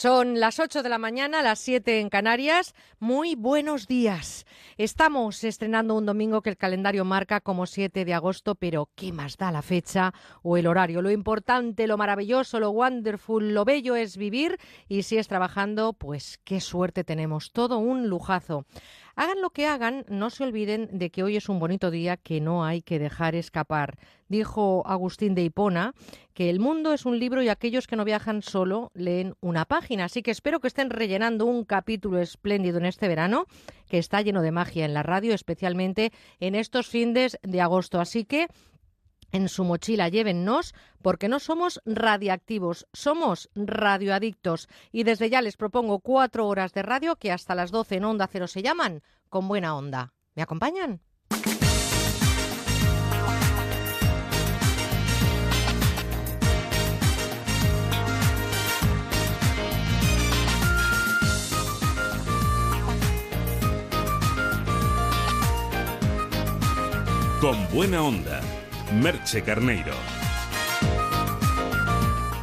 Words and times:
Son 0.00 0.38
las 0.38 0.60
8 0.60 0.84
de 0.84 0.90
la 0.90 0.98
mañana, 0.98 1.42
las 1.42 1.58
7 1.58 1.98
en 1.98 2.08
Canarias. 2.08 2.72
Muy 3.00 3.34
buenos 3.34 3.88
días. 3.88 4.46
Estamos 4.76 5.42
estrenando 5.42 5.96
un 5.96 6.06
domingo 6.06 6.40
que 6.40 6.50
el 6.50 6.56
calendario 6.56 7.04
marca 7.04 7.40
como 7.40 7.66
7 7.66 8.04
de 8.04 8.14
agosto, 8.14 8.54
pero 8.54 8.90
¿qué 8.94 9.10
más 9.12 9.36
da 9.36 9.50
la 9.50 9.60
fecha 9.60 10.14
o 10.44 10.56
el 10.56 10.68
horario? 10.68 11.02
Lo 11.02 11.10
importante, 11.10 11.88
lo 11.88 11.98
maravilloso, 11.98 12.60
lo 12.60 12.70
wonderful, 12.70 13.52
lo 13.52 13.64
bello 13.64 13.96
es 13.96 14.16
vivir 14.16 14.60
y 14.86 15.02
si 15.02 15.18
es 15.18 15.26
trabajando, 15.26 15.94
pues 15.94 16.38
qué 16.44 16.60
suerte 16.60 17.02
tenemos. 17.02 17.50
Todo 17.50 17.78
un 17.78 18.06
lujazo. 18.06 18.66
Hagan 19.20 19.42
lo 19.42 19.50
que 19.50 19.66
hagan, 19.66 20.04
no 20.08 20.30
se 20.30 20.44
olviden 20.44 20.88
de 20.92 21.10
que 21.10 21.24
hoy 21.24 21.36
es 21.36 21.48
un 21.48 21.58
bonito 21.58 21.90
día 21.90 22.16
que 22.16 22.40
no 22.40 22.64
hay 22.64 22.82
que 22.82 23.00
dejar 23.00 23.34
escapar. 23.34 23.98
Dijo 24.28 24.84
Agustín 24.86 25.34
de 25.34 25.42
Hipona 25.42 25.92
que 26.34 26.50
el 26.50 26.60
mundo 26.60 26.92
es 26.92 27.04
un 27.04 27.18
libro 27.18 27.42
y 27.42 27.48
aquellos 27.48 27.88
que 27.88 27.96
no 27.96 28.04
viajan 28.04 28.42
solo 28.42 28.92
leen 28.94 29.34
una 29.40 29.64
página. 29.64 30.04
Así 30.04 30.22
que 30.22 30.30
espero 30.30 30.60
que 30.60 30.68
estén 30.68 30.90
rellenando 30.90 31.46
un 31.46 31.64
capítulo 31.64 32.20
espléndido 32.20 32.78
en 32.78 32.86
este 32.86 33.08
verano, 33.08 33.46
que 33.88 33.98
está 33.98 34.22
lleno 34.22 34.40
de 34.40 34.52
magia 34.52 34.84
en 34.84 34.94
la 34.94 35.02
radio, 35.02 35.34
especialmente 35.34 36.12
en 36.38 36.54
estos 36.54 36.86
fines 36.86 37.40
de 37.42 37.60
agosto. 37.60 38.00
Así 38.00 38.24
que 38.24 38.46
en 39.32 39.48
su 39.48 39.64
mochila 39.64 40.08
llévennos 40.08 40.74
porque 41.02 41.28
no 41.28 41.38
somos 41.38 41.80
radiactivos, 41.84 42.86
somos 42.92 43.50
radioadictos. 43.54 44.68
Y 44.92 45.04
desde 45.04 45.30
ya 45.30 45.42
les 45.42 45.56
propongo 45.56 46.00
cuatro 46.00 46.46
horas 46.46 46.72
de 46.72 46.82
radio 46.82 47.16
que 47.16 47.32
hasta 47.32 47.54
las 47.54 47.70
doce 47.70 47.96
en 47.96 48.04
Onda 48.04 48.28
Cero 48.30 48.46
se 48.46 48.62
llaman 48.62 49.02
con 49.28 49.48
buena 49.48 49.76
onda. 49.76 50.12
¿Me 50.34 50.42
acompañan? 50.42 51.00
Con 67.40 67.72
buena 67.72 68.02
onda 68.02 68.47
Merche 68.92 69.42
Carneiro. 69.42 69.92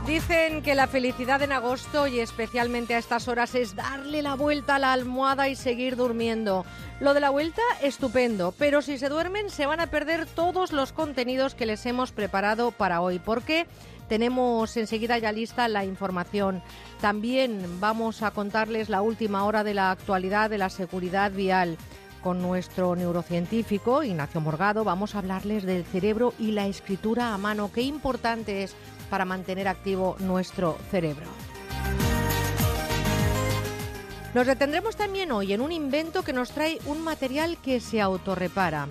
Dicen 0.06 0.62
que 0.62 0.76
la 0.76 0.86
felicidad 0.86 1.42
en 1.42 1.52
agosto 1.52 2.06
y 2.06 2.20
especialmente 2.20 2.94
a 2.94 3.00
estas 3.00 3.28
horas 3.28 3.56
es 3.56 3.76
darle 3.76 4.22
la 4.22 4.36
vuelta 4.36 4.76
a 4.76 4.80
la 4.80 4.94
almohada 4.94 5.50
y 5.50 5.56
seguir 5.56 5.96
durmiendo. 5.96 6.64
Lo 7.00 7.16
de 7.16 7.20
la 7.20 7.32
vuelta, 7.32 7.64
estupendo, 7.82 8.54
pero 8.58 8.84
si 8.84 9.00
se 9.00 9.10
duermen 9.10 9.50
se 9.50 9.66
van 9.66 9.80
a 9.80 9.88
perder 9.88 10.28
todos 10.28 10.72
los 10.72 10.94
contenidos 10.94 11.56
que 11.56 11.66
les 11.66 11.84
hemos 11.88 12.12
preparado 12.12 12.70
para 12.72 13.02
hoy, 13.02 13.18
porque 13.18 13.66
tenemos 14.08 14.78
enseguida 14.78 15.18
ya 15.18 15.32
lista 15.32 15.68
la 15.68 15.84
información. 15.84 16.62
También 17.02 17.80
vamos 17.80 18.22
a 18.22 18.30
contarles 18.30 18.88
la 18.88 19.02
última 19.02 19.46
hora 19.46 19.64
de 19.64 19.74
la 19.74 19.90
actualidad 19.90 20.52
de 20.52 20.60
la 20.60 20.70
seguridad 20.70 21.32
vial 21.32 21.78
con 22.26 22.42
nuestro 22.42 22.96
neurocientífico 22.96 24.02
Ignacio 24.02 24.42
Morgado. 24.42 24.84
Vamos 24.84 25.14
a 25.14 25.20
hablarles 25.20 25.64
del 25.64 25.86
cerebro 25.86 26.34
y 26.40 26.54
la 26.54 26.66
escritura 26.66 27.36
a 27.36 27.38
mano. 27.38 27.70
Qué 27.72 27.84
importante 27.84 28.64
es 28.64 28.76
para 29.12 29.26
mantener 29.26 29.68
activo 29.68 30.16
nuestro 30.18 30.76
cerebro. 30.90 31.28
Nos 34.34 34.48
detendremos 34.48 34.96
también 34.96 35.32
hoy 35.32 35.54
en 35.54 35.62
un 35.62 35.72
invento 35.72 36.24
que 36.24 36.34
nos 36.34 36.50
trae 36.50 36.80
un 36.88 37.04
material 37.04 37.58
que 37.62 37.80
se 37.80 38.02
autorrepara. 38.02 38.88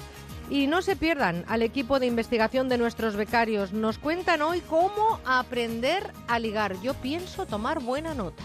Y 0.49 0.69
no 0.69 0.81
se 0.81 0.95
pierdan 0.95 1.45
al 1.49 1.63
equipo 1.63 1.99
de 1.99 2.07
investigación 2.07 2.69
de 2.69 2.79
nuestros 2.79 3.17
becarios. 3.17 3.73
Nos 3.73 3.99
cuentan 3.99 4.43
hoy 4.43 4.61
cómo 4.61 5.19
aprender 5.25 6.13
a 6.29 6.39
ligar. 6.39 6.81
Yo 6.83 6.95
pienso 6.95 7.47
tomar 7.47 7.81
buena 7.81 8.15
nota. 8.15 8.45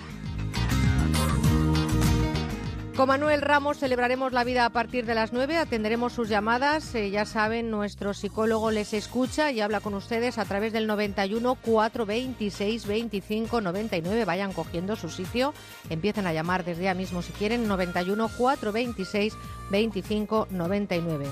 Con 2.99 3.07
Manuel 3.07 3.41
Ramos 3.41 3.77
celebraremos 3.77 4.33
la 4.33 4.43
vida 4.43 4.65
a 4.65 4.71
partir 4.71 5.05
de 5.05 5.15
las 5.15 5.31
9, 5.31 5.55
atenderemos 5.55 6.11
sus 6.11 6.27
llamadas, 6.27 6.93
eh, 6.95 7.09
ya 7.09 7.23
saben, 7.23 7.71
nuestro 7.71 8.13
psicólogo 8.13 8.71
les 8.71 8.91
escucha 8.91 9.53
y 9.53 9.61
habla 9.61 9.79
con 9.79 9.93
ustedes 9.93 10.37
a 10.37 10.43
través 10.43 10.73
del 10.73 10.85
91 10.85 11.55
426 11.55 12.85
25 12.85 13.61
99. 13.61 14.25
Vayan 14.25 14.51
cogiendo 14.51 14.97
su 14.97 15.07
sitio, 15.07 15.53
empiecen 15.89 16.27
a 16.27 16.33
llamar 16.33 16.65
desde 16.65 16.83
ya 16.83 16.93
mismo 16.93 17.21
si 17.21 17.31
quieren, 17.31 17.69
91 17.69 18.29
426 18.37 19.33
25 19.71 20.49
99. 20.51 21.27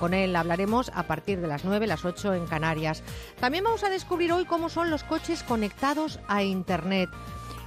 Con 0.00 0.14
él 0.14 0.34
hablaremos 0.34 0.90
a 0.92 1.04
partir 1.04 1.40
de 1.40 1.46
las 1.46 1.64
9, 1.64 1.86
las 1.86 2.04
8 2.04 2.34
en 2.34 2.46
Canarias. 2.46 3.04
También 3.38 3.62
vamos 3.62 3.84
a 3.84 3.90
descubrir 3.90 4.32
hoy 4.32 4.44
cómo 4.44 4.68
son 4.68 4.90
los 4.90 5.04
coches 5.04 5.44
conectados 5.44 6.18
a 6.26 6.42
Internet. 6.42 7.08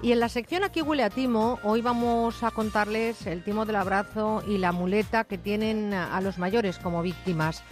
Y 0.01 0.11
en 0.11 0.19
la 0.19 0.29
sección 0.29 0.63
Aquí 0.63 0.81
huele 0.81 1.03
a 1.03 1.09
timo, 1.09 1.59
hoy 1.63 1.81
vamos 1.81 2.43
a 2.43 2.51
contarles 2.51 3.25
el 3.27 3.43
timo 3.43 3.65
del 3.65 3.77
abrazo 3.77 4.43
y 4.47 4.57
la 4.57 4.71
muleta 4.71 5.23
que 5.23 5.37
tienen 5.37 5.93
a 5.93 6.19
los 6.21 6.37
mayores 6.37 6.79
como 6.79 7.01
víctimas. 7.01 7.63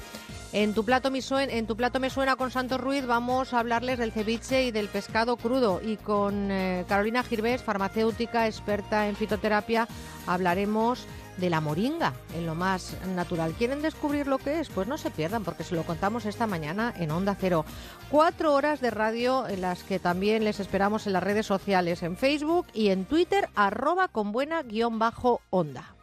En 0.54 0.76
tu, 0.76 0.86
plato 0.86 1.10
me 1.10 1.24
suena, 1.24 1.52
en 1.52 1.66
tu 1.66 1.76
plato 1.76 2.00
me 2.00 2.12
suena 2.12 2.36
con 2.36 2.52
Santos 2.52 2.80
Ruiz 2.80 3.08
vamos 3.08 3.54
a 3.54 3.60
hablarles 3.60 3.98
del 3.98 4.12
ceviche 4.12 4.66
y 4.66 4.72
del 4.72 4.88
pescado 4.88 5.36
crudo 5.36 5.82
y 5.84 5.98
con 5.98 6.52
eh, 6.52 6.86
Carolina 6.88 7.24
Girbés, 7.24 7.64
farmacéutica 7.64 8.46
experta 8.46 9.08
en 9.08 9.16
fitoterapia, 9.16 9.88
hablaremos 10.28 11.08
de 11.38 11.50
la 11.50 11.62
moringa 11.62 12.14
en 12.36 12.46
lo 12.46 12.56
más 12.56 12.96
natural. 13.16 13.54
¿Quieren 13.58 13.82
descubrir 13.82 14.28
lo 14.28 14.38
que 14.38 14.60
es? 14.60 14.70
Pues 14.70 14.88
no 14.88 14.98
se 14.98 15.12
pierdan 15.12 15.44
porque 15.44 15.64
se 15.64 15.76
lo 15.76 15.84
contamos 15.84 16.26
esta 16.26 16.48
mañana 16.48 16.94
en 16.98 17.12
Onda 17.12 17.36
Cero. 17.40 17.66
Cuatro 18.10 18.54
horas 18.54 18.82
de 18.82 18.92
radio 18.92 19.48
en 19.48 19.62
las 19.62 19.84
que 19.84 20.00
también 20.00 20.44
les 20.44 20.60
esperamos 20.60 21.08
en 21.08 21.14
las 21.14 21.24
redes 21.24 21.46
sociales, 21.46 22.04
en 22.04 22.18
Facebook 22.18 22.68
y 22.74 22.90
en 22.90 23.06
Twitter, 23.06 23.50
arroba 23.56 24.08
con 24.08 24.32
buena 24.32 24.64
guion 24.64 25.00
bajo 25.00 25.42
onda. 25.50 25.94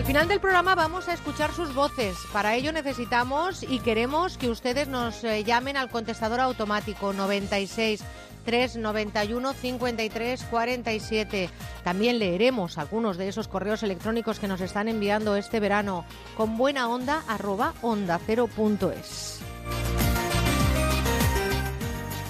Al 0.00 0.06
final 0.06 0.28
del 0.28 0.40
programa 0.40 0.74
vamos 0.74 1.08
a 1.08 1.12
escuchar 1.12 1.52
sus 1.52 1.74
voces. 1.74 2.16
Para 2.32 2.54
ello 2.54 2.72
necesitamos 2.72 3.62
y 3.62 3.80
queremos 3.80 4.38
que 4.38 4.48
ustedes 4.48 4.88
nos 4.88 5.22
eh, 5.24 5.44
llamen 5.44 5.76
al 5.76 5.90
contestador 5.90 6.40
automático 6.40 7.12
96 7.12 8.02
391 8.44 9.52
53 9.52 10.44
47. 10.44 11.50
También 11.84 12.18
leeremos 12.18 12.78
algunos 12.78 13.16
de 13.16 13.28
esos 13.28 13.48
correos 13.48 13.82
electrónicos 13.82 14.38
que 14.38 14.48
nos 14.48 14.60
están 14.60 14.88
enviando 14.88 15.36
este 15.36 15.60
verano 15.60 16.04
con 16.36 16.56
buena 16.56 16.88
onda 16.88 17.22
arroba 17.28 17.74
onda 17.82 18.20
cero 18.26 18.48
es. 18.96 19.40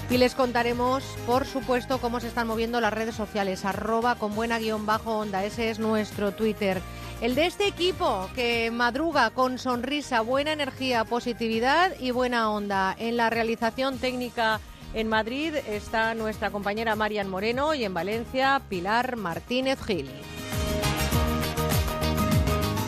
Y 0.09 0.17
les 0.17 0.35
contaremos, 0.35 1.05
por 1.25 1.45
supuesto, 1.45 1.99
cómo 1.99 2.19
se 2.19 2.27
están 2.27 2.47
moviendo 2.47 2.81
las 2.81 2.91
redes 2.91 3.15
sociales, 3.15 3.63
arroba 3.63 4.15
con 4.15 4.35
buena 4.35 4.59
guion 4.59 4.85
bajo 4.85 5.17
onda, 5.17 5.45
ese 5.45 5.69
es 5.69 5.79
nuestro 5.79 6.33
Twitter. 6.33 6.81
El 7.21 7.33
de 7.33 7.45
este 7.45 7.65
equipo 7.65 8.27
que 8.35 8.71
madruga 8.71 9.29
con 9.29 9.57
sonrisa, 9.57 10.19
buena 10.19 10.51
energía, 10.51 11.05
positividad 11.05 11.93
y 11.97 12.11
buena 12.11 12.49
onda. 12.49 12.93
En 12.99 13.15
la 13.15 13.29
realización 13.29 13.99
técnica 13.99 14.59
en 14.93 15.07
Madrid 15.07 15.55
está 15.67 16.13
nuestra 16.15 16.51
compañera 16.51 16.95
Marian 16.95 17.29
Moreno 17.29 17.73
y 17.73 17.83
en 17.83 17.93
Valencia 17.93 18.61
Pilar 18.69 19.15
Martínez 19.15 19.79
Gil. 19.83 20.09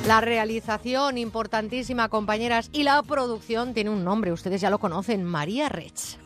La 0.08 0.19
realización, 0.19 1.18
importantísima, 1.18 2.09
compañeras, 2.09 2.69
y 2.74 2.84
la 2.84 3.02
producción 3.03 3.74
tiene 3.74 3.90
un 3.90 4.03
nombre, 4.03 4.34
ustedes 4.34 4.59
ya 4.59 4.69
lo 4.69 4.80
conocen, 4.80 5.24
María 5.24 5.69
Rech. 5.69 6.22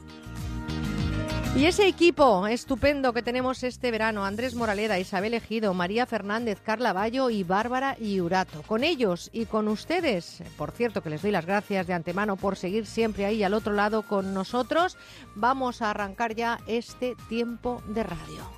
Y 1.56 1.66
ese 1.66 1.88
equipo 1.88 2.46
estupendo 2.46 3.14
que 3.14 3.24
tenemos 3.24 3.64
este 3.64 3.90
verano, 3.90 4.26
Andrés 4.26 4.54
Moraleda, 4.54 5.00
Isabel 5.00 5.34
Ejido, 5.34 5.74
María 5.74 6.06
Fernández, 6.06 6.60
Carla 6.64 7.10
y 7.32 7.44
Bárbara 7.44 7.98
Iurato. 8.00 8.62
Con 8.64 8.84
ellos 8.84 9.30
y 9.34 9.46
con 9.46 9.68
ustedes, 9.68 10.44
por 10.58 10.72
cierto 10.72 11.02
que 11.02 11.10
les 11.10 11.22
doy 11.22 11.32
las 11.32 11.46
gracias 11.46 11.88
de 11.88 11.94
antemano 11.94 12.36
por 12.36 12.58
seguir 12.58 12.86
siempre 12.86 13.26
ahí 13.26 13.44
al 13.44 13.56
otro 13.56 13.74
lado 13.74 14.04
con 14.04 14.34
nosotros, 14.34 14.98
vamos 15.36 15.82
a 15.82 15.90
arrancar 15.90 16.36
ya 16.36 16.60
este 16.68 17.16
tiempo 17.28 17.82
de 17.88 18.04
radio. 18.04 18.58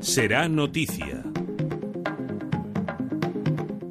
Será 0.00 0.48
noticia. 0.48 1.33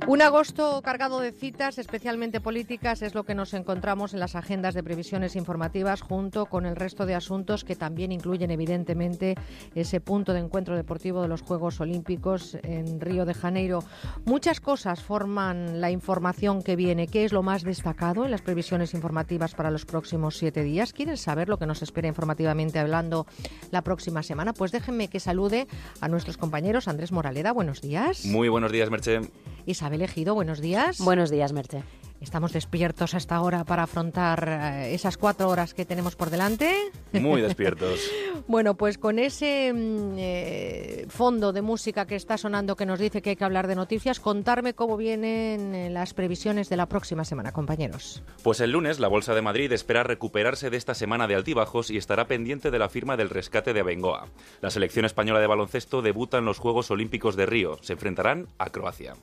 Un 0.06 0.22
agosto 0.22 0.82
cargado 0.82 1.22
de 1.22 1.32
citas, 1.32 1.78
especialmente 1.78 2.42
políticas, 2.42 3.02
es 3.02 3.16
lo 3.16 3.24
que 3.24 3.36
nos 3.36 3.54
encontramos 3.54 4.14
en 4.14 4.20
las 4.20 4.36
agendas 4.36 4.74
de 4.74 4.84
previsiones 4.84 5.38
informativas 5.38 6.02
junto 6.02 6.46
con 6.48 6.66
el 6.66 6.76
resto 6.76 7.06
de 7.06 7.16
asuntos 7.16 7.64
que 7.64 7.78
también 7.78 8.12
incluyen 8.12 8.52
evidentemente 8.52 9.36
ese 9.76 10.02
punto 10.02 10.34
de 10.34 10.42
encuentro 10.42 10.76
deportivo 10.76 11.22
de 11.22 11.30
los 11.30 11.42
Juegos 11.42 11.80
Olímpicos 11.80 12.58
en 12.64 13.00
Río 13.00 13.24
de 13.24 13.34
Janeiro. 13.34 13.80
Muchas 14.26 14.60
cosas 14.60 15.02
forman 15.02 15.80
la 15.80 15.90
información 15.90 16.64
que 16.64 16.76
viene. 16.76 17.08
¿Qué 17.08 17.24
es 17.24 17.32
lo 17.32 17.42
más 17.42 17.64
destacado 17.64 18.26
en 18.26 18.32
las 18.32 18.42
previsiones 18.42 18.94
informativas 18.94 19.56
para 19.56 19.72
los 19.72 19.86
próximos 19.86 20.38
siete 20.38 20.64
días? 20.64 20.92
¿Quieren 20.92 21.16
saber 21.16 21.48
lo 21.48 21.58
que 21.58 21.66
nos 21.66 21.82
espera 21.82 22.10
informativamente 22.10 22.78
hablando 22.78 23.26
la 23.72 23.84
próxima 23.84 24.22
semana? 24.22 24.52
Pues 24.52 24.74
déjenme 24.74 25.08
que 25.08 25.22
salude 25.22 25.66
a 26.02 26.10
nuestros 26.10 26.36
compañeros. 26.36 26.90
Andrés 26.90 27.14
Moraleda, 27.14 27.54
buenos 27.54 27.80
días. 27.80 28.26
Muy 28.26 28.50
buenos 28.50 28.72
días, 28.74 28.90
Merche. 28.90 29.22
Isabel 29.66 29.93
Ejido, 30.02 30.34
buenos 30.34 30.60
días. 30.60 31.00
Buenos 31.00 31.30
días, 31.30 31.54
Merche. 31.54 31.84
Estamos 32.24 32.54
despiertos 32.54 33.16
hasta 33.16 33.36
ahora 33.36 33.66
para 33.66 33.84
afrontar 33.84 34.48
eh, 34.48 34.94
esas 34.94 35.18
cuatro 35.18 35.50
horas 35.50 35.74
que 35.74 35.84
tenemos 35.84 36.16
por 36.16 36.30
delante. 36.30 36.74
Muy 37.12 37.42
despiertos. 37.48 38.00
bueno, 38.48 38.76
pues 38.76 38.98
con 38.98 39.20
ese 39.20 39.74
mm, 39.74 40.16
eh, 40.18 41.06
fondo 41.10 41.52
de 41.52 41.62
música 41.62 42.08
que 42.08 42.16
está 42.16 42.38
sonando 42.38 42.78
que 42.78 42.86
nos 42.86 43.00
dice 43.00 43.22
que 43.22 43.32
hay 43.32 43.36
que 43.36 43.44
hablar 43.44 43.68
de 43.68 43.76
noticias, 43.76 44.22
contarme 44.22 44.74
cómo 44.74 44.96
vienen 44.96 45.76
eh, 45.76 45.90
las 45.90 46.14
previsiones 46.14 46.70
de 46.70 46.78
la 46.78 46.88
próxima 46.88 47.26
semana, 47.26 47.52
compañeros. 47.52 48.24
Pues 48.42 48.62
el 48.62 48.72
lunes 48.72 49.02
la 49.02 49.10
Bolsa 49.10 49.36
de 49.36 49.42
Madrid 49.42 49.70
espera 49.74 50.04
recuperarse 50.04 50.70
de 50.70 50.78
esta 50.78 50.94
semana 50.94 51.28
de 51.28 51.36
altibajos 51.36 51.90
y 51.90 51.98
estará 51.98 52.28
pendiente 52.28 52.72
de 52.72 52.80
la 52.80 52.88
firma 52.88 53.18
del 53.18 53.30
rescate 53.30 53.74
de 53.74 53.82
Abengoa. 53.82 54.30
La 54.62 54.70
selección 54.70 55.04
española 55.04 55.42
de 55.42 55.48
baloncesto 55.48 56.02
debuta 56.02 56.38
en 56.38 56.46
los 56.46 56.60
Juegos 56.60 56.90
Olímpicos 56.90 57.36
de 57.36 57.48
Río. 57.48 57.80
Se 57.82 57.92
enfrentarán 57.92 58.48
a 58.60 58.70
Croacia. 58.70 59.16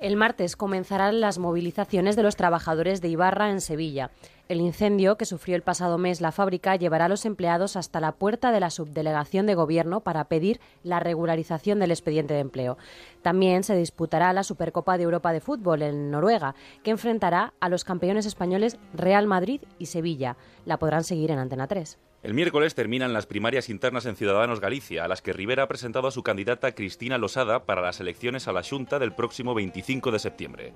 El 0.00 0.16
martes 0.16 0.56
comenzarán 0.56 1.20
las 1.20 1.38
movilizaciones 1.38 2.16
de 2.16 2.22
los 2.22 2.34
trabajadores 2.34 3.02
de 3.02 3.08
Ibarra 3.08 3.50
en 3.50 3.60
Sevilla. 3.60 4.10
El 4.48 4.62
incendio 4.62 5.18
que 5.18 5.26
sufrió 5.26 5.56
el 5.56 5.62
pasado 5.62 5.98
mes 5.98 6.22
la 6.22 6.32
fábrica 6.32 6.74
llevará 6.74 7.04
a 7.04 7.08
los 7.10 7.26
empleados 7.26 7.76
hasta 7.76 8.00
la 8.00 8.12
puerta 8.12 8.50
de 8.50 8.60
la 8.60 8.70
subdelegación 8.70 9.44
de 9.44 9.54
gobierno 9.54 10.00
para 10.00 10.24
pedir 10.24 10.58
la 10.82 11.00
regularización 11.00 11.80
del 11.80 11.90
expediente 11.90 12.32
de 12.32 12.40
empleo. 12.40 12.78
También 13.20 13.62
se 13.62 13.76
disputará 13.76 14.32
la 14.32 14.42
Supercopa 14.42 14.96
de 14.96 15.04
Europa 15.04 15.34
de 15.34 15.40
Fútbol 15.40 15.82
en 15.82 16.10
Noruega, 16.10 16.54
que 16.82 16.92
enfrentará 16.92 17.52
a 17.60 17.68
los 17.68 17.84
campeones 17.84 18.24
españoles 18.24 18.78
Real 18.94 19.26
Madrid 19.26 19.60
y 19.78 19.84
Sevilla. 19.84 20.38
La 20.64 20.78
podrán 20.78 21.04
seguir 21.04 21.30
en 21.30 21.40
Antena 21.40 21.66
3. 21.66 21.98
El 22.22 22.34
miércoles 22.34 22.74
terminan 22.74 23.14
las 23.14 23.24
primarias 23.24 23.70
internas 23.70 24.04
en 24.04 24.14
Ciudadanos 24.14 24.60
Galicia, 24.60 25.04
a 25.04 25.08
las 25.08 25.22
que 25.22 25.32
Rivera 25.32 25.62
ha 25.62 25.68
presentado 25.68 26.06
a 26.06 26.10
su 26.10 26.22
candidata 26.22 26.74
Cristina 26.74 27.16
Losada 27.16 27.64
para 27.64 27.80
las 27.80 27.98
elecciones 27.98 28.46
a 28.46 28.52
la 28.52 28.62
Junta 28.62 28.98
del 28.98 29.14
próximo 29.14 29.54
25 29.54 30.10
de 30.10 30.18
septiembre. 30.18 30.74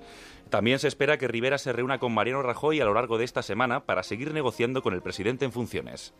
También 0.49 0.79
se 0.79 0.87
espera 0.87 1.19
que 1.19 1.27
Rivera 1.27 1.59
se 1.59 1.71
reúna 1.71 1.99
con 1.99 2.15
Mariano 2.15 2.41
Rajoy 2.41 2.81
a 2.81 2.85
lo 2.85 2.95
largo 2.95 3.19
de 3.19 3.25
esta 3.25 3.43
semana 3.43 3.85
para 3.85 4.01
seguir 4.01 4.33
negociando 4.33 4.81
con 4.81 4.95
el 4.95 5.03
presidente 5.03 5.45
en 5.45 5.51
funciones 5.51 6.15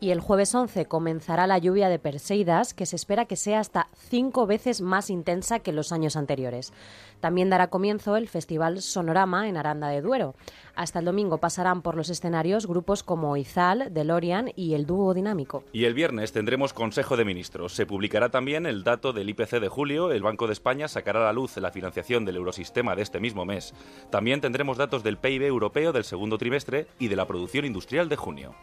y 0.00 0.10
el 0.10 0.20
jueves 0.20 0.54
11 0.54 0.86
comenzará 0.86 1.46
la 1.46 1.58
lluvia 1.58 1.88
de 1.88 1.98
Perseidas, 1.98 2.74
que 2.74 2.86
se 2.86 2.96
espera 2.96 3.26
que 3.26 3.36
sea 3.36 3.60
hasta 3.60 3.88
cinco 3.94 4.46
veces 4.46 4.80
más 4.80 5.10
intensa 5.10 5.58
que 5.58 5.72
los 5.72 5.92
años 5.92 6.16
anteriores. 6.16 6.72
También 7.20 7.50
dará 7.50 7.68
comienzo 7.68 8.16
el 8.16 8.28
Festival 8.28 8.80
Sonorama 8.80 9.48
en 9.48 9.58
Aranda 9.58 9.88
de 9.88 10.00
Duero. 10.00 10.34
Hasta 10.74 11.00
el 11.00 11.04
domingo 11.04 11.38
pasarán 11.38 11.82
por 11.82 11.94
los 11.94 12.08
escenarios 12.08 12.66
grupos 12.66 13.02
como 13.02 13.36
Izal, 13.36 13.92
DeLorean 13.92 14.50
y 14.56 14.72
el 14.74 14.86
Dúo 14.86 15.12
Dinámico. 15.12 15.64
Y 15.72 15.84
el 15.84 15.92
viernes 15.92 16.32
tendremos 16.32 16.72
Consejo 16.72 17.18
de 17.18 17.26
Ministros. 17.26 17.74
Se 17.74 17.84
publicará 17.84 18.30
también 18.30 18.64
el 18.64 18.82
dato 18.82 19.12
del 19.12 19.28
IPC 19.28 19.60
de 19.60 19.68
julio. 19.68 20.12
El 20.12 20.22
Banco 20.22 20.46
de 20.46 20.54
España 20.54 20.88
sacará 20.88 21.20
a 21.20 21.24
la 21.24 21.32
luz 21.34 21.58
la 21.58 21.70
financiación 21.70 22.24
del 22.24 22.36
eurosistema 22.36 22.96
de 22.96 23.02
este 23.02 23.20
mismo 23.20 23.44
mes. 23.44 23.74
También 24.10 24.40
tendremos 24.40 24.78
datos 24.78 25.02
del 25.02 25.18
PIB 25.18 25.42
europeo 25.42 25.92
del 25.92 26.04
segundo 26.04 26.38
trimestre 26.38 26.86
y 26.98 27.08
de 27.08 27.16
la 27.16 27.26
producción 27.26 27.66
industrial 27.66 28.08
de 28.08 28.16
junio. 28.16 28.54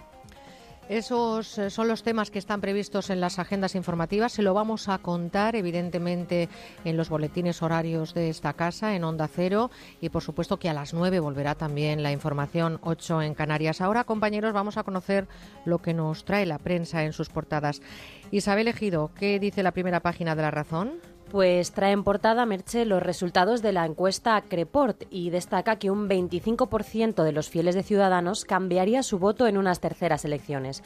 Esos 0.90 1.58
eh, 1.58 1.70
son 1.70 1.90
los 1.90 2.04
temas 2.04 2.32
que 2.32 2.40
están 2.40 2.62
previstos 2.62 3.10
en 3.10 3.20
las 3.20 3.40
agendas 3.40 3.76
informativas. 3.76 4.32
Se 4.32 4.42
lo 4.42 4.54
vamos 4.54 4.88
a 4.88 4.98
contar, 5.00 5.58
evidentemente, 5.58 6.48
en 6.86 6.96
los 6.96 7.10
boletines 7.10 7.62
horarios 7.62 8.14
de 8.14 8.30
esta 8.30 8.54
casa, 8.54 8.96
en 8.96 9.04
Onda 9.04 9.28
Cero. 9.28 9.70
Y, 10.00 10.08
por 10.10 10.24
supuesto, 10.24 10.60
que 10.60 10.70
a 10.70 10.74
las 10.74 10.94
nueve 10.94 11.20
volverá 11.20 11.56
también 11.56 12.04
la 12.04 12.14
información 12.14 12.80
8 12.84 13.22
en 13.24 13.34
Canarias. 13.34 13.82
Ahora, 13.82 14.06
compañeros, 14.06 14.54
vamos 14.54 14.78
a 14.78 14.84
conocer 14.84 15.28
lo 15.66 15.80
que 15.80 15.94
nos 15.94 16.24
trae 16.24 16.46
la 16.46 16.58
prensa 16.58 17.04
en 17.04 17.12
sus 17.12 17.28
portadas. 17.28 17.82
Isabel 18.32 18.70
Ejido, 18.70 19.12
¿qué 19.14 19.40
dice 19.40 19.64
la 19.64 19.74
primera 19.74 20.00
página 20.00 20.36
de 20.36 20.42
La 20.42 20.52
Razón? 20.52 21.17
Pues 21.32 21.74
trae 21.74 21.92
en 21.92 22.06
portada 22.06 22.46
Merche 22.46 22.86
los 22.86 23.04
resultados 23.04 23.62
de 23.62 23.74
la 23.74 23.86
encuesta 23.86 24.42
Creport 24.42 25.04
y 25.10 25.30
destaca 25.30 25.78
que 25.78 25.92
un 25.92 26.08
25% 26.08 27.22
de 27.22 27.32
los 27.34 27.50
fieles 27.50 27.76
de 27.76 27.84
Ciudadanos 27.84 28.46
cambiaría 28.46 29.04
su 29.04 29.20
voto 29.20 29.46
en 29.46 29.58
unas 29.58 29.82
terceras 29.82 30.24
elecciones. 30.24 30.84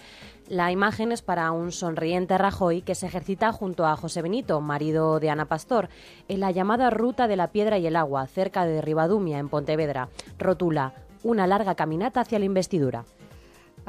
La 0.47 0.71
imagen 0.71 1.11
es 1.11 1.21
para 1.21 1.51
un 1.51 1.71
sonriente 1.71 2.39
Rajoy 2.39 2.81
que 2.81 2.95
se 2.95 3.05
ejercita 3.05 3.51
junto 3.51 3.85
a 3.85 3.95
José 3.95 4.23
Benito, 4.23 4.61
marido 4.61 5.19
de 5.19 5.29
Ana 5.29 5.45
Pastor, 5.45 5.89
en 6.27 6.39
la 6.39 6.49
llamada 6.49 6.89
Ruta 6.89 7.27
de 7.27 7.35
la 7.35 7.51
Piedra 7.51 7.77
y 7.77 7.85
el 7.85 7.95
Agua, 7.95 8.25
cerca 8.25 8.65
de 8.65 8.81
Ribadumia, 8.81 9.37
en 9.37 9.47
Pontevedra. 9.47 10.09
Rotula 10.39 10.95
una 11.23 11.45
larga 11.45 11.75
caminata 11.75 12.21
hacia 12.21 12.39
la 12.39 12.45
investidura. 12.45 13.05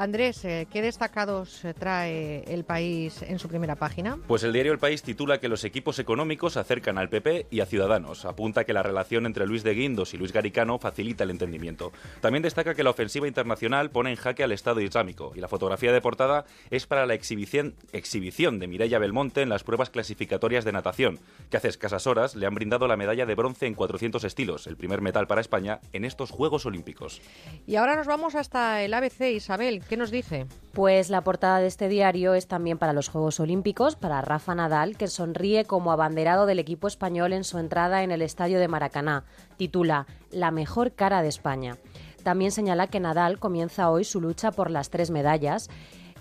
Andrés, 0.03 0.43
eh, 0.43 0.67
¿qué 0.69 0.81
destacados 0.81 1.63
eh, 1.63 1.73
trae 1.73 2.43
el 2.53 2.65
país 2.65 3.21
en 3.21 3.39
su 3.39 3.47
primera 3.47 3.77
página? 3.77 4.17
Pues 4.27 4.43
el 4.43 4.51
diario 4.51 4.73
El 4.73 4.77
País 4.77 5.01
titula 5.01 5.39
que 5.39 5.47
los 5.47 5.63
equipos 5.63 5.97
económicos 5.97 6.57
acercan 6.57 6.97
al 6.97 7.07
PP 7.07 7.47
y 7.49 7.61
a 7.61 7.65
Ciudadanos. 7.65 8.25
Apunta 8.25 8.65
que 8.65 8.73
la 8.73 8.83
relación 8.83 9.25
entre 9.25 9.47
Luis 9.47 9.63
de 9.63 9.73
Guindos 9.73 10.13
y 10.13 10.17
Luis 10.17 10.33
Garicano 10.33 10.77
facilita 10.77 11.23
el 11.23 11.29
entendimiento. 11.29 11.93
También 12.19 12.43
destaca 12.43 12.75
que 12.75 12.83
la 12.83 12.89
ofensiva 12.89 13.29
internacional 13.29 13.91
pone 13.91 14.09
en 14.09 14.17
jaque 14.17 14.43
al 14.43 14.51
Estado 14.51 14.81
Islámico 14.81 15.31
y 15.35 15.39
la 15.39 15.47
fotografía 15.47 15.93
de 15.93 16.01
portada 16.01 16.43
es 16.69 16.85
para 16.85 17.05
la 17.05 17.13
exhibición, 17.13 17.75
exhibición 17.93 18.59
de 18.59 18.67
Mireia 18.67 18.99
Belmonte 18.99 19.41
en 19.41 19.47
las 19.47 19.63
pruebas 19.63 19.89
clasificatorias 19.89 20.65
de 20.65 20.73
natación, 20.73 21.21
que 21.49 21.55
hace 21.55 21.69
escasas 21.69 22.07
horas 22.07 22.35
le 22.35 22.45
han 22.45 22.55
brindado 22.55 22.89
la 22.89 22.97
medalla 22.97 23.25
de 23.25 23.35
bronce 23.35 23.67
en 23.67 23.73
400 23.73 24.25
estilos, 24.25 24.67
el 24.67 24.75
primer 24.75 24.99
metal 24.99 25.27
para 25.27 25.39
España 25.39 25.79
en 25.93 26.03
estos 26.03 26.29
Juegos 26.29 26.65
Olímpicos. 26.65 27.21
Y 27.65 27.77
ahora 27.77 27.95
nos 27.95 28.07
vamos 28.07 28.35
hasta 28.35 28.81
el 28.83 28.93
ABC, 28.93 29.31
Isabel. 29.33 29.81
¿Qué 29.93 29.97
nos 29.97 30.09
dice? 30.09 30.47
Pues 30.71 31.11
la 31.11 31.21
portada 31.21 31.59
de 31.59 31.67
este 31.67 31.87
diario 31.87 32.33
es 32.33 32.47
también 32.47 32.79
para 32.79 32.93
los 32.93 33.09
Juegos 33.09 33.39
Olímpicos, 33.39 33.95
para 33.95 34.21
Rafa 34.21 34.55
Nadal, 34.55 34.97
que 34.97 35.07
sonríe 35.07 35.65
como 35.65 35.91
abanderado 35.91 36.47
del 36.47 36.57
equipo 36.57 36.87
español 36.87 37.31
en 37.31 37.43
su 37.43 37.59
entrada 37.59 38.01
en 38.01 38.11
el 38.11 38.23
estadio 38.23 38.59
de 38.59 38.67
Maracaná. 38.67 39.23
Titula 39.55 40.07
La 40.31 40.49
mejor 40.49 40.93
cara 40.93 41.21
de 41.21 41.27
España. 41.27 41.77
También 42.23 42.51
señala 42.51 42.87
que 42.87 42.99
Nadal 42.99 43.37
comienza 43.37 43.91
hoy 43.91 44.03
su 44.03 44.19
lucha 44.19 44.51
por 44.51 44.71
las 44.71 44.89
tres 44.89 45.11
medallas 45.11 45.69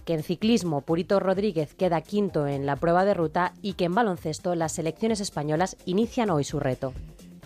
que 0.05 0.13
en 0.13 0.23
ciclismo 0.23 0.83
Purito 0.83 1.19
Rodríguez 1.19 1.75
queda 1.75 2.03
quinto 2.03 2.47
en 2.47 2.67
la 2.67 2.77
prueba 2.77 3.07
de 3.07 3.15
ruta 3.15 3.55
y 3.63 3.73
que 3.73 3.87
en 3.87 3.95
baloncesto 3.95 4.55
las 4.55 4.73
selecciones 4.73 5.21
españolas 5.21 5.79
inician 5.87 6.29
hoy 6.29 6.45
su 6.45 6.61
reto. 6.61 6.93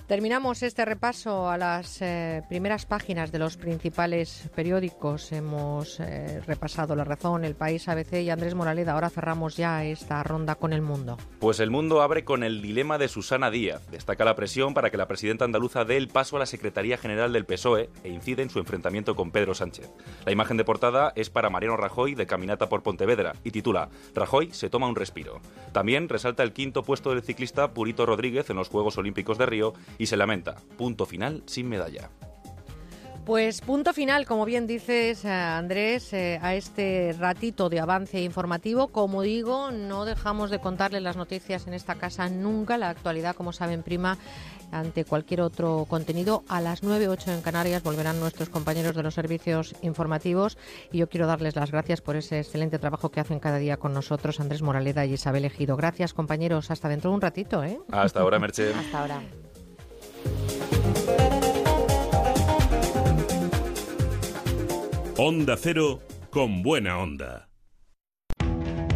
Terminamos 0.06 0.62
este 0.62 0.84
repaso 0.84 1.50
a 1.50 1.58
las 1.58 2.00
eh, 2.00 2.44
primeras 2.48 2.86
páginas 2.86 3.32
de 3.32 3.40
los 3.40 3.56
principales 3.56 4.48
periódicos. 4.54 5.32
Hemos 5.32 5.98
eh, 5.98 6.40
repasado 6.46 6.94
La 6.94 7.02
Razón, 7.02 7.44
El 7.44 7.56
País, 7.56 7.88
ABC 7.88 8.22
y 8.22 8.30
Andrés 8.30 8.54
Moraleda. 8.54 8.92
Ahora 8.92 9.10
cerramos 9.10 9.56
ya 9.56 9.82
esta 9.82 10.22
ronda 10.22 10.54
con 10.54 10.72
El 10.72 10.80
Mundo. 10.80 11.18
Pues 11.40 11.58
El 11.58 11.72
Mundo 11.72 12.02
abre 12.02 12.24
con 12.24 12.44
el 12.44 12.62
dilema 12.62 12.98
de 12.98 13.08
Susana 13.08 13.50
Díaz. 13.50 13.84
Destaca 13.90 14.24
la 14.24 14.36
presión 14.36 14.74
para 14.74 14.90
que 14.90 14.96
la 14.96 15.08
presidenta 15.08 15.44
andaluza 15.44 15.84
dé 15.84 15.96
el 15.96 16.06
paso 16.06 16.36
a 16.36 16.38
la 16.38 16.46
Secretaría 16.46 16.98
General 16.98 17.32
del 17.32 17.44
PSOE 17.44 17.90
e 18.04 18.08
incide 18.08 18.42
en 18.42 18.50
su 18.50 18.60
enfrentamiento 18.60 19.16
con 19.16 19.32
Pedro 19.32 19.56
Sánchez. 19.56 19.90
La 20.24 20.30
imagen 20.30 20.56
de 20.56 20.64
portada 20.64 21.12
es 21.16 21.30
para 21.30 21.50
Mariano 21.50 21.76
Rajoy 21.76 22.14
de 22.14 22.28
Caminata 22.28 22.68
por 22.68 22.84
Pontevedra 22.84 23.32
y 23.42 23.50
titula 23.50 23.88
Rajoy 24.14 24.52
se 24.52 24.70
toma 24.70 24.86
un 24.86 24.94
respiro. 24.94 25.40
También 25.72 26.08
resalta 26.08 26.44
el 26.44 26.52
quinto 26.52 26.84
puesto 26.84 27.10
del 27.10 27.24
ciclista 27.24 27.72
Purito 27.72 28.06
Rodríguez 28.06 28.48
en 28.50 28.56
los 28.56 28.68
Juegos 28.68 28.98
Olímpicos 28.98 29.36
de 29.36 29.46
Río 29.46 29.74
y 29.98 30.06
se 30.06 30.16
lamenta. 30.16 30.56
Punto 30.76 31.06
final 31.06 31.42
sin 31.46 31.68
medalla. 31.68 32.10
Pues 33.26 33.60
punto 33.60 33.92
final, 33.92 34.24
como 34.24 34.44
bien 34.44 34.68
dices, 34.68 35.24
eh, 35.24 35.28
Andrés, 35.32 36.12
eh, 36.12 36.38
a 36.40 36.54
este 36.54 37.12
ratito 37.18 37.68
de 37.68 37.80
avance 37.80 38.22
informativo. 38.22 38.86
Como 38.86 39.22
digo, 39.22 39.72
no 39.72 40.04
dejamos 40.04 40.48
de 40.48 40.60
contarles 40.60 41.02
las 41.02 41.16
noticias 41.16 41.66
en 41.66 41.74
esta 41.74 41.96
casa 41.96 42.28
nunca. 42.28 42.78
La 42.78 42.88
actualidad, 42.88 43.34
como 43.34 43.52
saben, 43.52 43.82
prima 43.82 44.16
ante 44.70 45.04
cualquier 45.04 45.40
otro 45.40 45.86
contenido. 45.90 46.44
A 46.48 46.60
las 46.60 46.84
9.08 46.84 47.34
en 47.34 47.42
Canarias 47.42 47.82
volverán 47.82 48.20
nuestros 48.20 48.48
compañeros 48.48 48.94
de 48.94 49.02
los 49.02 49.14
servicios 49.14 49.74
informativos 49.82 50.56
y 50.92 50.98
yo 50.98 51.08
quiero 51.08 51.26
darles 51.26 51.56
las 51.56 51.72
gracias 51.72 52.00
por 52.00 52.14
ese 52.14 52.38
excelente 52.38 52.78
trabajo 52.78 53.10
que 53.10 53.18
hacen 53.18 53.40
cada 53.40 53.58
día 53.58 53.76
con 53.76 53.92
nosotros, 53.92 54.38
Andrés 54.38 54.62
Moraleda 54.62 55.04
y 55.04 55.14
Isabel 55.14 55.44
Ejido. 55.44 55.76
Gracias, 55.76 56.14
compañeros. 56.14 56.70
Hasta 56.70 56.88
dentro 56.88 57.10
de 57.10 57.16
un 57.16 57.22
ratito. 57.22 57.64
¿eh? 57.64 57.80
Hasta 57.90 58.20
ahora, 58.20 58.38
Merche. 58.38 58.72
Hasta 58.72 59.00
ahora. 59.00 59.20
Onda 65.18 65.56
Cero 65.56 66.00
con 66.30 66.62
buena 66.62 66.98
onda. 66.98 67.48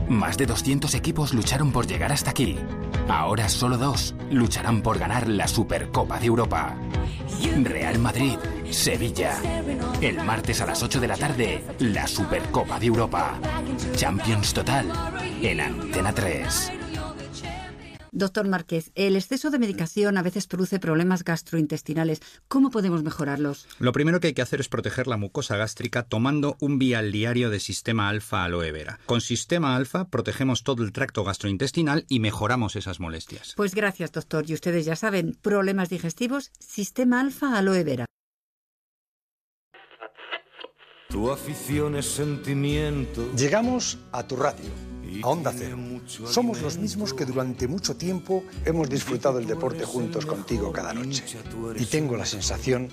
Más 0.09 0.37
de 0.37 0.47
200 0.47 0.95
equipos 0.95 1.33
lucharon 1.33 1.73
por 1.73 1.87
llegar 1.87 2.13
hasta 2.13 2.31
aquí. 2.31 2.57
Ahora 3.09 3.49
solo 3.49 3.79
dos 3.79 4.15
lucharán 4.31 4.83
por 4.83 4.99
ganar 4.99 5.29
la 5.29 5.49
Supercopa 5.49 6.19
de 6.19 6.27
Europa. 6.27 6.77
Real 7.65 7.99
Madrid, 7.99 8.37
Sevilla. 8.71 9.41
El 10.01 10.23
martes 10.25 10.61
a 10.61 10.67
las 10.67 10.83
8 10.83 11.01
de 11.01 11.09
la 11.09 11.17
tarde, 11.17 11.65
la 11.79 12.07
Supercopa 12.07 12.79
de 12.79 12.87
Europa. 12.87 13.39
Champions 13.97 14.53
Total 14.53 14.87
en 15.43 15.61
Antena 15.61 16.13
3. 16.13 16.73
Doctor 18.13 18.49
Márquez, 18.49 18.91
el 18.95 19.17
exceso 19.17 19.51
de 19.51 19.59
medicación 19.59 20.19
a 20.19 20.23
veces 20.23 20.47
produce 20.47 20.79
problemas 20.79 21.25
gastrointestinales. 21.25 22.21
¿Cómo 22.49 22.71
podemos 22.71 23.03
mejorarlos? 23.03 23.67
Lo 23.79 23.93
primero 23.93 24.21
que 24.21 24.29
hay 24.29 24.35
que 24.35 24.43
hacer 24.43 24.61
es 24.61 24.69
proteger 24.69 25.07
la 25.07 25.17
mucosa 25.17 25.57
gástrica 25.57 26.03
tomando 26.03 26.57
un 26.61 26.79
vial 26.79 27.13
diario 27.13 27.51
de 27.51 27.61
sistema 27.61 28.09
alfa 28.09 28.45
aloe 28.45 28.73
vera. 28.73 28.99
Con 29.07 29.21
sistema 29.21 29.77
alfa 29.77 30.09
protegemos 30.09 30.65
todo 30.65 30.83
el 30.83 30.93
tracto 30.93 31.25
gastrointestinal 31.25 32.05
y 32.09 32.21
mejoramos 32.21 32.77
esas 32.77 33.01
molestias. 33.01 33.55
Pues 33.57 33.75
gracias, 33.75 34.13
doctor. 34.13 34.45
Y 34.49 34.55
ustedes 34.55 34.85
ya 34.85 34.97
saben, 34.97 35.37
problemas 35.41 35.89
digestivos, 35.89 36.51
sistema 36.59 37.21
alfa 37.21 37.57
aloe 37.57 37.85
vera. 37.85 38.07
Tu 41.11 41.29
afición 41.29 41.97
es 41.97 42.07
sentimiento. 42.07 43.33
Llegamos 43.35 43.99
a 44.13 44.23
tu 44.29 44.37
radio, 44.37 44.71
a 45.23 45.29
Onda 45.29 45.53
Cero. 45.55 45.77
Somos 46.27 46.61
los 46.63 46.79
mismos 46.79 47.15
que 47.15 47.25
durante 47.25 47.69
mucho 47.69 47.97
tiempo 47.97 48.45
hemos 48.65 48.89
disfrutado 48.89 49.39
el 49.39 49.47
deporte 49.47 49.85
juntos 49.85 50.27
contigo 50.27 50.73
cada 50.73 50.93
noche. 50.93 51.25
Y 51.77 51.87
tengo 51.87 52.17
la 52.17 52.27
sensación 52.27 52.89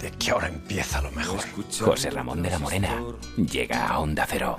de 0.00 0.10
que 0.12 0.30
ahora 0.30 0.48
empieza 0.48 1.00
lo 1.00 1.10
mejor. 1.10 1.40
José 1.80 2.10
Ramón 2.10 2.42
de 2.42 2.50
la 2.50 2.58
Morena 2.58 3.02
llega 3.36 3.86
a 3.86 3.98
Onda 3.98 4.26
Cero. 4.28 4.56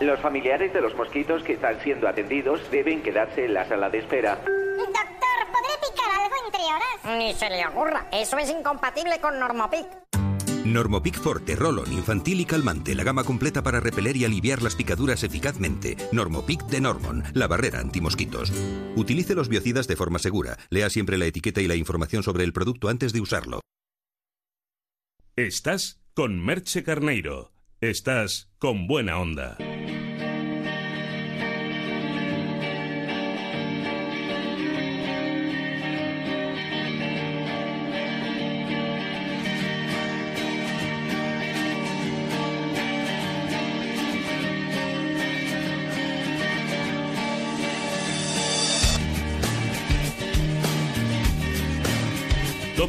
Los 0.00 0.20
familiares 0.20 0.72
de 0.72 0.80
los 0.80 0.94
mosquitos 0.96 1.42
que 1.44 1.54
están 1.54 1.80
siendo 1.82 2.08
atendidos 2.08 2.60
deben 2.70 3.02
quedarse 3.02 3.44
en 3.44 3.54
la 3.54 3.66
sala 3.68 3.88
de 3.88 3.98
espera. 3.98 4.36
Doctor, 4.36 5.38
¿podré 5.52 5.88
picar 5.88 6.20
algo 6.20 6.34
entre 6.46 6.62
horas? 6.62 7.18
Ni 7.18 7.32
se 7.32 7.48
le 7.48 7.66
ocurra. 7.66 8.06
Eso 8.12 8.36
es 8.36 8.50
incompatible 8.50 9.18
con 9.20 9.38
Normopic. 9.38 9.86
Normopic 10.64 11.18
Forte, 11.20 11.56
Rolon, 11.56 11.92
infantil 11.92 12.40
y 12.40 12.44
calmante. 12.44 12.94
La 12.94 13.04
gama 13.04 13.24
completa 13.24 13.62
para 13.62 13.80
repeler 13.80 14.16
y 14.16 14.24
aliviar 14.24 14.62
las 14.62 14.74
picaduras 14.74 15.22
eficazmente. 15.22 15.96
Normopic 16.12 16.64
de 16.66 16.80
Normon, 16.80 17.22
la 17.34 17.46
barrera 17.46 17.80
antimosquitos. 17.80 18.52
Utilice 18.96 19.34
los 19.34 19.48
biocidas 19.48 19.86
de 19.86 19.96
forma 19.96 20.18
segura. 20.18 20.56
Lea 20.70 20.88
siempre 20.90 21.18
la 21.18 21.26
etiqueta 21.26 21.60
y 21.60 21.68
la 21.68 21.76
información 21.76 22.22
sobre 22.22 22.44
el 22.44 22.52
producto 22.52 22.88
antes 22.88 23.12
de 23.12 23.20
usarlo. 23.20 23.60
Estás 25.36 26.00
con 26.14 26.44
Merche 26.44 26.84
Carneiro. 26.84 27.52
Estás 27.80 28.50
con 28.58 28.86
buena 28.86 29.18
onda. 29.18 29.58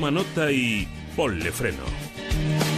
Toma 0.05 0.19
nota 0.19 0.51
y 0.51 0.87
ponle 1.15 1.51
freno. 1.51 2.74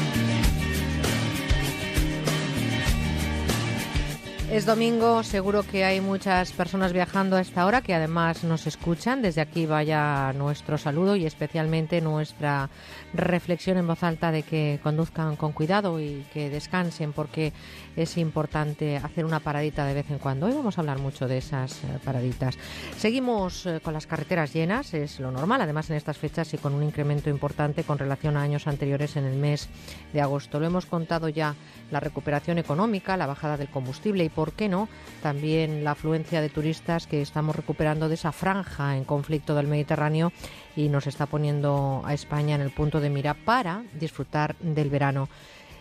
Es 4.58 4.66
domingo, 4.66 5.22
seguro 5.22 5.62
que 5.62 5.86
hay 5.86 6.02
muchas 6.02 6.52
personas 6.52 6.92
viajando 6.92 7.36
a 7.36 7.42
esta 7.42 7.64
hora 7.68 7.82
que 7.82 7.94
además 7.94 8.44
nos 8.44 8.66
escuchan. 8.66 9.22
Desde 9.22 9.40
aquí 9.40 9.68
vaya 9.68 10.34
nuestro 10.34 10.80
saludo 10.80 11.16
y 11.16 11.28
especialmente 11.28 12.02
nuestra 12.02 12.68
reflexión 13.14 13.78
en 13.78 13.86
voz 13.86 14.02
alta 14.02 14.32
de 14.32 14.42
que 14.42 14.80
conduzcan 14.82 15.36
con 15.36 15.52
cuidado 15.52 16.00
y 16.00 16.26
que 16.34 16.50
descansen 16.50 17.14
porque 17.14 17.54
es 17.96 18.18
importante 18.18 18.98
hacer 18.98 19.26
una 19.26 19.42
paradita 19.42 19.86
de 19.86 19.94
vez 19.94 20.10
en 20.10 20.18
cuando. 20.18 20.48
Hoy 20.48 20.54
vamos 20.54 20.80
a 20.80 20.82
hablar 20.82 20.98
mucho 20.98 21.28
de 21.28 21.38
esas 21.38 21.84
eh, 21.84 22.00
paraditas. 22.04 22.58
Seguimos 22.98 23.68
eh, 23.68 23.80
con 23.84 23.94
las 23.94 24.08
carreteras 24.08 24.54
llenas, 24.54 24.92
es 24.96 25.20
lo 25.20 25.30
normal, 25.30 25.62
además 25.62 25.92
en 25.92 25.98
estas 25.98 26.18
fechas 26.18 26.52
y 26.56 26.58
con 26.58 26.74
un 26.74 26.82
incremento 26.82 27.30
importante 27.30 27.84
con 27.84 28.00
relación 28.00 28.36
a 28.36 28.42
años 28.42 28.66
anteriores 28.66 29.18
en 29.18 29.26
el 29.26 29.38
mes 29.38 29.70
de 30.14 30.22
agosto. 30.22 30.60
Lo 30.60 30.66
hemos 30.66 30.88
contado 30.88 31.30
ya, 31.30 31.54
la 31.92 32.00
recuperación 32.00 32.58
económica, 32.58 33.18
la 33.18 33.28
bajada 33.28 33.56
del 33.56 33.70
combustible 33.70 34.24
y 34.24 34.30
por 34.30 34.47
qué 34.54 34.70
no, 34.70 34.88
también 35.22 35.84
la 35.84 35.92
afluencia 35.92 36.42
de 36.42 36.50
turistas 36.50 37.08
que 37.08 37.22
estamos 37.22 37.56
recuperando 37.56 38.10
de 38.10 38.16
esa 38.16 38.32
franja 38.32 38.98
en 38.98 39.04
conflicto 39.04 39.56
del 39.56 39.68
Mediterráneo 39.68 40.32
y 40.76 40.90
nos 40.90 41.08
está 41.08 41.26
poniendo 41.26 42.02
a 42.06 42.14
España 42.14 42.56
en 42.56 42.62
el 42.62 42.72
punto 42.72 43.00
de 43.00 43.10
mira 43.10 43.34
para 43.34 43.84
disfrutar 43.94 44.56
del 44.60 44.90
verano. 44.90 45.30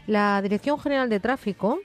La 0.06 0.40
Dirección 0.40 0.78
General 0.78 1.08
de 1.08 1.20
Tráfico 1.20 1.80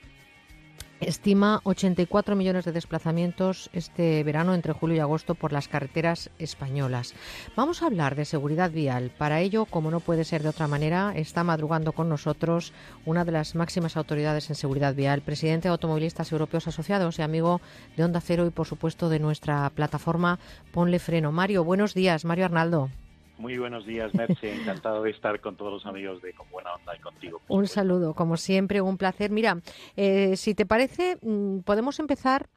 estima 1.02 1.60
84 1.64 2.36
millones 2.36 2.64
de 2.64 2.72
desplazamientos 2.72 3.70
este 3.72 4.22
verano 4.24 4.54
entre 4.54 4.72
julio 4.72 4.96
y 4.96 5.00
agosto 5.00 5.34
por 5.34 5.52
las 5.52 5.68
carreteras 5.68 6.30
españolas. 6.38 7.14
Vamos 7.56 7.82
a 7.82 7.86
hablar 7.86 8.14
de 8.14 8.24
seguridad 8.24 8.70
vial. 8.70 9.10
Para 9.16 9.40
ello, 9.40 9.64
como 9.66 9.90
no 9.90 10.00
puede 10.00 10.24
ser 10.24 10.42
de 10.42 10.48
otra 10.48 10.68
manera, 10.68 11.12
está 11.16 11.44
madrugando 11.44 11.92
con 11.92 12.08
nosotros 12.08 12.72
una 13.04 13.24
de 13.24 13.32
las 13.32 13.54
máximas 13.54 13.96
autoridades 13.96 14.48
en 14.50 14.56
seguridad 14.56 14.94
vial, 14.94 15.22
presidente 15.22 15.68
de 15.68 15.72
Automovilistas 15.72 16.32
Europeos 16.32 16.68
Asociados 16.68 17.18
y 17.18 17.22
amigo 17.22 17.60
de 17.96 18.04
Onda 18.04 18.20
Cero 18.20 18.46
y, 18.46 18.50
por 18.50 18.66
supuesto, 18.66 19.08
de 19.08 19.18
nuestra 19.18 19.68
plataforma 19.70 20.38
Ponle 20.72 20.98
Freno. 20.98 21.32
Mario, 21.32 21.64
buenos 21.64 21.94
días. 21.94 22.24
Mario 22.24 22.46
Arnaldo. 22.46 22.90
Muy 23.38 23.58
buenos 23.58 23.86
días, 23.86 24.14
Merce. 24.14 24.54
Encantado 24.54 25.02
de 25.02 25.10
estar 25.10 25.40
con 25.40 25.56
todos 25.56 25.72
los 25.72 25.86
amigos 25.86 26.22
de 26.22 26.32
Con 26.32 26.50
Buena 26.50 26.74
Onda 26.74 26.96
y 26.96 27.00
contigo. 27.00 27.40
Un 27.48 27.66
saludo, 27.66 28.14
como 28.14 28.36
siempre, 28.36 28.80
un 28.80 28.96
placer. 28.96 29.30
Mira, 29.30 29.60
eh, 29.96 30.36
si 30.36 30.54
te 30.54 30.66
parece, 30.66 31.18
mm, 31.22 31.60
podemos 31.60 31.98
empezar 31.98 32.48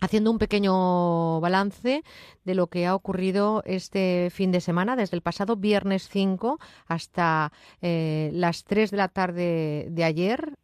haciendo 0.00 0.30
un 0.30 0.38
pequeño 0.38 1.40
balance 1.40 2.02
de 2.44 2.54
lo 2.54 2.66
que 2.66 2.86
ha 2.86 2.94
ocurrido 2.94 3.62
este 3.64 4.28
fin 4.30 4.52
de 4.52 4.60
semana, 4.60 4.96
desde 4.96 5.16
el 5.16 5.22
pasado 5.22 5.56
viernes 5.56 6.08
5 6.10 6.58
hasta 6.86 7.52
eh, 7.80 8.30
las 8.34 8.64
3 8.64 8.90
de 8.90 8.96
la 8.96 9.08
tarde 9.08 9.86
de 9.90 10.04
ayer, 10.04 10.54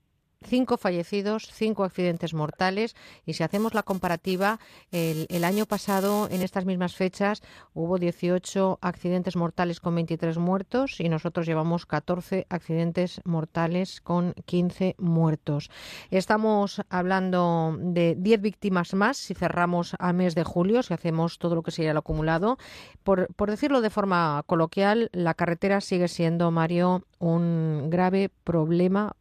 cinco 0.45 0.77
fallecidos, 0.77 1.49
cinco 1.53 1.85
accidentes 1.85 2.35
mortales 2.35 2.97
y 3.27 3.35
si 3.35 3.43
hacemos 3.43 3.75
la 3.75 3.83
comparativa, 3.83 4.59
el, 4.91 5.45
año 5.45 5.67
pasado 5.67 6.29
en 6.31 6.43
estas 6.43 6.65
mismas 6.65 6.95
fechas 6.95 7.43
hubo 7.75 7.99
18 7.99 8.79
accidentes 8.81 9.37
mortales 9.37 9.81
con 9.81 9.95
23 9.95 10.39
muertos 10.39 11.01
y 11.01 11.09
nosotros 11.09 11.47
llevamos 11.47 11.87
14 11.87 12.47
accidentes 12.49 13.21
mortales 13.25 14.01
con 14.01 14.35
15 14.45 14.97
muertos. 14.99 15.71
Estamos 16.11 16.83
hablando 16.89 17.77
de 17.79 18.17
10 18.19 18.41
víctimas 18.41 18.95
más 18.95 19.17
si 19.17 19.35
cerramos 19.35 19.95
a 19.99 20.13
mes 20.13 20.35
de 20.35 20.45
julio, 20.45 20.83
si 20.83 20.95
hacemos 20.95 21.39
todo 21.39 21.55
lo 21.55 21.63
que 21.63 21.71
sería 21.71 21.93
el 21.93 21.97
acumulado. 21.97 22.59
Por, 23.03 23.33
por 23.35 23.51
decirlo 23.51 23.81
de 23.81 23.91
forma 23.91 24.43
coloquial, 24.47 25.11
la 25.13 25.35
carretera 25.35 25.81
sigue 25.81 26.09
siendo, 26.09 26.51
Mario, 26.51 27.05
un 27.19 27.89
grave 27.91 28.31
problema 28.45 29.15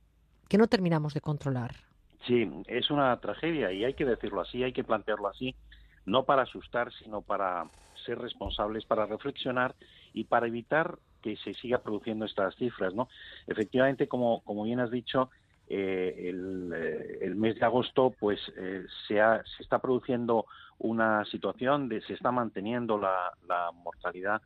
que 0.49 0.57
no 0.57 0.67
terminamos 0.67 1.13
de 1.13 1.21
controlar. 1.21 1.75
Sí, 2.27 2.49
es 2.67 2.91
una 2.91 3.15
tragedia 3.21 3.71
y 3.71 3.85
hay 3.85 3.93
que 3.93 4.05
decirlo 4.05 4.41
así, 4.41 4.63
hay 4.63 4.73
que 4.73 4.83
plantearlo 4.83 5.27
así, 5.27 5.55
no 6.05 6.23
para 6.23 6.41
asustar, 6.41 6.91
sino 6.93 7.21
para 7.21 7.69
ser 8.05 8.19
responsables, 8.19 8.85
para 8.85 9.05
reflexionar 9.05 9.75
y 10.13 10.25
para 10.25 10.47
evitar 10.47 10.97
que 11.21 11.37
se 11.37 11.53
siga 11.53 11.79
produciendo 11.79 12.25
estas 12.25 12.55
cifras, 12.55 12.93
¿no? 12.93 13.07
Efectivamente, 13.47 14.07
como, 14.07 14.41
como 14.41 14.63
bien 14.63 14.79
has 14.79 14.91
dicho, 14.91 15.29
eh, 15.67 16.15
eh, 16.17 17.19
el, 17.21 17.35
mes 17.35 17.59
de 17.59 17.65
agosto, 17.65 18.13
pues 18.19 18.39
eh, 18.57 18.85
se, 19.07 19.15
se 19.15 19.63
está 19.63 19.79
produciendo 19.79 20.45
una 20.79 21.25
situación 21.25 21.89
de 21.89 22.01
se 22.01 22.13
está 22.13 22.31
manteniendo 22.31 22.97
la 22.97 23.71
mortalidad. 23.73 24.41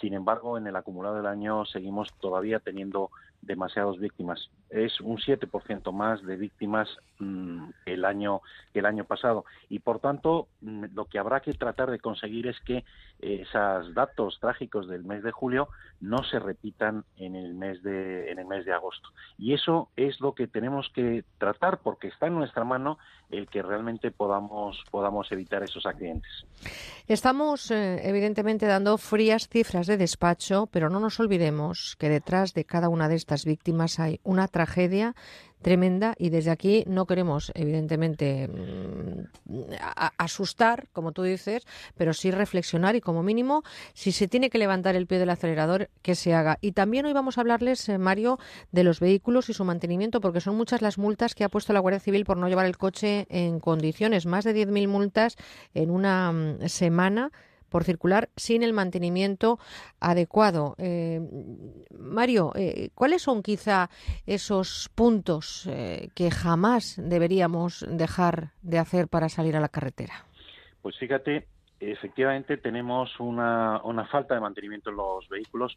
Sin 0.00 0.12
embargo, 0.12 0.58
en 0.58 0.66
el 0.66 0.76
acumulado 0.76 1.16
del 1.16 1.26
año 1.26 1.64
seguimos 1.64 2.12
todavía 2.20 2.60
teniendo 2.60 3.10
demasiadas 3.46 3.98
víctimas. 3.98 4.50
Es 4.70 5.00
un 5.00 5.18
7% 5.18 5.92
más 5.92 6.22
de 6.24 6.36
víctimas 6.36 6.88
mm, 7.18 7.70
el 7.86 8.04
año 8.04 8.40
el 8.74 8.86
año 8.86 9.04
pasado 9.04 9.44
y 9.68 9.78
por 9.78 10.00
tanto 10.00 10.48
mm, 10.60 10.86
lo 10.94 11.06
que 11.06 11.18
habrá 11.18 11.40
que 11.40 11.52
tratar 11.54 11.90
de 11.90 11.98
conseguir 11.98 12.46
es 12.46 12.60
que 12.60 12.84
esos 13.20 13.94
datos 13.94 14.38
trágicos 14.40 14.88
del 14.88 15.04
mes 15.04 15.22
de 15.22 15.30
julio 15.30 15.68
no 16.00 16.22
se 16.24 16.38
repitan 16.38 17.04
en 17.16 17.34
el 17.34 17.54
mes 17.54 17.82
de 17.82 18.30
en 18.30 18.38
el 18.38 18.46
mes 18.46 18.64
de 18.66 18.72
agosto 18.72 19.08
y 19.38 19.54
eso 19.54 19.88
es 19.96 20.20
lo 20.20 20.34
que 20.34 20.46
tenemos 20.46 20.90
que 20.94 21.24
tratar 21.38 21.78
porque 21.78 22.08
está 22.08 22.26
en 22.26 22.34
nuestra 22.34 22.64
mano 22.64 22.98
el 23.30 23.48
que 23.48 23.62
realmente 23.62 24.10
podamos 24.10 24.84
podamos 24.90 25.30
evitar 25.32 25.62
esos 25.62 25.86
accidentes. 25.86 26.44
Estamos 27.08 27.70
eh, 27.70 28.00
evidentemente 28.08 28.66
dando 28.66 28.98
frías 28.98 29.48
cifras 29.48 29.86
de 29.86 29.96
despacho, 29.96 30.68
pero 30.70 30.90
no 30.90 31.00
nos 31.00 31.18
olvidemos 31.20 31.96
que 31.98 32.08
detrás 32.08 32.54
de 32.54 32.64
cada 32.64 32.88
una 32.88 33.08
de 33.08 33.16
estas 33.16 33.35
víctimas 33.44 33.98
hay 33.98 34.20
una 34.24 34.48
tragedia 34.48 35.14
tremenda 35.62 36.14
y 36.18 36.30
desde 36.30 36.50
aquí 36.50 36.84
no 36.86 37.06
queremos, 37.06 37.50
evidentemente, 37.54 38.48
mm, 38.48 39.72
asustar, 40.16 40.86
como 40.92 41.12
tú 41.12 41.22
dices, 41.22 41.66
pero 41.96 42.14
sí 42.14 42.30
reflexionar 42.30 42.94
y 42.94 43.00
como 43.00 43.22
mínimo, 43.22 43.62
si 43.94 44.12
se 44.12 44.28
tiene 44.28 44.50
que 44.50 44.58
levantar 44.58 44.94
el 44.94 45.06
pie 45.06 45.18
del 45.18 45.30
acelerador, 45.30 45.90
que 46.02 46.14
se 46.14 46.34
haga. 46.34 46.58
Y 46.60 46.72
también 46.72 47.06
hoy 47.06 47.12
vamos 47.12 47.36
a 47.36 47.40
hablarles, 47.40 47.88
eh, 47.88 47.98
Mario, 47.98 48.38
de 48.70 48.84
los 48.84 49.00
vehículos 49.00 49.48
y 49.48 49.54
su 49.54 49.64
mantenimiento, 49.64 50.20
porque 50.20 50.40
son 50.40 50.56
muchas 50.56 50.82
las 50.82 50.98
multas 50.98 51.34
que 51.34 51.44
ha 51.44 51.48
puesto 51.48 51.72
la 51.72 51.80
Guardia 51.80 52.00
Civil 52.00 52.24
por 52.24 52.36
no 52.36 52.48
llevar 52.48 52.66
el 52.66 52.76
coche 52.76 53.26
en 53.28 53.58
condiciones. 53.58 54.26
Más 54.26 54.44
de 54.44 54.54
10.000 54.54 54.88
multas 54.88 55.36
en 55.74 55.90
una 55.90 56.30
mm, 56.30 56.68
semana 56.68 57.32
por 57.68 57.84
circular 57.84 58.28
sin 58.36 58.62
el 58.62 58.72
mantenimiento 58.72 59.58
adecuado. 60.00 60.74
Eh, 60.78 61.20
Mario, 61.98 62.52
eh, 62.54 62.90
¿cuáles 62.94 63.22
son 63.22 63.42
quizá 63.42 63.90
esos 64.26 64.90
puntos 64.94 65.66
eh, 65.66 66.08
que 66.14 66.30
jamás 66.30 67.00
deberíamos 67.02 67.84
dejar 67.88 68.52
de 68.62 68.78
hacer 68.78 69.08
para 69.08 69.28
salir 69.28 69.56
a 69.56 69.60
la 69.60 69.68
carretera? 69.68 70.24
Pues 70.82 70.96
fíjate, 70.98 71.46
efectivamente 71.80 72.56
tenemos 72.56 73.18
una, 73.18 73.80
una 73.82 74.06
falta 74.06 74.34
de 74.34 74.40
mantenimiento 74.40 74.90
en 74.90 74.96
los 74.96 75.28
vehículos 75.28 75.76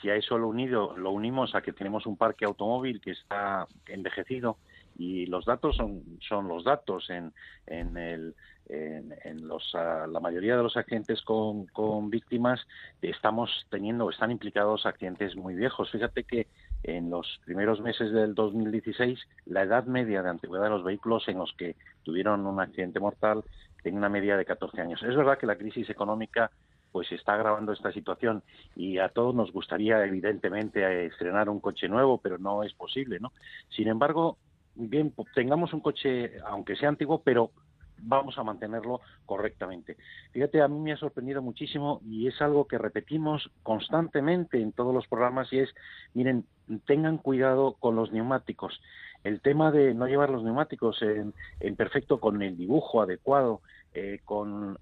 si 0.00 0.10
a 0.10 0.16
eso 0.16 0.38
lo 0.38 0.48
unido 0.48 0.96
lo 0.96 1.10
unimos 1.10 1.54
a 1.54 1.62
que 1.62 1.72
tenemos 1.72 2.06
un 2.06 2.16
parque 2.16 2.44
automóvil 2.44 3.00
que 3.00 3.12
está 3.12 3.66
envejecido 3.86 4.58
y 4.98 5.26
los 5.26 5.44
datos 5.44 5.76
son, 5.76 6.02
son 6.26 6.48
los 6.48 6.64
datos 6.64 7.08
en, 7.10 7.32
en 7.66 7.96
el 7.96 8.34
en, 8.68 9.46
los, 9.46 9.74
ah, 9.74 10.06
la 10.08 10.20
mayoría 10.20 10.56
de 10.56 10.62
los 10.62 10.76
accidentes 10.76 11.22
con, 11.22 11.66
víctimas 12.10 12.60
estamos 13.02 13.66
teniendo, 13.70 14.10
están 14.10 14.30
implicados 14.30 14.86
accidentes 14.86 15.36
muy 15.36 15.54
viejos. 15.54 15.90
Fíjate 15.90 16.24
que 16.24 16.46
en 16.82 17.10
los 17.10 17.40
primeros 17.44 17.80
meses 17.80 18.12
del 18.12 18.34
2016 18.34 19.18
la 19.46 19.62
edad 19.62 19.84
media 19.86 20.22
de 20.22 20.30
antigüedad 20.30 20.64
de 20.64 20.70
los 20.70 20.84
vehículos 20.84 21.28
en 21.28 21.38
los 21.38 21.52
que 21.54 21.76
tuvieron 22.02 22.46
un 22.46 22.60
accidente 22.60 23.00
mortal 23.00 23.44
tiene 23.82 23.98
una 23.98 24.08
media 24.08 24.36
de 24.36 24.44
14 24.44 24.80
años. 24.80 25.02
Es 25.02 25.16
verdad 25.16 25.38
que 25.38 25.46
la 25.46 25.56
crisis 25.56 25.88
económica 25.90 26.50
pues 26.92 27.12
está 27.12 27.34
agravando 27.34 27.72
esta 27.72 27.92
situación 27.92 28.42
y 28.74 28.98
a 28.98 29.10
todos 29.10 29.34
nos 29.34 29.52
gustaría 29.52 30.04
evidentemente 30.04 31.06
estrenar 31.06 31.48
un 31.50 31.60
coche 31.60 31.88
nuevo, 31.88 32.18
pero 32.18 32.38
no 32.38 32.62
es 32.62 32.72
posible, 32.72 33.20
¿no? 33.20 33.32
Sin 33.68 33.88
embargo, 33.88 34.38
bien, 34.74 35.12
tengamos 35.34 35.72
un 35.74 35.80
coche 35.80 36.38
aunque 36.46 36.74
sea 36.74 36.88
antiguo, 36.88 37.20
pero 37.22 37.50
vamos 37.98 38.38
a 38.38 38.44
mantenerlo 38.44 39.00
correctamente. 39.24 39.96
Fíjate, 40.32 40.62
a 40.62 40.68
mí 40.68 40.78
me 40.78 40.92
ha 40.92 40.96
sorprendido 40.96 41.42
muchísimo 41.42 42.00
y 42.04 42.26
es 42.28 42.40
algo 42.40 42.66
que 42.66 42.78
repetimos 42.78 43.50
constantemente 43.62 44.60
en 44.60 44.72
todos 44.72 44.94
los 44.94 45.06
programas 45.06 45.52
y 45.52 45.60
es, 45.60 45.74
miren, 46.14 46.44
tengan 46.86 47.18
cuidado 47.18 47.76
con 47.78 47.96
los 47.96 48.12
neumáticos. 48.12 48.80
El 49.24 49.40
tema 49.40 49.72
de 49.72 49.94
no 49.94 50.06
llevar 50.06 50.30
los 50.30 50.44
neumáticos 50.44 51.02
en, 51.02 51.34
perfecto 51.76 52.20
con 52.20 52.42
el 52.42 52.56
dibujo 52.56 53.02
adecuado, 53.02 53.60
eh, 53.98 54.20
con 54.26 54.78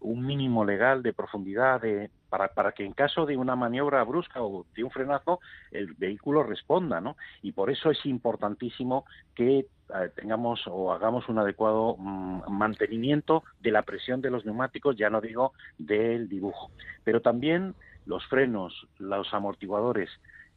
un 0.00 0.26
mínimo 0.26 0.66
legal 0.66 1.02
de 1.02 1.14
profundidad 1.14 1.80
para, 2.28 2.48
para, 2.48 2.72
que 2.72 2.84
en 2.84 2.92
caso 2.92 3.24
de 3.24 3.38
una 3.38 3.56
maniobra 3.56 4.04
brusca 4.04 4.42
o 4.42 4.66
de 4.76 4.84
un 4.84 4.90
frenazo 4.90 5.40
el 5.70 5.94
vehículo 5.94 6.42
responda, 6.42 7.00
¿no? 7.00 7.16
Y 7.40 7.52
por 7.52 7.70
eso 7.70 7.90
es 7.90 8.04
importantísimo 8.04 9.06
que 9.34 9.60
eh, 9.60 10.10
tengamos 10.14 10.66
o 10.66 10.92
hagamos 10.92 11.26
un 11.30 11.38
adecuado 11.38 11.96
mm, 11.96 12.50
mantenimiento 12.50 13.44
de 13.60 13.70
la 13.70 13.80
presión 13.80 14.20
de 14.20 14.30
los 14.30 14.44
neumáticos, 14.44 14.94
ya 14.94 15.08
no 15.08 15.22
digo 15.22 15.54
del 15.78 16.28
dibujo, 16.28 16.70
pero 17.02 17.22
también 17.22 17.74
los 18.04 18.26
frenos, 18.26 18.86
los 18.98 19.32
amortiguadores, 19.32 20.10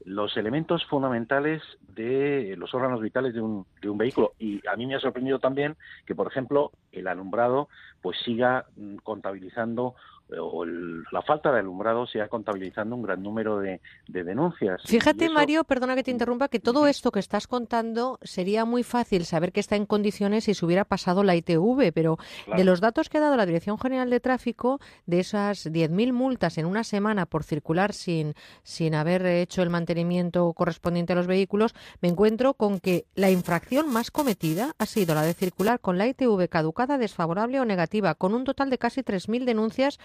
los 0.05 0.37
elementos 0.37 0.85
fundamentales 0.85 1.61
de 1.95 2.55
los 2.57 2.73
órganos 2.73 3.01
vitales 3.01 3.33
de 3.33 3.41
un, 3.41 3.65
de 3.81 3.89
un 3.89 3.97
vehículo. 3.97 4.33
Y 4.39 4.65
a 4.67 4.75
mí 4.75 4.85
me 4.85 4.95
ha 4.95 4.99
sorprendido 4.99 5.39
también 5.39 5.75
que, 6.05 6.15
por 6.15 6.27
ejemplo, 6.27 6.71
el 6.91 7.07
alumbrado 7.07 7.67
pues 8.01 8.17
siga 8.23 8.65
mm, 8.75 8.97
contabilizando 8.97 9.95
o 10.39 10.65
la 10.65 11.21
falta 11.21 11.51
de 11.51 11.59
alumbrado 11.59 12.05
sea 12.05 12.27
contabilizando 12.27 12.95
un 12.95 13.01
gran 13.01 13.21
número 13.23 13.59
de, 13.59 13.79
denuncias. 14.07 14.81
Fíjate, 14.85 15.29
Mario, 15.29 15.63
perdona 15.63 15.95
que 15.95 16.03
te 16.03 16.11
interrumpa, 16.11 16.49
que 16.49 16.59
todo 16.59 16.87
esto 16.87 17.11
que 17.11 17.19
estás 17.19 17.47
contando 17.47 18.19
sería 18.21 18.65
muy 18.65 18.83
fácil 18.83 19.25
saber 19.25 19.51
que 19.51 19.59
está 19.59 19.75
en 19.75 19.85
condiciones 19.85 20.45
si 20.45 20.53
se 20.53 20.65
hubiera 20.65 20.85
pasado 20.85 21.23
la 21.23 21.35
ITV, 21.35 21.91
pero 21.93 22.17
de 22.55 22.63
los 22.63 22.81
datos 22.81 23.09
que 23.09 23.17
ha 23.17 23.21
dado 23.21 23.37
la 23.37 23.45
Dirección 23.45 23.77
General 23.77 24.09
de 24.09 24.19
Tráfico, 24.19 24.79
de 25.05 25.19
esas 25.19 25.65
10.000 25.65 26.11
multas 26.11 26.57
en 26.57 26.65
una 26.65 26.83
semana 26.83 27.25
por 27.25 27.43
circular 27.43 27.93
sin, 27.93 28.33
sin 28.63 28.95
haber 28.95 29.25
hecho 29.25 29.61
el 29.61 29.69
mantenimiento 29.69 30.51
correspondiente 30.53 31.13
a 31.13 31.15
los 31.15 31.27
vehículos, 31.27 31.73
me 32.01 32.09
encuentro 32.09 32.53
con 32.53 32.79
que 32.79 33.05
la 33.15 33.29
infracción 33.29 33.89
más 33.91 34.11
cometida 34.11 34.73
ha 34.77 34.85
sido 34.85 35.15
la 35.15 35.21
de 35.21 35.33
circular 35.33 35.79
con 35.79 35.97
la 35.97 36.07
ITV 36.07 36.49
caducada, 36.49 36.97
desfavorable 36.97 37.59
o 37.59 37.65
negativa, 37.65 38.15
con 38.15 38.33
un 38.33 38.43
total 38.43 38.69
de 38.69 38.77
casi 38.77 39.01
3.000 39.01 39.45
denuncias 39.45 39.99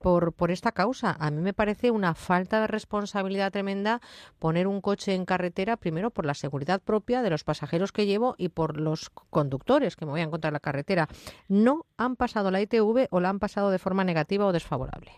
por, 0.00 0.32
por 0.32 0.50
esta 0.50 0.72
causa. 0.72 1.16
A 1.18 1.30
mí 1.30 1.40
me 1.40 1.52
parece 1.52 1.90
una 1.90 2.14
falta 2.14 2.60
de 2.60 2.66
responsabilidad 2.66 3.52
tremenda 3.52 4.00
poner 4.38 4.66
un 4.66 4.80
coche 4.80 5.14
en 5.14 5.24
carretera, 5.24 5.76
primero 5.76 6.10
por 6.10 6.26
la 6.26 6.34
seguridad 6.34 6.80
propia 6.80 7.22
de 7.22 7.30
los 7.30 7.44
pasajeros 7.44 7.92
que 7.92 8.06
llevo 8.06 8.34
y 8.38 8.48
por 8.48 8.80
los 8.80 9.10
conductores 9.10 9.96
que 9.96 10.04
me 10.04 10.12
voy 10.12 10.20
a 10.20 10.24
encontrar 10.24 10.50
en 10.50 10.54
la 10.54 10.60
carretera. 10.60 11.08
No 11.48 11.86
han 11.96 12.16
pasado 12.16 12.50
la 12.50 12.60
ITV 12.60 13.08
o 13.10 13.20
la 13.20 13.30
han 13.30 13.38
pasado 13.38 13.70
de 13.70 13.78
forma 13.78 14.04
negativa 14.04 14.46
o 14.46 14.52
desfavorable. 14.52 15.10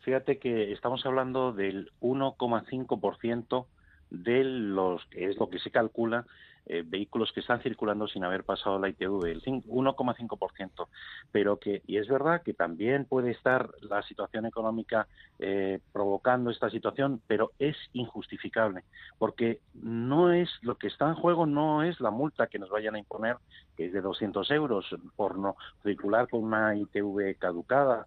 Fíjate 0.00 0.38
que 0.38 0.72
estamos 0.72 1.04
hablando 1.04 1.52
del 1.52 1.90
1,5% 2.00 3.66
de 4.10 4.44
los 4.44 5.04
que 5.06 5.28
es 5.28 5.36
lo 5.36 5.50
que 5.50 5.58
se 5.58 5.70
calcula 5.70 6.26
eh, 6.70 6.84
vehículos 6.86 7.32
que 7.32 7.40
están 7.40 7.62
circulando 7.62 8.06
sin 8.08 8.24
haber 8.24 8.44
pasado 8.44 8.78
la 8.78 8.90
ITV, 8.90 9.24
el 9.24 9.42
1,5%. 9.42 10.88
Pero 11.32 11.58
que, 11.58 11.82
y 11.86 11.96
es 11.96 12.08
verdad 12.08 12.42
que 12.42 12.52
también 12.52 13.06
puede 13.06 13.30
estar 13.30 13.70
la 13.80 14.02
situación 14.02 14.44
económica 14.44 15.08
eh, 15.38 15.80
provocando 15.92 16.50
esta 16.50 16.68
situación, 16.68 17.22
pero 17.26 17.52
es 17.58 17.74
injustificable, 17.94 18.84
porque 19.18 19.60
no 19.72 20.30
es, 20.30 20.50
lo 20.60 20.76
que 20.76 20.88
está 20.88 21.08
en 21.08 21.14
juego 21.14 21.46
no 21.46 21.82
es 21.82 22.00
la 22.00 22.10
multa 22.10 22.48
que 22.48 22.58
nos 22.58 22.68
vayan 22.68 22.96
a 22.96 22.98
imponer, 22.98 23.36
que 23.74 23.86
es 23.86 23.92
de 23.94 24.02
200 24.02 24.50
euros 24.50 24.94
por 25.16 25.38
no 25.38 25.56
circular 25.82 26.28
con 26.28 26.44
una 26.44 26.76
ITV 26.76 27.38
caducada, 27.38 28.06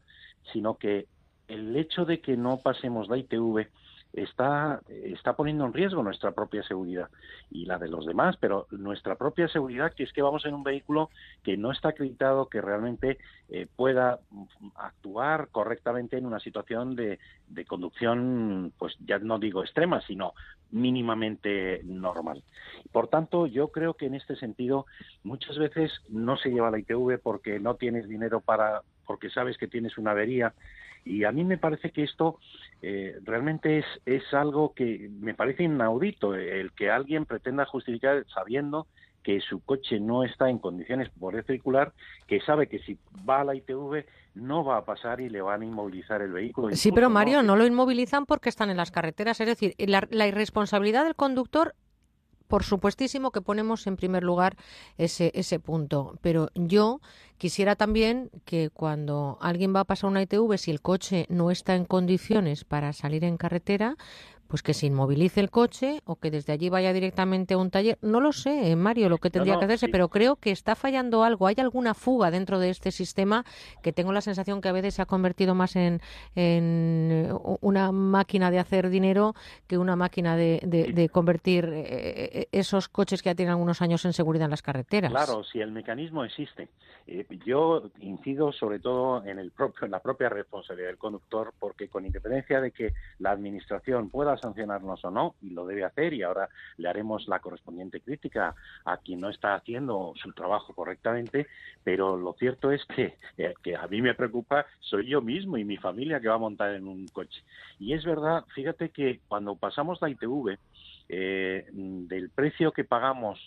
sino 0.53 0.77
que 0.77 1.07
el 1.47 1.75
hecho 1.75 2.05
de 2.05 2.21
que 2.21 2.37
no 2.37 2.57
pasemos 2.57 3.09
la 3.09 3.17
ITV 3.17 3.67
está, 4.13 4.81
está 4.87 5.33
poniendo 5.35 5.65
en 5.65 5.73
riesgo 5.73 6.03
nuestra 6.03 6.31
propia 6.31 6.63
seguridad 6.63 7.09
y 7.49 7.65
la 7.65 7.77
de 7.77 7.87
los 7.87 8.05
demás, 8.05 8.37
pero 8.39 8.67
nuestra 8.71 9.15
propia 9.15 9.47
seguridad, 9.47 9.93
que 9.93 10.03
es 10.03 10.13
que 10.13 10.21
vamos 10.21 10.45
en 10.45 10.53
un 10.53 10.63
vehículo 10.63 11.09
que 11.43 11.57
no 11.57 11.71
está 11.71 11.89
acreditado 11.89 12.49
que 12.49 12.61
realmente 12.61 13.17
eh, 13.49 13.67
pueda 13.75 14.19
actuar 14.75 15.49
correctamente 15.51 16.17
en 16.17 16.25
una 16.25 16.39
situación 16.39 16.95
de, 16.95 17.19
de 17.47 17.65
conducción, 17.65 18.73
pues 18.77 18.95
ya 19.05 19.19
no 19.19 19.39
digo 19.39 19.63
extrema, 19.63 20.01
sino 20.01 20.33
mínimamente 20.71 21.81
normal. 21.83 22.43
Por 22.91 23.07
tanto, 23.07 23.47
yo 23.47 23.69
creo 23.69 23.93
que 23.93 24.05
en 24.05 24.15
este 24.15 24.35
sentido 24.35 24.85
muchas 25.23 25.57
veces 25.57 25.91
no 26.09 26.37
se 26.37 26.49
lleva 26.49 26.71
la 26.71 26.79
ITV 26.79 27.19
porque 27.21 27.59
no 27.59 27.75
tienes 27.75 28.07
dinero 28.07 28.41
para, 28.41 28.81
porque 29.05 29.29
sabes 29.29 29.57
que 29.57 29.67
tienes 29.67 29.97
una 29.97 30.11
avería 30.11 30.53
y 31.05 31.23
a 31.23 31.31
mí 31.31 31.43
me 31.43 31.57
parece 31.57 31.91
que 31.91 32.03
esto 32.03 32.39
eh, 32.81 33.17
realmente 33.23 33.79
es, 33.79 33.85
es 34.05 34.33
algo 34.33 34.73
que 34.73 35.09
me 35.19 35.33
parece 35.33 35.63
inaudito, 35.63 36.35
el 36.35 36.71
que 36.73 36.89
alguien 36.89 37.25
pretenda 37.25 37.65
justificar 37.65 38.25
sabiendo 38.33 38.87
que 39.23 39.39
su 39.41 39.59
coche 39.59 39.99
no 39.99 40.23
está 40.23 40.49
en 40.49 40.57
condiciones 40.57 41.09
por 41.09 41.41
circular, 41.45 41.93
que 42.27 42.41
sabe 42.41 42.67
que 42.67 42.79
si 42.79 42.97
va 43.27 43.41
a 43.41 43.43
la 43.43 43.55
ITV 43.55 44.05
no 44.33 44.63
va 44.63 44.77
a 44.77 44.85
pasar 44.85 45.21
y 45.21 45.29
le 45.29 45.41
van 45.41 45.61
a 45.61 45.65
inmovilizar 45.65 46.21
el 46.21 46.31
vehículo. 46.31 46.75
Sí, 46.75 46.91
pero 46.91 47.09
Mario, 47.09 47.43
no, 47.43 47.55
lo 47.55 47.65
inmovilizan 47.65 48.25
porque 48.25 48.49
están 48.49 48.69
en 48.69 48.77
las 48.77 48.89
carreteras. 48.89 49.39
Es 49.41 49.47
decir, 49.47 49.75
la 49.77 50.27
irresponsabilidad 50.27 51.03
del 51.03 51.15
conductor 51.15 51.75
por 52.51 52.65
supuestísimo 52.65 53.31
que 53.31 53.39
ponemos 53.39 53.87
en 53.87 53.95
primer 53.95 54.23
lugar 54.23 54.57
ese, 54.97 55.59
punto, 55.59 56.17
pero 56.21 56.49
yo 56.53 56.99
quisiera 57.37 57.77
también 57.77 58.29
que 58.43 58.69
cuando 58.69 59.37
alguien 59.39 59.73
va 59.73 59.79
a 59.79 59.85
pasar 59.85 60.09
una 60.09 60.21
ITV, 60.21 60.57
si 60.57 60.69
el 60.69 60.81
coche 60.81 61.27
no 61.29 61.49
está 61.49 61.75
en 61.75 61.85
condiciones 61.85 62.65
para 62.65 62.91
salir 62.91 63.23
en 63.23 63.37
carretera, 63.37 63.95
pues 64.51 64.63
que 64.63 64.73
se 64.73 64.85
inmovilice 64.85 65.39
el 65.39 65.49
coche 65.49 66.01
o 66.03 66.17
que 66.17 66.29
desde 66.29 66.51
allí 66.51 66.67
vaya 66.67 66.91
directamente 66.91 67.53
a 67.53 67.57
un 67.57 67.71
taller. 67.71 67.97
No 68.01 68.19
lo 68.19 68.33
sé, 68.33 68.69
eh, 68.69 68.75
Mario, 68.75 69.07
lo 69.07 69.17
que 69.17 69.29
tendría 69.29 69.57
que 69.57 69.63
hacerse, 69.63 69.87
pero 69.87 70.09
creo 70.09 70.35
que 70.35 70.51
está 70.51 70.75
fallando 70.75 71.23
algo. 71.23 71.47
Hay 71.47 71.55
alguna 71.59 71.93
fuga 71.93 72.31
dentro 72.31 72.59
de 72.59 72.69
este 72.69 72.91
sistema 72.91 73.45
que 73.81 73.93
tengo 73.93 74.11
la 74.11 74.19
sensación 74.19 74.59
que 74.59 74.67
a 74.67 74.73
veces 74.73 74.95
se 74.95 75.01
ha 75.01 75.05
convertido 75.05 75.55
más 75.55 75.77
en, 75.77 76.01
en 76.35 77.29
eh, 77.29 77.33
una 77.61 77.93
máquina 77.93 78.51
de 78.51 78.59
hacer 78.59 78.89
dinero 78.89 79.35
que 79.67 79.77
una 79.77 79.95
máquina 79.95 80.35
de, 80.35 80.59
de, 80.65 81.07
convertir 81.07 81.69
eh, 81.73 82.49
esos 82.51 82.89
coches 82.89 83.21
que 83.21 83.29
ya 83.29 83.35
tienen 83.35 83.53
algunos 83.53 83.81
años 83.81 84.03
en 84.03 84.11
seguridad 84.11 84.45
en 84.45 84.51
las 84.51 84.61
carreteras. 84.61 85.11
Claro, 85.11 85.45
si 85.45 85.61
el 85.61 85.71
mecanismo 85.71 86.25
existe. 86.25 86.67
yo 87.45 87.89
incido 88.01 88.51
sobre 88.51 88.79
todo 88.79 89.23
en, 89.23 89.39
el 89.39 89.51
propio, 89.51 89.85
en 89.85 89.91
la 89.91 90.01
propia 90.01 90.27
responsabilidad 90.27 90.89
del 90.89 90.97
conductor, 90.97 91.53
porque 91.57 91.87
con 91.87 92.05
independencia 92.05 92.59
de 92.59 92.71
que 92.71 92.93
la 93.19 93.31
administración 93.31 94.09
pueda 94.09 94.40
sancionarnos 94.41 95.03
o 95.05 95.11
no, 95.11 95.35
y 95.41 95.51
lo 95.51 95.65
debe 95.65 95.83
hacer, 95.83 96.13
y 96.13 96.23
ahora 96.23 96.49
le 96.77 96.89
haremos 96.89 97.27
la 97.27 97.39
correspondiente 97.39 98.01
crítica 98.01 98.55
a 98.85 98.97
quien 98.97 99.21
no 99.21 99.29
está 99.29 99.55
haciendo 99.55 100.13
su 100.15 100.33
trabajo 100.33 100.73
correctamente, 100.73 101.47
pero 101.83 102.17
lo 102.17 102.33
cierto 102.33 102.71
es 102.71 102.83
que, 102.85 103.17
eh, 103.37 103.53
que 103.63 103.75
a 103.75 103.87
mí 103.87 104.01
me 104.01 104.15
preocupa 104.15 104.65
soy 104.79 105.07
yo 105.07 105.21
mismo 105.21 105.57
y 105.57 105.63
mi 105.63 105.77
familia 105.77 106.19
que 106.19 106.27
va 106.27 106.35
a 106.35 106.39
montar 106.39 106.73
en 106.75 106.87
un 106.87 107.07
coche. 107.07 107.43
Y 107.79 107.93
es 107.93 108.03
verdad, 108.03 108.45
fíjate 108.53 108.89
que 108.89 109.21
cuando 109.27 109.55
pasamos 109.55 110.01
la 110.01 110.09
ITV, 110.09 110.57
eh, 111.13 111.67
del 111.73 112.29
precio 112.29 112.71
que 112.71 112.85
pagamos 112.85 113.37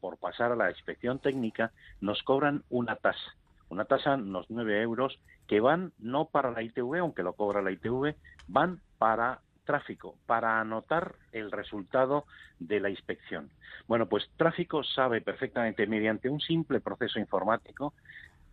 por 0.00 0.18
pasar 0.18 0.52
a 0.52 0.56
la 0.56 0.70
inspección 0.70 1.18
técnica, 1.18 1.72
nos 2.00 2.22
cobran 2.22 2.64
una 2.68 2.96
tasa. 2.96 3.34
Una 3.70 3.84
tasa, 3.84 4.14
unos 4.14 4.46
9 4.50 4.82
euros, 4.82 5.18
que 5.46 5.60
van 5.60 5.92
no 5.98 6.26
para 6.26 6.50
la 6.50 6.62
ITV, 6.62 6.98
aunque 6.98 7.22
lo 7.22 7.32
cobra 7.32 7.62
la 7.62 7.70
ITV, 7.70 8.14
van 8.46 8.80
para 8.98 9.40
tráfico 9.68 10.14
para 10.24 10.60
anotar 10.60 11.14
el 11.30 11.52
resultado 11.52 12.24
de 12.58 12.80
la 12.80 12.88
inspección. 12.88 13.50
Bueno, 13.86 14.06
pues 14.06 14.26
tráfico 14.38 14.82
sabe 14.82 15.20
perfectamente 15.20 15.86
mediante 15.86 16.30
un 16.30 16.40
simple 16.40 16.80
proceso 16.80 17.18
informático 17.18 17.92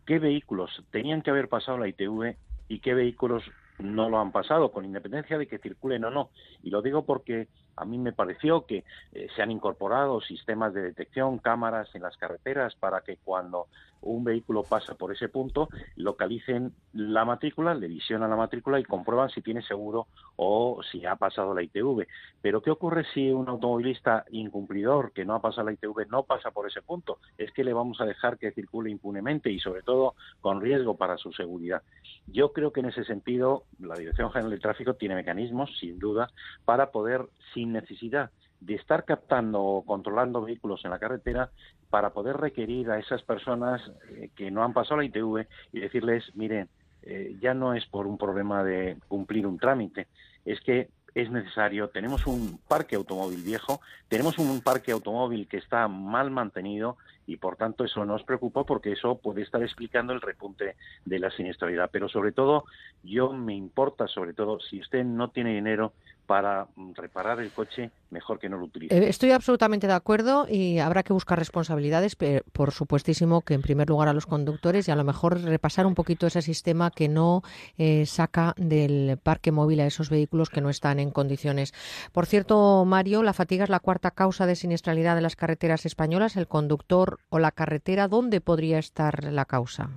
qué 0.06 0.20
vehículos 0.20 0.84
tenían 0.92 1.22
que 1.22 1.30
haber 1.30 1.48
pasado 1.48 1.78
la 1.78 1.88
ITV 1.88 2.36
y 2.68 2.80
qué 2.80 2.94
vehículos 2.94 3.44
no 3.80 4.10
lo 4.10 4.20
han 4.20 4.34
pasado, 4.34 4.74
con 4.74 4.84
independencia 4.84 5.38
de 5.38 5.48
que 5.48 5.58
circulen 5.58 6.04
o 6.04 6.12
no. 6.12 6.32
Y 6.64 6.70
lo 6.70 6.82
digo 6.82 7.06
porque 7.06 7.48
a 7.76 7.86
mí 7.86 7.98
me 7.98 8.14
pareció 8.14 8.66
que 8.66 8.84
eh, 9.14 9.28
se 9.36 9.42
han 9.42 9.52
incorporado 9.52 10.22
sistemas 10.22 10.74
de 10.74 10.82
detección, 10.82 11.40
cámaras 11.40 11.94
en 11.96 12.04
las 12.04 12.18
carreteras 12.18 12.76
para 12.76 13.02
que 13.02 13.18
cuando 13.18 13.68
un 14.02 14.24
vehículo 14.24 14.64
pasa 14.64 14.94
por 14.96 15.12
ese 15.12 15.30
punto 15.30 15.68
localicen 15.96 16.74
la 16.94 17.26
matrícula, 17.26 17.74
le 17.74 17.88
visionan 17.88 18.30
la 18.30 18.36
matrícula 18.36 18.80
y 18.80 18.84
comprueban 18.84 19.30
si 19.30 19.42
tiene 19.42 19.62
seguro 19.64 20.08
o 20.36 20.82
si 20.92 21.06
ha 21.06 21.16
pasado 21.16 21.54
la 21.54 21.64
ITV. 21.64 22.08
Pero 22.42 22.62
¿qué 22.62 22.72
ocurre 22.72 23.06
si 23.14 23.32
un 23.32 23.50
automovilista 23.50 24.26
incumplidor 24.32 25.12
que 25.12 25.26
no 25.26 25.34
ha 25.34 25.42
pasado 25.42 25.68
la 25.68 25.74
ITV 25.74 26.08
no 26.10 26.24
pasa 26.24 26.52
por 26.52 26.68
ese 26.68 26.82
punto? 26.82 27.20
Es 27.38 27.52
que 27.52 27.64
le 27.64 27.74
vamos 27.74 28.00
a 28.00 28.06
dejar 28.06 28.38
que 28.38 28.52
circule 28.52 28.92
impunemente 28.92 29.52
y 29.52 29.60
sobre 29.60 29.82
todo 29.82 30.16
con 30.40 30.62
riesgo 30.62 30.96
para 30.96 31.18
su 31.18 31.32
seguridad. 31.32 31.82
Yo 32.28 32.54
creo 32.54 32.72
que 32.72 32.80
en 32.80 32.88
ese 32.88 33.04
sentido 33.04 33.64
la 33.80 33.96
Dirección 33.96 34.32
General 34.32 34.52
de 34.52 34.60
Tráfico 34.60 34.94
tiene 34.96 35.16
mecanismos, 35.16 35.70
sin 35.80 36.00
duda, 36.00 36.30
para 36.64 36.92
poder, 36.92 37.28
sin 37.54 37.65
necesidad 37.66 38.32
de 38.60 38.76
estar 38.76 39.06
captando 39.06 39.62
o 39.62 39.86
controlando 39.86 40.42
vehículos 40.42 40.84
en 40.86 40.92
la 40.92 41.00
carretera, 41.00 41.50
para 41.90 42.12
poder 42.12 42.38
requerir 42.38 42.90
a 42.90 43.00
esas 43.00 43.22
personas 43.22 43.82
eh, 44.10 44.30
que 44.36 44.52
no 44.52 44.64
han 44.64 44.74
pasado 44.74 44.98
la 44.98 45.06
ITV 45.06 45.48
y 45.72 45.80
decirles, 45.80 46.24
miren, 46.36 46.68
eh, 47.04 47.38
ya 47.40 47.54
no 47.54 47.74
es 47.74 47.86
por 47.86 48.08
un 48.08 48.18
problema 48.18 48.64
de 48.64 48.98
cumplir 49.08 49.46
un 49.46 49.60
trámite, 49.60 50.08
es 50.44 50.60
que 50.62 50.90
es 51.16 51.32
necesario, 51.32 51.88
tenemos 51.88 52.28
un 52.28 52.60
parque 52.68 52.98
automóvil 52.98 53.42
viejo, 53.42 53.80
tenemos 54.10 54.38
un 54.38 54.60
parque 54.60 54.92
automóvil 54.92 55.48
que 55.48 55.58
está 55.58 55.88
mal 55.88 56.30
mantenido 56.30 56.98
y 57.26 57.38
por 57.38 57.56
tanto 57.56 57.86
eso 57.86 58.04
nos 58.04 58.24
preocupa 58.24 58.66
porque 58.66 58.92
eso 58.92 59.18
puede 59.18 59.42
estar 59.42 59.64
explicando 59.64 60.12
el 60.12 60.20
repunte 60.20 60.76
de 61.06 61.20
la 61.20 61.32
siniestralidad. 61.32 61.90
Pero 61.90 62.10
sobre 62.10 62.34
todo, 62.34 62.66
yo 63.02 63.32
me 63.32 63.56
importa, 63.56 64.08
sobre 64.08 64.34
todo, 64.34 64.60
si 64.60 64.82
usted 64.82 65.06
no 65.06 65.30
tiene 65.30 65.56
dinero 65.56 65.94
para 66.26 66.68
mm, 66.76 66.94
reparar 66.94 67.40
el 67.40 67.52
coche, 67.52 67.92
mejor 68.10 68.40
que 68.40 68.50
no 68.50 68.58
lo 68.58 68.66
utilice. 68.66 68.96
Eh, 68.96 69.10
estoy 69.10 69.32
absolutamente 69.32 69.88
de 69.88 69.94
acuerdo 69.94 70.48
y 70.50 70.80
habrá 70.80 71.04
que 71.04 71.14
buscar 71.14 71.38
responsabilidades, 71.38 72.16
pero 72.16 72.44
por 72.52 72.72
supuestísimo 72.72 73.42
que 73.42 73.54
en 73.54 73.62
primer 73.62 73.90
lugar 73.90 74.08
a 74.08 74.14
los 74.14 74.26
conductores 74.26 74.88
y 74.88 74.92
a 74.92 74.96
lo 74.96 75.04
mejor 75.04 75.42
repasar 75.42 75.86
un 75.86 75.96
poquito 75.96 76.28
ese 76.28 76.42
sistema 76.42 76.92
que 76.92 77.08
no 77.08 77.44
eh, 77.78 78.06
saca 78.06 78.54
del 78.58 79.18
parque 79.22 79.52
móvil 79.52 79.80
a 79.80 79.86
esos 79.86 80.10
vehículos 80.10 80.50
que 80.50 80.62
no 80.62 80.70
están 80.70 81.00
en 81.00 81.12
condiciones. 81.12 81.74
Por 82.12 82.26
cierto, 82.26 82.86
Mario, 82.86 83.24
la 83.24 83.34
fatiga 83.34 83.64
es 83.64 83.70
la 83.70 83.80
cuarta 83.80 84.12
causa 84.12 84.46
de 84.46 84.56
siniestralidad 84.56 85.16
de 85.16 85.22
las 85.22 85.36
carreteras 85.36 85.86
españolas. 85.86 86.36
El 86.36 86.48
conductor 86.48 87.20
o 87.30 87.40
la 87.40 87.52
carretera, 87.52 88.08
¿dónde 88.08 88.42
podría 88.42 88.80
estar 88.80 89.24
la 89.26 89.46
causa? 89.46 89.90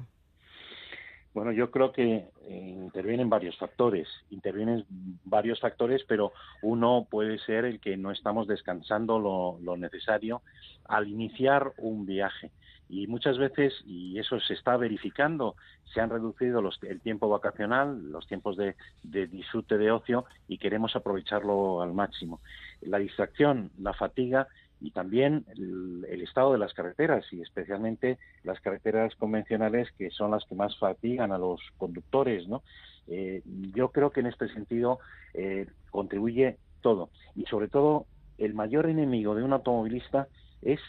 Bueno, 1.35 1.53
yo 1.53 1.71
creo 1.71 1.93
que 1.93 2.29
eh, 2.49 2.75
intervienen 2.77 3.29
varios 3.29 3.57
factores, 3.59 4.09
intervienen 4.31 4.85
varios 5.25 5.61
factores, 5.61 6.03
pero 6.09 6.33
uno 6.63 7.07
puede 7.09 7.39
ser 7.39 7.65
el 7.65 7.81
que 7.81 7.97
no 7.97 8.11
estamos 8.11 8.47
descansando 8.47 9.19
lo, 9.19 9.77
necesario 9.77 10.43
al 10.87 11.07
iniciar 11.09 11.73
un 11.79 12.07
viaje. 12.07 12.51
Y 12.89 13.07
muchas 13.07 13.37
veces, 13.37 13.75
y 13.87 14.19
eso 14.19 14.41
se 14.41 14.55
está 14.55 14.79
verificando, 14.79 15.57
se 15.93 16.01
han 16.01 16.09
reducido 16.09 16.63
los, 16.63 16.83
el 16.83 17.01
tiempo 17.01 17.29
vacacional, 17.29 18.11
los 18.11 18.27
tiempos 18.27 18.57
de, 18.57 18.77
de 19.03 19.27
disfrute 19.27 19.77
de 19.77 19.91
ocio 19.91 20.25
y 20.49 20.57
queremos 20.57 20.97
aprovecharlo 20.97 21.83
al 21.83 21.93
máximo. 21.93 22.41
La 22.81 22.99
distracción, 22.99 23.71
la 23.79 23.93
fatiga 23.93 24.49
y 24.81 24.91
también 24.91 25.45
el, 25.57 26.23
estado 26.23 26.53
de 26.53 26.59
las 26.59 26.75
carreteras 26.75 27.25
y 27.33 27.41
especialmente 27.41 28.19
las 28.45 28.61
carreteras 28.61 29.15
convencionales 29.17 29.91
que 29.93 30.11
son 30.11 30.31
las 30.31 30.45
que 30.45 30.55
más 30.55 30.77
fatigan 30.79 31.33
a 31.33 31.39
los 31.39 31.61
conductores, 31.79 32.47
¿no? 32.49 32.63
Eh, 33.07 33.43
yo 33.75 33.91
creo 33.91 34.11
que 34.11 34.21
en 34.21 34.27
este 34.27 34.49
sentido 34.49 34.99
eh, 35.33 35.67
contribuye 35.91 36.59
todo 36.83 37.11
y 37.35 37.45
sobre 37.45 37.69
todo 37.69 38.07
el 38.37 38.55
mayor 38.55 38.87
enemigo 38.89 39.35
de 39.35 39.43
un 39.43 39.53
automovilista 39.53 40.29
es 40.61 40.81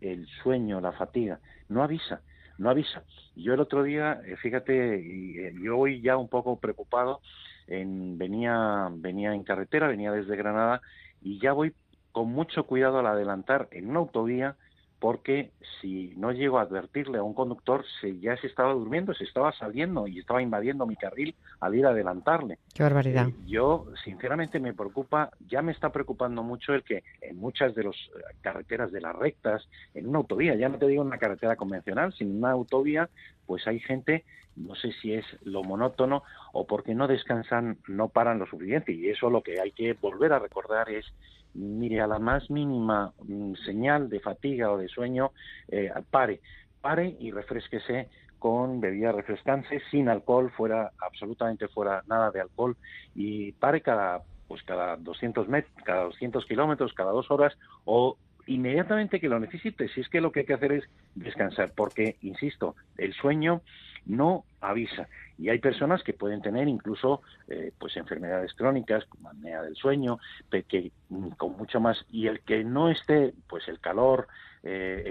el 0.00 0.26
sueño, 0.42 0.80
la 0.80 0.92
fatiga. 0.92 1.38
No 1.68 1.82
avisa, 1.82 2.20
no 2.58 2.70
avisa. 2.70 3.04
Yo 3.36 3.54
el 3.54 3.60
otro 3.60 3.82
día, 3.82 4.20
eh, 4.26 4.36
fíjate, 4.36 5.54
yo 5.62 5.78
hoy 5.78 6.00
ya 6.00 6.16
un 6.16 6.28
poco 6.28 6.58
preocupado, 6.58 7.20
en, 7.66 8.18
venía, 8.18 8.88
venía 8.90 9.34
en 9.34 9.44
carretera, 9.44 9.88
venía 9.88 10.10
desde 10.10 10.36
Granada 10.36 10.80
y 11.22 11.38
ya 11.40 11.52
voy 11.52 11.72
con 12.12 12.28
mucho 12.28 12.64
cuidado 12.64 12.98
al 12.98 13.06
adelantar 13.06 13.68
en 13.70 13.90
una 13.90 14.00
autovía 14.00 14.56
porque 14.98 15.52
si 15.80 16.12
no 16.16 16.32
llego 16.32 16.58
a 16.58 16.62
advertirle 16.62 17.18
a 17.18 17.22
un 17.22 17.34
conductor, 17.34 17.84
se, 18.00 18.18
ya 18.18 18.36
se 18.36 18.48
estaba 18.48 18.72
durmiendo, 18.72 19.14
se 19.14 19.24
estaba 19.24 19.52
saliendo 19.52 20.08
y 20.08 20.18
estaba 20.18 20.42
invadiendo 20.42 20.86
mi 20.86 20.96
carril 20.96 21.36
al 21.60 21.74
ir 21.76 21.86
a 21.86 21.90
adelantarle. 21.90 22.58
Qué 22.74 22.82
barbaridad. 22.82 23.28
Eh, 23.28 23.34
yo, 23.46 23.86
sinceramente, 24.04 24.58
me 24.58 24.74
preocupa, 24.74 25.30
ya 25.48 25.62
me 25.62 25.72
está 25.72 25.90
preocupando 25.90 26.42
mucho 26.42 26.74
el 26.74 26.82
que 26.82 27.04
en 27.20 27.36
muchas 27.36 27.74
de 27.76 27.84
las 27.84 27.94
eh, 27.94 28.34
carreteras 28.40 28.90
de 28.90 29.00
las 29.00 29.14
rectas, 29.14 29.68
en 29.94 30.08
una 30.08 30.18
autovía, 30.18 30.56
ya 30.56 30.68
no 30.68 30.78
te 30.78 30.88
digo 30.88 31.02
una 31.02 31.18
carretera 31.18 31.54
convencional, 31.54 32.12
sino 32.14 32.36
una 32.36 32.50
autovía, 32.50 33.08
pues 33.46 33.68
hay 33.68 33.78
gente, 33.78 34.24
no 34.56 34.74
sé 34.74 34.92
si 35.00 35.14
es 35.14 35.24
lo 35.42 35.62
monótono 35.62 36.24
o 36.52 36.66
porque 36.66 36.96
no 36.96 37.06
descansan, 37.06 37.78
no 37.86 38.08
paran 38.08 38.40
lo 38.40 38.46
suficiente. 38.46 38.92
Y 38.92 39.08
eso 39.10 39.30
lo 39.30 39.42
que 39.42 39.60
hay 39.60 39.70
que 39.70 39.92
volver 39.92 40.32
a 40.32 40.40
recordar 40.40 40.90
es 40.90 41.06
mire, 41.54 42.00
a 42.00 42.06
la 42.06 42.18
más 42.18 42.50
mínima 42.50 43.12
mm, 43.26 43.54
señal 43.64 44.08
de 44.08 44.20
fatiga 44.20 44.70
o 44.70 44.78
de 44.78 44.88
sueño, 44.88 45.32
eh, 45.68 45.90
pare, 46.10 46.40
pare 46.80 47.16
y 47.18 47.30
refresquese 47.30 48.08
con 48.38 48.80
bebidas 48.80 49.14
refrescantes, 49.14 49.82
sin 49.90 50.08
alcohol, 50.08 50.50
fuera, 50.56 50.92
absolutamente 51.00 51.68
fuera 51.68 52.02
nada 52.06 52.30
de 52.30 52.40
alcohol, 52.40 52.76
y 53.14 53.52
pare 53.52 53.80
cada, 53.80 54.22
pues 54.46 54.62
cada 54.62 54.96
200 54.96 55.48
metros, 55.48 55.74
cada 55.84 56.04
200 56.04 56.46
kilómetros, 56.46 56.92
cada 56.94 57.10
dos 57.10 57.30
horas, 57.30 57.56
o 57.84 58.16
inmediatamente 58.46 59.20
que 59.20 59.28
lo 59.28 59.40
necesite, 59.40 59.88
si 59.88 60.00
es 60.00 60.08
que 60.08 60.20
lo 60.20 60.32
que 60.32 60.40
hay 60.40 60.46
que 60.46 60.54
hacer 60.54 60.72
es 60.72 60.84
descansar, 61.14 61.72
porque, 61.76 62.16
insisto, 62.22 62.76
el 62.96 63.12
sueño 63.12 63.62
no 64.08 64.44
avisa. 64.60 65.08
Y 65.38 65.50
hay 65.50 65.60
personas 65.60 66.02
que 66.02 66.14
pueden 66.14 66.42
tener 66.42 66.66
incluso 66.66 67.22
eh, 67.46 67.72
pues 67.78 67.96
enfermedades 67.96 68.52
crónicas, 68.54 69.04
como 69.04 69.28
apnea 69.28 69.62
del 69.62 69.76
sueño, 69.76 70.18
que, 70.50 70.90
mm, 71.10 71.28
con 71.36 71.56
mucho 71.56 71.78
más. 71.78 72.04
Y 72.10 72.26
el 72.26 72.40
que 72.40 72.64
no 72.64 72.90
esté, 72.90 73.34
pues 73.48 73.68
el 73.68 73.78
calor, 73.78 74.26
eh, 74.64 75.02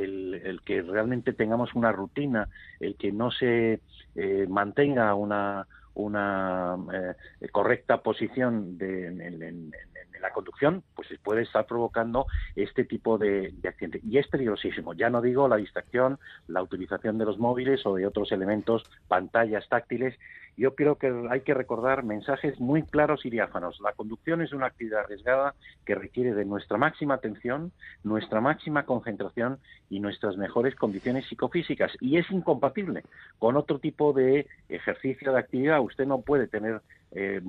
el, 0.44 0.62
que 0.66 0.82
realmente 0.82 1.32
tengamos 1.32 1.74
una 1.76 1.92
rutina, 1.92 2.50
el 2.80 2.96
que 2.98 3.12
no 3.14 3.32
se 3.32 3.80
eh, 4.16 4.46
mantenga 4.50 5.14
una, 5.16 5.66
una 5.94 6.76
correcta 7.52 8.02
posición 8.02 8.78
de, 8.78 9.08
en, 9.08 9.72
la 10.22 10.32
conducción, 10.32 10.84
pues 10.96 11.08
puede 11.24 11.44
estar 11.44 11.66
provocando 11.66 12.26
este 12.56 12.86
tipo 12.86 13.18
de, 13.18 13.54
de 13.54 13.70
accidente. 13.70 14.02
Y 14.04 14.18
es 14.18 14.28
peligrosísimo. 14.28 14.94
Ya 14.94 15.10
no 15.10 15.22
digo 15.22 15.48
la 15.48 15.58
distracción, 15.58 16.20
la 16.48 16.62
utilización 16.62 17.18
de 17.18 17.26
los 17.26 17.38
móviles 17.38 17.86
o 17.86 17.96
de 17.96 18.08
otros 18.08 18.32
elementos, 18.32 18.84
pantallas 19.08 19.68
táctiles. 19.70 20.18
Yo 20.58 20.74
creo 20.74 20.96
que 20.96 21.14
hay 21.30 21.42
que 21.42 21.54
recordar 21.54 22.04
mensajes 22.04 22.60
muy 22.60 22.82
claros 22.82 23.26
y 23.26 23.30
diáfanos. 23.30 23.80
La 23.80 23.94
conducción 23.94 24.42
es 24.42 24.54
una 24.54 24.66
actividad 24.66 25.02
arriesgada 25.02 25.54
que 25.86 25.94
requiere 25.94 26.34
de 26.34 26.46
nuestra 26.46 26.78
máxima 26.78 27.14
atención, 27.14 27.72
nuestra 28.04 28.42
máxima 28.42 28.84
concentración 28.84 29.60
y 29.90 30.00
nuestras 30.00 30.36
mejores 30.36 30.74
condiciones 30.74 31.28
psicofísicas. 31.28 31.92
Y 32.02 32.18
es 32.18 32.32
incompatible 32.32 33.04
con 33.38 33.56
otro 33.56 33.78
tipo 33.78 34.14
de 34.14 34.48
ejercicio 34.68 35.32
de 35.32 35.40
actividad. 35.40 35.80
Usted 35.80 36.08
no 36.08 36.22
puede 36.22 36.48
tener 36.48 36.82
eh, 37.12 37.42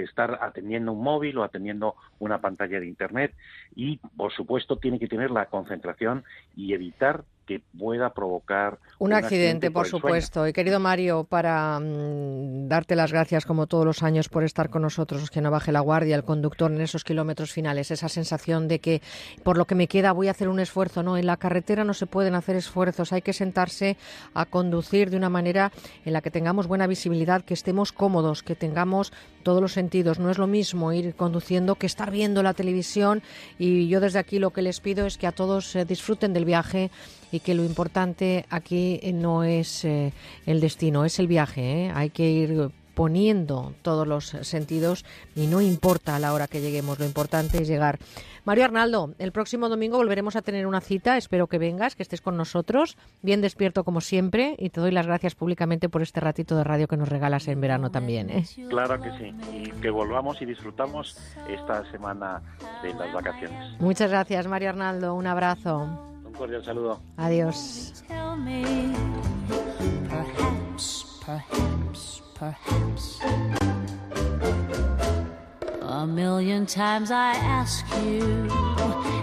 estar 0.00 0.38
atendiendo 0.42 0.92
un 0.92 1.02
móvil 1.02 1.38
o 1.38 1.44
atendiendo 1.44 1.94
una 2.18 2.40
pantalla 2.40 2.80
de 2.80 2.86
Internet. 2.86 3.34
Y, 3.74 3.98
por 4.16 4.32
supuesto, 4.32 4.76
tiene 4.76 4.98
que 4.98 5.08
tener 5.08 5.30
la 5.30 5.46
concentración 5.46 6.24
y 6.56 6.74
evitar 6.74 7.24
que 7.48 7.62
pueda 7.78 8.12
provocar 8.12 8.78
un, 8.98 9.14
accidente, 9.14 9.70
por, 9.70 9.86
supuesto. 9.86 10.46
Y 10.46 10.52
querido 10.52 10.80
Mario, 10.80 11.24
para 11.24 11.80
mm, 11.80 12.68
darte 12.68 12.94
las 12.94 13.10
gracias 13.10 13.46
como 13.46 13.66
todos 13.66 13.86
los 13.86 14.02
años 14.02 14.28
por 14.28 14.44
estar 14.44 14.68
con 14.68 14.82
nosotros, 14.82 15.30
que 15.30 15.40
no 15.40 15.50
baje 15.50 15.72
la 15.72 15.80
guardia 15.80 16.14
el 16.14 16.24
conductor 16.24 16.70
en 16.70 16.82
esos 16.82 17.04
kilómetros 17.04 17.50
finales, 17.50 17.90
esa 17.90 18.10
sensación 18.10 18.68
de 18.68 18.80
que 18.80 19.00
por 19.44 19.56
lo 19.56 19.64
que 19.64 19.74
me 19.74 19.88
queda 19.88 20.12
voy 20.12 20.28
a 20.28 20.32
hacer 20.32 20.50
un 20.50 20.60
esfuerzo, 20.60 21.02
no, 21.02 21.16
en 21.16 21.24
la 21.24 21.38
carretera 21.38 21.84
no 21.84 21.94
se 21.94 22.04
pueden 22.04 22.34
hacer 22.34 22.54
esfuerzos, 22.54 23.14
hay 23.14 23.22
que 23.22 23.32
sentarse 23.32 23.96
a 24.34 24.44
conducir 24.44 25.08
de 25.08 25.16
una 25.16 25.30
manera 25.30 25.72
en 26.04 26.12
la 26.12 26.20
que 26.20 26.30
tengamos 26.30 26.66
buena 26.66 26.86
visibilidad, 26.86 27.42
que 27.42 27.54
estemos 27.54 27.92
cómodos, 27.92 28.42
que 28.42 28.56
tengamos 28.56 29.10
todos 29.42 29.62
los 29.62 29.72
sentidos. 29.72 30.18
No 30.18 30.30
es 30.30 30.36
lo 30.36 30.46
mismo 30.46 30.92
ir 30.92 31.14
conduciendo 31.14 31.76
que 31.76 31.86
estar 31.86 32.10
viendo 32.10 32.42
la 32.42 32.52
televisión 32.52 33.22
y 33.58 33.88
yo 33.88 34.00
desde 34.00 34.18
aquí 34.18 34.38
lo 34.38 34.50
que 34.50 34.60
les 34.60 34.80
pido 34.80 35.06
es 35.06 35.16
que 35.16 35.26
a 35.26 35.32
todos 35.32 35.74
eh, 35.76 35.86
disfruten 35.86 36.34
del 36.34 36.44
viaje 36.44 36.90
y 37.32 37.40
que 37.40 37.54
lo 37.54 37.64
importante 37.64 38.46
aquí 38.50 39.00
no 39.14 39.44
es 39.44 39.84
eh, 39.84 40.12
el 40.46 40.60
destino, 40.60 41.04
es 41.04 41.18
el 41.18 41.26
viaje. 41.26 41.86
¿eh? 41.86 41.92
Hay 41.94 42.10
que 42.10 42.30
ir 42.30 42.70
poniendo 42.98 43.74
todos 43.82 44.08
los 44.08 44.26
sentidos 44.42 45.04
y 45.36 45.46
no 45.46 45.60
importa 45.60 46.16
a 46.16 46.18
la 46.18 46.32
hora 46.32 46.48
que 46.48 46.60
lleguemos, 46.60 46.98
lo 46.98 47.04
importante 47.04 47.62
es 47.62 47.68
llegar. 47.68 48.00
Mario 48.44 48.64
Arnaldo, 48.64 49.14
el 49.20 49.30
próximo 49.30 49.68
domingo 49.68 49.98
volveremos 49.98 50.34
a 50.34 50.42
tener 50.42 50.66
una 50.66 50.80
cita, 50.80 51.16
espero 51.16 51.46
que 51.46 51.58
vengas, 51.58 51.94
que 51.94 52.02
estés 52.02 52.20
con 52.20 52.36
nosotros, 52.36 52.98
bien 53.22 53.40
despierto 53.40 53.84
como 53.84 54.00
siempre 54.00 54.56
y 54.58 54.70
te 54.70 54.80
doy 54.80 54.90
las 54.90 55.06
gracias 55.06 55.36
públicamente 55.36 55.88
por 55.88 56.02
este 56.02 56.18
ratito 56.18 56.56
de 56.56 56.64
radio 56.64 56.88
que 56.88 56.96
nos 56.96 57.08
regalas 57.08 57.46
en 57.46 57.60
verano 57.60 57.92
también. 57.92 58.30
¿eh? 58.30 58.44
Claro 58.68 59.00
que 59.00 59.12
sí, 59.16 59.32
y 59.52 59.70
que 59.80 59.90
volvamos 59.90 60.42
y 60.42 60.46
disfrutamos 60.46 61.16
esta 61.48 61.88
semana 61.92 62.42
de 62.82 62.94
las 62.94 63.12
vacaciones. 63.12 63.80
Muchas 63.80 64.10
gracias 64.10 64.48
Mario 64.48 64.70
Arnaldo, 64.70 65.14
un 65.14 65.28
abrazo. 65.28 66.07
Un 66.38 66.46
cordial 66.46 66.62
saludo. 66.62 67.00
Adiós. 67.16 67.92
A 75.82 76.06
million 76.06 76.64
times 76.64 77.10
I 77.10 77.32
ask 77.34 77.84
you, 78.04 78.48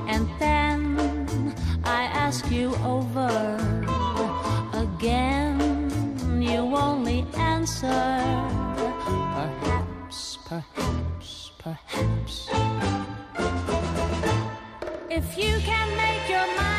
and 0.09 0.27
then 0.39 1.55
I 1.85 2.03
ask 2.11 2.51
you 2.51 2.75
over 2.83 3.31
again. 4.73 5.57
You 6.41 6.75
only 6.75 7.25
answer, 7.37 8.11
perhaps, 9.39 10.37
perhaps, 10.45 11.51
perhaps. 11.63 12.49
If 15.09 15.37
you 15.37 15.57
can 15.61 15.95
make 15.95 16.29
your 16.29 16.45
mind 16.57 16.74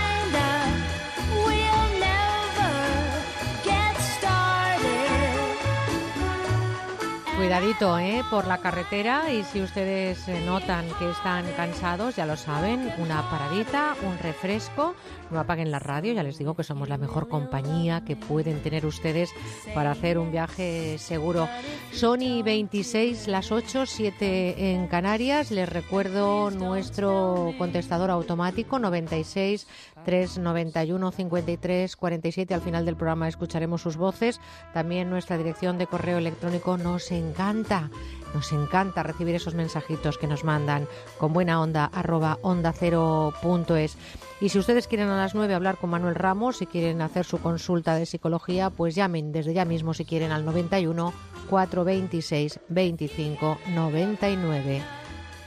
Cuidadito 7.46 7.96
¿eh? 8.00 8.24
por 8.28 8.48
la 8.48 8.58
carretera 8.58 9.32
y 9.32 9.44
si 9.44 9.62
ustedes 9.62 10.26
eh, 10.26 10.42
notan 10.44 10.84
que 10.98 11.08
están 11.08 11.44
cansados, 11.52 12.16
ya 12.16 12.26
lo 12.26 12.36
saben, 12.36 12.92
una 12.98 13.30
paradita, 13.30 13.94
un 14.02 14.18
refresco, 14.18 14.96
no 15.30 15.38
apaguen 15.38 15.70
la 15.70 15.78
radio, 15.78 16.12
ya 16.12 16.24
les 16.24 16.38
digo 16.38 16.56
que 16.56 16.64
somos 16.64 16.88
la 16.88 16.98
mejor 16.98 17.28
compañía 17.28 18.04
que 18.04 18.16
pueden 18.16 18.60
tener 18.64 18.84
ustedes 18.84 19.30
para 19.76 19.92
hacer 19.92 20.18
un 20.18 20.32
viaje 20.32 20.98
seguro. 20.98 21.48
Sony 21.92 22.42
26, 22.44 23.28
las 23.28 23.52
8, 23.52 23.86
7 23.86 24.72
en 24.72 24.88
Canarias, 24.88 25.52
les 25.52 25.68
recuerdo 25.68 26.50
nuestro 26.50 27.54
contestador 27.58 28.10
automático 28.10 28.80
96 28.80 29.68
391 30.04 31.10
53 31.10 31.96
47. 31.96 32.54
Al 32.54 32.60
final 32.60 32.84
del 32.84 32.96
programa 32.96 33.28
escucharemos 33.28 33.82
sus 33.82 33.96
voces. 33.96 34.40
También 34.72 35.10
nuestra 35.10 35.38
dirección 35.38 35.78
de 35.78 35.86
correo 35.86 36.18
electrónico 36.18 36.76
nos 36.76 37.10
encanta. 37.12 37.90
Nos 38.34 38.52
encanta 38.52 39.02
recibir 39.02 39.34
esos 39.34 39.54
mensajitos 39.54 40.18
que 40.18 40.26
nos 40.26 40.44
mandan 40.44 40.86
con 41.18 41.32
buena 41.32 41.60
onda 41.60 41.86
arroba 41.86 42.38
onda 42.42 42.72
cero 42.72 43.32
punto 43.40 43.76
es. 43.76 43.96
Y 44.40 44.50
si 44.50 44.58
ustedes 44.58 44.86
quieren 44.86 45.08
a 45.08 45.16
las 45.16 45.34
9 45.34 45.54
hablar 45.54 45.78
con 45.78 45.90
Manuel 45.90 46.14
Ramos, 46.14 46.58
si 46.58 46.66
quieren 46.66 47.00
hacer 47.00 47.24
su 47.24 47.38
consulta 47.38 47.94
de 47.94 48.04
psicología, 48.04 48.68
pues 48.68 48.94
llamen 48.94 49.32
desde 49.32 49.54
ya 49.54 49.64
mismo 49.64 49.94
si 49.94 50.04
quieren 50.04 50.32
al 50.32 50.44
91 50.44 51.12
426 51.48 52.60
25 52.68 53.58
99 53.74 55.05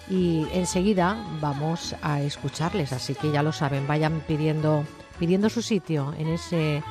y 0.10 0.48
enseguida 0.54 1.18
vamos 1.40 1.96
a 2.02 2.22
escucharles, 2.22 2.94
así 2.94 3.16
que 3.16 3.32
ya 3.32 3.44
lo 3.44 3.52
saben, 3.52 3.88
vayan 3.88 4.22
pidiendo 4.28 4.84
pidiendo 5.20 5.50
su 5.50 5.62
sitio 5.62 6.14
en 6.18 6.30
ese 6.30 6.82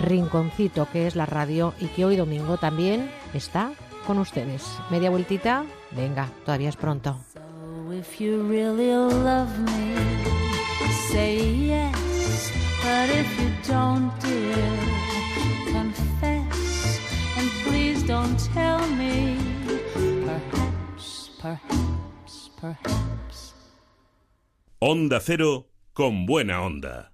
rinconcito 0.00 0.88
que 0.90 1.06
es 1.06 1.16
la 1.16 1.26
radio 1.26 1.74
y 1.80 1.86
que 1.86 2.04
hoy 2.04 2.16
domingo 2.16 2.56
también 2.56 3.10
está 3.34 3.72
con 4.06 4.18
ustedes. 4.18 4.64
Media 4.90 5.10
vueltita, 5.10 5.64
venga, 5.90 6.30
todavía 6.44 6.68
es 6.68 6.76
pronto. 6.76 7.18
So 21.44 21.83
Onda 24.80 25.20
Cero 25.20 25.70
con 25.92 26.26
buena 26.26 26.60
onda. 26.60 27.13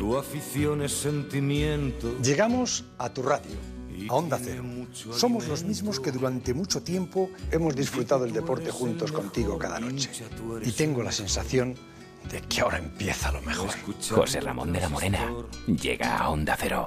Tu 0.00 0.16
afición 0.16 0.80
es 0.80 0.92
sentimiento. 0.92 2.16
Llegamos 2.22 2.86
a 2.96 3.10
tu 3.10 3.20
radio, 3.20 3.54
a 4.08 4.14
Onda 4.14 4.40
Cero. 4.42 4.64
Somos 5.12 5.46
los 5.46 5.62
mismos 5.62 6.00
que 6.00 6.10
durante 6.10 6.54
mucho 6.54 6.82
tiempo 6.82 7.28
hemos 7.50 7.76
disfrutado 7.76 8.24
el 8.24 8.32
deporte 8.32 8.70
juntos 8.70 9.12
contigo 9.12 9.58
cada 9.58 9.78
noche. 9.78 10.08
Y 10.64 10.72
tengo 10.72 11.02
la 11.02 11.12
sensación 11.12 11.74
de 12.32 12.40
que 12.40 12.62
ahora 12.62 12.78
empieza 12.78 13.30
lo 13.30 13.42
mejor. 13.42 13.68
José 14.08 14.40
Ramón 14.40 14.72
de 14.72 14.80
la 14.80 14.88
Morena 14.88 15.34
llega 15.66 16.16
a 16.16 16.30
Onda 16.30 16.56
Cero. 16.58 16.86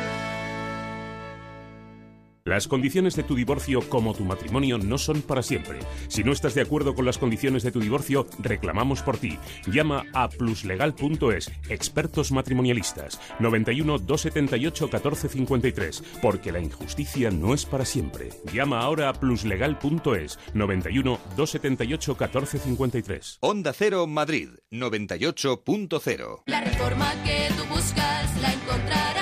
Las 2.43 2.67
condiciones 2.67 3.15
de 3.15 3.23
tu 3.23 3.35
divorcio 3.35 3.81
como 3.87 4.15
tu 4.15 4.25
matrimonio 4.25 4.79
no 4.79 4.97
son 4.97 5.21
para 5.21 5.43
siempre. 5.43 5.77
Si 6.07 6.23
no 6.23 6.31
estás 6.31 6.55
de 6.55 6.61
acuerdo 6.61 6.95
con 6.95 7.05
las 7.05 7.19
condiciones 7.19 7.61
de 7.61 7.71
tu 7.71 7.79
divorcio, 7.79 8.25
reclamamos 8.39 9.03
por 9.03 9.17
ti. 9.17 9.37
Llama 9.67 10.05
a 10.13 10.27
pluslegal.es, 10.27 11.51
expertos 11.69 12.31
matrimonialistas, 12.31 13.19
91 13.39 13.99
278 13.99 14.85
1453, 14.85 16.03
porque 16.21 16.51
la 16.51 16.59
injusticia 16.59 17.29
no 17.29 17.53
es 17.53 17.65
para 17.65 17.85
siempre. 17.85 18.29
Llama 18.51 18.79
ahora 18.79 19.09
a 19.09 19.13
pluslegal.es, 19.13 20.39
91 20.55 21.19
278 21.37 22.11
1453. 22.19 23.37
Onda 23.41 23.71
Cero 23.73 24.07
Madrid 24.07 24.49
98.0. 24.71 26.43
La 26.47 26.61
reforma 26.61 27.13
que 27.23 27.49
tú 27.55 27.65
buscas 27.71 28.41
la 28.41 28.53
encontrarás 28.53 29.20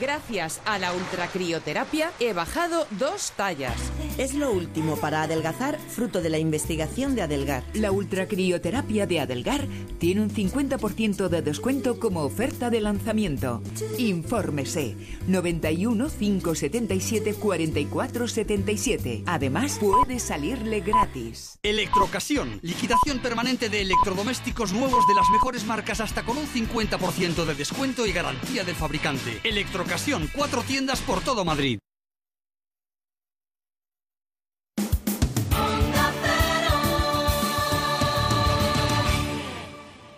Gracias 0.00 0.60
a 0.66 0.78
la 0.78 0.92
ultracrioterapia 0.92 2.12
he 2.20 2.34
bajado 2.34 2.86
dos 2.92 3.32
tallas. 3.32 3.74
Es 4.18 4.34
lo 4.34 4.50
último 4.50 4.96
para 4.96 5.22
adelgazar, 5.22 5.78
fruto 5.78 6.20
de 6.20 6.28
la 6.28 6.38
investigación 6.38 7.14
de 7.14 7.22
Adelgar. 7.22 7.62
La 7.72 7.92
ultracrioterapia 7.92 9.06
de 9.06 9.20
Adelgar 9.20 9.66
tiene 9.98 10.20
un 10.20 10.30
50% 10.30 11.28
de 11.28 11.40
descuento 11.40 11.98
como 11.98 12.22
oferta 12.22 12.68
de 12.68 12.80
lanzamiento. 12.80 13.62
Infórmese 13.96 14.96
91 15.26 16.08
577 16.08 17.34
44 17.34 18.28
77. 18.28 19.22
Además, 19.26 19.78
puede 19.80 20.18
salirle 20.18 20.80
gratis. 20.80 21.58
Electrocasión, 21.62 22.58
liquidación 22.62 23.18
permanente 23.20 23.70
de 23.70 23.82
electrodomésticos 23.82 24.72
nuevos 24.72 25.06
de 25.06 25.14
las 25.14 25.28
mejores 25.30 25.64
marcas 25.64 26.00
hasta 26.00 26.22
con 26.24 26.36
un 26.36 26.46
50% 26.46 27.44
de 27.44 27.54
descuento 27.54 28.06
y 28.06 28.12
garantía 28.12 28.64
del 28.64 28.74
fabricante. 28.74 29.40
Electrocasión, 29.86 30.28
cuatro 30.34 30.62
tiendas 30.62 31.00
por 31.00 31.20
todo 31.20 31.44
Madrid. 31.44 31.78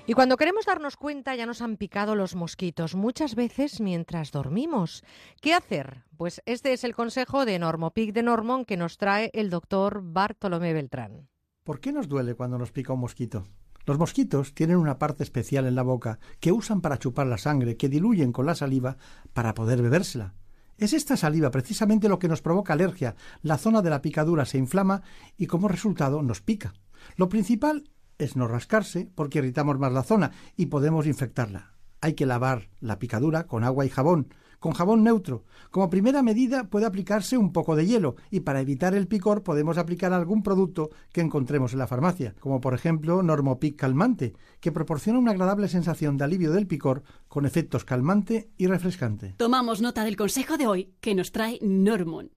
Y 0.06 0.14
cuando 0.14 0.38
queremos 0.38 0.64
darnos 0.64 0.96
cuenta 0.96 1.34
ya 1.34 1.44
nos 1.44 1.60
han 1.60 1.76
picado 1.76 2.14
los 2.14 2.34
mosquitos, 2.34 2.94
muchas 2.94 3.34
veces 3.34 3.82
mientras 3.82 4.32
dormimos. 4.32 5.04
¿Qué 5.42 5.52
hacer? 5.52 6.04
Pues 6.16 6.40
este 6.46 6.72
es 6.72 6.82
el 6.82 6.94
consejo 6.94 7.44
de 7.44 7.58
Normopic 7.58 8.14
de 8.14 8.22
Normon 8.22 8.64
que 8.64 8.78
nos 8.78 8.96
trae 8.96 9.30
el 9.34 9.50
doctor 9.50 10.00
Bartolomé 10.02 10.72
Beltrán. 10.72 11.28
¿Por 11.62 11.80
qué 11.80 11.92
nos 11.92 12.08
duele 12.08 12.34
cuando 12.34 12.56
nos 12.56 12.72
pica 12.72 12.94
un 12.94 13.00
mosquito? 13.00 13.44
Los 13.88 13.98
mosquitos 13.98 14.52
tienen 14.52 14.76
una 14.76 14.98
parte 14.98 15.22
especial 15.22 15.66
en 15.66 15.74
la 15.74 15.80
boca 15.82 16.18
que 16.40 16.52
usan 16.52 16.82
para 16.82 16.98
chupar 16.98 17.26
la 17.26 17.38
sangre, 17.38 17.78
que 17.78 17.88
diluyen 17.88 18.32
con 18.32 18.44
la 18.44 18.54
saliva 18.54 18.98
para 19.32 19.54
poder 19.54 19.80
bebérsela. 19.80 20.34
Es 20.76 20.92
esta 20.92 21.16
saliva 21.16 21.50
precisamente 21.50 22.10
lo 22.10 22.18
que 22.18 22.28
nos 22.28 22.42
provoca 22.42 22.74
alergia. 22.74 23.16
La 23.40 23.56
zona 23.56 23.80
de 23.80 23.88
la 23.88 24.02
picadura 24.02 24.44
se 24.44 24.58
inflama 24.58 25.00
y 25.38 25.46
como 25.46 25.68
resultado 25.68 26.20
nos 26.20 26.42
pica. 26.42 26.74
Lo 27.16 27.30
principal 27.30 27.88
es 28.18 28.36
no 28.36 28.46
rascarse 28.46 29.08
porque 29.14 29.38
irritamos 29.38 29.78
más 29.78 29.90
la 29.90 30.02
zona 30.02 30.32
y 30.54 30.66
podemos 30.66 31.06
infectarla. 31.06 31.72
Hay 32.02 32.12
que 32.12 32.26
lavar 32.26 32.68
la 32.80 32.98
picadura 32.98 33.46
con 33.46 33.64
agua 33.64 33.86
y 33.86 33.88
jabón, 33.88 34.34
con 34.58 34.72
jabón 34.72 35.04
neutro. 35.04 35.44
Como 35.70 35.90
primera 35.90 36.22
medida 36.22 36.64
puede 36.64 36.86
aplicarse 36.86 37.36
un 37.36 37.52
poco 37.52 37.76
de 37.76 37.86
hielo 37.86 38.16
y 38.30 38.40
para 38.40 38.60
evitar 38.60 38.94
el 38.94 39.06
picor 39.06 39.42
podemos 39.42 39.78
aplicar 39.78 40.12
algún 40.12 40.42
producto 40.42 40.90
que 41.12 41.20
encontremos 41.20 41.72
en 41.72 41.78
la 41.78 41.86
farmacia, 41.86 42.34
como 42.40 42.60
por 42.60 42.74
ejemplo 42.74 43.22
Normopic 43.22 43.76
calmante, 43.76 44.34
que 44.60 44.72
proporciona 44.72 45.18
una 45.18 45.32
agradable 45.32 45.68
sensación 45.68 46.16
de 46.16 46.24
alivio 46.24 46.52
del 46.52 46.66
picor 46.66 47.02
con 47.28 47.46
efectos 47.46 47.84
calmante 47.84 48.48
y 48.56 48.66
refrescante. 48.66 49.34
Tomamos 49.36 49.80
nota 49.80 50.04
del 50.04 50.16
consejo 50.16 50.56
de 50.56 50.66
hoy 50.66 50.94
que 51.00 51.14
nos 51.14 51.32
trae 51.32 51.58
Normon. 51.62 52.30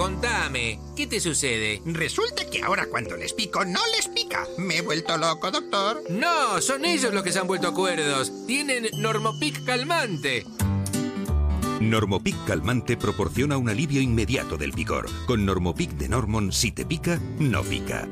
Contame, 0.00 0.80
¿qué 0.96 1.06
te 1.06 1.20
sucede? 1.20 1.82
Resulta 1.84 2.48
que 2.48 2.62
ahora 2.62 2.86
cuando 2.90 3.18
les 3.18 3.34
pico 3.34 3.66
no 3.66 3.80
les 3.94 4.08
pica. 4.08 4.46
Me 4.56 4.78
he 4.78 4.80
vuelto 4.80 5.18
loco, 5.18 5.50
doctor. 5.50 6.02
No, 6.08 6.58
son 6.62 6.86
ellos 6.86 7.12
los 7.12 7.22
que 7.22 7.32
se 7.32 7.38
han 7.38 7.46
vuelto 7.46 7.74
cuerdos. 7.74 8.32
Tienen 8.46 8.86
Normopic 8.96 9.62
calmante. 9.62 10.46
Normopic 11.80 12.36
calmante 12.44 12.98
proporciona 12.98 13.56
un 13.56 13.70
alivio 13.70 14.02
inmediato 14.02 14.58
del 14.58 14.72
picor. 14.72 15.08
Con 15.26 15.46
Normopic 15.46 15.92
de 15.92 16.10
Normon, 16.10 16.52
si 16.52 16.72
te 16.72 16.84
pica, 16.84 17.18
no 17.38 17.62
pica. 17.62 18.06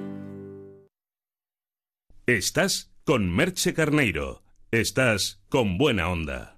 Estás 2.25 2.91
con 3.05 3.31
Merche 3.31 3.75
Carneiro. 3.75 4.43
Estás 4.71 5.43
con 5.51 5.77
buena 5.77 6.09
onda. 6.09 6.58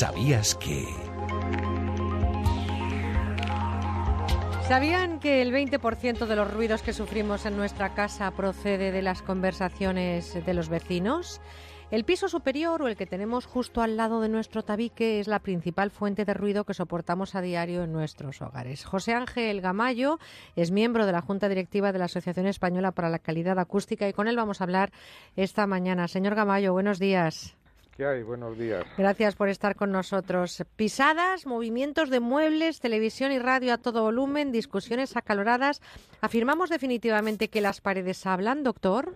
¿Sabías 0.00 0.54
que... 0.54 0.86
¿Sabían 4.66 5.20
que 5.20 5.42
el 5.42 5.52
20% 5.52 6.24
de 6.24 6.36
los 6.36 6.50
ruidos 6.50 6.80
que 6.80 6.94
sufrimos 6.94 7.44
en 7.44 7.58
nuestra 7.58 7.92
casa 7.92 8.30
procede 8.30 8.92
de 8.92 9.02
las 9.02 9.20
conversaciones 9.20 10.42
de 10.42 10.54
los 10.54 10.70
vecinos? 10.70 11.42
El 11.90 12.04
piso 12.04 12.30
superior 12.30 12.80
o 12.80 12.88
el 12.88 12.96
que 12.96 13.04
tenemos 13.04 13.44
justo 13.44 13.82
al 13.82 13.98
lado 13.98 14.22
de 14.22 14.30
nuestro 14.30 14.62
tabique 14.62 15.20
es 15.20 15.28
la 15.28 15.40
principal 15.40 15.90
fuente 15.90 16.24
de 16.24 16.32
ruido 16.32 16.64
que 16.64 16.72
soportamos 16.72 17.34
a 17.34 17.42
diario 17.42 17.84
en 17.84 17.92
nuestros 17.92 18.40
hogares. 18.40 18.86
José 18.86 19.12
Ángel 19.12 19.60
Gamayo 19.60 20.18
es 20.56 20.70
miembro 20.70 21.04
de 21.04 21.12
la 21.12 21.20
Junta 21.20 21.50
Directiva 21.50 21.92
de 21.92 21.98
la 21.98 22.06
Asociación 22.06 22.46
Española 22.46 22.92
para 22.92 23.10
la 23.10 23.18
Calidad 23.18 23.58
Acústica 23.58 24.08
y 24.08 24.14
con 24.14 24.28
él 24.28 24.36
vamos 24.36 24.62
a 24.62 24.64
hablar 24.64 24.92
esta 25.36 25.66
mañana. 25.66 26.08
Señor 26.08 26.36
Gamayo, 26.36 26.72
buenos 26.72 26.98
días. 26.98 27.59
¿Qué 28.00 28.06
hay? 28.06 28.22
Buenos 28.22 28.56
días. 28.56 28.86
Gracias 28.96 29.36
por 29.36 29.50
estar 29.50 29.76
con 29.76 29.92
nosotros. 29.92 30.64
Pisadas, 30.74 31.44
movimientos 31.44 32.08
de 32.08 32.18
muebles, 32.18 32.80
televisión 32.80 33.30
y 33.30 33.38
radio 33.38 33.74
a 33.74 33.76
todo 33.76 34.04
volumen, 34.04 34.52
discusiones 34.52 35.18
acaloradas. 35.18 35.82
¿Afirmamos 36.22 36.70
definitivamente 36.70 37.48
que 37.48 37.60
las 37.60 37.82
paredes 37.82 38.24
hablan, 38.24 38.62
doctor? 38.62 39.14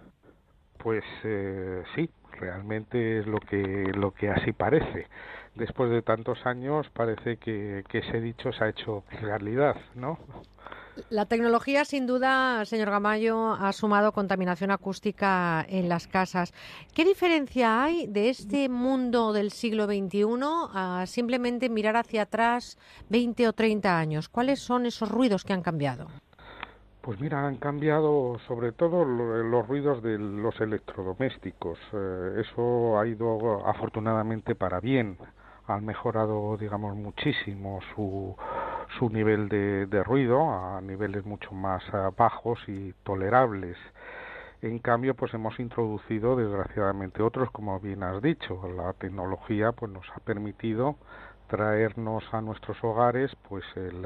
Pues 0.76 1.02
eh, 1.24 1.82
sí, 1.94 2.10
realmente 2.38 3.20
es 3.20 3.26
lo 3.26 3.38
que, 3.40 3.90
lo 3.94 4.10
que 4.10 4.28
así 4.28 4.52
parece. 4.52 5.06
Después 5.54 5.90
de 5.90 6.02
tantos 6.02 6.44
años 6.44 6.86
parece 6.92 7.38
que, 7.38 7.84
que 7.88 8.00
ese 8.00 8.20
dicho 8.20 8.52
se 8.52 8.64
ha 8.64 8.68
hecho 8.68 9.04
realidad, 9.22 9.76
¿no? 9.94 10.18
La 11.10 11.26
tecnología, 11.26 11.84
sin 11.84 12.06
duda, 12.06 12.64
señor 12.64 12.90
Gamayo, 12.90 13.52
ha 13.52 13.72
sumado 13.72 14.12
contaminación 14.12 14.70
acústica 14.70 15.64
en 15.68 15.88
las 15.88 16.06
casas. 16.06 16.54
¿Qué 16.94 17.04
diferencia 17.04 17.82
hay 17.82 18.06
de 18.06 18.28
este 18.28 18.68
mundo 18.68 19.32
del 19.32 19.50
siglo 19.50 19.86
XXI 19.86 20.24
a 20.72 21.04
simplemente 21.06 21.68
mirar 21.68 21.96
hacia 21.96 22.22
atrás 22.22 22.78
20 23.08 23.48
o 23.48 23.52
30 23.52 23.98
años? 23.98 24.28
¿Cuáles 24.28 24.60
son 24.60 24.86
esos 24.86 25.10
ruidos 25.10 25.42
que 25.42 25.52
han 25.52 25.62
cambiado? 25.62 26.06
Pues 27.00 27.20
mira, 27.20 27.44
han 27.44 27.56
cambiado 27.56 28.38
sobre 28.46 28.70
todo 28.70 29.04
los 29.04 29.66
ruidos 29.66 30.00
de 30.02 30.16
los 30.16 30.58
electrodomésticos. 30.60 31.78
Eh, 31.92 32.40
eso 32.40 32.98
ha 32.98 33.06
ido 33.06 33.66
afortunadamente 33.66 34.54
para 34.54 34.80
bien. 34.80 35.18
Han 35.66 35.84
mejorado, 35.84 36.56
digamos, 36.56 36.94
muchísimo 36.96 37.80
su, 37.94 38.36
su 38.98 39.08
nivel 39.08 39.48
de, 39.48 39.86
de 39.86 40.04
ruido 40.04 40.50
a 40.52 40.80
niveles 40.80 41.24
mucho 41.24 41.52
más 41.52 41.82
uh, 41.92 42.12
bajos 42.16 42.58
y 42.68 42.92
tolerables. 43.02 43.76
En 44.60 44.78
cambio, 44.78 45.14
pues 45.14 45.32
hemos 45.34 45.58
introducido 45.60 46.36
desgraciadamente 46.36 47.22
otros, 47.22 47.50
como 47.50 47.80
bien 47.80 48.02
has 48.02 48.22
dicho. 48.22 48.60
La 48.76 48.92
tecnología 48.94 49.72
pues 49.72 49.90
nos 49.92 50.06
ha 50.14 50.20
permitido 50.20 50.96
traernos 51.54 52.24
a 52.32 52.40
nuestros 52.40 52.82
hogares 52.82 53.30
pues 53.48 53.64
el, 53.76 54.04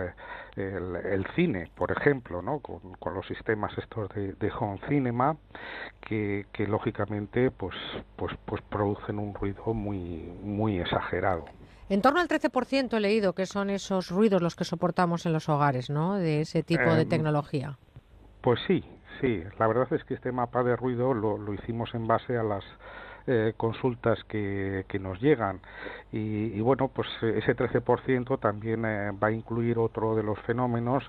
el, 0.57 0.97
el 0.97 1.27
cine 1.35 1.71
por 1.75 1.91
ejemplo 1.93 2.43
no 2.43 2.61
con, 2.61 2.81
con, 2.99 3.15
los 3.15 3.27
sistemas 3.27 3.73
estos 3.79 4.09
de, 4.11 4.35
de 4.35 4.53
home 4.59 4.81
cinema 4.89 5.37
que, 6.01 6.47
que 6.53 6.67
lógicamente 6.67 7.51
pues 7.51 7.77
pues 8.17 8.35
pues 8.45 8.61
producen 8.69 9.19
un 9.19 9.35
ruido 9.35 9.73
muy 9.73 10.33
muy 10.43 10.79
exagerado 10.79 11.47
en 11.89 12.03
torno 12.03 12.21
al 12.21 12.29
13% 12.29 12.95
he 12.95 13.01
leído 13.01 13.33
que 13.33 13.47
son 13.47 13.71
esos 13.71 14.11
ruidos 14.11 14.43
los 14.43 14.55
que 14.57 14.65
soportamos 14.65 15.25
en 15.25 15.33
los 15.33 15.49
hogares, 15.49 15.89
¿no? 15.89 16.17
De 16.17 16.43
ese 16.43 16.63
tipo 16.63 16.83
eh, 16.83 16.97
de 16.97 17.07
tecnología. 17.07 17.79
Pues 18.43 18.61
sí, 18.67 18.85
sí. 19.23 19.43
La 19.59 19.67
verdad 19.67 19.91
es 19.95 20.05
que 20.05 20.13
este 20.13 20.31
mapa 20.31 20.63
de 20.63 20.77
ruido 20.77 21.15
lo, 21.15 21.39
lo 21.39 21.55
hicimos 21.55 21.95
en 21.95 22.07
base 22.07 22.37
a 22.37 22.43
las 22.43 22.63
eh, 23.29 23.53
consultas 23.57 24.19
que, 24.25 24.85
que, 24.89 24.99
nos 24.99 25.21
llegan. 25.21 25.61
Y, 26.11 26.53
y, 26.55 26.61
bueno 26.61 26.89
pues 26.89 27.07
ese 27.23 27.55
13% 27.55 28.41
también 28.41 28.85
eh, 28.85 29.13
va 29.13 29.29
a 29.29 29.33
incluir 29.33 29.79
otro 29.79 30.17
de 30.17 30.23
los 30.23 30.39
fenómenos 30.41 31.05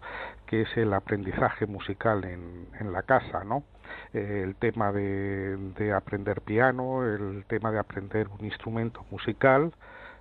que 0.46 0.62
es 0.64 0.78
el 0.78 0.94
aprendizaje 0.94 1.66
musical 1.66 2.26
en, 2.26 2.68
en 2.80 2.92
la 2.92 3.04
casa 3.04 3.44
no 3.46 3.64
eh, 4.14 4.42
el 4.44 4.56
tema 4.56 4.92
de, 4.92 5.56
de 5.78 5.94
aprender 5.94 6.42
piano 6.42 7.06
el 7.06 7.46
tema 7.48 7.72
de 7.72 7.80
aprender 7.80 8.28
un 8.28 8.46
instrumento 8.46 9.06
musical 9.10 9.72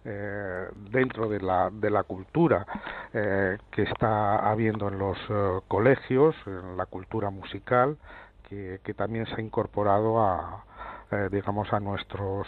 eh, 0.04 0.68
dentro 0.90 1.28
de 1.28 1.40
la, 1.40 1.70
de 1.70 1.90
la 1.90 2.04
cultura 2.04 2.64
eh, 3.12 3.58
que 3.70 3.82
está 3.82 4.36
habiendo 4.48 4.88
en 4.88 4.98
los 4.98 5.18
eh, 5.28 5.60
colegios, 5.66 6.36
en 6.46 6.76
la 6.76 6.86
cultura 6.86 7.30
musical, 7.30 7.98
que, 8.48 8.80
que, 8.84 8.94
también 8.94 9.26
se 9.26 9.34
ha 9.34 9.40
incorporado 9.40 10.22
a, 10.22 10.64
eh, 11.10 11.28
digamos, 11.30 11.72
a 11.72 11.80
nuestros 11.80 12.46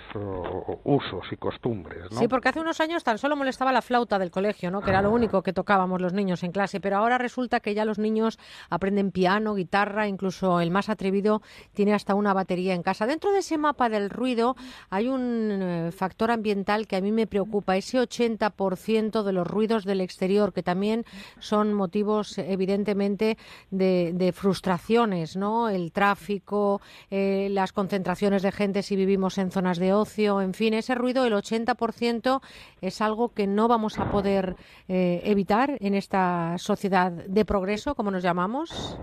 usos 0.84 1.24
y 1.30 1.36
costumbres. 1.36 2.10
¿no? 2.10 2.18
Sí, 2.18 2.28
porque 2.28 2.50
hace 2.50 2.60
unos 2.60 2.80
años 2.80 3.04
tan 3.04 3.18
solo 3.18 3.36
molestaba 3.36 3.72
la 3.72 3.82
flauta 3.82 4.18
del 4.18 4.30
colegio, 4.30 4.70
¿no? 4.70 4.82
que 4.82 4.90
era 4.90 5.02
lo 5.02 5.10
único 5.10 5.42
que 5.42 5.52
tocábamos 5.52 6.00
los 6.00 6.12
niños 6.12 6.42
en 6.42 6.52
clase, 6.52 6.80
pero 6.80 6.98
ahora 6.98 7.18
resulta 7.18 7.60
que 7.60 7.74
ya 7.74 7.84
los 7.84 7.98
niños 7.98 8.38
aprenden 8.68 9.12
piano, 9.12 9.54
guitarra, 9.54 10.08
incluso 10.08 10.60
el 10.60 10.70
más 10.70 10.88
atrevido 10.88 11.42
tiene 11.72 11.94
hasta 11.94 12.14
una 12.14 12.34
batería 12.34 12.74
en 12.74 12.82
casa. 12.82 13.06
Dentro 13.06 13.32
de 13.32 13.38
ese 13.38 13.56
mapa 13.58 13.88
del 13.88 14.10
ruido 14.10 14.56
hay 14.90 15.08
un 15.08 15.50
eh, 15.52 15.92
factor 15.92 16.30
ambiental 16.30 16.86
que 16.86 16.96
a 16.96 17.00
mí 17.00 17.12
me 17.12 17.26
preocupa, 17.26 17.76
ese 17.76 17.98
80% 17.98 19.22
de 19.22 19.32
los 19.32 19.46
ruidos 19.46 19.84
del 19.84 20.00
exterior, 20.00 20.52
que 20.52 20.62
también 20.62 21.04
son 21.38 21.72
motivos 21.74 22.36
evidentemente 22.38 23.38
de, 23.70 24.32
frustraciones, 24.34 25.36
¿no? 25.36 25.68
El 25.68 25.92
tráfico, 25.92 26.80
eh, 27.10 27.48
las 27.50 27.72
concentraciones 27.72 28.42
de 28.42 28.49
gente 28.52 28.82
si 28.82 28.96
vivimos 28.96 29.38
en 29.38 29.50
zonas 29.50 29.78
de 29.78 29.92
ocio, 29.92 30.40
en 30.40 30.54
fin, 30.54 30.74
ese 30.74 30.94
ruido, 30.94 31.24
el 31.24 31.32
80% 31.32 32.40
es 32.80 33.00
algo 33.00 33.32
que 33.32 33.46
no 33.46 33.68
vamos 33.68 33.98
a 33.98 34.10
poder 34.10 34.56
eh, 34.88 35.20
evitar 35.24 35.76
en 35.80 35.94
esta 35.94 36.56
sociedad 36.58 37.10
de 37.10 37.44
progreso, 37.44 37.94
como 37.94 38.10
nos 38.10 38.22
llamamos. 38.22 38.98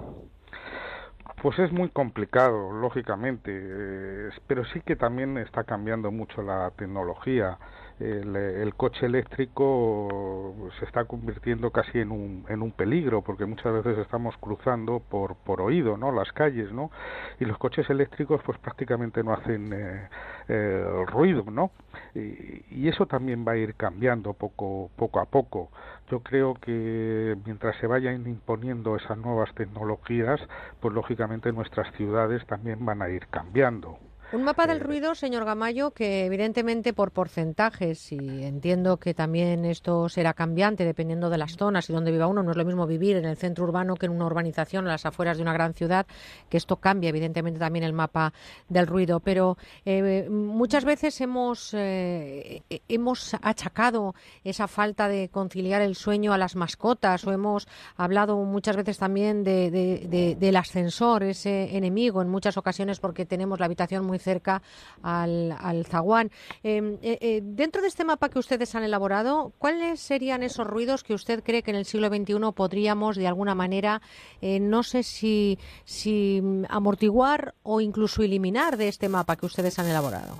Pues 1.41 1.59
es 1.59 1.71
muy 1.71 1.89
complicado, 1.89 2.71
lógicamente, 2.71 3.51
eh, 3.53 4.29
pero 4.47 4.65
sí 4.65 4.81
que 4.81 4.95
también 4.95 5.37
está 5.37 5.63
cambiando 5.63 6.11
mucho 6.11 6.41
la 6.41 6.71
tecnología 6.71 7.59
el, 7.99 8.73
coche 8.75 9.07
eléctrico 9.07 10.69
se 10.77 10.85
está 10.85 11.05
convirtiendo 11.05 11.71
casi 11.71 11.99
en 11.99 12.11
un, 12.11 12.45
en 12.47 12.61
un 12.61 12.71
peligro 12.71 13.23
porque 13.23 13.45
muchas 13.45 13.73
veces 13.73 13.97
estamos 13.97 14.37
cruzando 14.37 14.99
por, 14.99 15.35
por 15.35 15.61
oído 15.61 15.97
no 15.97 16.11
las 16.11 16.31
calles 16.31 16.71
no 16.71 16.91
y 17.39 17.45
los 17.45 17.57
coches 17.57 17.89
eléctricos 17.89 18.41
pues 18.45 18.57
prácticamente 18.59 19.23
no 19.23 19.33
hacen 19.33 19.73
eh, 19.73 20.09
eh, 20.47 20.85
ruido 21.07 21.45
no 21.49 21.71
y, 22.13 22.65
y, 22.69 22.87
eso 22.87 23.07
también 23.07 23.45
va 23.47 23.53
a 23.53 23.57
ir 23.57 23.73
cambiando 23.75 24.33
poco 24.33 24.89
poco 24.95 25.19
a 25.19 25.25
poco. 25.25 25.69
Yo 26.09 26.21
creo 26.21 26.53
que 26.55 27.35
mientras 27.45 27.75
se 27.77 27.87
vayan 27.87 28.27
imponiendo 28.27 28.95
esas 28.95 29.17
nuevas 29.17 29.53
tecnologías 29.55 30.39
pues 30.79 30.93
lógicamente 30.93 31.51
nuestras 31.51 31.91
ciudades 31.95 32.45
también 32.45 32.85
van 32.85 33.01
a 33.01 33.09
ir 33.09 33.27
cambiando 33.27 33.97
un 34.33 34.43
mapa 34.43 34.67
del 34.67 34.81
ruido, 34.81 35.15
señor 35.15 35.45
Gamayo, 35.45 35.91
que 35.91 36.25
evidentemente 36.25 36.91
por 36.91 37.11
porcentajes, 37.11 38.11
y 38.11 38.43
entiendo 38.43 38.97
que 38.97 39.13
también 39.13 39.63
esto 39.63 40.09
será 40.09 40.33
cambiante 40.33 40.83
dependiendo 40.83 41.29
de 41.29 41.37
las 41.37 41.55
zonas 41.55 41.89
y 41.89 41.93
donde 41.93 42.11
viva 42.11 42.27
uno, 42.27 42.43
no 42.43 42.51
es 42.51 42.57
lo 42.57 42.65
mismo 42.65 42.85
vivir 42.85 43.15
en 43.15 43.23
el 43.23 43.37
centro 43.37 43.63
urbano 43.63 43.95
que 43.95 44.05
en 44.05 44.11
una 44.11 44.25
urbanización 44.25 44.85
a 44.85 44.89
las 44.89 45.05
afueras 45.05 45.37
de 45.37 45.43
una 45.43 45.53
gran 45.53 45.73
ciudad, 45.73 46.05
que 46.49 46.57
esto 46.57 46.75
cambia 46.75 47.07
evidentemente 47.09 47.57
también 47.57 47.85
el 47.85 47.93
mapa 47.93 48.33
del 48.67 48.85
ruido. 48.85 49.21
Pero 49.21 49.57
eh, 49.85 50.27
muchas 50.29 50.83
veces 50.83 51.21
hemos, 51.21 51.73
eh, 51.73 52.63
hemos 52.89 53.33
achacado 53.41 54.13
esa 54.43 54.67
falta 54.67 55.07
de 55.07 55.29
conciliar 55.29 55.81
el 55.81 55.95
sueño 55.95 56.33
a 56.33 56.37
las 56.37 56.57
mascotas 56.57 57.25
o 57.25 57.31
hemos 57.31 57.67
hablado 57.95 58.35
muchas 58.43 58.75
veces 58.75 58.97
también 58.97 59.45
de, 59.45 60.35
del 60.37 60.55
ascensor, 60.57 61.23
ese 61.23 61.77
enemigo 61.77 62.21
en 62.21 62.27
muchas 62.27 62.57
ocasiones 62.57 62.99
porque 62.99 63.25
tenemos 63.25 63.59
la 63.59 63.67
habitación 63.67 64.05
muy 64.05 64.16
cerca 64.19 64.61
al, 65.01 65.85
zaguán. 65.85 66.31
Em, 66.63 66.97
eh, 67.01 67.17
eh, 67.21 67.41
dentro 67.43 67.81
de 67.81 67.87
este 67.87 68.03
mapa 68.03 68.29
que 68.29 68.39
ustedes 68.39 68.75
han 68.75 68.83
elaborado, 68.83 69.53
¿cuáles 69.57 69.99
serían 69.99 70.43
esos 70.43 70.67
ruidos 70.67 71.03
que 71.03 71.13
usted 71.13 71.43
cree 71.43 71.63
que 71.63 71.71
en 71.71 71.77
el 71.77 71.85
siglo 71.85 72.07
XXI 72.07 72.51
podríamos, 72.55 73.15
de 73.15 73.27
alguna 73.27 73.55
manera, 73.55 74.01
eh, 74.41 74.59
no 74.59 74.83
sé 74.83 75.03
si, 75.03 75.59
si 75.85 76.41
amortiguar 76.69 77.53
o 77.63 77.81
incluso 77.81 78.21
eliminar 78.21 78.77
de 78.77 78.87
este 78.87 79.09
mapa 79.09 79.35
que 79.35 79.45
ustedes 79.45 79.77
han 79.79 79.87
elaborado? 79.87 80.35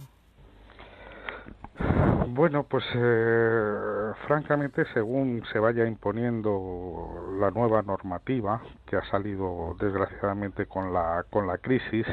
Bueno, 2.27 2.63
pues 2.63 2.83
francamente, 4.27 4.85
según 4.93 5.43
se 5.51 5.59
vaya 5.59 5.87
imponiendo 5.87 7.35
la 7.39 7.51
nueva 7.51 7.81
normativa 7.81 8.61
que 8.85 8.95
ha 8.95 9.03
salido 9.09 9.75
desgraciadamente 9.79 10.65
con 10.65 10.93
la 10.93 11.25
con 11.29 11.47
la 11.47 11.57
crisis, 11.57 12.05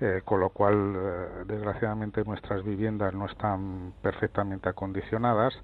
eh, 0.00 0.22
con 0.24 0.40
lo 0.40 0.50
cual 0.50 0.94
eh, 0.96 1.44
desgraciadamente 1.46 2.24
nuestras 2.24 2.64
viviendas 2.64 3.14
no 3.14 3.26
están 3.26 3.92
perfectamente 4.02 4.68
acondicionadas. 4.68 5.54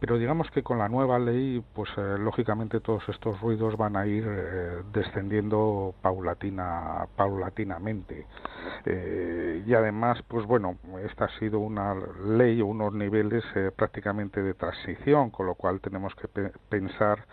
Pero 0.00 0.16
digamos 0.16 0.48
que 0.52 0.62
con 0.62 0.78
la 0.78 0.88
nueva 0.88 1.18
ley 1.18 1.62
pues 1.74 1.90
eh, 1.96 2.16
lógicamente 2.18 2.80
todos 2.80 3.06
estos 3.08 3.40
ruidos 3.40 3.76
van 3.76 3.96
a 3.96 4.06
ir 4.06 4.24
descendiendo 4.92 5.94
paulatina 6.00 7.06
paulatinamente. 7.16 8.26
Y 8.86 9.74
además 9.74 10.22
pues 10.28 10.46
bueno 10.46 10.76
esta 11.04 11.26
ha 11.26 11.38
sido 11.38 11.58
una 11.58 11.94
ley 12.24 12.62
o 12.62 12.66
unos 12.66 12.94
niveles 12.94 13.44
prácticamente 13.76 14.40
de 14.40 14.54
transición 14.54 15.30
con 15.30 15.46
lo 15.46 15.56
cual 15.56 15.80
tenemos 15.80 16.14
que 16.14 16.28
pensar 16.68 17.26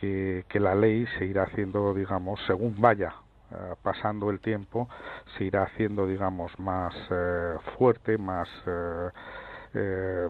que, 0.00 0.44
que 0.48 0.60
la 0.60 0.74
ley 0.74 1.06
se 1.18 1.26
irá 1.26 1.44
haciendo 1.44 1.92
digamos 1.92 2.40
según 2.46 2.74
vaya 2.80 3.14
eh, 3.52 3.74
pasando 3.82 4.30
el 4.30 4.40
tiempo 4.40 4.88
se 5.36 5.44
irá 5.44 5.64
haciendo 5.64 6.06
digamos 6.06 6.58
más 6.58 6.94
eh, 7.10 7.56
fuerte 7.76 8.16
más 8.16 8.48
eh, 9.74 10.28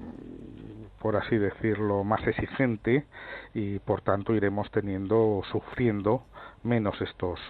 por 1.01 1.17
así 1.17 1.39
decirlo 1.39 2.03
más 2.05 2.27
exigente 2.27 3.07
y 3.55 3.79
por 3.81 4.01
tanto 4.01 4.35
iremos 4.35 4.71
teniendo 4.71 5.43
sufriendo 5.51 6.25
menos 6.63 7.01
estos 7.01 7.41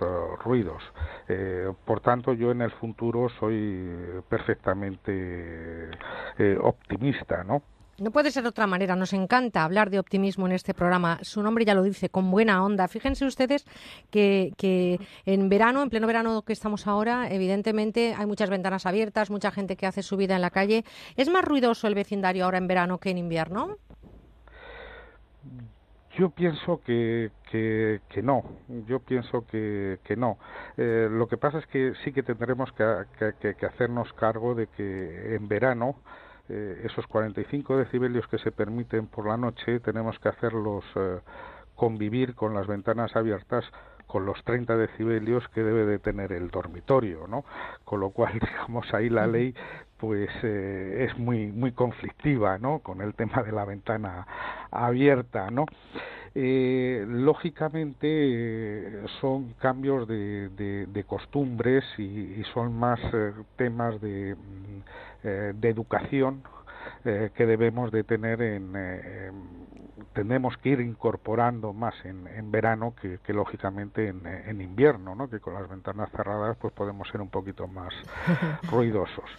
ruidos. 0.42 0.82
Por 1.84 2.00
tanto 2.00 2.32
yo 2.32 2.50
en 2.50 2.62
el 2.62 2.70
futuro 2.70 3.28
soy 3.38 4.22
perfectamente 4.30 5.90
optimista 6.62 7.44
no 7.44 7.62
no 7.98 8.10
puede 8.10 8.30
ser 8.30 8.42
de 8.42 8.48
otra 8.48 8.66
manera. 8.66 8.96
Nos 8.96 9.12
encanta 9.12 9.64
hablar 9.64 9.90
de 9.90 9.98
optimismo 9.98 10.46
en 10.46 10.52
este 10.52 10.74
programa. 10.74 11.18
Su 11.22 11.42
nombre 11.42 11.64
ya 11.64 11.74
lo 11.74 11.82
dice, 11.82 12.08
con 12.08 12.30
buena 12.30 12.64
onda. 12.64 12.88
Fíjense 12.88 13.24
ustedes 13.26 13.66
que, 14.10 14.98
en 15.24 15.48
verano, 15.48 15.82
en 15.82 15.90
pleno 15.90 16.06
verano 16.06 16.42
que 16.42 16.52
estamos 16.52 16.86
ahora, 16.86 17.28
evidentemente 17.30 18.14
hay 18.16 18.26
muchas 18.26 18.50
ventanas 18.50 18.86
abiertas, 18.86 19.30
mucha 19.30 19.50
gente 19.50 19.76
que 19.76 19.86
hace 19.86 20.02
su 20.02 20.16
vida 20.16 20.34
en 20.34 20.42
la 20.42 20.50
calle. 20.50 20.84
¿Es 21.16 21.28
más 21.28 21.44
ruidoso 21.44 21.86
el 21.86 21.94
vecindario 21.94 22.44
ahora 22.44 22.58
en 22.58 22.66
verano 22.66 22.98
que 22.98 23.10
en 23.10 23.18
invierno? 23.18 23.76
Yo 26.18 26.28
pienso 26.28 26.80
que, 26.84 27.30
no, 28.22 28.44
yo 28.86 29.00
pienso 29.00 29.46
que, 29.46 29.98
no. 30.16 30.38
Eh, 30.76 31.08
lo 31.10 31.26
que 31.26 31.38
pasa 31.38 31.58
es 31.58 31.66
que 31.66 31.92
sí 32.04 32.12
que 32.12 32.22
tendremos 32.22 32.70
que 32.72 33.66
hacernos 33.66 34.12
cargo 34.12 34.54
de 34.54 34.66
que 34.66 35.34
en 35.34 35.48
verano 35.48 35.96
eh, 36.54 36.82
esos 36.84 37.06
45 37.06 37.78
decibelios 37.78 38.26
que 38.28 38.36
se 38.36 38.52
permiten 38.52 39.06
por 39.06 39.26
la 39.26 39.38
noche 39.38 39.80
tenemos 39.80 40.18
que 40.18 40.28
hacerlos 40.28 40.84
eh, 40.96 41.20
convivir 41.74 42.34
con 42.34 42.52
las 42.52 42.66
ventanas 42.66 43.16
abiertas 43.16 43.64
con 44.06 44.26
los 44.26 44.44
30 44.44 44.76
decibelios 44.76 45.48
que 45.54 45.62
debe 45.62 45.86
de 45.86 45.98
tener 45.98 46.32
el 46.32 46.50
dormitorio, 46.50 47.26
¿no? 47.26 47.46
Con 47.84 48.00
lo 48.00 48.10
cual, 48.10 48.38
digamos, 48.40 48.92
ahí 48.92 49.08
la 49.08 49.26
ley 49.26 49.54
pues 49.96 50.28
eh, 50.42 51.08
es 51.08 51.18
muy 51.18 51.46
muy 51.46 51.72
conflictiva, 51.72 52.58
¿no? 52.58 52.80
Con 52.80 53.00
el 53.00 53.14
tema 53.14 53.42
de 53.42 53.52
la 53.52 53.64
ventana 53.64 54.26
abierta, 54.70 55.50
¿no? 55.50 55.64
Eh, 56.34 57.04
lógicamente 57.06 59.02
son 59.20 59.52
cambios 59.60 60.08
de, 60.08 60.48
de, 60.48 61.04
costumbres 61.04 61.84
y, 61.98 62.42
son 62.54 62.74
más 62.78 63.00
temas 63.56 64.00
de 64.00 64.34
mm, 64.34 64.80
eh, 65.24 65.52
de 65.54 65.68
educación 65.68 66.42
eh, 67.04 67.30
que 67.36 67.46
debemos 67.46 67.92
de 67.92 68.02
tener 68.02 68.42
en, 68.42 68.72
eh, 68.74 69.30
tenemos 70.14 70.56
que 70.56 70.70
ir 70.70 70.80
incorporando 70.80 71.72
más 71.72 71.94
en, 72.04 72.26
en 72.26 72.50
verano 72.50 72.92
que, 73.00 73.20
que 73.24 73.32
lógicamente 73.32 74.08
en, 74.08 74.26
en, 74.26 74.60
invierno, 74.60 75.14
¿no? 75.14 75.30
que 75.30 75.38
con 75.38 75.54
las 75.54 75.68
ventanas 75.68 76.10
cerradas 76.10 76.56
pues 76.60 76.72
podemos 76.72 77.06
ser 77.08 77.20
un 77.20 77.28
poquito 77.28 77.68
más 77.68 77.94
ruidosos. 78.68 79.30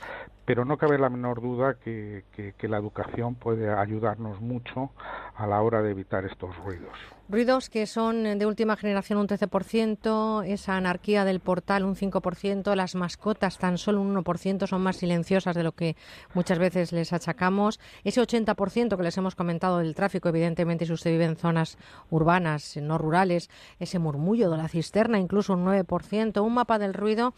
Pero 0.45 0.65
no 0.65 0.77
cabe 0.77 0.97
la 0.97 1.09
menor 1.09 1.41
duda 1.41 1.75
que, 1.75 2.23
la 2.61 2.77
educación 2.77 3.35
puede 3.35 3.71
ayudarnos 3.73 4.41
mucho 4.41 4.91
a 5.35 5.47
la 5.47 5.61
hora 5.61 5.81
de 5.81 5.91
evitar 5.91 6.25
estos 6.25 6.55
ruidos. 6.57 6.91
Ruidos 7.29 7.69
que 7.69 7.87
son 7.87 8.37
de 8.37 8.45
última 8.45 8.75
generación 8.75 9.17
un 9.17 9.27
13%, 9.27 10.45
esa 10.45 10.75
anarquía 10.75 11.23
del 11.23 11.39
portal 11.39 11.85
un 11.85 11.95
5%, 11.95 12.75
las 12.75 12.95
mascotas 12.95 13.57
tan 13.57 13.77
solo 13.77 14.01
un 14.01 14.13
1% 14.13 14.67
son 14.67 14.81
más 14.81 14.97
silenciosas 14.97 15.55
de 15.55 15.63
lo 15.63 15.71
que 15.71 15.95
muchas 16.33 16.59
veces 16.59 16.91
les 16.91 17.13
achacamos. 17.13 17.79
Ese 18.03 18.21
80% 18.21 18.97
que 18.97 19.03
les 19.03 19.17
hemos 19.17 19.35
comentado 19.35 19.77
del 19.77 19.95
tráfico, 19.95 20.27
evidentemente 20.27 20.85
si 20.85 20.91
usted 20.91 21.11
vive 21.11 21.25
en 21.25 21.37
zonas 21.37 21.77
urbanas, 22.09 22.75
no 22.77 22.97
rurales, 22.97 23.49
ese 23.79 23.99
murmullo 23.99 24.49
de 24.51 24.57
la 24.57 24.67
cisterna, 24.67 25.17
incluso 25.17 25.53
un 25.53 25.65
9%, 25.65 26.43
un 26.43 26.53
mapa 26.53 26.77
del 26.77 26.93
ruido 26.93 27.33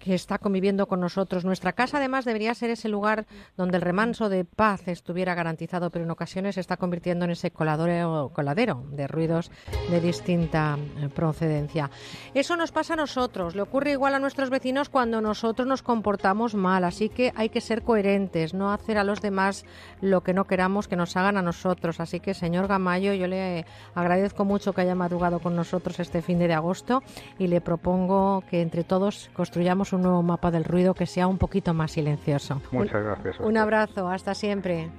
que 0.00 0.14
está 0.14 0.38
conviviendo 0.38 0.88
con 0.88 0.98
nosotros. 0.98 1.44
Nuestra 1.44 1.74
casa 1.74 1.98
además 1.98 2.24
debería 2.24 2.54
ser 2.54 2.70
ese 2.70 2.88
lugar 2.88 3.26
donde 3.56 3.76
el 3.76 3.82
remanso 3.82 4.28
de 4.28 4.44
paz 4.44 4.88
estuviera 4.88 5.34
garantizado, 5.34 5.90
pero 5.90 6.04
en 6.04 6.10
ocasiones 6.10 6.56
se 6.56 6.62
está 6.62 6.78
convirtiendo 6.78 7.26
en 7.26 7.32
ese 7.32 7.50
coladero, 7.50 8.32
coladero 8.34 8.82
de 8.90 9.06
ruidos 9.06 9.52
de 9.90 10.00
distinta 10.00 10.78
eh, 10.98 11.08
procedencia. 11.14 11.90
Eso 12.34 12.56
nos 12.56 12.72
pasa 12.72 12.94
a 12.94 12.96
nosotros, 12.96 13.54
le 13.54 13.62
ocurre 13.62 13.92
igual 13.92 14.14
a 14.14 14.18
nuestros 14.18 14.48
vecinos 14.48 14.88
cuando 14.88 15.20
nosotros 15.20 15.68
nos 15.68 15.82
comportamos 15.82 16.54
mal, 16.54 16.84
así 16.84 17.10
que 17.10 17.32
hay 17.36 17.50
que 17.50 17.60
ser 17.60 17.82
coherentes, 17.82 18.54
no 18.54 18.72
hacer 18.72 18.96
a 18.96 19.04
los 19.04 19.20
demás 19.20 19.66
lo 20.00 20.22
que 20.22 20.32
no 20.32 20.46
queramos 20.46 20.88
que 20.88 20.96
nos 20.96 21.16
hagan 21.16 21.36
a 21.36 21.42
nosotros. 21.42 22.00
Así 22.00 22.20
que, 22.20 22.32
señor 22.32 22.68
Gamayo, 22.68 23.12
yo 23.12 23.26
le 23.26 23.66
agradezco 23.94 24.46
mucho 24.46 24.72
que 24.72 24.80
haya 24.80 24.94
madrugado 24.94 25.40
con 25.40 25.54
nosotros 25.54 26.00
este 26.00 26.22
fin 26.22 26.38
de 26.38 26.50
agosto 26.54 27.02
y 27.38 27.48
le 27.48 27.60
propongo 27.60 28.42
que 28.48 28.62
entre 28.62 28.82
todos 28.82 29.30
construyamos 29.34 29.89
un 29.92 30.02
nuevo 30.02 30.22
mapa 30.22 30.50
del 30.50 30.64
ruido 30.64 30.94
que 30.94 31.06
sea 31.06 31.26
un 31.26 31.38
poquito 31.38 31.74
más 31.74 31.92
silencioso. 31.92 32.60
Muchas 32.72 33.02
gracias. 33.02 33.40
Un 33.40 33.56
abrazo, 33.56 34.08
hasta 34.08 34.34
siempre. 34.34 34.90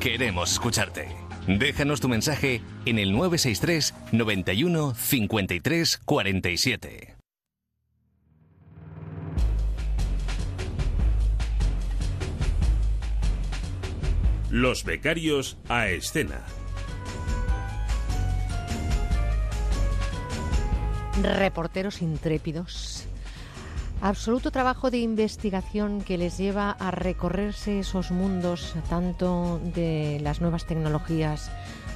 Queremos 0.00 0.52
escucharte. 0.52 1.08
Déjanos 1.46 2.00
tu 2.00 2.08
mensaje 2.08 2.62
en 2.86 2.98
el 2.98 3.12
963 3.12 3.94
91 4.12 4.94
53 4.94 5.98
47. 6.04 7.16
Los 14.50 14.82
becarios 14.82 15.58
a 15.68 15.88
escena. 15.88 16.44
Reporteros 21.22 22.02
intrépidos. 22.02 23.09
Absoluto 24.02 24.50
trabajo 24.50 24.90
de 24.90 24.98
investigación 24.98 26.00
que 26.00 26.16
les 26.16 26.38
lleva 26.38 26.70
a 26.70 26.90
recorrerse 26.90 27.80
esos 27.80 28.10
mundos 28.10 28.74
tanto 28.88 29.60
de 29.74 30.18
las 30.22 30.40
nuevas 30.40 30.64
tecnologías 30.64 31.50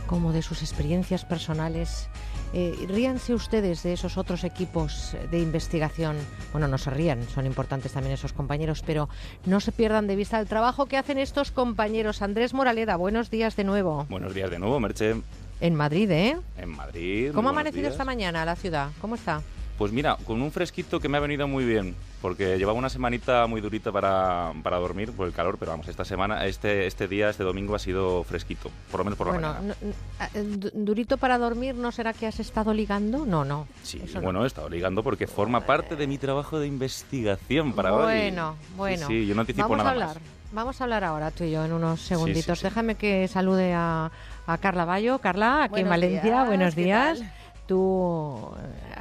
como 0.06 0.32
de 0.32 0.42
sus 0.42 0.60
experiencias 0.60 1.24
personales. 1.24 2.10
Eh, 2.52 2.74
ríanse 2.88 3.32
ustedes 3.32 3.82
de 3.82 3.94
esos 3.94 4.18
otros 4.18 4.44
equipos 4.44 5.16
de 5.30 5.40
investigación. 5.40 6.16
Bueno, 6.52 6.68
no 6.68 6.76
se 6.76 6.90
rían, 6.90 7.26
son 7.26 7.46
importantes 7.46 7.92
también 7.92 8.12
esos 8.12 8.34
compañeros, 8.34 8.82
pero 8.84 9.08
no 9.46 9.60
se 9.60 9.72
pierdan 9.72 10.06
de 10.06 10.14
vista 10.14 10.38
el 10.38 10.46
trabajo 10.46 10.84
que 10.84 10.98
hacen 10.98 11.16
estos 11.16 11.50
compañeros. 11.52 12.20
Andrés 12.20 12.52
Moraleda, 12.52 12.96
buenos 12.96 13.30
días 13.30 13.56
de 13.56 13.64
nuevo. 13.64 14.04
Buenos 14.10 14.34
días 14.34 14.50
de 14.50 14.58
nuevo, 14.58 14.78
Merche. 14.78 15.14
En 15.60 15.74
Madrid, 15.74 16.10
¿eh? 16.10 16.36
En 16.58 16.68
Madrid. 16.68 17.32
¿Cómo 17.34 17.48
ha 17.48 17.52
amanecido 17.52 17.84
días. 17.84 17.94
esta 17.94 18.04
mañana 18.04 18.44
la 18.44 18.56
ciudad? 18.56 18.90
¿Cómo 19.00 19.14
está? 19.14 19.40
Pues 19.78 19.90
mira, 19.90 20.16
con 20.24 20.40
un 20.40 20.52
fresquito 20.52 21.00
que 21.00 21.08
me 21.08 21.16
ha 21.16 21.20
venido 21.20 21.48
muy 21.48 21.64
bien, 21.64 21.96
porque 22.22 22.56
llevaba 22.58 22.78
una 22.78 22.88
semanita 22.88 23.48
muy 23.48 23.60
durita 23.60 23.90
para, 23.90 24.52
para 24.62 24.76
dormir 24.78 25.10
por 25.10 25.26
el 25.26 25.32
calor, 25.32 25.56
pero 25.58 25.72
vamos, 25.72 25.88
esta 25.88 26.04
semana, 26.04 26.46
este, 26.46 26.86
este 26.86 27.08
día, 27.08 27.28
este 27.28 27.42
domingo 27.42 27.74
ha 27.74 27.80
sido 27.80 28.22
fresquito, 28.22 28.70
por 28.92 29.00
lo 29.00 29.04
menos 29.04 29.18
por 29.18 29.26
la 29.26 29.32
bueno, 29.32 29.48
mañana. 29.54 29.74
no- 29.82 30.28
eh, 30.40 30.42
du- 30.44 30.70
durito 30.74 31.16
para 31.18 31.38
dormir, 31.38 31.74
¿no 31.74 31.90
será 31.90 32.12
que 32.12 32.28
has 32.28 32.38
estado 32.38 32.72
ligando? 32.72 33.26
No, 33.26 33.44
no. 33.44 33.66
Sí, 33.82 34.00
eso 34.04 34.18
no. 34.18 34.22
bueno, 34.22 34.44
he 34.44 34.46
estado 34.46 34.68
ligando 34.68 35.02
porque 35.02 35.26
forma 35.26 35.60
parte 35.66 35.96
de 35.96 36.06
mi 36.06 36.18
trabajo 36.18 36.60
de 36.60 36.68
investigación 36.68 37.72
para 37.72 37.92
hoy. 37.94 38.04
Bueno, 38.04 38.54
bueno. 38.76 39.08
Sí, 39.08 39.22
sí, 39.22 39.26
yo 39.26 39.34
no 39.34 39.40
anticipo 39.40 39.64
Vamos 39.64 39.78
nada 39.78 39.90
a 39.90 39.92
hablar. 39.92 40.16
Vamos 40.52 40.80
a 40.80 40.84
hablar 40.84 41.02
ahora 41.02 41.32
tú 41.32 41.42
y 41.42 41.50
yo 41.50 41.64
en 41.64 41.72
unos 41.72 42.00
segunditos. 42.00 42.60
sí. 42.60 42.64
Déjame 42.64 42.94
que 42.94 43.26
salude 43.26 43.72
a, 43.74 44.12
a 44.46 44.58
Carla 44.58 44.84
Bayo. 44.84 45.18
Carla, 45.18 45.64
aquí 45.64 45.80
en 45.80 45.88
Valencia. 45.88 46.22
días, 46.22 46.46
Buenos 46.46 46.74
¿qué 46.76 46.84
días. 46.84 47.18
tal? 47.18 47.32
Tú 47.66 48.50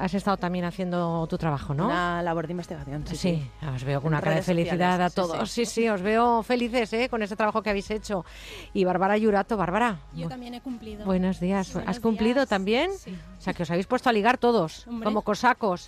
has 0.03 0.13
estado 0.13 0.37
también 0.37 0.65
haciendo 0.65 1.25
tu 1.27 1.37
trabajo, 1.37 1.73
¿no? 1.73 1.85
Una 1.85 2.21
labor 2.21 2.47
de 2.47 2.51
investigación, 2.53 3.05
sí. 3.07 3.15
Sí, 3.15 3.49
os 3.73 3.83
veo 3.83 4.01
con 4.01 4.07
En 4.11 4.13
una 4.15 4.21
cara 4.21 4.35
de 4.37 4.41
felicidad 4.41 5.01
a 5.01 5.09
sociales, 5.09 5.13
todos. 5.37 5.51
sí. 5.51 5.65
Sí, 5.65 5.81
sí, 5.83 5.89
os 5.89 6.01
veo 6.01 6.43
felices 6.43 6.91
¿eh? 6.93 7.07
con 7.09 7.23
ese 7.23 7.35
trabajo 7.35 7.61
que 7.61 7.69
habéis 7.69 7.89
hecho. 7.91 8.25
Y 8.73 8.83
Bárbara 8.83 9.17
Yurato, 9.17 9.55
Bárbara. 9.57 9.99
Yo 10.13 10.27
también 10.27 10.53
he 10.55 10.61
cumplido. 10.61 11.05
Buenos 11.05 11.39
días. 11.39 11.73
Buenos 11.73 11.89
¿Has 11.89 11.99
cumplido 11.99 12.35
días. 12.41 12.49
también? 12.49 12.91
Sí. 12.97 13.17
O 13.37 13.41
sea, 13.41 13.53
que 13.53 13.63
os 13.63 13.71
habéis 13.71 13.87
puesto 13.87 14.09
a 14.09 14.13
ligar 14.13 14.37
todos, 14.37 14.85
Hombre. 14.87 15.05
como 15.05 15.21
cosacos. 15.21 15.87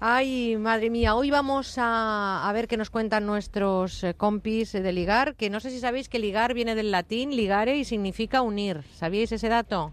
Ay, 0.00 0.56
madre 0.56 0.90
mía, 0.90 1.16
hoy 1.16 1.30
vamos 1.32 1.74
a, 1.76 2.48
a 2.48 2.52
ver 2.52 2.68
qué 2.68 2.76
nos 2.76 2.88
cuentan 2.88 3.26
nuestros 3.26 4.04
eh, 4.04 4.14
compis 4.14 4.70
de 4.70 4.92
ligar, 4.92 5.34
que 5.34 5.50
no 5.50 5.58
sé 5.58 5.70
si 5.70 5.80
sabéis 5.80 6.08
que 6.08 6.20
ligar 6.20 6.54
viene 6.54 6.76
del 6.76 6.92
latín 6.92 7.34
ligare 7.34 7.76
y 7.76 7.84
significa 7.84 8.42
unir. 8.42 8.84
¿Sabíais 8.94 9.32
ese 9.32 9.48
dato? 9.48 9.92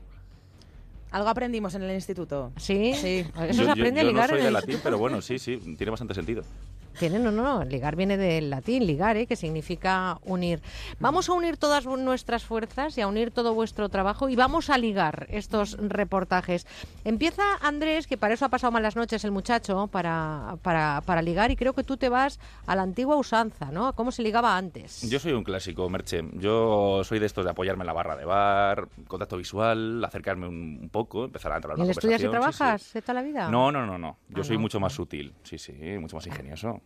Algo 1.16 1.30
aprendimos 1.30 1.74
en 1.76 1.84
el 1.84 1.92
instituto. 1.96 2.52
Sí, 2.58 2.94
Sí. 2.94 3.26
Eso 3.26 3.46
Yo- 3.48 3.54
se 3.54 3.64
yo- 3.64 3.72
aprende 3.72 4.02
a 4.02 4.04
yo 4.04 4.10
ligar 4.10 4.24
no 4.26 4.30
soy 4.32 4.38
en 4.40 4.44
de 4.44 4.48
el 4.50 4.54
latín, 4.54 4.70
instituto. 4.72 4.84
pero 4.84 4.98
bueno, 4.98 5.22
sí, 5.22 5.40
sí, 5.40 5.56
tiene 5.78 5.90
bastante 5.92 6.14
sentido. 6.14 6.44
Tiene, 7.00 7.20
no, 7.20 7.32
no, 7.32 7.64
ligar 7.64 7.96
viene 7.96 8.18
del 8.18 8.50
latín, 8.50 8.86
ligare, 8.88 9.28
que 9.28 9.36
significa 9.36 10.20
unir. 10.24 10.62
Vamos 11.00 11.30
a 11.30 11.34
unir 11.34 11.58
todas 11.58 11.86
nuestras 11.86 12.44
fuerzas 12.44 12.98
y 12.98 13.02
a 13.02 13.08
unir 13.08 13.32
todo 13.32 13.54
vuestro 13.54 13.90
trabajo 13.90 14.30
y 14.30 14.36
vamos 14.36 14.70
a 14.70 14.78
ligar 14.78 15.28
estos 15.30 15.78
reportajes. 15.80 16.66
Empieza 17.04 17.44
Andrés, 17.62 18.08
que 18.08 18.18
para 18.18 18.34
eso 18.34 18.46
ha 18.46 18.50
pasado 18.50 18.72
malas 18.72 18.96
noches 18.96 19.24
el 19.24 19.32
muchacho, 19.32 19.88
para, 19.88 20.58
para, 20.62 21.02
para 21.06 21.22
ligar, 21.22 21.52
y 21.52 21.56
creo 21.56 21.74
que 21.74 21.84
tú 21.84 21.98
te 21.98 22.10
vas 22.10 22.40
a 22.66 22.76
la 22.76 22.82
antigua 22.84 23.16
usanza, 23.16 23.72
¿no? 23.72 23.88
A 23.88 23.94
cómo 23.94 24.12
se 24.12 24.22
ligaba 24.24 24.58
antes. 24.58 25.02
Yo 25.10 25.20
soy 25.20 25.34
un 25.34 25.44
clásico, 25.44 25.90
Merche. 25.90 26.24
Yo 26.34 27.02
soy 27.04 27.20
de 27.20 27.26
estos 27.26 27.46
de 27.46 27.52
apoyarme 27.52 27.84
en 27.84 27.88
la 27.88 27.94
barra 27.94 28.16
de 28.16 28.26
bar, 28.26 28.88
contacto 29.08 29.38
visual, 29.38 30.04
acercarme 30.04 30.48
un, 30.48 30.80
un 30.82 30.90
poco, 30.90 31.26
empezar 31.26 31.52
a 31.52 31.56
entrar 31.58 31.74
en 31.74 31.80
¿En 31.80 31.84
una 31.84 31.92
el 31.92 31.98
estudias 31.98 32.22
y 32.22 32.26
conversación. 32.26 32.52
sí, 32.52 32.58
sí. 32.58 32.58
trabajas 32.58 32.94
de 32.94 33.02
toda 33.02 33.14
la 33.14 33.22
vida? 33.22 33.50
No, 33.50 33.72
no, 33.72 33.86
no, 33.86 33.98
no. 33.98 34.18
Yo 34.30 34.42
Ah, 34.42 34.44
soy 34.46 34.56
no. 34.58 34.62
mucho 34.62 34.80
más 34.80 34.94
sutil. 34.94 35.34
Sí, 35.44 35.58
sí, 35.58 35.74
mucho 36.00 36.16
más 36.16 36.26
ingenioso. 36.28 36.82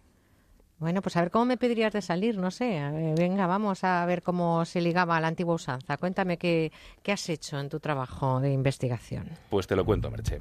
Bueno, 0.79 1.01
pues 1.01 1.17
a 1.17 1.21
ver 1.21 1.29
cómo 1.29 1.45
me 1.45 1.57
pedirías 1.57 1.91
de 1.91 2.01
salir, 2.01 2.37
no 2.37 2.51
sé. 2.51 2.79
Ver, 2.91 3.17
venga, 3.17 3.47
vamos 3.47 3.83
a 3.83 4.05
ver 4.05 4.23
cómo 4.23 4.63
se 4.65 4.79
ligaba 4.79 5.17
a 5.17 5.21
la 5.21 5.27
antigua 5.27 5.55
usanza. 5.55 5.97
Cuéntame 5.97 6.37
qué, 6.37 6.71
qué 7.03 7.11
has 7.11 7.29
hecho 7.29 7.59
en 7.59 7.69
tu 7.69 7.79
trabajo 7.79 8.39
de 8.39 8.53
investigación. 8.53 9.29
Pues 9.49 9.67
te 9.67 9.75
lo 9.75 9.85
cuento, 9.85 10.09
Merche. 10.09 10.39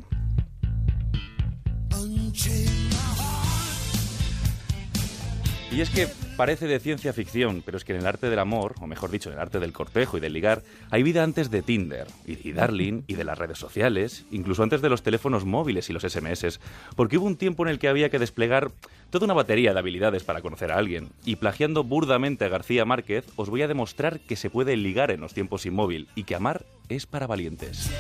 Y 5.70 5.82
es 5.82 5.90
que 5.90 6.08
parece 6.38 6.66
de 6.66 6.80
ciencia 6.80 7.12
ficción, 7.12 7.62
pero 7.64 7.76
es 7.76 7.84
que 7.84 7.92
en 7.92 8.00
el 8.00 8.06
arte 8.06 8.30
del 8.30 8.38
amor, 8.38 8.74
o 8.80 8.86
mejor 8.86 9.10
dicho, 9.10 9.28
en 9.28 9.34
el 9.34 9.40
arte 9.40 9.60
del 9.60 9.74
cortejo 9.74 10.16
y 10.16 10.20
del 10.20 10.32
ligar, 10.32 10.62
hay 10.90 11.02
vida 11.02 11.22
antes 11.22 11.50
de 11.50 11.60
Tinder, 11.60 12.06
y, 12.26 12.48
y 12.48 12.52
Darling, 12.52 13.02
y 13.06 13.14
de 13.14 13.24
las 13.24 13.36
redes 13.36 13.58
sociales, 13.58 14.24
incluso 14.30 14.62
antes 14.62 14.80
de 14.80 14.88
los 14.88 15.02
teléfonos 15.02 15.44
móviles 15.44 15.90
y 15.90 15.92
los 15.92 16.04
SMS, 16.04 16.58
porque 16.96 17.18
hubo 17.18 17.26
un 17.26 17.36
tiempo 17.36 17.64
en 17.64 17.68
el 17.70 17.78
que 17.78 17.88
había 17.88 18.08
que 18.08 18.18
desplegar 18.18 18.70
toda 19.10 19.26
una 19.26 19.34
batería 19.34 19.74
de 19.74 19.78
habilidades 19.78 20.24
para 20.24 20.40
conocer 20.40 20.72
a 20.72 20.78
alguien. 20.78 21.10
Y 21.26 21.36
plagiando 21.36 21.84
burdamente 21.84 22.46
a 22.46 22.48
García 22.48 22.86
Márquez, 22.86 23.26
os 23.36 23.50
voy 23.50 23.60
a 23.60 23.68
demostrar 23.68 24.20
que 24.20 24.36
se 24.36 24.48
puede 24.48 24.74
ligar 24.76 25.10
en 25.10 25.20
los 25.20 25.34
tiempos 25.34 25.62
sin 25.62 25.74
móvil, 25.74 26.08
y 26.14 26.24
que 26.24 26.34
amar 26.34 26.64
es 26.88 27.04
para 27.04 27.26
valientes. 27.26 27.90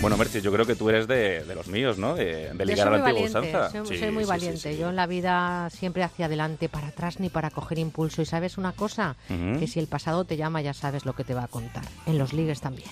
Bueno, 0.00 0.16
Merche, 0.16 0.40
yo 0.40 0.52
creo 0.52 0.64
que 0.64 0.76
tú 0.76 0.88
eres 0.90 1.08
de, 1.08 1.42
de 1.44 1.54
los 1.56 1.66
míos, 1.66 1.98
¿no? 1.98 2.14
De, 2.14 2.52
ligar 2.64 2.86
a 2.86 2.90
la 2.98 3.04
antigua 3.04 3.26
usanza. 3.28 3.70
soy, 3.70 3.86
Sí, 3.86 3.98
soy 3.98 4.12
muy 4.12 4.22
sí, 4.24 4.28
valiente. 4.30 4.72
sí. 4.72 4.78
Yo 4.78 4.90
en 4.90 4.96
la 4.96 5.08
vida 5.08 5.68
siempre 5.70 6.04
hacia 6.04 6.26
adelante, 6.26 6.68
para 6.68 6.88
atrás 6.88 7.18
ni 7.18 7.30
para 7.30 7.50
coger 7.50 7.78
impulso. 7.80 8.22
Y 8.22 8.24
sabes 8.24 8.58
una 8.58 8.72
cosa, 8.72 9.16
que 9.26 9.66
si 9.66 9.80
el 9.80 9.88
pasado 9.88 10.24
te 10.24 10.36
llama 10.36 10.62
ya 10.62 10.72
sabes 10.72 11.04
lo 11.04 11.14
que 11.14 11.24
te 11.24 11.34
va 11.34 11.44
a 11.44 11.48
contar. 11.48 11.82
En 12.06 12.16
los 12.16 12.32
ligues 12.32 12.60
también. 12.60 12.88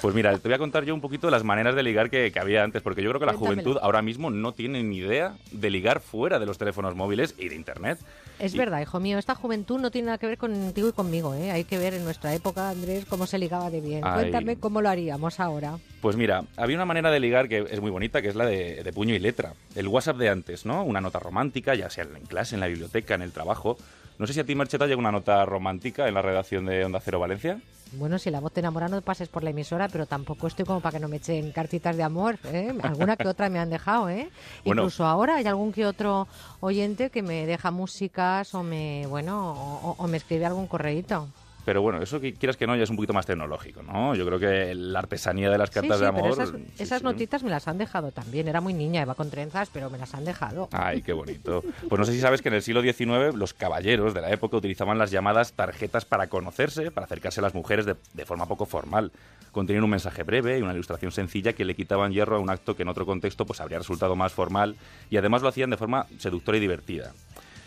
Pues 0.00 0.14
mira, 0.14 0.38
te 0.38 0.48
voy 0.48 0.54
a 0.54 0.58
contar 0.58 0.84
yo 0.84 0.94
un 0.94 1.00
poquito 1.02 1.26
de 1.26 1.32
las 1.32 1.44
maneras 1.44 1.74
de 1.74 1.82
ligar 1.82 2.08
que, 2.08 2.32
que 2.32 2.38
había 2.40 2.62
antes, 2.64 2.80
porque 2.82 3.02
yo 3.02 3.10
creo 3.10 3.20
que 3.20 3.26
la 3.26 3.32
Cuéntamelo. 3.34 3.62
juventud 3.62 3.80
ahora 3.82 4.00
mismo 4.00 4.30
no 4.30 4.52
tiene 4.52 4.82
ni 4.82 4.98
idea 4.98 5.36
de 5.50 5.70
ligar 5.70 6.00
fuera 6.00 6.38
de 6.38 6.46
los 6.46 6.56
teléfonos 6.56 6.94
móviles 6.94 7.34
y 7.36 7.48
de 7.50 7.56
Internet. 7.56 7.98
Es 8.38 8.54
Y- 8.54 8.58
verdad, 8.58 8.80
hijo 8.80 9.00
mío, 9.00 9.18
esta 9.18 9.34
juventud 9.34 9.80
no 9.80 9.90
tiene 9.90 10.06
nada 10.06 10.18
que 10.18 10.26
ver 10.26 10.38
contigo 10.38 10.88
y 10.88 10.92
conmigo. 10.92 11.34
¿eh? 11.34 11.50
Hay 11.50 11.64
que 11.64 11.78
ver 11.78 11.94
en 11.94 12.04
nuestra 12.04 12.32
época, 12.34 12.70
Andrés, 12.70 13.04
cómo 13.04 13.26
se 13.26 13.38
ligaba 13.38 13.70
de 13.70 13.80
bien. 13.80 14.00
Ay. 14.04 14.20
Cuéntame 14.20 14.56
cómo 14.56 14.80
lo 14.80 14.88
haríamos 14.88 15.40
ahora. 15.40 15.78
Pues 16.00 16.16
mira, 16.16 16.44
había 16.56 16.76
una 16.76 16.84
manera 16.84 17.10
de 17.10 17.18
ligar 17.20 17.48
que 17.48 17.66
es 17.70 17.80
muy 17.80 17.90
bonita, 17.90 18.22
que 18.22 18.28
es 18.28 18.36
la 18.36 18.46
de, 18.46 18.82
de 18.84 18.92
puño 18.92 19.14
y 19.14 19.18
letra. 19.18 19.54
El 19.74 19.88
WhatsApp 19.88 20.16
de 20.18 20.28
antes, 20.28 20.64
¿no? 20.66 20.84
Una 20.84 21.00
nota 21.00 21.18
romántica, 21.18 21.74
ya 21.74 21.90
sea 21.90 22.04
en 22.04 22.26
clase, 22.26 22.54
en 22.54 22.60
la 22.60 22.68
biblioteca, 22.68 23.14
en 23.14 23.22
el 23.22 23.32
trabajo. 23.32 23.76
No 24.18 24.26
sé 24.26 24.32
si 24.32 24.40
a 24.40 24.44
ti, 24.44 24.54
Merche, 24.54 24.78
te 24.78 24.86
llega 24.86 24.98
una 24.98 25.12
nota 25.12 25.44
romántica 25.46 26.08
en 26.08 26.14
la 26.14 26.22
redacción 26.22 26.66
de 26.66 26.84
Onda 26.84 27.00
Cero 27.00 27.20
Valencia. 27.20 27.60
Bueno, 27.92 28.18
si 28.18 28.30
la 28.30 28.40
voz 28.40 28.52
te 28.52 28.60
enamora 28.60 28.88
no 28.88 29.00
pases 29.00 29.28
por 29.28 29.44
la 29.44 29.50
emisora, 29.50 29.88
pero 29.88 30.06
tampoco 30.06 30.46
estoy 30.48 30.64
como 30.66 30.80
para 30.80 30.98
que 30.98 31.00
no 31.00 31.08
me 31.08 31.16
echen 31.18 31.52
cartitas 31.52 31.96
de 31.96 32.02
amor. 32.02 32.38
¿eh? 32.52 32.74
Alguna 32.82 33.16
que 33.16 33.28
otra 33.28 33.48
me 33.48 33.58
han 33.60 33.70
dejado, 33.70 34.10
¿eh? 34.10 34.28
Bueno. 34.64 34.82
Incluso 34.82 35.06
ahora 35.06 35.36
hay 35.36 35.46
algún 35.46 35.72
que 35.72 35.86
otro 35.86 36.26
oyente 36.60 37.10
que 37.10 37.22
me 37.22 37.46
deja 37.46 37.70
músicas 37.70 38.54
o 38.54 38.62
me, 38.62 39.06
bueno, 39.06 39.52
o, 39.52 39.94
o 39.96 40.08
me 40.08 40.16
escribe 40.16 40.44
algún 40.44 40.66
correíto. 40.66 41.28
Pero 41.68 41.82
bueno, 41.82 42.00
eso 42.02 42.18
que 42.18 42.32
quieras 42.32 42.56
que 42.56 42.66
no, 42.66 42.74
ya 42.76 42.84
es 42.84 42.88
un 42.88 42.96
poquito 42.96 43.12
más 43.12 43.26
tecnológico, 43.26 43.82
¿no? 43.82 44.14
Yo 44.14 44.24
creo 44.24 44.38
que 44.38 44.74
la 44.74 45.00
artesanía 45.00 45.50
de 45.50 45.58
las 45.58 45.68
cartas 45.68 45.98
sí, 45.98 46.04
de 46.06 46.10
pero 46.12 46.24
amor... 46.24 46.32
esas, 46.32 46.48
sí, 46.48 46.64
esas 46.78 47.02
notitas 47.02 47.42
me 47.42 47.50
las 47.50 47.68
han 47.68 47.76
dejado 47.76 48.10
también. 48.10 48.48
Era 48.48 48.62
muy 48.62 48.72
niña, 48.72 49.02
iba 49.02 49.14
con 49.14 49.28
trenzas, 49.28 49.68
pero 49.70 49.90
me 49.90 49.98
las 49.98 50.14
han 50.14 50.24
dejado. 50.24 50.70
Ay, 50.72 51.02
qué 51.02 51.12
bonito. 51.12 51.62
Pues 51.90 51.98
no 51.98 52.06
sé 52.06 52.12
si 52.14 52.20
sabes 52.20 52.40
que 52.40 52.48
en 52.48 52.54
el 52.54 52.62
siglo 52.62 52.80
XIX 52.80 53.34
los 53.34 53.52
caballeros 53.52 54.14
de 54.14 54.22
la 54.22 54.30
época 54.30 54.56
utilizaban 54.56 54.96
las 54.96 55.10
llamadas 55.10 55.52
tarjetas 55.52 56.06
para 56.06 56.28
conocerse, 56.28 56.90
para 56.90 57.04
acercarse 57.04 57.40
a 57.40 57.42
las 57.42 57.52
mujeres 57.54 57.84
de, 57.84 57.96
de 58.14 58.24
forma 58.24 58.46
poco 58.46 58.64
formal. 58.64 59.12
Contenían 59.52 59.84
un 59.84 59.90
mensaje 59.90 60.22
breve 60.22 60.58
y 60.58 60.62
una 60.62 60.72
ilustración 60.72 61.12
sencilla 61.12 61.52
que 61.52 61.66
le 61.66 61.74
quitaban 61.74 62.12
hierro 62.12 62.36
a 62.36 62.38
un 62.38 62.48
acto 62.48 62.76
que 62.76 62.82
en 62.84 62.88
otro 62.88 63.04
contexto 63.04 63.44
pues 63.44 63.60
habría 63.60 63.76
resultado 63.76 64.16
más 64.16 64.32
formal 64.32 64.74
y 65.10 65.18
además 65.18 65.42
lo 65.42 65.48
hacían 65.48 65.68
de 65.68 65.76
forma 65.76 66.06
seductora 66.16 66.56
y 66.56 66.62
divertida. 66.62 67.12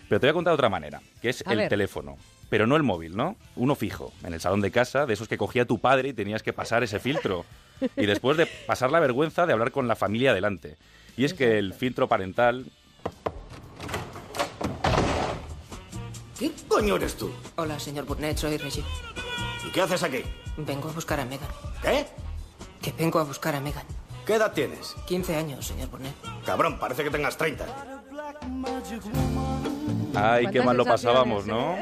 Pero 0.09 0.19
te 0.19 0.25
voy 0.25 0.31
a 0.31 0.33
contar 0.33 0.53
de 0.53 0.55
otra 0.55 0.69
manera, 0.69 0.99
que 1.21 1.29
es 1.29 1.43
A 1.45 1.51
el 1.51 1.59
ver. 1.59 1.69
teléfono. 1.69 2.17
Pero 2.51 2.67
no 2.67 2.75
el 2.75 2.83
móvil, 2.83 3.15
¿no? 3.15 3.37
Uno 3.55 3.75
fijo, 3.75 4.11
en 4.25 4.33
el 4.33 4.41
salón 4.41 4.59
de 4.59 4.71
casa, 4.71 5.05
de 5.05 5.13
esos 5.13 5.29
que 5.29 5.37
cogía 5.37 5.65
tu 5.65 5.79
padre 5.79 6.09
y 6.09 6.13
tenías 6.13 6.43
que 6.43 6.51
pasar 6.51 6.83
ese 6.83 6.99
filtro. 6.99 7.45
Y 7.95 8.05
después 8.05 8.35
de 8.35 8.45
pasar 8.45 8.91
la 8.91 8.99
vergüenza 8.99 9.45
de 9.45 9.53
hablar 9.53 9.71
con 9.71 9.87
la 9.87 9.95
familia 9.95 10.33
delante. 10.33 10.75
Y 11.15 11.23
es 11.23 11.33
que 11.33 11.57
el 11.57 11.73
filtro 11.73 12.09
parental 12.09 12.65
¿Qué 16.37 16.51
coño 16.67 16.97
eres 16.97 17.15
tú? 17.15 17.31
Hola, 17.55 17.79
señor 17.79 18.03
Burnett, 18.05 18.37
soy 18.37 18.57
Reggie. 18.57 18.83
¿Y 19.65 19.71
qué 19.71 19.81
haces 19.81 20.03
aquí? 20.03 20.23
Vengo 20.57 20.89
a 20.89 20.91
buscar 20.91 21.21
a 21.21 21.25
Megan. 21.25 21.47
¿Qué? 21.81 22.05
Que 22.81 22.91
vengo 22.91 23.19
a 23.19 23.23
buscar 23.23 23.55
a 23.55 23.61
Megan. 23.61 23.85
¿Qué 24.25 24.35
edad 24.35 24.51
tienes? 24.51 24.95
15 25.05 25.37
años, 25.37 25.67
señor 25.67 25.89
Burnett. 25.89 26.15
Cabrón, 26.45 26.79
parece 26.79 27.05
que 27.05 27.11
tengas 27.11 27.37
30. 27.37 27.65
Ay, 30.15 30.45
qué 30.45 30.59
¿Cuántas 30.59 30.65
mal 30.65 30.77
lo 30.77 30.85
pasábamos, 30.85 31.47
¿no? 31.47 31.75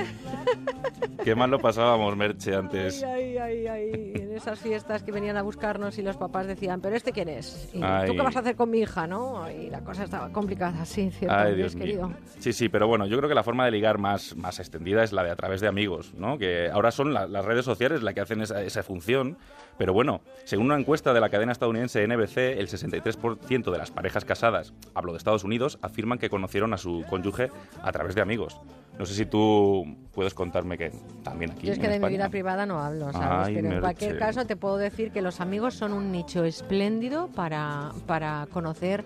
Qué 1.23 1.36
mal 1.36 1.51
lo 1.51 1.59
pasábamos, 1.59 2.15
Merche, 2.15 2.55
antes. 2.55 3.03
Ay, 3.03 3.38
ay, 3.38 3.67
ay, 3.67 4.09
esas 4.39 4.59
fiestas 4.59 5.03
que 5.03 5.11
venían 5.11 5.37
a 5.37 5.41
buscarnos 5.41 5.97
y 5.97 6.01
los 6.01 6.17
papás 6.17 6.47
decían, 6.47 6.81
¿pero 6.81 6.95
este 6.95 7.11
quién 7.11 7.29
es? 7.29 7.69
Y, 7.73 7.81
Ay. 7.83 8.07
¿Tú 8.07 8.15
qué 8.15 8.21
vas 8.21 8.35
a 8.35 8.39
hacer 8.39 8.55
con 8.55 8.69
mi 8.71 8.79
hija, 8.79 9.05
no? 9.07 9.49
Y 9.51 9.69
la 9.69 9.81
cosa 9.81 10.03
estaba 10.03 10.29
complicada, 10.31 10.83
sí, 10.85 11.11
cierto, 11.11 11.35
Ay, 11.37 11.55
Dios 11.55 11.75
mío. 11.75 11.85
querido. 11.85 12.11
Sí, 12.39 12.53
sí, 12.53 12.69
pero 12.69 12.87
bueno, 12.87 13.05
yo 13.05 13.17
creo 13.17 13.29
que 13.29 13.35
la 13.35 13.43
forma 13.43 13.65
de 13.65 13.71
ligar 13.71 13.97
más, 13.99 14.35
más 14.35 14.59
extendida 14.59 15.03
es 15.03 15.13
la 15.13 15.23
de 15.23 15.31
a 15.31 15.35
través 15.35 15.61
de 15.61 15.67
amigos, 15.67 16.13
¿no? 16.15 16.37
Que 16.37 16.69
ahora 16.69 16.91
son 16.91 17.13
la- 17.13 17.27
las 17.27 17.45
redes 17.45 17.65
sociales 17.65 18.01
las 18.01 18.13
que 18.13 18.21
hacen 18.21 18.41
esa, 18.41 18.61
esa 18.63 18.83
función. 18.83 19.37
Pero 19.77 19.93
bueno, 19.93 20.19
según 20.43 20.65
una 20.65 20.77
encuesta 20.77 21.13
de 21.13 21.21
la 21.21 21.29
cadena 21.29 21.53
estadounidense 21.53 22.03
NBC, 22.05 22.59
el 22.59 22.67
63% 22.67 23.71
de 23.71 23.77
las 23.77 23.91
parejas 23.91 24.25
casadas, 24.25 24.73
hablo 24.93 25.13
de 25.13 25.17
Estados 25.17 25.43
Unidos, 25.45 25.79
afirman 25.81 26.17
que 26.19 26.29
conocieron 26.29 26.73
a 26.73 26.77
su 26.77 27.05
cónyuge 27.09 27.49
a 27.81 27.91
través 27.91 28.13
de 28.15 28.21
amigos. 28.21 28.59
No 28.97 29.05
sé 29.05 29.13
si 29.13 29.25
tú 29.25 29.85
puedes 30.13 30.33
contarme 30.33 30.77
que 30.77 30.91
también 31.23 31.51
aquí 31.51 31.67
Yo 31.67 31.71
es 31.71 31.77
en 31.77 31.83
que 31.83 31.89
de 31.89 31.99
mi 32.01 32.09
vida 32.09 32.27
privada 32.27 32.65
no 32.65 32.79
hablo, 32.81 33.13
¿sabes? 33.13 33.47
Ay, 33.47 33.55
Pero 33.55 33.71
en 33.75 33.79
cualquier 33.79 34.19
caso 34.19 34.28
te 34.30 34.55
puedo 34.55 34.77
decir 34.77 35.11
que 35.11 35.21
los 35.21 35.41
amigos 35.41 35.73
son 35.73 35.91
un 35.91 36.11
nicho 36.11 36.43
espléndido 36.43 37.27
para, 37.30 37.91
para 38.05 38.47
conocer 38.53 39.03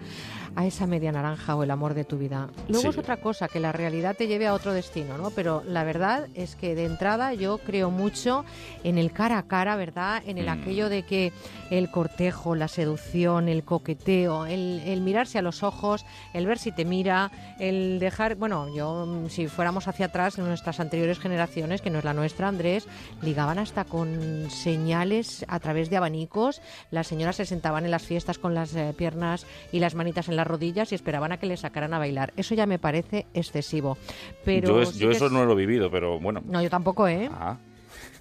a 0.55 0.65
esa 0.67 0.85
media 0.85 1.11
naranja 1.11 1.55
o 1.55 1.63
el 1.63 1.71
amor 1.71 1.93
de 1.95 2.03
tu 2.03 2.17
vida. 2.17 2.49
Luego 2.67 2.83
Sí. 2.83 2.87
es 2.89 2.97
otra 2.99 3.17
cosa, 3.17 3.47
que 3.47 3.59
la 3.59 3.71
realidad 3.71 4.15
te 4.15 4.27
lleve 4.27 4.45
a 4.45 4.53
otro 4.53 4.71
destino, 4.73 5.17
¿no? 5.17 5.31
Pero 5.31 5.63
la 5.65 5.83
verdad 5.83 6.27
es 6.35 6.55
que 6.55 6.75
de 6.75 6.85
entrada 6.85 7.33
yo 7.33 7.57
creo 7.57 7.89
mucho 7.89 8.45
en 8.83 8.97
el 8.99 9.11
cara 9.13 9.39
a 9.39 9.43
cara, 9.47 9.75
¿verdad? 9.77 10.21
En 10.27 10.37
el 10.37 10.45
Mm. 10.45 10.49
aquello 10.49 10.89
de 10.89 11.03
que 11.03 11.31
el 11.71 11.89
cortejo, 11.89 12.53
la 12.53 12.67
seducción, 12.67 13.47
el 13.49 13.63
coqueteo, 13.63 14.45
el, 14.45 14.81
el 14.85 15.01
mirarse 15.01 15.39
a 15.39 15.41
los 15.41 15.63
ojos, 15.63 16.05
el 16.33 16.45
ver 16.45 16.59
si 16.59 16.71
te 16.71 16.85
mira, 16.85 17.31
el 17.59 17.97
dejar, 17.99 18.35
bueno, 18.35 18.67
yo 18.75 19.05
mm, 19.07 19.29
si 19.29 19.47
fuéramos 19.47 19.87
hacia 19.87 20.07
atrás 20.07 20.37
en 20.37 20.45
nuestras 20.45 20.79
anteriores 20.79 21.17
generaciones, 21.19 21.81
que 21.81 21.89
no 21.89 21.97
es 21.97 22.05
la 22.05 22.13
nuestra, 22.13 22.47
Andrés, 22.47 22.87
ligaban 23.23 23.57
hasta 23.57 23.85
con 23.85 24.49
señales 24.51 25.12
a 25.47 25.59
través 25.59 25.89
de 25.89 25.97
abanicos, 25.97 26.61
las 26.91 27.07
señoras 27.07 27.35
se 27.35 27.45
sentaban 27.45 27.85
en 27.85 27.91
las 27.91 28.03
fiestas 28.03 28.37
con 28.39 28.53
las 28.53 28.75
eh, 28.75 28.93
piernas 28.97 29.45
y 29.71 29.79
las 29.79 29.95
manitas 29.95 30.27
en 30.29 30.35
las 30.35 30.47
rodillas 30.47 30.91
y 30.91 30.95
esperaban 30.95 31.31
a 31.31 31.37
que 31.37 31.45
les 31.45 31.59
sacaran 31.61 31.93
a 31.93 31.99
bailar. 31.99 32.33
Eso 32.37 32.55
ya 32.55 32.65
me 32.65 32.79
parece 32.79 33.25
excesivo. 33.33 33.97
Pero 34.45 34.67
yo 34.69 34.81
es- 34.81 34.89
sí 34.89 34.99
yo 34.99 35.09
que 35.09 35.15
eso 35.15 35.27
es- 35.27 35.31
no 35.31 35.45
lo 35.45 35.53
he 35.53 35.55
vivido, 35.55 35.91
pero 35.91 36.19
bueno. 36.19 36.41
No, 36.45 36.61
yo 36.61 36.69
tampoco, 36.69 37.07
¿eh? 37.07 37.29
Ah. 37.31 37.57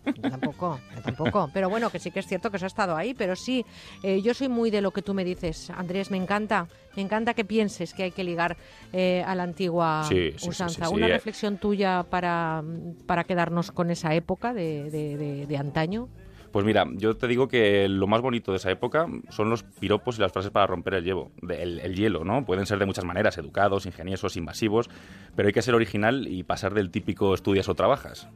Yo 0.04 0.30
tampoco, 0.30 0.80
yo 0.96 1.00
tampoco. 1.02 1.48
Pero 1.54 1.70
bueno, 1.70 1.88
que 1.88 2.00
sí 2.00 2.10
que 2.10 2.18
es 2.18 2.26
cierto 2.26 2.50
que 2.50 2.56
eso 2.56 2.66
ha 2.66 2.74
estado 2.74 2.96
ahí. 2.96 3.14
Pero 3.14 3.36
sí, 3.36 3.64
eh, 4.02 4.20
yo 4.20 4.34
soy 4.34 4.48
muy 4.48 4.68
de 4.72 4.80
lo 4.80 4.90
que 4.90 5.00
tú 5.00 5.14
me 5.14 5.24
dices, 5.24 5.70
Andrés. 5.70 6.10
Me 6.10 6.16
encanta, 6.16 6.66
me 6.96 7.02
encanta 7.02 7.34
que 7.34 7.44
pienses 7.44 7.94
que 7.94 8.02
hay 8.02 8.10
que 8.10 8.24
ligar 8.24 8.56
eh, 8.92 9.22
a 9.24 9.36
la 9.36 9.44
antigua 9.44 10.04
Sí, 10.08 10.32
sí, 10.32 10.38
sí, 10.40 10.48
usanza. 10.48 10.86
sí, 10.86 10.94
Una 10.94 11.06
reflexión 11.06 11.56
tuya 11.56 12.02
para, 12.10 12.64
para 13.06 13.22
quedarnos 13.22 13.70
con 13.70 13.90
esa 13.92 14.12
época 14.16 14.52
de, 14.52 14.90
de- 14.90 15.16
de- 15.16 15.46
de 15.46 15.56
antaño. 15.56 16.08
Pues 16.52 16.66
mira, 16.66 16.84
yo 16.92 17.16
te 17.16 17.26
digo 17.26 17.48
que 17.48 17.88
lo 17.88 18.06
más 18.06 18.20
bonito 18.20 18.52
de 18.52 18.58
esa 18.58 18.70
época 18.70 19.06
son 19.30 19.48
los 19.48 19.62
piropos 19.62 20.18
y 20.18 20.20
las 20.20 20.32
frases 20.32 20.50
para 20.50 20.66
romper 20.66 20.94
el 20.94 21.04
hielo, 21.04 21.30
de- 21.40 21.62
el, 21.62 21.80
el 21.80 21.94
hielo, 21.96 22.24
¿no? 22.24 22.44
Pueden 22.44 22.66
ser 22.66 22.78
de 22.78 22.84
muchas 22.86 23.04
maneras, 23.06 23.38
educados, 23.38 23.86
ingeniosos, 23.86 24.36
invasivos, 24.36 24.90
pero 25.34 25.46
hay 25.48 25.54
que 25.54 25.62
ser 25.62 25.74
original 25.74 26.28
y 26.28 26.42
pasar 26.42 26.74
del 26.74 26.90
típico 26.90 27.32
estudias 27.34 27.68
o 27.70 27.74
trabajas. 27.74 28.28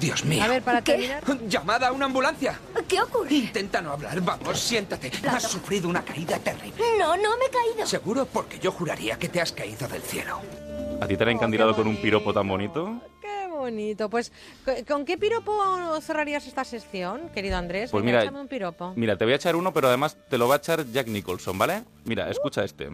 Dios 0.00 0.24
mío. 0.24 0.42
A 0.44 0.48
ver, 0.48 0.62
para 0.62 0.82
terminar. 0.82 1.22
¡Llamada 1.48 1.88
a 1.88 1.92
una 1.92 2.06
ambulancia! 2.06 2.58
¿Qué 2.86 3.02
ocurre? 3.02 3.34
Intenta 3.34 3.82
no 3.82 3.90
hablar. 3.90 4.20
Vamos, 4.20 4.58
siéntate. 4.60 5.10
Has 5.28 5.50
sufrido 5.50 5.88
una 5.88 6.04
caída 6.04 6.38
terrible. 6.38 6.80
No, 6.98 7.16
no 7.16 7.30
me 7.38 7.46
he 7.46 7.50
caído. 7.50 7.86
¿Seguro? 7.86 8.26
Porque 8.26 8.58
yo 8.60 8.70
juraría 8.70 9.18
que 9.18 9.28
te 9.28 9.40
has 9.40 9.50
caído 9.50 9.88
del 9.88 10.02
cielo. 10.02 10.38
¿A 11.00 11.06
ti 11.08 11.16
te 11.16 11.24
han 11.24 11.30
encandilado 11.30 11.74
con 11.74 11.88
un 11.88 11.96
piropo 11.96 12.32
tan 12.32 12.46
bonito? 12.46 13.00
Qué 13.20 13.43
bonito. 13.56 14.08
Pues, 14.10 14.32
¿co- 14.64 14.72
¿con 14.86 15.04
qué 15.04 15.16
piropo 15.18 16.00
cerrarías 16.00 16.46
esta 16.46 16.64
sección, 16.64 17.28
querido 17.34 17.56
Andrés? 17.56 17.90
Pues 17.90 18.04
mira, 18.04 18.24
un 18.30 18.48
piropo. 18.48 18.92
Mira, 18.96 19.16
te 19.16 19.24
voy 19.24 19.32
a 19.32 19.36
echar 19.36 19.56
uno, 19.56 19.72
pero 19.72 19.88
además 19.88 20.16
te 20.28 20.38
lo 20.38 20.48
va 20.48 20.56
a 20.56 20.58
echar 20.58 20.84
Jack 20.92 21.08
Nicholson, 21.08 21.56
¿vale? 21.58 21.84
Mira, 22.04 22.30
escucha 22.30 22.64
este. 22.64 22.90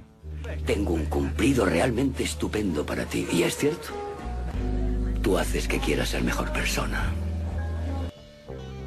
Tengo 0.66 0.94
un 0.94 1.06
cumplido 1.06 1.64
realmente 1.66 2.22
estupendo 2.24 2.84
para 2.86 3.04
ti. 3.04 3.26
Y 3.32 3.42
es 3.42 3.56
cierto. 3.56 3.88
Tú 5.22 5.36
haces 5.36 5.68
que 5.68 5.78
quieras 5.78 6.08
ser 6.08 6.22
mejor 6.22 6.50
persona. 6.52 7.12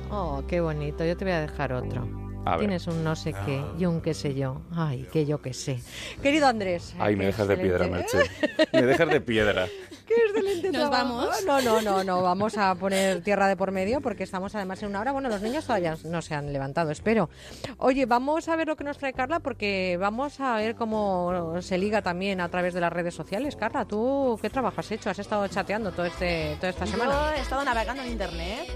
Oh, 0.10 0.44
qué 0.48 0.62
bonito. 0.62 1.04
Yo 1.06 1.16
te 1.18 1.26
voy 1.26 1.34
a 1.34 1.42
dejar 1.42 1.74
otro. 1.74 2.08
A 2.46 2.52
ver. 2.58 2.60
Tienes 2.68 2.88
un 2.88 3.04
no 3.04 3.16
sé 3.16 3.34
qué 3.46 3.64
y 3.80 3.86
un 3.86 4.02
qué 4.02 4.14
sé 4.14 4.34
yo. 4.36 4.62
Ay, 4.76 5.08
que 5.14 5.26
yo 5.26 5.42
qué 5.42 5.54
sé. 5.54 5.80
Querido 6.22 6.48
Andrés. 6.48 6.94
Ay, 7.00 7.16
me 7.16 7.26
dejas 7.28 7.48
de 7.48 7.56
piedra, 7.58 7.86
excelente. 7.86 8.30
Merche. 8.58 8.70
Me 8.74 8.82
dejas 8.82 9.08
de 9.10 9.22
piedra. 9.22 9.68
Qué 10.14 10.22
excelente 10.40 10.72
¿Nos 10.72 10.90
trabajo. 10.90 11.16
vamos? 11.16 11.46
No, 11.46 11.62
no, 11.62 11.82
no, 11.82 12.04
no. 12.04 12.22
Vamos 12.22 12.58
a 12.58 12.76
poner 12.76 13.22
tierra 13.22 13.48
de 13.48 13.56
por 13.56 13.72
medio 13.72 14.02
porque 14.02 14.24
estamos 14.24 14.54
además 14.56 14.82
en 14.84 14.90
una 14.90 15.02
hora. 15.02 15.12
Bueno, 15.12 15.30
los 15.30 15.42
niños 15.42 15.66
todavía 15.66 15.98
no 16.06 16.22
se 16.22 16.36
han 16.36 16.52
levantado, 16.52 16.92
espero. 16.92 17.30
Oye, 17.78 18.06
vamos 18.06 18.48
a 18.50 18.56
ver 18.56 18.68
lo 18.68 18.76
que 18.76 18.84
nos 18.84 18.98
trae 18.98 19.14
Carla 19.14 19.40
porque 19.40 19.98
vamos 20.00 20.40
a 20.40 20.56
ver 20.56 20.76
cómo 20.76 21.62
se 21.62 21.78
liga 21.78 22.02
también 22.02 22.42
a 22.42 22.50
través 22.50 22.74
de 22.74 22.82
las 22.82 22.94
redes 22.94 23.14
sociales. 23.14 23.56
Carla, 23.56 23.86
¿tú 23.86 24.38
qué 24.42 24.50
trabajo 24.50 24.80
has 24.80 24.92
hecho? 24.92 25.10
¿Has 25.10 25.20
estado 25.20 25.48
chateando 25.48 25.92
todo 25.92 26.06
este, 26.06 26.56
toda 26.58 26.70
esta 26.70 26.86
semana? 26.86 27.12
Yo 27.12 27.38
he 27.38 27.42
estado 27.42 27.64
navegando 27.64 28.04
en 28.04 28.12
internet 28.12 28.68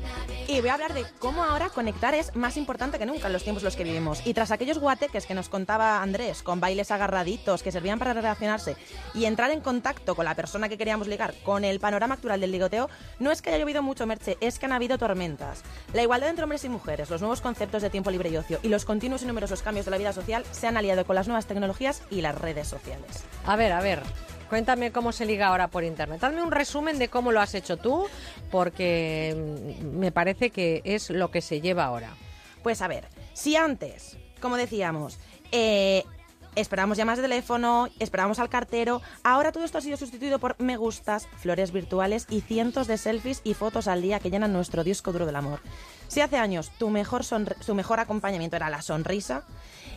y 0.47 0.59
voy 0.61 0.69
a 0.69 0.73
hablar 0.75 0.93
de 0.93 1.05
cómo 1.19 1.43
ahora 1.43 1.69
conectar 1.69 2.13
es 2.13 2.35
más 2.35 2.57
importante 2.57 2.97
que 2.97 3.05
nunca 3.05 3.27
en 3.27 3.33
los 3.33 3.43
tiempos 3.43 3.63
en 3.63 3.65
los 3.65 3.75
que 3.75 3.83
vivimos. 3.83 4.25
Y 4.25 4.33
tras 4.33 4.51
aquellos 4.51 4.79
guateques 4.79 5.25
que 5.25 5.33
nos 5.33 5.49
contaba 5.49 6.01
Andrés, 6.01 6.41
con 6.43 6.59
bailes 6.59 6.91
agarraditos 6.91 7.63
que 7.63 7.71
servían 7.71 7.99
para 7.99 8.13
relacionarse 8.13 8.75
y 9.13 9.25
entrar 9.25 9.51
en 9.51 9.61
contacto 9.61 10.15
con 10.15 10.25
la 10.25 10.35
persona 10.35 10.69
que 10.69 10.77
queríamos 10.77 11.07
ligar, 11.07 11.26
con 11.43 11.63
el 11.63 11.79
panorama 11.79 12.15
actual 12.15 12.39
del 12.39 12.51
ligoteo, 12.51 12.89
no 13.19 13.31
es 13.31 13.41
que 13.41 13.49
haya 13.49 13.59
llovido 13.59 13.81
mucho, 13.81 14.05
Merche, 14.05 14.37
es 14.41 14.59
que 14.59 14.65
han 14.65 14.73
habido 14.73 14.97
tormentas. 14.97 15.63
La 15.93 16.03
igualdad 16.03 16.29
entre 16.29 16.43
hombres 16.43 16.63
y 16.65 16.69
mujeres, 16.69 17.09
los 17.09 17.21
nuevos 17.21 17.41
conceptos 17.41 17.81
de 17.81 17.89
tiempo 17.89 18.11
libre 18.11 18.29
y 18.29 18.37
ocio 18.37 18.59
y 18.63 18.69
los 18.69 18.85
continuos 18.85 19.23
y 19.23 19.25
numerosos 19.25 19.61
cambios 19.61 19.85
de 19.85 19.91
la 19.91 19.97
vida 19.97 20.13
social 20.13 20.43
se 20.51 20.67
han 20.67 20.77
aliado 20.77 21.05
con 21.05 21.15
las 21.15 21.27
nuevas 21.27 21.45
tecnologías 21.45 22.01
y 22.09 22.21
las 22.21 22.39
redes 22.39 22.67
sociales. 22.67 23.23
A 23.45 23.55
ver, 23.55 23.71
a 23.71 23.81
ver. 23.81 24.01
Cuéntame 24.49 24.93
cómo 24.93 25.11
se 25.11 25.25
liga 25.25 25.47
ahora 25.47 25.67
por 25.67 25.83
internet. 25.83 26.23
Hazme 26.23 26.41
un 26.41 26.51
resumen 26.51 26.99
de 26.99 27.09
cómo 27.09 27.33
lo 27.33 27.41
has 27.41 27.53
hecho 27.53 27.75
tú, 27.75 28.05
porque 28.49 29.35
me 29.83 30.13
parece 30.13 30.51
que 30.51 30.81
es 30.85 31.09
lo 31.09 31.31
que 31.31 31.41
se 31.41 31.59
lleva 31.59 31.83
ahora. 31.83 32.11
Pues 32.63 32.81
a 32.81 32.87
ver, 32.87 33.09
si 33.33 33.57
antes, 33.57 34.17
como 34.39 34.55
decíamos, 34.55 35.19
eh, 35.51 36.05
esperábamos 36.57 36.97
llamadas 36.97 37.19
de 37.19 37.23
teléfono, 37.23 37.87
esperábamos 37.99 38.39
al 38.39 38.49
cartero, 38.49 39.01
ahora 39.23 39.51
todo 39.51 39.63
esto 39.63 39.77
ha 39.77 39.81
sido 39.81 39.97
sustituido 39.97 40.39
por 40.39 40.55
me 40.59 40.75
gustas, 40.75 41.27
flores 41.37 41.71
virtuales 41.71 42.25
y 42.29 42.41
cientos 42.41 42.87
de 42.87 42.97
selfies 42.97 43.41
y 43.43 43.53
fotos 43.53 43.87
al 43.87 44.01
día 44.01 44.19
que 44.19 44.29
llenan 44.29 44.53
nuestro 44.53 44.83
disco 44.83 45.11
duro 45.11 45.25
del 45.25 45.35
amor. 45.35 45.59
Si 46.07 46.21
hace 46.21 46.37
años 46.37 46.71
tu 46.77 46.89
mejor, 46.89 47.23
tu 47.65 47.75
mejor 47.75 47.99
acompañamiento 47.99 48.55
era 48.55 48.69
la 48.69 48.81
sonrisa 48.81 49.43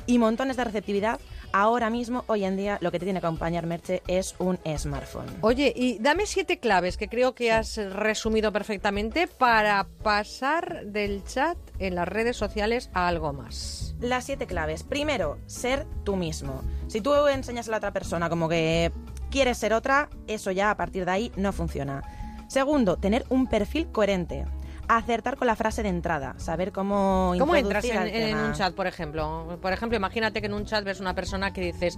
y 0.07 0.19
montones 0.19 0.57
de 0.57 0.65
receptividad, 0.65 1.21
ahora 1.53 1.91
mismo, 1.91 2.25
hoy 2.27 2.45
en 2.45 2.57
día, 2.57 2.79
lo 2.81 2.91
que 2.91 2.99
te 2.99 3.05
tiene 3.05 3.21
que 3.21 3.27
acompañar, 3.27 3.67
Merche, 3.67 4.03
es 4.09 4.35
un 4.39 4.59
smartphone. 4.77 5.27
Oye, 5.41 5.73
y 5.77 5.99
dame 5.99 6.27
siete 6.27 6.59
claves 6.59 6.97
que 6.97 7.09
creo 7.09 7.35
que 7.35 7.53
has 7.53 7.77
resumido 7.77 8.53
perfectamente 8.53 9.27
para 9.29 9.87
pasar 10.03 10.87
del 10.87 11.25
chat 11.25 11.57
en 11.79 11.95
las 11.95 12.09
redes 12.09 12.37
sociales 12.37 12.91
a 12.93 13.09
algo 13.09 13.33
más. 13.33 13.95
Las 14.01 14.25
siete 14.25 14.47
claves. 14.47 14.83
Primero, 14.83 15.39
ser 15.47 15.87
tú 16.05 16.17
mismo. 16.17 16.63
Si 16.89 17.01
tú 17.01 17.15
enseñas 17.27 17.69
a 17.69 17.73
la 17.73 17.77
otra 17.77 17.93
persona 17.93 18.29
como 18.29 18.49
que 18.49 18.93
quieres 19.31 19.59
ser 19.59 19.75
otra, 19.75 20.09
eso 20.27 20.51
ya 20.51 20.71
a 20.71 20.77
partir 20.77 21.05
de 21.05 21.11
ahí 21.11 21.33
no 21.37 21.53
funciona. 21.53 22.03
Segundo, 22.49 22.97
tener 22.97 23.25
un 23.29 23.47
perfil 23.47 23.93
coherente. 23.93 24.45
Acertar 24.93 25.37
con 25.37 25.47
la 25.47 25.55
frase 25.55 25.85
de 25.85 25.89
entrada, 25.89 26.35
saber 26.39 26.73
cómo 26.73 27.33
¿Cómo 27.39 27.55
entras 27.55 27.85
en, 27.85 28.37
un 28.37 28.53
chat, 28.55 28.75
por 28.75 28.89
ejemplo? 28.89 29.57
Por 29.63 29.73
ejemplo, 29.73 29.97
imagínate 29.97 30.41
que 30.41 30.49
en 30.49 30.55
un 30.55 30.65
chat 30.65 30.85
ves 30.85 30.99
una 30.99 31.15
persona 31.15 31.53
que 31.53 31.61
dices, 31.61 31.97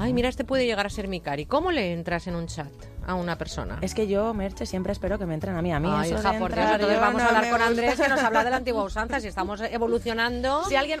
ay, 0.00 0.12
mira, 0.12 0.28
este 0.28 0.42
puede 0.42 0.66
llegar 0.66 0.84
a 0.84 0.90
ser 0.90 1.06
mi 1.06 1.20
cari. 1.20 1.46
¿Cómo 1.46 1.70
le 1.70 1.92
entras 1.92 2.26
en 2.26 2.34
un 2.34 2.48
chat 2.48 2.72
a 3.06 3.14
una 3.14 3.38
persona? 3.38 3.78
Es 3.80 3.94
que 3.94 4.08
yo, 4.08 4.34
Merche, 4.34 4.66
siempre 4.66 4.92
espero 4.92 5.20
que 5.20 5.26
me 5.26 5.34
entren 5.34 5.54
a 5.54 5.62
mí. 5.62 5.72
A 5.72 5.78
mí 5.78 5.88
Ay, 5.92 6.10
eso 6.10 6.18
hija, 6.18 6.38
por 6.38 6.52
Dios, 6.52 6.66
entonces 6.68 7.00
vamos 7.00 7.22
no 7.22 7.28
a 7.28 7.28
hablar 7.28 7.44
con 7.44 7.52
gusta. 7.52 7.66
Andrés 7.66 8.00
que 8.00 8.08
nos 8.08 8.20
habla 8.20 8.42
de 8.42 8.50
la 8.50 8.56
antigua 8.56 8.82
usanza. 8.82 9.20
Si 9.20 9.28
estamos 9.28 9.60
evolucionando... 9.60 10.64
Si 10.64 10.74
alguien, 10.74 11.00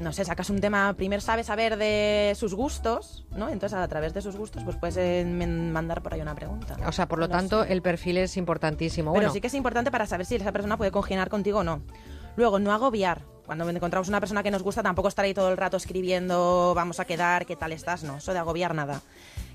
no 0.00 0.12
sé, 0.12 0.24
sacas 0.24 0.50
un 0.50 0.60
tema, 0.60 0.92
primero 0.94 1.20
sabe 1.20 1.44
saber 1.44 1.76
de 1.76 2.32
sus 2.36 2.54
gustos, 2.54 3.26
¿no? 3.36 3.48
Entonces 3.48 3.78
a 3.78 3.86
través 3.88 4.14
de 4.14 4.22
sus 4.22 4.36
gustos 4.36 4.64
pues 4.64 4.76
puedes 4.76 4.96
eh, 4.96 5.24
mandar 5.24 6.02
por 6.02 6.14
ahí 6.14 6.20
una 6.20 6.34
pregunta. 6.34 6.76
O 6.86 6.92
sea, 6.92 7.06
por 7.06 7.18
lo 7.18 7.28
No 7.28 7.36
tanto, 7.36 7.64
sé. 7.64 7.72
el 7.72 7.82
perfil 7.82 8.16
es 8.18 8.36
importantísimo. 8.36 9.12
Pero 9.12 9.20
Bueno, 9.20 9.32
sí 9.32 9.40
que 9.40 9.46
es 9.48 9.54
importante 9.54 9.90
para 9.90 10.06
saber 10.06 10.26
si 10.26 10.36
esa 10.36 10.52
persona 10.52 10.76
puede 10.76 10.90
congeniar 10.90 11.28
contigo 11.28 11.60
o 11.60 11.64
no. 11.64 11.82
Luego, 12.36 12.58
no 12.58 12.72
agobiar. 12.72 13.22
Cuando 13.44 13.68
encontramos 13.68 14.08
una 14.08 14.20
persona 14.20 14.42
que 14.44 14.50
nos 14.52 14.62
gusta, 14.62 14.82
tampoco 14.82 15.08
estar 15.08 15.24
ahí 15.24 15.34
todo 15.34 15.50
el 15.50 15.56
rato 15.56 15.76
escribiendo, 15.76 16.72
vamos 16.76 17.00
a 17.00 17.04
quedar, 17.04 17.46
qué 17.46 17.56
tal 17.56 17.72
estás, 17.72 18.04
no. 18.04 18.16
Eso 18.18 18.32
de 18.32 18.38
agobiar 18.38 18.74
nada. 18.74 19.02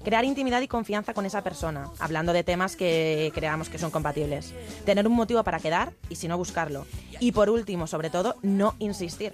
Crear 0.04 0.26
intimidad 0.26 0.62
y 0.62 0.68
confianza 0.68 1.14
con 1.14 1.26
esa 1.26 1.42
persona, 1.42 1.90
hablando 2.00 2.34
de 2.34 2.44
temas 2.44 2.76
que 2.76 3.32
creamos 3.34 3.70
que 3.70 3.78
son 3.78 3.92
compatibles. 3.92 4.54
Tener 4.86 5.08
un 5.08 5.14
motivo 5.14 5.42
para 5.44 5.60
quedar 5.60 5.94
y 6.10 6.16
si 6.16 6.28
no 6.28 6.38
buscarlo. 6.38 6.86
Y 7.20 7.32
por 7.32 7.50
último, 7.50 7.88
sobre 7.88 8.10
todo, 8.10 8.36
no 8.44 8.76
insistir. 8.80 9.32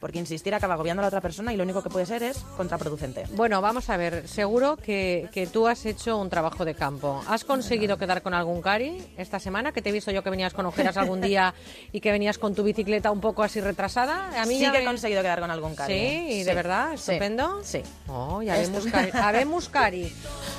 Porque 0.00 0.18
insistir 0.18 0.54
acaba 0.54 0.74
agobiando 0.74 1.00
a 1.00 1.04
la 1.04 1.08
otra 1.08 1.20
persona 1.20 1.52
y 1.52 1.56
lo 1.58 1.64
único 1.64 1.82
que 1.82 1.90
puede 1.90 2.06
ser 2.06 2.22
es 2.22 2.38
contraproducente. 2.56 3.24
Bueno, 3.34 3.60
vamos 3.60 3.90
a 3.90 3.96
ver. 3.98 4.26
Seguro 4.26 4.76
que, 4.76 5.28
que 5.32 5.46
tú 5.46 5.68
has 5.68 5.84
hecho 5.84 6.16
un 6.16 6.30
trabajo 6.30 6.64
de 6.64 6.74
campo. 6.74 7.22
¿Has 7.28 7.44
conseguido 7.44 7.98
quedar 7.98 8.22
con 8.22 8.32
algún 8.32 8.62
cari 8.62 9.02
esta 9.18 9.38
semana? 9.38 9.72
Que 9.72 9.82
te 9.82 9.90
he 9.90 9.92
visto 9.92 10.10
yo 10.10 10.22
que 10.22 10.30
venías 10.30 10.54
con 10.54 10.64
ojeras 10.64 10.96
algún 10.96 11.20
día 11.30 11.52
y 11.92 12.00
que 12.00 12.12
venías 12.12 12.38
con 12.38 12.54
tu 12.54 12.62
bicicleta 12.62 13.10
un 13.10 13.20
poco 13.20 13.42
así 13.42 13.60
retrasada. 13.60 14.40
A 14.40 14.46
mí 14.46 14.54
sí 14.54 14.60
ya 14.62 14.72
que 14.72 14.80
he 14.82 14.84
conseguido 14.86 15.20
quedar 15.20 15.40
con 15.40 15.50
algún 15.50 15.74
cari. 15.74 15.92
Sí, 15.92 16.00
¿eh? 16.00 16.26
y 16.30 16.38
Sí. 16.40 16.44
de 16.44 16.54
verdad, 16.54 16.94
estupendo. 16.94 17.60
Sí. 17.62 17.82
Oh, 18.08 18.40
ya 18.42 18.54
vemos 18.56 18.86
cari. 18.90 19.10
Habemos 19.12 19.68
cari. 19.68 20.10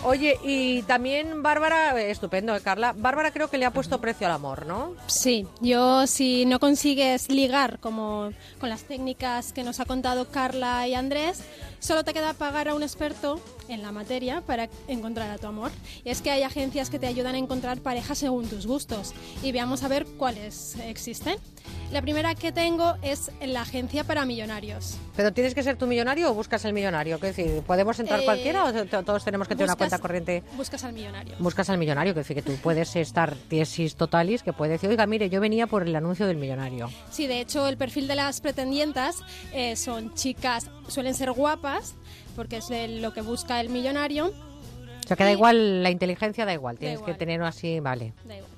Oye, 0.03 0.37
y 0.43 0.83
también 0.83 1.41
Bárbara, 1.41 1.99
estupendo, 1.99 2.55
eh, 2.55 2.61
Carla. 2.61 2.93
Bárbara 2.95 3.31
creo 3.31 3.49
que 3.49 3.57
le 3.57 3.65
ha 3.65 3.71
puesto 3.71 3.99
precio 3.99 4.27
al 4.27 4.33
amor, 4.33 4.67
¿no? 4.67 4.93
Sí, 5.07 5.47
yo 5.61 6.05
si 6.05 6.45
no 6.45 6.59
consigues 6.59 7.29
ligar 7.29 7.79
como 7.79 8.31
con 8.59 8.69
las 8.69 8.83
técnicas 8.83 9.30
que 9.53 9.63
nos 9.63 9.79
ha 9.79 9.85
contado 9.85 10.27
Carla 10.27 10.87
y 10.87 10.93
Andrés, 10.93 11.39
solo 11.81 12.05
te 12.05 12.13
queda 12.13 12.33
pagar 12.33 12.69
a 12.69 12.75
un 12.75 12.83
experto 12.83 13.41
en 13.67 13.81
la 13.81 13.91
materia 13.91 14.39
para 14.41 14.69
encontrar 14.87 15.29
a 15.31 15.37
tu 15.37 15.47
amor. 15.47 15.71
Y 16.05 16.09
es 16.11 16.21
que 16.21 16.31
hay 16.31 16.43
agencias 16.43 16.89
que 16.89 16.97
te 16.99 17.07
ayudan 17.07 17.35
a 17.35 17.37
encontrar 17.37 17.79
parejas 17.81 18.17
según 18.19 18.47
tus 18.47 18.65
gustos. 18.65 19.13
Y 19.43 19.51
veamos 19.51 19.83
a 19.83 19.89
ver 19.89 20.05
cuáles 20.17 20.75
existen. 20.85 21.35
La 21.91 22.01
primera 22.01 22.35
que 22.35 22.53
tengo 22.53 22.95
es 23.01 23.31
la 23.45 23.61
agencia 23.63 24.05
para 24.05 24.25
millonarios. 24.25 24.95
¿Pero 25.17 25.33
tienes 25.33 25.53
que 25.53 25.61
ser 25.61 25.75
tu 25.75 25.87
millonario 25.87 26.31
o 26.31 26.33
buscas 26.33 26.63
el 26.63 26.71
millonario? 26.71 27.15
Es 27.17 27.21
decir, 27.21 27.61
¿podemos 27.67 27.99
entrar 27.99 28.21
Eh, 28.21 28.25
cualquiera 28.25 28.63
o 28.63 28.71
to- 28.85 29.03
todos 29.03 29.25
tenemos 29.25 29.47
que 29.49 29.55
tener 29.55 29.67
una 29.67 29.75
cuenta 29.75 29.99
corriente? 29.99 30.43
Buscas 30.55 30.83
al 30.85 30.93
millonario. 30.93 31.35
Buscas 31.39 31.69
al 31.69 31.77
millonario, 31.77 32.13
que 32.13 32.21
decir 32.21 32.35
que 32.37 32.41
tú 32.41 32.53
puedes 32.63 32.95
estar 32.95 33.35
tiesis 33.49 33.95
totalis, 33.95 34.41
que 34.43 34.53
puede 34.53 34.73
decir, 34.73 34.89
oiga, 34.89 35.05
mire, 35.05 35.29
yo 35.29 35.41
venía 35.41 35.67
por 35.67 35.83
el 35.83 35.93
anuncio 35.95 36.27
del 36.27 36.37
millonario. 36.37 36.89
Sí, 37.11 37.27
de 37.27 37.41
hecho, 37.41 37.67
el 37.67 37.75
perfil 37.77 38.07
de 38.07 38.15
las 38.15 38.39
pretendientas 38.39 39.17
eh, 39.53 39.75
son 39.75 40.13
chicas, 40.13 40.69
suelen 40.87 41.13
ser 41.13 41.31
guapas, 41.33 41.70
porque 42.35 42.57
es 42.57 42.69
lo 43.01 43.13
que 43.13 43.21
busca 43.21 43.59
el 43.61 43.69
millonario. 43.69 44.27
O 44.27 45.07
sea, 45.07 45.17
que 45.17 45.23
da 45.23 45.31
igual, 45.31 45.83
la 45.83 45.89
inteligencia 45.89 46.45
da 46.45 46.53
igual, 46.53 46.77
tienes 46.77 46.99
igual. 46.99 47.11
que 47.13 47.17
tener 47.19 47.41
así, 47.43 47.79
vale. 47.79 48.13
Da 48.25 48.35
igual. 48.37 48.51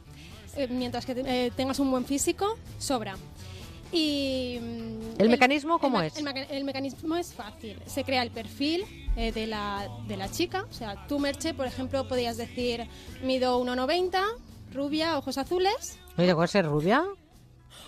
Eh, 0.55 0.67
mientras 0.69 1.05
que 1.05 1.13
eh, 1.17 1.51
tengas 1.55 1.79
un 1.79 1.89
buen 1.89 2.05
físico, 2.05 2.57
sobra. 2.77 3.15
Y 3.91 4.59
mm, 4.61 5.21
¿El 5.21 5.29
mecanismo 5.29 5.79
cómo 5.79 5.99
me- 5.99 6.07
es? 6.07 6.17
El, 6.17 6.27
el 6.27 6.63
mecanismo 6.63 7.15
es 7.15 7.33
fácil. 7.33 7.79
Se 7.85 8.03
crea 8.03 8.21
el 8.23 8.31
perfil 8.31 8.83
eh, 9.15 9.31
de, 9.31 9.47
la, 9.47 9.87
de 10.07 10.17
la 10.17 10.29
chica. 10.29 10.65
O 10.69 10.73
sea, 10.73 11.07
tú, 11.07 11.19
Merche, 11.19 11.53
por 11.53 11.65
ejemplo, 11.67 12.07
podías 12.07 12.37
decir, 12.37 12.87
mido 13.23 13.63
1,90, 13.63 14.19
rubia, 14.73 15.17
ojos 15.17 15.37
azules 15.37 15.99
Oye, 16.17 16.33
¿puedo 16.33 16.47
ser 16.47 16.65
rubia? 16.65 17.03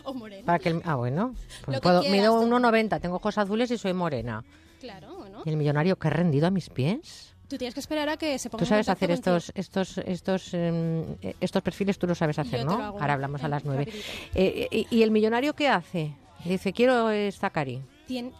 o 0.03 0.13
morena. 0.13 0.45
Para 0.45 0.59
que 0.59 0.69
el- 0.69 0.81
ah, 0.85 0.95
bueno. 0.95 1.33
Pues 1.65 1.79
puedo, 1.81 2.01
quieras, 2.01 2.17
mido 2.19 2.39
tú. 2.39 2.47
1,90, 2.47 2.99
tengo 3.01 3.15
ojos 3.15 3.37
azules 3.39 3.69
y 3.71 3.77
soy 3.77 3.93
morena. 3.93 4.43
Claro. 4.79 5.14
¿Y 5.45 5.49
el 5.49 5.57
millonario 5.57 5.97
que 5.97 6.07
ha 6.07 6.11
rendido 6.11 6.47
a 6.47 6.51
mis 6.51 6.69
pies? 6.69 7.33
Tú 7.47 7.57
tienes 7.57 7.75
que 7.75 7.79
esperar 7.79 8.09
a 8.09 8.17
que 8.17 8.39
se 8.39 8.49
ponga 8.49 8.63
Tú 8.63 8.67
sabes 8.67 8.89
hacer 8.89 9.11
estos 9.11 9.51
estos 9.55 9.99
estos 9.99 10.49
eh, 10.53 11.15
estos 11.39 11.61
perfiles, 11.61 11.99
tú 11.99 12.07
lo 12.07 12.15
sabes 12.15 12.39
hacer, 12.39 12.61
Yo 12.61 12.65
¿no? 12.65 12.71
hago 12.83 12.99
Ahora 12.99 13.13
hablamos 13.13 13.43
a 13.43 13.47
las 13.47 13.63
nueve. 13.63 13.87
Eh, 14.33 14.67
eh, 14.71 14.85
¿Y 14.89 15.03
el 15.03 15.11
millonario 15.11 15.53
qué 15.55 15.67
hace? 15.69 16.15
Dice, 16.43 16.73
quiero 16.73 17.09
esta 17.11 17.49
cari. 17.51 17.81
Tien- 18.07 18.33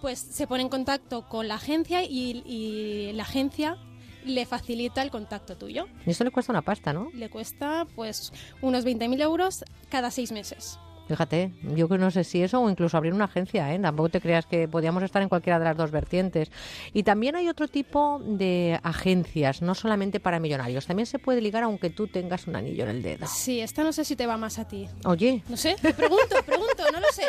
pues 0.00 0.18
se 0.18 0.46
pone 0.46 0.62
en 0.62 0.68
contacto 0.68 1.28
con 1.28 1.48
la 1.48 1.54
agencia 1.56 2.02
y, 2.02 2.42
y 2.46 3.12
la 3.14 3.22
agencia 3.24 3.76
le 4.24 4.44
facilita 4.46 5.02
el 5.02 5.10
contacto 5.10 5.56
tuyo. 5.56 5.86
Y 6.06 6.10
esto 6.10 6.24
le 6.24 6.30
cuesta 6.30 6.52
una 6.52 6.62
pasta, 6.62 6.92
¿no? 6.92 7.10
Le 7.14 7.28
cuesta 7.30 7.86
pues 7.94 8.32
unos 8.62 8.84
20.000 8.84 9.20
euros 9.22 9.64
cada 9.88 10.10
seis 10.10 10.32
meses. 10.32 10.78
Fíjate, 11.08 11.52
yo 11.74 11.88
que 11.88 11.98
no 11.98 12.10
sé 12.10 12.24
si 12.24 12.42
eso 12.42 12.60
o 12.60 12.68
incluso 12.68 12.96
abrir 12.96 13.14
una 13.14 13.26
agencia, 13.26 13.72
¿eh? 13.72 13.78
Tampoco 13.78 14.08
te 14.08 14.20
creas 14.20 14.46
que 14.46 14.66
podíamos 14.66 15.02
estar 15.02 15.22
en 15.22 15.28
cualquiera 15.28 15.58
de 15.58 15.64
las 15.64 15.76
dos 15.76 15.90
vertientes. 15.90 16.50
Y 16.92 17.04
también 17.04 17.36
hay 17.36 17.48
otro 17.48 17.68
tipo 17.68 18.20
de 18.24 18.80
agencias, 18.82 19.62
no 19.62 19.74
solamente 19.74 20.18
para 20.18 20.40
millonarios. 20.40 20.86
También 20.86 21.06
se 21.06 21.18
puede 21.18 21.40
ligar 21.40 21.62
aunque 21.62 21.90
tú 21.90 22.08
tengas 22.08 22.46
un 22.46 22.56
anillo 22.56 22.84
en 22.84 22.90
el 22.90 23.02
dedo. 23.02 23.26
Sí, 23.26 23.60
esta 23.60 23.84
no 23.84 23.92
sé 23.92 24.04
si 24.04 24.16
te 24.16 24.26
va 24.26 24.36
más 24.36 24.58
a 24.58 24.66
ti. 24.66 24.88
Oye, 25.04 25.42
No 25.48 25.56
sé, 25.56 25.76
pregunto, 25.80 26.36
pregunto, 26.44 26.84
no 26.92 27.00
lo 27.00 27.12
sé. 27.12 27.22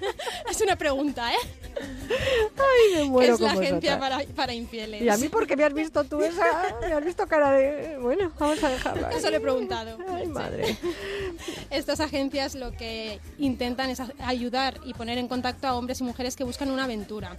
es 0.50 0.60
una 0.60 0.76
pregunta, 0.76 1.32
¿eh? 1.32 1.69
Ay, 1.80 2.94
me 2.96 3.04
muero 3.10 3.34
es 3.34 3.40
la 3.40 3.54
con 3.54 3.62
agencia 3.62 3.98
para, 3.98 4.20
para 4.34 4.54
infieles. 4.54 5.02
¿y 5.02 5.08
a 5.08 5.16
mí 5.16 5.28
por 5.28 5.46
qué 5.46 5.56
me 5.56 5.64
has 5.64 5.72
visto 5.72 6.04
tú 6.04 6.20
esa? 6.22 6.44
¿Me 6.80 6.92
has 6.92 7.04
visto 7.04 7.26
cara 7.26 7.52
de...? 7.52 7.98
Bueno, 7.98 8.32
vamos 8.38 8.62
a 8.62 8.68
dejarla. 8.68 9.10
Eso 9.10 9.30
le 9.30 9.36
he 9.36 9.40
preguntado. 9.40 9.98
Ay, 10.08 10.26
madre. 10.26 10.76
Estas 11.70 12.00
agencias 12.00 12.54
lo 12.54 12.72
que 12.72 13.20
intentan 13.38 13.90
es 13.90 14.00
ayudar 14.20 14.80
y 14.84 14.94
poner 14.94 15.18
en 15.18 15.28
contacto 15.28 15.66
a 15.66 15.74
hombres 15.74 16.00
y 16.00 16.04
mujeres 16.04 16.36
que 16.36 16.44
buscan 16.44 16.70
una 16.70 16.84
aventura. 16.84 17.36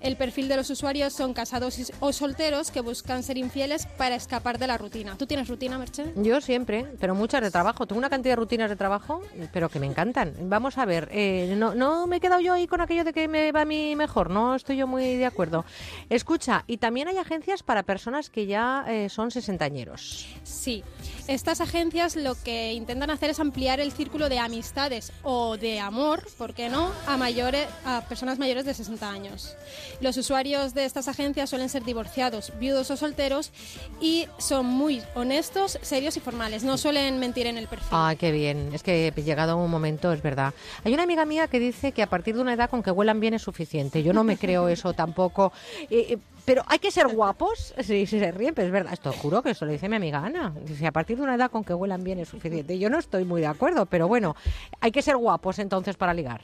El 0.00 0.16
perfil 0.16 0.48
de 0.48 0.56
los 0.56 0.70
usuarios 0.70 1.12
son 1.12 1.34
casados 1.34 1.92
o 2.00 2.12
solteros 2.12 2.70
que 2.70 2.80
buscan 2.80 3.22
ser 3.22 3.36
infieles 3.36 3.86
para 3.98 4.14
escapar 4.14 4.58
de 4.58 4.66
la 4.66 4.78
rutina. 4.78 5.16
¿Tú 5.16 5.26
tienes 5.26 5.48
rutina, 5.48 5.78
Merche? 5.78 6.12
Yo 6.16 6.40
siempre, 6.40 6.86
pero 6.98 7.14
muchas 7.14 7.42
de 7.42 7.50
trabajo. 7.50 7.86
Tengo 7.86 7.98
una 7.98 8.08
cantidad 8.08 8.32
de 8.32 8.36
rutinas 8.36 8.70
de 8.70 8.76
trabajo, 8.76 9.22
pero 9.52 9.68
que 9.68 9.78
me 9.78 9.86
encantan. 9.86 10.34
Vamos 10.42 10.78
a 10.78 10.86
ver, 10.86 11.08
eh, 11.12 11.54
no, 11.56 11.74
no 11.74 12.06
me 12.06 12.16
he 12.16 12.20
quedado 12.20 12.40
yo 12.40 12.54
ahí 12.54 12.66
con 12.66 12.80
aquello 12.80 13.04
de 13.04 13.12
que 13.12 13.28
me 13.28 13.52
va 13.52 13.62
a 13.62 13.64
mejor, 13.96 14.30
no 14.30 14.54
estoy 14.54 14.76
yo 14.76 14.86
muy 14.86 15.16
de 15.16 15.26
acuerdo. 15.26 15.64
Escucha, 16.08 16.64
y 16.66 16.78
también 16.78 17.08
hay 17.08 17.18
agencias 17.18 17.62
para 17.62 17.82
personas 17.82 18.30
que 18.30 18.46
ya 18.46 18.84
eh, 18.88 19.08
son 19.08 19.30
sesentañeros. 19.30 20.26
Sí. 20.42 20.82
Estas 21.26 21.60
agencias 21.60 22.16
lo 22.16 22.34
que 22.34 22.72
intentan 22.72 23.10
hacer 23.10 23.30
es 23.30 23.40
ampliar 23.40 23.80
el 23.80 23.92
círculo 23.92 24.28
de 24.28 24.38
amistades 24.38 25.12
o 25.22 25.56
de 25.56 25.78
amor, 25.78 26.26
¿por 26.36 26.54
qué 26.54 26.68
no?, 26.68 26.90
a, 27.06 27.16
mayores, 27.16 27.68
a 27.84 28.02
personas 28.08 28.38
mayores 28.38 28.64
de 28.64 28.74
60 28.74 29.08
años. 29.08 29.56
Los 30.00 30.16
usuarios 30.16 30.74
de 30.74 30.84
estas 30.84 31.08
agencias 31.08 31.50
suelen 31.50 31.68
ser 31.68 31.84
divorciados, 31.84 32.52
viudos 32.58 32.90
o 32.90 32.96
solteros 32.96 33.52
y 34.00 34.26
son 34.38 34.66
muy 34.66 35.02
honestos, 35.14 35.78
serios 35.82 36.16
y 36.16 36.20
formales. 36.20 36.64
No 36.64 36.76
suelen 36.78 37.18
mentir 37.18 37.46
en 37.46 37.58
el 37.58 37.68
perfil. 37.68 37.88
Ah, 37.92 38.14
qué 38.18 38.32
bien. 38.32 38.70
Es 38.72 38.82
que 38.82 39.12
he 39.14 39.22
llegado 39.22 39.52
a 39.52 39.54
un 39.54 39.70
momento, 39.70 40.12
es 40.12 40.22
verdad. 40.22 40.52
Hay 40.84 40.92
una 40.92 41.04
amiga 41.04 41.24
mía 41.24 41.46
que 41.48 41.60
dice 41.60 41.92
que 41.92 42.02
a 42.02 42.08
partir 42.08 42.34
de 42.34 42.40
una 42.40 42.54
edad 42.54 42.68
con 42.68 42.82
que 42.82 42.90
huelan 42.90 43.20
bien 43.20 43.34
es 43.34 43.42
suficiente. 43.42 43.69
Yo 43.72 44.12
no 44.12 44.24
me 44.24 44.36
creo 44.36 44.68
eso 44.68 44.92
tampoco. 44.92 45.52
Eh, 45.82 46.06
eh, 46.10 46.18
pero 46.44 46.62
hay 46.66 46.78
que 46.78 46.90
ser 46.90 47.06
guapos. 47.08 47.72
Sí, 47.78 48.06
sí, 48.06 48.18
se 48.18 48.32
ríen, 48.32 48.54
pero 48.54 48.66
es 48.66 48.72
verdad. 48.72 48.92
Esto 48.92 49.12
juro 49.12 49.42
que 49.42 49.50
eso 49.50 49.64
lo 49.64 49.72
dice 49.72 49.88
mi 49.88 49.96
amiga 49.96 50.24
Ana. 50.24 50.52
Dice, 50.64 50.86
a 50.86 50.92
partir 50.92 51.16
de 51.16 51.22
una 51.22 51.36
edad 51.36 51.50
con 51.50 51.62
que 51.62 51.74
huelan 51.74 52.02
bien 52.02 52.18
es 52.18 52.28
suficiente. 52.28 52.78
Yo 52.78 52.90
no 52.90 52.98
estoy 52.98 53.24
muy 53.24 53.40
de 53.40 53.46
acuerdo, 53.46 53.86
pero 53.86 54.08
bueno, 54.08 54.34
hay 54.80 54.90
que 54.90 55.02
ser 55.02 55.16
guapos 55.16 55.58
entonces 55.58 55.96
para 55.96 56.14
ligar. 56.14 56.40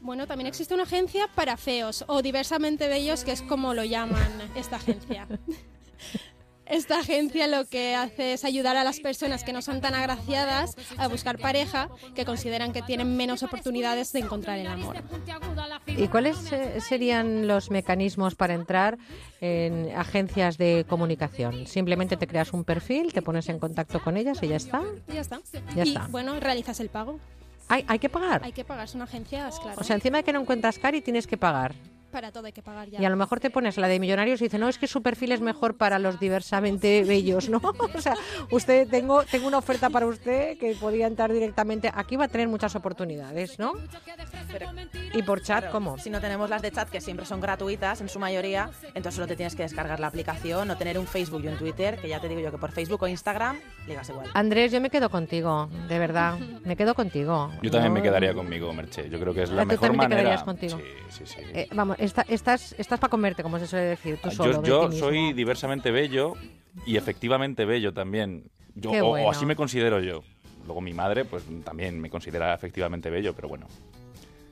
Bueno, 0.00 0.26
también 0.26 0.46
existe 0.46 0.74
una 0.74 0.82
agencia 0.82 1.28
para 1.34 1.56
feos 1.56 2.04
o 2.06 2.22
diversamente 2.22 2.88
bellos, 2.88 3.24
que 3.24 3.32
es 3.32 3.42
como 3.42 3.74
lo 3.74 3.84
llaman 3.84 4.52
esta 4.54 4.76
agencia. 4.76 5.26
Esta 6.66 7.00
agencia 7.00 7.46
lo 7.46 7.66
que 7.66 7.94
hace 7.94 8.32
es 8.32 8.44
ayudar 8.44 8.76
a 8.76 8.84
las 8.84 9.00
personas 9.00 9.44
que 9.44 9.52
no 9.52 9.62
son 9.62 9.80
tan 9.80 9.94
agraciadas 9.94 10.76
a 10.96 11.08
buscar 11.08 11.38
pareja, 11.38 11.88
que 12.14 12.24
consideran 12.24 12.72
que 12.72 12.82
tienen 12.82 13.16
menos 13.16 13.42
oportunidades 13.42 14.12
de 14.12 14.20
encontrar 14.20 14.58
el 14.58 14.66
amor. 14.66 14.96
¿Y 15.86 16.08
cuáles 16.08 16.52
eh, 16.52 16.80
serían 16.80 17.46
los 17.46 17.70
mecanismos 17.70 18.34
para 18.34 18.54
entrar 18.54 18.98
en 19.40 19.90
agencias 19.94 20.56
de 20.56 20.86
comunicación? 20.88 21.66
Simplemente 21.66 22.16
te 22.16 22.26
creas 22.26 22.52
un 22.52 22.64
perfil, 22.64 23.12
te 23.12 23.22
pones 23.22 23.48
en 23.48 23.58
contacto 23.58 24.02
con 24.02 24.16
ellas 24.16 24.38
y 24.42 24.48
ya 24.48 24.56
está. 24.56 24.82
Ya 25.08 25.20
está. 25.20 25.40
Ya 25.76 25.84
y 25.84 25.88
está. 25.88 26.06
bueno, 26.08 26.40
realizas 26.40 26.80
el 26.80 26.88
pago. 26.88 27.20
¿Hay, 27.68 27.84
hay 27.88 27.98
que 27.98 28.08
pagar? 28.08 28.42
Hay 28.44 28.52
que 28.52 28.64
pagar, 28.64 28.88
son 28.88 29.02
agencias, 29.02 29.58
claro. 29.60 29.80
O 29.80 29.84
sea, 29.84 29.96
encima 29.96 30.18
de 30.18 30.24
que 30.24 30.32
no 30.32 30.40
encuentras 30.40 30.78
cari 30.78 31.00
tienes 31.00 31.26
que 31.26 31.36
pagar. 31.36 31.74
Para 32.14 32.30
todo 32.30 32.46
hay 32.46 32.52
que 32.52 32.62
pagar 32.62 32.88
ya. 32.88 33.02
Y 33.02 33.04
a 33.04 33.10
lo 33.10 33.16
mejor 33.16 33.40
te 33.40 33.50
pones 33.50 33.76
la 33.76 33.88
de 33.88 33.98
millonarios 33.98 34.40
y 34.40 34.44
dice, 34.44 34.56
no, 34.56 34.68
es 34.68 34.78
que 34.78 34.86
su 34.86 35.02
perfil 35.02 35.32
es 35.32 35.40
mejor 35.40 35.76
para 35.76 35.98
los 35.98 36.20
diversamente 36.20 37.02
bellos, 37.02 37.48
¿no? 37.48 37.60
O 37.92 38.00
sea, 38.00 38.14
usted, 38.52 38.86
tengo, 38.88 39.24
tengo 39.24 39.48
una 39.48 39.58
oferta 39.58 39.90
para 39.90 40.06
usted 40.06 40.56
que 40.58 40.76
podría 40.76 41.08
entrar 41.08 41.32
directamente. 41.32 41.90
Aquí 41.92 42.14
va 42.16 42.26
a 42.26 42.28
tener 42.28 42.46
muchas 42.46 42.76
oportunidades, 42.76 43.58
¿no? 43.58 43.72
Y 45.12 45.22
por 45.22 45.42
chat, 45.42 45.70
¿cómo? 45.70 45.98
Si 45.98 46.08
no 46.08 46.20
tenemos 46.20 46.48
las 46.48 46.62
de 46.62 46.70
chat, 46.70 46.88
que 46.88 47.00
siempre 47.00 47.26
son 47.26 47.40
gratuitas 47.40 48.00
en 48.00 48.08
su 48.08 48.20
mayoría, 48.20 48.70
entonces 48.88 49.14
solo 49.14 49.26
te 49.26 49.34
tienes 49.34 49.56
que 49.56 49.64
descargar 49.64 49.98
la 49.98 50.06
aplicación 50.06 50.70
o 50.70 50.76
tener 50.76 50.98
un 50.98 51.06
Facebook 51.08 51.42
y 51.44 51.48
un 51.48 51.56
Twitter, 51.56 51.98
que 51.98 52.08
ya 52.08 52.20
te 52.20 52.28
digo 52.28 52.40
yo 52.40 52.52
que 52.52 52.58
por 52.58 52.70
Facebook 52.70 53.02
o 53.02 53.08
Instagram 53.08 53.58
ligas 53.88 54.08
igual. 54.08 54.28
Andrés, 54.34 54.70
yo 54.70 54.80
me 54.80 54.90
quedo 54.90 55.10
contigo, 55.10 55.68
de 55.88 55.98
verdad. 55.98 56.38
Me 56.64 56.76
quedo 56.76 56.94
contigo. 56.94 57.50
Yo 57.62 57.70
también 57.70 57.92
me 57.92 58.02
quedaría 58.02 58.34
conmigo, 58.34 58.72
Merche. 58.72 59.08
Yo 59.10 59.18
creo 59.18 59.34
que 59.34 59.42
es 59.42 59.50
la 59.50 59.62
Ah, 59.62 59.64
¿tú 59.64 59.68
mejor 59.68 59.88
también 59.88 60.08
te 60.10 60.14
manera. 60.16 60.20
quedarías 60.22 60.44
contigo? 60.44 60.78
Sí, 61.10 61.24
sí, 61.24 61.26
sí. 61.26 61.40
Eh, 61.54 61.68
vamos, 61.72 61.96
estás, 62.04 62.74
estás 62.78 63.00
para 63.00 63.10
comerte, 63.10 63.42
como 63.42 63.58
se 63.58 63.66
suele 63.66 63.86
decir, 63.86 64.18
tú 64.22 64.30
solo. 64.30 64.52
yo 64.52 64.60
de 64.62 64.68
yo 64.68 64.80
ti 64.80 64.86
mismo. 64.94 65.08
soy 65.08 65.32
diversamente 65.32 65.90
bello 65.90 66.34
y 66.86 66.96
efectivamente 66.96 67.64
bello 67.64 67.92
también. 67.92 68.50
Yo, 68.74 68.90
Qué 68.90 69.02
o- 69.02 69.08
bueno. 69.10 69.26
o 69.28 69.30
así 69.30 69.46
me 69.46 69.56
considero 69.56 70.00
yo. 70.00 70.22
Luego 70.66 70.80
mi 70.80 70.94
madre, 70.94 71.24
pues 71.24 71.44
también 71.64 72.00
me 72.00 72.08
considera 72.10 72.54
efectivamente 72.54 73.10
bello, 73.10 73.34
pero 73.34 73.48
bueno. 73.48 73.66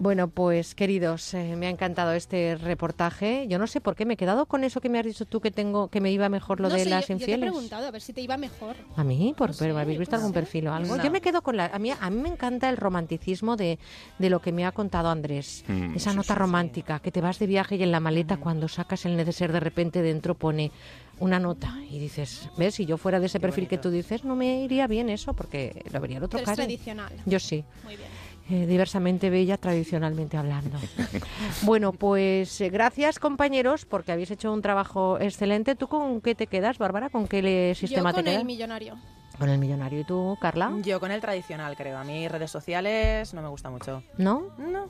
Bueno, 0.03 0.27
pues 0.27 0.75
queridos, 0.75 1.33
eh, 1.33 1.55
me 1.55 1.69
ha 1.69 1.71
encantado 1.71 2.11
este 2.13 2.57
reportaje. 2.57 3.47
Yo 3.49 3.61
no 3.61 3.69
sé 3.69 3.81
por 3.81 3.95
qué 3.95 4.05
me 4.05 4.15
he 4.15 4.17
quedado 4.17 4.47
con 4.47 4.65
eso 4.65 4.81
que 4.81 4.89
me 4.89 4.99
has 4.99 5.07
dicho 5.07 5.27
tú 5.27 5.41
que 5.41 5.53
tengo 5.53 5.87
que 5.87 6.01
me 6.01 6.11
iba 6.11 6.29
mejor 6.29 6.59
lo 6.59 6.69
No 6.69 6.75
de 6.75 6.83
sé, 6.83 6.91
las 6.91 7.07
yo, 7.07 7.15
yo 7.15 7.19
te 7.19 7.31
he 7.31 7.35
infieles. 7.35 7.51
preguntado 7.53 7.87
a 7.87 7.91
ver 7.93 8.01
si 8.03 8.13
te 8.13 8.21
iba 8.21 8.37
mejor. 8.37 8.75
A 8.97 9.05
mí, 9.05 9.33
por, 9.39 9.57
pero 9.57 9.79
¿habéis 9.79 10.01
visto 10.01 10.17
algún 10.17 10.33
perfil 10.33 10.67
o 10.67 10.75
algo? 10.75 10.97
No. 10.97 11.05
Yo 11.05 11.13
me 11.13 11.21
quedo 11.21 11.43
con 11.43 11.57
la... 11.57 11.67
A 11.67 11.79
mí, 11.79 11.93
a 11.93 12.11
mí 12.11 12.21
me 12.21 12.31
encanta 12.31 12.69
el 12.69 12.79
romanticismo 12.79 13.55
de, 13.55 13.79
de 14.19 14.29
lo 14.29 14.43
que 14.43 14.51
me 14.51 14.67
ha 14.67 14.73
contado 14.73 15.09
Andrés. 15.09 15.63
Mm, 15.69 15.95
Esa 15.95 16.11
sí, 16.11 16.17
nota 16.17 16.35
romántica, 16.35 16.99
que 16.99 17.13
te 17.13 17.21
vas 17.21 17.39
de 17.39 17.47
viaje 17.47 17.77
y 17.77 17.85
en 17.85 17.93
la 17.93 18.01
maleta 18.01 18.39
cuando 18.39 18.67
sacas 18.67 19.07
el 19.07 19.17
neceser 19.17 19.53
de 19.53 19.61
repente 19.61 20.03
dentro 20.03 20.35
pone 20.35 20.73
una 21.21 21.39
nota 21.39 21.77
y 21.89 22.01
dices, 22.01 22.49
¿ves? 22.59 22.75
Si 22.75 22.87
yo 22.87 22.97
fuera 22.97 23.21
de 23.21 23.27
ese 23.27 23.39
perfil 23.39 23.69
que 23.69 23.79
tú 23.79 23.89
dices, 23.93 24.25
no 24.25 24.35
me 24.35 24.65
iría 24.65 24.89
bien 24.89 25.09
eso 25.11 25.33
porque 25.35 25.85
lo 25.93 26.01
vería 26.01 26.17
el 26.17 26.25
otro 26.25 26.41
Pero 26.41 26.51
es 26.51 26.57
tradicional. 26.57 27.13
Yo 27.25 27.39
sí. 27.39 27.63
Muy 27.85 27.95
bien. 27.95 28.09
Eh, 28.53 28.67
diversamente 28.67 29.31
bella, 29.31 29.57
tradicionalmente 29.57 30.37
hablando. 30.37 30.77
bueno, 31.63 31.93
pues 31.95 32.61
eh, 32.61 32.69
gracias 32.69 33.19
compañeros 33.19 33.87
porque 33.87 34.13
habéis 34.13 34.31
hecho 34.31 34.53
un 34.53 34.61
trabajo 34.61 35.19
excelente. 35.19 35.75
¿Tú 35.75 35.89
con 35.89 36.21
qué 36.21 36.35
te 36.35 36.47
quedas, 36.47 36.77
Bárbara? 36.77 37.09
¿Con 37.09 37.27
qué 37.27 37.41
le- 37.41 37.75
sistema 37.75 38.11
yo 38.11 38.15
con 38.17 38.25
te 38.25 38.31
quedas? 38.31 38.41
el 38.43 38.47
millonario. 38.47 38.99
Con 39.39 39.49
el 39.49 39.59
millonario. 39.59 40.01
¿Y 40.01 40.05
tú, 40.05 40.37
Carla? 40.39 40.71
Yo 40.85 41.01
con 41.01 41.11
el 41.13 41.23
tradicional, 41.23 41.75
creo. 41.77 41.97
A 41.97 42.05
mí 42.05 42.29
redes 42.29 42.51
sociales 42.51 43.33
no 43.33 43.41
me 43.41 43.49
gusta 43.49 43.71
mucho. 43.71 44.03
¿No? 44.19 44.43
No, 44.59 44.87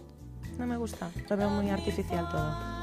no 0.59 0.67
me 0.67 0.77
gusta. 0.77 1.09
Lo 1.31 1.37
veo 1.37 1.49
muy 1.49 1.71
artificial 1.71 2.29
todo. 2.33 2.82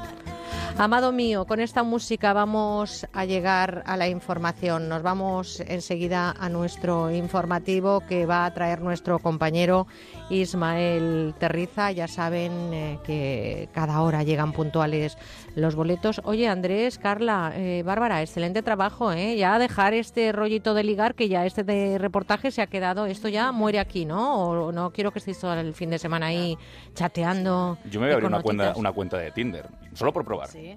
Amado 0.78 1.12
mío, 1.12 1.46
con 1.46 1.60
esta 1.60 1.82
música 1.82 2.32
vamos 2.32 3.06
a 3.12 3.26
llegar 3.26 3.82
a 3.84 3.98
la 3.98 4.08
información. 4.08 4.88
Nos 4.88 5.02
vamos 5.02 5.60
enseguida 5.60 6.34
a 6.38 6.48
nuestro 6.48 7.10
informativo 7.10 8.00
que 8.08 8.24
va 8.24 8.46
a 8.46 8.54
traer 8.54 8.80
nuestro 8.80 9.18
compañero 9.18 9.86
Ismael 10.30 11.34
Terriza. 11.38 11.92
Ya 11.92 12.08
saben 12.08 12.52
eh, 12.72 12.98
que 13.04 13.68
cada 13.74 14.00
hora 14.00 14.22
llegan 14.22 14.52
puntuales 14.52 15.18
los 15.54 15.74
boletos. 15.74 16.20
Oye, 16.24 16.48
Andrés, 16.48 16.98
Carla, 16.98 17.52
eh, 17.54 17.82
Bárbara, 17.84 18.22
excelente 18.22 18.62
trabajo, 18.62 19.12
¿eh? 19.12 19.36
Ya 19.36 19.58
dejar 19.58 19.94
este 19.94 20.32
rollito 20.32 20.74
de 20.74 20.84
ligar 20.84 21.14
que 21.14 21.28
ya 21.28 21.46
este 21.46 21.64
de 21.64 21.98
reportaje 21.98 22.50
se 22.50 22.62
ha 22.62 22.66
quedado. 22.66 23.06
Esto 23.06 23.28
ya 23.28 23.52
muere 23.52 23.78
aquí, 23.78 24.04
¿no? 24.04 24.50
O 24.50 24.72
no 24.72 24.90
quiero 24.90 25.10
que 25.12 25.18
estéis 25.18 25.38
todo 25.38 25.54
el 25.54 25.74
fin 25.74 25.90
de 25.90 25.98
semana 25.98 26.26
ahí 26.26 26.56
chateando. 26.94 27.78
Yo 27.84 28.00
me 28.00 28.06
voy 28.06 28.12
a 28.12 28.14
abrir 28.14 28.28
una 28.28 28.42
cuenta, 28.42 28.72
una 28.76 28.92
cuenta 28.92 29.18
de 29.18 29.30
Tinder, 29.30 29.66
solo 29.94 30.12
por 30.12 30.24
probar. 30.24 30.48
Sí. 30.48 30.76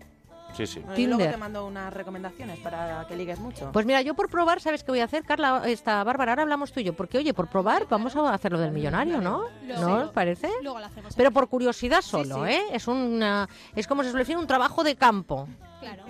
Sí, 0.53 0.67
sí. 0.67 0.79
Bueno, 0.79 0.95
y 0.97 1.03
luego 1.05 1.17
Tinder. 1.17 1.31
te 1.31 1.37
mando 1.37 1.65
unas 1.65 1.93
recomendaciones 1.93 2.59
para 2.59 3.05
que 3.07 3.15
ligues 3.15 3.39
mucho. 3.39 3.71
Pues 3.71 3.85
mira, 3.85 4.01
yo 4.01 4.13
por 4.13 4.29
probar, 4.29 4.61
¿sabes 4.61 4.83
qué 4.83 4.91
voy 4.91 4.99
a 4.99 5.05
hacer, 5.05 5.23
Carla? 5.23 5.63
Esta 5.65 6.03
Bárbara, 6.03 6.33
ahora 6.33 6.43
hablamos 6.43 6.71
tú 6.71 6.79
y 6.79 6.83
yo, 6.83 6.93
porque 6.93 7.17
oye, 7.17 7.33
por 7.33 7.49
probar 7.49 7.87
vamos 7.89 8.15
a 8.15 8.33
hacer 8.33 8.51
lo 8.51 8.59
del 8.59 8.71
millonario, 8.71 9.19
¿no? 9.21 9.43
Luego- 9.65 9.81
¿No 9.81 9.95
os 10.05 10.11
parece? 10.11 10.49
Luego 10.61 10.79
lo 10.79 10.85
hacemos. 10.85 11.13
Pero 11.15 11.31
por 11.31 11.49
curiosidad 11.49 12.01
solo, 12.01 12.45
sí. 12.45 12.51
¿eh? 12.51 12.61
Es 12.71 12.87
una, 12.87 13.47
es 13.75 13.87
como 13.87 14.03
se 14.03 14.09
suele 14.09 14.23
decir, 14.23 14.37
un 14.37 14.47
trabajo 14.47 14.83
de 14.83 14.95
campo. 14.95 15.47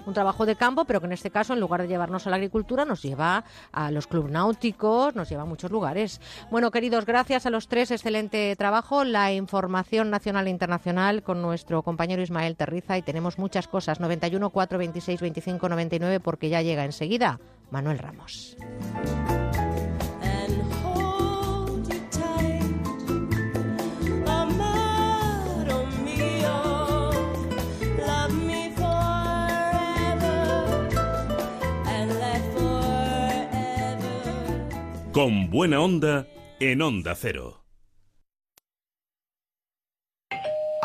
Un 0.06 0.14
trabajo 0.14 0.46
de 0.46 0.56
campo, 0.56 0.86
pero 0.86 1.00
que 1.00 1.08
en 1.08 1.14
este 1.14 1.32
caso, 1.32 1.54
en 1.54 1.60
lugar 1.60 1.82
de 1.82 1.88
llevarnos 1.88 2.28
a 2.28 2.30
la 2.30 2.36
agricultura, 2.38 2.86
nos 2.86 3.02
lleva 3.02 3.44
a 3.72 3.92
los 3.92 4.08
clubes 4.08 4.32
náuticos, 4.32 5.16
nos 5.16 5.30
lleva 5.30 5.44
a 5.44 5.46
muchos 5.46 5.72
lugares. 5.72 6.22
Bueno, 6.52 6.72
queridos, 6.72 7.06
gracias 7.06 7.46
a 7.46 7.50
los 7.50 7.68
tres, 7.68 7.92
excelente 7.92 8.56
trabajo. 8.56 9.04
La 9.04 9.34
información 9.34 10.10
nacional 10.10 10.48
e 10.48 10.50
internacional 10.50 11.24
con 11.24 11.42
nuestro 11.42 11.84
compañero 11.84 12.22
Ismael 12.22 12.56
Terriza 12.56 12.98
y 12.98 13.02
tenemos 13.02 13.38
muchas 13.38 13.68
cosas. 13.68 14.00
91 14.00 14.50
4 14.50 14.78
26 14.78 15.22
25 15.22 15.70
99 15.70 16.20
porque 16.20 16.50
ya 16.50 16.62
llega 16.62 16.86
enseguida 16.86 17.40
Manuel 17.72 18.00
Ramos. 18.00 18.58
Con 35.14 35.52
buena 35.52 35.80
onda 35.80 36.26
en 36.60 36.82
Onda 36.82 37.14
Cero. 37.14 37.63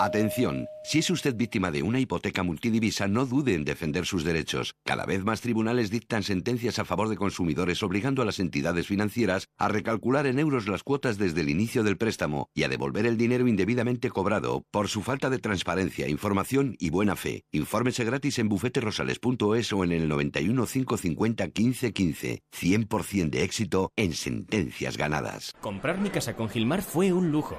Atención, 0.01 0.69
si 0.85 1.01
es 1.01 1.11
usted 1.11 1.35
víctima 1.35 1.73
de 1.73 1.83
una 1.83 1.99
hipoteca 1.99 2.45
multidivisa, 2.45 3.09
no 3.09 3.27
dude 3.27 3.55
en 3.55 3.65
defender 3.65 4.07
sus 4.07 4.23
derechos. 4.23 4.77
Cada 4.85 5.05
vez 5.07 5.25
más 5.25 5.41
tribunales 5.41 5.91
dictan 5.91 6.23
sentencias 6.23 6.79
a 6.79 6.85
favor 6.85 7.09
de 7.09 7.17
consumidores 7.17 7.83
obligando 7.83 8.23
a 8.23 8.25
las 8.25 8.39
entidades 8.39 8.87
financieras 8.87 9.49
a 9.59 9.67
recalcular 9.67 10.29
en 10.29 10.39
euros 10.39 10.69
las 10.69 10.85
cuotas 10.85 11.19
desde 11.19 11.41
el 11.41 11.49
inicio 11.49 11.83
del 11.83 11.97
préstamo 11.97 12.49
y 12.55 12.63
a 12.63 12.69
devolver 12.69 13.07
el 13.07 13.17
dinero 13.17 13.49
indebidamente 13.49 14.09
cobrado 14.09 14.63
por 14.71 14.87
su 14.87 15.03
falta 15.03 15.31
de 15.31 15.41
transparencia, 15.41 16.09
información 16.09 16.77
y 16.79 16.91
buena 16.91 17.17
fe. 17.17 17.43
Infórmese 17.51 18.05
gratis 18.05 18.39
en 18.39 18.49
bufeterosales.es 18.49 19.73
o 19.73 19.83
en 19.83 19.91
el 19.91 20.07
91 20.07 20.65
550 20.65 21.45
1515. 21.47 22.43
100% 22.57 23.31
de 23.31 23.43
éxito 23.43 23.91
en 23.97 24.13
sentencias 24.13 24.97
ganadas. 24.97 25.57
Comprar 25.61 25.99
mi 25.99 26.11
casa 26.11 26.37
con 26.37 26.49
Gilmar 26.49 26.83
fue 26.83 27.13
un 27.13 27.33
lujo. 27.33 27.59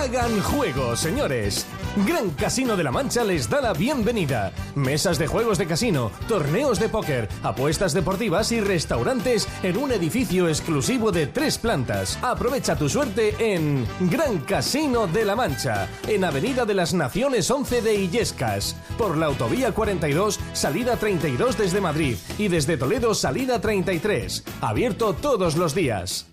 Hagan 0.00 0.40
juego, 0.40 0.96
señores. 0.96 1.66
Gran 2.06 2.30
Casino 2.30 2.74
de 2.74 2.84
la 2.84 2.90
Mancha 2.90 3.22
les 3.22 3.50
da 3.50 3.60
la 3.60 3.74
bienvenida. 3.74 4.50
Mesas 4.74 5.18
de 5.18 5.26
juegos 5.26 5.58
de 5.58 5.66
casino, 5.66 6.10
torneos 6.26 6.80
de 6.80 6.88
póker, 6.88 7.28
apuestas 7.42 7.92
deportivas 7.92 8.50
y 8.50 8.62
restaurantes 8.62 9.46
en 9.62 9.76
un 9.76 9.92
edificio 9.92 10.48
exclusivo 10.48 11.12
de 11.12 11.26
tres 11.26 11.58
plantas. 11.58 12.18
Aprovecha 12.22 12.76
tu 12.76 12.88
suerte 12.88 13.34
en 13.54 13.86
Gran 14.10 14.38
Casino 14.38 15.06
de 15.06 15.26
la 15.26 15.36
Mancha, 15.36 15.86
en 16.08 16.24
Avenida 16.24 16.64
de 16.64 16.74
las 16.74 16.94
Naciones 16.94 17.50
11 17.50 17.82
de 17.82 17.94
Illescas, 17.96 18.76
por 18.96 19.18
la 19.18 19.26
Autovía 19.26 19.72
42, 19.72 20.40
salida 20.54 20.96
32 20.96 21.58
desde 21.58 21.82
Madrid 21.82 22.16
y 22.38 22.48
desde 22.48 22.78
Toledo, 22.78 23.12
salida 23.14 23.60
33. 23.60 24.44
Abierto 24.62 25.12
todos 25.12 25.56
los 25.56 25.74
días. 25.74 26.26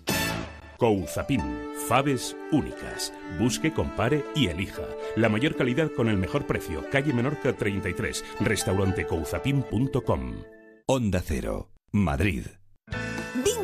Couzapin, 0.78 1.42
faves 1.88 2.36
únicas. 2.52 3.12
Busque, 3.36 3.72
compare 3.72 4.24
y 4.36 4.46
elija. 4.46 4.84
La 5.16 5.28
mayor 5.28 5.56
calidad 5.56 5.90
con 5.90 6.08
el 6.08 6.16
mejor 6.16 6.46
precio. 6.46 6.84
Calle 6.92 7.12
Menorca 7.12 7.52
33. 7.52 8.24
Restaurante 8.38 9.04
Couzapin.com. 9.04 10.44
Onda 10.86 11.20
Cero, 11.20 11.72
Madrid. 11.90 12.46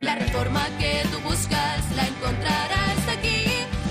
La 0.00 0.14
reforma 0.14 0.64
que 0.78 1.02
tú 1.10 1.18
buscas 1.20 1.90
la 1.96 2.06
encontrarás 2.06 3.08
aquí. 3.08 3.44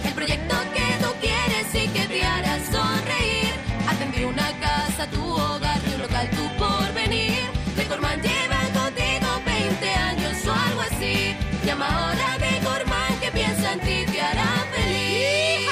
El 0.05 0.13
proyecto 0.13 0.55
que 0.73 1.03
tú 1.03 1.11
quieres 1.19 1.67
y 1.73 1.87
que 1.89 2.07
te 2.07 2.23
hará 2.23 2.55
sonreír. 2.65 3.53
Atender 3.89 4.25
una 4.25 4.59
casa, 4.59 5.09
tu 5.09 5.21
hogar, 5.21 5.79
tu 5.81 5.97
local, 5.97 6.29
tu 6.29 6.47
porvenir. 6.57 7.43
Decorman 7.75 8.21
lleva 8.21 8.59
contigo 8.73 9.27
20 9.45 9.89
años 9.89 10.47
o 10.47 10.53
algo 10.53 10.81
así. 10.81 11.35
Llama 11.65 11.87
ahora 11.87 12.33
a 12.33 12.37
Decorman 12.37 13.19
que 13.21 13.31
piensa 13.31 13.73
en 13.73 13.79
ti, 13.81 14.11
te 14.11 14.21
hará 14.21 14.65
feliz. 14.73 15.69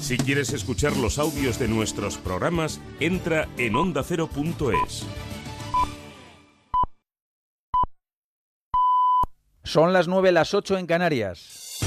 Si 0.00 0.16
quieres 0.16 0.52
escuchar 0.52 0.96
los 0.96 1.18
audios 1.18 1.58
de 1.58 1.68
nuestros 1.68 2.16
programas, 2.16 2.80
entra 3.00 3.48
en 3.58 3.74
ondacero.es. 3.76 5.04
Son 9.68 9.92
las 9.92 10.08
9, 10.08 10.32
las 10.32 10.54
8 10.54 10.78
en 10.78 10.86
Canarias. 10.86 11.80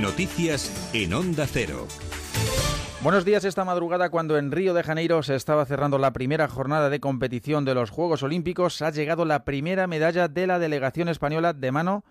Noticias 0.00 0.92
en 0.94 1.12
Onda 1.12 1.48
Cero. 1.48 1.88
Buenos 3.02 3.24
días 3.24 3.44
esta 3.44 3.64
madrugada 3.64 4.10
cuando 4.10 4.38
en 4.38 4.52
Río 4.52 4.74
de 4.74 4.84
Janeiro 4.84 5.24
se 5.24 5.34
estaba 5.34 5.66
cerrando 5.66 5.98
la 5.98 6.12
primera 6.12 6.46
jornada 6.46 6.88
de 6.88 7.00
competición 7.00 7.64
de 7.64 7.74
los 7.74 7.90
Juegos 7.90 8.22
Olímpicos 8.22 8.80
ha 8.80 8.90
llegado 8.90 9.24
la 9.24 9.44
primera 9.44 9.88
medalla 9.88 10.28
de 10.28 10.46
la 10.46 10.60
delegación 10.60 11.08
española 11.08 11.52
de 11.52 11.72
mano 11.72 12.04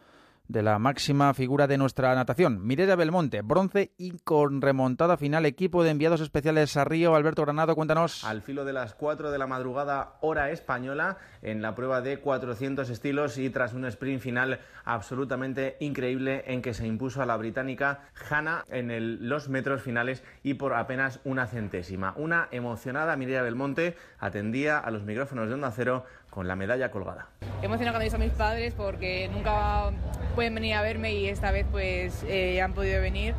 de 0.47 0.61
la 0.61 0.77
máxima 0.77 1.33
figura 1.33 1.67
de 1.67 1.77
nuestra 1.77 2.13
natación, 2.15 2.65
Mireia 2.65 2.95
Belmonte, 2.95 3.41
bronce 3.41 3.93
y 3.97 4.11
con 4.19 4.61
remontada 4.61 5.17
final, 5.17 5.45
equipo 5.45 5.83
de 5.83 5.91
enviados 5.91 6.21
especiales 6.21 6.75
a 6.75 6.83
Río. 6.83 7.15
Alberto 7.15 7.43
Granado, 7.43 7.75
cuéntanos. 7.75 8.23
Al 8.23 8.41
filo 8.41 8.65
de 8.65 8.73
las 8.73 8.93
4 8.93 9.31
de 9.31 9.37
la 9.37 9.47
madrugada, 9.47 10.17
hora 10.21 10.51
española, 10.51 11.17
en 11.41 11.61
la 11.61 11.75
prueba 11.75 12.01
de 12.01 12.19
400 12.19 12.89
estilos 12.89 13.37
y 13.37 13.49
tras 13.49 13.73
un 13.73 13.85
sprint 13.85 14.21
final 14.21 14.59
absolutamente 14.83 15.77
increíble 15.79 16.43
en 16.47 16.61
que 16.61 16.73
se 16.73 16.87
impuso 16.87 17.21
a 17.21 17.25
la 17.25 17.37
británica 17.37 18.09
Hanna 18.29 18.65
en 18.69 19.27
los 19.27 19.49
metros 19.49 19.81
finales 19.81 20.23
y 20.43 20.55
por 20.55 20.73
apenas 20.73 21.21
una 21.23 21.47
centésima. 21.47 22.13
Una 22.17 22.49
emocionada 22.51 23.15
Mireia 23.15 23.41
Belmonte 23.41 23.95
atendía 24.19 24.77
a 24.77 24.91
los 24.91 25.03
micrófonos 25.03 25.47
de 25.47 25.53
Onda 25.53 25.71
Cero 25.71 26.05
con 26.33 26.47
la 26.47 26.55
medalla 26.55 26.89
colgada. 26.89 27.27
emocionado 27.61 27.93
cuando 27.93 28.01
he 28.01 28.05
visto 28.05 28.15
a 28.15 28.19
mis 28.19 28.31
padres 28.31 28.73
porque 28.73 29.29
nunca 29.31 29.91
pueden 30.33 30.55
venir 30.55 30.73
a 30.73 30.81
verme 30.81 31.13
y 31.13 31.27
esta 31.27 31.51
vez 31.51 31.67
pues 31.71 32.25
eh, 32.27 32.59
han 32.59 32.73
podido 32.73 32.99
venir 33.01 33.35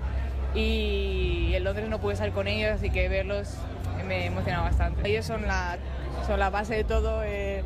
y 0.55 1.53
en 1.55 1.65
Londres 1.65 1.89
no 1.89 1.99
pude 2.01 2.13
estar 2.13 2.31
con 2.31 2.47
ellos 2.47 2.71
así 2.71 2.91
que 2.91 3.09
verlos 3.09 3.59
me 4.07 4.27
emociona 4.27 4.61
bastante. 4.61 5.09
Ellos 5.09 5.25
son 5.25 5.43
la, 5.43 5.79
son 6.27 6.39
la 6.39 6.51
base 6.51 6.75
de 6.75 6.85
todo 6.85 7.23
eh, 7.25 7.65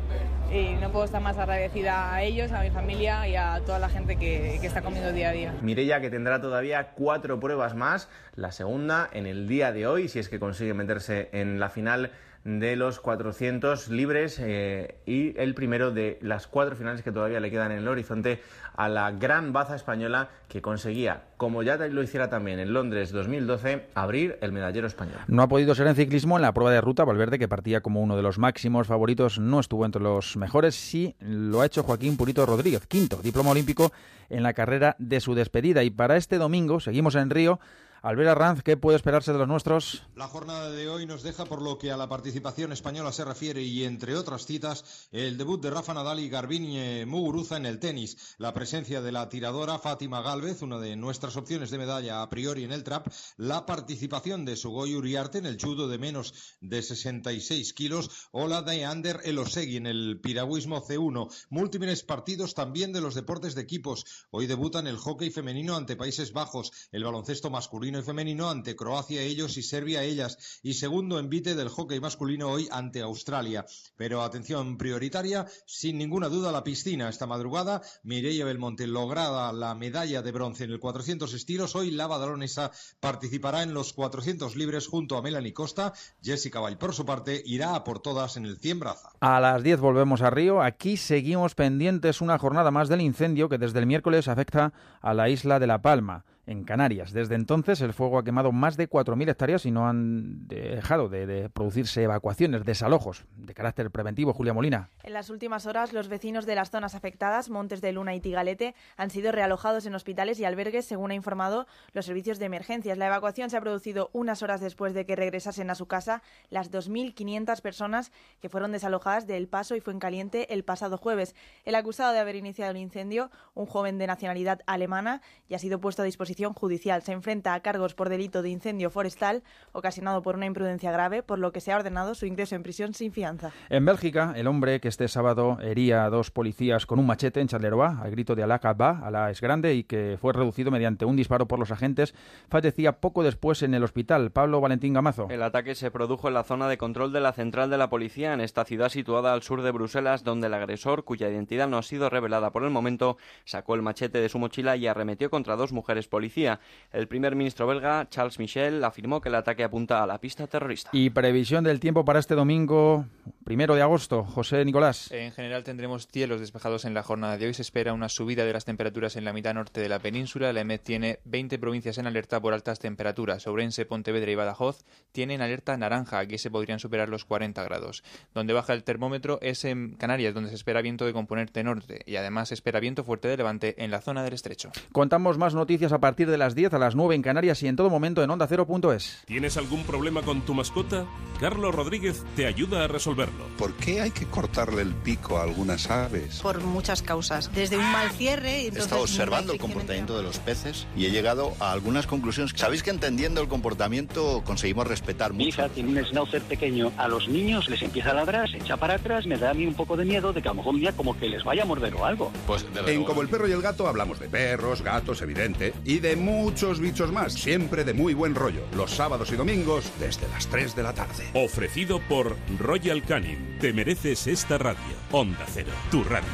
y 0.51 0.75
no 0.81 0.89
puedo 0.89 1.05
estar 1.05 1.21
más 1.21 1.37
agradecida 1.37 2.13
a 2.13 2.23
ellos, 2.23 2.51
a 2.51 2.61
mi 2.61 2.71
familia 2.71 3.27
y 3.27 3.35
a 3.35 3.61
toda 3.63 3.77
la 3.77 3.89
gente 3.89 4.15
que, 4.15 4.57
que 4.59 4.67
está 4.67 4.81
conmigo 4.81 5.11
día 5.11 5.29
a 5.29 5.31
día. 5.33 5.53
Mireia 5.61 6.01
que 6.01 6.09
tendrá 6.09 6.41
todavía 6.41 6.91
cuatro 6.95 7.39
pruebas 7.39 7.75
más, 7.75 8.09
la 8.35 8.51
segunda 8.51 9.09
en 9.11 9.27
el 9.27 9.47
día 9.47 9.71
de 9.71 9.85
hoy, 9.85 10.07
si 10.07 10.17
es 10.17 10.29
que 10.29 10.39
consigue 10.39 10.73
meterse 10.73 11.29
en 11.33 11.59
la 11.59 11.69
final 11.69 12.11
de 12.57 12.75
los 12.75 12.99
400 12.99 13.89
libres 13.89 14.39
eh, 14.39 14.95
y 15.05 15.37
el 15.39 15.53
primero 15.53 15.91
de 15.91 16.17
las 16.21 16.47
cuatro 16.47 16.75
finales 16.75 17.03
que 17.03 17.11
todavía 17.11 17.39
le 17.39 17.51
quedan 17.51 17.71
en 17.71 17.79
el 17.79 17.87
horizonte 17.87 18.41
a 18.75 18.89
la 18.89 19.11
gran 19.11 19.53
baza 19.53 19.75
española 19.75 20.29
que 20.47 20.61
conseguía, 20.61 21.25
como 21.37 21.61
ya 21.61 21.77
lo 21.77 22.01
hiciera 22.01 22.29
también 22.29 22.57
en 22.59 22.73
Londres 22.73 23.11
2012, 23.11 23.89
abrir 23.93 24.39
el 24.41 24.51
medallero 24.51 24.87
español. 24.87 25.19
No 25.27 25.43
ha 25.43 25.47
podido 25.47 25.75
ser 25.75 25.85
en 25.85 25.95
ciclismo 25.95 26.37
en 26.37 26.41
la 26.41 26.53
prueba 26.53 26.71
de 26.71 26.81
ruta. 26.81 27.03
Valverde, 27.03 27.37
que 27.37 27.47
partía 27.47 27.81
como 27.81 28.01
uno 28.01 28.15
de 28.15 28.23
los 28.23 28.39
máximos 28.39 28.87
favoritos, 28.87 29.37
no 29.37 29.59
estuvo 29.59 29.85
entre 29.85 30.01
los 30.01 30.37
mejores. 30.37 30.75
Sí 30.75 31.15
lo 31.19 31.61
ha 31.61 31.67
hecho 31.67 31.83
Joaquín 31.83 32.17
Purito 32.17 32.45
Rodríguez, 32.45 32.87
quinto 32.87 33.17
diploma 33.21 33.51
olímpico 33.51 33.91
en 34.29 34.41
la 34.43 34.53
carrera 34.53 34.95
de 34.97 35.19
su 35.19 35.35
despedida. 35.35 35.83
Y 35.83 35.91
para 35.91 36.17
este 36.17 36.37
domingo, 36.37 36.79
seguimos 36.79 37.15
en 37.15 37.29
Río. 37.29 37.59
Albert 38.01 38.29
Arranz, 38.29 38.63
¿qué 38.63 38.77
puede 38.77 38.95
esperarse 38.95 39.33
de 39.33 39.39
los 39.39 39.47
nuestros? 39.47 40.03
La 40.15 40.27
jornada 40.27 40.69
de 40.69 40.87
hoy 40.87 41.05
nos 41.05 41.21
deja 41.21 41.43
por 41.45 41.61
lo 41.61 41.77
que 41.77 41.91
a 41.91 41.97
la 41.97 42.07
participación 42.07 42.71
española 42.71 43.11
se 43.11 43.25
refiere 43.25 43.61
y 43.61 43.83
entre 43.83 44.15
otras 44.15 44.45
citas 44.45 45.09
el 45.11 45.37
debut 45.37 45.61
de 45.61 45.69
Rafa 45.69 45.93
Nadal 45.93 46.21
y 46.21 46.29
Garbiñe 46.29 47.05
Muguruza 47.05 47.57
en 47.57 47.65
el 47.65 47.79
tenis, 47.79 48.35
la 48.37 48.53
presencia 48.53 49.01
de 49.01 49.11
la 49.11 49.27
tiradora 49.27 49.79
Fátima 49.79 50.21
Galvez, 50.21 50.61
una 50.61 50.79
de 50.79 50.95
nuestras 50.95 51.35
opciones 51.35 51.71
de 51.71 51.77
medalla 51.77 52.21
a 52.21 52.29
priori 52.29 52.63
en 52.63 52.71
el 52.71 52.85
trap, 52.85 53.07
la 53.35 53.65
participación 53.65 54.45
de 54.45 54.55
Sugoi 54.55 54.95
Uriarte 54.95 55.39
en 55.39 55.45
el 55.45 55.59
judo 55.61 55.89
de 55.89 55.97
menos 55.97 56.33
de 56.61 56.81
66 56.81 57.73
kilos 57.73 58.29
o 58.31 58.47
la 58.47 58.61
de 58.61 58.85
Ander 58.85 59.19
Elosegui 59.25 59.75
en 59.75 59.87
el 59.87 60.21
piragüismo 60.21 60.81
C1. 60.85 61.47
Múltiples 61.49 62.03
partidos 62.03 62.53
también 62.53 62.93
de 62.93 63.01
los 63.01 63.15
deportes 63.15 63.55
de 63.55 63.61
equipos. 63.61 64.05
Hoy 64.31 64.47
debutan 64.47 64.87
el 64.87 64.97
hockey 64.97 65.31
femenino 65.31 65.75
ante 65.75 65.97
Países 65.97 66.31
Bajos, 66.31 66.71
el 66.93 67.03
baloncesto 67.03 67.49
masculino 67.49 67.88
y 67.97 68.03
femenino 68.03 68.49
ante 68.49 68.75
Croacia 68.75 69.21
ellos 69.21 69.57
y 69.57 69.63
Serbia 69.63 70.03
ellas 70.03 70.59
y 70.61 70.75
segundo 70.75 71.17
envite 71.17 71.55
del 71.55 71.69
hockey 71.69 71.99
masculino 71.99 72.49
hoy 72.49 72.67
ante 72.71 73.01
Australia. 73.01 73.65
Pero 73.95 74.21
atención 74.21 74.77
prioritaria, 74.77 75.47
sin 75.65 75.97
ninguna 75.97 76.29
duda 76.29 76.51
la 76.51 76.63
piscina 76.63 77.09
esta 77.09 77.25
madrugada. 77.25 77.81
Mireia 78.03 78.45
Belmonte 78.45 78.85
lograda 78.85 79.51
la 79.51 79.73
medalla 79.73 80.21
de 80.21 80.31
bronce 80.31 80.65
en 80.65 80.71
el 80.71 80.79
400 80.79 81.33
estilos. 81.33 81.75
Hoy 81.75 81.89
la 81.91 82.05
badalonesa 82.05 82.71
participará 82.99 83.63
en 83.63 83.73
los 83.73 83.93
400 83.93 84.55
libres 84.55 84.87
junto 84.87 85.17
a 85.17 85.21
Melanie 85.21 85.53
Costa. 85.53 85.93
Jessica 86.21 86.59
Vall 86.59 86.77
por 86.77 86.93
su 86.93 87.05
parte 87.05 87.41
irá 87.45 87.75
a 87.75 87.83
por 87.83 87.99
todas 87.99 88.37
en 88.37 88.45
el 88.45 88.57
100 88.57 88.79
braza. 88.79 89.09
A 89.21 89.39
las 89.39 89.63
10 89.63 89.79
volvemos 89.79 90.21
a 90.21 90.29
Río. 90.29 90.61
Aquí 90.61 90.97
seguimos 90.97 91.55
pendientes 91.55 92.21
una 92.21 92.37
jornada 92.37 92.69
más 92.69 92.89
del 92.89 93.01
incendio 93.01 93.49
que 93.49 93.57
desde 93.57 93.79
el 93.79 93.87
miércoles 93.87 94.27
afecta 94.27 94.73
a 95.01 95.13
la 95.13 95.29
isla 95.29 95.59
de 95.59 95.67
La 95.67 95.81
Palma 95.81 96.25
en 96.49 96.63
Canarias. 96.63 97.13
Desde 97.13 97.35
entonces 97.35 97.79
el 97.81 97.93
fuego 97.93 98.17
ha 98.17 98.23
quemado 98.23 98.51
más 98.51 98.75
de 98.75 98.89
4.000 98.89 99.29
hectáreas 99.29 99.67
y 99.67 99.71
no 99.71 99.87
han 99.87 100.47
dejado 100.47 101.07
de, 101.07 101.27
de, 101.27 101.49
producirse 101.49 102.01
evacuaciones, 102.01 102.65
desalojos 102.65 103.25
de 103.37 103.53
carácter 103.53 103.91
preventivo. 103.91 104.33
Julia 104.33 104.53
Molina. 104.53 104.89
En 105.03 105.13
las 105.13 105.29
últimas 105.29 105.67
horas, 105.67 105.93
los 105.93 106.07
vecinos 106.07 106.47
de 106.47 106.55
las 106.55 106.71
zonas 106.71 106.95
afectadas, 106.95 107.51
Montes 107.51 107.81
de 107.81 107.91
Luna 107.91 108.15
y 108.15 108.19
Tigalete, 108.19 108.73
han 108.97 109.11
sido 109.11 109.31
realojados 109.31 109.85
en 109.85 109.93
hospitales 109.93 110.39
y 110.39 110.45
albergues, 110.45 110.85
según 110.85 111.11
ha 111.11 111.13
informado 111.13 111.67
los 111.93 112.07
servicios 112.07 112.39
de 112.39 112.45
emergencias. 112.45 112.97
La 112.97 113.05
evacuación 113.05 113.51
se 113.51 113.57
ha 113.57 113.61
producido 113.61 114.09
unas 114.13 114.41
horas 114.41 114.59
después 114.59 114.95
de 114.95 115.05
que 115.05 115.15
regresasen 115.15 115.69
a 115.69 115.75
su 115.75 115.85
casa 115.85 116.23
las 116.49 116.71
2.500 116.71 117.61
personas 117.61 118.11
que 118.41 118.49
fueron 118.49 118.71
desalojadas 118.71 119.27
de 119.27 119.37
El 119.37 119.47
Paso 119.47 119.75
y 119.75 119.81
Fuencaliente 119.81 120.51
el 120.51 120.63
pasado 120.63 120.97
jueves. 120.97 121.35
El 121.63 121.75
acusado 121.75 122.11
de 122.11 122.19
haber 122.19 122.35
iniciado 122.35 122.71
el 122.71 122.77
incendio, 122.77 123.29
un 123.53 123.67
joven 123.67 123.99
de 123.99 124.07
nacionalidad 124.07 124.61
alemana, 124.65 125.21
ya 125.47 125.57
ha 125.57 125.59
sido 125.59 125.79
puesto 125.79 126.01
a 126.01 126.05
disposición 126.05 126.38
perquisición 126.39 126.53
judicial. 126.53 127.01
Se 127.01 127.11
enfrenta 127.11 127.53
a 127.53 127.59
cargos 127.59 127.93
por 127.93 128.09
delito 128.09 128.41
de 128.41 128.49
incendio 128.49 128.89
forestal 128.89 129.43
ocasionado 129.73 130.21
por 130.21 130.35
una 130.35 130.45
imprudencia 130.45 130.91
grave, 130.91 131.21
por 131.21 131.39
lo 131.39 131.51
que 131.51 131.59
se 131.59 131.71
ha 131.71 131.75
ordenado 131.75 132.15
su 132.15 132.25
ingreso 132.25 132.55
en 132.55 132.63
prisión 132.63 132.93
sin 132.93 133.11
fianza. 133.11 133.51
En 133.69 133.85
Bélgica, 133.85 134.33
el 134.35 134.47
hombre 134.47 134.79
que 134.79 134.87
este 134.87 135.07
sábado 135.07 135.57
hería 135.61 136.05
a 136.05 136.09
dos 136.09 136.31
policías 136.31 136.85
con 136.85 136.99
un 136.99 137.05
machete 137.05 137.41
en 137.41 137.47
Charleroi, 137.47 137.97
al 138.01 138.11
grito 138.11 138.35
de 138.35 138.43
Alá 138.43 138.59
Kabba, 138.59 139.01
Alá 139.03 139.29
es 139.31 139.41
grande, 139.41 139.73
y 139.73 139.83
que 139.83 140.17
fue 140.19 140.33
reducido 140.33 140.71
mediante 140.71 141.05
un 141.05 141.15
disparo 141.15 141.47
por 141.47 141.59
los 141.59 141.71
agentes, 141.71 142.13
fallecía 142.49 142.99
poco 142.99 143.23
después 143.23 143.61
en 143.63 143.73
el 143.73 143.83
hospital. 143.83 144.31
Pablo 144.31 144.61
Valentín 144.61 144.93
Gamazo. 144.93 145.27
El 145.29 145.43
ataque 145.43 145.75
se 145.75 145.91
produjo 145.91 146.27
en 146.27 146.35
la 146.35 146.43
zona 146.43 146.69
de 146.69 146.77
control 146.77 147.11
de 147.11 147.19
la 147.19 147.33
central 147.33 147.69
de 147.69 147.77
la 147.77 147.89
policía 147.89 148.33
en 148.33 148.41
esta 148.41 148.65
ciudad 148.65 148.89
situada 148.89 149.33
al 149.33 149.43
sur 149.43 149.61
de 149.61 149.71
Bruselas, 149.71 150.23
donde 150.23 150.47
el 150.47 150.53
agresor, 150.53 151.03
cuya 151.03 151.29
identidad 151.29 151.67
no 151.67 151.77
ha 151.77 151.83
sido 151.83 152.09
revelada 152.09 152.51
por 152.51 152.63
el 152.63 152.69
momento, 152.69 153.17
sacó 153.43 153.75
el 153.75 153.81
machete 153.81 154.21
de 154.21 154.29
su 154.29 154.39
mochila 154.39 154.75
y 154.77 154.87
arremetió 154.87 155.29
contra 155.29 155.55
dos 155.55 155.73
mujeres 155.73 156.07
policía. 156.19 156.59
El 156.91 157.07
primer 157.07 157.33
ministro 157.33 157.65
belga, 157.65 158.09
Charles 158.09 158.39
Michel, 158.39 158.83
afirmó 158.83 159.21
que 159.21 159.29
el 159.29 159.35
ataque 159.35 159.63
apunta 159.63 160.03
a 160.03 160.07
la 160.07 160.19
pista 160.19 160.47
terrorista. 160.47 160.89
Y 160.91 161.11
previsión 161.11 161.63
del 161.63 161.79
tiempo 161.79 162.03
para 162.03 162.19
este 162.19 162.35
domingo, 162.35 163.05
primero 163.45 163.73
de 163.73 163.81
agosto. 163.81 164.25
José 164.25 164.65
Nicolás. 164.65 165.09
En 165.11 165.31
general 165.31 165.63
tendremos 165.63 166.07
cielos 166.07 166.41
despejados 166.41 166.83
en 166.83 166.93
la 166.93 167.03
jornada 167.03 167.37
de 167.37 167.45
hoy. 167.45 167.53
Se 167.53 167.61
espera 167.61 167.93
una 167.93 168.09
subida 168.09 168.43
de 168.43 168.51
las 168.51 168.65
temperaturas 168.65 169.15
en 169.15 169.23
la 169.23 169.31
mitad 169.31 169.53
norte 169.53 169.79
de 169.79 169.87
la 169.87 169.99
península. 169.99 170.51
La 170.51 170.59
EMED 170.59 170.81
tiene 170.81 171.19
20 171.23 171.57
provincias 171.57 171.97
en 171.97 172.07
alerta 172.07 172.41
por 172.41 172.53
altas 172.53 172.79
temperaturas. 172.79 173.47
Ourense, 173.47 173.85
Pontevedra 173.85 174.31
y 174.31 174.35
Badajoz 174.35 174.83
tienen 175.13 175.41
alerta 175.41 175.77
naranja. 175.77 176.19
Aquí 176.19 176.37
se 176.37 176.51
podrían 176.51 176.79
superar 176.79 177.07
los 177.07 177.23
40 177.23 177.63
grados. 177.63 178.03
Donde 178.33 178.51
baja 178.51 178.73
el 178.73 178.83
termómetro 178.83 179.39
es 179.41 179.63
en 179.63 179.93
Canarias, 179.93 180.33
donde 180.33 180.49
se 180.49 180.55
espera 180.55 180.81
viento 180.81 181.05
de 181.05 181.13
componente 181.13 181.63
norte. 181.63 182.01
Y 182.05 182.17
además 182.17 182.49
se 182.49 182.55
espera 182.55 182.81
viento 182.81 183.05
fuerte 183.05 183.29
de 183.29 183.37
levante 183.37 183.81
en 183.81 183.89
la 183.89 184.01
zona 184.01 184.21
del 184.21 184.33
estrecho. 184.33 184.71
Contamos 184.91 185.37
más 185.37 185.53
noticias 185.53 185.93
a 185.93 185.99
partir 185.99 186.08
de 186.15 186.37
las 186.37 186.55
10 186.55 186.73
a 186.73 186.79
las 186.79 186.95
9 186.95 187.15
en 187.15 187.21
Canarias 187.21 187.61
y 187.63 187.67
en 187.67 187.75
todo 187.75 187.89
momento 187.89 188.23
en 188.23 188.29
OndaCero.es. 188.29 189.23
¿Tienes 189.25 189.57
algún 189.57 189.83
problema 189.83 190.21
con 190.21 190.41
tu 190.41 190.53
mascota? 190.53 191.05
Carlos 191.39 191.73
Rodríguez 191.73 192.23
te 192.35 192.45
ayuda 192.45 192.83
a 192.83 192.87
resolverlo. 192.87 193.45
¿Por 193.57 193.73
qué 193.75 194.01
hay 194.01 194.11
que 194.11 194.25
cortarle 194.25 194.81
el 194.81 194.93
pico 194.93 195.37
a 195.37 195.43
algunas 195.43 195.89
aves? 195.89 196.39
Por 196.41 196.61
muchas 196.61 197.01
causas. 197.01 197.49
Desde 197.53 197.77
un 197.77 197.89
mal 197.91 198.11
cierre... 198.11 198.63
He 198.63 198.67
estado 198.67 199.01
observando 199.01 199.53
el 199.53 199.59
comportamiento 199.59 200.17
de 200.17 200.23
los 200.23 200.39
peces 200.39 200.85
y 200.97 201.05
he 201.05 201.11
llegado 201.11 201.53
a 201.59 201.71
algunas 201.71 202.07
conclusiones. 202.07 202.53
Sabéis 202.55 202.83
que 202.83 202.89
entendiendo 202.89 203.41
el 203.41 203.47
comportamiento 203.47 204.43
conseguimos 204.45 204.87
respetar 204.87 205.31
mucho. 205.31 205.43
Mi 205.43 205.49
hija 205.49 205.69
tiene 205.69 205.89
un 205.97 206.05
schnauzer 206.05 206.41
pequeño. 206.41 206.91
A 206.97 207.07
los 207.07 207.29
niños 207.29 207.69
les 207.69 207.81
empieza 207.81 208.11
a 208.11 208.15
ladrar, 208.15 208.49
se 208.49 208.57
echa 208.57 208.75
para 208.75 208.95
atrás. 208.95 209.25
Me 209.25 209.37
da 209.37 209.51
a 209.51 209.53
mí 209.53 209.65
un 209.65 209.75
poco 209.75 209.95
de 209.95 210.05
miedo 210.05 210.33
de 210.33 210.41
que 210.41 210.49
a 210.49 210.51
lo 210.51 210.55
mejor 210.55 210.73
un 210.73 210.81
día 210.81 210.91
como 210.91 211.17
que 211.17 211.29
les 211.29 211.43
vaya 211.43 211.63
a 211.63 211.65
morder 211.65 211.93
o 211.95 212.05
algo. 212.05 212.31
Pues 212.47 212.65
en 212.85 213.03
Como 213.05 213.21
el 213.21 213.29
perro 213.29 213.47
y 213.47 213.51
el 213.51 213.61
gato 213.61 213.87
hablamos 213.87 214.19
de 214.19 214.27
perros, 214.27 214.81
gatos, 214.81 215.21
evidente, 215.21 215.73
y 215.85 215.98
de 215.99 216.15
muchos 216.15 216.79
bichos 216.79 217.11
más, 217.11 217.33
siempre 217.33 217.83
de 217.83 217.93
muy 217.93 218.13
buen 218.13 218.35
rollo. 218.35 218.61
Los 218.75 218.91
sábados 218.91 219.31
y 219.31 219.35
domingos 219.35 219.91
desde 219.99 220.27
las 220.29 220.47
3 220.47 220.75
de 220.75 220.83
la 220.83 220.93
tarde. 220.93 221.25
Ofrecido 221.33 221.99
por 222.07 222.35
Royal 222.59 223.03
Canin. 223.03 223.57
Te 223.59 223.73
mereces 223.73 224.27
esta 224.27 224.57
radio. 224.57 224.79
Onda 225.11 225.45
Cero, 225.47 225.71
tu 225.91 226.03
radio. 226.03 226.25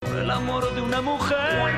Por 0.00 0.16
el 0.18 0.30
amor 0.30 0.74
de 0.74 0.80
una 0.82 1.00
mujer 1.00 1.72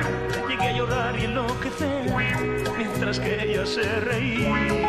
llegué 0.47 0.63
a 0.63 0.77
llorar 0.77 1.19
y 1.19 1.25
enloquecer 1.25 2.69
mientras 2.77 3.19
que 3.19 3.43
ella 3.43 3.65
se 3.65 3.99
reía. 4.01 4.88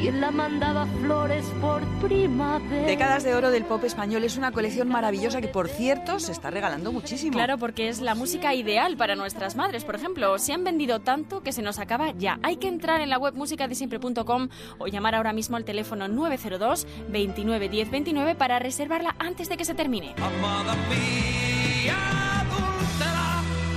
¿Quién 0.00 0.20
la 0.20 0.30
mandaba 0.30 0.86
flores 0.86 1.44
por 1.60 1.82
primavera? 2.00 2.86
Décadas 2.86 3.24
de 3.24 3.34
oro 3.34 3.50
del 3.50 3.64
pop 3.64 3.82
español 3.82 4.22
es 4.22 4.36
una 4.36 4.52
colección 4.52 4.88
maravillosa 4.88 5.40
que, 5.40 5.48
por 5.48 5.68
cierto, 5.68 6.20
se 6.20 6.30
está 6.30 6.50
regalando 6.50 6.92
muchísimo. 6.92 7.32
Claro, 7.32 7.58
porque 7.58 7.88
es 7.88 8.00
la 8.00 8.14
música 8.14 8.54
ideal 8.54 8.96
para 8.96 9.16
nuestras 9.16 9.56
madres. 9.56 9.84
Por 9.84 9.96
ejemplo, 9.96 10.38
se 10.38 10.52
han 10.52 10.62
vendido 10.62 11.00
tanto 11.00 11.42
que 11.42 11.50
se 11.50 11.62
nos 11.62 11.80
acaba 11.80 12.12
ya. 12.12 12.38
Hay 12.44 12.58
que 12.58 12.68
entrar 12.68 13.00
en 13.00 13.10
la 13.10 13.18
web 13.18 13.34
musicadesiempre.com 13.34 14.48
o 14.78 14.86
llamar 14.86 15.16
ahora 15.16 15.32
mismo 15.32 15.56
al 15.56 15.64
teléfono 15.64 16.06
902 16.06 16.86
29 17.08 17.68
10 17.68 17.90
29 17.90 18.34
para 18.36 18.60
reservarla 18.60 19.16
antes 19.18 19.48
de 19.48 19.56
que 19.56 19.64
se 19.64 19.74
termine. 19.74 20.14
Amada 20.18 20.76
mía, 20.88 21.96
dulcera. 21.96 22.17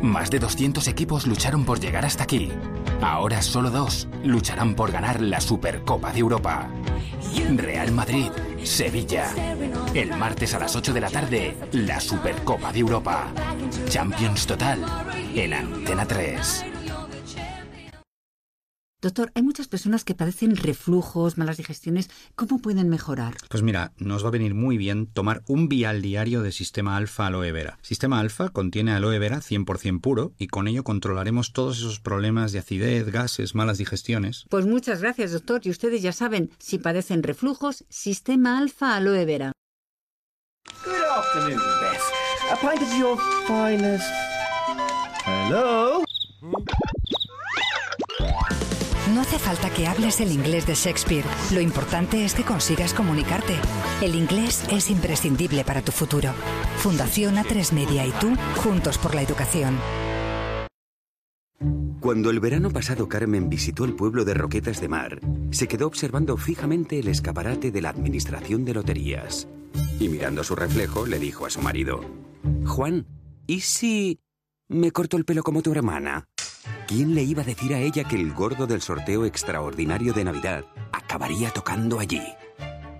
Más 0.00 0.30
de 0.30 0.38
200 0.38 0.86
equipos 0.88 1.26
lucharon 1.26 1.64
por 1.64 1.80
llegar 1.80 2.04
hasta 2.04 2.24
aquí. 2.24 2.52
Ahora 3.00 3.42
solo 3.42 3.70
dos 3.70 4.08
lucharán 4.22 4.74
por 4.74 4.92
ganar 4.92 5.20
la 5.20 5.40
Supercopa 5.40 6.12
de 6.12 6.20
Europa. 6.20 6.68
Real 7.56 7.92
Madrid, 7.92 8.30
Sevilla. 8.62 9.30
El 9.94 10.16
martes 10.16 10.54
a 10.54 10.58
las 10.58 10.74
8 10.74 10.92
de 10.92 11.00
la 11.00 11.10
tarde, 11.10 11.56
la 11.72 12.00
Supercopa 12.00 12.72
de 12.72 12.80
Europa. 12.80 13.28
Champions 13.88 14.46
Total. 14.46 14.84
en 15.34 15.52
Antena 15.52 16.06
3. 16.06 16.75
Doctor, 19.02 19.30
hay 19.34 19.42
muchas 19.42 19.68
personas 19.68 20.04
que 20.04 20.14
padecen 20.14 20.56
reflujos, 20.56 21.36
malas 21.36 21.58
digestiones. 21.58 22.08
¿Cómo 22.34 22.60
pueden 22.60 22.88
mejorar? 22.88 23.36
Pues 23.50 23.62
mira, 23.62 23.92
nos 23.98 24.24
va 24.24 24.28
a 24.28 24.30
venir 24.30 24.54
muy 24.54 24.78
bien 24.78 25.06
tomar 25.06 25.42
un 25.46 25.68
vial 25.68 26.00
diario 26.00 26.40
de 26.40 26.50
Sistema 26.50 26.96
Alfa 26.96 27.26
Aloe 27.26 27.52
Vera. 27.52 27.78
Sistema 27.82 28.20
Alfa 28.20 28.48
contiene 28.48 28.92
aloe 28.92 29.18
vera 29.18 29.40
100% 29.40 30.00
puro 30.00 30.32
y 30.38 30.46
con 30.46 30.66
ello 30.66 30.82
controlaremos 30.82 31.52
todos 31.52 31.76
esos 31.76 32.00
problemas 32.00 32.52
de 32.52 32.60
acidez, 32.60 33.10
gases, 33.12 33.54
malas 33.54 33.76
digestiones. 33.76 34.46
Pues 34.48 34.64
muchas 34.64 35.02
gracias, 35.02 35.32
doctor. 35.32 35.60
Y 35.64 35.70
ustedes 35.70 36.00
ya 36.00 36.12
saben, 36.12 36.50
si 36.58 36.78
padecen 36.78 37.22
reflujos, 37.22 37.84
Sistema 37.90 38.56
Alfa 38.56 38.96
Aloe 38.96 39.26
Vera. 39.26 39.52
Good 40.84 40.94
afternoon, 41.18 41.60
Beth. 41.82 42.00
A 42.50 42.56
pint 42.56 42.80
of 42.80 42.98
your 42.98 43.18
finest. 43.46 44.06
Hello? 45.26 46.02
No 49.16 49.22
hace 49.22 49.38
falta 49.38 49.70
que 49.70 49.86
hables 49.86 50.20
el 50.20 50.30
inglés 50.30 50.66
de 50.66 50.74
Shakespeare. 50.74 51.24
Lo 51.50 51.62
importante 51.62 52.26
es 52.26 52.34
que 52.34 52.42
consigas 52.42 52.92
comunicarte. 52.92 53.54
El 54.02 54.14
inglés 54.14 54.62
es 54.70 54.90
imprescindible 54.90 55.64
para 55.64 55.80
tu 55.80 55.90
futuro. 55.90 56.34
Fundación 56.76 57.36
A3 57.36 57.72
Media 57.72 58.06
y 58.06 58.10
tú, 58.20 58.36
juntos 58.56 58.98
por 58.98 59.14
la 59.14 59.22
educación. 59.22 59.78
Cuando 61.98 62.28
el 62.28 62.40
verano 62.40 62.70
pasado 62.70 63.08
Carmen 63.08 63.48
visitó 63.48 63.86
el 63.86 63.94
pueblo 63.94 64.26
de 64.26 64.34
Roquetas 64.34 64.82
de 64.82 64.88
Mar, 64.88 65.18
se 65.50 65.66
quedó 65.66 65.86
observando 65.86 66.36
fijamente 66.36 66.98
el 66.98 67.08
escaparate 67.08 67.70
de 67.70 67.80
la 67.80 67.88
Administración 67.88 68.66
de 68.66 68.74
Loterías. 68.74 69.48
Y 69.98 70.10
mirando 70.10 70.44
su 70.44 70.54
reflejo, 70.54 71.06
le 71.06 71.18
dijo 71.18 71.46
a 71.46 71.50
su 71.50 71.62
marido, 71.62 72.04
Juan, 72.66 73.06
¿y 73.46 73.60
si 73.60 74.20
me 74.68 74.90
corto 74.90 75.16
el 75.16 75.24
pelo 75.24 75.42
como 75.42 75.62
tu 75.62 75.72
hermana? 75.72 76.28
¿Quién 76.86 77.16
le 77.16 77.22
iba 77.24 77.42
a 77.42 77.44
decir 77.44 77.74
a 77.74 77.80
ella 77.80 78.04
que 78.04 78.14
el 78.14 78.32
gordo 78.32 78.68
del 78.68 78.80
sorteo 78.80 79.24
extraordinario 79.24 80.12
de 80.12 80.22
Navidad 80.22 80.64
acabaría 80.92 81.50
tocando 81.50 81.98
allí? 81.98 82.22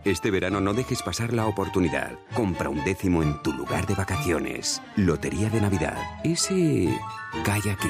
Este 0.04 0.32
verano 0.32 0.60
no 0.60 0.74
dejes 0.74 1.02
pasar 1.02 1.32
la 1.32 1.46
oportunidad. 1.46 2.18
Compra 2.34 2.68
un 2.68 2.82
décimo 2.84 3.22
en 3.22 3.40
tu 3.42 3.52
lugar 3.52 3.86
de 3.86 3.94
vacaciones. 3.94 4.82
Lotería 4.96 5.50
de 5.50 5.60
Navidad. 5.60 5.98
Ese 6.24 6.98
cae 7.44 7.70
aquí. 7.70 7.88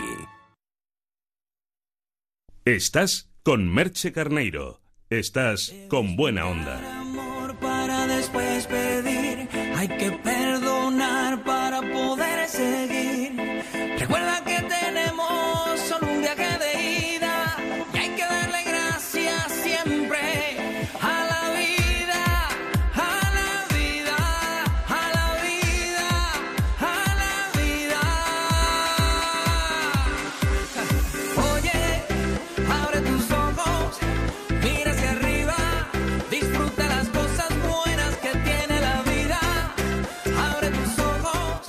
Estás 2.66 3.30
con 3.42 3.72
Merche 3.72 4.12
Carneiro. 4.12 4.80
Estás 5.08 5.74
con 5.88 6.14
buena 6.14 6.46
onda. 6.46 6.78
para 7.60 8.06
después 8.06 8.66
pedir. 8.66 9.48
Hay 9.76 9.88
que 9.88 10.10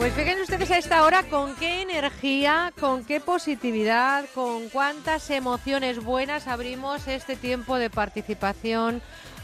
Pues 0.07 0.15
fíjense 0.15 0.43
ustedes 0.43 0.71
a 0.71 0.77
esta 0.77 1.03
hora 1.03 1.23
con 1.23 1.53
qué 1.57 1.81
energía, 1.81 2.71
con 2.79 3.03
qué 3.03 3.19
positividad, 3.19 4.23
con 4.33 4.69
cuántas 4.69 5.29
emociones 5.29 6.01
buenas 6.01 6.47
abrimos 6.47 7.09
este 7.09 7.35
tiempo 7.35 7.77
de 7.77 7.89
participación 7.89 9.01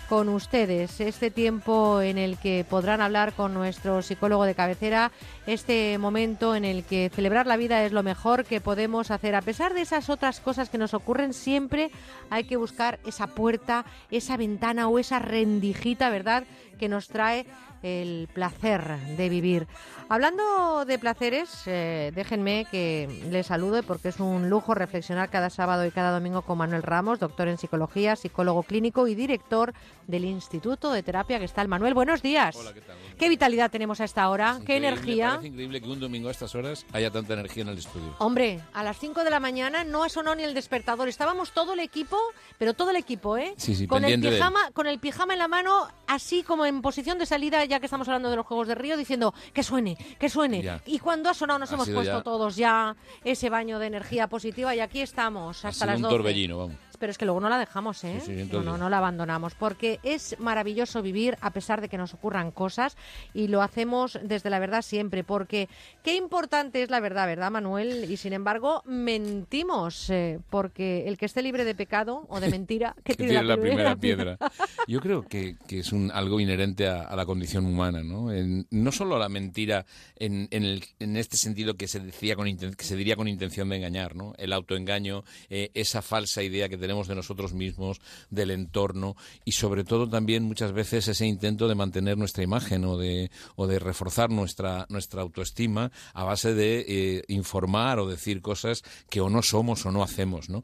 con 0.08 0.30
ustedes, 0.30 1.02
este 1.02 1.32
tiempo 1.32 2.00
en 2.00 2.18
el 2.18 2.38
que 2.38 2.66
podrán 2.70 3.02
hablar 3.02 3.34
con 3.34 3.54
nuestro 3.54 4.02
psicólogo 4.02 4.46
de 4.46 4.56
cabecera, 4.56 5.12
este 5.48 5.98
momento 5.98 6.56
en 6.56 6.64
el 6.64 6.86
que 6.86 7.12
celebrar 7.14 7.46
la 7.46 7.58
vida 7.58 7.84
es 7.84 7.92
lo 7.92 8.02
mejor 8.02 8.46
que 8.46 8.62
podemos 8.62 9.12
hacer. 9.12 9.36
A 9.36 9.42
pesar 9.42 9.74
de 9.74 9.82
esas 9.82 10.10
otras 10.10 10.40
cosas 10.40 10.70
que 10.70 10.78
nos 10.78 10.94
ocurren, 10.94 11.34
siempre 11.34 11.92
hay 12.30 12.46
que 12.46 12.56
buscar 12.56 13.00
esa 13.06 13.28
puerta, 13.28 13.84
esa 14.12 14.38
ventana 14.38 14.88
o 14.88 14.98
esa 14.98 15.20
rendijita, 15.20 16.10
¿verdad?, 16.10 16.46
que 16.80 16.88
nos 16.88 17.10
trae 17.10 17.48
el 17.84 18.30
placer 18.34 18.82
de 19.18 19.30
vivir. 19.30 19.68
Hablando 20.10 20.86
de 20.86 21.00
placeres, 21.00 21.50
eh, 21.66 22.12
déjenme 22.14 22.68
que 22.70 23.26
les 23.32 23.48
salude 23.48 23.84
porque 23.84 24.10
es 24.10 24.20
un 24.20 24.50
lujo 24.50 24.76
reflexionar 24.76 25.30
cada 25.30 25.50
sábado 25.50 25.86
y 25.86 25.92
cada 25.92 26.12
domingo 26.12 26.42
con 26.42 26.58
Manuel 26.58 26.84
Ramos, 26.84 27.20
doctor 27.20 27.48
en 27.48 27.58
psicología, 27.58 28.16
psicólogo 28.16 28.64
clínico 28.64 29.08
y 29.08 29.16
director 29.16 29.74
del 30.08 30.26
Instituto 30.26 30.92
de 30.92 31.04
Terapia 31.04 31.40
Gestal. 31.40 31.68
Manuel, 31.68 31.94
buenos 31.94 32.22
días. 32.22 32.56
Hola, 32.56 32.74
¿qué 32.74 32.82
tal? 32.82 32.96
¿Qué 33.18 33.30
vitalidad 33.30 33.72
tenemos 33.72 34.02
a 34.02 34.04
esta 34.04 34.30
hora? 34.30 34.60
¿Qué 34.66 34.78
energía? 34.78 35.30
Parece 35.30 35.48
increíble 35.48 35.82
que 35.82 35.90
un 35.90 36.00
domingo 36.00 36.28
a 36.28 36.32
estas 36.32 36.54
horas 36.56 36.86
haya 36.92 37.10
tanta 37.10 37.34
energía 37.34 37.64
en 37.64 37.70
el 37.70 37.78
estudio. 37.78 38.14
Hombre, 38.20 38.60
a 38.74 38.84
las 38.84 39.00
5 39.00 39.24
de 39.24 39.30
la 39.30 39.40
mañana 39.40 39.84
no 39.84 40.04
ha 40.04 40.10
sonado 40.10 40.36
ni 40.36 40.44
el 40.44 40.54
despertador. 40.54 41.08
Estábamos 41.08 41.52
todo 41.54 41.74
el 41.74 41.80
equipo, 41.80 42.18
pero 42.58 42.74
todo 42.74 42.92
el 42.92 42.98
equipo, 42.98 43.38
¿eh? 43.38 43.54
Sí, 43.58 43.76
sí, 43.76 43.88
con 43.88 44.04
el 44.04 44.20
pijama, 44.20 44.72
con 44.74 44.88
el 44.88 45.00
pijama 45.00 45.34
en 45.34 45.40
la 45.40 45.48
mano, 45.48 45.88
así 46.08 46.44
como 46.44 46.66
en 46.66 46.82
posición 46.82 47.18
de 47.18 47.26
salida, 47.26 47.64
ya 47.66 47.80
que 47.80 47.86
estamos 47.86 48.08
hablando 48.08 48.30
de 48.30 48.36
los 48.36 48.46
Juegos 48.46 48.68
de 48.68 48.76
Río, 48.76 48.98
diciendo 48.98 49.34
que 49.54 49.64
suene, 49.64 49.93
que 50.20 50.30
suene. 50.30 50.62
Ya. 50.62 50.82
Y 50.86 51.00
cuando 51.00 51.30
ha 51.30 51.34
sonado 51.34 51.60
nos 51.60 51.72
Ha 51.72 51.76
hemos 51.76 51.90
puesto 51.90 52.18
ya- 52.18 52.24
todos 52.24 52.56
ya 52.56 52.96
ese 53.24 53.50
baño 53.50 53.80
de 53.80 53.88
energía 53.88 54.28
positiva 54.28 54.76
y 54.76 54.80
aquí 54.80 55.02
estamos 55.02 55.64
Ha 55.66 55.70
hasta 55.70 55.86
sido 55.86 55.88
las 55.88 55.96
un 55.98 56.02
12. 56.04 56.16
torbellino, 56.16 56.58
vamos. 56.58 56.76
Pero 57.04 57.12
es 57.12 57.18
que 57.18 57.26
luego 57.26 57.42
no 57.42 57.50
la 57.50 57.58
dejamos, 57.58 58.02
¿eh? 58.06 58.20
Sí, 58.22 58.28
sí, 58.28 58.32
no, 58.32 58.40
entonces- 58.44 58.72
no, 58.72 58.78
no 58.78 58.90
la 58.90 59.00
abandonamos, 59.00 59.56
porque 59.56 60.00
es 60.04 60.40
maravilloso 60.40 61.02
vivir 61.02 61.38
a 61.42 61.52
pesar 61.52 61.82
de 61.82 61.90
que 61.90 61.98
nos 61.98 62.14
ocurran 62.14 62.50
cosas 62.52 62.96
y 63.34 63.50
lo 63.50 63.62
hacemos 63.62 64.18
desde 64.24 64.50
la 64.50 64.60
verdad 64.60 64.82
siempre, 64.84 65.26
porque 65.26 65.68
qué 66.02 66.16
importante 66.16 66.82
es 66.82 66.90
la 66.90 67.02
verdad, 67.02 67.28
¿verdad, 67.28 67.52
Manuel? 67.52 68.10
Y 68.10 68.16
sin 68.16 68.32
embargo, 68.32 68.84
mentimos, 68.86 70.10
eh, 70.10 70.40
porque 70.50 71.08
el 71.08 71.18
que 71.18 71.26
esté 71.26 71.42
libre 71.42 71.66
de 71.66 71.76
pecado 71.76 72.26
o 72.30 72.40
de 72.40 72.50
mentira, 72.50 72.96
que, 73.04 73.16
tiene 73.16 73.44
la 73.44 73.58
primera 73.58 73.96
piedra. 73.98 74.38
Yo 74.88 75.02
creo 75.02 75.24
que, 75.24 75.58
que 75.68 75.80
es 75.80 75.92
un, 75.92 76.10
algo 76.12 76.40
inherente 76.40 76.88
a, 76.88 77.02
a 77.02 77.16
la 77.18 77.26
condición 77.26 77.66
humana, 77.66 78.02
¿no? 78.02 78.32
En- 78.32 78.66
no 78.72 78.92
solo 78.94 79.18
la 79.20 79.28
mentira 79.28 79.86
en, 80.18 80.48
en, 80.52 80.64
el- 80.64 80.86
en 81.00 81.18
este 81.18 81.36
sentido 81.36 81.74
que 81.76 81.88
se 81.90 82.00
decía 82.00 82.38
con 82.38 82.46
que 82.56 82.86
se 82.86 82.96
diría 82.96 83.16
con 83.18 83.28
intención 83.28 83.68
de 83.70 83.76
engañar, 83.78 84.16
¿no? 84.16 84.34
El 84.38 84.54
autoengaño, 84.54 85.24
eh, 85.50 85.70
esa 85.74 86.02
falsa 86.02 86.44
idea 86.44 86.70
que 86.70 86.78
tenemos 86.78 86.93
de 86.94 87.16
nosotros 87.16 87.54
mismos, 87.54 88.02
del 88.30 88.52
entorno 88.52 89.16
y 89.46 89.54
sobre 89.54 89.84
todo 89.84 90.08
también 90.08 90.44
muchas 90.44 90.72
veces 90.72 91.08
ese 91.08 91.26
intento 91.26 91.68
de 91.68 91.76
mantener 91.76 92.18
nuestra 92.18 92.44
imagen 92.44 92.86
o 92.86 92.98
de, 92.98 93.32
o 93.56 93.68
de 93.68 93.80
reforzar 93.80 94.30
nuestra, 94.30 94.86
nuestra 94.90 95.22
autoestima 95.22 95.92
a 96.14 96.24
base 96.24 96.54
de 96.54 96.86
eh, 96.88 97.24
informar 97.28 98.00
o 98.00 98.08
decir 98.08 98.42
cosas 98.42 98.84
que 99.10 99.22
o 99.22 99.30
no 99.30 99.42
somos 99.42 99.86
o 99.86 99.92
no 99.92 100.04
hacemos, 100.04 100.50
¿no? 100.50 100.64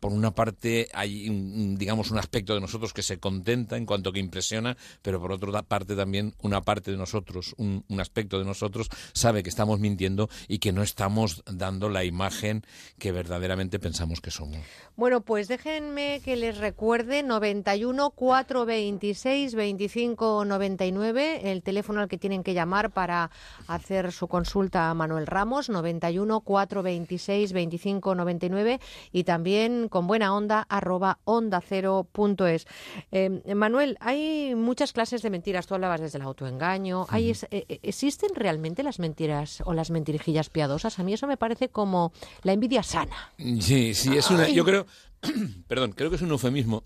Por 0.00 0.12
una 0.12 0.32
parte 0.32 0.88
hay, 0.92 1.28
digamos, 1.76 2.10
un 2.10 2.18
aspecto 2.18 2.54
de 2.54 2.60
nosotros 2.60 2.92
que 2.92 3.02
se 3.02 3.18
contenta 3.18 3.76
en 3.76 3.86
cuanto 3.86 4.12
que 4.12 4.20
impresiona, 4.20 4.76
pero 5.02 5.20
por 5.20 5.32
otra 5.32 5.62
parte 5.62 5.96
también 5.96 6.34
una 6.42 6.62
parte 6.62 6.90
de 6.90 6.96
nosotros, 6.96 7.54
un, 7.58 7.84
un 7.88 8.00
aspecto 8.00 8.38
de 8.38 8.44
nosotros 8.44 8.88
sabe 9.12 9.42
que 9.42 9.50
estamos 9.50 9.80
mintiendo 9.80 10.28
y 10.46 10.58
que 10.58 10.72
no 10.72 10.82
estamos 10.82 11.42
dando 11.46 11.88
la 11.88 12.04
imagen 12.04 12.62
que 12.98 13.12
verdaderamente 13.12 13.78
pensamos 13.78 14.20
que 14.20 14.30
somos. 14.30 14.58
Bueno, 14.96 15.20
pues 15.20 15.48
déjenme 15.48 16.20
que 16.24 16.36
les 16.36 16.58
recuerde 16.58 17.22
91 17.22 18.10
426 18.10 19.54
25 19.54 20.44
99, 20.44 21.52
el 21.52 21.62
teléfono 21.62 22.00
al 22.00 22.08
que 22.08 22.18
tienen 22.18 22.42
que 22.42 22.54
llamar 22.54 22.90
para 22.90 23.30
hacer 23.66 24.12
su 24.12 24.28
consulta 24.28 24.90
a 24.90 24.94
Manuel 24.94 25.26
Ramos, 25.26 25.68
91 25.68 26.40
426 26.40 27.52
25 27.52 28.14
99 28.14 28.80
y 29.12 29.24
también 29.24 29.87
con 29.88 30.06
buena 30.06 30.34
onda 30.34 30.66
arroba 30.68 31.18
onda 31.24 31.60
cero 31.60 32.06
punto 32.10 32.46
es. 32.46 32.66
Eh, 33.12 33.42
Manuel, 33.54 33.96
hay 34.00 34.54
muchas 34.54 34.92
clases 34.92 35.22
de 35.22 35.30
mentiras, 35.30 35.66
tú 35.66 35.74
hablabas 35.74 36.00
desde 36.00 36.18
el 36.18 36.22
autoengaño, 36.24 37.06
hay 37.08 37.30
es- 37.30 37.44
eh, 37.50 37.64
eh, 37.68 37.80
¿existen 37.82 38.30
realmente 38.34 38.82
las 38.82 38.98
mentiras 38.98 39.62
o 39.66 39.72
las 39.74 39.90
mentirijillas 39.90 40.50
piadosas? 40.50 40.98
A 40.98 41.02
mí 41.02 41.12
eso 41.12 41.26
me 41.26 41.36
parece 41.36 41.68
como 41.68 42.12
la 42.42 42.52
envidia 42.52 42.82
sana. 42.82 43.32
Sí, 43.38 43.94
sí, 43.94 44.16
es 44.16 44.30
una. 44.30 44.44
Ay. 44.44 44.54
Yo 44.54 44.64
creo. 44.64 44.86
Perdón, 45.66 45.92
creo 45.92 46.10
que 46.10 46.16
es 46.16 46.22
un 46.22 46.30
eufemismo 46.30 46.84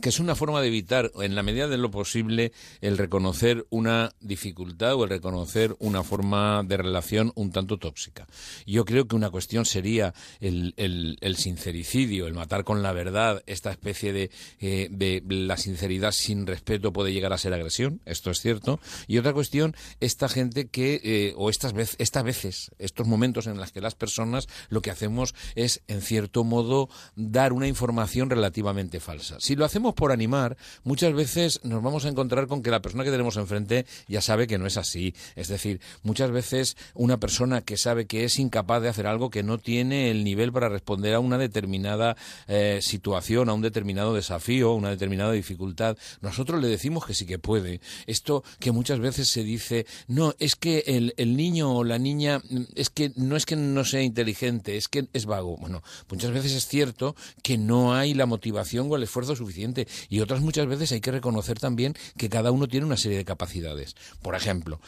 que 0.00 0.08
es 0.08 0.20
una 0.20 0.34
forma 0.34 0.60
de 0.60 0.68
evitar, 0.68 1.10
en 1.20 1.34
la 1.34 1.42
medida 1.42 1.68
de 1.68 1.78
lo 1.78 1.90
posible, 1.90 2.52
el 2.80 2.98
reconocer 2.98 3.66
una 3.70 4.12
dificultad 4.20 4.94
o 4.94 5.04
el 5.04 5.10
reconocer 5.10 5.76
una 5.78 6.02
forma 6.02 6.62
de 6.64 6.76
relación 6.76 7.32
un 7.34 7.52
tanto 7.52 7.78
tóxica. 7.78 8.26
Yo 8.66 8.84
creo 8.84 9.06
que 9.06 9.16
una 9.16 9.30
cuestión 9.30 9.64
sería 9.64 10.14
el, 10.40 10.74
el, 10.76 11.36
sincericidio, 11.36 12.26
el 12.26 12.34
matar 12.34 12.64
con 12.64 12.82
la 12.82 12.92
verdad, 12.92 13.42
esta 13.46 13.70
especie 13.70 14.12
de, 14.12 14.30
eh, 14.60 14.88
de 14.90 15.22
la 15.28 15.56
sinceridad 15.56 16.12
sin 16.12 16.46
respeto 16.46 16.92
puede 16.92 17.12
llegar 17.12 17.32
a 17.32 17.38
ser 17.38 17.52
agresión, 17.54 18.00
esto 18.04 18.30
es 18.30 18.40
cierto. 18.40 18.80
Y 19.06 19.18
otra 19.18 19.32
cuestión, 19.32 19.74
esta 20.00 20.28
gente 20.28 20.68
que, 20.68 21.00
eh, 21.02 21.34
o 21.36 21.50
estas, 21.50 21.72
vez, 21.72 21.96
estas 21.98 22.24
veces, 22.24 22.70
estos 22.78 23.06
momentos 23.06 23.46
en 23.46 23.56
los 23.56 23.72
que 23.72 23.80
las 23.80 23.94
personas 23.94 24.48
lo 24.68 24.82
que 24.82 24.90
hacemos 24.90 25.34
es, 25.54 25.82
en 25.88 26.02
cierto 26.02 26.44
modo, 26.44 26.88
dar 27.16 27.52
una 27.52 27.68
información 27.68 28.30
relativamente 28.30 29.00
falsa. 29.00 29.36
Si 29.40 29.56
lo 29.56 29.64
hacemos 29.64 29.89
por 29.94 30.12
animar, 30.12 30.56
muchas 30.84 31.12
veces 31.12 31.60
nos 31.62 31.82
vamos 31.82 32.04
a 32.04 32.08
encontrar 32.08 32.46
con 32.46 32.62
que 32.62 32.70
la 32.70 32.82
persona 32.82 33.04
que 33.04 33.10
tenemos 33.10 33.36
enfrente 33.36 33.86
ya 34.08 34.20
sabe 34.20 34.46
que 34.46 34.58
no 34.58 34.66
es 34.66 34.76
así. 34.76 35.14
Es 35.36 35.48
decir, 35.48 35.80
muchas 36.02 36.30
veces 36.30 36.76
una 36.94 37.18
persona 37.18 37.60
que 37.62 37.76
sabe 37.76 38.06
que 38.06 38.24
es 38.24 38.38
incapaz 38.38 38.82
de 38.82 38.88
hacer 38.88 39.06
algo 39.06 39.30
que 39.30 39.42
no 39.42 39.58
tiene 39.58 40.10
el 40.10 40.24
nivel 40.24 40.52
para 40.52 40.68
responder 40.68 41.14
a 41.14 41.20
una 41.20 41.38
determinada 41.38 42.16
eh, 42.48 42.80
situación, 42.82 43.48
a 43.48 43.54
un 43.54 43.62
determinado 43.62 44.14
desafío, 44.14 44.70
a 44.70 44.74
una 44.74 44.90
determinada 44.90 45.32
dificultad, 45.32 45.96
nosotros 46.20 46.60
le 46.60 46.68
decimos 46.68 47.06
que 47.06 47.14
sí 47.14 47.26
que 47.26 47.38
puede. 47.38 47.80
Esto 48.06 48.42
que 48.58 48.72
muchas 48.72 49.00
veces 49.00 49.28
se 49.28 49.42
dice, 49.42 49.86
no, 50.06 50.34
es 50.38 50.56
que 50.56 50.84
el, 50.86 51.14
el 51.16 51.36
niño 51.36 51.74
o 51.74 51.84
la 51.84 51.98
niña, 51.98 52.42
es 52.74 52.90
que 52.90 53.12
no 53.16 53.36
es 53.36 53.46
que 53.46 53.56
no 53.56 53.84
sea 53.84 54.02
inteligente, 54.02 54.76
es 54.76 54.88
que 54.88 55.08
es 55.12 55.26
vago. 55.26 55.56
Bueno, 55.56 55.82
muchas 56.10 56.30
veces 56.32 56.52
es 56.52 56.66
cierto 56.66 57.14
que 57.42 57.58
no 57.58 57.94
hay 57.94 58.14
la 58.14 58.26
motivación 58.26 58.90
o 58.90 58.96
el 58.96 59.02
esfuerzo 59.02 59.36
suficiente 59.36 59.79
y 60.08 60.20
otras 60.20 60.40
muchas 60.40 60.66
veces 60.66 60.92
hay 60.92 61.00
que 61.00 61.10
reconocer 61.10 61.58
también 61.58 61.94
que 62.16 62.28
cada 62.28 62.50
uno 62.50 62.68
tiene 62.68 62.86
una 62.86 62.96
serie 62.96 63.18
de 63.18 63.24
capacidades. 63.24 63.96
Por 64.22 64.34
ejemplo, 64.34 64.80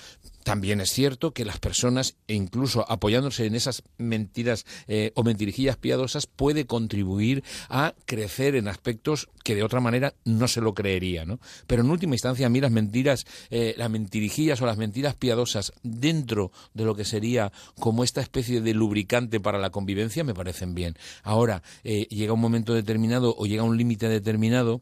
también 0.44 0.80
es 0.80 0.90
cierto 0.90 1.32
que 1.32 1.44
las 1.44 1.58
personas, 1.58 2.16
e 2.28 2.34
incluso 2.34 2.90
apoyándose 2.90 3.46
en 3.46 3.54
esas 3.54 3.82
mentiras 3.98 4.66
eh, 4.88 5.12
o 5.14 5.22
mentirijillas 5.22 5.76
piadosas, 5.76 6.26
puede 6.26 6.66
contribuir 6.66 7.44
a 7.68 7.94
crecer 8.06 8.54
en 8.56 8.68
aspectos 8.68 9.28
que 9.44 9.54
de 9.54 9.62
otra 9.62 9.80
manera 9.80 10.14
no 10.24 10.48
se 10.48 10.60
lo 10.60 10.74
creería, 10.74 11.24
¿no? 11.24 11.40
Pero 11.66 11.82
en 11.82 11.90
última 11.90 12.14
instancia, 12.14 12.46
a 12.46 12.50
mí 12.50 12.60
las 12.60 12.70
mentiras, 12.70 13.26
eh, 13.50 13.74
las 13.76 13.90
mentirijillas 13.90 14.60
o 14.62 14.66
las 14.66 14.76
mentiras 14.76 15.14
piadosas 15.14 15.72
dentro 15.82 16.52
de 16.74 16.84
lo 16.84 16.94
que 16.94 17.04
sería 17.04 17.52
como 17.78 18.04
esta 18.04 18.20
especie 18.20 18.60
de 18.60 18.74
lubricante 18.74 19.40
para 19.40 19.58
la 19.58 19.70
convivencia 19.70 20.24
me 20.24 20.34
parecen 20.34 20.74
bien. 20.74 20.96
Ahora, 21.22 21.62
eh, 21.84 22.06
llega 22.10 22.32
un 22.32 22.40
momento 22.40 22.74
determinado 22.74 23.34
o 23.36 23.46
llega 23.46 23.62
un 23.62 23.76
límite 23.76 24.08
determinado 24.08 24.80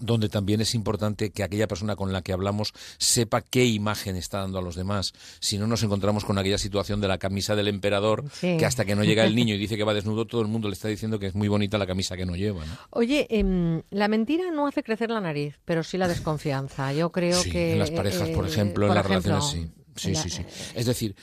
donde 0.00 0.28
también 0.28 0.60
es 0.60 0.74
importante 0.74 1.30
que 1.30 1.42
aquella 1.42 1.66
persona 1.66 1.96
con 1.96 2.12
la 2.12 2.22
que 2.22 2.32
hablamos 2.32 2.72
sepa 2.98 3.42
qué 3.42 3.64
imagen 3.66 4.16
está 4.16 4.38
dando 4.38 4.58
a 4.58 4.62
los 4.62 4.76
demás. 4.76 5.12
Si 5.40 5.58
no 5.58 5.66
nos 5.66 5.82
encontramos 5.82 6.24
con 6.24 6.38
aquella 6.38 6.58
situación 6.58 7.00
de 7.00 7.08
la 7.08 7.18
camisa 7.18 7.56
del 7.56 7.68
emperador, 7.68 8.24
que 8.40 8.64
hasta 8.64 8.84
que 8.84 8.94
no 8.94 9.04
llega 9.04 9.24
el 9.24 9.34
niño 9.34 9.54
y 9.54 9.58
dice 9.58 9.76
que 9.76 9.84
va 9.84 9.94
desnudo, 9.94 10.26
todo 10.26 10.42
el 10.42 10.48
mundo 10.48 10.68
le 10.68 10.74
está 10.74 10.88
diciendo 10.88 11.18
que 11.18 11.26
es 11.26 11.34
muy 11.34 11.48
bonita 11.48 11.78
la 11.78 11.86
camisa 11.86 12.16
que 12.16 12.26
no 12.26 12.36
lleva. 12.36 12.64
Oye, 12.90 13.26
em, 13.30 13.82
la 13.90 14.08
mentira 14.08 14.50
no 14.50 14.66
hace 14.66 14.82
crecer 14.82 15.10
la 15.10 15.20
nariz, 15.20 15.58
pero 15.64 15.82
sí 15.82 15.98
la 15.98 16.08
desconfianza. 16.08 16.92
Yo 16.92 17.10
creo 17.10 17.42
que... 17.42 17.72
En 17.72 17.78
las 17.78 17.90
parejas, 17.90 18.28
por 18.30 18.46
eh, 18.46 18.48
ejemplo, 18.48 18.86
en 18.86 18.94
las 18.94 19.06
relaciones 19.06 19.44
sí. 19.44 19.70
Sí, 19.96 20.14
sí, 20.14 20.30
sí. 20.30 20.46
Es 20.74 20.86
decir, 20.86 21.14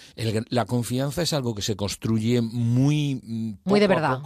la 0.50 0.66
confianza 0.66 1.22
es 1.24 1.34
algo 1.34 1.56
que 1.56 1.62
se 1.62 1.76
construye 1.76 2.42
muy... 2.42 3.22
Mm, 3.24 3.54
muy 3.64 3.80
de 3.80 3.88
verdad 3.88 4.22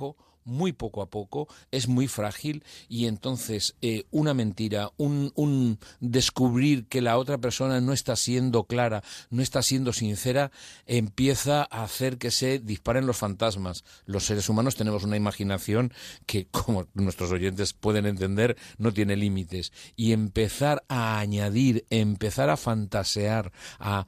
muy 0.45 0.71
poco 0.71 1.01
a 1.01 1.09
poco, 1.09 1.47
es 1.71 1.87
muy 1.87 2.07
frágil 2.07 2.63
y 2.87 3.05
entonces 3.05 3.75
eh, 3.81 4.05
una 4.11 4.33
mentira, 4.33 4.91
un, 4.97 5.31
un, 5.35 5.79
descubrir 5.99 6.87
que 6.87 7.01
la 7.01 7.17
otra 7.17 7.37
persona 7.37 7.81
no 7.81 7.93
está 7.93 8.15
siendo 8.15 8.63
clara, 8.63 9.03
no 9.29 9.41
está 9.41 9.61
siendo 9.61 9.93
sincera, 9.93 10.51
empieza 10.85 11.67
a 11.69 11.83
hacer 11.83 12.17
que 12.17 12.31
se 12.31 12.59
disparen 12.59 13.05
los 13.05 13.17
fantasmas. 13.17 13.83
Los 14.05 14.25
seres 14.25 14.49
humanos 14.49 14.75
tenemos 14.75 15.03
una 15.03 15.17
imaginación 15.17 15.93
que, 16.25 16.47
como 16.51 16.87
nuestros 16.93 17.31
oyentes 17.31 17.73
pueden 17.73 18.05
entender, 18.05 18.57
no 18.77 18.93
tiene 18.93 19.15
límites. 19.15 19.71
Y 19.95 20.13
empezar 20.13 20.83
a 20.87 21.19
añadir, 21.19 21.85
empezar 21.89 22.49
a 22.49 22.57
fantasear, 22.57 23.51
a 23.79 24.05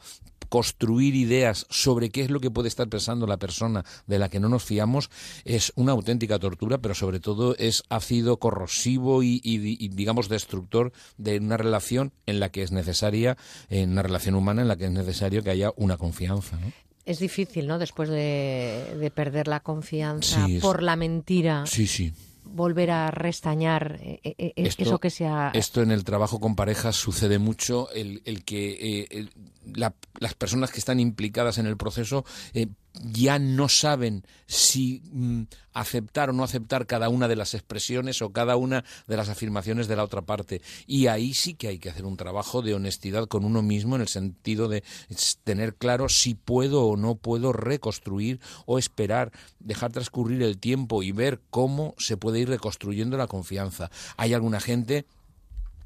construir 0.54 1.16
ideas 1.16 1.66
sobre 1.72 2.12
qué 2.12 2.22
es 2.22 2.30
lo 2.30 2.40
que 2.40 2.52
puede 2.52 2.68
estar 2.68 2.88
pensando 2.88 3.26
la 3.26 3.38
persona 3.38 3.84
de 4.06 4.20
la 4.20 4.30
que 4.30 4.40
no 4.40 4.50
nos 4.50 4.64
fiamos 4.64 5.10
es 5.46 5.74
una 5.76 5.94
auténtica 5.94 6.38
tortura, 6.38 6.78
pero 6.78 6.94
sobre 6.94 7.20
todo 7.20 7.56
es 7.58 7.82
ácido, 7.90 8.38
corrosivo 8.38 9.24
y, 9.24 9.40
digamos 9.88 10.30
destructor 10.30 10.94
de 11.18 11.40
una 11.40 11.58
relación 11.58 12.12
en 12.28 12.40
la 12.40 12.50
que 12.50 12.62
es 12.62 12.72
necesaria, 12.72 13.36
en 13.72 13.94
una 13.94 14.04
relación 14.04 14.36
humana 14.36 14.62
en 14.62 14.68
la 14.68 14.78
que 14.78 14.86
es 14.86 14.92
necesario 14.92 15.42
que 15.42 15.50
haya 15.50 15.72
una 15.76 15.98
confianza. 15.98 16.60
Es 17.04 17.18
difícil, 17.18 17.66
¿no? 17.66 17.80
Después 17.80 18.10
de, 18.10 19.12
perder 19.16 19.48
la 19.48 19.62
confianza 19.62 20.46
por 20.62 20.84
la 20.84 20.96
mentira. 20.96 21.66
Sí, 21.66 21.88
sí 21.88 22.14
volver 22.46 22.92
a 22.92 23.12
restañar 23.12 24.00
eh, 24.02 24.20
eh, 24.24 24.36
eh, 24.38 24.54
eso 24.78 25.00
que 25.00 25.10
sea. 25.10 25.52
Esto 25.54 25.82
en 25.82 25.92
el 25.92 26.04
trabajo 26.04 26.40
con 26.40 26.56
parejas 26.56 26.96
sucede 26.96 27.40
mucho, 27.40 27.90
el, 27.92 28.22
el 28.26 28.44
que 28.44 29.30
las 29.66 30.34
personas 30.36 30.72
que 30.72 30.80
están 30.80 31.00
implicadas 31.00 31.58
en 31.58 31.66
el 31.66 31.78
proceso 31.78 32.26
ya 33.02 33.40
no 33.40 33.70
saben 33.70 34.24
si 34.46 35.02
mm, 35.12 35.44
aceptar 35.74 36.30
o 36.30 36.34
no 36.34 36.44
aceptar 36.44 36.86
cada 36.86 37.10
una 37.10 37.28
de 37.28 37.36
las 37.36 37.54
expresiones 37.54 38.22
o 38.22 38.32
cada 38.32 38.56
una 38.56 38.84
de 39.08 39.18
las 39.18 39.30
afirmaciones 39.30 39.88
de 39.88 39.96
la 39.96 40.04
otra 40.04 40.22
parte. 40.22 40.62
Y 40.86 41.08
ahí 41.08 41.34
sí 41.34 41.56
que 41.56 41.68
hay 41.68 41.80
que 41.80 41.90
hacer 41.90 42.06
un 42.06 42.18
trabajo 42.18 42.62
de 42.62 42.76
honestidad 42.76 43.28
con 43.28 43.46
uno 43.46 43.62
mismo 43.62 43.96
en 43.96 44.02
el 44.02 44.08
sentido 44.08 44.68
de 44.68 44.84
tener 45.44 45.76
claro 45.76 46.08
si 46.10 46.36
puedo 46.36 46.86
o 46.86 46.98
no 46.98 47.16
puedo 47.16 47.52
reconstruir 47.52 48.40
o 48.66 48.78
esperar, 48.78 49.32
dejar 49.60 49.92
transcurrir 49.92 50.44
el 50.44 50.60
tiempo 50.60 51.02
y 51.04 51.12
ver 51.12 51.42
cómo 51.50 51.96
se 51.98 52.18
puede 52.18 52.40
ir 52.40 52.50
reconstruyendo 52.50 53.18
la 53.18 53.28
confianza. 53.28 53.90
Hay 54.18 54.34
alguna 54.34 54.60
gente 54.60 55.06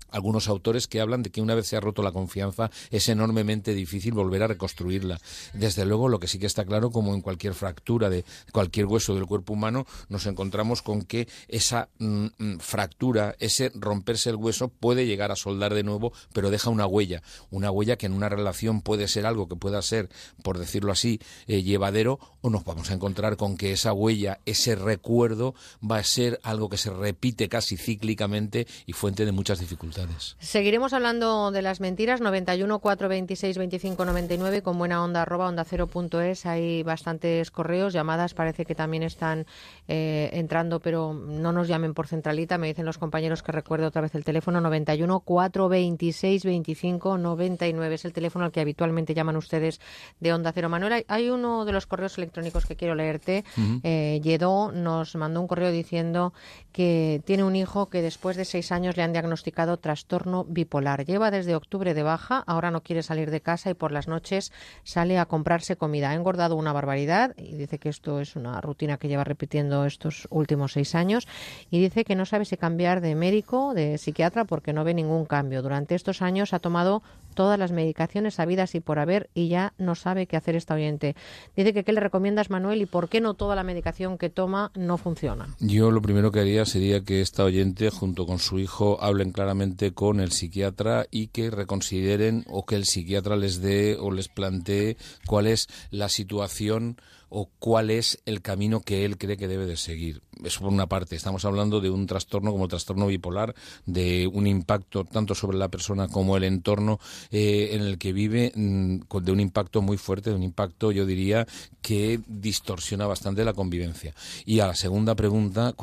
algunos 0.10 0.48
autores 0.48 0.88
que 0.88 1.02
hablan 1.02 1.24
de 1.24 1.30
que 1.30 1.42
una 1.42 1.56
vez 1.56 1.68
se 1.68 1.76
ha 1.76 1.80
roto 1.80 2.04
la 2.04 2.12
confianza 2.12 2.72
es 2.92 3.10
enormemente 3.10 3.74
difícil 3.74 4.14
volver 4.14 4.44
a 4.44 4.48
reconstruirla. 4.48 5.20
Desde 5.54 5.86
luego, 5.86 6.10
lo 6.10 6.20
que 6.20 6.28
sí 6.28 6.40
que 6.40 6.46
está 6.46 6.66
claro, 6.66 6.92
como 6.92 7.14
en 7.14 7.22
cualquier 7.22 7.54
fractura 7.54 8.10
de 8.10 8.26
cualquier 8.52 8.86
hueso 8.86 9.16
del 9.16 9.26
cuerpo 9.26 9.54
humano, 9.54 9.86
nos 10.10 10.26
encontramos 10.26 10.82
con 10.82 11.04
que 11.04 11.28
esa 11.48 11.90
mm, 12.00 12.26
mm, 12.38 12.60
fractura, 12.60 13.36
ese 13.40 13.72
romperse 13.76 14.30
el 14.30 14.36
hueso 14.36 14.70
puede 14.70 15.06
llegar 15.06 15.32
a 15.32 15.36
soldar 15.36 15.74
de 15.74 15.84
nuevo, 15.84 16.14
pero 16.34 16.50
deja 16.50 16.70
una 16.70 16.86
huella, 16.86 17.22
una 17.52 17.72
huella 17.72 17.98
que 17.98 18.06
en 18.06 18.14
una 18.14 18.30
relación 18.30 18.82
puede 18.82 19.08
ser 19.08 19.26
algo 19.26 19.48
que 19.48 19.56
pueda 19.56 19.82
ser, 19.82 20.10
por 20.44 20.58
decirlo 20.58 20.92
así, 20.92 21.20
eh, 21.48 21.64
llevadero, 21.64 22.20
o 22.42 22.50
nos 22.50 22.64
vamos 22.64 22.92
a 22.92 22.94
encontrar 22.94 23.38
con 23.38 23.58
que 23.58 23.72
esa 23.72 23.94
huella, 23.94 24.40
ese 24.46 24.76
recuerdo, 24.76 25.56
va 25.80 25.98
a 25.98 26.04
ser 26.04 26.40
algo 26.44 26.70
que 26.70 26.78
se 26.78 26.92
repite 26.92 27.50
casi 27.50 27.78
cíclicamente 27.78 28.68
y 28.86 28.94
fuente 28.94 29.26
de 29.26 29.32
muchas 29.32 29.60
dificultades. 29.60 29.97
Seguiremos 30.40 30.94
hablando 30.94 31.52
de 31.52 31.62
las 31.62 31.80
mentiras. 31.80 32.22
91 32.22 32.80
426 32.80 33.58
25 33.58 34.06
99 34.06 34.62
con 34.62 34.78
buena 34.78 35.04
onda 35.04 35.24
arroba 35.24 35.48
onda 35.48 35.64
cero 35.64 35.88
punto 35.88 36.22
es. 36.22 36.46
Hay 36.46 36.84
bastantes 36.84 37.52
correos, 37.52 37.94
llamadas 37.94 38.34
parece 38.34 38.66
que 38.66 38.76
también 38.76 39.04
están 39.04 39.46
eh, 39.88 40.30
entrando, 40.34 40.80
pero 40.80 41.14
no 41.14 41.52
nos 41.52 41.68
llamen 41.68 41.94
por 41.94 42.08
centralita. 42.08 42.58
Me 42.58 42.68
dicen 42.68 42.86
los 42.86 42.98
compañeros 42.98 43.44
que 43.44 43.52
recuerdo 43.52 43.88
otra 43.88 44.02
vez 44.02 44.16
el 44.16 44.24
teléfono 44.24 44.62
91 44.62 45.20
426 45.22 46.46
25 46.46 47.18
99 47.18 47.96
es 47.96 48.06
el 48.06 48.14
teléfono 48.14 48.46
al 48.46 48.52
que 48.52 48.62
habitualmente 48.62 49.14
llaman 49.14 49.38
ustedes 49.38 49.80
de 50.20 50.34
onda 50.34 50.52
cero. 50.54 50.70
Manuel, 50.70 51.06
hay 51.08 51.30
uno 51.30 51.66
de 51.66 51.72
los 51.72 51.88
correos 51.88 52.18
electrónicos 52.18 52.66
que 52.66 52.76
quiero 52.76 52.96
leerte. 52.96 53.44
Eh, 53.84 54.20
Yedó 54.24 54.72
nos 54.72 55.16
mandó 55.16 55.42
un 55.42 55.48
correo 55.48 55.72
diciendo 55.72 56.34
que 56.78 57.24
tiene 57.26 57.44
un 57.44 57.56
hijo 57.56 57.90
que 57.90 58.04
después 58.04 58.38
de 58.38 58.46
seis 58.46 58.72
años 58.72 58.98
le 58.98 59.02
han 59.02 59.12
diagnosticado 59.12 59.78
trastorno 59.78 60.44
bipolar. 60.44 61.06
Lleva 61.06 61.32
desde 61.32 61.56
octubre 61.56 61.96
de 61.96 62.04
baja, 62.04 62.44
ahora 62.46 62.70
no 62.70 62.84
quiere 62.84 63.02
salir 63.02 63.32
de 63.32 63.42
casa 63.42 63.72
y 63.72 63.74
por 63.74 63.92
las 63.92 64.08
noches 64.08 64.52
sale 64.84 65.18
a 65.18 65.26
comprarse 65.26 65.76
comida. 65.76 66.12
Ha 66.12 66.14
engordado 66.14 66.56
una 66.56 66.74
barbaridad 66.74 67.34
y 67.36 67.56
dice 67.56 67.80
que 67.80 67.90
esto 67.90 68.20
es 68.20 68.36
una 68.36 68.62
rutina 68.62 68.98
que 68.98 69.08
lleva 69.08 69.24
repitiendo 69.24 69.86
estos 69.86 70.28
últimos 70.30 70.74
seis 70.74 70.94
años 70.94 71.28
y 71.72 71.82
dice 71.82 72.06
que 72.06 72.14
no 72.14 72.28
sabe 72.28 72.46
si 72.46 72.58
cambiar 72.58 73.02
de 73.02 73.16
médico, 73.16 73.74
de 73.74 73.98
psiquiatra, 73.98 74.46
porque 74.46 74.72
no 74.72 74.84
ve 74.84 74.94
ningún 74.94 75.26
cambio. 75.26 75.64
Durante 75.64 75.96
estos 75.96 76.22
años 76.22 76.54
ha 76.54 76.60
tomado 76.60 77.02
todas 77.38 77.60
las 77.60 77.72
medicaciones 77.72 78.34
sabidas 78.34 78.74
y 78.74 78.80
por 78.80 78.98
haber 78.98 79.30
y 79.36 79.48
ya 79.48 79.76
no 79.78 79.94
sabe 79.94 80.26
qué 80.26 80.38
hacer 80.38 80.56
esta 80.56 80.74
oyente. 80.74 81.16
Dice 81.56 81.72
que 81.72 81.84
qué 81.84 81.94
le 81.94 82.00
recomiendas, 82.00 82.50
Manuel, 82.50 82.82
y 82.82 82.88
por 82.88 83.10
qué 83.10 83.22
no 83.22 83.36
toda 83.36 83.56
la 83.56 83.64
medicación 83.64 84.18
que 84.18 84.32
toma 84.32 84.72
no 84.74 84.98
funciona. 84.98 85.56
Yo 85.60 85.92
lo 85.92 86.02
primero 86.02 86.32
que 86.32 86.40
haría 86.40 86.66
sería 86.66 87.04
que 87.04 87.22
esta 87.22 87.44
oyente, 87.44 87.92
junto 87.92 88.26
con 88.26 88.40
su 88.40 88.58
hijo, 88.58 88.98
hablen 89.04 89.32
claramente 89.32 89.94
con 89.94 90.20
el 90.20 90.32
psiquiatra 90.32 91.06
y 91.12 91.28
que 91.28 91.52
reconsideren 91.52 92.44
o 92.48 92.66
que 92.66 92.74
el 92.74 92.86
psiquiatra 92.86 93.36
les 93.36 93.62
dé 93.62 93.98
o 94.00 94.10
les 94.10 94.30
plantee 94.30 94.98
cuál 95.28 95.46
es 95.46 95.68
la 95.92 96.10
situación 96.10 96.98
o 97.30 97.50
cuál 97.60 97.90
es 97.90 98.20
el 98.26 98.42
camino 98.42 98.82
que 98.82 99.06
él 99.06 99.18
cree 99.18 99.38
que 99.38 99.48
debe 99.48 99.66
de 99.66 99.78
seguir. 99.78 100.22
Eso 100.44 100.62
por 100.62 100.70
una 100.70 100.88
parte. 100.88 101.16
Estamos 101.16 101.46
hablando 101.46 101.82
de 101.82 101.90
un 101.90 102.06
trastorno 102.06 102.52
como 102.52 102.66
el 102.66 102.70
trastorno 102.70 103.08
bipolar, 103.08 103.56
de 103.86 104.28
un 104.28 104.48
impacto 104.48 105.04
tanto 105.04 105.36
sobre 105.36 105.58
la 105.58 105.70
persona 105.70 106.08
como 106.08 106.38
el 106.38 106.44
entorno 106.44 107.00
eh, 107.32 107.70
en 107.72 107.82
el 107.82 107.98
que 107.98 108.14
vive, 108.14 108.52
mm, 108.56 109.00
de 109.22 109.32
un 109.32 109.40
impacto 109.40 109.82
muy 109.82 109.98
fuerte, 109.98 110.30
de 110.30 110.36
un 110.36 110.44
impacto, 110.44 110.92
yo 110.92 111.06
diría, 111.06 111.48
que 111.82 112.20
distorsiona 112.28 113.08
bastante 113.08 113.46
la 113.46 113.54
convivencia. 113.54 114.14
Y 114.46 114.60
a 114.60 114.68
la 114.68 114.76
segunda 114.76 115.16
pregunta, 115.16 115.74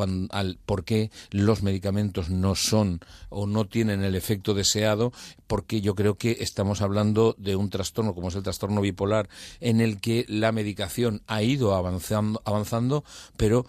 por 0.66 0.85
qué 0.85 1.11
los 1.31 1.62
medicamentos 1.62 2.31
no 2.31 2.55
son 2.55 3.01
o 3.31 3.47
no 3.47 3.66
tienen 3.66 4.05
el 4.05 4.15
efecto 4.15 4.55
deseado, 4.55 5.12
porque 5.47 5.81
yo 5.81 5.95
creo 5.95 6.16
que 6.16 6.39
estamos 6.41 6.83
hablando 6.83 7.35
de 7.39 7.57
un 7.57 7.71
trastorno 7.71 8.15
como 8.15 8.29
es 8.29 8.35
el 8.35 8.43
trastorno 8.43 8.81
bipolar, 8.81 9.29
en 9.61 9.81
el 9.81 10.01
que 10.01 10.25
la 10.29 10.53
medicación 10.53 11.23
ha 11.35 11.43
ido 11.43 11.74
avanzando, 11.74 12.40
avanzando 12.44 13.05
pero 13.36 13.66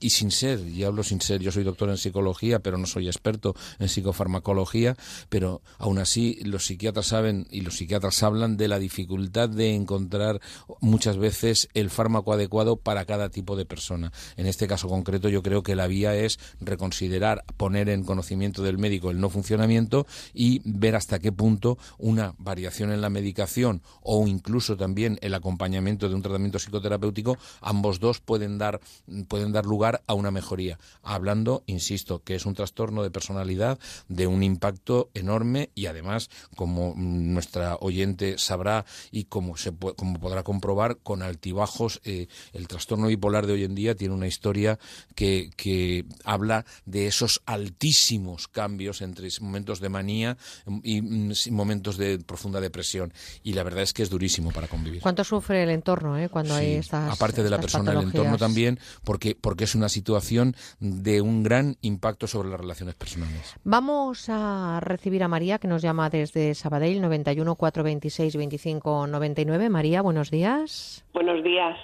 y 0.00 0.10
sin 0.10 0.30
ser, 0.30 0.60
y 0.66 0.84
hablo 0.84 1.02
sin 1.02 1.20
ser, 1.20 1.40
yo 1.40 1.52
soy 1.52 1.64
doctor 1.64 1.90
en 1.90 1.98
psicología, 1.98 2.60
pero 2.60 2.78
no 2.78 2.86
soy 2.86 3.06
experto 3.06 3.54
en 3.78 3.88
psicofarmacología, 3.88 4.96
pero 5.28 5.60
aún 5.78 5.98
así 5.98 6.38
los 6.44 6.64
psiquiatras 6.66 7.06
saben 7.06 7.46
y 7.50 7.60
los 7.60 7.76
psiquiatras 7.76 8.22
hablan 8.22 8.56
de 8.56 8.68
la 8.68 8.78
dificultad 8.78 9.48
de 9.48 9.74
encontrar 9.74 10.40
muchas 10.80 11.18
veces 11.18 11.68
el 11.74 11.90
fármaco 11.90 12.32
adecuado 12.32 12.76
para 12.76 13.04
cada 13.04 13.28
tipo 13.28 13.56
de 13.56 13.66
persona. 13.66 14.12
En 14.36 14.46
este 14.46 14.66
caso 14.66 14.88
concreto 14.88 15.28
yo 15.28 15.42
creo 15.42 15.62
que 15.62 15.76
la 15.76 15.86
vía 15.86 16.14
es 16.14 16.38
reconsiderar, 16.60 17.44
poner 17.56 17.88
en 17.90 18.04
conocimiento 18.04 18.62
del 18.62 18.78
médico 18.78 19.10
el 19.10 19.20
no 19.20 19.28
funcionamiento 19.28 20.06
y 20.32 20.62
ver 20.64 20.96
hasta 20.96 21.18
qué 21.18 21.32
punto 21.32 21.78
una 21.98 22.34
variación 22.38 22.92
en 22.92 23.00
la 23.00 23.10
medicación 23.10 23.82
o 24.02 24.26
incluso 24.26 24.76
también 24.76 25.18
el 25.20 25.34
acompañamiento 25.34 26.08
de 26.08 26.14
un 26.14 26.22
tratamiento 26.22 26.58
psicoterapéutico, 26.78 27.38
ambos 27.60 28.00
dos 28.00 28.20
pueden 28.20 28.58
dar, 28.58 28.80
pueden 29.28 29.52
dar 29.52 29.66
lugar 29.66 30.02
a 30.06 30.14
una 30.14 30.30
mejoría. 30.30 30.78
Hablando, 31.02 31.62
insisto, 31.66 32.22
que 32.22 32.34
es 32.34 32.46
un 32.46 32.54
trastorno 32.54 33.02
de 33.02 33.10
personalidad 33.10 33.78
de 34.08 34.26
un 34.26 34.42
impacto 34.42 35.10
enorme 35.14 35.70
y 35.74 35.86
además, 35.86 36.30
como 36.56 36.94
nuestra 36.96 37.76
oyente 37.76 38.38
sabrá 38.38 38.84
y 39.10 39.24
como, 39.24 39.56
se, 39.56 39.72
como 39.74 40.18
podrá 40.20 40.42
comprobar, 40.42 40.98
con 40.98 41.22
altibajos, 41.22 42.00
eh, 42.04 42.28
el 42.52 42.68
trastorno 42.68 43.08
bipolar 43.08 43.46
de 43.46 43.54
hoy 43.54 43.64
en 43.64 43.74
día 43.74 43.94
tiene 43.94 44.14
una 44.14 44.26
historia 44.26 44.78
que, 45.14 45.50
que 45.56 46.04
habla 46.24 46.64
de 46.84 47.06
esos 47.06 47.42
altísimos 47.46 48.48
cambios 48.48 49.02
entre 49.02 49.28
momentos 49.40 49.80
de 49.80 49.88
manía 49.88 50.36
y, 50.82 51.02
mm, 51.02 51.32
momentos 51.50 51.96
de 51.96 52.18
profunda 52.18 52.60
depresión. 52.60 53.12
Y 53.42 53.52
la 53.52 53.62
verdad 53.62 53.82
es 53.82 53.92
que 53.92 54.02
es 54.02 54.10
durísimo 54.10 54.52
para 54.52 54.68
convivir. 54.68 55.02
¿Cuánto 55.02 55.24
sufre 55.24 55.62
el 55.62 55.70
entorno 55.70 56.18
eh, 56.18 56.28
cuando 56.28 56.54
hay 56.54 56.67
estas 56.76 57.14
Aparte 57.14 57.42
de 57.42 57.50
la 57.50 57.58
persona, 57.58 57.92
el 57.92 58.02
entorno 58.02 58.36
también, 58.36 58.78
porque, 59.04 59.36
porque 59.40 59.64
es 59.64 59.74
una 59.74 59.88
situación 59.88 60.54
de 60.80 61.20
un 61.20 61.42
gran 61.42 61.76
impacto 61.82 62.26
sobre 62.26 62.48
las 62.48 62.60
relaciones 62.60 62.94
personales. 62.94 63.56
Vamos 63.64 64.28
a 64.28 64.80
recibir 64.80 65.22
a 65.22 65.28
María, 65.28 65.58
que 65.58 65.68
nos 65.68 65.82
llama 65.82 66.10
desde 66.10 66.54
Sabadell, 66.54 67.00
91 67.00 67.54
426 67.54 68.36
25 68.36 69.06
99. 69.06 69.68
María, 69.68 70.02
buenos 70.02 70.30
días. 70.30 71.04
Buenos 71.12 71.42
días. 71.42 71.76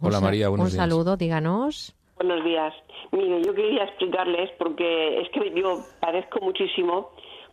Hola 0.00 0.20
María, 0.20 0.48
buenos 0.48 0.72
días. 0.72 0.82
Un 0.82 0.90
saludo, 0.90 1.16
díganos. 1.16 1.94
Buenos 2.16 2.44
días. 2.44 2.74
Mire, 3.12 3.42
yo 3.42 3.54
quería 3.54 3.84
explicarles 3.84 4.50
porque 4.58 5.20
es 5.22 5.28
que 5.30 5.52
yo 5.58 5.80
padezco 6.00 6.40
muchísimo 6.40 7.10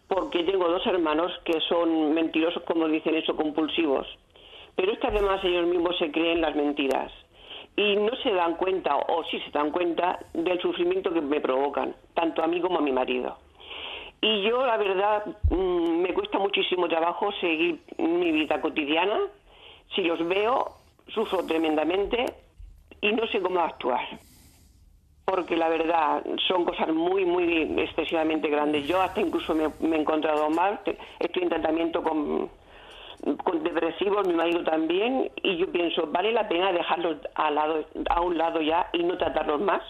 porque 0.07 0.43
tengo 0.43 0.67
dos 0.69 0.85
hermanos 0.85 1.31
que 1.43 1.59
son 1.67 2.13
mentirosos, 2.13 2.63
como 2.63 2.87
dicen 2.87 3.15
eso, 3.15 3.35
compulsivos. 3.35 4.07
Pero 4.77 4.91
es 4.91 4.99
que 4.99 5.07
además 5.07 5.43
ellos 5.43 5.65
mismos 5.65 5.97
se 5.97 6.11
creen 6.11 6.39
las 6.39 6.55
mentiras 6.55 7.11
y 7.75 7.95
no 7.95 8.15
se 8.17 8.31
dan 8.31 8.55
cuenta, 8.57 8.95
o 8.95 9.23
sí 9.23 9.39
se 9.39 9.49
dan 9.49 9.71
cuenta, 9.71 10.19
del 10.33 10.61
sufrimiento 10.61 11.11
que 11.11 11.19
me 11.19 11.41
provocan, 11.41 11.95
tanto 12.13 12.43
a 12.43 12.47
mí 12.47 12.61
como 12.61 12.77
a 12.77 12.81
mi 12.81 12.91
marido. 12.91 13.37
Y 14.21 14.43
yo, 14.43 14.63
la 14.65 14.77
verdad, 14.77 15.25
mm, 15.49 16.01
me 16.01 16.13
cuesta 16.13 16.37
muchísimo 16.37 16.87
trabajo 16.87 17.31
seguir 17.41 17.79
mi 17.97 18.31
vida 18.31 18.61
cotidiana. 18.61 19.19
Si 19.95 20.01
los 20.03 20.27
veo, 20.27 20.73
sufro 21.07 21.43
tremendamente 21.47 22.25
y 23.01 23.11
no 23.13 23.25
sé 23.27 23.41
cómo 23.41 23.59
actuar. 23.59 24.05
Porque 25.25 25.57
la 25.57 25.69
verdad, 25.69 26.23
son 26.47 26.65
cosas 26.65 26.89
muy, 26.89 27.25
muy 27.25 27.81
excesivamente 27.81 28.47
grandes. 28.47 28.87
Yo 28.87 29.01
hasta 29.01 29.21
incluso 29.21 29.55
me, 29.55 29.69
me 29.87 29.97
he 29.97 30.01
encontrado 30.01 30.49
mal. 30.51 30.79
Estoy 31.19 31.43
en 31.43 31.49
tratamiento 31.49 32.03
con 32.03 32.49
con 33.43 33.63
depresivos, 33.63 34.27
mi 34.27 34.33
marido 34.33 34.63
también, 34.63 35.31
y 35.43 35.57
yo 35.57 35.71
pienso, 35.71 36.07
¿vale 36.07 36.31
la 36.31 36.47
pena 36.47 36.71
dejarlos 36.71 37.17
a, 37.35 37.51
lado, 37.51 37.85
a 38.09 38.21
un 38.21 38.37
lado 38.37 38.61
ya 38.61 38.87
y 38.93 39.03
no 39.03 39.17
tratarlos 39.17 39.61
más? 39.61 39.81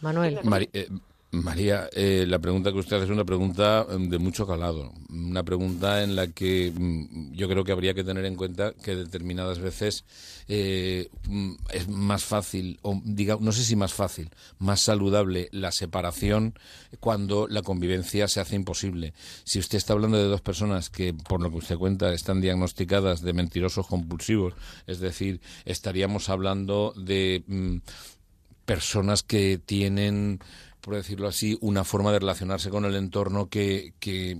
Manuel. 0.00 0.38
Eh, 0.72 0.88
María, 1.32 1.88
eh, 1.94 2.26
la 2.28 2.38
pregunta 2.40 2.72
que 2.72 2.78
usted 2.78 2.96
hace 2.96 3.06
es 3.06 3.10
una 3.10 3.24
pregunta 3.24 3.86
em, 3.88 4.10
de 4.10 4.18
mucho 4.18 4.46
calado, 4.46 4.92
una 5.08 5.42
pregunta 5.42 6.02
en 6.02 6.14
la 6.14 6.26
que 6.26 6.70
mm, 6.70 7.32
yo 7.32 7.48
creo 7.48 7.64
que 7.64 7.72
habría 7.72 7.94
que 7.94 8.04
tener 8.04 8.26
en 8.26 8.36
cuenta 8.36 8.74
que 8.74 8.94
determinadas 8.94 9.58
veces 9.58 10.04
eh, 10.46 11.08
mm, 11.26 11.52
es 11.72 11.88
más 11.88 12.22
fácil, 12.24 12.78
o 12.82 13.00
diga, 13.02 13.38
no 13.40 13.50
sé 13.52 13.64
si 13.64 13.76
más 13.76 13.94
fácil, 13.94 14.28
más 14.58 14.82
saludable 14.82 15.48
la 15.52 15.72
separación 15.72 16.52
cuando 17.00 17.48
la 17.48 17.62
convivencia 17.62 18.28
se 18.28 18.40
hace 18.40 18.54
imposible. 18.54 19.14
Si 19.44 19.58
usted 19.58 19.78
está 19.78 19.94
hablando 19.94 20.18
de 20.18 20.24
dos 20.24 20.42
personas 20.42 20.90
que, 20.90 21.14
por 21.14 21.40
lo 21.40 21.50
que 21.50 21.56
usted 21.56 21.78
cuenta, 21.78 22.12
están 22.12 22.42
diagnosticadas 22.42 23.22
de 23.22 23.32
mentirosos 23.32 23.86
compulsivos, 23.86 24.52
es 24.86 25.00
decir, 25.00 25.40
estaríamos 25.64 26.28
hablando 26.28 26.92
de 26.94 27.42
mm, 27.46 27.76
personas 28.66 29.22
que 29.22 29.58
tienen 29.64 30.40
por 30.82 30.96
decirlo 30.96 31.28
así, 31.28 31.56
una 31.60 31.84
forma 31.84 32.12
de 32.12 32.18
relacionarse 32.18 32.68
con 32.68 32.84
el 32.84 32.96
entorno 32.96 33.48
que, 33.48 33.94
que, 34.00 34.38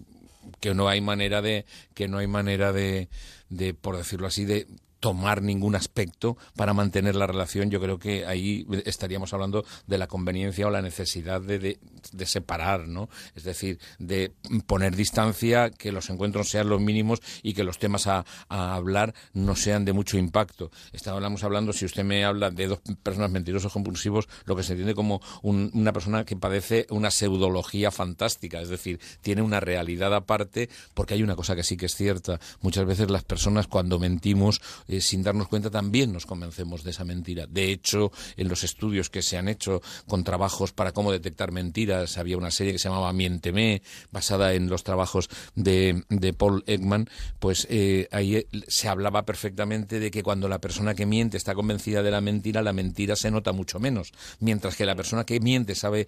que 0.61 0.75
no 0.75 0.89
hay 0.89 1.01
manera 1.01 1.41
de, 1.41 1.65
que 1.95 2.09
no 2.09 2.19
hay 2.19 2.27
manera 2.27 2.73
de, 2.73 3.09
de, 3.49 3.73
por 3.73 3.97
decirlo 3.97 4.27
así, 4.27 4.45
de 4.45 4.67
tomar 5.03 5.43
ningún 5.43 5.75
aspecto 5.75 6.37
para 6.55 6.75
mantener 6.75 7.17
la 7.17 7.27
relación, 7.27 7.71
yo 7.71 7.81
creo 7.81 7.99
que 7.99 8.25
ahí 8.25 8.65
estaríamos 8.85 9.33
hablando 9.33 9.65
de 9.89 9.99
la 9.99 10.07
conveniencia 10.07 10.69
o 10.69 10.71
la 10.71 10.81
necesidad 10.81 11.41
de, 11.41 11.81
de, 12.13 12.27
separar, 12.27 12.87
¿no? 12.87 13.09
Es 13.35 13.43
decir, 13.43 13.81
de 13.99 14.33
poner 14.69 14.95
distancia, 14.95 15.71
que 15.71 15.91
los 15.91 16.09
encuentros 16.09 16.51
sean 16.51 16.69
los 16.69 16.81
mínimos 16.81 17.21
y 17.43 17.55
que 17.55 17.65
los 17.65 17.81
temas 17.81 18.07
a, 18.07 18.25
hablar 18.49 19.13
no 19.33 19.57
sean 19.57 19.85
de 19.85 19.93
mucho 19.93 20.19
impacto. 20.19 20.71
Estábamos 20.93 21.43
hablando, 21.43 21.73
si 21.73 21.85
usted 21.85 22.05
me 22.05 22.25
habla 22.25 22.53
de 22.53 22.69
dos 22.69 22.79
personas 23.03 23.33
mentirosos 23.33 23.73
compulsivos, 23.73 24.29
lo 24.45 24.55
que 24.55 24.63
se 24.63 24.75
entiende 24.75 24.95
como 24.95 25.21
una 25.43 25.93
persona 25.93 26.25
que 26.25 26.37
padece 26.37 26.87
una 26.91 27.11
pseudología 27.11 27.91
fantástica, 27.91 28.61
es 28.61 28.69
decir, 28.69 29.01
tiene 29.21 29.43
una 29.43 29.59
realidad 29.59 30.15
aparte, 30.15 30.69
porque 30.95 31.15
hay 31.15 31.25
una 31.25 31.35
cosa 31.35 31.57
que 31.57 31.65
sí 31.65 31.77
que 31.77 31.87
es 31.87 31.97
cierta. 31.97 32.39
Muchas 32.61 32.85
veces 32.85 33.11
las 33.11 33.25
personas 33.25 33.67
cuando 33.67 33.99
mentimos 33.99 34.61
eh, 34.93 35.01
sin 35.01 35.23
darnos 35.23 35.49
cuenta 35.49 35.71
también 35.71 36.13
nos 36.13 36.27
convencemos 36.27 36.85
de 36.85 36.91
esa 36.91 37.05
mentira. 37.05 37.47
De 37.47 37.73
hecho, 37.73 38.13
en 38.37 38.49
los 38.49 38.63
estudios 38.63 39.09
que 39.09 39.23
se 39.23 39.39
han 39.39 39.49
hecho 39.49 39.81
con 40.07 40.23
trabajos 40.23 40.73
para 40.73 40.93
cómo 40.93 41.13
detectar 41.13 41.51
mentiras, 41.51 42.19
había 42.19 42.37
una 42.37 42.51
serie 42.51 42.75
que 42.75 42.79
se 42.79 42.91
llamaba 42.91 43.11
Miénteme, 43.15 43.81
basada 44.11 44.53
en 44.53 44.69
los 44.69 44.85
trabajos 44.85 45.31
de, 45.55 46.05
Paul 46.37 46.63
Ekman, 46.67 47.09
pues 47.39 47.67
eh, 47.71 48.07
ahí 48.13 48.37
eh, 48.37 48.47
se 48.69 48.89
hablaba 48.89 49.25
perfectamente 49.25 49.99
de 49.99 50.11
que 50.11 50.23
cuando 50.23 50.47
la 50.47 50.61
persona 50.61 50.95
que 50.95 51.07
miente 51.07 51.39
está 51.39 51.55
convencida 51.55 52.03
de 52.03 52.11
la 52.11 52.21
mentira, 52.21 52.61
la 52.61 52.75
mentira 52.75 53.17
se 53.17 53.31
nota 53.31 53.53
mucho 53.53 53.81
menos. 53.81 54.13
Mientras 54.41 54.77
que 54.77 54.85
la 54.85 54.95
persona 54.95 55.25
que 55.25 55.41
miente 55.41 55.75
sabe, 55.75 56.07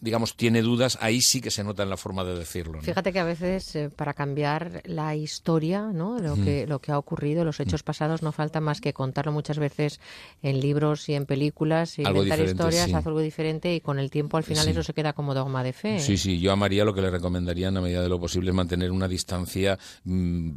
digamos, 0.00 0.36
tiene 0.36 0.60
dudas, 0.60 0.98
ahí 1.00 1.22
sí 1.22 1.40
que 1.40 1.50
se 1.50 1.64
nota 1.64 1.84
en 1.84 1.90
la 1.90 1.96
forma 1.96 2.22
de 2.22 2.38
decirlo. 2.38 2.82
Fíjate 2.82 3.14
que 3.14 3.18
a 3.18 3.24
veces 3.24 3.78
para 3.96 4.12
cambiar 4.12 4.82
la 4.84 5.14
historia, 5.14 5.90
¿no? 5.92 6.18
Lo, 6.18 6.34
que, 6.34 6.66
lo 6.66 6.80
que 6.80 6.92
ha 6.92 6.98
ocurrido, 6.98 7.42
los 7.42 7.60
hechos 7.60 7.82
pasados, 7.82 8.22
no 8.26 8.32
falta 8.32 8.60
más 8.60 8.80
que 8.80 8.92
contarlo 8.92 9.30
muchas 9.30 9.58
veces 9.58 10.00
en 10.42 10.60
libros 10.60 11.08
y 11.08 11.14
en 11.14 11.26
películas 11.26 11.98
y 11.98 12.02
inventar 12.02 12.40
historias, 12.40 12.92
hacer 12.92 13.08
algo 13.08 13.20
diferente 13.20 13.74
y 13.74 13.80
con 13.80 14.00
el 14.00 14.10
tiempo 14.10 14.36
al 14.36 14.42
final 14.42 14.66
eso 14.66 14.82
se 14.82 14.92
queda 14.92 15.12
como 15.12 15.32
dogma 15.32 15.62
de 15.62 15.72
fe. 15.72 16.00
Sí, 16.00 16.18
sí, 16.18 16.40
yo 16.40 16.50
a 16.50 16.56
María 16.56 16.84
lo 16.84 16.92
que 16.92 17.00
le 17.00 17.10
recomendaría 17.10 17.68
en 17.68 17.74
la 17.74 17.80
medida 17.80 18.02
de 18.02 18.08
lo 18.08 18.18
posible 18.18 18.50
es 18.50 18.56
mantener 18.56 18.90
una 18.90 19.06
distancia 19.06 19.78
mm, 20.04 20.50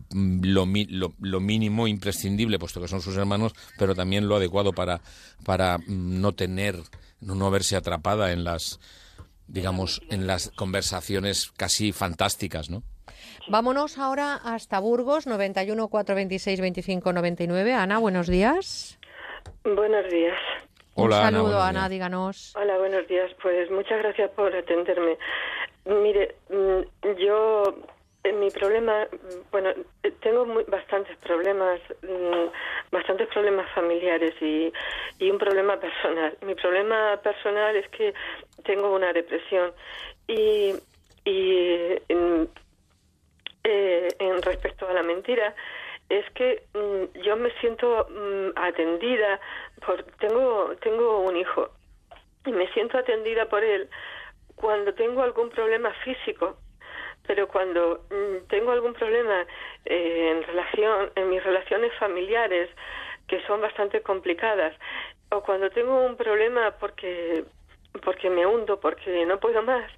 lo, 0.44 0.68
lo, 1.20 1.40
mínimo 1.40 1.88
imprescindible, 1.88 2.58
puesto 2.58 2.82
que 2.82 2.88
son 2.88 3.02
sus 3.02 3.16
hermanos, 3.16 3.54
pero 3.78 3.94
también 3.94 4.28
lo 4.28 4.36
adecuado 4.36 4.74
para, 4.74 5.02
para 5.46 5.78
mm, 5.78 6.22
no 6.22 6.34
tener, 6.34 6.82
no, 7.22 7.36
no 7.36 7.52
verse 7.52 7.76
atrapada 7.76 8.32
en 8.32 8.44
las 8.44 8.80
digamos, 9.48 10.02
en 10.10 10.28
las 10.28 10.52
conversaciones 10.56 11.52
casi 11.58 11.92
fantásticas, 11.92 12.70
¿no? 12.70 12.84
Vámonos 13.48 13.98
ahora 13.98 14.36
hasta 14.36 14.80
Burgos, 14.80 15.26
91 15.28 15.88
426 15.88 16.62
25 16.62 17.14
99. 17.14 17.74
Ana, 17.74 17.98
buenos 18.00 18.28
días. 18.28 19.00
Buenos 19.64 20.10
días. 20.10 20.38
Un 20.96 21.12
saludo, 21.12 21.62
Ana, 21.62 21.88
díganos. 21.88 22.54
Hola, 22.58 22.78
buenos 22.78 23.08
días. 23.08 23.32
Pues 23.42 23.72
muchas 23.72 24.00
gracias 24.00 24.30
por 24.32 24.54
atenderme. 24.54 25.18
Mire, 25.86 26.36
mm, 26.50 27.16
yo, 27.18 27.64
en 28.24 28.40
mi 28.40 28.50
problema, 28.52 29.06
mm, 29.06 29.50
bueno, 29.52 29.70
eh, 30.04 30.12
tengo 30.22 30.46
muy- 30.46 30.66
bastantes 30.66 31.16
problemas, 31.18 31.80
mm, 32.04 32.92
bastantes 32.92 33.28
problemas 33.30 33.72
familiares 33.74 34.34
y, 34.42 34.72
y 35.20 35.32
un 35.32 35.38
problema 35.38 35.80
personal. 35.80 36.38
Mi 36.46 36.54
problema 36.56 37.18
personal 37.24 37.76
es 37.78 37.88
que 37.90 38.14
tengo 38.66 38.94
una 38.94 39.14
depresión 39.14 39.72
y, 40.28 40.74
y 41.24 41.96
en, 42.10 42.50
eh, 43.70 44.08
en 44.20 44.42
respecto 44.42 44.88
a 44.88 44.94
la 44.94 45.04
mentira, 45.04 45.56
es 46.10 46.30
que 46.32 46.64
mm, 46.74 47.20
yo 47.22 47.38
me 47.38 47.52
siento 47.60 48.08
mm, 48.10 48.58
atendida 48.58 49.40
por 49.86 50.04
tengo 50.20 50.76
tengo 50.82 51.20
un 51.20 51.38
hijo 51.38 51.70
y 52.46 52.52
me 52.52 52.68
siento 52.74 52.98
atendida 52.98 53.46
por 53.46 53.64
él 53.64 53.90
cuando 54.56 54.94
tengo 54.94 55.22
algún 55.22 55.50
problema 55.50 55.94
físico 56.04 56.58
pero 57.28 57.48
cuando 57.48 58.06
mm, 58.10 58.48
tengo 58.48 58.72
algún 58.72 58.94
problema 58.94 59.46
eh, 59.86 60.32
en 60.32 60.44
relación 60.44 61.12
en 61.16 61.30
mis 61.30 61.44
relaciones 61.44 61.94
familiares 62.00 62.70
que 63.28 63.42
son 63.46 63.62
bastante 63.62 64.02
complicadas 64.02 64.74
o 65.30 65.42
cuando 65.42 65.70
tengo 65.70 66.04
un 66.04 66.18
problema 66.18 66.72
porque 66.80 67.44
porque 68.04 68.32
me 68.32 68.48
hundo 68.48 68.80
porque 68.80 69.26
no 69.28 69.40
puedo 69.40 69.62
más 69.62 69.92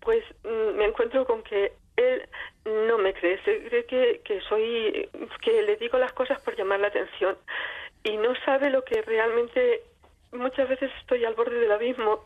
pues 0.00 0.24
mm, 0.44 0.78
me 0.78 0.86
encuentro 0.86 1.26
con 1.26 1.42
que 1.42 1.72
él 2.00 2.28
no 2.64 2.98
me 2.98 3.14
cree, 3.14 3.42
se 3.44 3.62
cree 3.64 3.84
que, 3.84 4.20
que 4.24 4.40
soy, 4.42 5.08
que 5.42 5.62
le 5.62 5.76
digo 5.76 5.98
las 5.98 6.12
cosas 6.12 6.40
por 6.40 6.56
llamar 6.56 6.80
la 6.80 6.88
atención 6.88 7.36
y 8.04 8.16
no 8.16 8.34
sabe 8.44 8.70
lo 8.70 8.84
que 8.84 9.02
realmente 9.02 9.82
muchas 10.32 10.68
veces 10.68 10.90
estoy 11.00 11.24
al 11.24 11.34
borde 11.34 11.58
del 11.58 11.72
abismo 11.72 12.20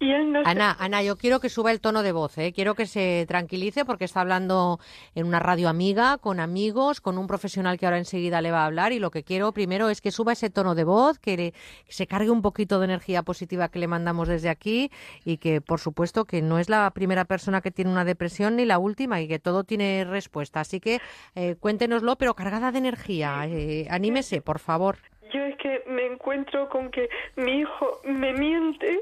y 0.00 0.10
él 0.12 0.32
no 0.32 0.42
se- 0.42 0.50
Ana, 0.50 0.76
Ana, 0.78 1.02
yo 1.02 1.16
quiero 1.16 1.40
que 1.40 1.48
suba 1.48 1.70
el 1.70 1.80
tono 1.80 2.02
de 2.02 2.12
voz, 2.12 2.36
¿eh? 2.38 2.52
quiero 2.52 2.74
que 2.74 2.86
se 2.86 3.24
tranquilice 3.28 3.84
porque 3.84 4.04
está 4.04 4.20
hablando 4.20 4.78
en 5.14 5.26
una 5.26 5.38
radio 5.38 5.68
amiga, 5.68 6.18
con 6.18 6.40
amigos, 6.40 7.00
con 7.00 7.18
un 7.18 7.26
profesional 7.26 7.78
que 7.78 7.86
ahora 7.86 7.98
enseguida 7.98 8.42
le 8.42 8.50
va 8.50 8.62
a 8.62 8.66
hablar 8.66 8.92
y 8.92 8.98
lo 8.98 9.10
que 9.10 9.22
quiero 9.22 9.52
primero 9.52 9.88
es 9.88 10.00
que 10.00 10.10
suba 10.10 10.32
ese 10.32 10.50
tono 10.50 10.74
de 10.74 10.84
voz, 10.84 11.18
que, 11.18 11.36
le- 11.36 11.52
que 11.52 11.92
se 11.92 12.06
cargue 12.06 12.30
un 12.30 12.42
poquito 12.42 12.78
de 12.78 12.86
energía 12.86 13.22
positiva 13.22 13.68
que 13.68 13.78
le 13.78 13.86
mandamos 13.86 14.28
desde 14.28 14.48
aquí 14.48 14.90
y 15.24 15.38
que 15.38 15.60
por 15.60 15.80
supuesto 15.80 16.24
que 16.24 16.42
no 16.42 16.58
es 16.58 16.68
la 16.68 16.90
primera 16.90 17.24
persona 17.24 17.60
que 17.60 17.70
tiene 17.70 17.90
una 17.90 18.04
depresión 18.04 18.56
ni 18.56 18.64
la 18.66 18.78
última 18.78 19.20
y 19.20 19.28
que 19.28 19.38
todo 19.38 19.64
tiene 19.64 20.04
respuesta. 20.04 20.60
Así 20.60 20.80
que 20.80 21.00
eh, 21.34 21.54
cuéntenoslo, 21.60 22.16
pero 22.16 22.34
cargada 22.34 22.72
de 22.72 22.78
energía. 22.78 23.46
Eh, 23.46 23.86
anímese, 23.90 24.42
por 24.42 24.58
favor. 24.58 24.98
Yo 25.32 25.42
es 25.44 25.56
que 25.56 25.82
me 25.86 26.06
encuentro 26.06 26.68
con 26.68 26.90
que 26.90 27.08
mi 27.36 27.60
hijo 27.60 28.00
me 28.04 28.32
miente, 28.32 29.00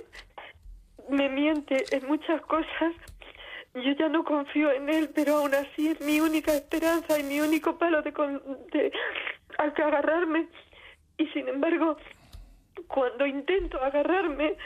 me 1.09 1.29
miente 1.29 1.85
en 1.91 2.07
muchas 2.07 2.41
cosas. 2.43 2.93
Yo 3.75 3.93
ya 3.99 4.09
no 4.09 4.25
confío 4.25 4.71
en 4.71 4.89
él, 4.89 5.11
pero 5.15 5.37
aún 5.39 5.55
así 5.55 5.89
es 5.89 6.01
mi 6.01 6.21
única 6.21 6.53
esperanza 6.53 7.19
y 7.19 7.25
mi 7.25 7.41
único 7.41 7.77
palo 7.77 8.03
de, 8.03 8.13
con- 8.13 8.41
de 8.73 8.93
al 9.59 9.75
que 9.75 9.83
agarrarme. 9.83 10.47
Y 11.19 11.27
sin 11.29 11.49
embargo, 11.49 11.97
cuando 12.87 13.27
intento 13.27 13.83
agarrarme 13.83 14.57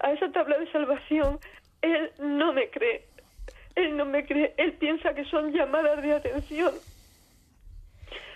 a 0.00 0.12
esa 0.12 0.32
tabla 0.32 0.58
de 0.58 0.70
salvación, 0.72 1.38
él 1.82 2.10
no 2.18 2.52
me 2.54 2.70
cree. 2.70 3.06
Él 3.74 3.96
no 3.96 4.06
me 4.06 4.24
cree. 4.24 4.54
Él 4.56 4.72
piensa 4.74 5.14
que 5.14 5.24
son 5.26 5.52
llamadas 5.52 6.02
de 6.02 6.12
atención. 6.14 6.72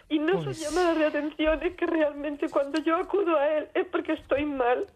Y 0.08 0.18
no 0.18 0.40
Pues 0.40 0.56
son 0.56 0.74
llamadas 0.74 0.98
de 0.98 1.06
atención, 1.06 1.62
es 1.62 1.74
que 1.76 1.86
realmente 1.86 2.48
cuando 2.48 2.80
yo 2.80 2.96
acudo 2.96 3.36
a 3.36 3.48
él 3.48 3.68
es 3.74 3.86
porque 3.86 4.12
estoy 4.12 4.46
mal. 4.46 4.86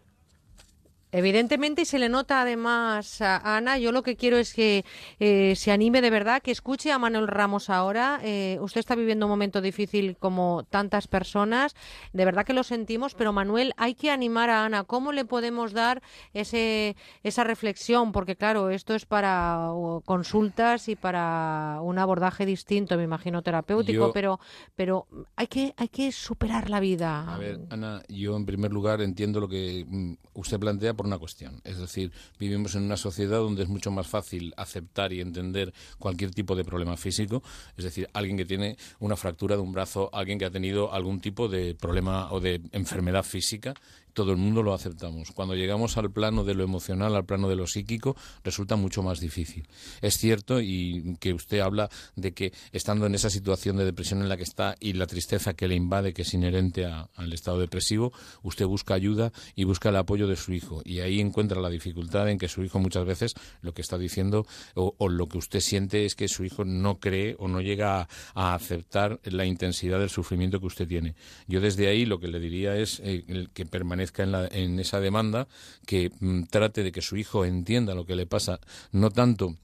Evidentemente, 1.13 1.83
y 1.83 1.85
se 1.85 1.99
le 1.99 2.09
nota 2.09 2.41
además 2.41 3.21
a 3.21 3.55
Ana, 3.55 3.77
yo 3.77 3.91
lo 3.91 4.01
que 4.01 4.15
quiero 4.15 4.37
es 4.37 4.53
que 4.53 4.83
eh, 5.19 5.53
se 5.55 5.71
anime 5.71 6.01
de 6.01 6.09
verdad, 6.09 6.41
que 6.41 6.49
escuche 6.51 6.91
a 6.91 6.97
Manuel 6.97 7.27
Ramos 7.27 7.69
ahora. 7.69 8.19
Eh, 8.23 8.57
usted 8.61 8.79
está 8.79 8.95
viviendo 8.95 9.27
un 9.27 9.29
momento 9.29 9.61
difícil 9.61 10.17
como 10.17 10.63
tantas 10.69 11.07
personas, 11.07 11.75
de 12.13 12.25
verdad 12.25 12.45
que 12.45 12.53
lo 12.53 12.63
sentimos, 12.63 13.13
pero 13.13 13.31
Manuel, 13.31 13.73
hay 13.77 13.93
que 13.93 14.09
animar 14.09 14.49
a 14.49 14.65
Ana. 14.65 14.83
¿Cómo 14.85 15.11
le 15.11 15.23
podemos 15.23 15.71
dar 15.71 16.01
ese, 16.33 16.95
esa 17.21 17.43
reflexión? 17.43 18.11
Porque 18.11 18.35
claro, 18.35 18.71
esto 18.71 18.95
es 18.95 19.05
para 19.05 19.69
consultas 20.05 20.89
y 20.89 20.95
para 20.95 21.77
un 21.81 21.99
abordaje 21.99 22.45
distinto, 22.45 22.97
me 22.97 23.03
imagino, 23.03 23.43
terapéutico, 23.43 24.07
Yo- 24.07 24.13
pero, 24.13 24.39
pero 24.75 25.05
hay, 25.35 25.45
que, 25.47 25.73
hay 25.77 25.89
que 25.89 26.11
superar 26.11 26.71
la 26.71 26.79
vida. 26.79 27.31
A 27.31 27.37
ver, 27.37 27.59
Ana, 27.69 28.01
yo 28.09 28.35
en 28.35 28.45
primer 28.47 28.71
lugar 28.71 29.01
entiendo 29.01 29.39
lo 29.39 29.47
que 29.47 29.85
mm, 29.87 30.13
usted 30.33 30.59
plantea 30.59 30.93
una 31.05 31.17
cuestión. 31.17 31.61
Es 31.63 31.77
decir, 31.77 32.11
vivimos 32.39 32.75
en 32.75 32.83
una 32.83 32.97
sociedad 32.97 33.39
donde 33.39 33.63
es 33.63 33.69
mucho 33.69 33.91
más 33.91 34.07
fácil 34.07 34.53
aceptar 34.57 35.13
y 35.13 35.21
entender 35.21 35.73
cualquier 35.99 36.31
tipo 36.31 36.55
de 36.55 36.63
problema 36.63 36.97
físico. 36.97 37.43
Es 37.77 37.83
decir, 37.83 38.09
alguien 38.13 38.37
que 38.37 38.45
tiene 38.45 38.77
una 38.99 39.15
fractura 39.15 39.55
de 39.55 39.61
un 39.61 39.71
brazo, 39.71 40.09
alguien 40.13 40.39
que 40.39 40.45
ha 40.45 40.51
tenido 40.51 40.93
algún 40.93 41.19
tipo 41.19 41.47
de 41.47 41.75
problema 41.75 42.31
o 42.31 42.39
de 42.39 42.61
enfermedad 42.71 43.23
física. 43.23 43.73
Todo 44.13 44.31
el 44.31 44.37
mundo 44.37 44.63
lo 44.63 44.73
aceptamos. 44.73 45.31
Cuando 45.31 45.55
llegamos 45.55 45.97
al 45.97 46.11
plano 46.11 46.43
de 46.43 46.53
lo 46.53 46.63
emocional, 46.63 47.15
al 47.15 47.25
plano 47.25 47.49
de 47.49 47.55
lo 47.55 47.67
psíquico, 47.67 48.15
resulta 48.43 48.75
mucho 48.75 49.01
más 49.03 49.19
difícil. 49.19 49.67
Es 50.01 50.17
cierto 50.17 50.61
y 50.61 51.17
que 51.19 51.33
usted 51.33 51.59
habla 51.59 51.89
de 52.15 52.31
que 52.33 52.53
estando 52.71 53.05
en 53.05 53.15
esa 53.15 53.29
situación 53.29 53.77
de 53.77 53.85
depresión 53.85 54.21
en 54.21 54.29
la 54.29 54.37
que 54.37 54.43
está 54.43 54.75
y 54.79 54.93
la 54.93 55.07
tristeza 55.07 55.53
que 55.55 55.67
le 55.67 55.75
invade, 55.75 56.13
que 56.13 56.21
es 56.21 56.33
inherente 56.33 56.85
a- 56.85 57.09
al 57.15 57.33
estado 57.33 57.59
depresivo, 57.59 58.13
usted 58.43 58.65
busca 58.65 58.93
ayuda 58.93 59.31
y 59.55 59.63
busca 59.63 59.89
el 59.89 59.95
apoyo 59.95 60.27
de 60.27 60.35
su 60.35 60.53
hijo. 60.53 60.81
Y 60.85 60.99
ahí 60.99 61.19
encuentra 61.19 61.59
la 61.59 61.69
dificultad 61.69 62.29
en 62.29 62.37
que 62.37 62.47
su 62.47 62.63
hijo 62.63 62.79
muchas 62.79 63.05
veces 63.05 63.33
lo 63.61 63.73
que 63.73 63.81
está 63.81 63.97
diciendo 63.97 64.45
o, 64.75 64.93
lo 65.09 65.27
que 65.27 65.37
usted 65.37 65.59
siente 65.59 66.05
es 66.05 66.15
que 66.15 66.27
su 66.27 66.43
hijo 66.45 66.65
no 66.65 66.99
cree 66.99 67.35
o 67.39 67.47
no 67.47 67.61
llega 67.61 68.07
a, 68.35 68.53
aceptar 68.53 69.19
la 69.23 69.45
intensidad 69.45 69.99
del 69.99 70.09
sufrimiento 70.09 70.59
que 70.59 70.67
usted 70.67 70.87
tiene. 70.87 71.15
Yo 71.47 71.61
desde 71.61 71.87
ahí 71.87 72.05
lo 72.05 72.19
que 72.19 72.27
le 72.27 72.39
diría 72.39 72.75
es 72.77 73.01
eh, 73.03 73.47
que 73.53 73.65
permanezca 73.65 74.02
en, 74.23 74.31
la- 74.31 74.47
en 74.51 74.79
esa 74.79 74.99
demanda, 74.99 75.47
que 75.85 76.11
mm, 76.19 76.43
trate 76.43 76.83
de 76.83 76.91
que 76.91 77.01
su 77.01 77.15
hijo 77.17 77.45
entienda 77.45 77.95
lo 77.95 78.05
que 78.05 78.15
le 78.15 78.25
pasa, 78.25 78.59
no 78.91 79.09
tanto 79.09 79.55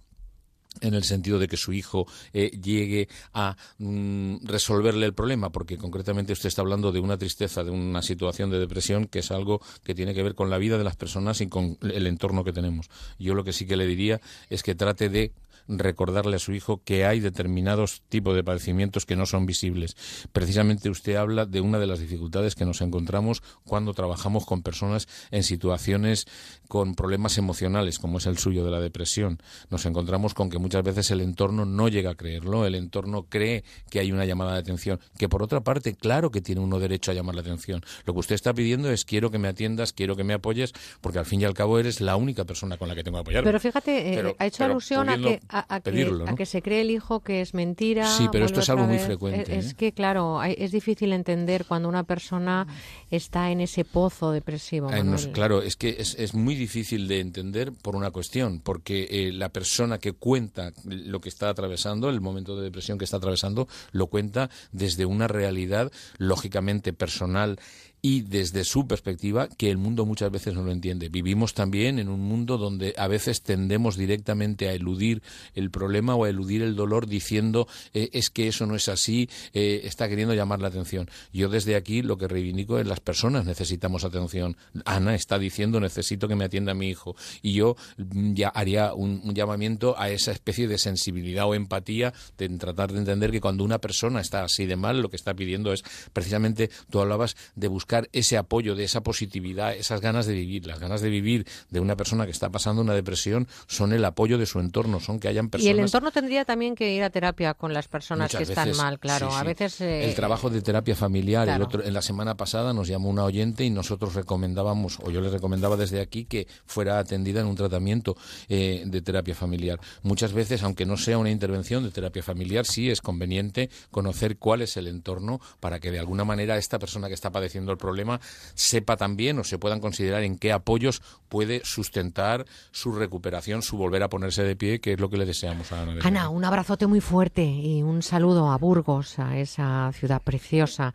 en 0.81 0.93
el 0.93 1.03
sentido 1.03 1.39
de 1.39 1.47
que 1.47 1.57
su 1.57 1.73
hijo 1.73 2.05
eh, 2.31 2.51
llegue 2.51 3.09
a 3.33 3.57
mm, 3.79 4.45
resolverle 4.45 5.05
el 5.07 5.13
problema, 5.13 5.51
porque 5.51 5.77
concretamente 5.77 6.31
usted 6.31 6.47
está 6.47 6.61
hablando 6.61 6.91
de 6.91 6.99
una 6.99 7.17
tristeza, 7.17 7.63
de 7.63 7.71
una 7.71 8.01
situación 8.01 8.49
de 8.49 8.59
depresión 8.59 9.05
que 9.07 9.19
es 9.19 9.31
algo 9.31 9.61
que 9.83 9.95
tiene 9.95 10.13
que 10.13 10.23
ver 10.23 10.35
con 10.35 10.49
la 10.49 10.57
vida 10.57 10.77
de 10.77 10.83
las 10.83 10.95
personas 10.95 11.41
y 11.41 11.47
con 11.47 11.77
el 11.81 12.07
entorno 12.07 12.43
que 12.43 12.53
tenemos. 12.53 12.89
Yo 13.17 13.33
lo 13.33 13.43
que 13.43 13.51
sí 13.51 13.65
que 13.65 13.75
le 13.77 13.87
diría 13.87 14.21
es 14.49 14.63
que 14.63 14.75
trate 14.75 15.09
de 15.09 15.33
recordarle 15.69 16.35
a 16.35 16.39
su 16.39 16.53
hijo 16.53 16.81
que 16.83 17.05
hay 17.05 17.19
determinados 17.19 18.01
tipos 18.09 18.35
de 18.35 18.43
padecimientos 18.43 19.05
que 19.05 19.15
no 19.15 19.25
son 19.25 19.45
visibles. 19.45 19.95
Precisamente 20.33 20.89
usted 20.89 21.15
habla 21.15 21.45
de 21.45 21.61
una 21.61 21.79
de 21.79 21.87
las 21.87 21.99
dificultades 21.99 22.55
que 22.55 22.65
nos 22.65 22.81
encontramos 22.81 23.41
cuando 23.63 23.93
trabajamos 23.93 24.45
con 24.45 24.63
personas 24.63 25.07
en 25.31 25.43
situaciones 25.43 26.25
con 26.67 26.93
problemas 26.95 27.37
emocionales, 27.37 27.97
como 27.99 28.19
es 28.19 28.25
el 28.27 28.37
suyo 28.37 28.63
de 28.63 28.71
la 28.71 28.79
depresión. 28.79 29.39
Nos 29.69 29.85
encontramos 29.85 30.33
con 30.33 30.49
que 30.49 30.59
muchas 30.59 30.83
veces 30.83 31.09
el 31.11 31.21
entorno 31.21 31.65
no 31.65 31.87
llega 31.87 32.11
a 32.11 32.15
creerlo, 32.15 32.65
el 32.65 32.75
entorno 32.75 33.25
cree 33.27 33.63
que 33.89 33.99
hay 33.99 34.11
una 34.11 34.25
llamada 34.25 34.53
de 34.53 34.59
atención, 34.59 34.99
que 35.17 35.29
por 35.29 35.41
otra 35.41 35.61
parte, 35.61 35.95
claro 35.95 36.29
que 36.31 36.41
tiene 36.41 36.61
uno 36.61 36.79
derecho 36.79 37.11
a 37.11 37.13
llamar 37.15 37.35
la 37.35 37.41
atención. 37.41 37.81
Lo 38.05 38.13
que 38.13 38.19
usted 38.19 38.35
está 38.35 38.53
pidiendo 38.53 38.91
es 38.91 39.05
quiero 39.05 39.31
que 39.31 39.39
me 39.39 39.47
atiendas, 39.47 39.93
quiero 39.93 40.15
que 40.15 40.23
me 40.23 40.33
apoyes, 40.33 40.73
porque 41.01 41.19
al 41.19 41.25
fin 41.25 41.41
y 41.41 41.45
al 41.45 41.53
cabo 41.53 41.79
eres 41.79 42.01
la 42.01 42.15
única 42.15 42.45
persona 42.45 42.77
con 42.77 42.87
la 42.87 42.95
que 42.95 43.03
tengo 43.03 43.17
que 43.17 43.21
apoyarme. 43.21 43.47
Pero 43.47 43.59
fíjate, 43.59 44.11
eh, 44.11 44.15
Pero- 44.15 44.35
ha 44.37 44.45
hecho 44.45 44.63
alusión 44.63 45.09
a 45.09 45.17
que, 45.17 45.41
a, 45.59 45.75
a 45.75 45.79
que, 45.81 45.91
pedirlo, 45.91 46.25
a 46.25 46.31
¿no? 46.31 46.35
que 46.35 46.45
se 46.45 46.61
cree 46.61 46.81
el 46.81 46.91
hijo 46.91 47.21
que 47.21 47.41
es 47.41 47.53
mentira. 47.53 48.07
Sí, 48.07 48.27
pero 48.31 48.45
esto 48.45 48.59
es 48.59 48.69
algo 48.69 48.85
muy 48.85 48.99
frecuente, 48.99 49.57
Es, 49.57 49.65
es 49.65 49.71
¿eh? 49.71 49.75
que, 49.77 49.91
claro, 49.91 50.41
es 50.43 50.71
difícil 50.71 51.13
entender 51.13 51.65
cuando 51.65 51.89
una 51.89 52.03
persona 52.03 52.67
está 53.11 53.51
en 53.51 53.61
ese 53.61 53.85
pozo 53.85 54.31
depresivo. 54.31 54.91
Eh, 54.91 55.03
Manuel. 55.03 55.31
claro, 55.31 55.61
es 55.61 55.75
que 55.75 55.95
es, 55.99 56.15
es 56.15 56.33
muy 56.33 56.55
difícil 56.55 57.07
de 57.07 57.19
entender 57.19 57.71
por 57.71 57.95
una 57.95 58.11
cuestión, 58.11 58.59
porque 58.59 59.07
eh, 59.09 59.31
la 59.31 59.49
persona 59.49 59.97
que 59.97 60.13
cuenta 60.13 60.73
lo 60.85 61.19
que 61.21 61.29
está 61.29 61.49
atravesando, 61.49 62.09
el 62.09 62.21
momento 62.21 62.55
de 62.55 62.63
depresión 62.63 62.97
que 62.97 63.05
está 63.05 63.17
atravesando, 63.17 63.67
lo 63.91 64.07
cuenta 64.07 64.49
desde 64.71 65.05
una 65.05 65.27
realidad 65.27 65.91
lógicamente 66.17 66.93
personal 66.93 67.59
y 68.01 68.21
desde 68.21 68.63
su 68.63 68.87
perspectiva 68.87 69.49
que 69.49 69.69
el 69.69 69.77
mundo 69.77 70.05
muchas 70.05 70.31
veces 70.31 70.53
no 70.53 70.63
lo 70.63 70.71
entiende. 70.71 71.09
Vivimos 71.09 71.53
también 71.53 71.99
en 71.99 72.09
un 72.09 72.21
mundo 72.21 72.57
donde 72.57 72.93
a 72.97 73.07
veces 73.07 73.41
tendemos 73.41 73.97
directamente 73.97 74.69
a 74.69 74.73
eludir 74.73 75.21
el 75.53 75.69
problema 75.69 76.15
o 76.15 76.23
a 76.23 76.29
eludir 76.29 76.61
el 76.61 76.75
dolor 76.75 77.07
diciendo 77.07 77.67
eh, 77.93 78.09
es 78.13 78.29
que 78.29 78.47
eso 78.47 78.65
no 78.65 78.75
es 78.75 78.87
así, 78.87 79.29
eh, 79.53 79.81
está 79.83 80.07
queriendo 80.07 80.33
llamar 80.33 80.61
la 80.61 80.69
atención. 80.69 81.09
Yo 81.33 81.49
desde 81.49 81.75
aquí 81.75 82.01
lo 82.01 82.17
que 82.17 82.27
reivindico 82.27 82.79
es 82.79 82.87
las 82.87 82.99
personas 82.99 83.45
necesitamos 83.45 84.03
atención. 84.03 84.55
Ana 84.85 85.15
está 85.15 85.37
diciendo 85.37 85.79
necesito 85.79 86.27
que 86.27 86.35
me 86.35 86.45
atienda 86.45 86.73
mi 86.73 86.89
hijo 86.89 87.15
y 87.41 87.53
yo 87.53 87.75
mm, 87.97 88.33
ya 88.33 88.49
haría 88.49 88.93
un, 88.93 89.21
un 89.23 89.33
llamamiento 89.33 89.95
a 89.97 90.09
esa 90.09 90.31
especie 90.31 90.67
de 90.67 90.77
sensibilidad 90.77 91.47
o 91.47 91.53
empatía 91.53 92.13
de 92.37 92.47
tratar 92.49 92.93
de 92.93 92.99
entender 92.99 93.31
que 93.31 93.41
cuando 93.41 93.63
una 93.63 93.79
persona 93.79 94.21
está 94.21 94.43
así 94.43 94.65
de 94.65 94.75
mal 94.75 95.01
lo 95.01 95.09
que 95.09 95.17
está 95.17 95.33
pidiendo 95.33 95.73
es 95.73 95.83
precisamente 96.13 96.69
tú 96.89 97.01
hablabas 97.01 97.35
de 97.55 97.67
buscar 97.67 97.88
ese 98.11 98.37
apoyo, 98.37 98.75
de 98.75 98.83
esa 98.83 99.01
positividad, 99.01 99.73
esas 99.75 100.01
ganas 100.01 100.25
de 100.25 100.33
vivir. 100.33 100.65
Las 100.67 100.79
ganas 100.79 101.01
de 101.01 101.09
vivir 101.09 101.45
de 101.69 101.79
una 101.79 101.95
persona 101.95 102.25
que 102.25 102.31
está 102.31 102.49
pasando 102.49 102.81
una 102.81 102.93
depresión 102.93 103.47
son 103.67 103.93
el 103.93 104.05
apoyo 104.05 104.37
de 104.37 104.45
su 104.45 104.59
entorno, 104.59 104.99
son 104.99 105.19
que 105.19 105.27
hayan 105.27 105.49
personas. 105.49 105.67
Y 105.67 105.77
el 105.77 105.79
entorno 105.79 106.11
tendría 106.11 106.45
también 106.45 106.75
que 106.75 106.93
ir 106.93 107.03
a 107.03 107.09
terapia 107.09 107.53
con 107.53 107.73
las 107.73 107.87
personas 107.87 108.31
Muchas 108.33 108.47
que 108.47 108.53
están 108.53 108.75
mal, 108.77 108.99
claro. 108.99 109.29
sí, 109.29 109.35
A 109.37 109.43
veces. 109.43 109.81
eh, 109.81 110.05
el 110.05 110.15
trabajo 110.15 110.49
de 110.49 110.61
terapia 110.61 110.95
familiar. 110.95 111.47
el 111.49 111.61
otro, 111.61 111.83
en 111.83 111.93
la 111.93 112.01
semana 112.01 112.35
pasada 112.35 112.73
nos 112.73 112.87
llamó 112.87 113.09
una 113.09 113.23
oyente 113.23 113.63
y 113.65 113.69
nosotros 113.69 114.13
recomendábamos, 114.15 114.99
o 115.03 115.11
yo 115.11 115.21
le 115.21 115.29
recomendaba 115.29 115.75
desde 115.77 115.99
aquí, 116.01 116.25
que 116.25 116.47
fuera 116.65 116.99
atendida 116.99 117.41
en 117.41 117.47
un 117.47 117.55
tratamiento 117.55 118.15
eh, 118.47 118.83
de 118.85 119.01
terapia 119.01 119.35
familiar. 119.35 119.79
Muchas 120.03 120.33
veces, 120.33 120.63
aunque 120.63 120.85
no 120.85 120.97
sea 120.97 121.17
una 121.17 121.31
intervención 121.31 121.83
de 121.83 121.91
terapia 121.91 122.21
familiar, 122.23 122.65
sí 122.65 122.89
es 122.89 123.01
conveniente 123.01 123.69
conocer 123.91 124.37
cuál 124.37 124.61
es 124.61 124.77
el 124.77 124.87
entorno 124.87 125.39
para 125.59 125.79
que 125.79 125.91
de 125.91 125.99
alguna 125.99 126.23
manera 126.23 126.57
esta 126.57 126.77
persona 126.79 127.07
que 127.07 127.13
está 127.13 127.31
padeciendo 127.31 127.71
el 127.71 127.77
problema 127.79 128.19
sepa 128.53 128.95
también 128.97 129.39
o 129.39 129.43
se 129.43 129.57
puedan 129.57 129.79
considerar 129.79 130.21
en 130.21 130.37
qué 130.37 130.51
apoyos 130.51 131.01
puede 131.27 131.61
sustentar 131.65 132.45
su 132.71 132.91
recuperación, 132.91 133.63
su 133.63 133.77
volver 133.77 134.03
a 134.03 134.09
ponerse 134.09 134.43
de 134.43 134.55
pie, 134.55 134.79
que 134.79 134.93
es 134.93 134.99
lo 134.99 135.09
que 135.09 135.17
le 135.17 135.25
deseamos 135.25 135.71
a 135.71 135.81
Ana. 135.81 135.99
Ana, 136.03 136.29
un 136.29 136.45
abrazote 136.45 136.85
muy 136.85 137.01
fuerte 137.01 137.43
y 137.43 137.81
un 137.81 138.03
saludo 138.03 138.51
a 138.51 138.57
Burgos, 138.59 139.17
a 139.17 139.39
esa 139.39 139.91
ciudad 139.93 140.21
preciosa. 140.21 140.93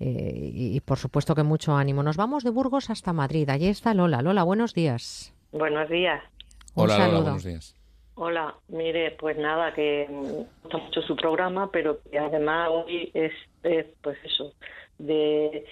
eh, 0.00 0.50
y, 0.52 0.76
y 0.76 0.80
por 0.80 0.98
supuesto 0.98 1.34
que 1.36 1.44
mucho 1.44 1.76
ánimo. 1.76 2.02
Nos 2.02 2.16
vamos 2.16 2.42
de 2.42 2.50
Burgos 2.50 2.90
hasta 2.90 3.12
Madrid. 3.12 3.48
Allí 3.50 3.68
está 3.68 3.94
Lola. 3.94 4.20
Lola, 4.22 4.42
buenos 4.42 4.74
días. 4.74 5.32
Buenos 5.52 5.88
días. 5.88 6.20
Un 6.74 6.84
Hola, 6.84 6.94
Lola, 6.94 7.06
saludo. 7.06 7.22
buenos 7.22 7.44
días. 7.44 7.76
Hola, 8.14 8.54
mire, 8.68 9.12
pues 9.18 9.38
nada, 9.38 9.72
que 9.74 10.06
me 10.10 10.32
gusta 10.62 10.78
mucho 10.78 11.00
su 11.02 11.16
programa, 11.16 11.70
pero 11.70 12.00
que 12.10 12.18
además 12.18 12.68
hoy 12.70 13.10
es, 13.14 13.32
es, 13.62 13.86
pues 14.02 14.18
eso, 14.24 14.52
de, 14.98 15.64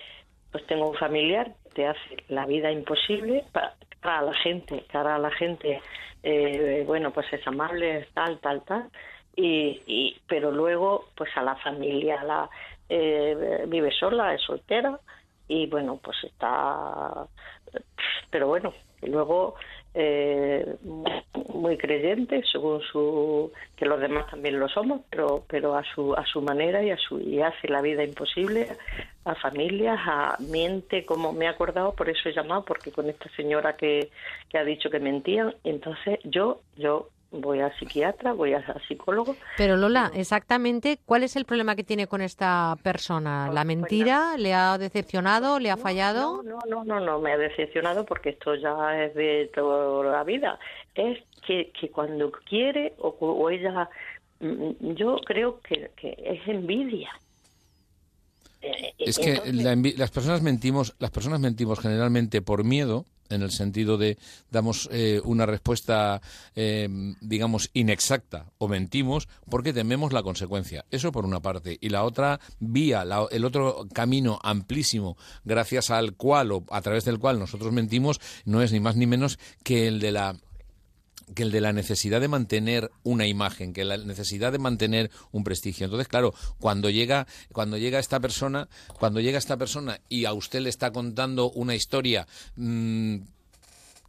pues 0.51 0.66
tengo 0.66 0.89
un 0.89 0.97
familiar 0.97 1.52
que 1.64 1.70
te 1.70 1.86
hace 1.86 2.24
la 2.28 2.47
vida 2.47 2.70
imposible 2.70 3.44
para, 3.52 4.22
la 4.22 4.35
gente, 4.35 4.85
cara 4.90 5.16
a 5.16 5.18
la 5.18 5.31
gente, 5.31 5.81
eh, 6.22 6.85
bueno, 6.86 7.10
pues 7.12 7.32
es 7.32 7.47
amable, 7.47 8.09
tal, 8.14 8.39
tal, 8.40 8.62
tal, 8.62 8.90
y, 9.36 9.82
y 9.86 10.20
pero 10.27 10.51
luego, 10.51 11.09
pues 11.14 11.31
a 11.36 11.43
la 11.43 11.56
familia, 11.56 12.22
la 12.24 12.48
eh, 12.89 13.64
vive 13.68 13.93
sola, 13.93 14.35
es 14.35 14.43
soltera, 14.43 14.98
y 15.48 15.66
bueno, 15.66 15.98
pues 16.02 16.16
está, 16.24 17.27
pero 18.31 18.48
bueno, 18.48 18.72
luego 19.02 19.56
eh, 19.95 20.77
muy 21.55 21.77
creyente 21.77 22.43
según 22.51 22.81
su 22.83 23.53
que 23.77 23.87
los 23.87 24.01
demás 24.01 24.27
también 24.31 24.61
lo 24.61 24.69
somos 24.69 25.01
pero 25.11 25.45
pero 25.49 25.75
a 25.75 25.83
su 25.83 26.15
a 26.15 26.25
su 26.27 26.41
manera 26.43 26.83
y 26.83 26.91
a 26.91 26.97
su 26.97 27.21
y 27.21 27.41
hace 27.41 27.69
la 27.69 27.83
vida 27.83 28.05
imposible 28.05 28.69
a 29.25 29.35
familias 29.35 29.99
a 30.07 30.37
miente 30.39 31.05
como 31.05 31.33
me 31.33 31.47
he 31.47 31.49
acordado 31.49 31.93
por 31.95 32.09
eso 32.09 32.29
he 32.29 32.33
llamado 32.33 32.65
porque 32.65 32.93
con 32.93 33.09
esta 33.09 33.29
señora 33.37 33.77
que, 33.77 34.11
que 34.49 34.59
ha 34.59 34.65
dicho 34.65 34.91
que 34.91 35.01
mentían. 35.01 35.55
Entonces 35.65 36.19
yo 36.25 36.61
yo 36.77 37.09
voy 37.32 37.61
a 37.61 37.73
psiquiatra 37.78 38.32
voy 38.32 38.55
a 38.55 38.65
psicólogo 38.89 39.36
Pero 39.57 39.77
Lola, 39.77 40.11
exactamente, 40.15 40.98
¿cuál 41.07 41.23
es 41.23 41.36
el 41.36 41.44
problema 41.44 41.77
que 41.77 41.85
tiene 41.85 42.07
con 42.09 42.23
esta 42.23 42.77
persona? 42.82 43.51
¿La 43.52 43.65
mentira? 43.65 44.36
¿Le 44.36 44.52
ha 44.55 44.77
decepcionado? 44.78 45.59
¿Le 45.61 45.70
ha 45.70 45.77
fallado? 45.77 46.43
No, 46.43 46.59
no, 46.69 46.85
no, 46.85 46.98
no, 47.01 47.20
me 47.20 47.32
ha 47.32 47.39
decepcionado 47.39 48.05
porque 48.05 48.31
esto 48.31 48.55
ya 48.57 49.05
es 49.05 49.15
de 49.15 49.51
toda 49.55 50.11
la 50.11 50.24
vida. 50.24 50.59
Es 50.94 51.19
que, 51.47 51.70
que 51.78 51.89
cuando 51.90 52.32
quiere 52.48 52.94
o, 52.98 53.09
o 53.20 53.48
ella, 53.51 53.89
mm, 54.40 54.94
yo 54.94 55.16
creo 55.24 55.61
que, 55.61 55.90
que 55.97 56.16
es 56.19 56.47
envidia. 56.48 57.11
Eh, 58.62 58.93
Es 58.98 59.19
que 59.19 59.31
entonces- 59.35 59.55
la 59.65 59.73
envi- 59.74 59.97
las 59.97 60.11
personas 60.11 60.43
mentimos, 60.43 60.94
las 60.98 61.11
personas 61.11 61.40
mentimos 61.40 61.78
generalmente 61.81 62.43
por 62.43 62.65
miedo, 62.65 63.05
en 63.31 63.43
el 63.43 63.51
sentido 63.51 63.97
de 63.97 64.19
damos 64.51 64.89
eh, 64.93 65.20
una 65.24 65.47
respuesta, 65.47 66.20
eh, 66.55 66.89
digamos, 67.20 67.70
inexacta 67.73 68.47
o 68.59 68.69
mentimos 68.69 69.28
porque 69.48 69.73
tememos 69.73 70.12
la 70.12 70.23
consecuencia. 70.23 70.85
Eso 70.90 71.12
por 71.12 71.24
una 71.24 71.40
parte. 71.40 71.78
Y 71.81 71.89
la 71.89 72.05
otra 72.05 72.40
vía, 72.59 73.05
la- 73.05 73.27
el 73.31 73.44
otro 73.44 73.86
camino 73.93 74.39
amplísimo, 74.43 75.16
gracias 75.44 75.90
al 75.90 76.15
cual 76.15 76.52
o 76.52 76.65
a 76.70 76.81
través 76.82 77.05
del 77.05 77.19
cual 77.19 77.39
nosotros 77.39 77.73
mentimos, 77.73 78.20
no 78.44 78.62
es 78.62 78.73
ni 78.73 78.81
más 78.81 78.97
ni 78.97 79.07
menos 79.07 79.39
que 79.62 79.86
el 79.89 80.01
de 80.01 80.12
la 80.12 80.36
que 81.35 81.43
el 81.43 81.51
de 81.51 81.61
la 81.61 81.73
necesidad 81.73 82.20
de 82.20 82.28
mantener 82.28 82.90
una 83.02 83.27
imagen, 83.27 83.73
que 83.73 83.85
la 83.85 83.97
necesidad 83.97 84.52
de 84.52 84.59
mantener 84.59 85.11
un 85.32 85.44
prestigio. 85.44 85.85
Entonces, 85.85 86.09
claro, 86.09 86.35
cuando 86.59 86.90
llega, 86.90 87.27
cuando 87.52 87.78
llega 87.78 87.98
esta 87.98 88.20
persona, 88.20 88.69
cuando 88.98 89.20
llega 89.20 89.39
esta 89.39 89.57
persona 89.57 90.01
y 90.09 90.24
a 90.24 90.32
usted 90.32 90.61
le 90.61 90.70
está 90.70 90.93
contando 90.93 91.51
una 91.51 91.74
historia 91.74 92.27
mm, 92.57 93.16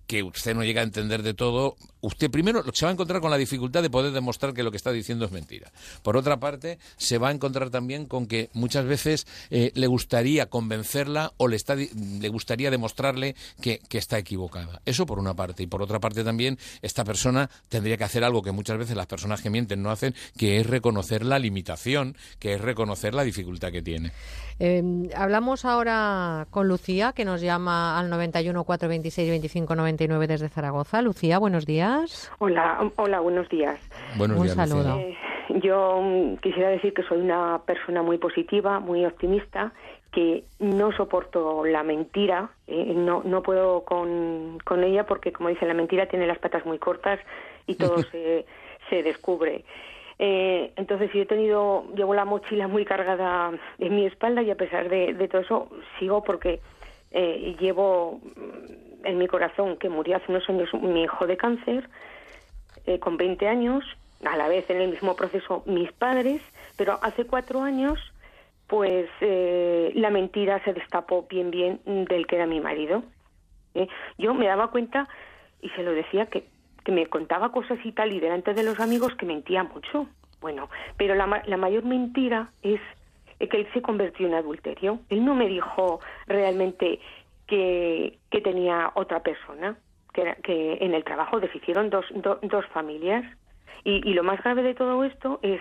que 0.08 0.24
usted 0.24 0.56
no 0.56 0.64
llega 0.64 0.82
a 0.82 0.86
entender 0.86 1.24
de 1.24 1.34
todo, 1.34 1.76
usted 2.02 2.30
primero 2.30 2.64
se 2.74 2.86
va 2.86 2.90
a 2.90 2.94
encontrar 2.94 3.22
con 3.22 3.32
la 3.32 3.38
dificultad 3.38 3.82
de 3.82 3.90
poder 3.90 4.12
demostrar 4.12 4.54
que 4.54 4.64
lo 4.64 4.72
que 4.72 4.78
está 4.78 4.92
diciendo 4.92 5.26
es 5.26 5.32
mentira. 5.32 5.72
Por 6.04 6.18
otra 6.18 6.40
parte, 6.40 6.80
se 6.98 7.18
va 7.18 7.30
a 7.30 7.32
encontrar 7.32 7.70
también 7.70 8.06
con 8.06 8.28
que 8.28 8.50
muchas 8.54 8.86
veces 8.86 9.28
eh, 9.50 9.72
le 9.76 9.88
gustaría 9.88 10.48
convencerla 10.48 11.34
o 11.38 11.48
le, 11.48 11.56
está, 11.56 11.76
le 11.76 12.30
gustaría 12.30 12.72
demostrarle 12.72 13.36
que, 13.62 13.80
que 13.88 13.98
está 13.98 14.18
equivocada. 14.18 14.82
Eso 14.86 15.06
por 15.06 15.20
una 15.20 15.34
parte. 15.34 15.64
Y 15.64 15.68
por 15.68 15.82
otra 15.82 16.00
parte 16.00 16.24
también, 16.24 16.58
esta 16.82 17.04
persona 17.04 17.50
tendría 17.70 17.98
que 17.98 18.04
hacer 18.04 18.24
algo 18.24 18.42
que 18.42 18.52
muchas 18.52 18.78
veces 18.78 18.96
las 18.96 19.08
personas 19.08 19.42
que 19.42 19.50
mienten 19.50 19.84
no 19.84 19.92
hacen, 19.92 20.16
que 20.38 20.60
es 20.60 20.68
reconocer 20.68 21.26
la 21.26 21.40
limitación, 21.40 22.18
que 22.40 22.54
es 22.56 22.62
reconocer 22.62 23.14
la 23.14 23.24
dificultad 23.24 23.72
que 23.72 23.82
tiene. 23.82 24.12
Eh, 24.60 25.10
hablamos 25.16 25.66
ahora 25.66 26.46
con 26.52 26.68
Lucía, 26.68 27.14
que 27.14 27.26
nos 27.26 27.42
llama 27.42 28.00
al 28.00 28.10
91 28.10 28.64
426 28.64 29.30
25 29.30 29.76
99 29.76 30.28
desde 30.28 30.50
Zaragoza. 30.50 31.02
Lucía, 31.02 31.40
buenos 31.40 31.66
días. 31.66 31.91
Hola, 32.40 32.92
hola, 32.96 33.20
buenos 33.20 33.50
días. 33.50 33.80
Buenos 34.16 34.38
Un 34.38 34.44
días, 34.44 34.56
saludo. 34.56 34.98
Eh, 34.98 35.18
yo 35.62 36.00
mm, 36.02 36.38
quisiera 36.38 36.70
decir 36.70 36.94
que 36.94 37.04
soy 37.04 37.20
una 37.20 37.62
persona 37.66 38.02
muy 38.02 38.18
positiva, 38.18 38.80
muy 38.80 39.06
optimista, 39.06 39.74
que 40.12 40.44
no 40.60 40.92
soporto 40.92 41.66
la 41.66 41.84
mentira, 41.84 42.50
eh, 42.68 42.94
no, 42.96 43.24
no 43.24 43.42
puedo 43.42 43.84
con, 43.84 44.60
con 44.64 44.84
ella 44.84 45.06
porque, 45.06 45.32
como 45.32 45.50
dice, 45.50 45.66
la 45.66 45.74
mentira 45.74 46.06
tiene 46.08 46.28
las 46.28 46.40
patas 46.40 46.66
muy 46.66 46.80
cortas 46.80 47.20
y 47.68 47.76
todo 47.76 47.98
se, 48.12 48.46
se 48.90 49.04
descubre. 49.04 49.64
Eh, 50.20 50.72
entonces 50.76 51.12
yo 51.14 51.22
he 51.22 51.26
tenido, 51.26 51.86
llevo 51.96 52.14
la 52.14 52.26
mochila 52.26 52.68
muy 52.68 52.86
cargada 52.86 53.52
en 53.80 53.96
mi 53.96 54.06
espalda 54.06 54.44
y 54.44 54.52
a 54.52 54.56
pesar 54.56 54.88
de, 54.88 55.14
de 55.14 55.28
todo 55.28 55.42
eso 55.42 55.70
sigo 55.98 56.24
porque 56.24 56.60
eh, 57.12 57.56
llevo 57.60 58.22
en 59.04 59.18
mi 59.18 59.28
corazón 59.28 59.78
que 59.78 59.90
murió 59.90 60.18
hace 60.18 60.32
unos 60.32 60.48
años 60.50 60.70
mi 60.74 61.04
hijo 61.04 61.28
de 61.28 61.38
cáncer 61.38 61.90
eh, 62.86 63.00
con 63.00 63.18
20 63.18 63.48
años, 63.48 63.84
a 64.26 64.36
la 64.38 64.48
vez 64.48 64.70
en 64.70 64.82
el 64.82 64.90
mismo 64.90 65.16
proceso 65.16 65.64
mis 65.66 65.92
padres, 65.92 66.42
pero 66.78 67.00
hace 67.02 67.26
cuatro 67.26 67.62
años 67.62 68.00
pues 68.68 69.10
eh, 69.20 69.92
la 69.96 70.10
mentira 70.10 70.64
se 70.64 70.74
destapó 70.74 71.28
bien 71.30 71.52
bien 71.52 71.82
del 71.86 72.26
que 72.26 72.38
era 72.38 72.48
mi 72.48 72.62
marido. 72.62 73.04
¿eh? 73.76 73.88
Yo 74.18 74.34
me 74.34 74.48
daba 74.48 74.72
cuenta 74.72 75.10
y 75.62 75.70
se 75.70 75.84
lo 75.84 75.92
decía 75.92 76.28
que, 76.28 76.46
que 76.86 76.92
me 76.92 77.06
contaba 77.08 77.52
cosas 77.52 77.80
y 77.84 77.92
tal 77.92 78.14
y 78.14 78.20
delante 78.20 78.54
de 78.54 78.64
los 78.64 78.80
amigos 78.80 79.14
que 79.16 79.26
mentía 79.26 79.64
mucho. 79.64 80.08
Bueno, 80.40 80.70
pero 80.98 81.16
la, 81.16 81.44
la 81.46 81.58
mayor 81.58 81.84
mentira 81.84 82.52
es 82.64 82.80
que 83.48 83.58
él 83.58 83.68
se 83.74 83.82
convirtió 83.82 84.28
en 84.28 84.36
adulterio. 84.36 85.00
Él 85.10 85.26
no 85.26 85.36
me 85.36 85.48
dijo 85.48 86.00
realmente 86.28 87.00
que, 87.52 88.18
que 88.32 88.40
tenía 88.42 88.92
otra 88.96 89.22
persona, 89.22 89.78
que, 90.14 90.22
era- 90.22 90.36
que 90.36 90.78
en 90.80 90.94
el 90.94 91.04
trabajo 91.04 91.40
deshicieron 91.42 91.90
dos, 91.90 92.06
do- 92.16 92.40
dos 92.44 92.66
familias. 92.68 93.26
Y, 93.84 94.08
y 94.10 94.14
lo 94.14 94.24
más 94.24 94.42
grave 94.42 94.62
de 94.64 94.74
todo 94.74 95.04
esto 95.04 95.40
es 95.42 95.60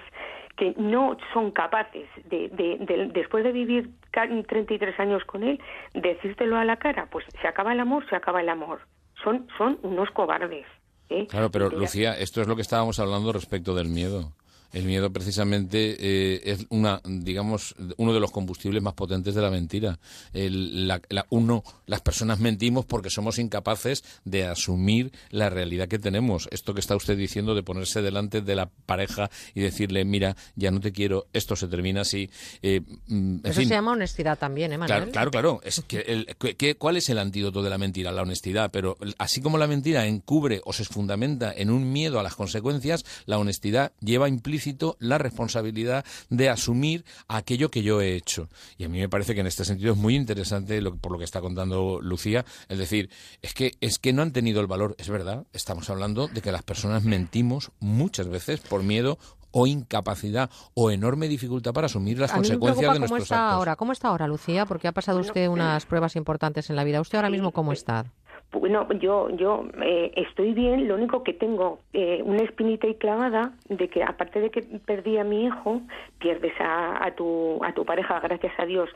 que 0.56 0.74
no 0.76 1.16
son 1.32 1.50
capaces 1.50 2.06
de, 2.26 2.48
de- 2.50 2.76
de- 2.80 3.06
después 3.12 3.42
de 3.42 3.50
vivir 3.52 3.90
ca- 4.12 4.28
33 4.46 5.00
años 5.00 5.24
con 5.24 5.42
él, 5.42 5.58
decírtelo 5.94 6.56
a 6.58 6.64
la 6.64 6.76
cara, 6.76 7.08
pues 7.10 7.24
se 7.42 7.48
acaba 7.48 7.72
el 7.72 7.80
amor, 7.80 8.08
se 8.08 8.14
acaba 8.16 8.40
el 8.40 8.48
amor. 8.48 8.80
Son, 9.24 9.48
son 9.58 9.78
unos 9.82 10.10
cobardes. 10.12 10.66
¿eh? 11.08 11.26
Claro, 11.28 11.50
pero 11.50 11.70
Lucía, 11.70 12.12
esto 12.16 12.40
es 12.40 12.46
lo 12.46 12.54
que 12.54 12.62
estábamos 12.62 13.00
hablando 13.00 13.32
respecto 13.32 13.74
del 13.74 13.88
miedo. 13.88 14.32
El 14.72 14.84
miedo 14.84 15.12
precisamente 15.12 15.96
eh, 15.98 16.40
es 16.44 16.66
una, 16.68 17.00
digamos, 17.04 17.74
uno 17.96 18.14
de 18.14 18.20
los 18.20 18.30
combustibles 18.30 18.82
más 18.82 18.94
potentes 18.94 19.34
de 19.34 19.42
la 19.42 19.50
mentira. 19.50 19.98
El, 20.32 20.86
la, 20.86 21.00
la- 21.08 21.26
uno, 21.30 21.64
las 21.86 22.00
personas 22.02 22.38
mentimos 22.38 22.84
porque 22.84 23.10
somos 23.10 23.38
incapaces 23.38 24.04
de 24.24 24.46
asumir 24.46 25.10
la 25.30 25.50
realidad 25.50 25.88
que 25.88 25.98
tenemos. 25.98 26.48
Esto 26.52 26.72
que 26.74 26.80
está 26.80 26.94
usted 26.94 27.16
diciendo 27.16 27.54
de 27.54 27.62
ponerse 27.64 28.00
delante 28.02 28.42
de 28.42 28.54
la 28.54 28.70
pareja 28.86 29.28
y 29.54 29.60
decirle, 29.60 30.04
mira, 30.04 30.36
ya 30.54 30.70
no 30.70 30.78
te 30.80 30.92
quiero, 30.92 31.26
esto 31.32 31.56
se 31.56 31.66
termina 31.66 32.02
así. 32.02 32.30
eh, 32.62 32.80
mm, 33.08 33.14
en 33.38 33.40
Eso 33.44 33.60
fin. 33.60 33.68
se 33.68 33.74
llama 33.74 33.92
honestidad 33.92 34.38
también, 34.38 34.72
¿eh, 34.72 34.78
Manuel? 34.78 35.10
Claro, 35.10 35.10
claro, 35.12 35.30
claro. 35.30 35.60
Es 35.64 35.80
que 35.86 35.98
el- 36.00 36.26
que- 36.56 36.76
¿Cuál 36.76 36.96
es 36.96 37.08
el 37.08 37.18
antídoto 37.18 37.62
de 37.62 37.70
la 37.70 37.78
mentira? 37.78 38.12
La 38.12 38.22
honestidad. 38.22 38.70
Pero 38.70 38.96
así 39.18 39.40
como 39.40 39.58
la 39.58 39.66
mentira 39.66 40.06
encubre 40.06 40.60
o 40.64 40.72
se 40.72 40.84
fundamenta 40.84 41.52
en 41.52 41.70
un 41.70 41.92
miedo 41.92 42.20
a 42.20 42.22
las 42.22 42.36
consecuencias, 42.36 43.04
la 43.26 43.38
honestidad 43.38 43.92
lleva 44.00 44.28
implícito 44.28 44.59
la 44.98 45.18
responsabilidad 45.18 46.04
de 46.28 46.48
asumir 46.48 47.04
aquello 47.28 47.70
que 47.70 47.82
yo 47.82 48.00
he 48.00 48.14
hecho. 48.14 48.48
Y 48.78 48.84
a 48.84 48.88
mí 48.88 48.98
me 48.98 49.08
parece 49.08 49.34
que 49.34 49.40
en 49.40 49.46
este 49.46 49.64
sentido 49.64 49.92
es 49.92 49.98
muy 49.98 50.14
interesante 50.14 50.80
lo, 50.80 50.96
por 50.96 51.12
lo 51.12 51.18
que 51.18 51.24
está 51.24 51.40
contando 51.40 52.00
Lucía, 52.00 52.44
es 52.68 52.78
decir, 52.78 53.10
es 53.42 53.54
que 53.54 53.72
es 53.80 53.98
que 53.98 54.12
no 54.12 54.22
han 54.22 54.32
tenido 54.32 54.60
el 54.60 54.66
valor, 54.66 54.94
es 54.98 55.08
verdad, 55.08 55.46
estamos 55.52 55.88
hablando 55.90 56.28
de 56.28 56.40
que 56.40 56.52
las 56.52 56.62
personas 56.62 57.04
mentimos 57.04 57.70
muchas 57.80 58.28
veces 58.28 58.60
por 58.60 58.82
miedo 58.82 59.18
o 59.52 59.66
incapacidad 59.66 60.50
o 60.74 60.90
enorme 60.90 61.28
dificultad 61.28 61.72
para 61.72 61.86
asumir 61.86 62.18
las 62.18 62.30
A 62.30 62.34
mí 62.34 62.42
me 62.42 62.58
consecuencias 62.58 62.80
de 62.80 62.86
cómo 62.86 62.98
nuestros 62.98 63.22
está 63.22 63.46
actos. 63.46 63.54
ahora. 63.54 63.76
¿Cómo 63.76 63.92
está 63.92 64.08
ahora, 64.08 64.26
Lucía? 64.28 64.66
Porque 64.66 64.88
ha 64.88 64.92
pasado 64.92 65.18
usted 65.20 65.48
unas 65.48 65.86
pruebas 65.86 66.16
importantes 66.16 66.70
en 66.70 66.76
la 66.76 66.84
vida. 66.84 67.00
¿Usted 67.00 67.18
ahora 67.18 67.30
mismo 67.30 67.50
cómo 67.52 67.72
está? 67.72 68.06
Bueno, 68.52 68.88
yo 68.94 69.30
yo 69.30 69.64
eh, 69.80 70.12
estoy 70.16 70.52
bien, 70.54 70.88
lo 70.88 70.96
único 70.96 71.22
que 71.22 71.32
tengo 71.32 71.78
eh, 71.92 72.20
una 72.24 72.42
espinita 72.42 72.86
y 72.88 72.94
clavada 72.96 73.52
de 73.68 73.88
que 73.88 74.02
aparte 74.02 74.40
de 74.40 74.50
que 74.50 74.62
perdí 74.62 75.18
a 75.18 75.24
mi 75.24 75.44
hijo, 75.46 75.80
pierdes 76.18 76.52
a, 76.60 77.04
a 77.04 77.14
tu 77.14 77.62
a 77.64 77.72
tu 77.72 77.84
pareja, 77.84 78.18
gracias 78.20 78.52
a 78.58 78.66
Dios. 78.66 78.90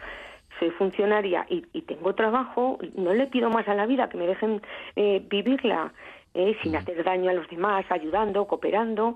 Soy 0.59 0.71
funcionaria 0.71 1.47
y, 1.49 1.65
y 1.73 1.83
tengo 1.83 2.15
trabajo, 2.15 2.79
no 2.97 3.13
le 3.15 3.27
pido 3.29 3.49
más 3.51 3.67
a 3.69 3.75
la 3.75 3.87
vida 3.87 4.09
que 4.09 4.17
me 4.19 4.27
dejen 4.27 4.61
eh, 4.97 5.23
vivirla 5.29 5.93
eh, 6.35 6.57
sin 6.63 6.75
hacer 6.77 7.03
daño 7.05 7.31
a 7.31 7.35
los 7.35 7.49
demás, 7.49 7.85
ayudando, 7.91 8.47
cooperando, 8.47 9.15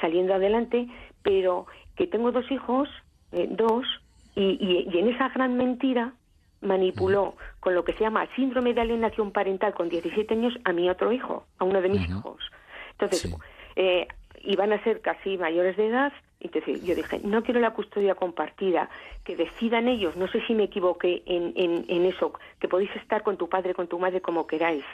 saliendo 0.00 0.34
adelante, 0.34 0.88
pero 1.22 1.66
que 1.96 2.06
tengo 2.06 2.32
dos 2.32 2.50
hijos, 2.50 2.88
eh, 3.32 3.46
dos, 3.50 3.84
y, 4.34 4.42
y- 4.60 4.88
y 4.90 4.98
en 4.98 5.08
esa 5.08 5.28
gran 5.30 5.56
mentira 5.56 6.12
manipuló 6.60 7.34
con 7.60 7.74
lo 7.74 7.84
que 7.84 7.92
se 7.92 8.00
llama 8.00 8.28
síndrome 8.36 8.74
de 8.74 8.80
alienación 8.80 9.32
parental 9.32 9.74
con 9.74 9.88
17 9.88 10.34
años 10.34 10.54
a 10.64 10.72
mi 10.72 10.88
otro 10.90 11.12
hijo, 11.12 11.46
a 11.58 11.64
uno 11.64 11.80
de 11.80 11.88
mis 11.88 12.08
hijos. 12.08 12.38
Entonces, 12.92 13.34
eh, 13.76 14.06
iban 14.42 14.72
a 14.72 14.82
ser 14.82 15.00
casi 15.00 15.38
mayores 15.38 15.76
de 15.76 15.88
edad, 15.88 16.12
entonces 16.40 16.82
yo 16.82 16.94
dije, 16.94 17.20
no 17.22 17.42
quiero 17.42 17.60
la 17.60 17.72
custodia 17.72 18.14
compartida, 18.14 18.88
que 19.24 19.36
decidan 19.36 19.88
ellos, 19.88 20.16
no 20.16 20.28
sé 20.28 20.40
si 20.46 20.54
me 20.54 20.64
equivoqué 20.64 21.22
en, 21.26 21.52
en, 21.56 21.84
en 21.88 22.06
eso, 22.06 22.32
que 22.58 22.68
podéis 22.68 22.94
estar 22.96 23.22
con 23.22 23.36
tu 23.36 23.48
padre, 23.48 23.74
con 23.74 23.88
tu 23.88 23.98
madre, 23.98 24.20
como 24.20 24.46
queráis, 24.46 24.84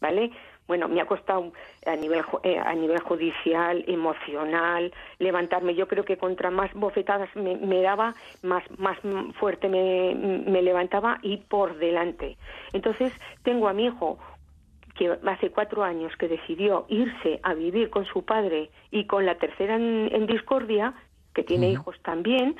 ¿vale? 0.00 0.30
Bueno, 0.68 0.86
me 0.86 1.00
ha 1.00 1.06
costado 1.06 1.50
a 1.86 1.96
nivel 1.96 2.22
eh, 2.44 2.58
a 2.58 2.74
nivel 2.74 3.00
judicial, 3.00 3.84
emocional, 3.88 4.92
levantarme. 5.18 5.74
Yo 5.74 5.88
creo 5.88 6.04
que 6.04 6.18
contra 6.18 6.50
más 6.50 6.72
bofetadas 6.74 7.34
me, 7.34 7.56
me 7.56 7.82
daba, 7.82 8.14
más 8.42 8.62
más 8.78 8.98
fuerte 9.40 9.68
me, 9.68 10.14
me 10.14 10.62
levantaba 10.62 11.18
y 11.22 11.38
por 11.38 11.78
delante. 11.78 12.36
Entonces 12.72 13.12
tengo 13.42 13.68
a 13.68 13.72
mi 13.72 13.86
hijo 13.86 14.18
que 14.94 15.16
hace 15.26 15.50
cuatro 15.50 15.84
años 15.84 16.12
que 16.16 16.28
decidió 16.28 16.84
irse 16.88 17.40
a 17.44 17.54
vivir 17.54 17.88
con 17.88 18.04
su 18.04 18.24
padre 18.24 18.70
y 18.90 19.06
con 19.06 19.24
la 19.24 19.36
tercera 19.36 19.76
en, 19.76 20.10
en 20.12 20.26
discordia, 20.26 20.92
que 21.34 21.44
tiene 21.44 21.70
hijos 21.70 21.96
también, 22.02 22.56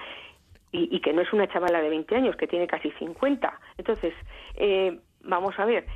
y, 0.71 0.95
y 0.95 1.01
que 1.01 1.13
no 1.13 1.23
es 1.23 1.33
una 1.33 1.49
chavala 1.49 1.81
de 1.81 1.89
20 1.89 2.15
años, 2.15 2.37
que 2.37 2.47
tiene 2.47 2.69
casi 2.69 2.91
50. 2.93 3.61
Entonces, 3.77 4.15
eh, 4.55 5.01
vamos 5.23 5.59
a 5.59 5.65
ver, 5.65 5.87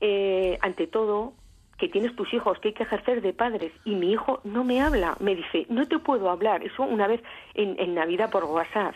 eh, 0.00 0.58
ante 0.62 0.86
todo, 0.86 1.34
que 1.80 1.88
tienes 1.88 2.14
tus 2.14 2.32
hijos, 2.34 2.58
que 2.60 2.68
hay 2.68 2.74
que 2.74 2.82
ejercer 2.84 3.22
de 3.22 3.32
padres, 3.32 3.72
y 3.84 3.94
mi 3.96 4.12
hijo 4.12 4.40
no 4.44 4.62
me 4.62 4.80
habla, 4.80 5.16
me 5.18 5.34
dice, 5.34 5.66
no 5.70 5.88
te 5.88 5.98
puedo 5.98 6.30
hablar, 6.30 6.62
eso 6.62 6.82
una 6.84 7.06
vez 7.08 7.20
en, 7.54 7.74
en 7.80 7.94
Navidad 7.94 8.30
por 8.30 8.44
WhatsApp. 8.44 8.94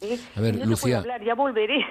¿eh? 0.00 0.18
A 0.36 0.40
ver, 0.40 0.54
no 0.56 0.60
te 0.62 0.66
Lucía. 0.66 0.82
puedo 0.82 0.98
hablar, 0.98 1.22
ya 1.24 1.34
volveré. 1.34 1.86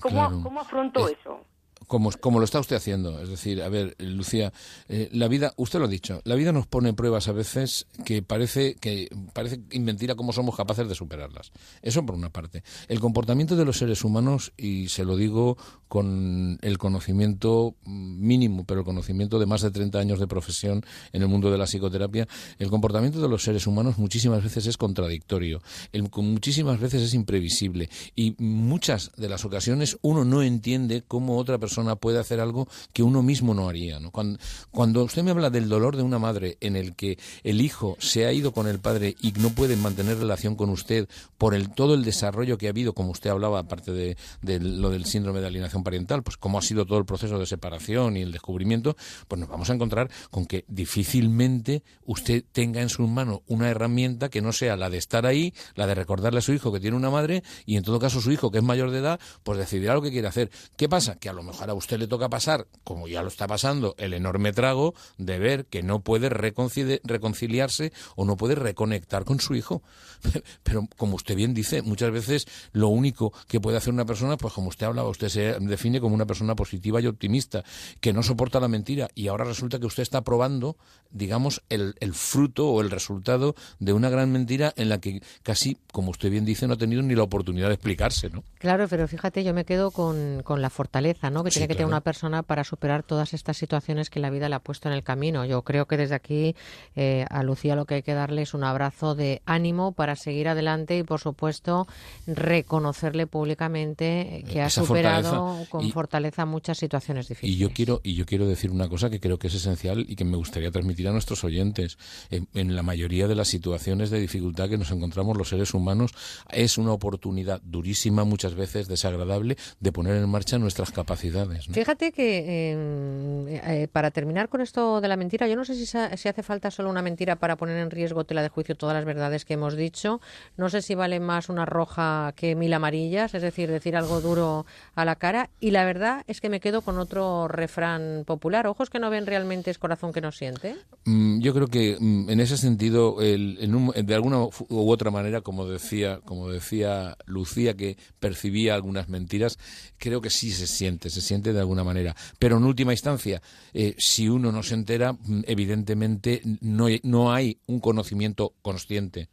¿Cómo, 0.00 0.14
Claro. 0.28 0.40
¿cómo 0.42 0.60
afronto 0.60 1.08
eso? 1.08 1.44
Como, 1.86 2.10
como 2.12 2.38
lo 2.38 2.44
está 2.44 2.60
usted 2.60 2.76
haciendo. 2.76 3.20
Es 3.20 3.28
decir, 3.28 3.62
a 3.62 3.68
ver, 3.68 3.94
Lucía, 3.98 4.52
eh, 4.88 5.08
la 5.12 5.28
vida, 5.28 5.52
usted 5.56 5.78
lo 5.78 5.84
ha 5.86 5.88
dicho, 5.88 6.20
la 6.24 6.34
vida 6.34 6.52
nos 6.52 6.66
pone 6.66 6.92
pruebas 6.94 7.28
a 7.28 7.32
veces 7.32 7.86
que 8.04 8.22
parece 8.22 8.74
que 8.76 9.08
parece 9.32 9.60
mentira 9.78 10.14
cómo 10.14 10.32
somos 10.32 10.56
capaces 10.56 10.88
de 10.88 10.94
superarlas. 10.94 11.52
Eso 11.82 12.04
por 12.04 12.14
una 12.14 12.30
parte. 12.30 12.62
El 12.88 13.00
comportamiento 13.00 13.56
de 13.56 13.64
los 13.64 13.78
seres 13.78 14.04
humanos, 14.04 14.52
y 14.56 14.88
se 14.88 15.04
lo 15.04 15.16
digo 15.16 15.56
con 15.88 16.58
el 16.62 16.78
conocimiento 16.78 17.76
mínimo, 17.84 18.64
pero 18.64 18.80
el 18.80 18.86
conocimiento 18.86 19.38
de 19.38 19.46
más 19.46 19.62
de 19.62 19.70
30 19.70 19.98
años 19.98 20.18
de 20.18 20.26
profesión 20.26 20.84
en 21.12 21.22
el 21.22 21.28
mundo 21.28 21.50
de 21.50 21.58
la 21.58 21.66
psicoterapia, 21.66 22.26
el 22.58 22.70
comportamiento 22.70 23.20
de 23.20 23.28
los 23.28 23.42
seres 23.44 23.66
humanos 23.66 23.98
muchísimas 23.98 24.42
veces 24.42 24.66
es 24.66 24.76
contradictorio, 24.76 25.62
el- 25.92 26.08
muchísimas 26.16 26.80
veces 26.80 27.02
es 27.02 27.14
imprevisible 27.14 27.88
y 28.14 28.34
muchas 28.38 29.12
de 29.16 29.28
las 29.28 29.44
ocasiones 29.44 29.98
uno 30.02 30.24
no 30.24 30.42
entiende 30.42 31.02
cómo 31.06 31.36
otra 31.38 31.58
persona 31.58 31.75
puede 31.96 32.18
hacer 32.18 32.40
algo 32.40 32.68
que 32.92 33.02
uno 33.02 33.22
mismo 33.22 33.54
no 33.54 33.68
haría. 33.68 34.00
¿no? 34.00 34.10
Cuando, 34.10 35.04
usted 35.04 35.22
me 35.22 35.30
habla 35.30 35.50
del 35.50 35.68
dolor 35.68 35.96
de 35.96 36.02
una 36.02 36.18
madre 36.18 36.56
en 36.60 36.76
el 36.76 36.94
que 36.96 37.18
el 37.44 37.60
hijo 37.60 37.96
se 38.00 38.26
ha 38.26 38.32
ido 38.32 38.52
con 38.52 38.66
el 38.66 38.80
padre 38.80 39.16
y 39.20 39.32
no 39.32 39.50
puede 39.50 39.76
mantener 39.76 40.18
relación 40.18 40.56
con 40.56 40.70
usted 40.70 41.08
por 41.38 41.54
el 41.54 41.70
todo 41.70 41.94
el 41.94 42.04
desarrollo 42.04 42.58
que 42.58 42.66
ha 42.66 42.70
habido, 42.70 42.94
como 42.94 43.10
usted 43.10 43.30
hablaba, 43.30 43.60
aparte 43.60 43.92
de, 43.92 44.16
de 44.42 44.60
lo 44.60 44.90
del 44.90 45.04
síndrome 45.04 45.40
de 45.40 45.46
alienación 45.46 45.84
parental, 45.84 46.22
pues 46.22 46.36
cómo 46.36 46.58
ha 46.58 46.62
sido 46.62 46.86
todo 46.86 46.98
el 46.98 47.04
proceso 47.04 47.38
de 47.38 47.46
separación 47.46 48.16
y 48.16 48.22
el 48.22 48.32
descubrimiento, 48.32 48.96
pues 49.28 49.40
nos 49.40 49.48
vamos 49.48 49.70
a 49.70 49.74
encontrar 49.74 50.10
con 50.30 50.46
que 50.46 50.64
difícilmente 50.68 51.82
usted 52.04 52.44
tenga 52.52 52.80
en 52.80 52.88
sus 52.88 53.08
manos 53.08 53.40
una 53.46 53.68
herramienta 53.68 54.28
que 54.28 54.42
no 54.42 54.52
sea 54.52 54.76
la 54.76 54.90
de 54.90 54.98
estar 54.98 55.26
ahí, 55.26 55.54
la 55.74 55.86
de 55.86 55.94
recordarle 55.94 56.38
a 56.38 56.42
su 56.42 56.52
hijo 56.52 56.72
que 56.72 56.80
tiene 56.80 56.96
una 56.96 57.10
madre 57.10 57.42
y 57.64 57.76
en 57.76 57.82
todo 57.82 57.98
caso 57.98 58.20
su 58.20 58.32
hijo 58.32 58.50
que 58.50 58.58
es 58.58 58.64
mayor 58.64 58.90
de 58.90 58.98
edad, 58.98 59.20
pues 59.42 59.58
decidirá 59.58 59.94
lo 59.94 60.02
que 60.02 60.10
quiere 60.10 60.28
hacer. 60.28 60.50
¿Qué 60.76 60.88
pasa? 60.88 61.16
Que 61.16 61.28
a 61.28 61.32
lo 61.32 61.42
mejor 61.42 61.65
a 61.70 61.74
usted 61.74 61.98
le 61.98 62.06
toca 62.06 62.28
pasar, 62.28 62.66
como 62.84 63.08
ya 63.08 63.22
lo 63.22 63.28
está 63.28 63.46
pasando, 63.46 63.94
el 63.98 64.14
enorme 64.14 64.52
trago 64.52 64.94
de 65.18 65.38
ver 65.38 65.66
que 65.66 65.82
no 65.82 66.00
puede 66.00 66.30
reconcili- 66.30 67.00
reconciliarse 67.04 67.92
o 68.16 68.24
no 68.24 68.36
puede 68.36 68.54
reconectar 68.54 69.24
con 69.24 69.40
su 69.40 69.54
hijo. 69.54 69.82
Pero 70.62 70.88
como 70.96 71.16
usted 71.16 71.36
bien 71.36 71.54
dice, 71.54 71.82
muchas 71.82 72.10
veces 72.10 72.46
lo 72.72 72.88
único 72.88 73.32
que 73.48 73.60
puede 73.60 73.76
hacer 73.76 73.92
una 73.92 74.04
persona, 74.06 74.36
pues 74.36 74.52
como 74.54 74.68
usted 74.68 74.86
hablaba, 74.86 75.08
usted 75.08 75.28
se 75.28 75.58
define 75.60 76.00
como 76.00 76.14
una 76.14 76.26
persona 76.26 76.54
positiva 76.54 77.00
y 77.00 77.06
optimista, 77.06 77.64
que 78.00 78.12
no 78.12 78.22
soporta 78.22 78.60
la 78.60 78.68
mentira 78.68 79.08
y 79.14 79.28
ahora 79.28 79.44
resulta 79.44 79.78
que 79.78 79.86
usted 79.86 80.02
está 80.02 80.22
probando, 80.22 80.76
digamos, 81.10 81.62
el, 81.68 81.94
el 82.00 82.14
fruto 82.14 82.68
o 82.68 82.80
el 82.80 82.90
resultado 82.90 83.54
de 83.78 83.92
una 83.92 84.10
gran 84.10 84.32
mentira 84.32 84.72
en 84.76 84.88
la 84.88 84.98
que 85.00 85.22
casi, 85.42 85.78
como 85.92 86.10
usted 86.10 86.30
bien 86.30 86.44
dice, 86.44 86.66
no 86.66 86.74
ha 86.74 86.78
tenido 86.78 87.02
ni 87.02 87.14
la 87.14 87.22
oportunidad 87.22 87.68
de 87.68 87.74
explicarse, 87.74 88.30
¿no? 88.30 88.42
Claro, 88.58 88.86
pero 88.88 89.06
fíjate, 89.08 89.44
yo 89.44 89.54
me 89.54 89.64
quedo 89.64 89.90
con, 89.90 90.42
con 90.42 90.60
la 90.62 90.70
fortaleza 90.70 91.30
¿no? 91.30 91.44
Tiene 91.58 91.68
que 91.68 91.74
tener 91.74 91.86
una 91.88 92.00
persona 92.00 92.42
para 92.42 92.64
superar 92.64 93.02
todas 93.02 93.34
estas 93.34 93.56
situaciones 93.56 94.10
que 94.10 94.20
la 94.20 94.30
vida 94.30 94.48
le 94.48 94.54
ha 94.54 94.60
puesto 94.60 94.88
en 94.88 94.94
el 94.94 95.02
camino. 95.02 95.44
Yo 95.44 95.62
creo 95.62 95.86
que 95.86 95.96
desde 95.96 96.14
aquí 96.14 96.54
eh, 96.94 97.24
a 97.30 97.42
Lucía 97.42 97.76
lo 97.76 97.84
que 97.84 97.96
hay 97.96 98.02
que 98.02 98.14
darle 98.14 98.42
es 98.42 98.54
un 98.54 98.64
abrazo 98.64 99.14
de 99.14 99.42
ánimo 99.46 99.92
para 99.92 100.16
seguir 100.16 100.48
adelante 100.48 100.96
y, 100.98 101.02
por 101.02 101.20
supuesto, 101.20 101.86
reconocerle 102.26 103.26
públicamente 103.26 104.44
que 104.50 104.62
ha 104.62 104.70
superado 104.70 105.30
fortaleza. 105.30 105.70
con 105.70 105.84
Y- 105.84 105.90
fortaleza 105.92 106.44
muchas 106.46 106.78
situaciones 106.78 107.28
difíciles. 107.28 107.56
Y 107.56 107.58
yo 107.58 107.70
quiero 107.70 108.00
y 108.04 108.14
yo 108.14 108.26
quiero 108.26 108.46
decir 108.46 108.70
una 108.70 108.88
cosa 108.88 109.10
que 109.10 109.20
creo 109.20 109.38
que 109.38 109.48
es 109.48 109.54
esencial 109.54 110.04
y 110.08 110.16
que 110.16 110.24
me 110.24 110.36
gustaría 110.36 110.70
transmitir 110.70 111.08
a 111.08 111.12
nuestros 111.12 111.42
oyentes. 111.44 111.98
En, 112.30 112.48
en 112.54 112.76
la 112.76 112.82
mayoría 112.82 113.26
de 113.28 113.34
las 113.34 113.48
situaciones 113.48 114.10
de 114.10 114.20
dificultad 114.20 114.68
que 114.68 114.78
nos 114.78 114.90
encontramos 114.90 115.36
los 115.36 115.48
seres 115.48 115.74
humanos 115.74 116.12
es 116.50 116.78
una 116.78 116.92
oportunidad 116.92 117.60
durísima, 117.62 118.24
muchas 118.24 118.54
veces 118.54 118.88
desagradable, 118.88 119.56
de 119.80 119.92
poner 119.92 120.16
en 120.16 120.28
marcha 120.28 120.58
nuestras 120.58 120.90
capacidades. 120.90 121.45
¿No? 121.68 121.74
Fíjate 121.74 122.12
que 122.12 122.38
eh, 122.72 123.60
eh, 123.82 123.88
para 123.90 124.10
terminar 124.10 124.48
con 124.48 124.60
esto 124.60 125.00
de 125.00 125.08
la 125.08 125.16
mentira, 125.16 125.46
yo 125.48 125.56
no 125.56 125.64
sé 125.64 125.74
si, 125.74 125.86
si 125.86 125.96
hace 126.28 126.42
falta 126.42 126.70
solo 126.70 126.90
una 126.90 127.02
mentira 127.02 127.36
para 127.36 127.56
poner 127.56 127.76
en 127.78 127.90
riesgo 127.90 128.24
tela 128.24 128.42
de 128.42 128.48
juicio 128.48 128.74
todas 128.76 128.94
las 128.94 129.04
verdades 129.04 129.44
que 129.44 129.54
hemos 129.54 129.76
dicho. 129.76 130.20
No 130.56 130.68
sé 130.68 130.82
si 130.82 130.94
vale 130.94 131.20
más 131.20 131.48
una 131.48 131.64
roja 131.66 132.32
que 132.36 132.54
mil 132.54 132.72
amarillas, 132.72 133.34
es 133.34 133.42
decir, 133.42 133.70
decir 133.70 133.96
algo 133.96 134.20
duro 134.20 134.66
a 134.94 135.04
la 135.04 135.16
cara. 135.16 135.50
Y 135.60 135.70
la 135.70 135.84
verdad 135.84 136.24
es 136.26 136.40
que 136.40 136.48
me 136.48 136.60
quedo 136.60 136.82
con 136.82 136.98
otro 136.98 137.48
refrán 137.48 138.24
popular: 138.26 138.66
ojos 138.66 138.90
que 138.90 138.98
no 138.98 139.10
ven 139.10 139.26
realmente 139.26 139.70
es 139.70 139.78
corazón 139.78 140.12
que 140.12 140.20
no 140.20 140.32
siente. 140.32 140.76
Mm, 141.04 141.40
Yo 141.40 141.52
creo 141.54 141.68
que 141.68 141.96
mm, 142.00 142.30
en 142.30 142.40
ese 142.40 142.56
sentido, 142.56 143.20
el- 143.20 143.58
en 143.60 143.74
un- 143.74 143.92
de 143.94 144.14
alguna 144.14 144.38
u 144.44 144.90
otra 144.90 145.10
manera, 145.10 145.40
como 145.42 145.66
decía, 145.66 146.20
como 146.24 146.48
decía 146.50 147.16
Lucía, 147.26 147.74
que 147.74 147.96
percibía 148.18 148.74
algunas 148.74 149.08
mentiras, 149.08 149.58
creo 149.98 150.20
que 150.20 150.30
sí 150.30 150.50
se 150.50 150.66
siente, 150.66 151.10
se 151.10 151.20
siente 151.20 151.35
de 151.42 151.60
alguna 151.60 151.84
manera. 151.84 152.14
Pero 152.38 152.56
en 152.58 152.64
última 152.64 152.92
instancia, 152.92 153.40
eh, 153.74 153.94
si 153.98 154.28
uno 154.28 154.52
no 154.52 154.62
se 154.62 154.74
entera, 154.74 155.12
mm, 155.12 155.42
evidentemente 155.46 156.42
no, 156.60 156.86
no 157.02 157.32
hay 157.32 157.58
un 157.66 157.80
conocimiento 157.80 158.54
consciente. 158.62 159.28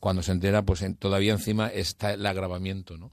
Cuando 0.00 0.22
se 0.22 0.32
entera, 0.32 0.62
pues 0.62 0.82
en- 0.82 0.94
todavía 0.94 1.32
encima 1.32 1.68
está 1.68 2.12
el 2.14 2.24
agravamiento, 2.26 2.96
¿no? 2.96 3.10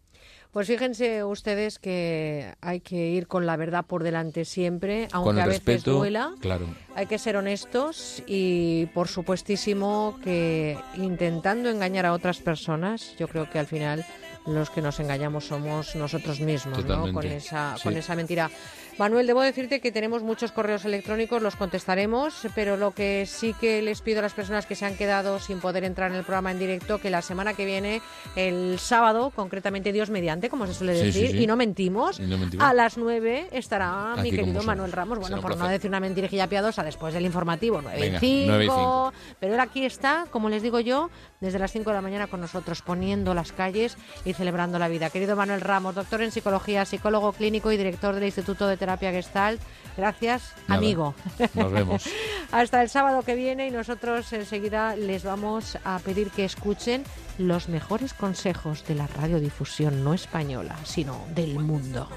Pues 0.51 0.67
fíjense 0.67 1.21
ustedes 1.25 1.79
que 1.79 2.53
hay 2.61 2.79
que 2.79 3.09
ir 3.09 3.27
con 3.27 3.45
la 3.45 3.57
verdad 3.57 3.83
por 3.85 4.03
delante 4.03 4.45
siempre, 4.45 5.09
aunque 5.11 5.27
Con 5.31 5.35
el 5.37 5.43
a 5.43 5.47
veces 5.47 5.65
respeto, 5.65 5.97
duela. 5.97 6.33
claro. 6.39 6.67
Hay 6.95 7.07
que 7.07 7.17
ser 7.19 7.35
honestos 7.35 8.23
y, 8.25 8.85
por 8.93 9.09
supuestísimo, 9.09 10.17
que 10.23 10.77
intentando 10.95 11.69
engañar 11.69 12.05
a 12.05 12.13
otras 12.13 12.37
personas, 12.39 13.15
yo 13.19 13.27
creo 13.27 13.49
que 13.49 13.59
al 13.59 13.67
final 13.67 14.05
los 14.45 14.69
que 14.69 14.81
nos 14.81 14.99
engañamos 14.99 15.45
somos 15.45 15.95
nosotros 15.95 16.39
mismos, 16.39 16.85
¿no? 16.85 17.11
Con 17.11 17.25
esa, 17.25 17.75
sí. 17.77 17.83
con 17.83 17.97
esa 17.97 18.15
mentira. 18.15 18.49
Manuel, 18.97 19.27
debo 19.27 19.41
decirte 19.41 19.81
que 19.81 19.91
tenemos 19.91 20.23
muchos 20.23 20.53
correos 20.53 20.85
electrónicos, 20.85 21.41
los 21.41 21.57
contestaremos, 21.57 22.47
pero 22.55 22.77
lo 22.77 22.91
que 22.91 23.25
sí 23.25 23.53
que 23.59 23.81
les 23.81 23.99
pido 23.99 24.19
a 24.19 24.21
las 24.21 24.33
personas 24.33 24.65
que 24.65 24.75
se 24.75 24.85
han 24.85 24.95
quedado 24.95 25.39
sin 25.39 25.59
poder 25.59 25.83
entrar 25.83 26.11
en 26.11 26.17
el 26.17 26.23
programa 26.23 26.51
en 26.51 26.59
directo, 26.59 26.99
que 26.99 27.09
la 27.09 27.21
semana 27.21 27.53
que 27.53 27.65
viene, 27.65 28.01
el 28.37 28.79
sábado, 28.79 29.31
concretamente 29.35 29.91
Dios 29.91 30.09
mediante, 30.09 30.49
como 30.49 30.65
se 30.65 30.73
suele 30.73 30.93
decir, 30.93 31.27
sí, 31.27 31.33
sí. 31.33 31.43
y 31.43 31.47
no 31.47 31.57
mentimos, 31.57 32.19
Y 32.21 32.23
no 32.23 32.37
mentimos. 32.37 32.65
a 32.65 32.73
las 32.73 32.97
9 32.97 33.49
estará 33.51 34.13
Aquí 34.13 34.21
mi 34.21 34.31
querido. 34.31 34.63
Manuel 34.63 34.93
Ramos. 34.93 35.19
Bueno, 35.19 35.41
por 35.41 35.57
no 35.57 35.67
decir 35.67 35.89
una 35.89 35.99
mentirijilla 35.99 36.47
piadosa 36.47 36.81
después 36.81 37.13
del 37.13 37.25
informativo, 37.25 37.81
9 37.81 37.99
Venga, 37.99 38.17
y 38.17 38.19
5, 38.19 38.45
9 38.47 38.63
y 38.63 38.67
cinco. 38.67 39.13
Pero 39.41 39.53
él 39.55 39.59
aquí 39.59 39.83
está, 39.83 40.25
como 40.31 40.47
les 40.47 40.63
digo 40.63 40.79
yo, 40.79 41.09
desde 41.41 41.59
las 41.59 41.73
5 41.73 41.89
de 41.89 41.95
la 41.97 42.01
mañana 42.01 42.27
con 42.27 42.39
nosotros, 42.39 42.81
poniendo 42.81 43.33
las 43.33 43.51
calles 43.51 43.97
y 44.23 44.31
celebrando 44.31 44.79
la 44.79 44.87
vida. 44.87 45.09
Querido 45.09 45.35
Manuel 45.35 45.59
Ramos, 45.59 45.95
doctor 45.95 46.21
en 46.21 46.31
psicología, 46.31 46.85
psicólogo 46.85 47.33
clínico 47.33 47.73
y 47.73 47.77
director 47.77 48.15
del 48.15 48.23
Instituto 48.23 48.67
de 48.67 48.77
Terapia 48.85 49.11
Gestalt. 49.11 49.59
Gracias, 49.97 50.53
Nada. 50.67 50.77
amigo. 50.77 51.15
Nos 51.55 51.71
vemos. 51.71 52.03
Hasta 52.51 52.83
el 52.83 52.89
sábado 52.89 53.23
que 53.23 53.33
viene 53.33 53.67
y 53.67 53.71
nosotros 53.71 54.31
enseguida 54.33 54.95
les 54.95 55.23
vamos 55.23 55.77
a 55.83 55.97
pedir 55.99 56.29
que 56.29 56.45
escuchen 56.45 57.03
los 57.39 57.67
mejores 57.67 58.13
consejos 58.13 58.85
de 58.85 58.93
la 58.95 59.07
radiodifusión 59.07 60.03
no 60.03 60.13
española, 60.13 60.75
sino 60.83 61.25
del 61.33 61.57
mundo. 61.59 62.07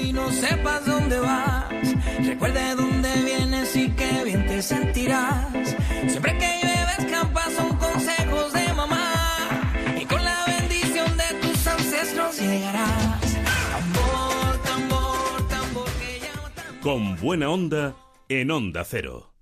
y 0.00 0.12
no 0.12 0.30
sepas 0.30 0.86
dónde 0.86 1.18
vas. 1.18 1.64
Recuerde 2.24 2.74
dónde 2.76 3.12
vienes 3.24 3.74
y 3.74 3.90
qué 3.90 4.22
bien 4.24 4.46
te 4.46 4.62
sentirás. 4.62 5.48
Siempre 6.06 6.38
que 6.38 6.60
llueve 6.62 6.92
escampa 6.98 7.44
son 7.56 7.76
consejos 7.78 8.52
de 8.52 8.72
mamá. 8.74 9.12
Y 10.00 10.04
con 10.04 10.22
la 10.22 10.44
bendición 10.46 11.16
de 11.16 11.34
tus 11.40 11.66
ancestros 11.66 12.38
llegarás. 12.38 13.15
Con 16.86 17.16
buena 17.16 17.50
onda 17.50 17.96
en 18.28 18.52
Onda 18.52 18.84
Cero. 18.84 19.35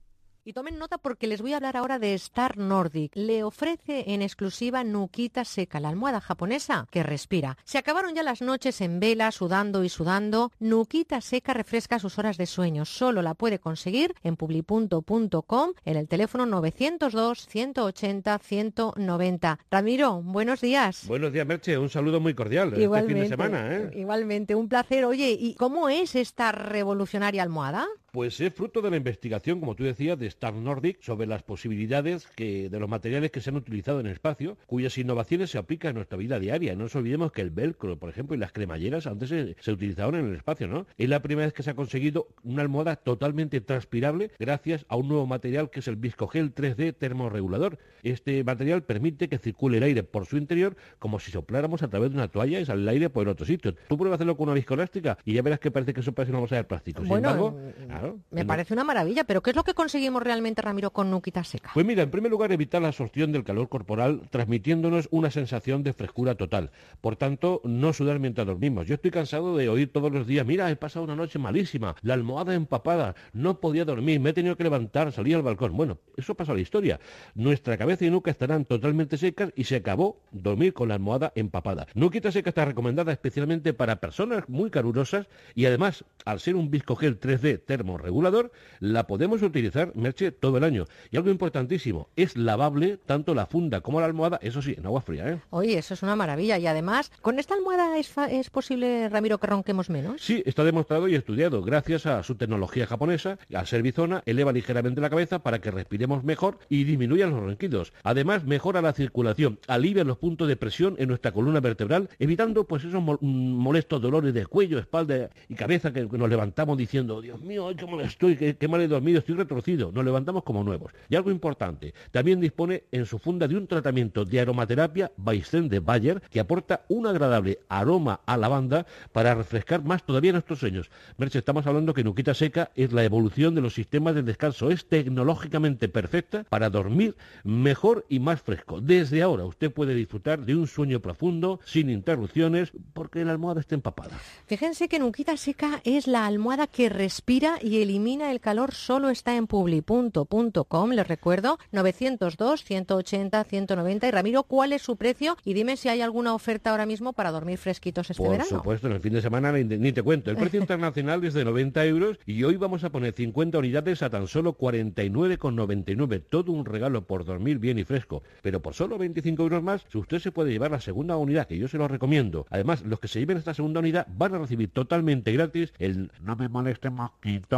Y 0.47 0.53
tomen 0.53 0.79
nota 0.79 0.99
porque 0.99 1.27
les 1.27 1.41
voy 1.41 1.55
a 1.55 1.57
hablar 1.57 1.75
ahora 1.79 1.99
de 1.99 2.13
Star 2.13 2.59
Nordic. 2.59 3.13
Le 3.15 3.45
ofrece 3.45 4.13
en 4.13 4.21
exclusiva 4.21 4.85
Nukita 4.85 5.43
Seca, 5.47 5.81
la 5.81 5.89
almohada 5.89 6.21
japonesa 6.21 6.87
que 6.91 7.03
respira. 7.03 7.57
Se 7.65 7.79
acabaron 7.79 8.15
ya 8.15 8.23
las 8.23 8.43
noches 8.43 8.83
en 8.83 9.01
vela, 9.01 9.33
sudando 9.33 9.85
y 9.85 9.89
sudando. 9.89 10.53
Nukita 10.59 11.23
Seca 11.23 11.55
refresca 11.55 11.99
sus 11.99 12.19
horas 12.19 12.37
de 12.37 12.45
sueño. 12.45 12.85
Solo 12.85 13.23
la 13.23 13.33
puede 13.33 13.59
conseguir 13.59 14.15
en 14.23 14.37
publipunto.com 14.37 15.73
en 15.83 15.97
el 15.97 16.09
teléfono 16.09 16.45
902 16.45 17.47
180 17.49 18.39
190. 18.39 19.59
Ramiro, 19.71 20.21
buenos 20.21 20.61
días. 20.61 21.07
Buenos 21.07 21.33
días, 21.33 21.47
Merche. 21.47 21.79
Un 21.79 21.89
saludo 21.89 22.21
muy 22.21 22.35
cordial 22.35 22.75
este 22.75 23.07
fin 23.07 23.21
de 23.21 23.29
semana. 23.29 23.75
¿eh? 23.75 23.91
igualmente, 23.95 24.55
un 24.55 24.69
placer. 24.69 25.07
Oye, 25.07 25.31
¿y 25.31 25.55
cómo 25.55 25.89
es 25.89 26.15
esta 26.15 26.53
revolucionaria 26.53 27.43
almohada? 27.43 27.87
Pues 28.15 28.41
es 28.41 28.55
fruto 28.55 28.81
de 28.81 28.91
la 28.91 28.97
investigación, 28.97 29.59
como 29.59 29.75
tú 29.75 29.83
decías, 29.83 30.17
de 30.17 30.29
Star 30.29 30.55
Nordic 30.55 31.03
sobre 31.03 31.27
las 31.27 31.43
posibilidades 31.43 32.29
que, 32.37 32.71
de 32.71 32.79
los 32.79 32.89
materiales 32.89 33.33
que 33.33 33.41
se 33.41 33.51
han 33.51 33.57
utilizado 33.57 33.99
en 33.99 34.07
el 34.07 34.13
espacio, 34.13 34.57
cuyas 34.67 34.97
innovaciones 34.99 35.51
se 35.51 35.59
aplican 35.59 35.89
en 35.89 35.95
nuestra 35.97 36.17
vida 36.17 36.39
diaria. 36.39 36.77
No 36.77 36.85
nos 36.85 36.95
olvidemos 36.95 37.33
que 37.33 37.41
el 37.41 37.51
velcro, 37.51 37.99
por 37.99 38.09
ejemplo, 38.09 38.37
y 38.37 38.39
las 38.39 38.53
cremalleras 38.53 39.09
antes 39.09 39.31
se, 39.31 39.57
se 39.59 39.73
utilizaban 39.73 40.15
en 40.15 40.27
el 40.27 40.37
espacio, 40.37 40.69
¿no? 40.69 40.87
Es 40.97 41.09
la 41.09 41.23
primera 41.23 41.47
vez 41.47 41.55
que 41.55 41.65
se 41.65 41.71
ha 41.71 41.75
conseguido 41.75 42.29
una 42.45 42.63
almohada 42.63 42.95
totalmente 42.95 43.61
transpirable 43.61 44.31
gracias 44.39 44.87
a 44.89 44.95
un 44.95 45.09
nuevo 45.09 45.27
material 45.27 45.71
que 45.71 45.81
es 45.81 45.89
el 45.89 45.97
viscogel 45.97 46.55
3D 46.55 46.95
termorregulador. 46.97 47.79
Este 48.05 48.45
material 48.45 48.85
permite 48.85 49.29
que 49.29 49.39
circule 49.39 49.79
el 49.79 49.83
aire 49.83 50.05
por 50.05 50.27
su 50.27 50.37
interior 50.37 50.77
como 51.01 51.19
si 51.19 51.33
sopláramos 51.33 51.83
a 51.83 51.89
través 51.89 52.11
de 52.11 52.19
una 52.19 52.29
toalla 52.29 52.61
y 52.61 52.65
sale 52.65 52.83
el 52.83 52.89
aire 52.91 53.11
por 53.11 53.25
el 53.25 53.31
otro 53.31 53.45
sitio. 53.45 53.75
Tú 53.89 53.99
pruebas 53.99 54.19
hacerlo 54.19 54.37
con 54.37 54.45
una 54.45 54.55
viscoelástica 54.55 55.19
y 55.25 55.35
ya 55.35 55.43
verás 55.43 55.59
que 55.59 55.73
parece 55.73 55.93
que 55.93 55.99
eso 55.99 56.13
parece 56.13 56.31
una 56.31 56.39
bolsa 56.39 56.55
de 56.55 56.63
plástico. 56.63 57.01
Sin 57.01 57.09
Bueno, 57.09 57.31
embargo, 57.31 57.51
mm, 57.51 58.04
claro, 58.05 58.21
Me 58.31 58.45
parece 58.45 58.75
una 58.75 58.85
maravilla, 58.85 59.25
pero 59.25 59.43
¿qué 59.43 59.51
es 59.51 59.57
lo 59.57 59.65
que 59.65 59.75
conseguimos 59.75 60.23
realmente, 60.23 60.63
Ramiro, 60.63 60.91
con 60.91 61.11
Nukita 61.11 61.45
Seca? 61.45 61.71
Pues 61.75 61.87
mira, 61.87 62.03
en 62.03 62.11
primer 62.11 62.31
lugar, 62.31 62.53
evitar 62.53 62.83
la 62.83 62.89
absorción 62.89 63.33
del 63.33 63.45
calor 63.45 63.69
corporal, 63.69 64.23
transmitiéndonos 64.31 65.09
una 65.11 65.31
sensación 65.31 65.83
de 65.83 65.93
frescura 65.93 66.35
total. 66.35 66.71
Por 67.01 67.17
tanto, 67.17 67.61
no 67.65 67.93
sudar 67.93 68.19
mientras 68.19 68.47
dormimos. 68.47 68.87
Yo 68.87 68.95
estoy 68.95 69.11
cansado 69.11 69.57
de 69.57 69.69
oír 69.69 69.93
todos 69.93 70.13
los 70.13 70.27
días, 70.27 70.47
mira, 70.47 70.71
he 70.71 70.77
pasado 70.77 71.05
una 71.05 71.17
noche 71.17 71.39
malísima, 71.39 71.97
la 72.03 72.15
almohada 72.15 72.55
empapada, 72.55 73.15
no 73.33 73.61
podía 73.61 73.85
dormir, 73.85 74.21
me 74.21 74.31
he 74.31 74.33
tenido 74.33 74.57
que 74.57 74.65
levantar, 74.65 75.13
salir 75.13 75.37
al 75.37 75.43
balcón. 75.43 75.77
Bueno, 75.77 75.99
eso 76.17 76.35
pasa 76.35 76.53
a 76.53 76.55
la 76.55 76.61
historia. 76.61 77.01
Nuestra 77.35 77.77
cabeza 77.77 78.05
y 78.05 78.11
nuca 78.11 78.31
estarán 78.31 78.65
totalmente 78.65 79.17
secas 79.17 79.53
y 79.57 79.65
se 79.65 79.77
acabó 79.77 80.21
dormir 80.31 80.73
con 80.75 80.89
la 80.89 80.95
almohada 80.95 81.33
empapada. 81.35 81.87
Nuquita 81.95 82.33
Seca 82.33 82.51
está 82.51 82.65
recomendada 82.65 83.13
especialmente 83.13 83.73
para 83.73 83.97
personas 83.97 84.49
muy 84.49 84.71
calurosas 84.71 85.27
y 85.55 85.67
además, 85.67 86.05
al 86.25 86.41
ser 86.41 86.57
un 86.57 86.71
viscogel 86.71 87.21
3D 87.21 87.65
termorregulador, 87.95 88.51
la 88.81 89.07
podemos 89.07 89.43
utilizar, 89.43 89.93
Merche, 89.95 90.33
todo 90.33 90.59
el 90.59 90.65
año. 90.65 90.85
Y 91.11 91.17
algo 91.17 91.31
importantísimo, 91.31 92.09
es 92.17 92.37
lavable 92.37 92.99
tanto 93.07 93.35
la 93.35 93.47
funda 93.47 93.81
como 93.81 94.01
la 94.01 94.07
almohada, 94.07 94.39
eso 94.43 94.63
sí, 94.63 94.75
en 94.77 94.87
agua 94.87 95.01
fría, 95.01 95.29
¿eh? 95.31 95.41
Oye, 95.51 95.79
eso 95.79 95.95
es 95.95 96.03
una 96.03 96.17
maravilla. 96.17 96.59
Y 96.59 96.67
además, 96.67 97.11
¿con 97.23 97.39
esta 97.39 97.55
almohada 97.55 97.99
es, 97.99 98.13
es 98.31 98.51
posible, 98.51 99.09
Ramiro, 99.09 99.39
que 99.39 99.47
ronquemos 99.47 99.91
menos? 99.91 100.21
Sí, 100.21 100.43
está 100.47 100.65
demostrado 100.65 101.09
y 101.09 101.15
estudiado. 101.15 101.63
Gracias 101.63 102.07
a 102.07 102.23
su 102.23 102.35
tecnología 102.35 102.87
japonesa, 102.87 103.39
al 103.53 103.67
ser 103.67 103.83
bizona, 103.83 104.23
eleva 104.27 104.53
ligeramente 104.53 105.01
la 105.01 105.11
cabeza 105.11 105.39
para 105.41 105.61
que 105.61 105.71
respiremos 105.71 106.25
mejor 106.25 106.59
y 106.69 106.85
disminuyan 106.85 107.31
los 107.31 107.41
ronquidos. 107.41 107.93
Además, 108.03 108.45
mejora 108.45 108.83
la 108.83 108.93
circulación, 108.93 109.59
alivia 109.69 110.05
los 110.05 110.19
puntos 110.19 110.49
de 110.49 110.57
presión 110.57 110.97
en 110.99 111.09
nuestra 111.09 111.33
columna 111.33 111.61
vertebral, 111.61 112.09
evitando 112.19 112.65
pues 112.65 112.85
esos 112.85 113.03
mol- 113.03 113.19
molestos 113.21 114.01
dolores 114.03 114.35
de 114.35 114.47
cuello, 114.47 114.79
espalda 114.79 115.31
y 115.49 115.55
cabeza 115.55 115.93
que, 115.93 116.05
nos 116.05 116.29
levantamos 116.29 116.77
diciendo, 116.79 117.21
Dios 117.21 117.41
mío, 117.41 117.73
qué 117.85 117.97
mal 117.97 118.01
estoy, 118.07 118.37
qué, 118.37 118.69
mal 118.69 118.81
he 118.81 118.89
dormido, 118.89 119.19
estoy 119.19 119.35
retorcido. 119.35 119.93
Nos 119.93 120.05
levantamos 120.05 120.43
como 120.43 120.65
nuevos. 120.65 120.93
Y 121.09 121.17
algo 121.17 121.31
importante, 121.31 121.95
también 122.11 122.41
dispone 122.41 122.85
en 122.93 123.07
su 123.07 123.19
funda 123.19 123.47
de 123.49 123.57
un 123.57 123.67
tratamiento 123.67 124.25
de 124.25 124.41
aromaterapia 124.41 125.13
Baisten 125.17 125.69
de 125.69 125.81
Bayer 125.81 126.21
que 126.31 126.41
aporta 126.41 126.85
un 126.89 127.07
agradable 127.07 127.61
aroma 127.69 128.21
a 128.27 128.37
lavanda 128.37 128.87
para 129.13 129.35
refrescar 129.35 129.85
más 129.85 130.05
todavía 130.05 130.33
nuestros 130.33 130.59
sueños. 130.59 130.91
Merche, 131.19 131.39
estamos 131.39 131.67
hablando 131.67 131.95
que 131.95 132.05
Nuquita 132.05 132.35
Seca 132.35 132.71
es 132.75 132.93
la 132.93 133.05
evolución 133.05 133.55
de 133.55 133.61
los 133.61 133.75
sistemas 133.75 134.15
de 134.15 134.23
descanso. 134.23 134.71
Es 134.71 134.87
tecnológicamente 134.87 135.89
perfecta 135.89 136.45
para 136.45 136.71
dormir 136.71 137.17
mejor 137.43 138.07
y 138.09 138.19
más 138.21 138.43
fresco. 138.43 138.81
Desde 138.81 139.23
ahora 139.23 139.45
usted 139.45 139.73
puede 139.73 139.95
disfrutar 139.95 140.45
de 140.45 140.57
un 140.57 140.67
sueño 140.67 141.01
profundo, 141.01 141.61
sin 141.65 141.91
interrupciones, 141.91 142.73
porque 142.93 143.25
la 143.25 143.33
almohada 143.33 143.61
está 143.61 143.75
empapada. 143.75 144.19
Fíjense 144.47 144.89
que 144.89 144.99
Nukita 144.99 145.37
Seca 145.37 145.81
es 145.85 146.07
la 146.07 146.27
almohada 146.27 146.67
que 146.67 146.89
respira 146.89 147.59
y 147.63 147.74
elimina 147.83 148.31
el 148.31 148.41
calor. 148.41 148.73
Solo 148.73 149.11
está 149.11 149.37
en 149.37 149.47
publi.com, 149.47 150.91
les 150.91 151.07
recuerdo, 151.09 151.59
902 151.73 152.65
180 152.65 153.45
190. 153.45 154.09
Y 154.09 154.11
Ramiro, 154.11 154.43
¿cuál 154.45 154.73
es 154.73 154.83
su 154.83 154.97
precio? 154.97 155.37
Y 155.45 155.55
dime 155.55 155.77
si 155.77 155.89
hay 155.89 156.01
alguna 156.01 156.35
oferta 156.35 156.71
ahora 156.71 156.87
mismo 156.87 157.13
para 157.13 157.31
dormir 157.31 157.59
fresquitos 157.59 158.11
este 158.11 158.23
Por 158.23 158.33
verano. 158.33 158.49
supuesto, 158.49 158.87
en 158.87 158.95
el 158.95 159.01
fin 159.01 159.13
de 159.13 159.23
semana 159.23 159.53
ni, 159.53 159.65
ni 159.65 159.93
te 159.93 160.03
cuento. 160.03 160.31
El 160.31 160.37
precio 160.37 160.61
internacional 160.65 161.25
es 161.25 161.35
de 161.35 161.45
90 161.45 161.85
euros 161.87 162.19
y 162.27 162.43
hoy 162.45 162.57
vamos 162.57 162.85
a 162.85 162.91
poner 162.91 163.13
50 163.15 163.59
unidades 163.59 164.03
a 164.03 164.11
tan 164.11 164.27
solo 164.27 164.57
49,99. 164.57 166.23
Todo 166.29 166.53
un 166.53 166.65
regalo 166.65 167.07
por 167.07 167.25
dormir 167.25 167.59
bien 167.59 167.79
y 167.79 167.85
fresco. 167.85 168.23
Pero 168.43 168.61
por 168.61 168.75
solo 168.75 168.99
25 168.99 169.43
euros 169.43 169.63
más, 169.63 169.85
usted 169.95 170.19
se 170.19 170.33
puede 170.33 170.53
llevar 170.53 170.71
la 170.71 170.81
segunda 170.81 171.17
unidad, 171.17 171.47
que 171.47 171.59
yo 171.59 171.69
se 171.69 171.79
lo 171.79 171.89
recomiendo. 171.89 172.47
Además, 172.51 172.83
los 172.83 173.01
que 173.01 173.09
se 173.09 173.21
lleven 173.21 173.37
esta 173.37 173.55
segunda 173.55 173.81
unidad 173.81 174.07
van 174.17 174.35
a 174.35 174.39
recibir 174.39 174.71
totalmente 174.71 175.33
gratis 175.33 175.73
el 175.79 176.11
No 176.23 176.37
me 176.37 176.49
moleste 176.49 176.91
mosquito 176.91 177.54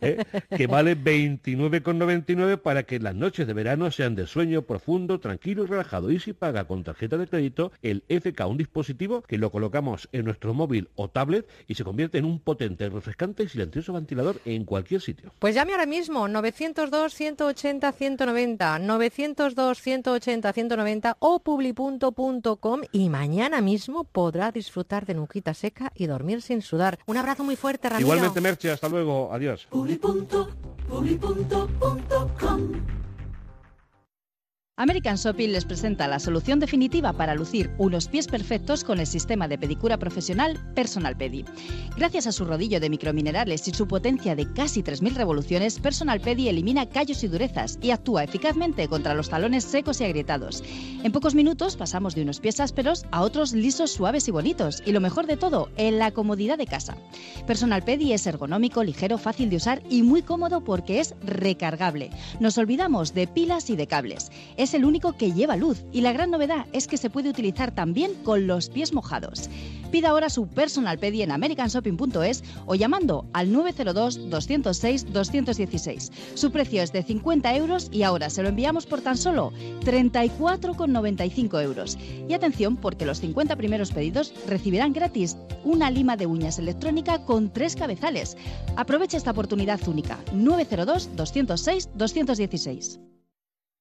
¿eh? 0.00 0.24
que 0.56 0.66
vale 0.66 0.96
29,99 0.96 2.58
para 2.58 2.82
que 2.82 2.98
las 2.98 3.14
noches 3.14 3.46
de 3.46 3.54
verano 3.54 3.90
sean 3.90 4.14
de 4.14 4.26
sueño 4.26 4.62
profundo, 4.62 5.20
tranquilo 5.20 5.64
y 5.64 5.66
relajado. 5.66 6.10
Y 6.10 6.20
si 6.20 6.32
paga 6.32 6.64
con 6.64 6.84
tarjeta 6.84 7.16
de 7.16 7.26
crédito, 7.26 7.72
el 7.82 8.04
FK, 8.08 8.46
un 8.46 8.56
dispositivo 8.56 9.22
que 9.22 9.38
lo 9.38 9.50
colocamos 9.50 10.08
en 10.12 10.24
nuestro 10.24 10.54
móvil 10.54 10.88
o 10.96 11.08
tablet 11.08 11.46
y 11.66 11.74
se 11.74 11.84
convierte 11.84 12.18
en 12.18 12.24
un 12.24 12.40
potente, 12.40 12.88
refrescante 12.88 13.42
y 13.44 13.48
silencioso 13.48 13.92
ventilador 13.92 14.40
en 14.44 14.64
cualquier 14.64 15.00
sitio. 15.00 15.32
Pues 15.38 15.54
llame 15.54 15.72
ahora 15.72 15.86
mismo 15.86 16.28
902 16.28 17.14
180 17.14 17.92
190, 17.92 18.78
902 18.78 19.80
180 19.80 20.52
190 20.52 21.16
o 21.18 21.40
publi.com 21.40 22.80
y 22.92 23.08
mañana 23.08 23.60
mismo 23.60 24.04
podrá 24.04 24.52
disfrutar 24.52 25.06
de 25.06 25.14
nuquita 25.14 25.54
seca 25.54 25.92
y 25.94 26.06
dormir 26.06 26.42
sin 26.42 26.62
sudar. 26.62 26.98
Un 27.06 27.16
abrazo 27.16 27.44
muy 27.44 27.56
fuerte, 27.56 27.88
Ramiro. 27.88 28.06
Igualmente, 28.06 28.40
Merche, 28.40 28.70
hasta 28.70 28.88
luego. 28.88 29.27
Adiós. 29.30 29.68
American 34.80 35.16
Shopping 35.16 35.50
les 35.50 35.64
presenta 35.64 36.06
la 36.06 36.20
solución 36.20 36.60
definitiva 36.60 37.12
para 37.12 37.34
lucir 37.34 37.68
unos 37.78 38.06
pies 38.06 38.28
perfectos 38.28 38.84
con 38.84 39.00
el 39.00 39.08
sistema 39.08 39.48
de 39.48 39.58
pedicura 39.58 39.98
profesional 39.98 40.56
Personal 40.76 41.16
Pedi. 41.16 41.44
Gracias 41.96 42.28
a 42.28 42.32
su 42.32 42.44
rodillo 42.44 42.78
de 42.78 42.88
microminerales 42.88 43.66
y 43.66 43.72
su 43.72 43.88
potencia 43.88 44.36
de 44.36 44.52
casi 44.52 44.84
3.000 44.84 45.14
revoluciones, 45.14 45.80
Personal 45.80 46.20
Pedi 46.20 46.48
elimina 46.48 46.88
callos 46.88 47.24
y 47.24 47.26
durezas 47.26 47.76
y 47.82 47.90
actúa 47.90 48.22
eficazmente 48.22 48.86
contra 48.86 49.14
los 49.14 49.28
talones 49.30 49.64
secos 49.64 50.00
y 50.00 50.04
agrietados. 50.04 50.62
En 51.02 51.10
pocos 51.10 51.34
minutos 51.34 51.76
pasamos 51.76 52.14
de 52.14 52.22
unos 52.22 52.38
pies 52.38 52.60
ásperos 52.60 53.04
a 53.10 53.22
otros 53.22 53.54
lisos, 53.54 53.90
suaves 53.90 54.28
y 54.28 54.30
bonitos. 54.30 54.80
Y 54.86 54.92
lo 54.92 55.00
mejor 55.00 55.26
de 55.26 55.36
todo, 55.36 55.70
en 55.76 55.98
la 55.98 56.12
comodidad 56.12 56.56
de 56.56 56.68
casa. 56.68 56.96
Personal 57.48 57.82
Pedi 57.82 58.12
es 58.12 58.28
ergonómico, 58.28 58.84
ligero, 58.84 59.18
fácil 59.18 59.50
de 59.50 59.56
usar 59.56 59.82
y 59.90 60.04
muy 60.04 60.22
cómodo 60.22 60.62
porque 60.62 61.00
es 61.00 61.16
recargable. 61.20 62.10
Nos 62.38 62.58
olvidamos 62.58 63.12
de 63.12 63.26
pilas 63.26 63.70
y 63.70 63.74
de 63.76 63.88
cables. 63.88 64.30
Es 64.56 64.67
el 64.74 64.84
único 64.84 65.16
que 65.16 65.32
lleva 65.32 65.56
luz 65.56 65.84
y 65.92 66.00
la 66.00 66.12
gran 66.12 66.30
novedad 66.30 66.66
es 66.72 66.86
que 66.86 66.96
se 66.96 67.10
puede 67.10 67.30
utilizar 67.30 67.74
también 67.74 68.14
con 68.24 68.46
los 68.46 68.70
pies 68.70 68.92
mojados. 68.92 69.50
Pida 69.90 70.10
ahora 70.10 70.28
su 70.28 70.46
Personal 70.48 70.98
Pedi 70.98 71.22
en 71.22 71.32
americanshopping.es 71.32 72.44
o 72.66 72.74
llamando 72.74 73.24
al 73.32 73.50
902-206-216. 73.50 76.12
Su 76.34 76.50
precio 76.50 76.82
es 76.82 76.92
de 76.92 77.02
50 77.02 77.56
euros 77.56 77.88
y 77.90 78.02
ahora 78.02 78.28
se 78.28 78.42
lo 78.42 78.50
enviamos 78.50 78.84
por 78.86 79.00
tan 79.00 79.16
solo 79.16 79.50
34,95 79.84 81.62
euros. 81.62 81.96
Y 82.28 82.34
atención 82.34 82.76
porque 82.76 83.06
los 83.06 83.20
50 83.20 83.56
primeros 83.56 83.92
pedidos 83.92 84.34
recibirán 84.46 84.92
gratis 84.92 85.38
una 85.64 85.90
lima 85.90 86.16
de 86.16 86.26
uñas 86.26 86.58
electrónica 86.58 87.24
con 87.24 87.50
tres 87.52 87.76
cabezales. 87.76 88.36
Aprovecha 88.76 89.16
esta 89.16 89.30
oportunidad 89.30 89.80
única. 89.88 90.18
902-206-216. 90.34 93.17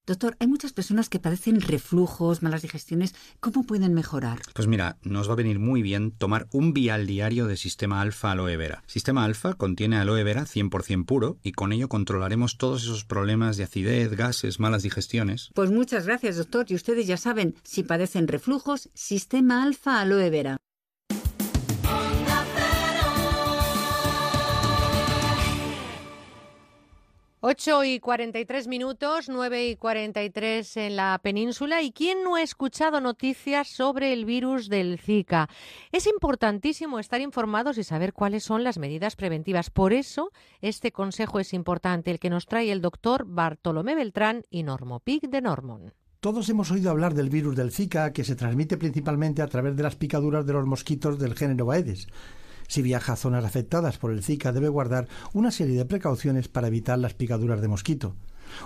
Doctor, 0.08 0.38
hay 0.40 0.48
muchas 0.48 0.72
personas 0.72 1.10
que 1.10 1.20
padecen 1.20 1.60
reflujos, 1.60 2.42
malas 2.42 2.62
digestiones. 2.62 3.14
¿Cómo 3.42 3.64
pueden 3.64 3.94
mejorar? 3.94 4.40
Pues 4.54 4.66
mira, 4.66 4.98
nos 5.04 5.28
va 5.28 5.34
a 5.34 5.36
venir 5.36 5.60
muy 5.60 5.82
bien 5.82 6.12
tomar 6.12 6.48
un 6.54 6.74
vial 6.74 7.06
diario 7.06 7.46
de 7.46 7.58
Sistema 7.58 8.00
Alfa 8.00 8.32
Aloe 8.32 8.56
Vera. 8.56 8.84
Sistema 8.88 9.26
Alfa 9.26 9.56
contiene 9.56 9.98
aloe 9.98 10.24
vera 10.24 10.46
100% 10.46 11.06
puro 11.06 11.40
y 11.44 11.52
con 11.52 11.74
ello 11.74 11.90
controlaremos 11.90 12.58
todos 12.58 12.84
esos 12.84 13.04
problemas 13.04 13.58
de 13.58 13.66
acidez, 13.66 14.12
gases, 14.16 14.62
malas 14.62 14.84
digestiones. 14.84 15.50
Pues 15.54 15.72
muchas 15.72 16.06
gracias, 16.06 16.38
doctor. 16.38 16.68
Y 16.70 16.76
ustedes 16.76 17.06
ya 17.06 17.18
saben, 17.18 17.56
si 17.64 17.84
padecen 17.84 18.30
reflujos, 18.30 18.90
Sistema 18.94 19.62
Alfa 19.62 20.00
Aloe 20.00 20.30
Vera. 20.30 20.58
8 27.50 27.86
y 27.86 28.00
43 28.02 28.68
minutos, 28.68 29.30
9 29.30 29.70
y 29.70 29.76
43 29.78 30.76
en 30.76 30.98
la 30.98 31.18
península. 31.24 31.82
¿Y 31.82 31.94
quién 31.94 32.22
no 32.22 32.36
ha 32.36 32.42
escuchado 32.42 33.00
noticias 33.00 33.70
sobre 33.70 34.12
el 34.12 34.26
virus 34.26 34.68
del 34.68 35.00
Zika? 35.00 35.48
Es 35.94 36.08
importantísimo 36.08 37.00
estar 37.00 37.22
informados 37.22 37.78
y 37.78 37.86
saber 37.86 38.12
cuáles 38.12 38.44
son 38.44 38.66
las 38.66 38.78
medidas 38.80 39.16
preventivas. 39.16 39.70
Por 39.70 39.94
eso, 39.94 40.34
este 40.60 40.92
consejo 40.92 41.40
es 41.40 41.54
importante, 41.54 42.12
el 42.12 42.20
que 42.20 42.30
nos 42.30 42.48
trae 42.48 42.70
el 42.70 42.82
doctor 42.82 43.24
Bartolomé 43.26 43.96
Beltrán 43.96 44.44
y 44.50 44.64
Normopic 44.64 45.30
de 45.30 45.40
Normon. 45.40 45.94
Todos 46.20 46.50
hemos 46.50 46.70
oído 46.70 46.92
hablar 46.92 47.14
del 47.14 47.30
virus 47.30 47.56
del 47.56 47.72
Zika, 47.72 48.12
que 48.12 48.26
se 48.26 48.36
transmite 48.36 48.76
principalmente 48.76 49.42
a 49.42 49.48
través 49.48 49.78
de 49.78 49.84
las 49.84 49.96
picaduras 49.96 50.46
de 50.46 50.52
los 50.52 50.66
mosquitos 50.66 51.18
del 51.18 51.34
género 51.34 51.72
Aedes. 51.72 52.10
Si 52.68 52.82
viaja 52.82 53.14
a 53.14 53.16
zonas 53.16 53.46
afectadas 53.46 53.98
por 53.98 54.12
el 54.12 54.24
Zika 54.24 54.52
debe 54.52 54.70
guardar 54.70 55.08
una 55.34 55.52
serie 55.52 55.78
de 55.78 55.86
precauciones 55.86 56.48
para 56.48 56.68
evitar 56.68 57.00
las 57.00 57.14
picaduras 57.14 57.62
de 57.62 57.68
mosquito. 57.68 58.16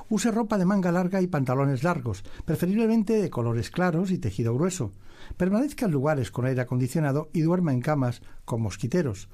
Use 0.10 0.32
ropa 0.32 0.57
de 0.57 0.65
manga 0.65 0.91
larga 0.91 1.22
y 1.22 1.28
pantalones 1.28 1.84
largos, 1.84 2.23
preferiblemente 2.45 3.22
de 3.22 3.30
colores 3.30 3.72
claros 3.72 4.11
y 4.11 4.18
tejido 4.18 4.53
grueso. 4.53 4.91
Permanezca 5.38 5.86
en 5.86 5.91
lugares 5.91 6.32
con 6.32 6.45
aire 6.45 6.61
acondicionado 6.61 7.30
y 7.34 7.41
duerma 7.41 7.73
en 7.73 7.82
camas 7.82 8.22
con 8.45 8.61
mosquiteros. 8.61 9.30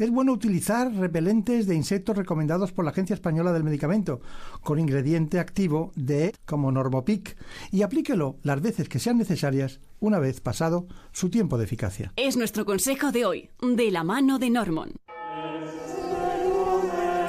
Es 0.00 0.10
bueno 0.10 0.32
utilizar 0.32 0.90
repelentes 0.94 1.66
de 1.66 1.74
insectos 1.74 2.16
recomendados 2.16 2.72
por 2.72 2.86
la 2.86 2.90
Agencia 2.90 3.12
Española 3.12 3.52
del 3.52 3.64
Medicamento, 3.64 4.22
con 4.62 4.78
ingrediente 4.78 5.38
activo 5.38 5.92
de 5.94 6.34
como 6.46 6.72
Normopic, 6.72 7.36
y 7.70 7.82
aplíquelo 7.82 8.38
las 8.42 8.62
veces 8.62 8.88
que 8.88 8.98
sean 8.98 9.18
necesarias 9.18 9.78
una 9.98 10.18
vez 10.18 10.40
pasado 10.40 10.86
su 11.12 11.28
tiempo 11.28 11.58
de 11.58 11.64
eficacia. 11.64 12.14
Es 12.16 12.38
nuestro 12.38 12.64
consejo 12.64 13.12
de 13.12 13.26
hoy, 13.26 13.50
de 13.60 13.90
la 13.90 14.02
mano 14.02 14.38
de 14.38 14.48
Normon. 14.48 14.94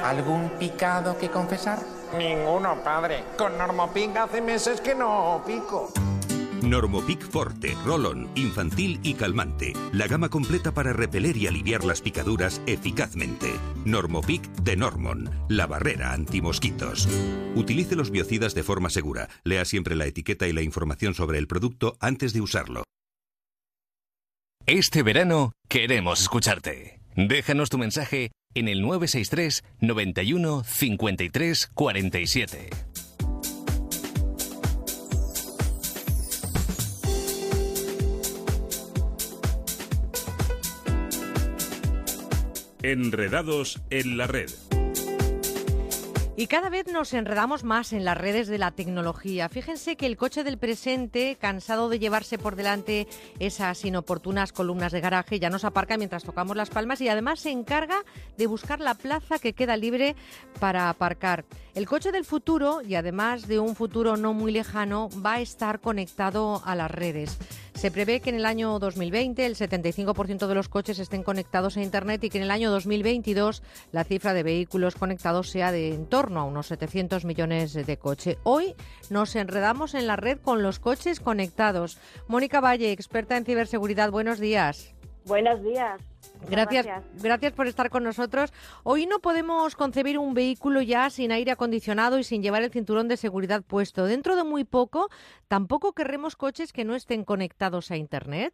¿Algún 0.02 0.48
picado 0.58 1.18
que 1.18 1.28
confesar? 1.28 1.78
Ninguno, 2.16 2.82
padre. 2.82 3.22
Con 3.36 3.58
Normopic 3.58 4.16
hace 4.16 4.40
meses 4.40 4.80
que 4.80 4.94
no 4.94 5.42
pico. 5.46 5.92
Normopic 6.62 7.20
Forte, 7.22 7.76
Rolón, 7.84 8.30
infantil 8.34 9.00
y 9.02 9.14
calmante. 9.14 9.72
La 9.92 10.06
gama 10.06 10.28
completa 10.28 10.72
para 10.72 10.92
repeler 10.92 11.36
y 11.36 11.46
aliviar 11.46 11.84
las 11.84 12.00
picaduras 12.00 12.60
eficazmente. 12.66 13.52
Normopic 13.84 14.42
de 14.62 14.76
Normon, 14.76 15.30
la 15.48 15.66
barrera 15.66 16.12
antimosquitos. 16.12 17.08
Utilice 17.54 17.96
los 17.96 18.10
biocidas 18.10 18.54
de 18.54 18.62
forma 18.62 18.90
segura. 18.90 19.28
Lea 19.44 19.64
siempre 19.64 19.96
la 19.96 20.06
etiqueta 20.06 20.48
y 20.48 20.52
la 20.52 20.62
información 20.62 21.14
sobre 21.14 21.38
el 21.38 21.46
producto 21.46 21.96
antes 22.00 22.32
de 22.32 22.40
usarlo. 22.40 22.84
Este 24.66 25.02
verano 25.02 25.52
queremos 25.68 26.22
escucharte. 26.22 27.00
Déjanos 27.16 27.68
tu 27.68 27.78
mensaje 27.78 28.30
en 28.54 28.68
el 28.68 28.80
963 28.82 29.64
91 29.80 30.64
53 30.64 31.66
47. 31.74 32.70
Enredados 42.84 43.80
en 43.90 44.16
la 44.16 44.26
red. 44.26 44.50
Y 46.34 46.48
cada 46.48 46.68
vez 46.68 46.88
nos 46.88 47.14
enredamos 47.14 47.62
más 47.62 47.92
en 47.92 48.04
las 48.04 48.18
redes 48.18 48.48
de 48.48 48.58
la 48.58 48.72
tecnología. 48.72 49.48
Fíjense 49.48 49.94
que 49.94 50.06
el 50.06 50.16
coche 50.16 50.42
del 50.42 50.58
presente, 50.58 51.36
cansado 51.40 51.88
de 51.88 52.00
llevarse 52.00 52.38
por 52.38 52.56
delante 52.56 53.06
esas 53.38 53.84
inoportunas 53.84 54.50
columnas 54.50 54.90
de 54.90 55.00
garaje, 55.00 55.38
ya 55.38 55.48
nos 55.48 55.64
aparca 55.64 55.96
mientras 55.96 56.24
tocamos 56.24 56.56
las 56.56 56.70
palmas 56.70 57.00
y 57.00 57.08
además 57.08 57.38
se 57.38 57.50
encarga 57.50 58.02
de 58.36 58.48
buscar 58.48 58.80
la 58.80 58.94
plaza 58.94 59.38
que 59.38 59.52
queda 59.52 59.76
libre 59.76 60.16
para 60.58 60.88
aparcar. 60.88 61.44
El 61.76 61.86
coche 61.86 62.10
del 62.10 62.24
futuro, 62.24 62.82
y 62.82 62.96
además 62.96 63.46
de 63.46 63.60
un 63.60 63.76
futuro 63.76 64.16
no 64.16 64.34
muy 64.34 64.50
lejano, 64.50 65.08
va 65.24 65.34
a 65.34 65.40
estar 65.40 65.78
conectado 65.78 66.62
a 66.64 66.74
las 66.74 66.90
redes. 66.90 67.38
Se 67.74 67.90
prevé 67.90 68.20
que 68.20 68.30
en 68.30 68.36
el 68.36 68.46
año 68.46 68.78
2020 68.78 69.44
el 69.44 69.56
75% 69.56 70.46
de 70.46 70.54
los 70.54 70.68
coches 70.68 70.98
estén 70.98 71.22
conectados 71.22 71.76
a 71.76 71.82
Internet 71.82 72.22
y 72.24 72.30
que 72.30 72.38
en 72.38 72.44
el 72.44 72.50
año 72.50 72.70
2022 72.70 73.62
la 73.90 74.04
cifra 74.04 74.34
de 74.34 74.42
vehículos 74.42 74.94
conectados 74.94 75.50
sea 75.50 75.72
de 75.72 75.92
en 75.92 76.06
torno 76.06 76.40
a 76.40 76.44
unos 76.44 76.68
700 76.68 77.24
millones 77.24 77.72
de 77.72 77.96
coches. 77.96 78.38
Hoy 78.44 78.74
nos 79.10 79.34
enredamos 79.34 79.94
en 79.94 80.06
la 80.06 80.16
red 80.16 80.38
con 80.38 80.62
los 80.62 80.78
coches 80.78 81.18
conectados. 81.18 81.98
Mónica 82.28 82.60
Valle, 82.60 82.92
experta 82.92 83.36
en 83.36 83.44
ciberseguridad, 83.44 84.10
buenos 84.10 84.38
días. 84.38 84.94
Buenos 85.24 85.62
días. 85.62 86.11
Gracias, 86.50 86.86
gracias, 87.22 87.52
por 87.52 87.66
estar 87.66 87.88
con 87.90 88.04
nosotros. 88.04 88.52
Hoy 88.84 89.06
no 89.06 89.20
podemos 89.20 89.76
concebir 89.76 90.18
un 90.18 90.34
vehículo 90.34 90.82
ya 90.82 91.08
sin 91.10 91.32
aire 91.32 91.52
acondicionado 91.52 92.18
y 92.18 92.24
sin 92.24 92.42
llevar 92.42 92.62
el 92.62 92.70
cinturón 92.70 93.08
de 93.08 93.16
seguridad 93.16 93.62
puesto. 93.62 94.04
Dentro 94.04 94.36
de 94.36 94.44
muy 94.44 94.64
poco, 94.64 95.08
tampoco 95.48 95.92
querremos 95.92 96.36
coches 96.36 96.72
que 96.72 96.84
no 96.84 96.94
estén 96.94 97.24
conectados 97.24 97.90
a 97.90 97.96
Internet. 97.96 98.52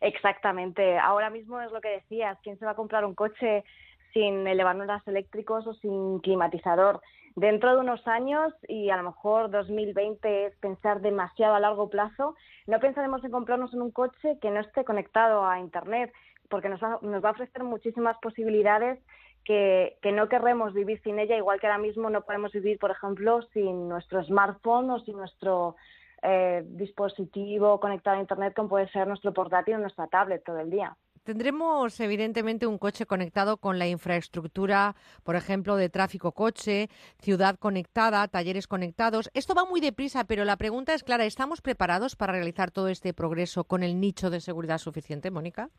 Exactamente. 0.00 0.98
Ahora 0.98 1.30
mismo 1.30 1.60
es 1.60 1.70
lo 1.70 1.80
que 1.80 1.90
decías. 1.90 2.38
¿Quién 2.42 2.58
se 2.58 2.64
va 2.64 2.72
a 2.72 2.76
comprar 2.76 3.04
un 3.04 3.14
coche 3.14 3.64
sin 4.12 4.46
elevadores 4.46 5.06
eléctricos 5.06 5.66
o 5.66 5.74
sin 5.74 6.18
climatizador? 6.20 7.00
Dentro 7.34 7.74
de 7.74 7.80
unos 7.80 8.06
años, 8.06 8.52
y 8.68 8.90
a 8.90 8.96
lo 8.96 9.04
mejor 9.04 9.50
2020 9.50 10.46
es 10.46 10.56
pensar 10.56 11.00
demasiado 11.00 11.54
a 11.54 11.60
largo 11.60 11.88
plazo, 11.88 12.34
no 12.66 12.78
pensaremos 12.78 13.24
en 13.24 13.30
comprarnos 13.30 13.72
en 13.72 13.80
un 13.80 13.90
coche 13.90 14.38
que 14.42 14.50
no 14.50 14.60
esté 14.60 14.84
conectado 14.84 15.46
a 15.46 15.58
Internet 15.58 16.12
porque 16.52 16.68
nos 16.68 16.82
va, 16.82 16.98
nos 17.00 17.24
va 17.24 17.30
a 17.30 17.32
ofrecer 17.32 17.64
muchísimas 17.64 18.18
posibilidades 18.18 18.98
que, 19.42 19.96
no 20.12 20.28
querremos 20.28 20.74
vivir 20.74 21.00
sin 21.02 21.18
ella, 21.18 21.34
igual 21.34 21.58
que 21.58 21.66
ahora 21.66 21.78
mismo 21.78 22.10
no 22.10 22.20
podemos 22.20 22.52
vivir, 22.52 22.78
por 22.78 22.90
ejemplo, 22.90 23.40
sin 23.54 23.88
nuestro 23.88 24.22
smartphone 24.22 24.90
o 24.90 25.00
sin 25.00 25.16
nuestro 25.16 25.76
eh, 26.22 26.62
dispositivo 26.66 27.80
conectado 27.80 28.18
a 28.18 28.20
Internet, 28.20 28.52
como 28.54 28.68
puede 28.68 28.86
ser 28.90 29.08
nuestro 29.08 29.32
portátil 29.32 29.76
o 29.76 29.78
nuestra 29.78 30.08
tablet 30.08 30.44
todo 30.44 30.58
el 30.58 30.68
día. 30.68 30.94
Tendremos 31.24 31.98
evidentemente 32.00 32.66
un 32.66 32.76
coche 32.76 33.06
conectado 33.06 33.56
con 33.56 33.78
la 33.78 33.88
infraestructura, 33.88 34.94
por 35.22 35.36
ejemplo, 35.36 35.76
de 35.76 35.88
tráfico 35.88 36.32
coche, 36.32 36.90
ciudad 37.18 37.56
conectada, 37.58 38.28
talleres 38.28 38.66
conectados. 38.66 39.30
Esto 39.32 39.54
va 39.54 39.64
muy 39.64 39.80
deprisa, 39.80 40.24
pero 40.24 40.44
la 40.44 40.58
pregunta 40.58 40.92
es 40.92 41.02
clara, 41.02 41.24
¿estamos 41.24 41.62
preparados 41.62 42.14
para 42.14 42.34
realizar 42.34 42.72
todo 42.72 42.88
este 42.88 43.14
progreso 43.14 43.64
con 43.64 43.82
el 43.82 44.00
nicho 44.00 44.28
de 44.28 44.40
seguridad 44.40 44.78
suficiente, 44.78 45.30
Mónica? 45.30 45.70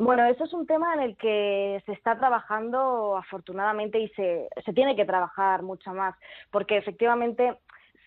Bueno, 0.00 0.24
eso 0.26 0.44
es 0.44 0.52
un 0.52 0.64
tema 0.64 0.94
en 0.94 1.00
el 1.00 1.16
que 1.16 1.82
se 1.84 1.92
está 1.92 2.16
trabajando 2.16 3.16
afortunadamente 3.16 3.98
y 3.98 4.08
se, 4.10 4.48
se 4.64 4.72
tiene 4.72 4.94
que 4.94 5.04
trabajar 5.04 5.62
mucho 5.62 5.92
más, 5.92 6.14
porque 6.52 6.76
efectivamente 6.76 7.58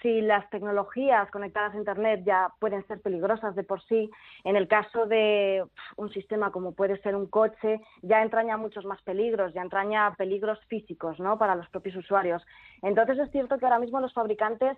si 0.01 0.21
las 0.21 0.49
tecnologías 0.49 1.29
conectadas 1.31 1.73
a 1.73 1.77
Internet 1.77 2.21
ya 2.25 2.53
pueden 2.59 2.87
ser 2.87 3.01
peligrosas 3.01 3.55
de 3.55 3.63
por 3.63 3.83
sí, 3.83 4.09
en 4.45 4.55
el 4.55 4.69
caso 4.69 5.05
de 5.05 5.63
un 5.97 6.09
sistema 6.11 6.51
como 6.51 6.71
puede 6.71 6.97
ser 7.01 7.15
un 7.15 7.27
coche, 7.27 7.81
ya 8.01 8.21
entraña 8.23 8.55
muchos 8.55 8.85
más 8.85 9.01
peligros, 9.03 9.53
ya 9.53 9.61
entraña 9.61 10.15
peligros 10.15 10.59
físicos 10.67 11.19
¿no? 11.19 11.37
para 11.37 11.55
los 11.55 11.67
propios 11.69 11.97
usuarios. 11.97 12.41
Entonces 12.81 13.19
es 13.19 13.31
cierto 13.31 13.57
que 13.57 13.65
ahora 13.65 13.79
mismo 13.79 13.99
los 13.99 14.13
fabricantes 14.13 14.77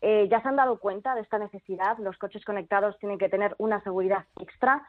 eh, 0.00 0.28
ya 0.30 0.40
se 0.40 0.48
han 0.48 0.56
dado 0.56 0.78
cuenta 0.78 1.14
de 1.14 1.20
esta 1.20 1.38
necesidad, 1.38 1.98
los 1.98 2.18
coches 2.18 2.44
conectados 2.44 2.98
tienen 2.98 3.18
que 3.18 3.28
tener 3.28 3.54
una 3.58 3.80
seguridad 3.82 4.24
extra 4.40 4.82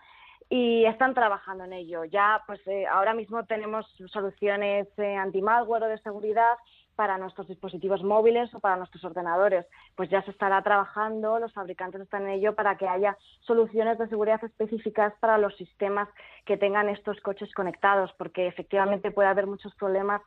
y 0.50 0.86
están 0.86 1.14
trabajando 1.14 1.64
en 1.64 1.74
ello. 1.74 2.06
Ya, 2.06 2.42
pues 2.46 2.60
eh, 2.68 2.86
ahora 2.88 3.14
mismo 3.14 3.46
tenemos 3.46 3.86
soluciones 4.08 4.88
eh, 4.98 5.16
anti-malware 5.16 5.84
o 5.84 5.88
de 5.88 5.98
seguridad 6.00 6.56
para 6.96 7.18
nuestros 7.18 7.48
dispositivos 7.48 8.04
móviles 8.04 8.54
o 8.54 8.60
para 8.60 8.78
nuestros 8.78 9.04
ordenadores. 9.04 9.66
Pues 9.96 10.10
ya 10.10 10.22
se 10.24 10.32
estará 10.32 10.62
trabajando, 10.62 11.40
los 11.40 11.54
fabricantes 11.54 12.02
están 12.02 12.24
en 12.24 12.30
ello 12.30 12.56
para 12.56 12.78
que 12.78 12.88
haya 12.88 13.18
soluciones 13.42 13.98
de 13.98 14.08
seguridad 14.08 14.44
específicas 14.44 15.14
para 15.20 15.38
los 15.38 15.56
sistemas 15.58 16.08
que 16.46 16.58
tengan 16.58 16.90
estos 16.90 17.20
coches 17.22 17.52
conectados, 17.54 18.14
porque 18.18 18.48
efectivamente 18.48 19.12
puede 19.12 19.28
haber 19.28 19.48
muchos 19.48 19.76
problemas 19.76 20.22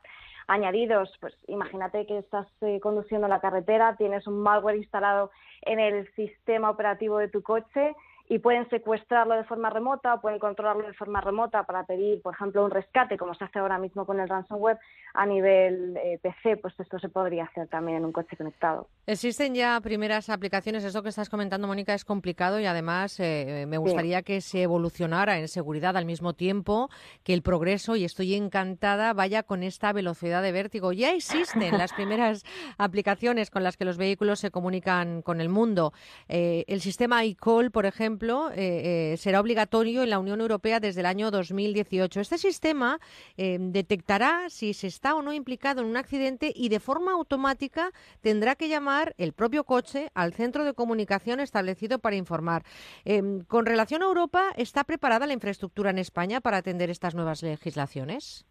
añadidos. 0.47 1.11
Pues 1.19 1.35
imagínate 1.47 2.05
que 2.05 2.19
estás 2.19 2.47
eh, 2.61 2.79
conduciendo 2.79 3.27
la 3.27 3.39
carretera, 3.39 3.95
tienes 3.95 4.27
un 4.27 4.41
malware 4.41 4.77
instalado 4.77 5.31
en 5.61 5.79
el 5.79 6.07
sistema 6.13 6.69
operativo 6.69 7.17
de 7.17 7.29
tu 7.29 7.41
coche 7.41 7.95
y 8.31 8.37
pueden 8.37 8.69
secuestrarlo 8.69 9.33
de 9.33 9.43
forma 9.43 9.71
remota 9.71 10.13
o 10.13 10.21
pueden 10.21 10.37
controlarlo 10.37 10.85
de 10.85 10.93
forma 10.93 11.19
remota 11.19 11.63
para 11.63 11.83
pedir, 11.85 12.21
por 12.21 12.35
ejemplo, 12.35 12.63
un 12.63 12.69
rescate, 12.69 13.17
como 13.17 13.33
se 13.33 13.43
hace 13.43 13.57
ahora 13.57 13.79
mismo 13.79 14.05
con 14.05 14.19
el 14.19 14.29
ransomware 14.29 14.77
a 15.15 15.25
nivel 15.25 15.97
eh, 15.97 16.19
PC, 16.21 16.57
pues 16.57 16.79
esto 16.79 16.99
se 16.99 17.09
podría 17.09 17.45
hacer 17.45 17.67
también 17.67 17.97
en 17.97 18.05
un 18.05 18.11
coche 18.11 18.37
conectado. 18.37 18.87
Existen 19.07 19.55
ya 19.55 19.81
primeras 19.81 20.29
aplicaciones, 20.29 20.83
eso 20.83 21.01
que 21.01 21.09
estás 21.09 21.27
comentando, 21.27 21.67
Mónica, 21.67 21.95
es 21.95 22.05
complicado 22.05 22.59
y 22.59 22.67
además 22.67 23.19
eh, 23.19 23.65
me 23.67 23.79
gustaría 23.79 24.21
que 24.21 24.41
se 24.41 24.61
evolucionara 24.61 25.39
en 25.39 25.47
seguridad 25.47 25.97
al 25.97 26.05
mismo 26.05 26.33
tiempo 26.33 26.89
que 27.23 27.33
el 27.33 27.41
progreso, 27.41 27.95
y 27.95 28.05
estoy 28.05 28.35
encantada, 28.35 29.13
vaya 29.13 29.41
con 29.41 29.63
esta 29.63 29.91
velocidad 29.91 30.43
de 30.43 30.51
vértigo. 30.51 30.91
Ya 30.91 31.13
existen 31.13 31.79
las 31.79 31.93
primeras 31.93 32.45
aplicaciones 32.77 33.49
con 33.49 33.63
las 33.63 33.75
que 33.75 33.85
los 33.85 33.97
vehículos 33.97 34.39
se 34.39 34.51
comunican 34.51 35.23
con 35.23 35.41
el 35.41 35.49
mundo. 35.49 35.93
Eh, 36.27 36.65
el 36.67 36.81
sistema 36.81 37.25
iCall, 37.25 37.71
por 37.71 37.87
ejemplo, 37.87 38.18
eh, 38.21 39.13
eh, 39.13 39.17
será 39.17 39.39
obligatorio 39.39 40.03
en 40.03 40.09
la 40.09 40.19
Unión 40.19 40.41
Europea 40.41 40.79
desde 40.79 40.99
el 40.99 41.05
año 41.05 41.31
2018. 41.31 42.19
Este 42.19 42.37
sistema 42.37 42.99
eh, 43.37 43.57
detectará 43.59 44.49
si 44.49 44.73
se 44.73 44.87
está 44.87 45.15
o 45.15 45.21
no 45.21 45.33
implicado 45.33 45.81
en 45.81 45.87
un 45.87 45.97
accidente 45.97 46.51
y 46.53 46.69
de 46.69 46.79
forma 46.79 47.13
automática 47.13 47.91
tendrá 48.21 48.55
que 48.55 48.67
llamar 48.67 49.15
el 49.17 49.33
propio 49.33 49.63
coche 49.63 50.11
al 50.13 50.33
centro 50.33 50.65
de 50.65 50.73
comunicación 50.73 51.39
establecido 51.39 51.99
para 51.99 52.15
informar. 52.15 52.63
con 53.47 53.65
relación 53.65 54.03
a 54.03 54.05
Europa, 54.05 54.51
¿está 54.57 54.83
preparada 54.83 55.27
la 55.27 55.33
infraestructura 55.33 55.89
en 55.89 55.99
España 55.99 56.41
para 56.41 56.57
atender 56.57 56.89
estas 56.89 57.15
nuevas 57.15 57.41
legislaciones? 57.41 58.45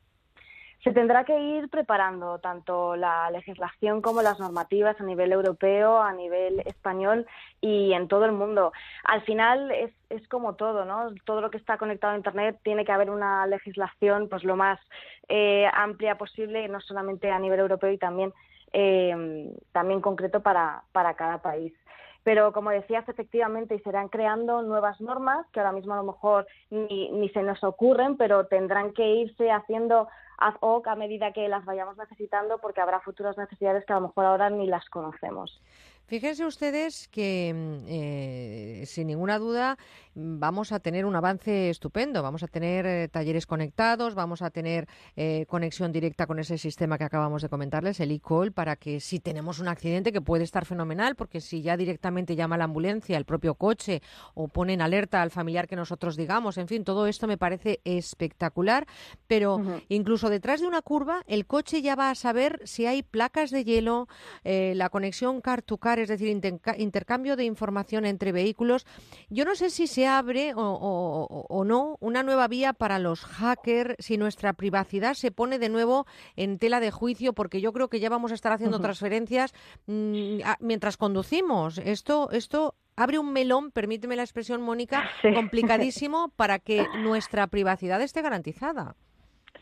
Se 0.89 0.94
tendrá 0.94 1.24
que 1.24 1.39
ir 1.39 1.69
preparando 1.69 2.39
tanto 2.39 2.97
la 2.97 3.31
legislación 3.31 4.01
como 4.01 4.23
las 4.23 4.40
normativas 4.40 4.98
a 4.98 5.05
nivel 5.05 5.32
europeo, 5.32 5.98
a 6.01 6.15
nivel 6.15 6.60
español 6.60 7.27
y 7.60 7.93
en 7.93 8.09
todo 8.09 8.24
el 8.24 8.32
mundo. 8.32 8.73
Al 9.05 9.20
final 9.20 9.70
es, 9.70 9.93
es 10.09 10.27
como 10.28 10.55
todo, 10.55 10.86
¿no? 10.86 11.10
Todo 11.27 11.43
lo 11.43 11.51
que 11.51 11.59
está 11.59 11.77
conectado 11.77 12.15
a 12.15 12.16
Internet 12.16 12.59
tiene 12.62 12.86
que 12.86 12.93
haber 12.93 13.10
una 13.10 13.47
legislación 13.47 14.31
pues 14.31 14.44
lo 14.44 14.56
más 14.56 14.81
eh, 15.28 15.66
amplia 15.74 16.16
posible, 16.16 16.66
no 16.69 16.81
solamente 16.81 17.31
a 17.31 17.39
nivel 17.39 17.60
europeo 17.60 17.93
y 17.93 17.98
también, 17.98 18.32
eh, 18.73 19.52
también 19.73 20.01
concreto 20.01 20.40
para, 20.40 20.85
para 20.93 21.12
cada 21.16 21.43
país. 21.43 21.74
Pero 22.24 22.52
como 22.55 22.70
decías, 22.70 23.06
efectivamente, 23.10 23.74
y 23.74 23.81
serán 23.81 24.09
creando 24.09 24.62
nuevas 24.62 24.98
normas 25.02 25.47
que 25.52 25.60
ahora 25.60 25.73
mismo 25.73 25.93
a 25.93 25.98
lo 25.98 26.05
mejor 26.05 26.47
ni, 26.70 27.10
ni 27.10 27.28
se 27.28 27.43
nos 27.43 27.62
ocurren, 27.62 28.16
pero 28.16 28.47
tendrán 28.47 28.94
que 28.94 29.06
irse 29.06 29.51
haciendo 29.51 30.09
ad 30.39 30.55
hoc 30.60 30.86
a 30.86 30.94
medida 30.94 31.32
que 31.32 31.48
las 31.48 31.65
vayamos 31.65 31.97
necesitando 31.97 32.59
porque 32.59 32.81
habrá 32.81 33.01
futuras 33.01 33.36
necesidades 33.36 33.85
que 33.85 33.93
a 33.93 33.97
lo 33.97 34.09
mejor 34.09 34.24
ahora 34.24 34.51
ni 34.51 34.66
las 34.66 34.89
conocemos. 34.89 35.60
Fíjense 36.09 36.47
ustedes 36.47 37.06
que, 37.09 37.52
mm, 37.55 37.85
eh, 37.86 38.82
sin 38.86 39.09
ninguna 39.09 39.39
duda, 39.39 39.76
mm, 40.14 40.39
vamos 40.39 40.72
a 40.72 40.80
tener 40.80 41.05
un 41.05 41.14
avance 41.14 41.68
estupendo. 41.68 42.22
Vamos 42.22 42.43
a 42.43 42.47
tener 42.47 42.86
eh, 42.86 43.09
talleres 43.09 43.44
conectados, 43.44 44.14
vamos 44.14 44.40
a 44.40 44.48
tener 44.48 44.89
eh, 45.16 45.44
conexión 45.48 45.93
directa 45.93 46.26
con 46.26 46.39
ese 46.39 46.56
sistema 46.56 46.97
que 46.97 47.05
acabamos 47.05 47.43
de 47.43 47.51
comentarles, 47.51 48.01
el 48.01 48.10
e-call, 48.10 48.52
para 48.52 48.76
que 48.76 49.01
si 49.01 49.20
tenemos 49.20 49.59
un 49.59 49.68
accidente, 49.68 50.10
que 50.10 50.22
puede 50.22 50.44
estar 50.44 50.64
fenomenal, 50.64 51.14
porque 51.14 51.43
si 51.43 51.60
ya 51.60 51.76
directamente 51.76 52.36
llama 52.36 52.56
la 52.56 52.64
ambulancia, 52.64 53.18
el 53.18 53.26
propio 53.26 53.55
coche, 53.56 54.01
o 54.32 54.48
ponen 54.48 54.80
alerta 54.80 55.20
al 55.20 55.30
familiar 55.30 55.68
que 55.68 55.76
nosotros 55.76 56.16
digamos, 56.16 56.56
en 56.56 56.68
fin, 56.68 56.85
todo 56.85 57.06
esto 57.06 57.26
me 57.26 57.36
parece 57.36 57.80
espectacular. 57.85 58.86
Pero 59.26 59.60
incluso 59.90 60.30
detrás 60.30 60.62
de 60.62 60.68
una 60.68 60.80
curva, 60.80 61.22
el 61.26 61.44
coche 61.44 61.82
ya 61.82 61.97
va 61.97 62.09
a 62.09 62.14
saber 62.14 62.62
si 62.64 62.86
hay 62.86 63.02
placas 63.02 63.51
de 63.51 63.64
hielo, 63.64 64.09
la 64.43 64.89
conexión 64.89 65.43
es 66.03 66.09
decir, 66.09 66.29
intercambio 66.29 67.37
de 67.37 67.45
información 67.45 68.05
entre 68.05 68.33
vehículos. 68.33 68.87
Yo 69.29 69.45
no 69.45 69.55
sé 69.55 69.70
si 69.70 69.87
se 69.87 70.07
abre 70.07 70.53
o, 70.55 71.65
no 71.66 71.97
una 72.01 72.23
nueva 72.23 72.49
vía 72.49 72.73
para 72.73 72.99
los 72.99 73.25
hackers, 73.25 73.95
si 73.99 74.16
nuestra 74.16 74.53
privacidad 74.53 75.15
se 75.15 75.31
pone 75.31 75.59
de 75.59 75.69
nuevo 75.69 76.07
en 76.37 76.59
tela 76.59 76.81
de 76.81 76.91
juicio, 76.91 77.33
porque 77.33 77.61
yo 77.61 77.73
creo 77.73 77.89
que 77.89 78.01
ya 78.01 78.09
vamos 78.09 78.33
a 78.33 78.35
estar 78.35 78.53
haciendo 78.53 78.81
transferencias 78.81 79.55
mm, 79.87 80.41
mientras 80.61 80.97
conducimos. 80.97 81.79
Esto, 81.79 82.31
esto 82.31 82.75
abre 82.97 83.19
un 83.19 83.33
melón, 83.33 83.70
permíteme 83.70 84.16
la 84.16 84.23
expresión, 84.23 84.61
Mónica, 84.62 85.11
complicadísimo 85.35 86.31
para 86.37 86.59
que 86.59 86.87
nuestra 86.99 87.47
privacidad 87.47 88.03
esté 88.03 88.23
garantizada. 88.23 88.97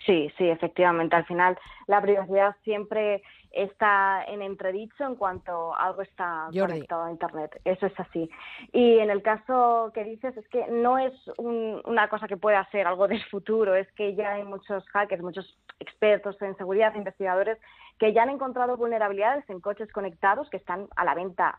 Sí, 0.04 0.30
sí, 0.38 0.48
efectivamente. 0.48 1.16
Al 1.16 1.26
final, 1.26 1.58
la 1.86 2.00
privacidad 2.00 2.54
siempre 2.64 3.22
está 3.56 4.22
en 4.24 4.42
entredicho 4.42 5.04
en 5.04 5.16
cuanto 5.16 5.74
algo 5.74 6.02
está 6.02 6.48
conectado 6.52 7.04
a 7.04 7.10
Internet. 7.10 7.60
Eso 7.64 7.86
es 7.86 7.98
así. 7.98 8.30
Y 8.72 8.98
en 8.98 9.10
el 9.10 9.22
caso 9.22 9.90
que 9.94 10.04
dices, 10.04 10.36
es 10.36 10.46
que 10.48 10.66
no 10.68 10.98
es 10.98 11.12
una 11.38 12.08
cosa 12.08 12.28
que 12.28 12.36
pueda 12.36 12.68
ser 12.70 12.86
algo 12.86 13.08
del 13.08 13.24
futuro, 13.24 13.74
es 13.74 13.90
que 13.92 14.14
ya 14.14 14.34
hay 14.34 14.44
muchos 14.44 14.86
hackers, 14.88 15.22
muchos 15.22 15.58
expertos 15.80 16.40
en 16.42 16.56
seguridad, 16.56 16.94
investigadores, 16.94 17.58
que 17.98 18.12
ya 18.12 18.22
han 18.22 18.30
encontrado 18.30 18.76
vulnerabilidades 18.76 19.48
en 19.48 19.60
coches 19.60 19.90
conectados 19.90 20.50
que 20.50 20.58
están 20.58 20.88
a 20.96 21.04
la 21.04 21.14
venta 21.14 21.58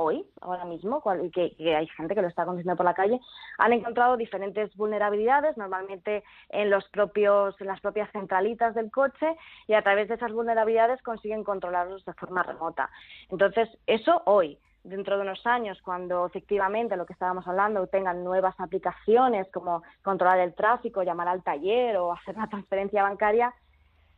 hoy, 0.00 0.26
ahora 0.40 0.64
mismo, 0.64 1.02
y 1.22 1.30
que, 1.30 1.76
hay 1.76 1.86
gente 1.88 2.14
que 2.14 2.22
lo 2.22 2.28
está 2.28 2.44
conociendo 2.44 2.76
por 2.76 2.86
la 2.86 2.94
calle, 2.94 3.20
han 3.58 3.72
encontrado 3.72 4.16
diferentes 4.16 4.74
vulnerabilidades, 4.76 5.56
normalmente 5.56 6.24
en 6.48 6.70
los 6.70 6.88
propios, 6.88 7.60
en 7.60 7.66
las 7.66 7.80
propias 7.80 8.10
centralitas 8.12 8.74
del 8.74 8.90
coche, 8.90 9.36
y 9.66 9.74
a 9.74 9.82
través 9.82 10.08
de 10.08 10.14
esas 10.14 10.32
vulnerabilidades 10.32 11.02
consiguen 11.02 11.44
controlarlos 11.44 12.04
de 12.04 12.14
forma 12.14 12.42
remota. 12.42 12.90
Entonces, 13.30 13.68
eso 13.86 14.22
hoy. 14.26 14.58
Dentro 14.82 15.16
de 15.16 15.22
unos 15.22 15.46
años, 15.46 15.78
cuando 15.82 16.24
efectivamente 16.24 16.96
lo 16.96 17.04
que 17.04 17.12
estábamos 17.12 17.46
hablando 17.46 17.86
tengan 17.88 18.24
nuevas 18.24 18.58
aplicaciones 18.58 19.46
como 19.52 19.82
controlar 20.00 20.38
el 20.38 20.54
tráfico, 20.54 21.02
llamar 21.02 21.28
al 21.28 21.42
taller 21.42 21.98
o 21.98 22.12
hacer 22.14 22.34
una 22.34 22.48
transferencia 22.48 23.02
bancaria, 23.02 23.52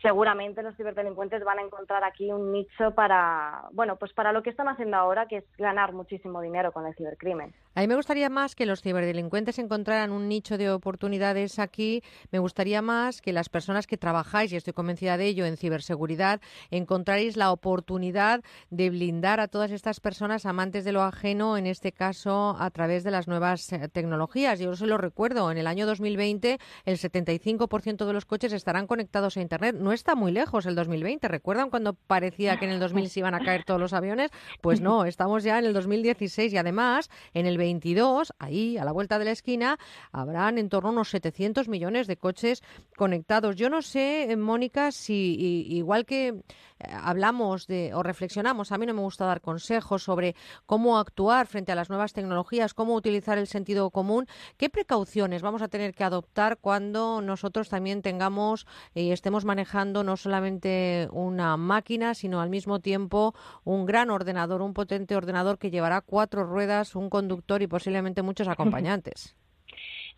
seguramente 0.02 0.62
los 0.62 0.76
ciberdelincuentes 0.76 1.44
van 1.44 1.60
a 1.60 1.62
encontrar 1.62 2.04
aquí 2.04 2.30
un 2.30 2.52
nicho 2.52 2.90
para, 2.94 3.68
bueno, 3.72 3.96
pues 3.96 4.12
para 4.12 4.32
lo 4.32 4.42
que 4.42 4.50
están 4.50 4.68
haciendo 4.68 4.96
ahora, 4.96 5.26
que 5.26 5.38
es 5.38 5.44
ganar 5.56 5.92
muchísimo 5.92 6.42
dinero 6.42 6.72
con 6.72 6.86
el 6.86 6.94
cibercrimen. 6.94 7.54
A 7.74 7.80
mí 7.80 7.86
me 7.86 7.96
gustaría 7.96 8.28
más 8.28 8.54
que 8.54 8.66
los 8.66 8.82
ciberdelincuentes 8.82 9.58
encontraran 9.58 10.12
un 10.12 10.28
nicho 10.28 10.58
de 10.58 10.70
oportunidades 10.70 11.58
aquí. 11.58 12.02
Me 12.30 12.38
gustaría 12.38 12.82
más 12.82 13.22
que 13.22 13.32
las 13.32 13.48
personas 13.48 13.86
que 13.86 13.96
trabajáis, 13.96 14.52
y 14.52 14.56
estoy 14.56 14.74
convencida 14.74 15.16
de 15.16 15.24
ello, 15.24 15.46
en 15.46 15.56
ciberseguridad, 15.56 16.42
encontráis 16.70 17.38
la 17.38 17.50
oportunidad 17.50 18.42
de 18.68 18.90
blindar 18.90 19.40
a 19.40 19.48
todas 19.48 19.70
estas 19.70 20.00
personas 20.00 20.44
amantes 20.44 20.84
de 20.84 20.92
lo 20.92 21.02
ajeno, 21.02 21.56
en 21.56 21.66
este 21.66 21.92
caso 21.92 22.56
a 22.58 22.68
través 22.70 23.04
de 23.04 23.10
las 23.10 23.26
nuevas 23.26 23.72
eh, 23.72 23.88
tecnologías. 23.88 24.58
Yo 24.58 24.76
se 24.76 24.86
lo 24.86 24.98
recuerdo, 24.98 25.50
en 25.50 25.56
el 25.56 25.66
año 25.66 25.86
2020 25.86 26.58
el 26.84 26.98
75% 26.98 28.04
de 28.04 28.12
los 28.12 28.26
coches 28.26 28.52
estarán 28.52 28.86
conectados 28.86 29.38
a 29.38 29.40
Internet. 29.40 29.76
No 29.78 29.92
está 29.92 30.14
muy 30.14 30.30
lejos 30.30 30.66
el 30.66 30.74
2020. 30.74 31.26
¿Recuerdan 31.26 31.70
cuando 31.70 31.94
parecía 31.94 32.58
que 32.58 32.66
en 32.66 32.72
el 32.72 32.80
2000 32.80 33.08
se 33.08 33.20
iban 33.20 33.34
a 33.34 33.42
caer 33.42 33.64
todos 33.64 33.80
los 33.80 33.94
aviones? 33.94 34.30
Pues 34.60 34.82
no, 34.82 35.06
estamos 35.06 35.42
ya 35.42 35.58
en 35.58 35.64
el 35.64 35.72
2016 35.72 36.52
y 36.52 36.58
además 36.58 37.08
en 37.32 37.46
el 37.46 37.61
22, 37.62 38.32
ahí 38.38 38.76
a 38.76 38.84
la 38.84 38.92
vuelta 38.92 39.18
de 39.18 39.24
la 39.24 39.30
esquina, 39.30 39.78
habrán 40.10 40.58
en 40.58 40.68
torno 40.68 40.88
a 40.88 40.92
unos 40.92 41.10
700 41.10 41.68
millones 41.68 42.08
de 42.08 42.16
coches 42.16 42.62
conectados. 42.96 43.54
Yo 43.54 43.70
no 43.70 43.82
sé, 43.82 44.30
eh, 44.30 44.36
Mónica, 44.36 44.90
si 44.90 45.66
igual 45.70 46.04
que 46.04 46.42
hablamos 46.90 47.66
de 47.66 47.92
o 47.94 48.02
reflexionamos, 48.02 48.72
a 48.72 48.78
mí 48.78 48.86
no 48.86 48.94
me 48.94 49.02
gusta 49.02 49.24
dar 49.24 49.40
consejos 49.40 50.02
sobre 50.02 50.34
cómo 50.66 50.98
actuar 50.98 51.46
frente 51.46 51.72
a 51.72 51.74
las 51.74 51.88
nuevas 51.88 52.12
tecnologías, 52.12 52.74
cómo 52.74 52.94
utilizar 52.94 53.38
el 53.38 53.46
sentido 53.46 53.90
común, 53.90 54.26
qué 54.56 54.70
precauciones 54.70 55.42
vamos 55.42 55.62
a 55.62 55.68
tener 55.68 55.94
que 55.94 56.04
adoptar 56.04 56.58
cuando 56.58 57.20
nosotros 57.20 57.68
también 57.68 58.02
tengamos 58.02 58.66
y 58.94 59.10
estemos 59.10 59.44
manejando 59.44 60.04
no 60.04 60.16
solamente 60.16 61.08
una 61.12 61.56
máquina, 61.56 62.14
sino 62.14 62.40
al 62.40 62.50
mismo 62.50 62.80
tiempo 62.80 63.34
un 63.64 63.86
gran 63.86 64.10
ordenador, 64.10 64.62
un 64.62 64.74
potente 64.74 65.16
ordenador 65.16 65.58
que 65.58 65.70
llevará 65.70 66.00
cuatro 66.00 66.44
ruedas, 66.44 66.94
un 66.94 67.10
conductor 67.10 67.62
y 67.62 67.66
posiblemente 67.66 68.22
muchos 68.22 68.48
acompañantes. 68.48 69.34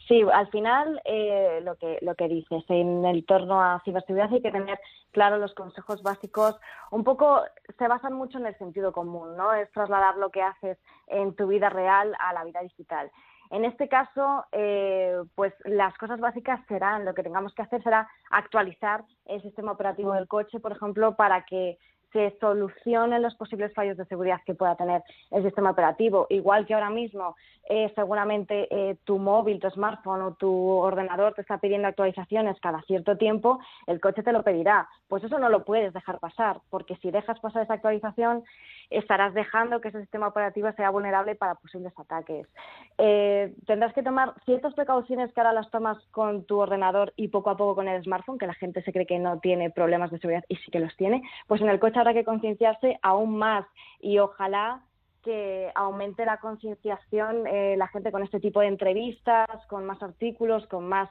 Sí, 0.07 0.23
al 0.33 0.49
final 0.49 1.01
eh, 1.05 1.61
lo 1.63 1.77
que 1.77 1.99
lo 2.03 2.15
que 2.15 2.29
dices 2.29 2.63
en 2.69 3.07
el 3.07 3.25
torno 3.25 3.63
a 3.63 3.81
ciberseguridad 3.85 4.33
hay 4.33 4.43
que 4.43 4.51
tener 4.51 4.79
claro 5.13 5.39
los 5.39 5.55
consejos 5.55 6.03
básicos. 6.03 6.61
Un 6.91 7.05
poco 7.05 7.43
se 7.79 7.89
basan 7.89 8.13
mucho 8.13 8.39
en 8.39 8.47
el 8.47 8.59
sentido 8.59 8.93
común, 8.93 9.35
¿no? 9.37 9.55
Es 9.55 9.71
trasladar 9.73 10.17
lo 10.17 10.31
que 10.31 10.43
haces 10.43 10.79
en 11.07 11.35
tu 11.35 11.47
vida 11.47 11.71
real 11.71 12.15
a 12.19 12.35
la 12.35 12.45
vida 12.45 12.61
digital. 12.61 13.11
En 13.51 13.65
este 13.65 13.89
caso, 13.89 14.45
eh, 14.53 15.23
pues 15.35 15.55
las 15.65 15.97
cosas 15.97 16.21
básicas 16.21 16.61
serán, 16.67 17.05
lo 17.05 17.15
que 17.15 17.23
tengamos 17.23 17.55
que 17.55 17.63
hacer 17.63 17.83
será 17.83 18.09
actualizar 18.31 19.05
el 19.27 19.41
sistema 19.43 19.73
operativo 19.73 20.13
del 20.13 20.29
coche, 20.29 20.61
por 20.61 20.73
ejemplo, 20.73 21.15
para 21.15 21.45
que 21.45 21.79
se 22.15 22.35
solucionen 22.39 23.23
los 23.23 23.35
posibles 23.35 23.75
fallos 23.75 23.97
de 23.97 24.05
seguridad 24.07 24.41
que 24.47 24.55
pueda 24.55 24.77
tener 24.77 25.03
el 25.33 25.43
sistema 25.43 25.73
operativo. 25.73 26.27
Igual 26.31 26.65
que 26.65 26.73
ahora 26.73 26.89
mismo, 26.89 27.35
eh, 27.69 27.93
seguramente 27.97 28.69
eh, 28.71 28.97
tu 29.03 29.19
móvil, 29.19 29.59
tu 29.59 29.69
smartphone 29.71 30.23
o 30.23 30.35
tu 30.35 30.49
ordenador 30.71 31.35
te 31.35 31.41
está 31.41 31.59
pidiendo 31.59 31.89
actualizaciones 31.89 32.59
cada 32.61 32.81
cierto 32.83 33.17
tiempo, 33.17 33.59
el 33.89 34.01
coche 34.01 34.23
te 34.23 34.33
lo 34.33 34.45
pedirá. 34.45 34.89
Pues 35.09 35.25
eso 35.25 35.41
no 35.41 35.49
lo 35.49 35.65
puedes 35.65 35.93
dejar 35.93 36.21
pasar, 36.21 36.61
porque 36.71 36.97
si 37.03 37.11
dejas 37.11 37.41
pasar 37.41 37.65
esa 37.65 37.75
actualización, 37.75 38.45
estarás 38.91 39.35
dejando 39.35 39.81
que 39.81 39.89
ese 39.89 40.01
sistema 40.01 40.29
operativo 40.29 40.71
sea 40.73 40.91
vulnerable 40.91 41.35
para 41.35 41.55
posibles 41.55 41.93
ataques. 41.99 42.47
Eh, 42.99 43.55
tendrás 43.67 43.93
que 43.95 44.03
tomar 44.03 44.35
ciertas 44.45 44.75
precauciones 44.75 45.33
que 45.33 45.41
ahora 45.41 45.53
las 45.53 45.71
tomas 45.71 45.99
con 46.11 46.45
tu 46.45 46.59
ordenador 46.59 47.13
y 47.17 47.29
poco 47.29 47.51
a 47.51 47.57
poco 47.57 47.77
con 47.77 47.89
el 47.89 48.03
smartphone, 48.03 48.39
que 48.39 48.47
la 48.47 48.55
gente 48.55 48.83
se 48.83 48.93
cree 48.93 49.07
que 49.07 49.19
no 49.19 49.41
tiene 49.41 49.71
problemas 49.71 50.11
de 50.11 50.19
seguridad 50.19 50.45
y 50.49 50.57
sí 50.57 50.71
que 50.71 50.81
los 50.81 50.97
tiene, 50.97 51.23
pues 51.47 51.61
en 51.61 51.69
el 51.69 51.81
coche 51.81 51.99
habrá 51.99 52.15
que 52.15 52.25
concienciarse 52.25 52.99
aún 53.03 53.37
más 53.39 53.67
y 54.01 54.19
ojalá 54.19 54.83
que 55.23 55.73
aumente 55.75 56.27
la 56.27 56.37
concienciación 56.37 57.47
eh, 57.47 57.77
la 57.79 57.89
gente 57.89 58.13
con 58.13 58.23
este 58.23 58.41
tipo 58.41 58.61
de 58.61 58.67
entrevistas, 58.67 59.49
con 59.69 59.87
más 59.87 60.03
artículos, 60.03 60.67
con 60.67 60.87
más 60.87 61.09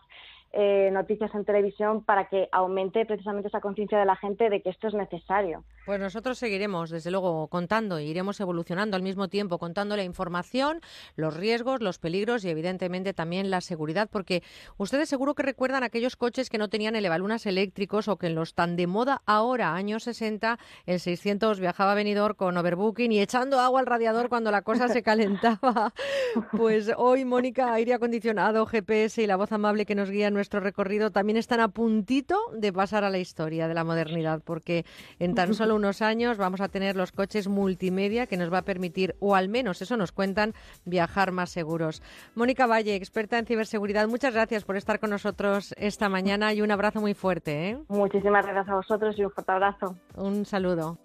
eh, 0.54 0.92
noticias 0.92 1.34
en 1.34 1.46
televisión 1.46 2.04
para 2.04 2.30
que 2.30 2.48
aumente 2.52 3.06
precisamente 3.06 3.48
esa 3.48 3.60
conciencia 3.60 3.98
de 3.98 4.06
la 4.06 4.16
gente 4.16 4.50
de 4.52 4.62
que 4.62 4.70
esto 4.70 4.88
es 4.88 4.94
necesario. 4.94 5.64
Pues 5.86 6.00
nosotros 6.00 6.38
seguiremos, 6.38 6.92
desde 6.92 7.10
luego, 7.10 7.48
contando 7.48 7.98
e 7.98 8.06
iremos 8.06 8.40
evolucionando 8.40 8.96
al 8.96 9.02
mismo 9.02 9.28
tiempo, 9.28 9.58
contando 9.58 9.98
la 9.98 10.04
información, 10.04 10.80
los 11.16 11.36
riesgos, 11.36 11.82
los 11.82 11.98
peligros 11.98 12.46
y, 12.46 12.50
evidentemente, 12.50 13.14
también 13.14 13.50
la 13.50 13.62
seguridad, 13.62 14.08
porque 14.12 14.44
ustedes 14.78 15.10
seguro 15.10 15.34
que 15.34 15.42
recuerdan 15.42 15.84
aquellos 15.84 16.16
coches 16.16 16.50
que 16.50 16.60
no 16.60 16.70
tenían 16.70 16.96
elevalunas 16.96 17.46
eléctricos 17.46 18.08
o 18.08 18.18
que 18.18 18.28
en 18.28 18.36
los 18.36 18.54
tan 18.54 18.76
de 18.76 18.86
moda 18.86 19.24
ahora, 19.26 19.74
años 19.74 20.04
60, 20.04 20.60
el 20.86 21.00
600 21.00 21.60
viajaba 21.60 21.94
a 21.94 21.96
Benidorm 21.96 22.36
con 22.36 22.58
overbooking 22.58 23.12
y 23.12 23.20
echando 23.20 23.60
agua 23.60 23.80
al 23.80 23.88
radiador 23.88 24.30
cuando 24.30 24.52
la 24.52 24.62
cosa 24.62 24.88
se 24.88 25.02
calentaba. 25.04 25.94
Pues 26.52 26.92
hoy, 26.98 27.26
Mónica, 27.26 27.74
aire 27.74 27.94
acondicionado, 27.94 28.66
GPS 28.66 29.22
y 29.22 29.28
la 29.28 29.36
voz 29.36 29.52
amable 29.52 29.86
que 29.86 29.96
nos 29.96 30.10
guía 30.10 30.28
en 30.28 30.34
nuestro 30.44 30.60
recorrido 30.60 31.10
también 31.10 31.38
están 31.38 31.62
a 31.62 31.70
puntito 31.70 32.38
de 32.52 32.74
pasar 32.74 33.06
a 33.06 33.10
la 33.10 33.18
historia 33.18 33.70
de 33.70 33.74
la 33.74 33.86
modernidad, 33.86 34.42
porque 34.44 34.86
en 35.18 35.36
tan 35.36 35.54
solo 35.54 35.74
unos 35.74 36.02
años 36.02 36.38
vamos 36.38 36.60
a 36.60 36.68
tener 36.68 36.98
los 36.98 37.14
coches 37.14 37.48
multimedia 37.48 38.28
que 38.28 38.36
nos 38.36 38.52
va 38.52 38.58
a 38.58 38.62
permitir, 38.64 39.16
o 39.22 39.36
al 39.36 39.48
menos 39.48 39.82
eso 39.82 39.96
nos 39.96 40.12
cuentan, 40.12 40.54
viajar 40.84 41.32
más 41.32 41.50
seguros. 41.50 42.04
Mónica 42.36 42.68
Valle, 42.68 42.96
experta 42.96 43.40
en 43.40 43.46
ciberseguridad, 43.46 44.10
muchas 44.10 44.34
gracias 44.34 44.66
por 44.66 44.76
estar 44.76 45.00
con 45.00 45.12
nosotros 45.12 45.74
esta 45.78 46.10
mañana 46.10 46.54
y 46.54 46.62
un 46.62 46.72
abrazo 46.72 47.00
muy 47.00 47.14
fuerte. 47.14 47.70
¿eh? 47.70 47.80
Muchísimas 47.88 48.46
gracias 48.46 48.68
a 48.68 48.76
vosotros 48.76 49.18
y 49.18 49.24
un 49.24 49.32
fuerte 49.32 49.52
abrazo. 49.54 49.96
Un 50.18 50.44
saludo. 50.46 50.98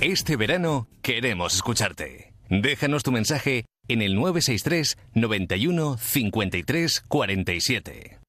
Este 0.00 0.36
verano 0.36 0.88
queremos 1.02 1.54
escucharte. 1.54 2.32
Déjanos 2.48 3.02
tu 3.02 3.12
mensaje 3.12 3.66
en 3.86 4.00
el 4.00 4.14
963 4.14 4.96
91 5.14 5.98
53 5.98 7.02
47. 7.06 8.19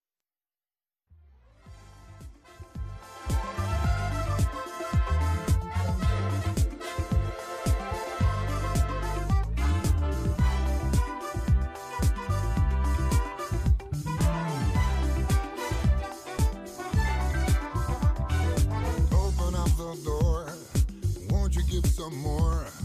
some 22.02 22.18
more. 22.24 22.81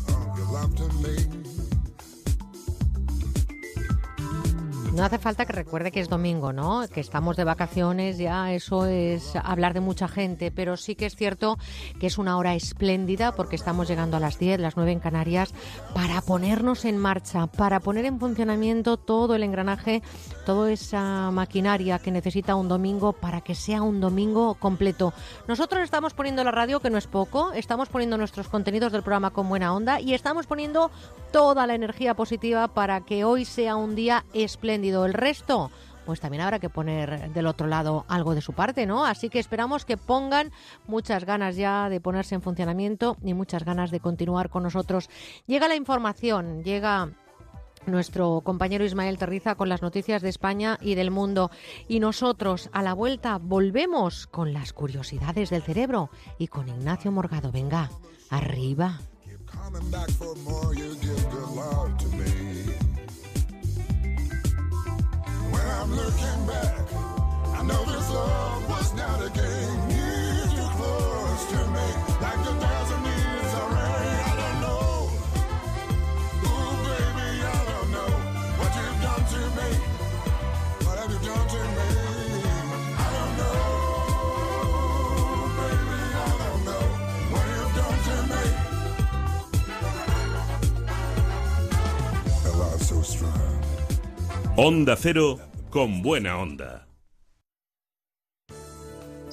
No 4.97 5.05
hace 5.05 5.19
falta 5.19 5.45
que 5.45 5.53
recuerde 5.53 5.93
que 5.93 6.01
es 6.01 6.09
domingo, 6.09 6.55
¿no? 6.55 6.89
Que 6.89 7.01
estamos 7.01 7.37
de 7.37 7.45
vacaciones, 7.45 8.17
ya 8.17 8.55
eso 8.55 8.87
es 8.87 9.37
hablar 9.37 9.75
de 9.75 9.81
mucha 9.81 10.09
gente, 10.09 10.51
pero 10.51 10.79
sí 10.79 10.95
que 10.95 11.05
es 11.05 11.15
cierto 11.15 11.59
que 12.01 12.07
es 12.07 12.17
una 12.17 12.39
hora 12.39 12.55
espléndida 12.55 13.33
porque 13.33 13.57
estamos 13.57 13.89
llegando 13.89 14.17
a 14.17 14.21
las 14.21 14.39
10, 14.39 14.59
las 14.59 14.75
9 14.75 14.93
en 14.93 15.01
Canarias, 15.01 15.53
para 15.93 16.23
ponernos 16.23 16.87
en 16.87 16.97
marcha, 16.97 17.47
para 17.47 17.81
poner 17.81 18.07
en 18.07 18.19
funcionamiento 18.19 18.97
todo 18.97 19.35
el 19.35 19.43
engranaje, 19.43 20.03
toda 20.47 20.73
esa 20.73 21.31
maquinaria 21.31 21.99
que 21.99 22.11
necesita 22.11 22.55
un 22.55 22.69
domingo 22.69 23.13
para 23.13 23.43
que 23.43 23.55
sea 23.55 23.83
un 23.83 24.01
domingo 24.01 24.55
completo. 24.55 25.13
Nosotros 25.47 25.83
estamos 25.83 26.15
poniendo 26.15 26.43
la 26.43 26.53
radio, 26.53 26.81
que 26.81 26.89
no 26.89 26.97
es 26.97 27.07
poco, 27.07 27.53
estamos 27.53 27.91
poniendo 27.91 28.17
nuestros 28.17 28.49
contenidos 28.49 28.93
del 28.93 29.03
programa 29.03 29.31
con 29.31 29.47
buena 29.51 29.75
onda 29.75 30.01
y 30.01 30.15
estamos 30.15 30.47
poniendo 30.47 30.91
toda 31.33 31.67
la 31.67 31.75
energía 31.75 32.15
positiva 32.15 32.69
para 32.69 33.03
que 33.03 33.25
hoy 33.25 33.45
sea 33.45 33.77
un 33.77 33.95
día 33.95 34.25
espléndido. 34.33 34.86
El 34.87 35.15
resto, 35.15 35.71
pues 36.05 36.21
también 36.21 36.43
habrá 36.43 36.59
que 36.59 36.71
poner 36.71 37.33
del 37.33 37.47
otro 37.47 37.67
lado 37.67 38.05
algo 38.09 38.35
de 38.35 38.41
su 38.41 38.53
parte, 38.53 38.87
¿no? 38.87 39.05
Así 39.05 39.29
que 39.29 39.39
esperamos 39.39 39.85
que 39.85 39.97
pongan 39.97 40.53
muchas 40.87 41.25
ganas 41.25 41.57
ya 41.57 41.89
de 41.89 42.01
ponerse 42.01 42.35
en 42.35 42.43
funcionamiento 42.43 43.17
y 43.23 43.35
muchas 43.35 43.65
ganas 43.65 43.91
de 43.91 44.01
continuar 44.01 44.49
con 44.49 44.63
nosotros. 44.63 45.11
Llega 45.47 45.69
la 45.69 45.75
información, 45.75 46.63
llega 46.63 47.11
nuestro 47.87 48.41
compañero 48.43 48.85
Ismael 48.85 49.19
Terriza 49.19 49.55
con 49.55 49.69
las 49.69 49.83
noticias 49.83 50.23
de 50.23 50.29
España 50.29 50.79
y 50.81 50.95
del 50.95 51.11
mundo. 51.11 51.51
Y 51.89 52.01
nosotros, 52.01 52.69
a 52.73 52.83
la 52.83 52.95
vuelta, 52.95 53.39
volvemos 53.39 54.27
con 54.27 54.53
las 54.53 54.73
curiosidades 54.73 55.51
del 55.51 55.63
cerebro 55.63 56.11
y 56.39 56.49
con 56.49 56.69
Ignacio 56.69 57.13
Morgado. 57.13 57.53
Venga, 57.53 57.91
arriba. 58.31 59.01
When 65.51 65.67
I'm 65.79 65.91
looking 65.95 66.47
back, 66.47 66.81
I 67.55 67.63
know 67.63 67.85
this 67.85 68.11
love 68.11 68.69
was 68.69 68.95
not 68.95 69.27
a 69.27 69.31
game. 69.31 69.86
Onda 94.59 94.97
Cero 94.97 95.39
con 95.69 96.01
buena 96.01 96.39
onda. 96.39 96.86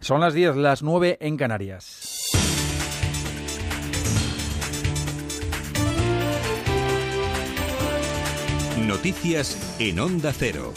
Son 0.00 0.20
las 0.20 0.32
10, 0.32 0.54
las 0.54 0.84
9 0.84 1.18
en 1.20 1.36
Canarias. 1.36 2.30
Noticias 8.86 9.76
en 9.80 9.98
Onda 9.98 10.32
Cero. 10.32 10.72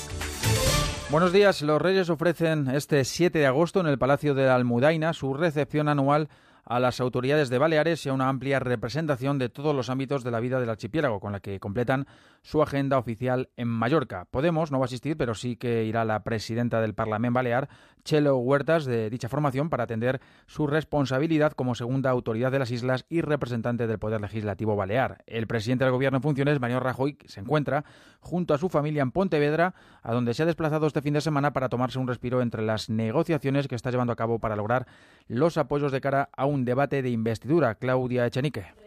Buenos 1.11 1.31
días. 1.31 1.61
Los 1.61 1.79
Reyes 1.79 2.09
ofrecen 2.09 2.67
este 2.71 3.05
7 3.05 3.37
de 3.37 3.45
agosto 3.45 3.79
en 3.79 3.85
el 3.85 3.99
Palacio 3.99 4.33
de 4.33 4.47
la 4.47 4.55
Almudaina 4.55 5.13
su 5.13 5.35
recepción 5.35 5.87
anual 5.87 6.27
a 6.65 6.79
las 6.79 6.99
autoridades 6.99 7.49
de 7.49 7.57
Baleares 7.57 8.05
y 8.05 8.09
a 8.09 8.13
una 8.13 8.29
amplia 8.29 8.59
representación 8.59 9.37
de 9.37 9.49
todos 9.49 9.75
los 9.75 9.89
ámbitos 9.89 10.23
de 10.23 10.31
la 10.31 10.39
vida 10.39 10.59
del 10.59 10.69
archipiélago, 10.69 11.19
con 11.19 11.31
la 11.31 11.39
que 11.39 11.59
completan 11.59 12.07
su 12.43 12.61
agenda 12.61 12.97
oficial 12.97 13.49
en 13.57 13.67
Mallorca. 13.67 14.25
Podemos 14.31 14.71
no 14.71 14.79
va 14.79 14.85
a 14.85 14.87
asistir, 14.87 15.17
pero 15.17 15.33
sí 15.33 15.55
que 15.55 15.83
irá 15.85 16.05
la 16.05 16.23
presidenta 16.23 16.81
del 16.81 16.93
Parlamento 16.93 17.35
Balear, 17.35 17.69
Chelo 18.03 18.37
Huertas, 18.37 18.85
de 18.85 19.09
dicha 19.09 19.29
formación, 19.29 19.69
para 19.69 19.83
atender 19.83 20.21
su 20.47 20.67
responsabilidad 20.67 21.53
como 21.53 21.75
segunda 21.75 22.09
autoridad 22.09 22.51
de 22.51 22.59
las 22.59 22.71
islas 22.71 23.05
y 23.09 23.21
representante 23.21 23.87
del 23.87 23.99
Poder 23.99 24.21
Legislativo 24.21 24.75
Balear. 24.75 25.23
El 25.27 25.47
presidente 25.47 25.83
del 25.83 25.93
Gobierno 25.93 26.17
en 26.17 26.23
funciones, 26.23 26.59
Mariano 26.59 26.81
Rajoy, 26.81 27.17
se 27.25 27.39
encuentra 27.39 27.85
junto 28.19 28.53
a 28.53 28.57
su 28.57 28.69
familia 28.69 29.01
en 29.01 29.11
Pontevedra, 29.11 29.73
a 30.03 30.13
donde 30.13 30.33
se 30.33 30.43
ha 30.43 30.45
desplazado 30.45 30.87
este 30.87 31.01
fin 31.01 31.13
de 31.13 31.21
semana 31.21 31.53
para 31.53 31.69
tomarse 31.69 31.99
un 31.99 32.07
respiro 32.07 32.41
entre 32.41 32.61
las 32.61 32.89
negociaciones 32.89 33.67
que 33.67 33.75
está 33.75 33.91
llevando 33.91 34.13
a 34.13 34.15
cabo 34.15 34.39
para 34.39 34.55
lograr 34.55 34.87
los 35.27 35.57
apoyos 35.57 35.91
de 35.91 36.01
cara 36.01 36.29
a 36.35 36.45
un 36.45 36.65
debate 36.65 37.01
de 37.01 37.09
investidura. 37.09 37.75
Claudia 37.75 38.25
Echenique 38.25 38.80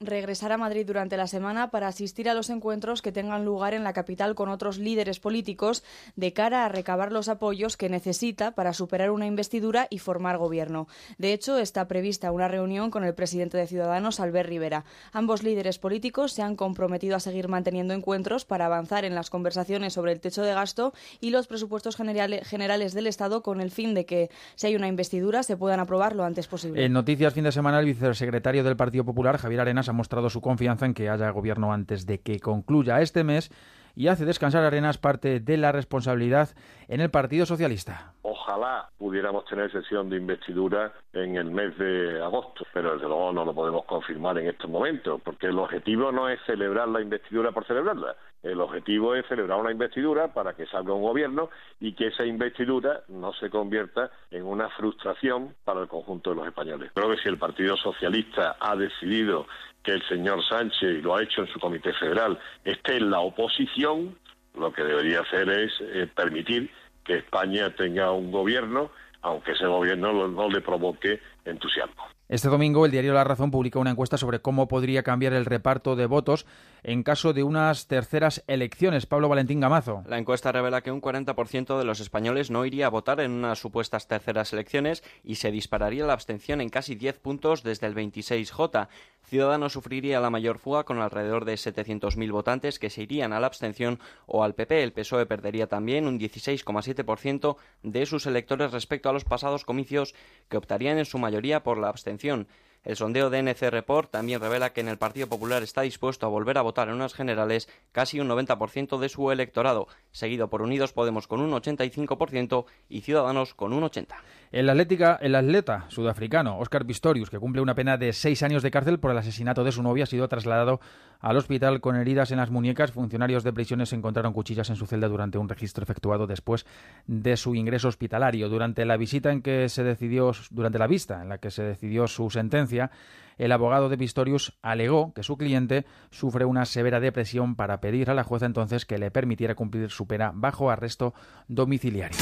regresar 0.00 0.52
a 0.52 0.58
Madrid 0.58 0.86
durante 0.86 1.16
la 1.16 1.26
semana 1.26 1.70
para 1.70 1.88
asistir 1.88 2.28
a 2.28 2.34
los 2.34 2.50
encuentros 2.50 3.02
que 3.02 3.12
tengan 3.12 3.44
lugar 3.44 3.74
en 3.74 3.84
la 3.84 3.92
capital 3.92 4.34
con 4.34 4.48
otros 4.48 4.78
líderes 4.78 5.20
políticos 5.20 5.82
de 6.16 6.32
cara 6.32 6.64
a 6.64 6.68
recabar 6.68 7.12
los 7.12 7.28
apoyos 7.28 7.76
que 7.76 7.88
necesita 7.88 8.54
para 8.54 8.72
superar 8.72 9.10
una 9.10 9.26
investidura 9.26 9.86
y 9.90 9.98
formar 9.98 10.38
gobierno. 10.38 10.88
De 11.18 11.32
hecho, 11.32 11.58
está 11.58 11.88
prevista 11.88 12.32
una 12.32 12.48
reunión 12.48 12.90
con 12.90 13.04
el 13.04 13.14
presidente 13.14 13.58
de 13.58 13.66
Ciudadanos, 13.66 14.20
Albert 14.20 14.48
Rivera. 14.48 14.84
Ambos 15.12 15.42
líderes 15.42 15.78
políticos 15.78 16.32
se 16.32 16.42
han 16.42 16.56
comprometido 16.56 17.16
a 17.16 17.20
seguir 17.20 17.48
manteniendo 17.48 17.94
encuentros 17.94 18.44
para 18.44 18.66
avanzar 18.66 19.04
en 19.04 19.14
las 19.14 19.30
conversaciones 19.30 19.92
sobre 19.92 20.12
el 20.12 20.20
techo 20.20 20.42
de 20.42 20.54
gasto 20.54 20.92
y 21.20 21.30
los 21.30 21.46
presupuestos 21.46 21.96
generales 21.96 22.94
del 22.94 23.06
Estado 23.06 23.42
con 23.42 23.60
el 23.60 23.70
fin 23.70 23.94
de 23.94 24.06
que, 24.06 24.30
si 24.54 24.66
hay 24.66 24.76
una 24.76 24.88
investidura, 24.88 25.42
se 25.42 25.56
puedan 25.56 25.80
aprobar 25.80 26.14
lo 26.14 26.24
antes 26.24 26.46
posible. 26.46 26.84
En 26.84 26.92
noticias 26.92 27.34
fin 27.34 27.44
de 27.44 27.52
semana, 27.52 27.80
el 27.80 27.86
vicesecretario 27.86 28.64
del 28.64 28.76
Partido 28.76 29.04
Popular 29.04 29.29
Javier 29.38 29.60
Arenas, 29.60 29.88
ha 29.88 29.92
mostrado 29.92 30.30
su 30.30 30.40
confianza 30.40 30.86
en 30.86 30.94
que 30.94 31.08
haya 31.08 31.30
gobierno 31.30 31.72
antes 31.72 32.06
de 32.06 32.20
que 32.20 32.40
concluya 32.40 33.00
este 33.00 33.24
mes 33.24 33.50
y 33.94 34.08
hace 34.08 34.24
descansar 34.24 34.64
Arenas 34.64 34.98
parte 34.98 35.40
de 35.40 35.56
la 35.56 35.72
responsabilidad 35.72 36.50
en 36.88 37.00
el 37.00 37.10
Partido 37.10 37.46
Socialista. 37.46 38.12
Ojalá 38.22 38.88
pudiéramos 38.98 39.44
tener 39.44 39.70
sesión 39.70 40.10
de 40.10 40.16
investidura 40.16 40.92
en 41.12 41.36
el 41.36 41.50
mes 41.50 41.76
de 41.78 42.22
agosto, 42.22 42.66
pero 42.72 42.94
desde 42.94 43.06
luego 43.06 43.32
no 43.32 43.44
lo 43.44 43.54
podemos 43.54 43.84
confirmar 43.84 44.38
en 44.38 44.48
estos 44.48 44.70
momentos, 44.70 45.20
porque 45.24 45.46
el 45.46 45.58
objetivo 45.58 46.12
no 46.12 46.28
es 46.28 46.40
celebrar 46.46 46.88
la 46.88 47.00
investidura 47.00 47.52
por 47.52 47.66
celebrarla. 47.66 48.16
El 48.42 48.60
objetivo 48.60 49.14
es 49.14 49.26
celebrar 49.26 49.60
una 49.60 49.70
investidura 49.70 50.28
para 50.28 50.54
que 50.54 50.66
salga 50.66 50.94
un 50.94 51.02
gobierno 51.02 51.50
y 51.78 51.92
que 51.92 52.06
esa 52.06 52.24
investidura 52.24 53.02
no 53.08 53.32
se 53.34 53.50
convierta 53.50 54.10
en 54.30 54.44
una 54.44 54.68
frustración 54.70 55.54
para 55.64 55.82
el 55.82 55.88
conjunto 55.88 56.30
de 56.30 56.36
los 56.36 56.46
españoles. 56.46 56.90
Creo 56.94 57.10
que 57.10 57.18
si 57.18 57.28
el 57.28 57.38
Partido 57.38 57.76
Socialista 57.76 58.56
ha 58.58 58.76
decidido 58.76 59.46
que 59.82 59.92
el 59.92 60.02
señor 60.08 60.44
Sánchez, 60.48 60.98
y 60.98 61.02
lo 61.02 61.16
ha 61.16 61.22
hecho 61.22 61.42
en 61.42 61.48
su 61.48 61.58
comité 61.58 61.92
federal, 61.94 62.38
esté 62.64 62.96
en 62.96 63.10
la 63.10 63.20
oposición, 63.20 64.16
lo 64.54 64.72
que 64.72 64.82
debería 64.82 65.20
hacer 65.20 65.48
es 65.48 65.72
eh, 65.80 66.08
permitir 66.14 66.70
que 67.04 67.18
España 67.18 67.74
tenga 67.74 68.12
un 68.12 68.30
gobierno, 68.30 68.90
aunque 69.22 69.52
ese 69.52 69.66
gobierno 69.66 70.28
no 70.28 70.48
le 70.48 70.60
provoque 70.60 71.20
entusiasmo. 71.44 72.04
Este 72.30 72.48
domingo 72.48 72.86
el 72.86 72.92
diario 72.92 73.12
La 73.12 73.24
Razón 73.24 73.50
publica 73.50 73.80
una 73.80 73.90
encuesta 73.90 74.16
sobre 74.16 74.38
cómo 74.38 74.68
podría 74.68 75.02
cambiar 75.02 75.32
el 75.32 75.44
reparto 75.44 75.96
de 75.96 76.06
votos 76.06 76.46
en 76.82 77.02
caso 77.02 77.32
de 77.32 77.42
unas 77.42 77.86
terceras 77.86 78.44
elecciones. 78.46 79.06
Pablo 79.06 79.28
Valentín 79.28 79.60
Gamazo. 79.60 80.02
La 80.06 80.18
encuesta 80.18 80.52
revela 80.52 80.82
que 80.82 80.92
un 80.92 81.00
40% 81.00 81.78
de 81.78 81.84
los 81.84 82.00
españoles 82.00 82.50
no 82.50 82.64
iría 82.64 82.86
a 82.86 82.90
votar 82.90 83.20
en 83.20 83.32
unas 83.32 83.58
supuestas 83.58 84.08
terceras 84.08 84.52
elecciones 84.52 85.02
y 85.22 85.36
se 85.36 85.50
dispararía 85.50 86.06
la 86.06 86.12
abstención 86.12 86.60
en 86.60 86.68
casi 86.68 86.94
10 86.94 87.18
puntos 87.18 87.62
desde 87.62 87.86
el 87.86 87.94
26J. 87.94 88.88
Ciudadanos 89.22 89.72
sufriría 89.72 90.20
la 90.20 90.30
mayor 90.30 90.58
fuga 90.58 90.84
con 90.84 90.98
alrededor 90.98 91.44
de 91.44 91.54
700.000 91.54 92.32
votantes 92.32 92.78
que 92.78 92.90
se 92.90 93.02
irían 93.02 93.32
a 93.32 93.40
la 93.40 93.46
abstención 93.46 94.00
o 94.26 94.42
al 94.42 94.54
PP. 94.54 94.82
El 94.82 94.92
PSOE 94.92 95.26
perdería 95.26 95.68
también 95.68 96.06
un 96.06 96.18
16,7% 96.18 97.56
de 97.82 98.06
sus 98.06 98.26
electores 98.26 98.72
respecto 98.72 99.08
a 99.08 99.12
los 99.12 99.24
pasados 99.24 99.64
comicios 99.64 100.14
que 100.48 100.56
optarían 100.56 100.98
en 100.98 101.04
su 101.04 101.18
mayoría 101.18 101.62
por 101.62 101.78
la 101.78 101.88
abstención. 101.88 102.48
El 102.82 102.96
sondeo 102.96 103.28
de 103.28 103.42
NC 103.42 103.70
Report 103.70 104.10
también 104.10 104.40
revela 104.40 104.72
que 104.72 104.80
en 104.80 104.88
el 104.88 104.96
Partido 104.96 105.26
Popular 105.26 105.62
está 105.62 105.82
dispuesto 105.82 106.24
a 106.24 106.30
volver 106.30 106.56
a 106.56 106.62
votar 106.62 106.88
en 106.88 106.94
unas 106.94 107.12
generales 107.12 107.68
casi 107.92 108.20
un 108.20 108.28
90% 108.28 108.98
de 108.98 109.08
su 109.10 109.30
electorado, 109.30 109.86
seguido 110.12 110.48
por 110.48 110.62
Unidos 110.62 110.92
Podemos 110.92 111.26
con 111.26 111.40
un 111.40 111.50
85% 111.50 112.64
y 112.88 113.02
Ciudadanos 113.02 113.54
con 113.54 113.74
un 113.74 113.82
80%. 113.82 114.06
El, 114.52 114.68
atleta 114.68 115.84
sudafricano 115.88 116.58
Oscar 116.58 116.84
Pistorius, 116.84 117.30
que 117.30 117.38
cumple 117.38 117.62
una 117.62 117.76
pena 117.76 117.96
de 117.96 118.12
seis 118.12 118.42
años 118.42 118.64
de 118.64 118.72
cárcel 118.72 118.98
por 118.98 119.12
el 119.12 119.18
asesinato 119.18 119.62
de 119.62 119.70
su 119.70 119.80
novia, 119.80 120.02
ha 120.02 120.06
sido 120.08 120.26
trasladado 120.26 120.80
al 121.20 121.36
hospital 121.36 121.80
con 121.80 121.94
heridas 121.94 122.32
en 122.32 122.38
las 122.38 122.50
muñecas. 122.50 122.90
Funcionarios 122.90 123.44
de 123.44 123.52
prisiones 123.52 123.92
encontraron 123.92 124.32
cuchillas 124.32 124.68
en 124.68 124.74
su 124.74 124.86
celda 124.86 125.06
durante 125.06 125.38
un 125.38 125.48
registro 125.48 125.84
efectuado 125.84 126.26
después 126.26 126.66
de 127.06 127.36
su 127.36 127.54
ingreso 127.54 127.86
hospitalario. 127.86 128.48
Durante 128.48 128.84
la 128.84 128.96
visita 128.96 129.30
en 129.30 129.42
que 129.42 129.68
se 129.68 129.84
decidió, 129.84 130.32
durante 130.50 130.80
la 130.80 130.88
vista 130.88 131.22
en 131.22 131.28
la 131.28 131.38
que 131.38 131.52
se 131.52 131.62
decidió 131.62 132.08
su 132.08 132.28
sentencia, 132.28 132.90
el 133.38 133.52
abogado 133.52 133.88
de 133.88 133.98
Pistorius 133.98 134.58
alegó 134.62 135.14
que 135.14 135.22
su 135.22 135.36
cliente 135.36 135.86
sufre 136.10 136.44
una 136.44 136.64
severa 136.64 136.98
depresión 136.98 137.54
para 137.54 137.80
pedir 137.80 138.10
a 138.10 138.14
la 138.14 138.24
jueza 138.24 138.46
entonces 138.46 138.84
que 138.84 138.98
le 138.98 139.12
permitiera 139.12 139.54
cumplir 139.54 139.90
su 139.90 140.08
pena 140.08 140.32
bajo 140.34 140.72
arresto 140.72 141.14
domiciliario. 141.46 142.18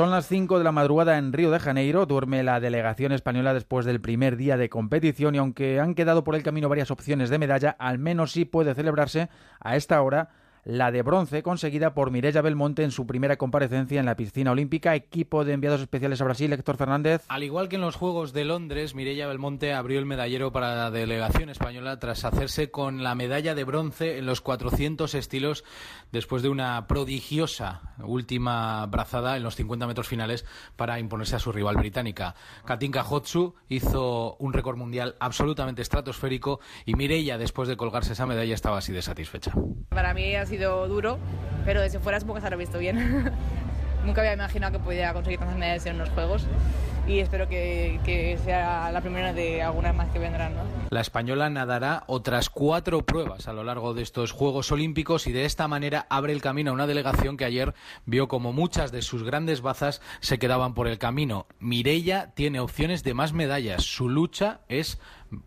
Son 0.00 0.10
las 0.10 0.28
5 0.28 0.56
de 0.56 0.64
la 0.64 0.72
madrugada 0.72 1.18
en 1.18 1.30
Río 1.30 1.50
de 1.50 1.58
Janeiro. 1.58 2.06
Duerme 2.06 2.42
la 2.42 2.58
delegación 2.58 3.12
española 3.12 3.52
después 3.52 3.84
del 3.84 4.00
primer 4.00 4.38
día 4.38 4.56
de 4.56 4.70
competición 4.70 5.34
y 5.34 5.38
aunque 5.38 5.78
han 5.78 5.94
quedado 5.94 6.24
por 6.24 6.34
el 6.34 6.42
camino 6.42 6.70
varias 6.70 6.90
opciones 6.90 7.28
de 7.28 7.38
medalla, 7.38 7.76
al 7.78 7.98
menos 7.98 8.32
sí 8.32 8.46
puede 8.46 8.74
celebrarse 8.74 9.28
a 9.60 9.76
esta 9.76 10.00
hora 10.00 10.30
la 10.64 10.90
de 10.90 11.02
bronce 11.02 11.42
conseguida 11.42 11.94
por 11.94 12.10
Mireia 12.10 12.42
Belmonte 12.42 12.82
en 12.82 12.90
su 12.90 13.06
primera 13.06 13.36
comparecencia 13.36 14.00
en 14.00 14.06
la 14.06 14.16
piscina 14.16 14.52
olímpica, 14.52 14.94
equipo 14.94 15.44
de 15.44 15.54
enviados 15.54 15.80
especiales 15.80 16.20
a 16.20 16.24
Brasil, 16.24 16.52
Héctor 16.52 16.76
Fernández. 16.76 17.22
Al 17.28 17.42
igual 17.42 17.68
que 17.68 17.76
en 17.76 17.82
los 17.82 17.96
Juegos 17.96 18.32
de 18.32 18.44
Londres, 18.44 18.94
Mireia 18.94 19.26
Belmonte 19.26 19.72
abrió 19.72 19.98
el 19.98 20.06
medallero 20.06 20.52
para 20.52 20.74
la 20.74 20.90
delegación 20.90 21.50
española 21.50 21.98
tras 21.98 22.24
hacerse 22.24 22.70
con 22.70 23.02
la 23.02 23.14
medalla 23.14 23.54
de 23.54 23.64
bronce 23.64 24.18
en 24.18 24.26
los 24.26 24.40
400 24.40 25.14
estilos 25.14 25.64
después 26.12 26.42
de 26.42 26.48
una 26.48 26.86
prodigiosa 26.86 27.94
última 28.02 28.86
brazada 28.86 29.36
en 29.36 29.42
los 29.42 29.56
50 29.56 29.86
metros 29.86 30.08
finales 30.08 30.44
para 30.76 30.98
imponerse 30.98 31.36
a 31.36 31.38
su 31.38 31.52
rival 31.52 31.76
británica. 31.76 32.34
Katinka 32.64 33.04
Hotsu 33.04 33.54
hizo 33.68 34.36
un 34.38 34.52
récord 34.52 34.76
mundial 34.76 35.16
absolutamente 35.20 35.82
estratosférico 35.82 36.60
y 36.84 36.94
Mireia, 36.94 37.38
después 37.38 37.68
de 37.68 37.76
colgarse 37.76 38.12
esa 38.12 38.26
medalla, 38.26 38.54
estaba 38.54 38.78
así 38.78 38.92
de 38.92 39.02
satisfecha. 39.02 39.52
Para 39.88 40.14
mí 40.14 40.34
sido 40.50 40.86
duro, 40.88 41.18
pero 41.64 41.80
desde 41.80 41.98
fuera 41.98 42.20
supongo 42.20 42.36
que 42.36 42.46
se 42.46 42.52
ha 42.52 42.56
visto 42.56 42.78
bien. 42.78 43.32
Nunca 44.04 44.20
había 44.20 44.34
imaginado 44.34 44.72
que 44.72 44.84
pudiera 44.84 45.12
conseguir 45.12 45.38
tantas 45.38 45.56
medallas 45.56 45.86
en 45.86 45.96
unos 45.96 46.08
juegos 46.10 46.46
y 47.06 47.18
espero 47.18 47.48
que, 47.48 48.38
sea 48.44 48.90
la 48.92 49.00
primera 49.00 49.32
de 49.32 49.62
algunas 49.62 49.94
más 49.94 50.10
que 50.10 50.18
vendrán. 50.18 50.52
La 50.90 51.00
española 51.00 51.50
nadará 51.50 52.04
otras 52.06 52.50
cuatro 52.50 53.04
pruebas 53.04 53.48
a 53.48 53.52
lo 53.52 53.64
largo 53.64 53.94
de 53.94 54.02
estos 54.02 54.32
Juegos 54.32 54.70
Olímpicos 54.70 55.26
y 55.26 55.32
de 55.32 55.44
esta 55.44 55.66
manera 55.66 56.06
abre 56.08 56.32
el 56.32 56.40
camino 56.40 56.70
a 56.70 56.74
una 56.74 56.86
delegación 56.86 57.36
que 57.36 57.44
ayer 57.44 57.74
vio 58.06 58.28
como 58.28 58.52
muchas 58.52 58.92
de 58.92 59.02
sus 59.02 59.22
grandes 59.22 59.60
bazas 59.60 60.00
se 60.20 60.38
quedaban 60.38 60.74
por 60.74 60.86
el 60.86 60.98
camino. 60.98 61.46
Mirella 61.58 62.32
tiene 62.34 62.60
opciones 62.60 63.02
de 63.02 63.14
más 63.14 63.32
medallas. 63.32 63.82
Su 63.82 64.08
lucha 64.08 64.60
es 64.68 64.98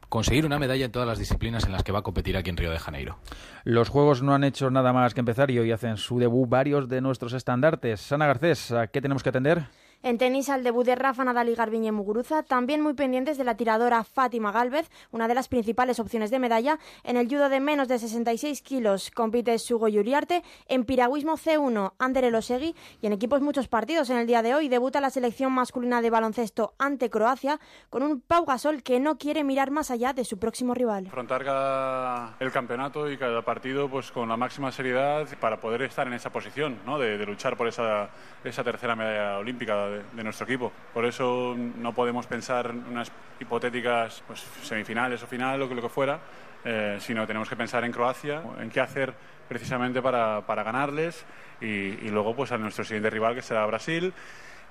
conseguir 0.10 0.45
una 0.45 0.60
medalla 0.60 0.85
en 0.85 0.91
todas 0.91 1.07
las 1.07 1.19
disciplinas 1.19 1.65
en 1.65 1.72
las 1.72 1.84
que 1.84 1.91
va 1.91 1.99
a 1.99 2.03
competir 2.03 2.38
aquí 2.38 2.49
en 2.49 2.57
Río 2.57 2.72
de 2.72 2.80
Janeiro. 2.80 3.18
Los 3.64 3.89
Juegos 3.89 4.22
no 4.22 4.34
han 4.34 4.43
hecho 4.43 4.69
nada 4.69 4.93
más 4.93 5.14
que 5.14 5.19
empezar 5.19 5.51
y 5.51 5.60
hoy 5.60 5.72
hacen 5.72 5.97
su 5.97 6.19
debut 6.19 6.49
varios 6.49 6.88
de 6.89 7.01
nuestros 7.01 7.34
estandartes. 7.34 8.01
Sana 8.01 8.27
Garcés, 8.27 8.72
¿a 8.72 8.88
qué 8.88 9.01
tenemos 9.01 9.23
que 9.23 9.30
atender? 9.30 9.68
En 10.06 10.18
tenis, 10.18 10.50
al 10.50 10.64
debut 10.64 10.86
de 10.86 10.96
Rafa 10.96 11.24
Nadal 11.24 11.48
y 11.48 11.56
Garbiñe 11.56 11.94
Muguruza, 11.94 12.44
también 12.44 12.82
muy 12.82 12.94
pendientes 12.94 13.38
de 13.38 13.46
la 13.46 13.56
tiradora 13.56 14.04
Fátima 14.04 14.52
Galvez, 14.52 14.92
una 15.12 15.30
de 15.30 15.34
las 15.34 15.48
principales 15.48 15.98
opciones 15.98 16.30
de 16.30 16.40
medalla. 16.40 16.78
En 17.06 17.16
el 17.16 17.30
judo 17.30 17.48
de 17.48 17.62
menos 17.62 17.88
de 17.88 17.98
66 17.98 18.62
kilos 18.64 19.12
compite 19.12 19.58
Sugo 19.60 19.88
Yuriarte. 19.88 20.44
En 20.68 20.84
piragüismo 20.84 21.38
C1, 21.38 21.94
Ander 22.00 22.26
Elosegui. 22.26 22.76
Y 23.00 23.08
en 23.08 23.14
equipos 23.14 23.40
muchos 23.40 23.70
partidos 23.70 24.10
en 24.10 24.18
el 24.18 24.28
día 24.28 24.42
de 24.42 24.54
hoy 24.54 24.68
debuta 24.68 25.00
la 25.00 25.10
selección 25.10 25.54
masculina 25.54 26.02
de 26.02 26.10
baloncesto 26.10 26.74
ante 26.80 27.10
Croacia 27.10 27.62
con 27.90 28.04
un 28.04 28.20
Pau 28.20 28.44
Gasol 28.44 28.84
que 28.84 29.00
no 29.00 29.18
quiere 29.18 29.46
mirar 29.46 29.72
más 29.72 29.90
allá 29.90 30.12
de 30.12 30.26
su 30.26 30.38
próximo 30.38 30.74
rival. 30.74 31.08
Afrontar 31.08 31.46
cada 31.46 32.36
el 32.42 32.52
campeonato 32.52 33.10
y 33.10 33.18
cada 33.18 33.42
partido 33.46 33.90
pues 33.90 34.12
con 34.12 34.28
la 34.28 34.36
máxima 34.36 34.70
seriedad 34.74 35.30
para 35.40 35.62
poder 35.62 35.84
estar 35.84 36.08
en 36.08 36.14
esa 36.14 36.30
posición, 36.30 36.80
¿no? 36.86 37.00
de, 37.00 37.18
de 37.18 37.26
luchar 37.26 37.56
por 37.56 37.70
esa, 37.70 38.10
esa 38.44 38.66
tercera 38.66 38.98
medalla 38.98 39.38
olímpica 39.38 39.93
de, 39.94 40.24
nuestro 40.24 40.45
equipo. 40.45 40.72
Por 40.94 41.06
eso 41.06 41.56
no 41.57 41.94
podemos 41.94 42.28
pensar 42.28 42.68
en 42.68 42.86
unas 42.91 43.11
hipotéticas 43.40 44.24
pues, 44.28 44.41
semifinales 44.64 45.24
o 45.24 45.28
final 45.28 45.61
o 45.61 45.68
lo 45.68 45.82
que 45.82 45.90
fuera, 45.90 46.20
eh, 46.65 46.98
sino 46.99 47.28
tenemos 47.28 47.49
que 47.49 47.56
pensar 47.56 47.84
en 47.84 47.91
Croacia, 47.91 48.41
en 48.60 48.70
qué 48.70 48.80
hacer 48.80 49.14
precisamente 49.48 50.02
para, 50.02 50.41
para 50.45 50.64
ganarles 50.64 51.26
y, 51.60 51.65
y, 51.65 52.10
luego 52.10 52.36
pues 52.36 52.52
a 52.52 52.57
nuestro 52.57 52.84
siguiente 52.84 53.10
rival 53.10 53.36
que 53.36 53.41
será 53.41 53.65
Brasil 53.65 54.14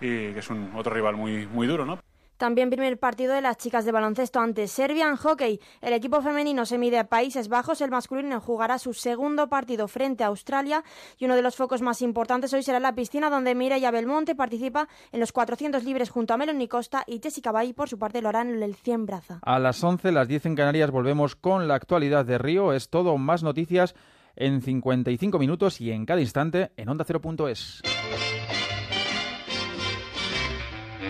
y 0.00 0.32
que 0.32 0.38
es 0.38 0.50
un 0.50 0.72
otro 0.74 0.92
rival 0.92 1.16
muy, 1.16 1.46
muy 1.46 1.66
duro, 1.66 1.84
¿no? 1.84 1.98
También 2.42 2.70
primer 2.70 2.98
partido 2.98 3.34
de 3.34 3.40
las 3.40 3.56
chicas 3.56 3.84
de 3.84 3.92
baloncesto 3.92 4.40
ante 4.40 4.66
Serbia 4.66 5.08
en 5.08 5.14
hockey. 5.14 5.60
El 5.80 5.92
equipo 5.92 6.20
femenino 6.22 6.66
se 6.66 6.76
mide 6.76 6.98
a 6.98 7.08
Países 7.08 7.46
Bajos. 7.46 7.80
El 7.80 7.92
masculino 7.92 8.40
jugará 8.40 8.80
su 8.80 8.94
segundo 8.94 9.48
partido 9.48 9.86
frente 9.86 10.24
a 10.24 10.26
Australia. 10.26 10.82
Y 11.18 11.26
uno 11.26 11.36
de 11.36 11.42
los 11.42 11.54
focos 11.54 11.82
más 11.82 12.02
importantes 12.02 12.52
hoy 12.52 12.64
será 12.64 12.80
la 12.80 12.96
piscina, 12.96 13.30
donde 13.30 13.54
Mireia 13.54 13.92
Belmonte 13.92 14.34
participa 14.34 14.88
en 15.12 15.20
los 15.20 15.30
400 15.30 15.84
libres 15.84 16.10
junto 16.10 16.34
a 16.34 16.36
Meloni 16.36 16.66
Costa 16.66 17.04
y 17.06 17.20
Jessica 17.22 17.52
Bay. 17.52 17.74
Por 17.74 17.88
su 17.88 17.96
parte, 17.96 18.20
lo 18.20 18.30
harán 18.30 18.50
en 18.50 18.60
el 18.60 18.74
100 18.74 19.06
braza. 19.06 19.38
A 19.42 19.60
las 19.60 19.84
11, 19.84 20.10
las 20.10 20.26
10 20.26 20.46
en 20.46 20.56
Canarias, 20.56 20.90
volvemos 20.90 21.36
con 21.36 21.68
la 21.68 21.76
actualidad 21.76 22.24
de 22.24 22.38
Río. 22.38 22.72
Es 22.72 22.90
todo, 22.90 23.18
más 23.18 23.44
noticias 23.44 23.94
en 24.34 24.62
55 24.62 25.38
minutos 25.38 25.80
y 25.80 25.92
en 25.92 26.04
cada 26.06 26.20
instante 26.20 26.72
en 26.76 26.88
onda0.es. 26.88 27.82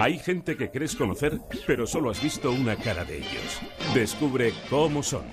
Hay 0.00 0.18
gente 0.18 0.56
que 0.56 0.70
crees 0.70 0.96
conocer, 0.96 1.40
pero 1.66 1.86
solo 1.86 2.10
has 2.10 2.22
visto 2.22 2.50
una 2.50 2.76
cara 2.76 3.04
de 3.04 3.18
ellos. 3.18 3.60
Descubre 3.94 4.52
cómo 4.68 5.02
son. 5.02 5.24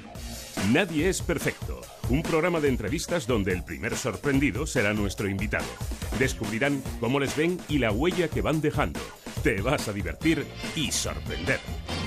Nadie 0.71 1.09
es 1.09 1.21
perfecto. 1.21 1.81
Un 2.09 2.21
programa 2.21 2.59
de 2.59 2.69
entrevistas 2.69 3.25
donde 3.25 3.53
el 3.53 3.63
primer 3.63 3.95
sorprendido 3.95 4.67
será 4.67 4.93
nuestro 4.93 5.29
invitado. 5.29 5.65
Descubrirán 6.19 6.83
cómo 6.99 7.19
les 7.19 7.35
ven 7.35 7.59
y 7.69 7.77
la 7.79 7.91
huella 7.91 8.27
que 8.27 8.41
van 8.41 8.61
dejando. 8.61 8.99
Te 9.43 9.61
vas 9.61 9.87
a 9.87 9.93
divertir 9.93 10.45
y 10.75 10.91
sorprender. 10.91 11.59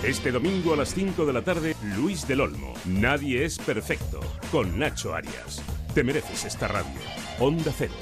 Este 0.03 0.31
domingo 0.31 0.74
a 0.74 0.77
las 0.77 0.95
5 0.95 1.24
de 1.24 1.33
la 1.33 1.43
tarde, 1.43 1.74
Luis 1.97 2.29
del 2.29 2.43
Olmo. 2.43 2.74
Nadie 2.85 3.45
es 3.45 3.59
perfecto. 3.59 4.20
Con 4.51 4.79
Nacho 4.79 5.15
Arias. 5.15 5.62
Te 5.95 6.05
mereces 6.05 6.45
esta 6.45 6.69
radio. 6.69 7.01
Onda 7.39 7.73
Cero. 7.77 7.95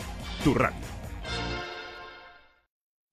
Tu 0.43 0.53
radio. 0.55 1.00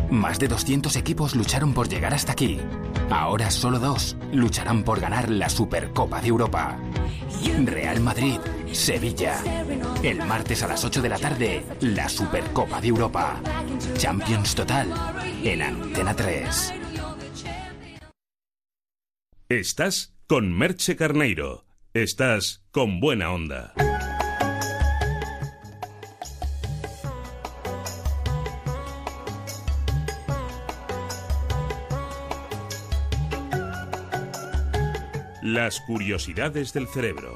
Más 0.09 0.39
de 0.39 0.47
200 0.47 0.95
equipos 0.95 1.35
lucharon 1.35 1.73
por 1.73 1.89
llegar 1.89 2.13
hasta 2.13 2.31
aquí. 2.31 2.59
Ahora 3.09 3.51
solo 3.51 3.77
dos 3.79 4.15
lucharán 4.31 4.83
por 4.83 4.99
ganar 4.99 5.29
la 5.29 5.49
Supercopa 5.49 6.21
de 6.21 6.27
Europa. 6.29 6.79
Real 7.65 7.99
Madrid, 7.99 8.39
Sevilla. 8.71 9.41
El 10.03 10.19
martes 10.23 10.63
a 10.63 10.67
las 10.67 10.85
8 10.85 11.01
de 11.01 11.09
la 11.09 11.17
tarde, 11.17 11.65
la 11.81 12.07
Supercopa 12.07 12.79
de 12.79 12.87
Europa. 12.87 13.41
Champions 13.97 14.55
Total 14.55 14.87
en 15.43 15.61
Antena 15.61 16.15
3. 16.15 16.73
Estás 19.49 20.13
con 20.27 20.57
Merche 20.57 20.95
Carneiro. 20.95 21.66
Estás 21.97 22.63
con 22.69 22.99
buena 22.99 23.31
onda. 23.31 23.73
Las 35.41 35.81
curiosidades 35.81 36.71
del 36.71 36.87
cerebro. 36.87 37.35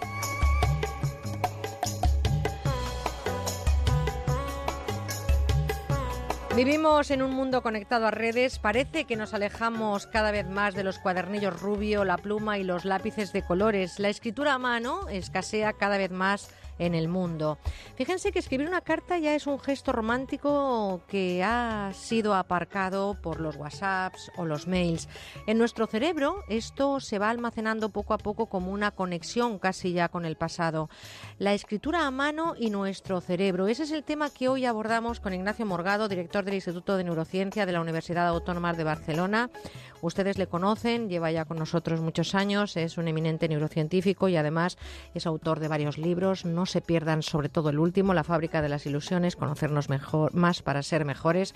Vivimos 6.56 7.12
en 7.12 7.22
un 7.22 7.32
mundo 7.34 7.64
conectado 7.64 8.08
a 8.08 8.12
redes. 8.12 8.60
Parece 8.60 9.06
que 9.06 9.16
nos 9.16 9.34
alejamos 9.34 10.06
cada 10.06 10.32
vez 10.32 10.46
más 10.50 10.76
de 10.76 10.84
los 10.84 11.00
cuadernillos 11.00 11.62
rubio, 11.62 12.04
la 12.04 12.18
pluma 12.18 12.58
y 12.58 12.66
los 12.66 12.84
lápices 12.84 13.32
de 13.32 13.42
colores. 13.42 14.00
La 14.00 14.10
escritura 14.10 14.54
a 14.56 14.60
mano 14.60 15.08
escasea 15.08 15.72
cada 15.72 15.98
vez 15.98 16.12
más 16.12 16.50
en 16.82 16.96
el 16.96 17.08
mundo. 17.08 17.60
Fíjense 17.96 18.32
que 18.32 18.40
escribir 18.40 18.68
una 18.68 18.82
carta 18.82 19.20
ya 19.20 19.36
es 19.36 19.46
un 19.46 19.60
gesto 19.60 19.92
romántico 19.92 21.02
que 21.08 21.44
ha 21.44 21.92
sido 21.94 22.34
aparcado 22.34 23.18
por 23.22 23.40
los 23.40 23.56
WhatsApps 23.56 24.32
o 24.36 24.46
los 24.46 24.68
mails. 24.68 25.08
En 25.46 25.60
nuestro 25.60 25.86
cerebro 25.86 26.44
esto 26.50 27.00
se 27.00 27.20
va 27.20 27.30
almacenando 27.30 27.90
poco 27.90 28.16
a 28.16 28.18
poco 28.18 28.48
como 28.48 28.72
una 28.72 28.92
conexión 28.92 29.60
casi 29.60 29.94
ya 29.94 30.10
con 30.10 30.26
el 30.26 30.36
pasado. 30.36 30.90
La 31.38 31.54
escritura 31.54 32.08
a 32.08 32.12
mano 32.12 32.56
y 32.58 32.72
nuestro 32.72 33.22
cerebro. 33.22 33.68
Ese 33.68 33.84
es 33.84 33.92
el 33.92 34.04
tema 34.04 34.32
que 34.32 34.50
hoy 34.50 34.66
abordamos 34.66 35.20
con 35.20 35.36
Ignacio 35.36 35.66
Morgado, 35.68 36.10
director 36.10 36.44
del 36.44 36.56
Instituto 36.56 36.98
de 36.98 37.04
Neurociencia 37.04 37.68
de 37.68 37.72
la 37.74 37.82
Universidad 37.82 38.28
Autónoma 38.28 38.74
de 38.74 38.84
Barcelona. 38.84 39.52
Ustedes 40.02 40.40
le 40.40 40.48
conocen, 40.48 41.10
lleva 41.10 41.32
ya 41.32 41.46
con 41.46 41.60
nosotros 41.60 42.02
muchos 42.02 42.34
años, 42.34 42.76
es 42.76 42.98
un 42.98 43.08
eminente 43.08 43.48
neurocientífico 43.48 44.30
y 44.30 44.36
además 44.36 44.80
es 45.14 45.28
autor 45.28 45.60
de 45.60 45.68
varios 45.68 46.00
libros. 46.00 46.44
No 46.44 46.66
se 46.72 46.82
pierdan 46.82 47.22
sobre 47.22 47.50
todo 47.50 47.70
el 47.70 47.80
último, 47.80 48.14
La 48.14 48.24
fábrica 48.24 48.62
de 48.62 48.70
las 48.70 48.86
ilusiones, 48.86 49.36
conocernos 49.36 49.90
mejor, 49.90 50.34
más 50.34 50.62
para 50.62 50.82
ser 50.82 51.06
mejores. 51.06 51.54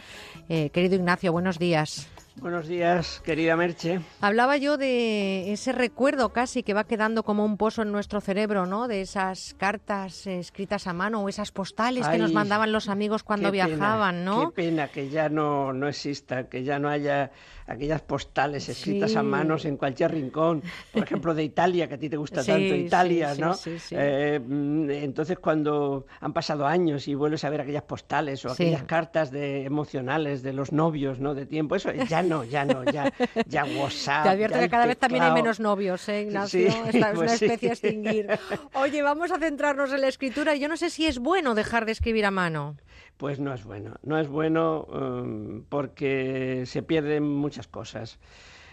Eh, 0.50 0.70
querido 0.72 0.96
Ignacio, 0.96 1.32
buenos 1.32 1.58
días. 1.58 2.08
Buenos 2.42 2.68
días, 2.68 3.22
querida 3.24 3.56
Merche. 3.56 4.02
Hablaba 4.20 4.58
yo 4.58 4.78
de 4.78 5.54
ese 5.54 5.72
recuerdo 5.72 6.34
casi 6.34 6.64
que 6.64 6.74
va 6.74 6.84
quedando 6.84 7.24
como 7.24 7.46
un 7.46 7.56
pozo 7.56 7.82
en 7.82 7.94
nuestro 7.94 8.20
cerebro, 8.20 8.66
¿no? 8.66 8.90
De 8.90 9.00
esas 9.00 9.56
cartas 9.58 10.28
escritas 10.28 10.86
a 10.88 10.94
mano 10.94 11.22
o 11.22 11.30
esas 11.30 11.52
postales 11.52 12.06
que 12.08 12.18
nos 12.18 12.34
mandaban 12.34 12.74
los 12.74 12.90
amigos 12.90 13.24
cuando 13.24 13.52
viajaban, 13.52 14.26
¿no? 14.26 14.50
Qué 14.50 14.64
pena 14.64 14.90
que 14.90 15.10
ya 15.10 15.30
no, 15.30 15.72
no 15.72 15.88
exista, 15.88 16.50
que 16.50 16.66
ya 16.66 16.78
no 16.78 16.90
haya 16.90 17.32
aquellas 17.68 18.02
postales 18.02 18.70
escritas 18.70 19.16
a 19.16 19.24
manos 19.24 19.66
en 19.66 19.78
cualquier 19.78 20.12
rincón, 20.12 20.62
por 20.94 21.04
ejemplo 21.04 21.34
de 21.34 21.44
Italia, 21.44 21.88
que 21.88 21.96
a 21.96 21.98
ti 21.98 22.10
te 22.10 22.18
gusta 22.18 22.44
tanto 22.46 22.76
Italia, 22.76 23.34
¿no? 23.40 23.56
Eh, 23.92 24.40
mm, 24.46 24.90
entonces 24.92 25.40
cuando 25.40 26.06
han 26.20 26.34
pasado 26.34 26.68
años 26.68 27.08
y 27.08 27.16
vuelves 27.16 27.44
a 27.44 27.50
ver 27.50 27.62
aquellas 27.62 27.84
postales 27.84 28.44
o 28.46 28.52
aquellas 28.52 28.84
cartas 28.84 29.32
de 29.32 29.64
emocionales 29.64 30.44
de 30.44 30.54
los 30.54 30.72
novios, 30.72 31.20
¿no? 31.20 31.34
De 31.34 31.46
tiempo, 31.46 31.76
eso 31.76 31.92
ya 31.92 32.25
no, 32.26 32.44
ya 32.44 32.66
no, 32.66 32.84
ya, 32.84 33.12
ya 33.48 33.66
WhatsApp. 33.66 34.24
Te 34.24 34.30
advierto 34.30 34.60
que 34.60 34.70
cada 34.70 34.86
vez 34.86 34.98
también 34.98 35.24
hay 35.24 35.32
menos 35.32 35.60
novios, 35.60 36.08
¿eh, 36.10 36.24
Ignacio? 36.24 36.68
es, 36.68 36.96
una 36.96 37.14
pues 37.14 37.42
especie 37.42 37.70
a 37.70 37.74
extinguir. 37.74 38.28
Oye, 38.74 39.02
vamos 39.02 39.32
a 39.32 39.40
centrarnos 39.40 39.94
en 39.94 40.02
la 40.02 40.08
escritura. 40.08 40.56
Yo 40.56 40.68
no 40.68 40.78
sé 40.78 40.90
si 40.90 41.06
es 41.06 41.20
bueno 41.20 41.56
dejar 41.56 41.86
de 41.86 41.92
escribir 41.94 42.26
a 42.26 42.32
mano. 42.32 42.76
Pues 43.18 43.40
no 43.40 43.54
es 43.54 43.64
bueno. 43.64 43.96
No 44.04 44.20
es 44.20 44.28
bueno 44.28 44.84
um, 44.84 45.64
porque 45.70 46.64
se 46.66 46.84
pierden 46.84 47.24
muchas 47.24 47.68
cosas. 47.68 48.20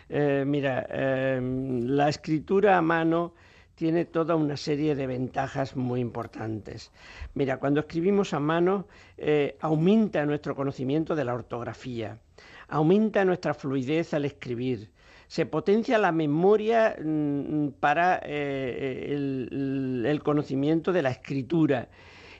Eh, 0.09 0.45
mira, 0.47 0.87
em, 0.91 1.87
la 1.87 2.09
escritura 2.09 2.77
a 2.77 2.83
mano 2.83 3.35
tiene 3.75 4.05
toda 4.05 4.37
una 4.37 4.57
serie 4.57 4.95
de 4.95 5.07
ventajas 5.07 5.77
muy 5.77 6.01
importantes. 6.01 6.93
Mira, 7.35 7.59
cuando 7.59 7.81
escribimos 7.81 8.35
a 8.35 8.41
mano 8.41 8.87
eh, 9.17 9.57
aumenta 9.61 10.25
nuestro 10.27 10.55
conocimiento 10.55 11.15
de 11.15 11.25
la 11.25 11.35
ortografía, 11.35 12.19
aumenta 12.73 13.25
nuestra 13.25 13.53
fluidez 13.53 14.15
al 14.15 14.25
escribir, 14.25 14.91
se 15.29 15.45
potencia 15.45 15.99
la 15.99 16.11
memoria 16.11 16.97
mm, 16.99 17.69
para 17.81 18.21
eh, 18.25 19.13
el 19.13 20.21
conocimiento 20.25 20.93
de 20.93 21.03
la 21.03 21.11
escritura 21.11 21.89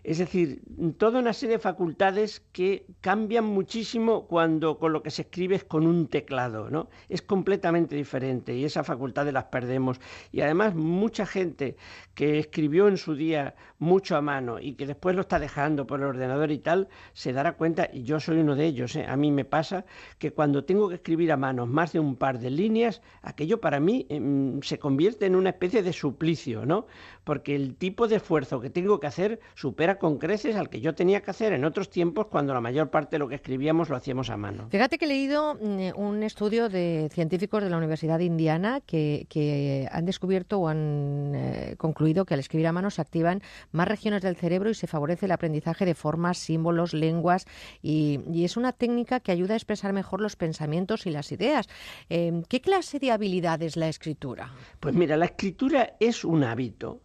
es 0.05 0.19
decir, 0.19 0.63
toda 0.99 1.21
una 1.21 1.33
serie 1.33 1.57
de 1.57 1.63
facultades 1.63 2.43
que 2.53 2.87
cambian 3.01 3.45
muchísimo 3.45 4.27
cuando 4.27 4.79
con 4.79 4.93
lo 4.93 5.03
que 5.03 5.11
se 5.11 5.23
escribe 5.23 5.55
es 5.55 5.65
con 5.65 5.87
un 5.87 6.09
teclado, 6.09 6.71
¿no? 6.71 6.89
Es 7.09 7.23
completamente 7.23 7.95
diferente 7.95 8.55
y 8.55 8.65
esas 8.65 8.87
facultades 8.87 9.33
las 9.33 9.45
perdemos. 9.45 10.01
Y 10.33 10.41
además 10.41 10.75
mucha 10.75 11.25
gente 11.25 11.77
que 12.15 12.41
escribió 12.41 12.89
en 12.89 12.97
su 12.97 13.15
día 13.15 13.55
mucho 13.79 14.17
a 14.17 14.23
mano 14.23 14.59
y 14.59 14.75
que 14.75 14.87
después 14.87 15.15
lo 15.15 15.23
está 15.23 15.39
dejando 15.39 15.87
por 15.87 16.01
el 16.01 16.07
ordenador 16.07 16.51
y 16.51 16.59
tal, 16.59 16.89
se 17.13 17.33
dará 17.33 17.53
cuenta, 17.53 17.89
y 17.93 18.03
yo 18.03 18.19
soy 18.19 18.39
uno 18.39 18.57
de 18.57 18.67
ellos, 18.67 18.97
¿eh? 18.97 19.07
a 19.09 19.17
mí 19.17 19.31
me 19.31 19.45
pasa 19.45 19.85
que 20.19 20.33
cuando 20.33 20.65
tengo 20.65 20.89
que 20.89 20.97
escribir 20.97 21.31
a 21.31 21.37
mano 21.37 21.67
más 21.67 21.93
de 21.93 22.01
un 22.01 22.17
par 22.17 22.39
de 22.39 22.51
líneas, 22.51 23.03
aquello 23.23 23.61
para 23.61 23.79
mí 23.79 24.07
em, 24.09 24.61
se 24.63 24.79
convierte 24.79 25.27
en 25.27 25.37
una 25.37 25.51
especie 25.51 25.83
de 25.83 25.93
suplicio, 25.93 26.67
¿no? 26.67 26.87
Porque 27.25 27.55
el 27.55 27.77
tipo 27.77 28.09
de 28.09 28.17
esfuerzo 28.17 28.61
que 28.61 28.71
tengo 28.71 28.99
que 29.01 29.07
hacer 29.07 29.41
supera 29.55 29.99
con 29.99 30.19
creces 30.19 30.57
al 30.57 30.69
que 30.69 30.81
yo 30.81 30.95
tenía 30.95 31.23
que 31.23 31.31
hacer 31.31 31.53
en 31.53 31.65
otros 31.65 31.91
tiempos 31.91 32.27
cuando 32.27 32.55
la 32.55 32.61
mayor 32.61 32.91
parte 32.91 33.17
de 33.17 33.19
lo 33.21 33.29
que 33.29 33.37
escribíamos 33.37 33.89
lo 33.89 33.97
hacíamos 33.97 34.31
a 34.31 34.37
mano. 34.37 34.69
Fíjate 34.71 34.99
que 34.99 35.05
he 35.05 35.09
leído 35.09 35.55
mm, 35.55 35.91
un 35.97 36.23
estudio 36.23 36.69
de 36.69 37.09
científicos 37.13 37.63
de 37.63 37.71
la 37.71 37.77
Universidad 37.77 38.19
de 38.19 38.25
Indiana 38.25 38.81
que, 38.81 39.89
han 39.91 40.05
descubierto 40.05 40.59
o 40.59 40.69
han 40.69 41.33
eh, 41.35 41.75
concluido 41.77 42.25
que 42.25 42.35
al 42.35 42.41
escribir 42.41 42.67
a 42.67 42.73
mano 42.73 42.91
se 42.91 43.01
activan 43.01 43.43
más 43.71 43.89
regiones 43.89 44.23
del 44.23 44.37
cerebro 44.37 44.71
y 44.71 44.75
se 44.75 44.87
favorece 44.87 45.27
el 45.27 45.33
aprendizaje 45.33 45.85
de 45.85 45.95
formas, 45.95 46.39
símbolos, 46.39 46.95
lenguas 46.95 47.47
y, 47.83 48.21
es 48.43 48.57
una 48.57 48.73
técnica 48.73 49.21
que 49.21 49.31
ayuda 49.31 49.55
a 49.55 49.57
expresar 49.57 49.93
mejor 49.93 50.21
los 50.21 50.35
pensamientos 50.35 51.07
y 51.07 51.11
las 51.11 51.31
ideas. 51.31 51.69
Em, 52.09 52.43
¿Qué 52.43 52.61
clase 52.61 52.99
de 52.99 53.13
habilidad 53.13 53.63
es 53.63 53.77
la 53.77 53.89
escritura? 53.89 54.53
Pues 54.81 54.95
mira, 54.95 55.17
la 55.17 55.27
escritura 55.27 55.95
es 56.01 56.25
un 56.25 56.43
hábito 56.43 57.03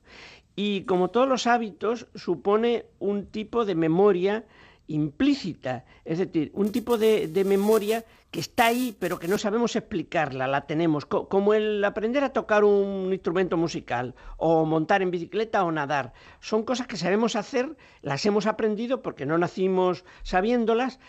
y 0.59 0.81
como 0.85 1.11
todos 1.11 1.29
los 1.29 1.45
hábitos, 1.45 2.07
supone 2.15 2.85
un 2.97 3.27
tipo 3.27 3.63
de 3.63 3.75
memoria 3.75 4.43
implícita, 4.88 5.85
es 6.03 6.17
decir, 6.17 6.49
un 6.55 6.71
tipo 6.71 6.97
de, 6.97 7.29
memoria 7.45 8.03
que 8.32 8.41
está 8.41 8.66
ahí, 8.66 8.95
pero 8.99 9.20
que 9.20 9.28
no 9.28 9.38
sabemos 9.38 9.76
explicarla, 9.76 10.48
la 10.48 10.68
tenemos, 10.68 11.06
como 11.06 11.54
el 11.54 11.84
aprender 11.84 12.24
a 12.24 12.34
tocar 12.34 12.64
un 12.64 13.12
instrumento 13.14 13.56
musical, 13.56 14.16
o 14.38 14.66
montar 14.66 15.02
en 15.02 15.12
bicicleta 15.12 15.64
o 15.64 15.72
nadar. 15.72 16.14
Son 16.41 16.64
cosas 16.64 16.88
que 16.88 16.98
sabemos 16.98 17.36
hacer, 17.36 17.78
las 18.02 18.26
hemos 18.26 18.45
aprendido 18.45 19.02
porque 19.02 19.26
no 19.26 19.38
nacimos 19.38 20.04
sabiéndolas, 20.24 20.99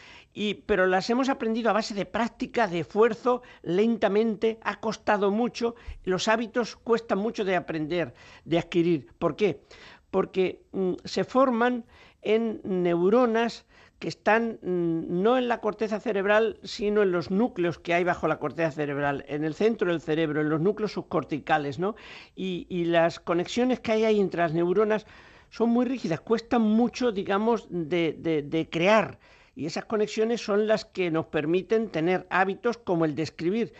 pero 0.67 0.87
las 0.87 1.11
hemos 1.11 1.29
aprendido 1.29 1.71
a 1.71 1.73
base 1.73 1.95
de 1.95 2.07
práctica, 2.07 2.69
de 2.69 2.81
esfuerzo, 2.81 3.43
lentamente, 3.63 4.59
ha 4.63 4.79
costado 4.79 5.33
mucho, 5.33 5.75
los 6.05 6.29
hábitos 6.29 6.77
cuestan 6.77 7.19
mucho 7.19 7.45
de 7.45 7.57
aprender, 7.57 8.15
de 8.45 8.59
adquirir. 8.59 9.09
¿Por 9.19 9.35
qué? 9.35 9.63
Porque 10.11 10.63
mm, 10.73 10.93
se 11.05 11.25
forman 11.25 11.85
en 12.23 12.61
neuronas 12.65 13.67
que 13.99 14.09
están 14.09 14.59
mm, 14.63 15.23
no 15.23 15.39
en 15.39 15.49
la 15.49 15.61
corteza 15.61 16.01
cerebral, 16.01 16.59
sino 16.63 17.03
en 17.03 17.13
los 17.13 17.31
núcleos 17.31 17.79
que 17.79 17.95
hay 17.95 18.05
bajo 18.05 18.29
la 18.29 18.39
corteza 18.39 18.71
cerebral, 18.71 19.25
en 19.29 19.45
el 19.45 19.55
centro 19.55 19.91
del 19.91 20.01
cerebro, 20.01 20.41
en 20.41 20.49
los 20.49 20.61
núcleos 20.61 20.93
subcorticales, 20.93 21.79
¿no? 21.79 21.97
Y, 22.35 22.67
las 22.85 23.21
conexiones 23.21 23.81
que 23.81 23.93
hay 23.93 24.05
ahí 24.05 24.21
entre 24.21 24.41
las 24.41 24.55
neuronas 24.55 25.07
son 25.51 25.71
muy 25.71 25.85
rígidas, 25.85 26.21
cuestan 26.21 26.63
mucho, 26.63 27.13
digamos, 27.13 27.67
de 27.71 28.69
crear 28.71 29.19
y 29.59 29.67
esas 29.67 29.87
conexiones 29.87 30.41
son 30.41 30.69
las 30.69 30.85
que 30.85 31.11
nos 31.11 31.27
permiten 31.27 31.89
tener 31.89 32.29
hábitos 32.31 32.79
como 32.79 33.05
el 33.05 33.17
de 33.17 33.25
escribir. 33.25 33.73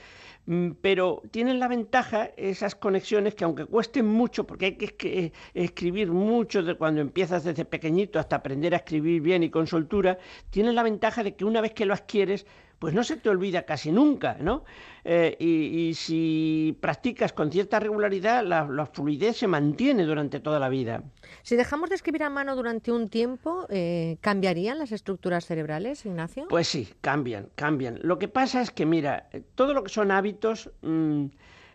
Mm, 0.47 0.73
pero 0.81 1.23
tienen 1.31 1.61
la 1.61 1.69
ventaja 1.69 2.31
esas 2.37 2.75
conexiones 2.75 3.37
que 3.37 3.45
aunque 3.45 3.65
cuesten 3.65 4.07
mucho, 4.07 4.45
porque 4.45 4.65
hay 4.67 4.73
que 4.77 4.97
eh, 5.05 5.33
escribir 5.55 6.11
mucho 6.11 6.65
de 6.65 6.75
cuando 6.75 7.01
empiezas 7.01 7.45
desde 7.45 7.65
pequeñito 7.65 8.19
hasta 8.19 8.37
aprender 8.37 8.75
a 8.75 8.79
escribir 8.79 9.23
bien 9.23 9.45
y 9.45 9.51
con 9.51 9.69
soltura, 9.69 10.19
tienen 10.51 10.75
la 10.75 10.83
ventaja 10.83 11.23
de 11.23 11.37
que 11.37 11.45
una 11.45 11.61
vez 11.61 11.75
que 11.75 11.87
lo 11.87 11.95
adquieres, 11.95 12.45
pues 12.79 12.95
no 12.95 13.03
se 13.03 13.17
te 13.17 13.29
olvida 13.29 13.65
casi 13.65 13.91
nunca, 13.91 14.37
¿no? 14.41 14.65
Eh, 15.05 15.37
y, 15.41 15.95
si 15.95 16.77
practicas 16.81 17.33
con 17.33 17.51
cierta 17.51 17.81
regularidad, 17.81 18.45
la, 18.45 18.87
fluidez 18.87 19.39
se 19.39 19.47
mantiene 19.47 20.05
durante 20.05 20.39
toda 20.39 20.59
la 20.59 20.69
vida. 20.69 21.03
Si 21.43 21.57
dejamos 21.57 21.89
de 21.89 21.97
escribir 21.97 22.23
a 22.23 22.31
mano 22.31 22.55
durante 22.55 22.93
un 22.93 23.09
tiempo, 23.09 23.67
eh, 23.71 24.19
¿cambiarían 24.21 24.79
las 24.79 24.93
estructuras 24.93 25.47
cerebrales, 25.47 26.05
Ignacio? 26.05 26.47
Pues 26.49 26.69
sí, 26.69 26.89
cambian, 27.01 27.49
cambian. 27.55 27.99
Lo 28.03 28.19
que 28.19 28.29
pasa 28.29 28.61
es 28.61 28.71
que, 28.71 28.87
mira, 28.87 29.29
todo 29.55 29.75
lo 29.75 29.83
que 29.83 29.91
son 29.91 30.11
hábitos... 30.11 30.71
Mm, 30.83 31.27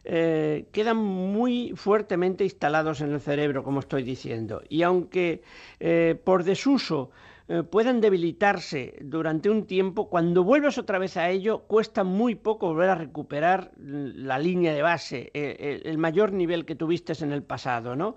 eh, 0.05 0.67
quedan 0.73 0.97
muy 0.97 1.71
fuertemente 1.77 2.43
instalados 2.43 2.99
en 2.99 3.13
el 3.13 3.21
cerebro, 3.21 3.63
como 3.63 3.79
estoy 3.79 4.03
diciendo. 4.03 4.61
Y 4.67 4.81
aunque 4.81 5.43
por 6.25 6.43
desuso 6.43 7.09
puedan 7.69 7.99
debilitarse 7.99 8.95
durante 9.01 9.49
un 9.49 9.65
tiempo, 9.65 10.09
cuando 10.09 10.43
vuelves 10.43 10.77
otra 10.77 10.97
vez 10.97 11.17
a 11.17 11.29
ello, 11.29 11.63
cuesta 11.67 12.03
muy 12.03 12.35
poco 12.35 12.67
volver 12.67 12.89
a 12.89 12.95
recuperar 12.95 13.71
la 13.77 14.39
línea 14.39 14.73
de 14.73 14.81
base, 14.81 15.29
eh, 15.33 15.81
el 15.83 15.97
mayor 15.97 16.31
nivel 16.31 16.65
que 16.65 16.75
tuviste 16.75 17.13
en 17.21 17.33
el 17.33 17.43
pasado, 17.43 17.95
¿no? 17.95 18.15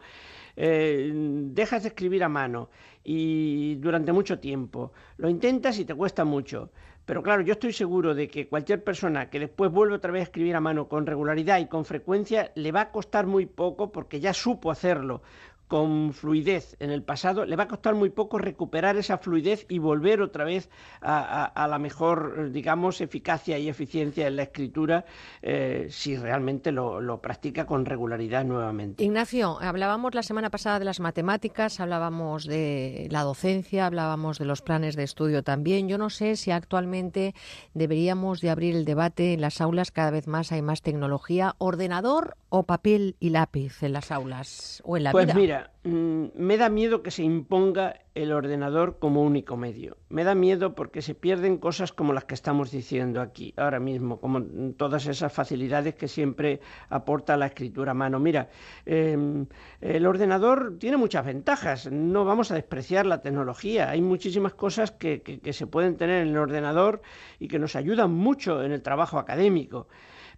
Eh, 0.57 1.11
dejas 1.15 1.83
de 1.83 1.89
escribir 1.89 2.25
a 2.25 2.29
mano 2.31 2.71
y 3.05 3.75
durante 3.77 4.13
mucho 4.13 4.39
tiempo, 4.39 4.93
lo 5.19 5.29
intentas 5.29 5.79
y 5.79 5.85
te 5.85 5.95
cuesta 5.95 6.25
mucho, 6.25 6.71
Pero 7.05 7.23
claro, 7.23 7.43
yo 7.43 7.53
estoy 7.53 7.73
seguro 7.73 8.15
de 8.15 8.27
que 8.27 8.49
cualquier 8.49 8.83
persona 8.83 9.31
que 9.31 9.39
después 9.39 9.71
vuelve 9.71 9.95
otra 9.95 10.11
vez 10.11 10.23
a 10.23 10.25
escribir 10.25 10.57
a 10.57 10.61
mano 10.61 10.89
con 10.89 11.07
regularidad 11.07 11.61
y 11.61 11.67
con 11.67 11.85
frecuencia, 11.85 12.51
le 12.57 12.73
va 12.73 12.81
a 12.81 12.91
costar 12.91 13.27
muy 13.27 13.47
poco 13.47 13.93
porque 13.93 14.19
ya 14.19 14.35
supo 14.35 14.73
hacerlo 14.73 15.23
con 15.69 16.13
fluidez 16.13 16.77
en 16.81 16.91
el 16.91 17.03
pasado, 17.03 17.45
le 17.45 17.57
va 17.57 17.65
a 17.65 17.69
costar 17.69 17.95
muy 17.95 18.11
poco 18.11 18.39
recuperar 18.39 18.97
esa 18.97 19.19
fluidez 19.19 19.67
y 19.69 19.79
volver 19.79 20.23
otra 20.23 20.45
vez 20.45 20.71
a, 21.01 21.67
la 21.69 21.79
mejor, 21.79 22.51
digamos, 22.53 23.01
eficacia 23.01 23.59
y 23.59 23.69
eficiencia 23.69 24.27
en 24.27 24.37
la 24.37 24.45
escritura 24.45 25.05
eh, 25.43 25.89
si 25.91 26.17
realmente 26.17 26.73
lo, 26.73 27.01
lo, 27.01 27.21
practica 27.21 27.67
con 27.67 27.85
regularidad 27.85 28.45
nuevamente. 28.45 29.03
Ignacio, 29.03 29.59
hablábamos 29.61 30.15
la 30.15 30.23
semana 30.23 30.51
pasada 30.51 30.79
de 30.79 30.85
las 30.85 31.01
matemáticas, 31.01 31.81
hablábamos 31.81 32.47
de 32.47 33.09
la 33.11 33.23
docencia, 33.23 33.87
hablábamos 33.87 34.39
de 34.39 34.45
los 34.45 34.63
planes 34.63 34.97
de 34.97 35.03
estudio 35.03 35.43
también. 35.43 35.89
Yo 35.89 35.99
no 35.99 36.11
sé 36.11 36.37
si 36.37 36.51
actualmente 36.51 37.35
deberíamos 37.75 38.41
de 38.41 38.51
abrir 38.51 38.77
el 38.77 38.85
debate 38.85 39.33
en 39.33 39.41
las 39.41 39.61
aulas, 39.61 39.91
cada 39.91 40.11
vez 40.11 40.27
más 40.27 40.53
hay 40.53 40.63
más 40.63 40.83
tecnología, 40.83 41.55
ordenador 41.59 42.37
o 42.59 42.63
papel 42.63 43.17
y 43.21 43.31
lápiz 43.31 43.83
en 43.83 43.93
las 43.93 44.11
aulas 44.11 44.83
o 44.85 44.97
en 44.97 45.05
la 45.05 45.13
pues 45.13 45.27
vida. 45.27 45.35
Mira, 45.35 45.71
mm, 45.85 46.27
me 46.35 46.57
da 46.57 46.69
miedo 46.69 47.03
que 47.03 47.11
se 47.11 47.23
imponga 47.23 48.01
el 48.15 48.33
ordenador 48.33 48.99
como 48.99 49.23
único 49.23 49.57
medio. 49.57 49.99
Me 50.09 50.25
da 50.25 50.35
miedo 50.35 50.75
porque 50.75 51.03
se 51.03 51.15
pierden 51.15 51.59
cosas 51.59 51.93
como 51.93 52.13
las 52.13 52.25
que 52.25 52.35
estamos 52.35 52.71
diciendo 52.71 53.21
aquí 53.21 53.53
ahora 53.57 53.79
mismo, 53.79 54.21
como 54.21 54.43
todas 54.77 55.07
esas 55.07 55.33
facilidades 55.33 55.95
que 55.95 56.09
siempre 56.09 56.61
aporta 56.89 57.37
la 57.37 57.47
escritura 57.47 57.91
a 57.91 57.95
mano. 57.95 58.19
Mira, 58.19 58.49
em, 58.87 59.47
el 59.81 60.07
ordenador 60.07 60.79
tiene 60.79 60.97
muchas 60.97 61.27
ventajas, 61.27 61.91
no 61.91 62.25
vamos 62.25 62.51
a 62.51 62.55
despreciar 62.55 63.05
la 63.05 63.21
tecnología. 63.21 63.91
Hay 63.91 64.01
muchísimas 64.01 64.55
cosas 64.55 64.93
que, 64.93 65.21
que 65.21 65.53
se 65.53 65.67
pueden 65.67 65.97
tener 65.97 66.23
en 66.23 66.29
el 66.29 66.39
ordenador 66.39 67.03
y 67.39 67.49
que 67.49 67.59
nos 67.59 67.77
ayudan 67.77 68.13
mucho 68.13 68.63
en 68.63 68.73
el 68.73 68.83
trabajo 68.83 69.19
académico 69.19 69.89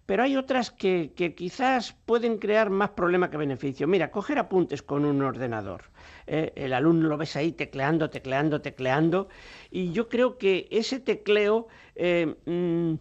pero 0.09 0.23
hay 0.23 0.37
otras 0.37 0.71
que, 0.71 1.13
quizás 1.37 1.93
pueden 2.07 2.39
crear 2.39 2.71
más 2.71 2.89
problema 2.89 3.29
que 3.29 3.37
beneficio. 3.37 3.85
Mira, 3.85 4.09
coger 4.09 4.39
apuntes 4.39 4.81
con 4.81 5.05
un 5.05 5.21
ordenador. 5.21 5.83
Eh, 6.25 6.51
el 6.55 6.73
alumno 6.73 7.09
lo 7.09 7.15
ves 7.15 7.35
ahí 7.35 7.51
tecleando, 7.51 8.09
tecleando, 8.09 8.59
tecleando, 8.59 9.27
y 9.69 9.91
yo 9.91 10.09
creo 10.09 10.39
que 10.39 10.67
ese 10.71 10.99
tecleo 10.99 11.67
eh, 11.93 12.25
mm, 12.47 12.95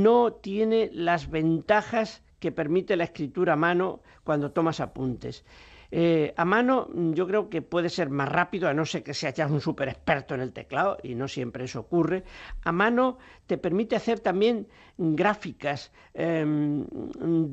no 0.00 0.32
tiene 0.32 0.88
las 0.90 1.28
ventajas 1.28 2.22
que 2.40 2.50
permite 2.50 2.96
la 2.96 3.04
escritura 3.04 3.52
a 3.52 3.56
mano 3.56 4.00
cuando 4.24 4.52
tomas 4.52 4.80
apuntes. 4.80 5.44
Eh, 5.90 6.34
a 6.36 6.44
mano 6.44 6.88
mm, 6.92 7.12
yo 7.12 7.26
creo 7.26 7.48
que 7.48 7.62
puede 7.62 7.88
ser 7.88 8.10
más 8.10 8.28
rápido, 8.28 8.68
a 8.68 8.74
no 8.74 8.84
ser 8.84 9.02
que 9.02 9.14
seas 9.14 9.50
un 9.50 9.60
súper 9.60 9.88
experto 9.88 10.34
en 10.34 10.40
el 10.40 10.52
teclado, 10.52 10.98
y 11.02 11.14
no 11.14 11.28
siempre 11.28 11.64
eso 11.64 11.80
ocurre. 11.80 12.24
A 12.64 12.72
mano 12.72 13.18
te 13.46 13.58
permite 13.58 13.96
hacer 13.96 14.20
también 14.20 14.68
gráficas, 14.98 15.92
em, 16.14 16.86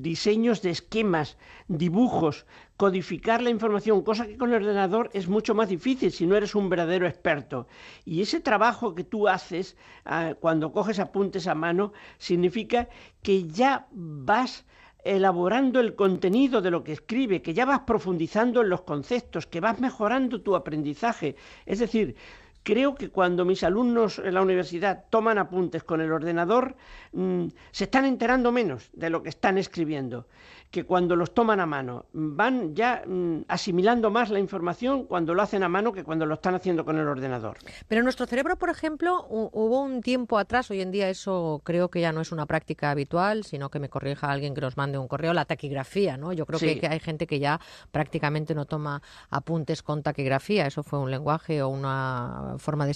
diseños 0.01 0.61
de 0.61 0.71
esquemas, 0.71 1.37
dibujos, 1.67 2.45
codificar 2.77 3.41
la 3.41 3.49
información, 3.49 4.01
cosa 4.01 4.27
que 4.27 4.37
con 4.37 4.49
el 4.49 4.63
ordenador 4.63 5.09
es 5.13 5.27
mucho 5.27 5.53
más 5.53 5.69
difícil 5.69 6.11
si 6.11 6.25
no 6.25 6.35
eres 6.35 6.55
un 6.55 6.69
verdadero 6.69 7.07
experto. 7.07 7.67
Y 8.05 8.21
ese 8.21 8.39
trabajo 8.39 8.95
que 8.95 9.03
tú 9.03 9.27
haces 9.27 9.77
ah, 10.05 10.33
cuando 10.39 10.71
coges 10.71 10.99
apuntes 10.99 11.47
a 11.47 11.55
mano 11.55 11.93
significa 12.17 12.87
que 13.21 13.47
ya 13.47 13.87
vas 13.91 14.65
elaborando 15.03 15.79
el 15.79 15.95
contenido 15.95 16.61
de 16.61 16.71
lo 16.71 16.83
que 16.83 16.93
escribe, 16.93 17.41
que 17.41 17.53
ya 17.53 17.65
vas 17.65 17.81
profundizando 17.81 18.61
en 18.61 18.69
los 18.69 18.81
conceptos, 18.81 19.47
que 19.47 19.59
vas 19.59 19.79
mejorando 19.79 20.41
tu 20.41 20.55
aprendizaje. 20.55 21.35
Es 21.65 21.79
decir, 21.79 22.15
creo 22.63 22.95
que 22.95 23.09
cuando 23.09 23.45
mis 23.45 23.63
alumnos 23.63 24.19
en 24.19 24.33
la 24.33 24.41
universidad 24.41 25.05
toman 25.09 25.37
apuntes 25.37 25.83
con 25.83 26.01
el 26.01 26.11
ordenador, 26.11 26.75
mm, 27.11 27.47
se 27.71 27.83
están 27.83 28.05
enterando 28.05 28.51
menos 28.51 28.89
de 28.93 29.09
lo 29.09 29.21
que 29.21 29.29
están 29.29 29.57
escribiendo 29.57 30.27
que 30.73 30.85
cuando 30.85 31.15
los 31.15 31.35
toman 31.35 31.59
a 31.59 31.67
mano. 31.67 32.07
Van 32.13 32.73
ya 32.73 33.03
mm, 33.05 33.43
asimilando 33.47 34.09
más 34.09 34.31
la 34.31 34.39
información 34.39 35.03
cuando 35.03 35.35
lo 35.35 35.43
hacen 35.43 35.61
a 35.61 35.69
mano 35.69 35.93
que 35.93 36.03
cuando 36.03 36.25
lo 36.25 36.33
están 36.33 36.55
haciendo 36.55 36.83
con 36.83 36.97
el 36.97 37.07
ordenador. 37.07 37.59
Pero 37.87 38.01
nuestro 38.01 38.25
cerebro, 38.25 38.57
por 38.57 38.71
ejemplo, 38.71 39.27
hubo 39.29 39.83
un 39.83 40.01
tiempo 40.01 40.39
atrás, 40.39 40.71
hoy 40.71 40.81
en 40.81 40.89
día 40.89 41.09
eso 41.09 41.61
creo 41.63 41.89
que 41.89 42.01
ya 42.01 42.11
no 42.11 42.21
es 42.21 42.31
una 42.31 42.47
práctica 42.47 42.89
habitual, 42.89 43.43
sino 43.43 43.69
que 43.69 43.77
me 43.77 43.87
corrija 43.87 44.31
alguien 44.31 44.55
que 44.55 44.61
nos 44.61 44.75
mande 44.75 44.97
un 44.97 45.07
correo, 45.07 45.31
la 45.33 45.45
taquigrafía, 45.45 46.17
¿no? 46.17 46.33
Yo 46.33 46.47
creo 46.47 46.59
que, 46.59 46.87
hay 46.87 46.99
gente 46.99 47.27
que 47.27 47.37
ya 47.37 47.61
prácticamente 47.91 48.55
no 48.55 48.65
toma 48.65 49.03
apuntes 49.29 49.83
con 49.83 50.01
taquigrafía. 50.01 50.65
Eso 50.65 50.81
fue 50.81 50.97
un 50.97 51.11
lenguaje 51.11 51.61
o 51.61 51.69
una 51.69 52.55
forma 52.57 52.87
de, 52.87 52.95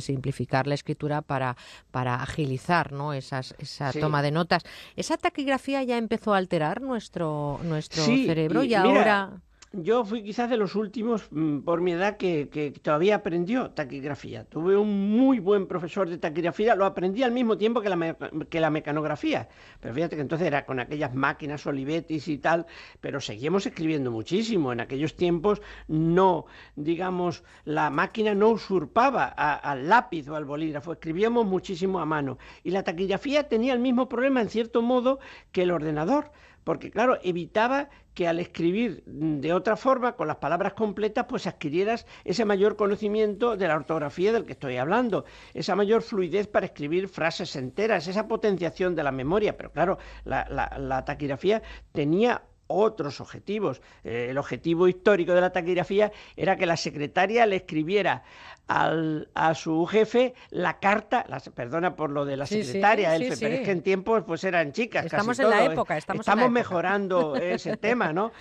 simplificar 0.00 0.66
la 0.66 0.74
escritura 0.74 1.20
para, 1.20 1.58
para 1.90 2.14
agilizar 2.22 2.90
¿no? 2.90 3.12
Esas, 3.12 3.54
esa 3.58 3.92
toma 3.92 4.22
de 4.22 4.30
notas. 4.30 4.62
¿Esa 4.96 5.18
taquigrafía 5.18 5.82
ya 5.82 5.98
empezó 5.98 6.32
a 6.32 6.38
alterar 6.38 6.80
nuestro, 7.02 7.58
nuestro 7.64 8.04
cerebro 8.04 8.62
y, 8.62 8.74
ahora 8.74 9.42
yo 9.72 10.04
fui 10.04 10.22
quizás 10.22 10.50
de 10.50 10.58
los 10.58 10.74
últimos, 10.74 11.26
mm, 11.30 11.60
por 11.60 11.80
mi 11.80 11.92
edad, 11.92 12.18
que, 12.18 12.74
todavía 12.82 13.16
aprendió 13.16 13.70
taquigrafía. 13.70 14.44
Tuve 14.44 14.76
un 14.76 15.16
muy 15.16 15.38
buen 15.38 15.66
profesor 15.66 16.10
de 16.10 16.18
taquigrafía, 16.18 16.74
lo 16.74 16.84
aprendí 16.84 17.22
al 17.22 17.32
mismo 17.32 17.56
tiempo 17.56 17.80
que 17.80 17.88
la, 17.88 18.16
que 18.50 18.60
la 18.60 18.70
mecanografía. 18.70 19.48
Pero 19.80 19.94
fíjate 19.94 20.16
que 20.16 20.22
entonces 20.22 20.46
era 20.46 20.66
con 20.66 20.78
aquellas 20.78 21.14
máquinas 21.14 21.66
Olivetis 21.66 22.28
y 22.28 22.36
tal, 22.38 22.66
pero 23.00 23.20
seguimos 23.20 23.64
escribiendo 23.64 24.10
muchísimo. 24.10 24.72
En 24.72 24.80
aquellos 24.80 25.16
tiempos 25.16 25.62
no, 25.88 26.44
digamos, 26.76 27.42
la 27.64 27.88
máquina 27.88 28.34
no 28.34 28.50
usurpaba 28.50 29.24
al 29.24 29.88
lápiz 29.88 30.28
o 30.28 30.36
al 30.36 30.44
bolígrafo, 30.44 30.92
escribíamos 30.92 31.46
muchísimo 31.46 31.98
a 31.98 32.04
mano. 32.04 32.36
Y 32.62 32.72
la 32.72 32.82
taquigrafía 32.82 33.48
tenía 33.48 33.72
el 33.72 33.78
mismo 33.78 34.06
problema, 34.06 34.42
en 34.42 34.50
cierto 34.50 34.82
modo, 34.82 35.18
que 35.50 35.62
el 35.62 35.70
ordenador 35.70 36.30
porque 36.64 36.90
claro, 36.90 37.18
evitaba 37.22 37.88
que 38.14 38.28
al 38.28 38.38
escribir 38.38 39.02
de 39.06 39.52
otra 39.52 39.76
forma, 39.76 40.12
con 40.16 40.28
las 40.28 40.36
palabras 40.36 40.74
completas, 40.74 41.26
pues 41.28 41.46
adquirieras 41.46 42.06
ese 42.24 42.44
mayor 42.44 42.76
conocimiento 42.76 43.56
de 43.56 43.68
la 43.68 43.76
ortografía 43.76 44.32
del 44.32 44.44
que 44.44 44.52
estoy 44.52 44.76
hablando, 44.76 45.24
esa 45.54 45.76
mayor 45.76 46.02
fluidez 46.02 46.46
para 46.46 46.66
escribir 46.66 47.08
frases 47.08 47.56
enteras, 47.56 48.08
esa 48.08 48.28
potenciación 48.28 48.94
de 48.94 49.02
la 49.02 49.12
memoria. 49.12 49.56
Pero 49.56 49.72
claro, 49.72 49.98
la, 50.24 51.04
taquigrafía 51.06 51.62
tenía 51.92 52.42
otros 52.72 53.20
objetivos. 53.20 53.80
Eh, 54.04 54.28
el 54.30 54.38
objetivo 54.38 54.88
histórico 54.88 55.32
de 55.32 55.40
la 55.40 55.52
taquigrafía 55.52 56.12
era 56.36 56.56
que 56.56 56.66
la 56.66 56.76
secretaria 56.76 57.46
le 57.46 57.56
escribiera 57.56 58.22
al, 58.68 59.28
a 59.34 59.54
su 59.54 59.84
jefe 59.86 60.34
la 60.50 60.78
carta, 60.78 61.24
perdona 61.54 61.96
por 61.96 62.10
lo 62.10 62.24
de 62.24 62.36
la 62.36 62.46
secretaria, 62.46 63.10
pero 63.18 63.32
es 63.32 63.38
que 63.38 63.70
en 63.70 63.82
tiempos 63.82 64.24
pues 64.26 64.44
eran 64.44 64.72
chicas. 64.72 65.06
Estamos 65.06 65.38
en 65.38 65.50
la 65.50 65.64
¿eh? 65.64 65.72
época, 65.72 65.96
estamos, 65.96 66.20
estamos 66.20 66.46
en 66.46 66.52
mejorando 66.52 67.36
ese 67.36 67.76
tema, 67.78 68.12
¿no? 68.12 68.32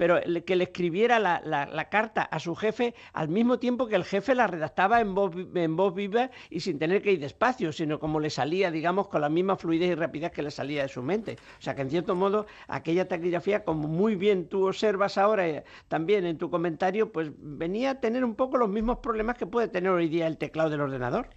Pero 0.00 0.18
que 0.46 0.56
le 0.56 0.64
escribiera 0.64 1.18
la, 1.18 1.88
carta 1.90 2.22
a 2.22 2.38
su 2.38 2.54
jefe 2.54 2.94
al 3.12 3.28
mismo 3.28 3.58
tiempo 3.58 3.86
que 3.86 3.96
el 3.96 4.06
jefe 4.06 4.34
la 4.34 4.46
redactaba 4.46 4.98
en 5.02 5.14
voz, 5.14 5.34
en 5.54 5.76
voz 5.76 5.94
viva 5.94 6.30
y 6.48 6.60
sin 6.60 6.78
tener 6.78 7.02
que 7.02 7.12
ir 7.12 7.20
despacio, 7.20 7.70
sino 7.70 8.00
como 8.00 8.18
le 8.18 8.30
salía, 8.30 8.70
digamos, 8.70 9.08
con 9.08 9.20
la 9.20 9.28
misma 9.28 9.56
fluidez 9.56 9.90
y 9.90 9.94
rapidez 9.94 10.32
que 10.32 10.42
le 10.42 10.50
salía 10.50 10.80
de 10.80 10.88
su 10.88 11.02
mente. 11.02 11.36
O 11.58 11.60
sea 11.60 11.74
que 11.74 11.82
en 11.82 11.90
cierto 11.90 12.14
modo 12.14 12.46
aquella 12.66 13.08
taquigrafía, 13.08 13.62
como 13.62 13.88
muy 13.88 14.14
bien 14.14 14.48
tú 14.48 14.68
observas 14.68 15.18
ahora 15.18 15.46
eh, 15.46 15.64
también 15.88 16.24
en 16.24 16.38
tu 16.38 16.48
comentario, 16.48 17.12
pues 17.12 17.30
venía 17.36 17.90
a 17.90 18.00
tener 18.00 18.24
un 18.24 18.36
poco 18.36 18.56
los 18.56 18.70
mismos 18.70 19.00
problemas 19.00 19.36
que 19.36 19.44
puede 19.44 19.68
tener 19.68 19.90
hoy 19.90 20.08
día 20.08 20.26
el 20.26 20.38
teclado 20.38 20.70
del 20.70 20.80
ordenador. 20.80 21.28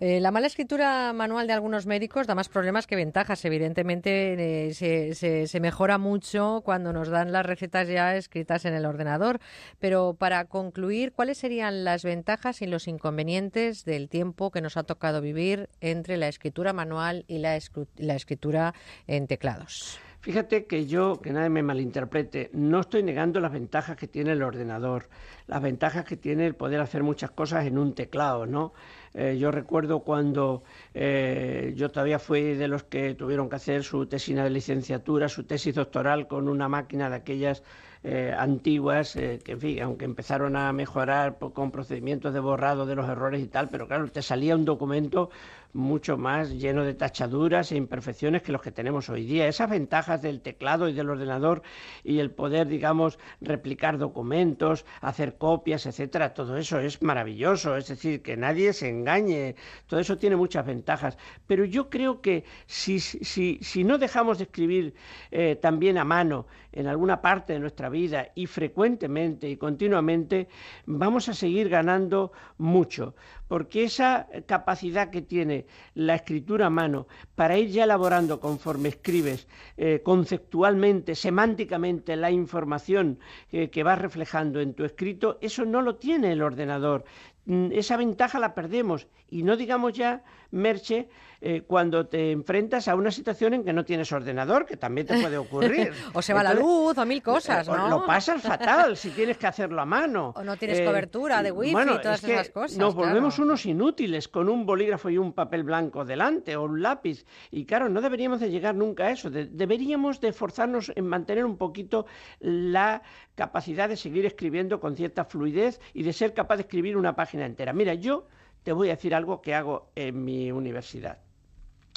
Eh, 0.00 0.20
la 0.20 0.30
mala 0.30 0.46
escritura 0.46 1.12
manual 1.12 1.48
de 1.48 1.52
algunos 1.52 1.86
médicos 1.86 2.28
da 2.28 2.36
más 2.36 2.48
problemas 2.48 2.86
que 2.86 2.94
ventajas. 2.94 3.44
Evidentemente 3.44 4.68
eh, 4.68 5.14
se, 5.14 5.60
mejora 5.60 5.98
mucho 5.98 6.62
cuando 6.64 6.92
nos 6.92 7.08
dan 7.08 7.32
las 7.32 7.44
recetas 7.44 7.88
ya 7.88 8.14
escritas 8.14 8.64
en 8.64 8.74
el 8.74 8.86
ordenador. 8.86 9.40
Pero 9.80 10.14
para 10.14 10.44
concluir, 10.44 11.12
¿cuáles 11.12 11.38
serían 11.38 11.84
las 11.84 12.04
ventajas 12.04 12.62
y 12.62 12.66
los 12.66 12.86
inconvenientes 12.86 13.84
del 13.84 14.08
tiempo 14.08 14.52
que 14.52 14.60
nos 14.60 14.76
ha 14.76 14.84
tocado 14.84 15.20
vivir 15.20 15.68
entre 15.80 16.16
la 16.16 16.28
escritura 16.28 16.72
manual 16.72 17.24
y 17.26 17.38
la, 17.38 17.58
la 17.96 18.14
escritura 18.14 18.74
en 19.08 19.26
teclados? 19.26 19.98
Fíjate 20.20 20.66
que 20.66 20.86
yo, 20.86 21.20
que 21.20 21.32
nadie 21.32 21.48
me 21.48 21.62
malinterprete, 21.62 22.50
no 22.52 22.80
estoy 22.80 23.02
negando 23.02 23.40
las 23.40 23.52
ventajas 23.52 23.96
que 23.96 24.08
tiene 24.08 24.32
el 24.32 24.42
ordenador, 24.42 25.08
las 25.46 25.62
ventajas 25.62 26.04
que 26.04 26.16
tiene 26.16 26.44
el 26.44 26.54
poder 26.54 26.80
hacer 26.80 27.02
muchas 27.02 27.30
cosas 27.30 27.66
en 27.66 27.78
un 27.78 27.94
teclado, 27.94 28.44
¿no? 28.44 28.72
Eh, 29.14 29.36
yo 29.38 29.50
recuerdo 29.50 30.00
cuando 30.00 30.62
eh, 30.94 31.72
yo 31.76 31.90
todavía 31.90 32.18
fui 32.18 32.54
de 32.54 32.68
los 32.68 32.84
que 32.84 33.14
tuvieron 33.14 33.48
que 33.48 33.56
hacer 33.56 33.84
su 33.84 34.06
tesina 34.06 34.44
de 34.44 34.50
licenciatura, 34.50 35.28
su 35.28 35.44
tesis 35.44 35.74
doctoral 35.74 36.28
con 36.28 36.48
una 36.48 36.68
máquina 36.68 37.08
de 37.10 37.16
aquellas 37.16 37.62
eh, 38.04 38.32
antiguas, 38.36 39.14
que 39.14 39.40
en 39.44 39.60
fin, 39.60 39.82
aunque 39.82 40.04
empezaron 40.04 40.56
a 40.56 40.72
mejorar 40.72 41.38
con 41.38 41.70
procedimientos 41.70 42.32
de 42.32 42.40
borrado 42.40 42.86
de 42.86 42.94
los 42.94 43.08
errores 43.08 43.42
y 43.42 43.48
tal, 43.48 43.68
pero 43.68 43.88
claro, 43.88 44.08
te 44.08 44.22
salía 44.22 44.54
un 44.54 44.64
documento 44.64 45.30
mucho 45.72 46.16
más 46.16 46.50
lleno 46.50 46.84
de 46.84 46.94
tachaduras 46.94 47.72
e 47.72 47.76
imperfecciones 47.76 48.42
que 48.42 48.52
los 48.52 48.62
que 48.62 48.72
tenemos 48.72 49.08
hoy 49.08 49.24
día. 49.24 49.48
Esas 49.48 49.70
ventajas 49.70 50.22
del 50.22 50.40
teclado 50.40 50.88
y 50.88 50.92
del 50.92 51.10
ordenador 51.10 51.62
y 52.04 52.18
el 52.18 52.30
poder, 52.30 52.68
digamos, 52.68 53.18
replicar 53.40 53.98
documentos, 53.98 54.84
hacer 55.00 55.36
copias, 55.36 55.86
etcétera, 55.86 56.34
todo 56.34 56.56
eso 56.56 56.78
es 56.80 57.02
maravilloso. 57.02 57.76
Es 57.76 57.88
decir, 57.88 58.22
que 58.22 58.36
nadie 58.36 58.72
se 58.72 58.88
engañe. 58.88 59.56
Todo 59.86 60.00
eso 60.00 60.18
tiene 60.18 60.36
muchas 60.36 60.66
ventajas. 60.66 61.18
Pero 61.46 61.64
yo 61.64 61.90
creo 61.90 62.20
que 62.20 62.44
si, 62.66 63.00
si, 63.00 63.58
si 63.60 63.84
no 63.84 63.98
dejamos 63.98 64.38
de 64.38 64.44
escribir 64.44 64.94
eh, 65.30 65.56
también 65.56 65.98
a 65.98 66.04
mano 66.04 66.46
en 66.78 66.86
alguna 66.86 67.20
parte 67.20 67.52
de 67.52 67.58
nuestra 67.58 67.88
vida 67.88 68.28
y 68.36 68.46
frecuentemente 68.46 69.48
y 69.50 69.56
continuamente, 69.56 70.48
vamos 70.86 71.28
a 71.28 71.34
seguir 71.34 71.68
ganando 71.68 72.30
mucho 72.56 73.14
porque 73.48 73.82
esa 73.82 74.28
capacidad 74.46 75.10
que 75.10 75.22
tiene 75.22 75.66
la 75.94 76.14
escritura 76.14 76.66
a 76.66 76.70
mano 76.70 77.08
para 77.34 77.58
ir 77.58 77.70
ya 77.70 77.84
elaborando 77.84 78.38
conforme 78.38 78.90
escribes 78.90 79.48
eh, 79.76 80.02
conceptualmente, 80.04 81.14
semánticamente 81.14 82.14
la 82.14 82.30
información 82.30 83.18
eh, 83.50 83.70
que 83.70 83.82
vas 83.82 83.98
reflejando 83.98 84.60
en 84.60 84.74
tu 84.74 84.84
escrito, 84.84 85.38
eso 85.40 85.64
no 85.64 85.82
lo 85.82 85.96
tiene 85.96 86.30
el 86.30 86.42
ordenador. 86.42 87.04
Mm, 87.46 87.72
esa 87.72 87.96
ventaja 87.96 88.38
la 88.38 88.54
perdemos 88.54 89.08
y 89.30 89.42
no 89.42 89.56
digamos 89.56 89.94
ya, 89.94 90.22
Merche, 90.50 91.08
eh, 91.40 91.62
cuando 91.66 92.06
te 92.06 92.32
enfrentas 92.32 92.88
a 92.88 92.96
una 92.96 93.12
situación 93.12 93.54
en 93.54 93.64
que 93.64 93.72
no 93.72 93.84
tienes 93.84 94.10
ordenador, 94.10 94.66
que 94.66 94.76
también 94.76 95.06
te 95.06 95.20
puede 95.20 95.38
ocurrir. 95.38 95.92
o 96.12 96.20
se 96.20 96.34
va 96.34 96.42
la 96.42 96.52
luz, 96.52 96.98
o 96.98 97.06
mil 97.06 97.22
cosas, 97.22 97.68
eh, 97.68 97.70
¿no? 97.70 97.88
Lo 97.88 98.06
pasas 98.06 98.42
fatal 98.42 98.96
si 98.96 99.10
tienes 99.10 99.38
que 99.38 99.46
hacerlo 99.46 99.80
a 99.80 99.84
mano. 99.84 100.32
O 100.34 100.42
no 100.42 100.56
tienes 100.56 100.80
cobertura 100.80 101.42
de 101.42 101.52
wifi 101.52 101.80
y 101.80 101.98
todas 102.02 102.24
esas 102.24 102.50
cosas. 102.50 102.76
Nos 102.76 102.94
volvemos 102.94 103.38
unos 103.38 103.64
inútiles 103.66 104.26
con 104.26 104.48
un 104.48 104.66
bolígrafo 104.66 105.10
y 105.10 105.18
un 105.18 105.32
papel 105.32 105.62
blanco 105.62 106.04
delante 106.04 106.56
o 106.56 106.64
un 106.64 106.82
lápiz. 106.82 107.24
Y 107.50 107.64
claro, 107.66 107.88
no 107.88 108.00
deberíamos 108.00 108.40
de 108.40 108.50
llegar 108.50 108.74
nunca 108.74 109.06
a 109.06 109.10
eso. 109.10 109.30
deberíamos 109.30 110.20
de 110.20 110.28
esforzarnos 110.28 110.92
en 110.96 111.06
mantener 111.06 111.44
un 111.44 111.56
poquito 111.56 112.06
la 112.40 113.02
capacidad 113.36 113.88
de 113.88 113.96
seguir 113.96 114.26
escribiendo 114.26 114.80
con 114.80 114.96
cierta 114.96 115.24
fluidez 115.24 115.80
y 115.94 116.02
de 116.02 116.12
ser 116.12 116.34
capaz 116.34 116.56
de 116.56 116.62
escribir 116.62 116.96
una 116.96 117.14
página 117.14 117.46
entera. 117.46 117.72
Mira, 117.72 117.94
yo 117.94 118.26
te 118.68 118.74
voy 118.74 118.88
a 118.88 118.96
decir 118.96 119.14
algo 119.14 119.40
que 119.40 119.54
hago 119.54 119.92
en 119.94 120.26
mi 120.26 120.52
universidad. 120.52 121.16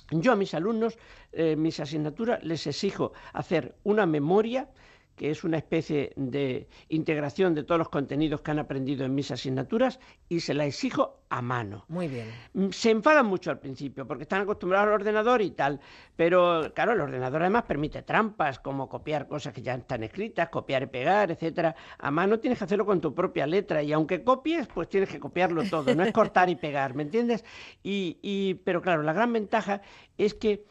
Yo 0.10 0.32
a 0.32 0.38
mis 0.38 0.54
alumnos, 0.54 0.98
eh, 1.34 1.58
mis 1.58 1.82
asignaturas, 1.82 2.42
les 2.46 2.66
exijo 2.66 3.12
hacer 3.34 3.76
una 3.84 4.06
memoria 4.06 4.70
que 5.16 5.30
es 5.30 5.44
una 5.44 5.58
especie 5.58 6.14
de 6.16 6.68
integración 6.90 7.54
de 7.54 7.64
todos 7.64 7.80
los 7.80 7.90
contenidos 7.90 8.42
que 8.42 8.52
han 8.52 8.60
aprendido 8.60 9.06
en 9.06 9.14
mis 9.14 9.32
asignaturas 9.32 10.00
y 10.30 10.40
se 10.40 10.54
la 10.54 10.66
exijo 10.66 11.22
a 11.30 11.42
mano. 11.42 11.86
Muy 11.88 12.08
bien. 12.08 12.28
Mm, 12.54 12.70
se 12.70 12.92
enfadan 12.92 13.26
mucho 13.26 13.52
al 13.52 13.60
principio 13.60 14.06
porque 14.08 14.24
están 14.24 14.42
acostumbrados 14.42 14.88
al 14.88 14.94
ordenador 14.94 15.42
y 15.42 15.52
tal, 15.52 15.80
pero 16.16 16.72
claro, 16.74 16.94
el 16.94 17.02
ordenador 17.02 17.42
además 17.42 17.64
permite 17.64 18.02
trampas 18.02 18.60
como 18.60 18.90
copiar 18.90 19.28
cosas 19.28 19.54
que 19.54 19.62
ya 19.62 19.76
están 19.76 20.04
escritas, 20.04 20.50
copiar 20.50 20.84
y 20.84 20.88
pegar, 20.88 21.32
etcétera. 21.32 21.76
A 22.00 22.12
mano 22.12 22.40
tienes 22.40 22.60
que 22.60 22.66
hacerlo 22.66 22.86
con 22.86 23.00
tu 23.00 23.14
propia 23.14 23.48
letra 23.48 23.82
y 23.84 23.94
aunque 23.94 24.24
copies, 24.24 24.68
pues 24.68 24.90
tienes 24.90 25.10
que 25.10 25.20
copiarlo 25.20 25.64
todo, 25.70 25.94
no 25.96 26.04
es 26.04 26.12
cortar 26.12 26.50
y 26.50 26.56
pegar, 26.56 26.96
¿me 26.96 27.04
entiendes? 27.04 27.46
Y, 27.84 28.18
y 28.22 28.56
pero 28.56 28.82
claro, 28.82 29.04
la 29.04 29.14
gran 29.14 29.32
ventaja 29.32 29.82
es 30.18 30.34
que 30.34 30.66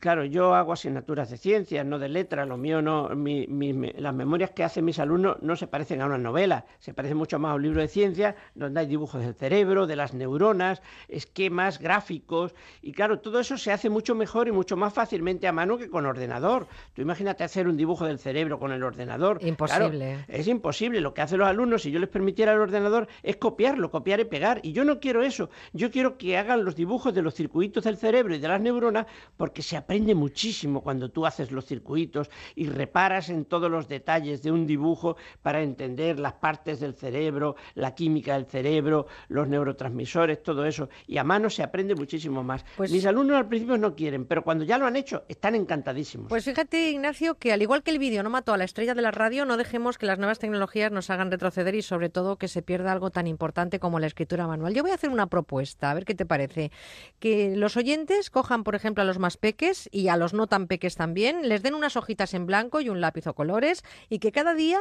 claro, 0.00 0.24
yo 0.24 0.54
hago 0.54 0.72
asignaturas 0.72 1.30
de 1.30 1.36
ciencias, 1.36 1.86
no 1.86 1.98
de 1.98 2.08
letras, 2.08 2.48
lo 2.48 2.56
mío 2.56 2.82
no, 2.82 3.08
las 3.08 4.14
memorias 4.14 4.50
que 4.50 4.64
hacen 4.64 4.84
mis 4.84 4.98
alumnos 4.98 5.36
no 5.40 5.56
se 5.56 5.66
parecen 5.66 6.00
a 6.00 6.06
una 6.06 6.18
novela, 6.18 6.64
se 6.78 6.94
parecen 6.94 7.16
mucho 7.16 7.38
más 7.38 7.52
a 7.52 7.54
un 7.54 7.62
libro 7.62 7.80
de 7.80 7.88
ciencias 7.88 8.34
donde 8.54 8.80
hay 8.80 8.86
dibujos 8.86 9.22
del 9.22 9.34
cerebro, 9.34 9.86
de 9.86 9.96
las 9.96 10.14
neuronas, 10.14 10.82
esquemas, 11.08 11.78
gráficos, 11.78 12.54
y 12.82 12.92
claro, 12.92 13.20
todo 13.20 13.40
eso 13.40 13.56
se 13.56 13.72
hace 13.72 13.90
mucho 13.90 14.14
mejor 14.14 14.48
y 14.48 14.52
mucho 14.52 14.76
más 14.76 14.92
fácilmente 14.92 15.46
a 15.46 15.52
mano 15.52 15.78
que 15.78 15.88
con 15.88 16.06
ordenador. 16.06 16.66
Tú 16.94 17.02
imagínate 17.02 17.44
hacer 17.44 17.68
un 17.68 17.76
dibujo 17.76 18.06
del 18.06 18.18
cerebro 18.18 18.58
con 18.58 18.72
el 18.72 18.82
ordenador. 18.82 19.38
Imposible. 19.42 20.24
es 20.28 20.48
imposible. 20.48 21.00
Lo 21.00 21.14
que 21.14 21.22
hacen 21.22 21.38
los 21.38 21.48
alumnos, 21.48 21.82
si 21.82 21.90
yo 21.90 21.98
les 21.98 22.08
permitiera 22.08 22.52
el 22.52 22.60
ordenador, 22.60 23.08
es 23.22 23.36
copiarlo, 23.36 23.90
copiar 23.90 24.20
y 24.20 24.24
pegar. 24.24 24.60
Y 24.62 24.72
yo 24.72 24.84
no 24.84 25.00
quiero 25.00 25.22
eso. 25.22 25.50
Yo 25.72 25.90
quiero 25.90 26.16
que 26.18 26.36
hagan 26.36 26.64
los 26.64 26.76
dibujos 26.76 27.14
de 27.14 27.22
los 27.22 27.34
circuitos 27.34 27.84
del 27.84 27.96
cerebro 27.96 28.34
y 28.34 28.38
de 28.38 28.48
las 28.48 28.60
neuronas 28.60 29.06
porque 29.36 29.62
se 29.62 29.76
aprende 29.76 30.14
muchísimo 30.14 30.82
cuando 30.82 31.10
tú 31.10 31.26
haces 31.26 31.50
los 31.52 31.66
circuitos 31.66 32.30
y 32.54 32.66
reparas 32.66 33.28
en 33.28 33.44
todos 33.44 33.70
los 33.70 33.88
detalles 33.88 34.42
de 34.42 34.50
un 34.50 34.66
dibujo 34.66 35.16
para 35.42 35.62
entender 35.62 36.18
las 36.18 36.34
partes 36.34 36.80
del 36.80 36.94
cerebro, 36.94 37.56
la 37.74 37.94
química 37.94 38.34
del 38.34 38.46
cerebro, 38.46 39.06
los 39.28 39.48
neurotransmisores, 39.48 40.42
todo 40.42 40.64
eso. 40.64 40.88
Y 41.06 41.18
a 41.18 41.24
mano 41.24 41.50
se 41.50 41.62
aprende 41.62 41.94
muchísimo 41.94 42.42
más. 42.42 42.64
Pues, 42.76 42.90
Mis 42.90 43.06
alumnos 43.06 43.36
al 43.36 43.48
principio 43.48 43.78
no 43.78 43.94
quieren, 43.94 44.24
pero 44.26 44.42
cuando 44.42 44.64
ya 44.64 44.78
lo 44.78 44.86
han 44.86 44.96
hecho, 44.96 45.24
están 45.28 45.54
encantadísimos. 45.54 46.28
Pues 46.28 46.44
fíjate, 46.44 46.90
Ignacio, 46.90 47.36
que 47.36 47.52
al 47.52 47.62
igual 47.62 47.82
que 47.82 47.90
el 47.90 47.98
vídeo 47.98 48.22
no 48.22 48.30
mató 48.30 48.52
a 48.52 48.56
la 48.56 48.64
estrella 48.64 48.94
de 48.94 49.02
la 49.02 49.10
radio, 49.10 49.44
no 49.44 49.56
dejemos 49.56 49.98
que 49.98 50.06
las 50.06 50.18
nuevas 50.18 50.38
tecnologías 50.38 50.92
nos 50.92 51.10
hagan 51.10 51.30
retroceder 51.30 51.74
y 51.74 51.82
sobre 51.82 52.08
todo 52.08 52.36
que 52.36 52.48
se 52.48 52.62
pierda 52.62 52.92
algo 52.92 53.10
tan 53.10 53.26
importante 53.26 53.78
como 53.78 53.98
la 53.98 54.06
escritura 54.06 54.46
manual. 54.46 54.74
Yo 54.74 54.82
voy 54.82 54.92
a 54.92 54.94
hacer 54.94 55.10
una 55.10 55.26
propuesta, 55.26 55.90
a 55.90 55.94
ver 55.94 56.04
qué 56.04 56.14
te 56.14 56.26
parece. 56.26 56.70
Que 57.18 57.56
los 57.56 57.76
oyentes 57.76 58.30
cojan, 58.30 58.64
por 58.64 58.74
ejemplo, 58.74 59.02
a 59.02 59.06
los 59.06 59.18
más 59.26 59.36
pequeños, 59.36 59.88
y 59.90 60.06
a 60.06 60.16
los 60.16 60.34
no 60.34 60.46
tan 60.46 60.68
peques 60.68 60.94
también, 60.94 61.48
les 61.48 61.62
den 61.62 61.74
unas 61.74 61.96
hojitas 61.96 62.32
en 62.32 62.46
blanco 62.46 62.80
y 62.80 62.90
un 62.90 63.00
lápiz 63.00 63.26
o 63.26 63.34
colores 63.34 63.82
y 64.08 64.20
que 64.20 64.30
cada 64.30 64.54
día 64.54 64.80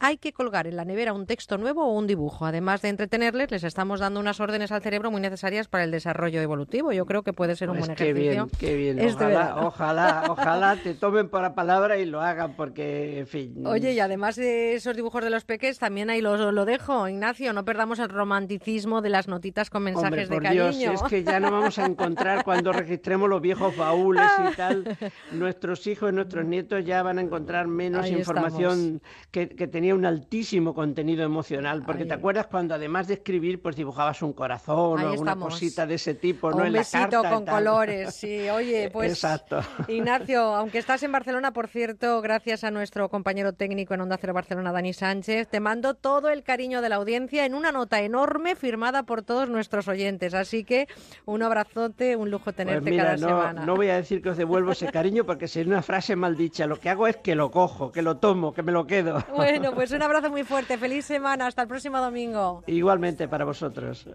hay 0.00 0.18
que 0.18 0.32
colgar 0.32 0.66
en 0.66 0.76
la 0.76 0.84
nevera 0.84 1.12
un 1.12 1.26
texto 1.26 1.58
nuevo 1.58 1.84
o 1.84 1.92
un 1.92 2.06
dibujo. 2.06 2.46
Además 2.46 2.82
de 2.82 2.88
entretenerles, 2.88 3.50
les 3.50 3.64
estamos 3.64 4.00
dando 4.00 4.20
unas 4.20 4.40
órdenes 4.40 4.72
al 4.72 4.82
cerebro 4.82 5.10
muy 5.10 5.20
necesarias 5.20 5.68
para 5.68 5.84
el 5.84 5.90
desarrollo 5.90 6.40
evolutivo. 6.40 6.92
Yo 6.92 7.06
creo 7.06 7.22
que 7.22 7.32
puede 7.32 7.56
ser 7.56 7.70
un 7.70 7.76
pues 7.76 7.86
buen 7.86 7.96
qué 7.96 8.10
ejercicio. 8.10 8.46
Bien, 8.46 8.58
qué 8.58 8.74
bien. 8.76 8.98
Este 8.98 9.24
ojalá, 9.24 9.56
ojalá, 9.66 10.24
ojalá 10.28 10.76
te 10.76 10.94
tomen 10.94 11.28
para 11.28 11.54
palabra 11.54 11.98
y 11.98 12.06
lo 12.06 12.20
hagan, 12.20 12.54
porque, 12.54 13.20
en 13.20 13.26
fin. 13.26 13.66
Oye, 13.66 13.92
y 13.92 14.00
además 14.00 14.36
de 14.36 14.74
esos 14.74 14.96
dibujos 14.96 15.22
de 15.24 15.30
los 15.30 15.44
peques, 15.44 15.78
también 15.78 16.10
ahí 16.10 16.20
lo, 16.20 16.52
lo 16.52 16.64
dejo, 16.64 17.08
Ignacio. 17.08 17.52
No 17.52 17.64
perdamos 17.64 17.98
el 17.98 18.08
romanticismo 18.08 19.02
de 19.02 19.08
las 19.08 19.28
notitas 19.28 19.70
con 19.70 19.82
mensajes 19.82 20.28
de 20.28 20.38
cariño. 20.38 20.70
Dios, 20.70 20.94
es 20.94 21.02
que 21.02 21.24
ya 21.24 21.40
no 21.40 21.50
vamos 21.50 21.78
a 21.78 21.86
encontrar 21.86 22.44
cuando 22.44 22.72
registremos 22.72 23.28
los 23.28 23.40
viejos 23.40 23.76
baúles 23.76 24.30
y 24.52 24.56
tal. 24.56 24.96
Nuestros 25.32 25.86
hijos, 25.86 26.12
nuestros 26.12 26.44
nietos 26.44 26.84
ya 26.84 27.02
van 27.02 27.18
a 27.18 27.22
encontrar 27.22 27.66
menos 27.66 28.08
información 28.10 29.00
que, 29.30 29.48
que 29.48 29.66
tenía 29.88 29.94
un 29.94 30.04
altísimo 30.04 30.74
contenido 30.74 31.24
emocional, 31.24 31.82
porque 31.82 32.04
te 32.04 32.12
acuerdas 32.12 32.46
cuando 32.46 32.74
además 32.74 33.08
de 33.08 33.14
escribir, 33.14 33.62
pues 33.62 33.74
dibujabas 33.74 34.20
un 34.20 34.34
corazón 34.34 35.02
o 35.02 35.08
alguna 35.08 35.34
cosita 35.36 35.86
de 35.86 35.94
ese 35.94 36.14
tipo, 36.14 36.50
¿no? 36.50 36.58
Un 36.58 36.66
en 36.66 36.72
besito 36.74 37.22
la 37.22 37.30
con 37.30 37.46
colores, 37.46 38.14
sí. 38.14 38.48
Oye, 38.50 38.90
pues 38.92 39.12
Exacto. 39.12 39.60
Ignacio, 39.88 40.40
aunque 40.40 40.76
estás 40.76 41.02
en 41.04 41.12
Barcelona, 41.12 41.52
por 41.52 41.68
cierto, 41.68 42.20
gracias 42.20 42.64
a 42.64 42.70
nuestro 42.70 43.08
compañero 43.08 43.54
técnico 43.54 43.94
en 43.94 44.02
Onda 44.02 44.18
Cero 44.20 44.34
Barcelona, 44.34 44.72
Dani 44.72 44.92
Sánchez, 44.92 45.48
te 45.48 45.60
mando 45.60 45.94
todo 45.94 46.28
el 46.28 46.42
cariño 46.42 46.82
de 46.82 46.90
la 46.90 46.96
audiencia 46.96 47.46
en 47.46 47.54
una 47.54 47.72
nota 47.72 48.02
enorme 48.02 48.56
firmada 48.56 49.04
por 49.04 49.22
todos 49.22 49.48
nuestros 49.48 49.88
oyentes. 49.88 50.34
Así 50.34 50.64
que 50.64 50.86
un 51.24 51.42
abrazote, 51.42 52.14
un 52.16 52.30
lujo 52.30 52.52
tenerte 52.52 52.82
pues 52.82 52.90
mira, 52.90 53.04
cada 53.04 53.16
no, 53.16 53.28
semana. 53.28 53.64
No 53.64 53.74
voy 53.74 53.88
a 53.88 53.96
decir 53.96 54.20
que 54.20 54.28
os 54.28 54.36
devuelvo 54.36 54.72
ese 54.72 54.90
cariño 54.92 55.24
porque 55.24 55.48
sería 55.48 55.72
una 55.72 55.82
frase 55.82 56.14
maldicha. 56.14 56.66
Lo 56.66 56.78
que 56.78 56.90
hago 56.90 57.06
es 57.06 57.16
que 57.16 57.34
lo 57.34 57.50
cojo, 57.50 57.90
que 57.90 58.02
lo 58.02 58.18
tomo, 58.18 58.52
que 58.52 58.62
me 58.62 58.72
lo 58.72 58.86
quedo. 58.86 59.24
Bueno, 59.34 59.72
pues 59.78 59.92
un 59.92 60.02
abrazo 60.02 60.28
muy 60.28 60.42
fuerte. 60.42 60.76
Feliz 60.76 61.04
semana. 61.04 61.46
Hasta 61.46 61.62
el 61.62 61.68
próximo 61.68 62.00
domingo. 62.00 62.64
Igualmente 62.66 63.28
para 63.28 63.44
vosotros. 63.44 64.06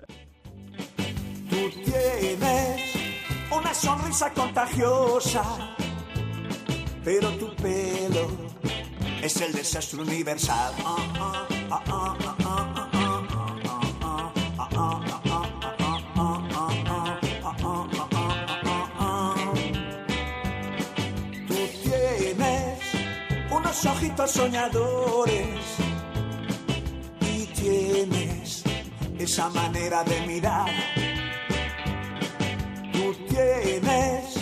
Tú 1.50 1.70
tienes 1.86 2.82
una 3.50 3.74
sonrisa 3.74 4.34
contagiosa, 4.34 5.42
pero 7.06 7.30
tu 7.38 7.56
pelo 7.56 8.28
es 9.22 9.40
el 9.40 9.54
desastre 9.54 10.02
universal. 10.02 10.74
Unos 23.74 23.86
ojitos 23.86 24.32
soñadores 24.32 25.58
y 27.22 27.46
tienes 27.48 28.64
esa 29.18 29.50
manera 29.50 30.04
de 30.04 30.22
mirar. 30.28 30.70
Tú 32.92 33.16
tienes 33.30 34.36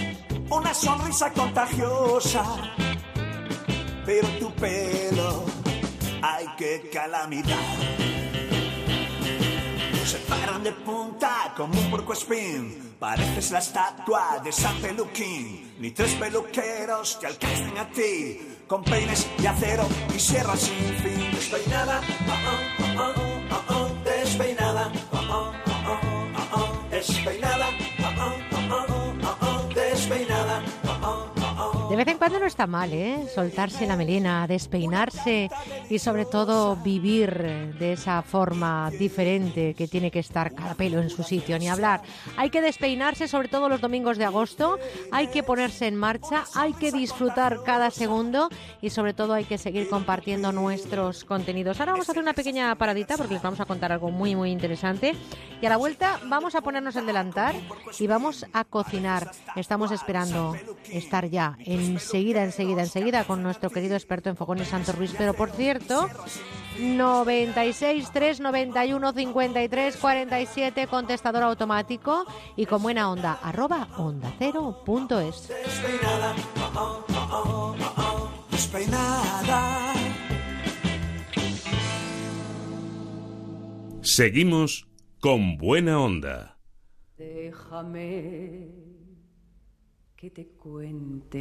una 0.50 0.74
sonrisa 0.74 1.32
contagiosa, 1.32 2.44
pero 4.06 4.28
tu 4.40 4.54
pelo, 4.56 5.46
hay 6.22 6.46
que 6.58 6.90
calamidad. 6.92 7.56
Se 10.06 10.18
paran 10.28 10.62
de 10.62 10.74
punta 10.74 11.54
como 11.56 11.80
un 11.80 11.90
porco 11.90 12.12
espín. 12.12 12.96
Pareces 13.00 13.52
la 13.52 13.60
estatua 13.60 14.42
de 14.44 14.52
San 14.52 14.76
Peluquín. 14.82 15.74
Ni 15.80 15.92
tres 15.92 16.14
peluqueros 16.16 17.18
que 17.20 17.28
alcancen 17.28 17.78
a 17.78 17.90
ti. 17.90 18.61
Con 18.72 18.86
peines 18.86 19.28
de 19.38 19.50
acero 19.50 19.84
y 20.16 20.18
sierras 20.18 20.62
sin 20.62 20.96
fin. 21.04 21.30
Despeinada, 21.34 22.00
oh, 22.26 22.32
oh, 22.48 23.02
oh, 23.02 23.14
oh, 23.18 23.42
oh, 23.52 23.64
oh, 23.68 23.90
despeinada, 24.06 24.90
oh, 25.12 25.18
oh, 25.30 25.52
oh, 25.68 26.00
oh, 26.38 26.50
oh, 26.54 26.90
despeinada, 26.90 27.68
oh, 28.00 28.14
oh, 28.18 28.51
De 31.92 31.98
vez 31.98 32.08
en 32.08 32.18
cuando 32.18 32.40
no 32.40 32.46
está 32.46 32.68
mal, 32.68 32.94
¿eh? 32.94 33.28
Soltarse 33.36 33.86
la 33.86 33.98
melena, 33.98 34.48
despeinarse 34.48 35.50
y 35.90 36.00
sobre 36.00 36.24
todo 36.24 36.78
vivir 36.78 37.76
de 37.78 37.92
esa 37.92 38.22
forma 38.22 38.90
diferente 38.92 39.74
que 39.74 39.90
tiene 39.90 40.10
que 40.10 40.20
estar 40.20 40.56
cada 40.56 40.76
pelo 40.76 41.02
en 41.02 41.10
su 41.10 41.22
sitio, 41.22 41.60
ni 41.60 41.68
hablar. 41.68 42.02
Hay 42.38 42.50
que 42.50 42.62
despeinarse 42.62 43.28
sobre 43.28 43.50
todo 43.50 43.68
los 43.68 43.82
domingos 43.82 44.18
de 44.18 44.24
agosto, 44.24 44.80
hay 45.12 45.28
que 45.28 45.44
ponerse 45.44 45.86
en 45.86 45.98
marcha, 45.98 46.46
hay 46.56 46.72
que 46.72 46.94
disfrutar 46.94 47.62
cada 47.66 47.92
segundo 47.92 48.48
y 48.82 48.90
sobre 48.90 49.14
todo 49.14 49.34
hay 49.34 49.44
que 49.44 49.58
seguir 49.58 49.90
compartiendo 49.90 50.54
nuestros 50.54 51.26
contenidos. 51.26 51.82
Ahora 51.82 51.92
vamos 51.92 52.08
a 52.08 52.14
hacer 52.14 52.24
una 52.24 52.34
pequeña 52.34 52.74
paradita 52.76 53.18
porque 53.18 53.34
les 53.34 53.44
vamos 53.44 53.60
a 53.60 53.66
contar 53.66 53.92
algo 53.92 54.12
muy 54.12 54.34
muy 54.34 54.52
interesante 54.52 55.14
y 55.62 55.66
a 55.66 55.70
la 55.70 55.76
vuelta 55.76 56.22
vamos 56.28 56.56
a 56.56 56.62
ponernos 56.62 56.96
el 56.96 57.06
delantal 57.06 57.54
y 58.00 58.08
vamos 58.08 58.46
a 58.54 58.64
cocinar. 58.64 59.30
Estamos 59.58 59.92
esperando 59.92 60.56
estar 60.90 61.28
ya 61.28 61.58
en 61.60 61.81
enseguida, 61.86 62.44
enseguida, 62.44 62.82
enseguida 62.82 63.24
con 63.24 63.44
nuestro 63.44 63.70
querido 63.70 63.96
experto 63.96 64.30
en 64.30 64.38
fogones 64.38 64.70
Santo 64.70 64.92
Ruiz. 64.92 65.14
Pero 65.18 65.34
por 65.34 65.52
cierto, 65.52 66.10
96 66.80 68.12
391 68.12 69.14
53 69.14 69.98
47 69.98 70.88
contestador 70.88 71.44
automático 71.44 72.26
y 72.56 72.66
con 72.66 72.82
buena 72.82 73.12
onda 73.12 73.34
arroba 73.42 73.88
onda 73.98 74.34
cero 74.40 74.82
punto 74.86 75.20
es. 75.20 75.50
Seguimos 84.02 84.88
con 85.20 85.58
buena 85.58 86.00
onda. 86.00 86.58
Déjame 87.18 88.91
que 90.22 90.30
te 90.30 90.46
cuente 90.46 91.40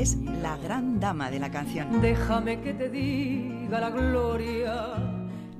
Es 0.00 0.16
la 0.16 0.56
gran 0.56 0.98
dama 0.98 1.30
de 1.30 1.38
la 1.38 1.50
canción. 1.50 2.00
Déjame 2.00 2.62
que 2.62 2.72
te 2.72 2.88
diga 2.88 3.78
la 3.78 3.90
gloria. 3.90 4.94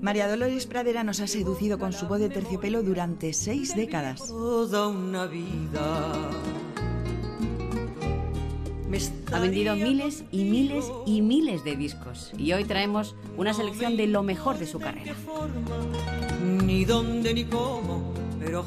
María 0.00 0.26
Dolores 0.26 0.66
Pradera 0.66 1.04
nos 1.04 1.20
ha 1.20 1.26
seducido 1.26 1.78
con 1.78 1.92
su 1.92 2.06
voz 2.06 2.18
de 2.18 2.30
terciopelo 2.30 2.82
durante 2.82 3.34
seis 3.34 3.76
décadas. 3.76 4.26
Toda 4.26 4.88
una 4.88 5.26
vida. 5.26 6.12
Ha 9.32 9.38
vendido 9.38 9.76
miles 9.76 10.24
y 10.30 10.44
miles 10.44 10.86
y 11.04 11.20
miles 11.20 11.64
de 11.64 11.76
discos 11.76 12.32
y 12.38 12.54
hoy 12.54 12.64
traemos 12.64 13.16
una 13.36 13.52
selección 13.52 13.98
de 13.98 14.06
lo 14.06 14.22
mejor 14.22 14.56
de 14.56 14.66
su 14.66 14.78
carrera. 14.78 15.14
Ni 16.64 16.86
dónde 16.86 17.34
ni 17.34 17.44
cómo, 17.44 18.14
pero 18.40 18.62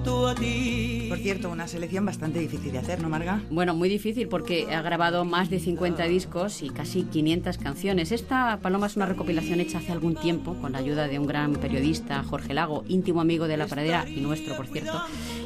junto 0.00 0.28
a 0.28 0.34
ti. 0.34 1.06
Por 1.08 1.18
cierto, 1.18 1.50
una 1.50 1.66
selección 1.66 2.06
bastante 2.06 2.38
difícil 2.38 2.72
de 2.72 2.78
hacer, 2.78 3.02
¿no, 3.02 3.08
Marga? 3.08 3.42
Bueno, 3.50 3.74
muy 3.74 3.88
difícil 3.88 4.28
porque 4.28 4.72
ha 4.72 4.80
grabado 4.80 5.24
más 5.24 5.50
de 5.50 5.58
50 5.58 6.04
discos 6.04 6.62
y 6.62 6.70
casi 6.70 7.02
500 7.02 7.58
canciones. 7.58 8.12
Esta 8.12 8.60
Paloma 8.62 8.86
es 8.86 8.96
una 8.96 9.06
recopilación 9.06 9.60
hecha 9.60 9.78
hace 9.78 9.92
algún 9.92 10.14
tiempo 10.14 10.54
con 10.54 10.72
la 10.72 10.78
ayuda 10.78 11.08
de 11.08 11.18
un 11.18 11.26
gran 11.26 11.54
periodista, 11.54 12.22
Jorge 12.22 12.54
Lago, 12.54 12.84
íntimo 12.88 13.20
amigo 13.20 13.48
de 13.48 13.56
La 13.56 13.66
Pradera 13.66 14.08
y 14.08 14.20
nuestro, 14.20 14.56
por 14.56 14.68
cierto. 14.68 15.02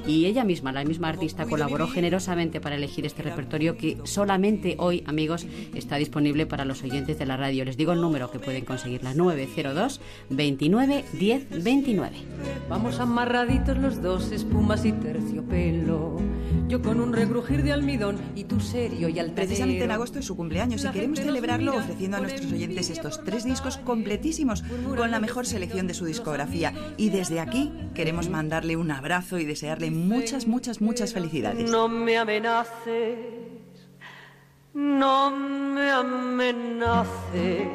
Y 0.07 0.27
ella 0.27 0.45
misma, 0.45 0.71
la 0.71 0.85
misma 0.85 1.09
artista, 1.09 1.47
colaboró 1.47 1.89
generosamente 1.89 2.61
para 2.61 2.77
elegir 2.77 3.07
este 3.07 3.23
repertorio 3.23 3.77
que 3.77 3.99
solamente 4.05 4.77
hoy, 4.79 5.03
amigos, 5.07 5.47
está 5.75 5.97
disponible 5.97 6.47
para 6.47 6.65
los 6.65 6.83
oyentes 6.83 7.19
de 7.19 7.27
la 7.27 7.37
radio. 7.39 7.65
Les 7.65 7.79
digo 7.79 7.93
el 7.93 8.03
número 8.03 8.31
que 8.31 8.39
pueden 8.39 8.65
conseguir, 8.65 9.03
la 9.03 9.15
902 9.15 10.01
29 10.29 11.05
10 11.19 11.65
29. 11.65 12.17
Vamos 12.69 13.01
amarraditos 13.01 13.79
los 13.79 14.03
dos, 14.03 14.31
espumas 14.45 14.85
y 14.85 14.93
terciopelo. 14.93 16.21
Yo 16.69 16.83
con 16.83 17.01
un 17.01 17.13
regrujir 17.13 17.63
de 17.63 17.73
almidón 17.73 18.19
y 18.37 18.45
tú 18.45 18.61
serio 18.61 19.09
y 19.09 19.19
altanero. 19.19 19.35
Precisamente 19.35 19.85
en 19.85 19.91
agosto 19.91 20.19
es 20.19 20.25
su 20.25 20.37
cumpleaños 20.37 20.85
y 20.85 20.89
queremos 20.89 21.21
celebrarlo 21.21 21.77
ofreciendo 21.77 22.17
a 22.17 22.21
nuestros 22.21 22.53
oyentes 22.53 22.91
estos 22.91 23.23
tres 23.25 23.45
discos 23.45 23.79
completísimos 23.79 24.63
con 24.97 25.11
la 25.11 25.21
mejor 25.21 25.47
selección 25.47 25.87
de 25.87 25.95
su 25.95 26.05
discografía. 26.05 26.73
Y 26.97 27.11
desde 27.11 27.41
aquí 27.41 27.73
queremos 27.95 28.29
mandarle 28.29 28.77
un 28.77 28.91
abrazo 28.91 29.39
y 29.39 29.45
desearle 29.45 29.91
muchas, 29.91 30.47
muchas, 30.47 30.81
muchas 30.81 31.13
felicidades. 31.13 31.71
No 31.71 31.89
me 31.89 32.17
amenaces, 32.17 33.17
no 34.75 35.31
me 35.31 35.91
amenaces. 35.91 37.69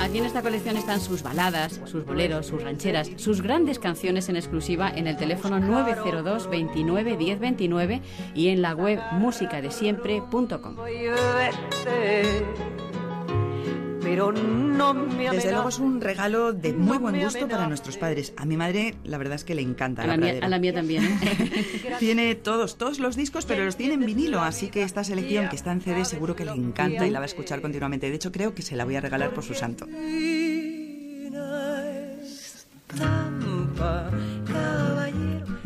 Aquí 0.00 0.18
en 0.18 0.24
esta 0.24 0.40
colección 0.40 0.76
están 0.76 0.98
sus 0.98 1.22
baladas, 1.22 1.80
sus 1.84 2.06
boleros, 2.06 2.46
sus 2.46 2.62
rancheras, 2.62 3.10
sus 3.16 3.42
grandes 3.42 3.78
canciones 3.78 4.30
en 4.30 4.36
exclusiva 4.36 4.90
en 4.90 5.06
el 5.06 5.16
teléfono 5.18 5.60
902 5.60 6.48
29 6.48 7.16
10 7.18 7.38
29 7.38 8.02
y 8.34 8.48
en 8.48 8.62
la 8.62 8.74
web 8.74 8.98
musicadesiempre.com. 9.12 10.76
Pero 14.10 14.32
no 14.32 14.92
me 14.92 15.30
Desde 15.30 15.52
luego 15.52 15.68
es 15.68 15.78
un 15.78 16.00
regalo 16.00 16.52
de 16.52 16.72
muy 16.72 16.98
buen 16.98 17.20
gusto 17.20 17.46
para 17.46 17.68
nuestros 17.68 17.96
padres. 17.96 18.32
A 18.36 18.44
mi 18.44 18.56
madre, 18.56 18.96
la 19.04 19.18
verdad 19.18 19.36
es 19.36 19.44
que 19.44 19.54
le 19.54 19.62
encanta. 19.62 20.02
A 20.02 20.06
la, 20.08 20.16
mía, 20.16 20.40
a 20.42 20.48
la 20.48 20.58
mía 20.58 20.74
también. 20.74 21.04
¿eh? 21.04 21.96
tiene 22.00 22.34
todos, 22.34 22.76
todos 22.76 22.98
los 22.98 23.14
discos, 23.14 23.46
pero 23.46 23.64
los 23.64 23.76
tiene 23.76 23.94
en 23.94 24.04
vinilo, 24.04 24.40
así 24.40 24.68
que 24.68 24.82
esta 24.82 25.04
selección 25.04 25.48
que 25.48 25.54
está 25.54 25.70
en 25.70 25.80
CD 25.80 26.04
seguro 26.04 26.34
que 26.34 26.44
le 26.44 26.52
encanta 26.52 27.06
y 27.06 27.10
la 27.10 27.20
va 27.20 27.24
a 27.24 27.26
escuchar 27.26 27.60
continuamente. 27.60 28.08
De 28.08 28.16
hecho, 28.16 28.32
creo 28.32 28.52
que 28.52 28.62
se 28.62 28.74
la 28.74 28.84
voy 28.84 28.96
a 28.96 29.00
regalar 29.00 29.30
por 29.30 29.44
su 29.44 29.54
santo. 29.54 29.86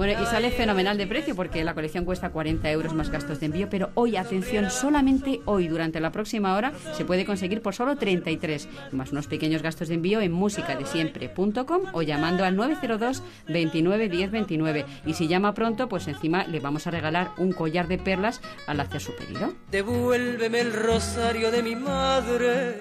Bueno, 0.04 0.22
y 0.22 0.26
sale 0.26 0.50
fenomenal 0.50 0.98
de 0.98 1.06
precio 1.06 1.34
porque 1.34 1.64
la 1.64 1.72
colección 1.72 2.04
cuesta 2.04 2.28
40 2.28 2.70
euros 2.70 2.92
más 2.92 3.08
gastos 3.08 3.40
de 3.40 3.46
envío, 3.46 3.70
pero 3.70 3.88
hoy, 3.94 4.18
atención, 4.18 4.70
solamente 4.70 5.40
hoy, 5.46 5.66
durante 5.66 5.98
la 5.98 6.12
próxima 6.12 6.54
hora, 6.54 6.74
se 6.92 7.06
puede 7.06 7.24
conseguir 7.24 7.62
por 7.62 7.74
solo 7.74 7.96
33, 7.96 8.68
más 8.92 9.12
unos 9.12 9.28
pequeños 9.28 9.62
gastos 9.62 9.88
de 9.88 9.94
envío 9.94 10.20
en 10.20 10.30
musicadesiempre.com 10.30 11.84
o 11.94 12.02
llamando 12.02 12.44
al 12.44 12.54
902 12.54 13.22
29 13.48 14.10
10 14.10 14.30
29. 14.30 14.84
Y 15.06 15.14
si 15.14 15.26
llama 15.26 15.54
pronto, 15.54 15.88
pues 15.88 16.06
encima 16.06 16.44
le 16.44 16.60
vamos 16.60 16.86
a 16.86 16.90
regalar 16.90 17.30
un 17.38 17.52
collar 17.52 17.88
de 17.88 17.96
perlas 17.96 18.42
al 18.66 18.80
hacer 18.80 19.00
su 19.00 19.16
pedido. 19.16 19.54
Devuélveme 19.70 20.60
el 20.60 20.74
rosario 20.74 21.50
de 21.50 21.62
mi 21.62 21.76
madre. 21.76 22.76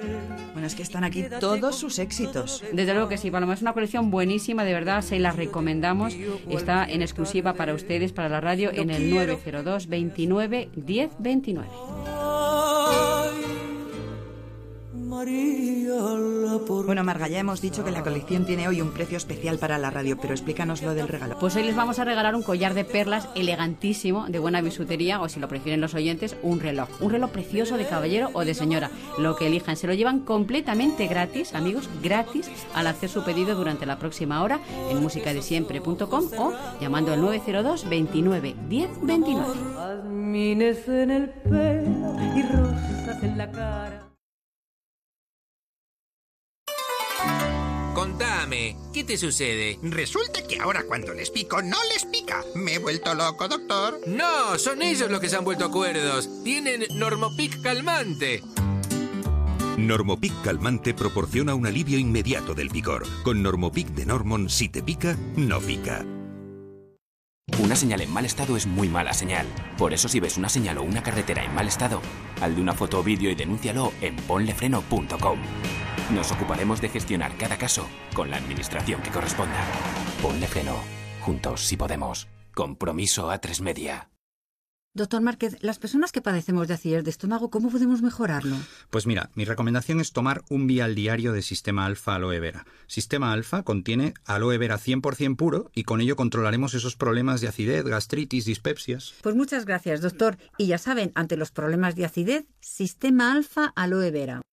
Bueno, 0.51 0.67
es 0.67 0.75
que 0.75 0.83
están 0.83 1.05
aquí 1.05 1.23
todos 1.39 1.79
sus 1.79 1.99
éxitos. 1.99 2.63
Desde 2.73 2.93
luego 2.93 3.07
que 3.07 3.17
sí, 3.17 3.31
Paloma, 3.31 3.53
es 3.53 3.61
una 3.61 3.71
colección 3.71 4.11
buenísima, 4.11 4.65
de 4.65 4.73
verdad, 4.73 5.01
se 5.01 5.19
la 5.19 5.31
recomendamos. 5.31 6.13
Está 6.49 6.85
en 6.85 7.01
exclusiva 7.13 7.53
para 7.53 7.75
ustedes, 7.75 8.11
para 8.11 8.27
la 8.27 8.41
radio, 8.41 8.71
en 8.73 8.89
el 8.89 9.13
902 9.13 9.87
29 9.87 10.69
10 10.75 11.11
29. 11.19 11.69
Bueno, 16.85 17.03
Marga, 17.03 17.27
ya 17.27 17.39
hemos 17.39 17.61
dicho 17.61 17.83
que 17.83 17.91
la 17.91 18.03
colección 18.03 18.45
tiene 18.45 18.67
hoy 18.67 18.81
un 18.81 18.91
precio 18.91 19.17
especial 19.17 19.57
para 19.57 19.77
la 19.77 19.89
radio, 19.89 20.17
pero 20.19 20.33
explícanos 20.33 20.81
lo 20.81 20.93
del 20.93 21.07
regalo. 21.07 21.37
Pues 21.39 21.55
hoy 21.55 21.63
les 21.63 21.75
vamos 21.75 21.99
a 21.99 22.05
regalar 22.05 22.35
un 22.35 22.43
collar 22.43 22.73
de 22.73 22.83
perlas 22.85 23.29
elegantísimo, 23.35 24.27
de 24.27 24.39
buena 24.39 24.61
bisutería, 24.61 25.21
o 25.21 25.29
si 25.29 25.39
lo 25.39 25.47
prefieren 25.47 25.81
los 25.81 25.93
oyentes, 25.93 26.35
un 26.41 26.59
reloj. 26.59 26.89
Un 27.01 27.11
reloj 27.11 27.31
precioso 27.31 27.77
de 27.77 27.87
caballero 27.87 28.29
o 28.33 28.45
de 28.45 28.53
señora, 28.53 28.91
lo 29.17 29.35
que 29.35 29.47
elijan. 29.47 29.75
Se 29.75 29.87
lo 29.87 29.93
llevan 29.93 30.19
completamente 30.19 31.07
gratis, 31.07 31.53
amigos, 31.53 31.89
gratis, 32.01 32.49
al 32.73 32.87
hacer 32.87 33.09
su 33.09 33.23
pedido 33.23 33.55
durante 33.55 33.85
la 33.85 33.99
próxima 33.99 34.41
hora 34.43 34.59
en 34.89 35.01
musicadesiempre.com 35.01 36.25
o 36.37 36.53
llamando 36.81 37.13
al 37.13 37.21
902 37.21 37.89
29 37.89 38.55
10 38.67 38.89
29. 39.01 39.53
en 40.87 41.11
el 41.11 41.29
pelo 41.29 42.15
y 42.35 42.41
rosas 42.41 43.23
en 43.23 43.37
la 43.37 43.51
cara. 43.51 44.12
¿Qué 49.03 49.13
te 49.13 49.17
sucede? 49.17 49.79
Resulta 49.81 50.41
que 50.47 50.59
ahora 50.59 50.83
cuando 50.87 51.13
les 51.13 51.29
pico 51.29 51.61
no 51.61 51.77
les 51.91 52.05
pica. 52.05 52.41
Me 52.55 52.75
he 52.75 52.79
vuelto 52.79 53.13
loco, 53.13 53.49
doctor. 53.49 53.99
No, 54.07 54.57
son 54.57 54.81
ellos 54.81 55.11
los 55.11 55.19
que 55.19 55.27
se 55.27 55.35
han 55.35 55.43
vuelto 55.43 55.69
cuerdos. 55.71 56.29
Tienen 56.43 56.85
Normopic 56.95 57.61
calmante. 57.61 58.41
Normopic 59.77 60.33
calmante 60.43 60.93
proporciona 60.93 61.53
un 61.53 61.67
alivio 61.67 61.97
inmediato 61.97 62.53
del 62.53 62.69
picor. 62.69 63.05
Con 63.23 63.43
Normopic 63.43 63.89
de 63.89 64.05
Normon, 64.05 64.49
si 64.49 64.69
te 64.69 64.81
pica, 64.81 65.17
no 65.35 65.59
pica. 65.59 66.05
Una 67.59 67.75
señal 67.75 68.01
en 68.01 68.11
mal 68.11 68.25
estado 68.25 68.55
es 68.55 68.65
muy 68.65 68.87
mala 68.87 69.13
señal. 69.13 69.45
Por 69.77 69.93
eso 69.93 70.07
si 70.07 70.21
ves 70.21 70.37
una 70.37 70.49
señal 70.49 70.77
o 70.77 70.83
una 70.83 71.03
carretera 71.03 71.43
en 71.43 71.53
mal 71.53 71.67
estado, 71.67 72.01
al 72.41 72.55
de 72.55 72.61
una 72.61 72.73
foto 72.73 72.99
o 72.99 73.03
vídeo 73.03 73.29
y 73.29 73.35
denúncialo 73.35 73.91
en 74.01 74.15
ponlefreno.com. 74.15 75.39
Nos 76.11 76.31
ocuparemos 76.31 76.81
de 76.81 76.89
gestionar 76.89 77.37
cada 77.37 77.57
caso 77.57 77.87
con 78.13 78.29
la 78.29 78.37
administración 78.37 79.01
que 79.01 79.09
corresponda. 79.09 79.63
Ponle 80.21 80.47
freno. 80.47 80.75
Juntos 81.21 81.61
si 81.61 81.77
podemos. 81.77 82.27
Compromiso 82.53 83.31
a 83.31 83.39
tres 83.39 83.61
media. 83.61 84.09
Doctor 84.95 85.21
Márquez, 85.21 85.57
las 85.61 85.79
personas 85.79 86.11
que 86.11 86.21
padecemos 86.21 86.67
de 86.67 86.75
acidez 86.75 87.03
de 87.03 87.09
estómago, 87.09 87.49
¿cómo 87.49 87.71
podemos 87.71 88.03
mejorarlo? 88.03 88.55
Pues 88.91 89.07
mira, 89.07 89.31
mi 89.33 89.43
recomendación 89.43 89.99
es 89.99 90.11
tomar 90.11 90.43
un 90.51 90.67
vial 90.67 90.93
diario 90.93 91.33
de 91.33 91.41
Sistema 91.41 91.87
Alfa 91.87 92.13
Aloe 92.13 92.39
Vera. 92.39 92.67
Sistema 92.85 93.33
Alfa 93.33 93.63
contiene 93.63 94.13
aloe 94.23 94.59
vera 94.59 94.77
100% 94.77 95.35
puro 95.35 95.71
y 95.73 95.83
con 95.83 95.99
ello 95.99 96.15
controlaremos 96.15 96.75
esos 96.75 96.95
problemas 96.95 97.41
de 97.41 97.47
acidez, 97.47 97.85
gastritis, 97.85 98.45
dispepsias. 98.45 99.15
Pues 99.23 99.35
muchas 99.35 99.65
gracias, 99.65 100.01
doctor. 100.01 100.37
Y 100.59 100.67
ya 100.67 100.77
saben, 100.77 101.11
ante 101.15 101.37
los 101.37 101.49
problemas 101.49 101.95
de 101.95 102.05
acidez, 102.05 102.45
Sistema 102.59 103.31
Alfa 103.31 103.73
Aloe 103.75 104.11
Vera. 104.11 104.43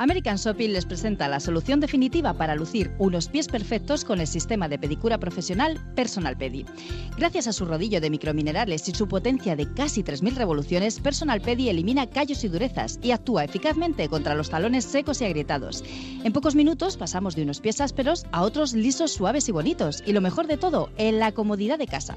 American 0.00 0.36
Shopping 0.36 0.70
les 0.70 0.86
presenta 0.86 1.26
la 1.26 1.40
solución 1.40 1.80
definitiva 1.80 2.32
para 2.32 2.54
lucir 2.54 2.92
unos 3.00 3.26
pies 3.26 3.48
perfectos 3.48 4.04
con 4.04 4.20
el 4.20 4.28
sistema 4.28 4.68
de 4.68 4.78
pedicura 4.78 5.18
profesional 5.18 5.80
Personal 5.96 6.36
Pedi. 6.36 6.64
Gracias 7.16 7.48
a 7.48 7.52
su 7.52 7.64
rodillo 7.64 8.00
de 8.00 8.08
microminerales 8.08 8.88
y 8.88 8.94
su 8.94 9.08
potencia 9.08 9.56
de 9.56 9.66
casi 9.74 10.04
3.000 10.04 10.36
revoluciones, 10.36 11.00
Personal 11.00 11.40
Pedi 11.40 11.68
elimina 11.68 12.06
callos 12.06 12.44
y 12.44 12.48
durezas 12.48 13.00
y 13.02 13.10
actúa 13.10 13.42
eficazmente 13.42 14.08
contra 14.08 14.36
los 14.36 14.50
talones 14.50 14.84
secos 14.84 15.20
y 15.20 15.24
agrietados. 15.24 15.82
En 16.22 16.32
pocos 16.32 16.54
minutos 16.54 16.96
pasamos 16.96 17.34
de 17.34 17.42
unos 17.42 17.58
pies 17.58 17.80
ásperos 17.80 18.24
a 18.30 18.42
otros 18.42 18.74
lisos, 18.74 19.10
suaves 19.10 19.48
y 19.48 19.52
bonitos. 19.52 20.04
Y 20.06 20.12
lo 20.12 20.20
mejor 20.20 20.46
de 20.46 20.58
todo, 20.58 20.90
en 20.96 21.18
la 21.18 21.32
comodidad 21.32 21.76
de 21.76 21.88
casa. 21.88 22.16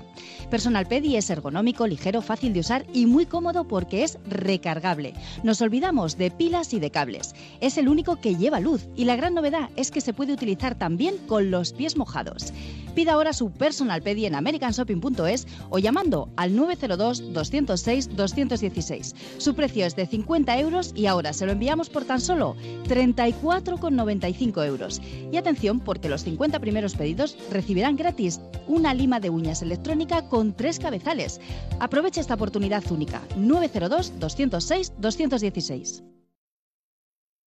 Personal 0.52 0.86
Pedi 0.86 1.16
es 1.16 1.32
ergonómico, 1.32 1.88
ligero, 1.88 2.22
fácil 2.22 2.54
de 2.54 2.60
usar 2.60 2.86
y 2.94 3.08
muy 3.08 3.26
cómodo 3.26 3.68
porque 3.68 4.04
es 4.04 4.20
recargable. 4.30 5.16
Nos 5.42 5.64
olvidamos 5.64 6.20
de 6.20 6.30
pilas 6.30 6.76
y 6.76 6.80
de 6.80 6.92
cables. 6.92 7.34
Es 7.60 7.71
el 7.78 7.90
único 7.90 8.18
que 8.18 8.36
lleva 8.36 8.60
luz 8.60 8.88
y 8.96 9.06
la 9.06 9.16
gran 9.16 9.34
novedad 9.34 9.70
es 9.76 9.92
que 9.92 10.02
se 10.02 10.14
puede 10.14 10.34
utilizar 10.34 10.78
también 10.78 11.18
con 11.28 11.52
los 11.52 11.74
pies 11.74 11.98
mojados. 11.98 12.54
Pida 12.96 13.14
ahora 13.14 13.34
su 13.34 13.52
personal 13.52 14.02
pedi 14.02 14.26
en 14.26 14.34
americanshopping.es 14.36 15.46
o 15.70 15.78
llamando 15.80 16.30
al 16.36 16.54
902-206-216. 16.54 19.16
Su 19.38 19.56
precio 19.56 19.86
es 19.86 19.96
de 19.96 20.06
50 20.06 20.60
euros 20.60 20.92
y 20.96 21.06
ahora 21.06 21.32
se 21.34 21.46
lo 21.46 21.54
enviamos 21.54 21.90
por 21.90 22.04
tan 22.04 22.20
solo 22.20 22.58
34,95 22.88 24.66
euros. 24.66 25.02
Y 25.32 25.38
atención 25.38 25.80
porque 25.80 26.10
los 26.10 26.24
50 26.24 26.60
primeros 26.60 26.96
pedidos 26.96 27.38
recibirán 27.50 27.96
gratis 27.96 28.42
una 28.68 28.94
lima 28.94 29.22
de 29.22 29.30
uñas 29.30 29.62
electrónica 29.62 30.28
con 30.28 30.52
tres 30.54 30.80
cabezales. 30.80 31.40
Aprovecha 31.80 32.20
esta 32.20 32.34
oportunidad 32.34 32.84
única. 32.92 33.22
902-206-216. 33.38 36.21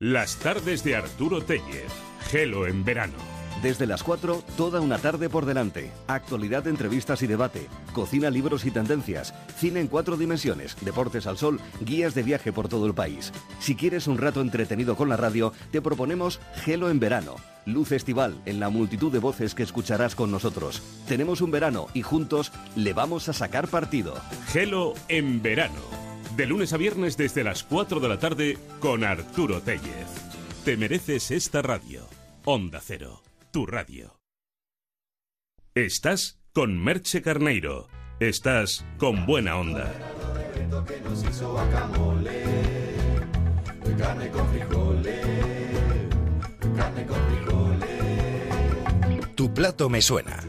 Las 0.00 0.36
tardes 0.40 0.82
de 0.82 0.97
Arturo 0.97 1.40
Tellez. 1.40 1.92
Gelo 2.28 2.66
en 2.66 2.84
verano. 2.84 3.14
Desde 3.62 3.86
las 3.86 4.02
4, 4.02 4.42
toda 4.56 4.81
una 4.81 4.98
tarde 4.98 5.28
por 5.28 5.47
delante. 5.47 5.92
Actualidad, 6.08 6.66
entrevistas 6.66 7.23
y 7.23 7.28
debate. 7.28 7.68
Cocina, 7.92 8.28
libros 8.28 8.64
y 8.64 8.73
tendencias. 8.73 9.32
Cine 9.56 9.78
en 9.78 9.86
cuatro 9.86 10.16
dimensiones. 10.16 10.76
Deportes 10.81 11.28
al 11.28 11.39
sol. 11.39 11.60
Guías 11.81 12.12
de 12.14 12.24
viaje 12.24 12.52
por 12.52 12.68
todo 12.68 12.86
el 12.86 12.92
país. 12.92 13.32
Si 13.60 13.76
quieres 13.76 14.08
un 14.08 14.18
rato 14.18 14.40
entretenido 14.40 14.97
con 14.97 15.08
la 15.08 15.16
radio, 15.16 15.52
te 15.70 15.81
proponemos 15.81 16.40
Gelo 16.64 16.90
en 16.90 16.98
verano. 16.98 17.36
Luz 17.64 17.92
estival 17.92 18.34
en 18.47 18.58
la 18.58 18.70
multitud 18.70 19.12
de 19.12 19.20
voces 19.20 19.55
que 19.55 19.62
escucharás 19.62 20.16
con 20.16 20.32
nosotros. 20.32 20.82
Tenemos 21.06 21.40
un 21.40 21.52
verano 21.52 21.86
y 21.94 22.02
juntos 22.02 22.50
le 22.74 22.94
vamos 22.94 23.28
a 23.28 23.32
sacar 23.32 23.68
partido. 23.68 24.16
Gelo 24.48 24.94
en 25.06 25.40
verano. 25.40 26.14
De 26.36 26.46
lunes 26.46 26.72
a 26.72 26.76
viernes 26.76 27.16
desde 27.16 27.44
las 27.44 27.62
4 27.62 28.00
de 28.00 28.08
la 28.08 28.18
tarde 28.18 28.58
con 28.80 29.04
Arturo 29.04 29.60
Tellez. 29.60 30.08
Te 30.64 30.76
mereces 30.76 31.30
esta 31.30 31.62
radio. 31.62 32.08
Onda 32.44 32.80
Cero, 32.82 33.22
tu 33.52 33.66
radio. 33.66 34.18
Estás 35.76 36.40
con 36.52 36.82
Merche 36.82 37.22
Carneiro. 37.22 37.86
Estás 38.18 38.84
con 38.98 39.26
buena 39.26 39.56
onda. 39.56 39.92
Tu 49.36 49.54
plato 49.54 49.88
me 49.88 50.02
suena. 50.02 50.42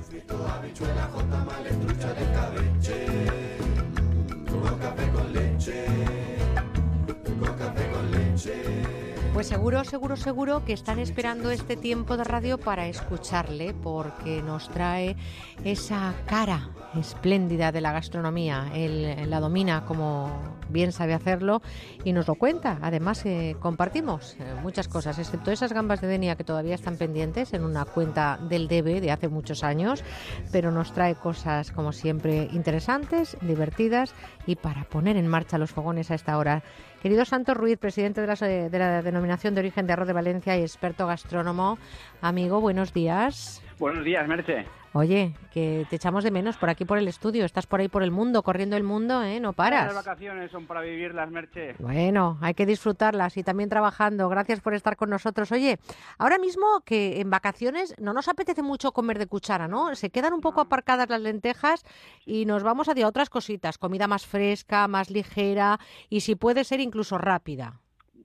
Pues 9.34 9.48
seguro, 9.48 9.84
seguro, 9.84 10.16
seguro 10.16 10.64
que 10.64 10.72
están 10.72 10.98
esperando 11.00 11.52
este 11.52 11.76
tiempo 11.76 12.16
de 12.16 12.24
radio 12.24 12.58
para 12.58 12.88
escucharle, 12.88 13.74
porque 13.74 14.42
nos 14.42 14.70
trae 14.70 15.18
esa 15.66 16.14
cara 16.26 16.70
espléndida 16.98 17.74
de 17.74 17.82
la 17.82 17.92
gastronomía. 17.92 18.72
Él 18.74 19.30
la 19.30 19.42
domina 19.42 19.86
como 19.86 20.30
bien 20.70 20.92
sabe 20.92 21.14
hacerlo 21.14 21.62
y 22.04 22.14
nos 22.14 22.28
lo 22.28 22.36
cuenta. 22.36 22.80
Además, 22.82 23.26
eh, 23.26 23.58
compartimos 23.60 24.38
eh, 24.40 24.56
muchas 24.62 24.88
cosas, 24.88 25.20
excepto 25.20 25.52
esas 25.52 25.74
gambas 25.74 26.02
de 26.02 26.08
Denia 26.08 26.36
que 26.36 26.44
todavía 26.44 26.76
están 26.76 26.98
pendientes 26.98 27.54
en 27.54 27.64
una 27.64 27.84
cuenta 27.84 28.40
del 28.42 28.68
DB 28.68 29.02
de 29.02 29.12
hace 29.12 29.28
muchos 29.28 29.64
años, 29.64 30.04
pero 30.52 30.72
nos 30.72 30.94
trae 30.94 31.16
cosas, 31.16 31.72
como 31.72 31.92
siempre, 31.92 32.50
interesantes, 32.54 33.38
divertidas 33.42 34.14
y 34.46 34.56
para 34.56 34.86
poner 34.86 35.18
en 35.18 35.28
marcha 35.28 35.58
los 35.58 35.72
fogones 35.72 36.12
a 36.12 36.16
esta 36.16 36.38
hora. 36.38 36.64
Querido 37.06 37.24
Santos 37.24 37.56
Ruiz, 37.56 37.78
presidente 37.78 38.20
de 38.20 38.26
la, 38.26 38.36
de 38.36 38.80
la 38.80 39.04
Denominación 39.04 39.54
de 39.54 39.60
Origen 39.60 39.86
de 39.86 39.94
Arroz 39.94 40.08
de 40.08 40.14
Valencia 40.14 40.58
y 40.58 40.62
experto 40.62 41.06
gastrónomo, 41.06 41.78
amigo, 42.20 42.60
buenos 42.60 42.96
días. 42.96 43.62
Buenos 43.78 44.04
días, 44.04 44.28
Merche. 44.28 44.66
Oye, 44.98 45.34
que 45.52 45.86
te 45.90 45.98
echamos 45.98 46.24
de 46.24 46.32
menos 46.32 46.56
por 46.56 46.70
aquí 46.70 46.86
por 46.86 46.98
el 46.98 47.10
estudio. 47.10 47.44
Estás 47.44 47.68
por 47.68 47.82
ahí 47.82 47.90
por 47.90 48.02
el 48.02 48.12
mundo, 48.12 48.44
corriendo 48.44 48.78
el 48.78 48.84
mundo, 48.84 49.22
¿eh? 49.24 49.42
No 49.42 49.52
paras. 49.52 49.94
Las 49.94 50.06
vacaciones 50.06 50.50
son 50.52 50.68
para 50.68 50.80
vivirlas, 50.80 51.30
Merche. 51.30 51.76
Bueno, 51.80 52.38
hay 52.40 52.54
que 52.54 52.66
disfrutarlas 52.66 53.36
y 53.36 53.44
también 53.44 53.68
trabajando. 53.68 54.30
Gracias 54.30 54.62
por 54.62 54.74
estar 54.74 54.96
con 54.96 55.10
nosotros. 55.10 55.52
Oye, 55.52 55.80
ahora 56.18 56.38
mismo 56.38 56.80
que 56.86 57.20
en 57.20 57.30
vacaciones 57.30 57.94
no 58.00 58.14
nos 58.14 58.30
apetece 58.30 58.64
mucho 58.64 58.94
comer 58.94 59.20
de 59.20 59.28
cuchara, 59.28 59.68
¿no? 59.68 59.96
Se 59.96 60.12
quedan 60.12 60.32
un 60.32 60.40
poco 60.40 60.62
aparcadas 60.62 61.10
las 61.10 61.20
lentejas 61.20 61.84
y 62.26 62.46
nos 62.46 62.64
vamos 62.64 62.88
hacia 62.88 63.06
otras 63.06 63.30
cositas. 63.30 63.78
Comida 63.78 64.08
más 64.08 64.26
fresca, 64.26 64.88
más 64.88 65.10
ligera 65.10 65.78
y 66.08 66.22
si 66.22 66.36
puede 66.36 66.64
ser 66.64 66.80
incluso 66.80 67.18
rápida. 67.18 67.82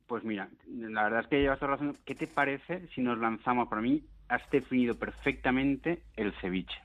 Pues 0.07 0.23
mira, 0.23 0.49
la 0.69 1.03
verdad 1.03 1.23
es 1.23 1.27
que 1.27 1.41
llevas 1.41 1.59
razón. 1.59 1.99
¿Qué 2.05 2.15
te 2.15 2.29
parece 2.29 2.87
si 2.95 3.01
nos 3.01 3.19
lanzamos? 3.19 3.67
Para 3.67 3.83
mí 3.83 4.05
has 4.31 4.49
definido 4.51 4.95
perfectamente 4.95 6.03
el 6.17 6.33
ceviche. 6.41 6.79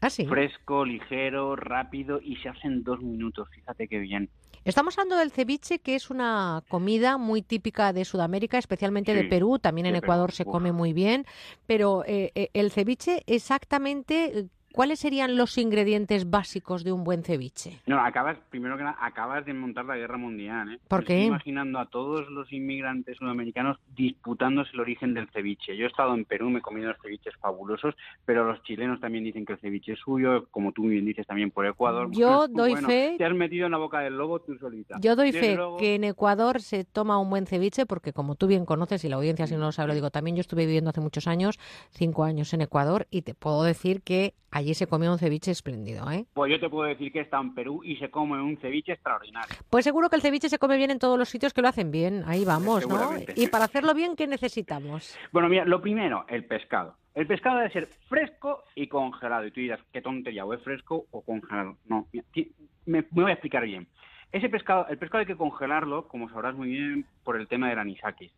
¿Ah, 0.00 0.10
sí? 0.10 0.26
Fresco, 0.26 0.84
ligero, 0.84 1.56
rápido 1.56 2.20
y 2.22 2.36
se 2.36 2.48
hace 2.48 2.66
en 2.66 2.84
dos 2.84 3.00
minutos. 3.00 3.48
Fíjate 3.50 3.88
qué 3.88 3.98
bien. 3.98 4.28
Estamos 4.64 4.98
hablando 4.98 5.16
del 5.16 5.30
ceviche, 5.30 5.78
que 5.78 5.94
es 5.94 6.10
una 6.10 6.62
comida 6.68 7.16
muy 7.16 7.42
típica 7.42 7.92
de 7.92 8.04
Sudamérica, 8.04 8.58
especialmente 8.58 9.14
de 9.14 9.24
Perú. 9.24 9.58
También 9.58 9.86
en 9.86 9.96
Ecuador 9.96 10.30
Perú, 10.30 10.36
se 10.36 10.44
come 10.44 10.72
muy 10.72 10.92
bien. 10.92 11.24
Pero 11.66 12.04
eh, 12.06 12.32
eh, 12.34 12.50
el 12.52 12.70
ceviche, 12.70 13.22
exactamente, 13.26 14.38
eh, 14.40 14.46
¿cuáles 14.72 14.98
serían 15.00 15.36
los 15.36 15.56
ingredientes 15.58 16.30
básicos 16.30 16.84
de 16.84 16.92
un 16.92 17.04
buen 17.04 17.22
ceviche? 17.24 17.80
No, 17.86 18.00
acabas, 18.00 18.38
primero 18.50 18.76
que 18.76 18.84
nada, 18.84 18.96
acabas 19.00 19.44
de 19.44 19.54
montar 19.54 19.84
la 19.84 19.96
guerra 19.96 20.16
mundial, 20.18 20.72
¿eh? 20.74 20.78
¿Por 20.88 21.04
qué? 21.04 21.14
Estoy 21.14 21.26
imaginando 21.26 21.78
a 21.78 21.86
todos 21.86 22.28
los 22.30 22.52
inmigrantes 22.52 23.16
sudamericanos 23.18 23.78
disputándose 23.96 24.70
el 24.74 24.80
origen 24.80 25.14
del 25.14 25.28
ceviche. 25.30 25.76
Yo 25.76 25.84
he 25.84 25.88
estado 25.88 26.14
en 26.14 26.24
Perú, 26.24 26.50
me 26.50 26.58
he 26.60 26.62
comido 26.62 26.86
unos 26.88 27.00
ceviches 27.02 27.34
fabulosos, 27.40 27.94
pero 28.24 28.44
los 28.44 28.62
chilenos 28.62 29.00
también 29.00 29.24
dicen 29.24 29.44
que 29.44 29.54
el 29.54 29.58
ceviche 29.58 29.92
es 29.92 29.98
suyo, 29.98 30.46
como 30.50 30.72
tú 30.72 30.84
bien 30.84 31.04
dices 31.04 31.26
también 31.26 31.50
por 31.50 31.66
Ecuador. 31.66 32.08
Yo 32.12 32.48
doy 32.48 32.72
bueno, 32.72 32.88
fe- 32.88 33.14
Te 33.18 33.24
has 33.24 33.34
metido 33.34 33.66
en 33.66 33.72
la 33.72 33.78
boca 33.78 34.00
del 34.00 34.16
lobo 34.16 34.40
tú 34.40 34.56
solita. 34.58 34.96
Yo 35.00 35.16
doy 35.16 35.32
Desde 35.32 35.40
fe 35.40 35.56
luego- 35.56 35.76
que 35.76 35.94
en 35.96 36.04
Ecuador 36.04 36.60
se 36.60 36.84
toma 36.84 37.18
un 37.18 37.30
buen 37.30 37.46
ceviche 37.46 37.86
porque 37.86 38.12
como 38.12 38.34
tú 38.34 38.46
bien 38.46 38.64
conoces 38.64 39.04
y 39.04 39.08
la 39.08 39.16
audiencia 39.16 39.46
si 39.46 39.54
no 39.54 39.60
lo 39.60 39.72
sabe 39.72 39.88
lo 39.88 39.94
digo 39.94 40.10
también, 40.10 40.36
yo 40.36 40.40
estuve 40.40 40.66
viviendo 40.66 40.90
hace 40.90 41.00
muchos 41.00 41.26
años, 41.26 41.58
cinco 41.90 42.24
años 42.24 42.52
en 42.54 42.60
Ecuador 42.62 43.06
y 43.10 43.22
te 43.22 43.34
puedo 43.34 43.62
decir 43.62 44.02
que 44.02 44.34
allí 44.58 44.74
se 44.74 44.86
come 44.86 45.08
un 45.08 45.18
ceviche 45.18 45.50
espléndido, 45.50 46.10
¿eh? 46.10 46.26
Pues 46.34 46.50
yo 46.50 46.60
te 46.60 46.68
puedo 46.68 46.88
decir 46.88 47.10
que 47.12 47.20
estado 47.20 47.42
en 47.42 47.54
Perú 47.54 47.80
y 47.84 47.96
se 47.96 48.10
come 48.10 48.40
un 48.42 48.56
ceviche 48.58 48.92
extraordinario. 48.92 49.56
Pues 49.70 49.84
seguro 49.84 50.10
que 50.10 50.16
el 50.16 50.22
ceviche 50.22 50.48
se 50.48 50.58
come 50.58 50.76
bien 50.76 50.90
en 50.90 50.98
todos 50.98 51.18
los 51.18 51.28
sitios 51.28 51.52
que 51.52 51.62
lo 51.62 51.68
hacen 51.68 51.90
bien, 51.90 52.24
ahí 52.26 52.44
vamos, 52.44 52.86
¿no? 52.88 53.12
Y 53.34 53.48
para 53.48 53.64
hacerlo 53.64 53.94
bien, 53.94 54.16
¿qué 54.16 54.26
necesitamos? 54.26 55.16
Bueno, 55.32 55.48
mira, 55.48 55.64
lo 55.64 55.80
primero, 55.80 56.24
el 56.28 56.44
pescado. 56.44 56.96
El 57.14 57.26
pescado 57.26 57.58
debe 57.58 57.72
ser 57.72 57.88
fresco 58.08 58.64
y 58.74 58.86
congelado. 58.86 59.46
Y 59.46 59.50
tú 59.50 59.60
dirás, 59.60 59.80
qué 59.92 60.00
tontería, 60.00 60.44
o 60.44 60.54
es 60.54 60.62
fresco 60.62 61.06
o 61.10 61.22
congelado. 61.22 61.76
No, 61.86 62.06
mira, 62.12 62.26
me 62.86 63.04
voy 63.10 63.30
a 63.30 63.34
explicar 63.34 63.64
bien. 63.64 63.88
Ese 64.30 64.48
pescado, 64.48 64.86
el 64.88 64.98
pescado 64.98 65.20
hay 65.20 65.26
que 65.26 65.36
congelarlo, 65.36 66.06
como 66.06 66.28
sabrás 66.28 66.54
muy 66.54 66.68
bien, 66.68 67.06
por 67.24 67.36
el 67.36 67.48
tema 67.48 67.68
del 67.68 67.78
anisakis. 67.78 68.32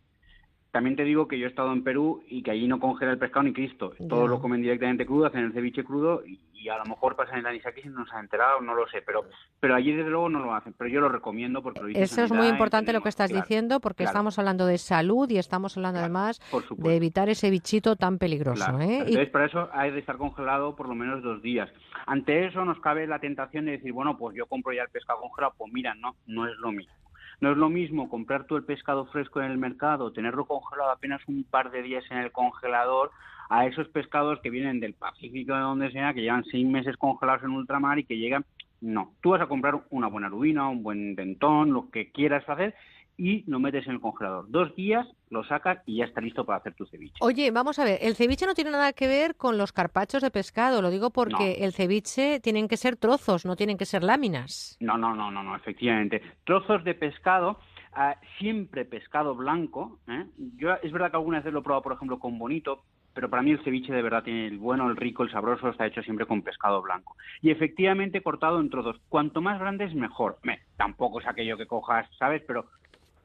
También 0.70 0.94
te 0.94 1.02
digo 1.04 1.26
que 1.26 1.38
yo 1.38 1.46
he 1.46 1.48
estado 1.48 1.72
en 1.72 1.82
Perú 1.82 2.22
y 2.28 2.42
que 2.42 2.52
allí 2.52 2.68
no 2.68 2.78
congela 2.78 3.10
el 3.12 3.18
pescado 3.18 3.42
ni 3.42 3.52
Cristo. 3.52 3.92
Todo 4.08 4.24
Ya. 4.24 4.30
lo 4.30 4.40
comen 4.40 4.62
directamente 4.62 5.04
crudo, 5.04 5.26
hacen 5.26 5.44
el 5.44 5.52
ceviche 5.52 5.82
crudo 5.82 6.22
y, 6.24 6.38
y 6.54 6.68
a 6.68 6.78
lo 6.78 6.84
mejor 6.84 7.16
pasan 7.16 7.40
el 7.40 7.46
anisakis 7.46 7.86
y 7.86 7.88
no 7.88 8.06
se 8.06 8.14
han 8.14 8.20
enterado, 8.26 8.60
no 8.60 8.74
lo 8.74 8.86
sé. 8.88 9.02
Pero, 9.02 9.24
pero 9.58 9.74
allí 9.74 9.92
desde 9.92 10.10
luego 10.10 10.28
no 10.28 10.38
lo 10.38 10.54
hacen. 10.54 10.72
Pero 10.78 10.88
yo 10.88 11.00
lo 11.00 11.08
recomiendo 11.08 11.60
porque 11.60 11.80
lo 11.80 11.86
dice 11.88 12.02
Eso 12.02 12.22
es 12.22 12.30
muy 12.30 12.46
importante 12.46 12.92
lo 12.92 13.00
que 13.00 13.08
estás 13.08 13.30
claro, 13.30 13.42
diciendo 13.44 13.80
porque 13.80 14.04
claro. 14.04 14.10
estamos 14.10 14.38
hablando 14.38 14.66
de 14.66 14.78
salud 14.78 15.28
y 15.28 15.38
estamos 15.38 15.76
hablando 15.76 15.98
además 16.00 16.40
de 16.76 16.94
evitar 16.96 17.28
ese 17.28 17.50
bichito 17.50 17.96
tan 17.96 18.18
peligroso. 18.18 18.78
¿eh? 18.80 18.86
Y- 18.98 19.00
Entonces, 19.08 19.30
para 19.30 19.46
eso 19.46 19.68
hay 19.72 19.90
de 19.90 19.98
estar 19.98 20.18
congelado 20.18 20.76
por 20.76 20.88
lo 20.88 20.94
menos 20.94 21.20
dos 21.22 21.42
días. 21.42 21.68
Ante 22.06 22.46
eso 22.46 22.64
nos 22.64 22.78
cabe 22.80 23.08
la 23.08 23.18
tentación 23.18 23.64
de 23.64 23.72
decir, 23.72 23.92
bueno, 23.92 24.16
pues 24.16 24.36
yo 24.36 24.46
compro 24.46 24.72
ya 24.72 24.82
el 24.82 24.88
pescado 24.90 25.20
congelado. 25.20 25.54
Pues 25.58 25.72
mira, 25.72 25.94
no, 25.96 26.14
no 26.28 26.46
es 26.46 26.56
lo 26.58 26.70
mismo. 26.70 26.92
No 27.40 27.52
es 27.52 27.56
lo 27.56 27.70
mismo 27.70 28.08
comprar 28.08 28.44
tú 28.44 28.56
el 28.56 28.64
pescado 28.64 29.06
fresco 29.06 29.40
en 29.40 29.50
el 29.50 29.58
mercado, 29.58 30.12
tenerlo 30.12 30.44
congelado 30.44 30.90
apenas 30.90 31.22
un 31.26 31.44
par 31.44 31.70
de 31.70 31.82
días 31.82 32.04
en 32.10 32.18
el 32.18 32.32
congelador, 32.32 33.10
a 33.48 33.66
esos 33.66 33.88
pescados 33.88 34.38
que 34.40 34.50
vienen 34.50 34.78
del 34.78 34.94
Pacífico, 34.94 35.54
de 35.54 35.60
donde 35.60 35.90
sea, 35.90 36.14
que 36.14 36.20
llevan 36.20 36.44
seis 36.44 36.66
meses 36.66 36.96
congelados 36.96 37.42
en 37.42 37.50
ultramar 37.50 37.98
y 37.98 38.04
que 38.04 38.18
llegan. 38.18 38.44
No, 38.80 39.12
tú 39.20 39.30
vas 39.30 39.42
a 39.42 39.46
comprar 39.46 39.82
una 39.90 40.06
buena 40.06 40.28
rubina, 40.28 40.68
un 40.68 40.82
buen 40.82 41.14
dentón, 41.14 41.72
lo 41.72 41.90
que 41.90 42.12
quieras 42.12 42.48
hacer, 42.48 42.74
y 43.20 43.44
lo 43.46 43.60
metes 43.60 43.86
en 43.86 43.92
el 43.92 44.00
congelador. 44.00 44.50
Dos 44.50 44.74
días, 44.74 45.06
lo 45.28 45.44
sacas 45.44 45.80
y 45.84 45.98
ya 45.98 46.06
está 46.06 46.22
listo 46.22 46.46
para 46.46 46.58
hacer 46.58 46.72
tu 46.72 46.86
ceviche. 46.86 47.16
Oye, 47.20 47.50
vamos 47.50 47.78
a 47.78 47.84
ver, 47.84 47.98
el 48.00 48.16
ceviche 48.16 48.46
no 48.46 48.54
tiene 48.54 48.70
nada 48.70 48.94
que 48.94 49.06
ver 49.06 49.36
con 49.36 49.58
los 49.58 49.72
carpachos 49.72 50.22
de 50.22 50.30
pescado, 50.30 50.80
lo 50.80 50.88
digo 50.88 51.10
porque 51.10 51.58
el 51.60 51.74
ceviche 51.74 52.40
tienen 52.40 52.66
que 52.66 52.78
ser 52.78 52.96
trozos, 52.96 53.44
no 53.44 53.56
tienen 53.56 53.76
que 53.76 53.84
ser 53.84 54.02
láminas. 54.02 54.78
No, 54.80 54.96
no, 54.96 55.14
no, 55.14 55.30
no, 55.30 55.42
no, 55.42 55.54
efectivamente. 55.54 56.22
Trozos 56.44 56.82
de 56.82 56.94
pescado, 56.94 57.58
ah, 57.92 58.16
siempre 58.38 58.86
pescado 58.86 59.34
blanco. 59.34 59.98
¿eh? 60.08 60.24
Yo 60.56 60.70
es 60.82 60.90
verdad 60.90 61.10
que 61.10 61.18
algunas 61.18 61.44
veces 61.44 61.52
lo 61.52 61.60
he 61.60 61.62
probado, 61.62 61.82
por 61.82 61.92
ejemplo, 61.92 62.18
con 62.18 62.38
bonito, 62.38 62.84
pero 63.12 63.28
para 63.28 63.42
mí 63.42 63.50
el 63.50 63.62
ceviche 63.62 63.92
de 63.92 64.00
verdad 64.00 64.22
tiene 64.22 64.46
el 64.46 64.56
bueno, 64.56 64.88
el 64.88 64.96
rico, 64.96 65.24
el 65.24 65.30
sabroso, 65.30 65.68
está 65.68 65.84
hecho 65.84 66.02
siempre 66.02 66.24
con 66.24 66.40
pescado 66.40 66.80
blanco. 66.80 67.16
Y 67.42 67.50
efectivamente 67.50 68.22
cortado 68.22 68.60
en 68.60 68.70
trozos. 68.70 68.96
Cuanto 69.10 69.42
más 69.42 69.60
grandes, 69.60 69.94
mejor. 69.94 70.38
Me, 70.42 70.60
tampoco 70.78 71.20
es 71.20 71.26
aquello 71.26 71.58
que 71.58 71.66
cojas, 71.66 72.08
¿sabes? 72.18 72.42
Pero 72.46 72.64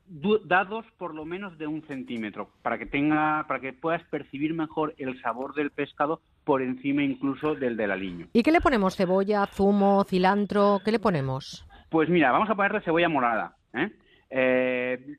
dados 0.08 0.86
por 0.98 1.16
lo 1.16 1.26
menos 1.26 1.58
de 1.58 1.68
un 1.68 1.82
centímetro 1.88 2.50
para 2.62 2.78
que 2.78 2.86
tenga 2.86 3.46
para 3.48 3.60
que 3.60 3.74
puedas 3.74 4.04
percibir 4.04 4.54
mejor 4.54 4.94
el 4.98 5.20
sabor 5.22 5.56
del 5.56 5.72
pescado 5.72 6.22
por 6.44 6.62
encima 6.62 7.04
incluso 7.04 7.56
del 7.56 7.76
del 7.76 7.92
aliño. 7.92 8.28
¿Y 8.34 8.44
qué 8.44 8.52
le 8.52 8.62
ponemos? 8.62 8.96
¿Cebolla, 8.96 9.46
zumo, 9.48 10.04
cilantro? 10.04 10.80
¿Qué 10.86 10.92
le 10.92 11.00
ponemos? 11.00 11.66
Pues 11.90 12.10
mira, 12.10 12.32
vamos 12.32 12.50
a 12.50 12.56
ponerle 12.56 12.82
cebolla 12.82 13.10
morada. 13.10 13.56
¿eh? 13.74 13.92
Eh, 14.30 15.18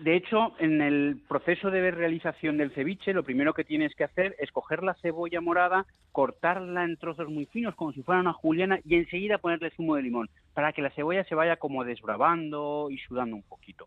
de 0.00 0.16
hecho, 0.16 0.54
en 0.58 0.80
el 0.80 1.20
proceso 1.28 1.70
de 1.70 1.90
realización 1.90 2.56
del 2.56 2.72
ceviche, 2.72 3.12
lo 3.12 3.22
primero 3.22 3.54
que 3.54 3.64
tienes 3.64 3.94
que 3.94 4.04
hacer 4.04 4.34
es 4.38 4.50
coger 4.50 4.82
la 4.82 4.94
cebolla 4.94 5.40
morada, 5.40 5.86
cortarla 6.12 6.84
en 6.84 6.96
trozos 6.96 7.28
muy 7.28 7.46
finos, 7.46 7.74
como 7.76 7.92
si 7.92 8.02
fuera 8.02 8.20
una 8.20 8.32
juliana, 8.32 8.80
y 8.84 8.96
enseguida 8.96 9.38
ponerle 9.38 9.70
zumo 9.70 9.96
de 9.96 10.02
limón, 10.02 10.28
para 10.54 10.72
que 10.72 10.82
la 10.82 10.90
cebolla 10.90 11.24
se 11.24 11.34
vaya 11.34 11.56
como 11.56 11.84
desbravando 11.84 12.88
y 12.90 12.98
sudando 12.98 13.36
un 13.36 13.42
poquito. 13.44 13.86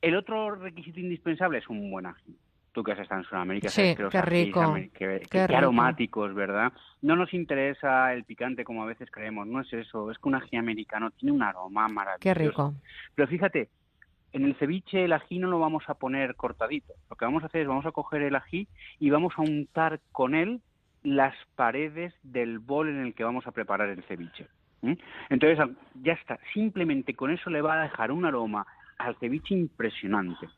El 0.00 0.16
otro 0.16 0.54
requisito 0.54 1.00
indispensable 1.00 1.58
es 1.58 1.68
un 1.68 1.90
buen 1.90 2.06
ají. 2.06 2.36
Tú 2.72 2.84
que 2.84 2.92
has 2.92 2.98
estado 2.98 3.20
en 3.22 3.26
Sudamérica, 3.26 3.68
Sí, 3.70 3.76
sabes 3.76 3.96
que 3.96 4.02
los 4.04 4.12
qué 4.12 4.22
rico, 4.22 4.74
que- 4.74 4.90
qué 5.30 5.46
qué 5.46 5.56
aromáticos, 5.56 6.34
¿verdad? 6.34 6.72
No 7.02 7.16
nos 7.16 7.32
interesa 7.34 8.12
el 8.12 8.24
picante 8.24 8.62
como 8.62 8.82
a 8.82 8.86
veces 8.86 9.10
creemos, 9.10 9.46
no 9.46 9.60
es 9.60 9.72
eso, 9.72 10.10
es 10.10 10.18
que 10.18 10.28
un 10.28 10.34
ají 10.36 10.56
americano 10.56 11.10
tiene 11.12 11.32
un 11.32 11.42
aroma 11.42 11.88
maravilloso. 11.88 12.20
Qué 12.20 12.34
rico. 12.34 12.74
Pero 13.16 13.28
fíjate, 13.28 13.70
en 14.32 14.44
el 14.44 14.54
ceviche 14.56 15.04
el 15.04 15.12
ají 15.12 15.38
no 15.38 15.48
lo 15.48 15.58
vamos 15.58 15.84
a 15.88 15.94
poner 15.94 16.34
cortadito. 16.34 16.94
Lo 17.10 17.16
que 17.16 17.24
vamos 17.24 17.42
a 17.42 17.46
hacer 17.46 17.62
es 17.62 17.68
vamos 17.68 17.86
a 17.86 17.92
coger 17.92 18.22
el 18.22 18.36
ají 18.36 18.68
y 18.98 19.10
vamos 19.10 19.34
a 19.36 19.42
untar 19.42 20.00
con 20.12 20.34
él 20.34 20.60
las 21.02 21.34
paredes 21.56 22.14
del 22.22 22.58
bol 22.58 22.88
en 22.88 23.00
el 23.00 23.14
que 23.14 23.24
vamos 23.24 23.46
a 23.46 23.52
preparar 23.52 23.88
el 23.88 24.02
ceviche. 24.04 24.46
Entonces 25.28 25.58
ya 26.02 26.12
está. 26.12 26.38
Simplemente 26.52 27.14
con 27.14 27.30
eso 27.30 27.50
le 27.50 27.62
va 27.62 27.80
a 27.80 27.82
dejar 27.82 28.12
un 28.12 28.24
aroma 28.24 28.66
al 28.98 29.16
ceviche 29.16 29.54
impresionante. 29.54 30.48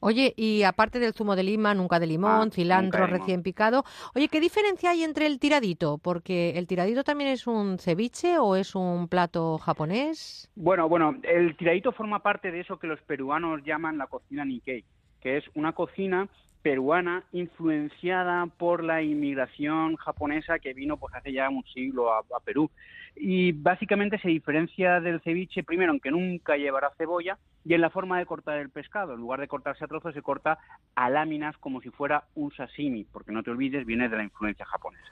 Oye, 0.00 0.34
y 0.36 0.62
aparte 0.62 0.98
del 0.98 1.14
zumo 1.14 1.34
de 1.36 1.42
lima, 1.42 1.74
nunca 1.74 1.98
de 1.98 2.06
limón, 2.06 2.48
Ah, 2.48 2.54
cilantro 2.54 3.00
nunca 3.00 3.00
de 3.00 3.06
limón. 3.06 3.20
recién 3.20 3.42
picado. 3.42 3.84
Oye, 4.14 4.28
¿qué 4.28 4.40
diferencia 4.40 4.90
hay 4.90 5.02
entre 5.04 5.26
el 5.26 5.38
tiradito? 5.38 5.98
Porque 5.98 6.50
el 6.58 6.66
tiradito 6.66 7.02
también 7.02 7.30
es 7.30 7.46
un 7.46 7.78
ceviche 7.78 8.38
o 8.38 8.56
es 8.56 8.74
un 8.74 9.08
plato 9.08 9.58
japonés. 9.58 10.50
Bueno, 10.54 10.88
bueno, 10.88 11.16
el 11.22 11.56
tiradito 11.56 11.92
forma 11.92 12.20
parte 12.22 12.50
de 12.50 12.60
eso 12.60 12.78
que 12.78 12.86
los 12.86 13.00
peruanos 13.02 13.62
llaman 13.64 13.98
la 13.98 14.06
cocina 14.06 14.44
Nikkei, 14.44 14.84
que 15.20 15.38
es 15.38 15.44
una 15.54 15.72
cocina 15.72 16.28
peruana 16.62 17.24
influenciada 17.32 18.46
por 18.46 18.82
la 18.82 19.02
inmigración 19.02 19.96
japonesa 19.96 20.58
que 20.58 20.74
vino 20.74 20.96
pues 20.96 21.14
hace 21.14 21.32
ya 21.32 21.48
un 21.48 21.64
siglo 21.64 22.12
a, 22.12 22.18
a 22.18 22.40
Perú. 22.44 22.70
Y 23.14 23.52
básicamente 23.52 24.18
se 24.18 24.28
diferencia 24.28 25.00
del 25.00 25.20
ceviche, 25.22 25.62
primero, 25.62 25.92
en 25.92 26.00
que 26.00 26.10
nunca 26.10 26.56
llevará 26.56 26.90
cebolla, 26.98 27.38
y 27.66 27.74
en 27.74 27.80
la 27.80 27.90
forma 27.90 28.18
de 28.18 28.26
cortar 28.26 28.58
el 28.58 28.70
pescado. 28.70 29.14
En 29.14 29.20
lugar 29.20 29.40
de 29.40 29.48
cortarse 29.48 29.84
a 29.84 29.88
trozos, 29.88 30.14
se 30.14 30.22
corta 30.22 30.56
a 30.94 31.10
láminas 31.10 31.56
como 31.58 31.80
si 31.80 31.90
fuera 31.90 32.22
un 32.36 32.52
sashimi, 32.54 33.04
porque 33.04 33.32
no 33.32 33.42
te 33.42 33.50
olvides, 33.50 33.84
viene 33.84 34.08
de 34.08 34.16
la 34.16 34.22
influencia 34.22 34.64
japonesa. 34.66 35.02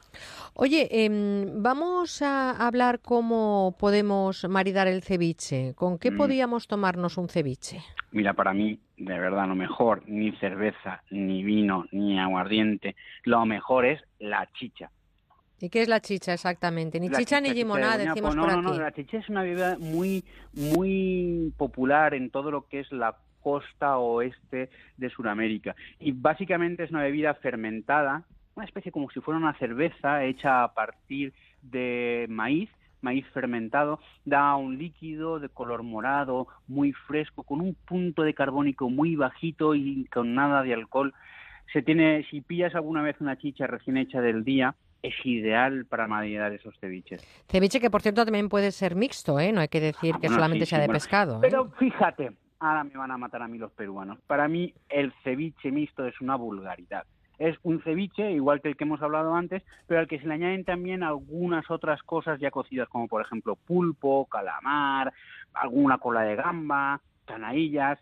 Oye, 0.55 1.05
em, 1.05 1.60
vamos 1.62 2.23
a 2.23 2.52
hablar 2.65 3.00
cómo 3.00 3.74
podemos 3.78 4.49
maridar 4.49 4.86
el 4.86 5.02
ceviche. 5.02 5.74
¿Con 5.74 5.99
qué 5.99 6.12
Mm. 6.12 6.16
podíamos 6.16 6.68
tomarnos 6.68 7.18
un 7.18 7.28
ceviche? 7.28 7.83
Mira, 8.12 8.34
para 8.34 8.52
mí, 8.55 8.78
de 8.97 9.18
verdad, 9.18 9.49
lo 9.49 9.57
mejor, 9.57 10.05
ni 10.07 10.31
cerveza, 10.36 11.02
ni 11.10 11.42
vino, 11.42 11.86
ni 11.91 12.20
aguardiente, 12.20 12.94
lo 13.24 13.44
mejor 13.47 13.84
es 13.84 14.00
la 14.20 14.49
chicha. 14.55 14.92
¿Y 15.65 15.70
qué 15.70 15.81
es 15.81 15.89
la 15.89 16.01
chicha 16.01 16.34
exactamente? 16.34 17.01
Ni 17.01 17.09
La 17.09 17.17
chicha 17.17 17.41
ni 17.41 17.49
chicha 17.49 17.55
de 17.55 17.60
limonada, 17.60 17.97
Doña 17.97 18.10
decimos 18.10 18.36
no, 18.36 18.43
por 18.43 18.52
no, 18.52 18.59
aquí. 18.59 18.76
No, 18.76 18.84
la 18.84 18.93
chicha 18.93 19.17
es 19.17 19.28
una 19.31 19.43
bebida 19.43 19.78
muy, 19.81 20.23
muy 20.52 21.55
popular 21.57 22.12
en 22.12 22.28
todo 22.28 22.51
lo 22.51 22.68
que 22.68 22.81
es 22.81 22.93
la 22.93 23.17
costa 23.41 23.97
oeste 23.97 24.68
de 24.99 25.09
Sudamérica. 25.09 25.75
Y 25.99 26.12
básicamente 26.12 26.84
es 26.84 26.91
una 26.91 27.01
bebida 27.01 27.33
fermentada, 27.36 28.25
una 28.57 28.67
especie 28.67 28.93
como 28.93 29.09
si 29.09 29.20
fuera 29.20 29.39
una 29.39 29.57
cerveza 29.59 30.23
hecha 30.25 30.65
a 30.65 30.75
partir 30.75 31.33
de 31.62 32.26
maíz, 32.28 32.68
maíz 33.01 33.26
fermentado, 33.33 34.01
da 34.26 34.57
un 34.57 34.76
líquido 34.76 35.39
de 35.39 35.49
color 35.49 35.83
morado, 35.83 36.47
muy 36.68 36.93
fresco, 36.93 37.43
con 37.43 37.62
un 37.62 37.75
punto 37.75 38.23
de 38.23 38.34
carbónico 38.34 38.91
muy 38.91 39.17
bajito 39.17 39.75
y 39.75 40.05
con 40.12 40.34
nada 40.34 40.62
de 40.62 40.75
alcohol. 40.75 41.15
Se 41.73 41.81
tiene, 41.81 42.26
si 42.31 42.43
pillas 42.43 42.75
alguna 42.75 43.01
vez 43.01 43.17
una 43.20 43.39
chicha 43.39 43.67
recién 43.67 43.97
hecha 43.97 44.20
del 44.20 44.44
día, 44.44 44.75
es 45.05 45.15
ideal 45.24 45.84
para 45.84 46.07
maridar 46.07 46.52
esos 46.52 46.74
ceviches. 46.81 47.23
Ceviche 47.49 47.78
que, 47.78 47.91
por 47.91 48.00
cierto, 48.00 48.24
también 48.24 48.49
puede 48.49 48.73
ser 48.73 48.97
mixto, 48.97 49.39
¿eh? 49.39 49.52
No 49.52 49.60
hay 49.60 49.68
que 49.68 49.81
decir 49.81 50.15
que 50.15 50.28
Bueno, 50.28 50.36
solamente 50.36 50.65
sí, 50.65 50.70
sea 50.70 50.78
sí, 50.78 50.81
de 50.81 50.86
bueno. 50.86 50.97
pescado. 50.97 51.36
¿eh? 51.36 51.41
Pero 51.42 51.70
fíjate, 51.78 52.33
ahora 52.58 52.84
me 52.84 52.97
van 52.97 53.10
a 53.10 53.18
matar 53.18 53.42
a 53.42 53.49
mí 53.49 53.58
los 53.58 53.70
peruanos. 53.73 54.18
Para 54.26 54.49
mí 54.49 54.73
el 54.89 55.12
ceviche 55.23 55.70
mixto 55.70 56.07
es 56.07 56.18
una 56.23 56.36
vulgaridad. 56.36 57.05
Es 57.39 57.57
un 57.65 57.83
ceviche 57.83 58.31
igual 58.33 58.62
que 58.62 58.68
el 58.68 58.76
que 58.76 58.84
hemos 58.84 59.02
hablado 59.02 59.34
antes, 59.34 59.62
pero 59.86 60.00
al 60.00 60.07
que 60.08 60.20
se 60.20 60.26
le 60.26 60.34
añaden 60.34 60.65
también 60.65 61.02
algunas 61.02 61.70
otras 61.70 62.02
cosas 62.05 62.41
ya 62.41 62.50
cocidas, 62.50 62.89
como 62.89 63.08
por 63.08 63.20
ejemplo 63.20 63.57
pulpo, 63.57 64.26
calamar, 64.26 65.12
alguna 65.52 65.99
cola 65.99 66.23
de 66.23 66.36
gamba, 66.36 67.00
canadillas. 67.26 67.99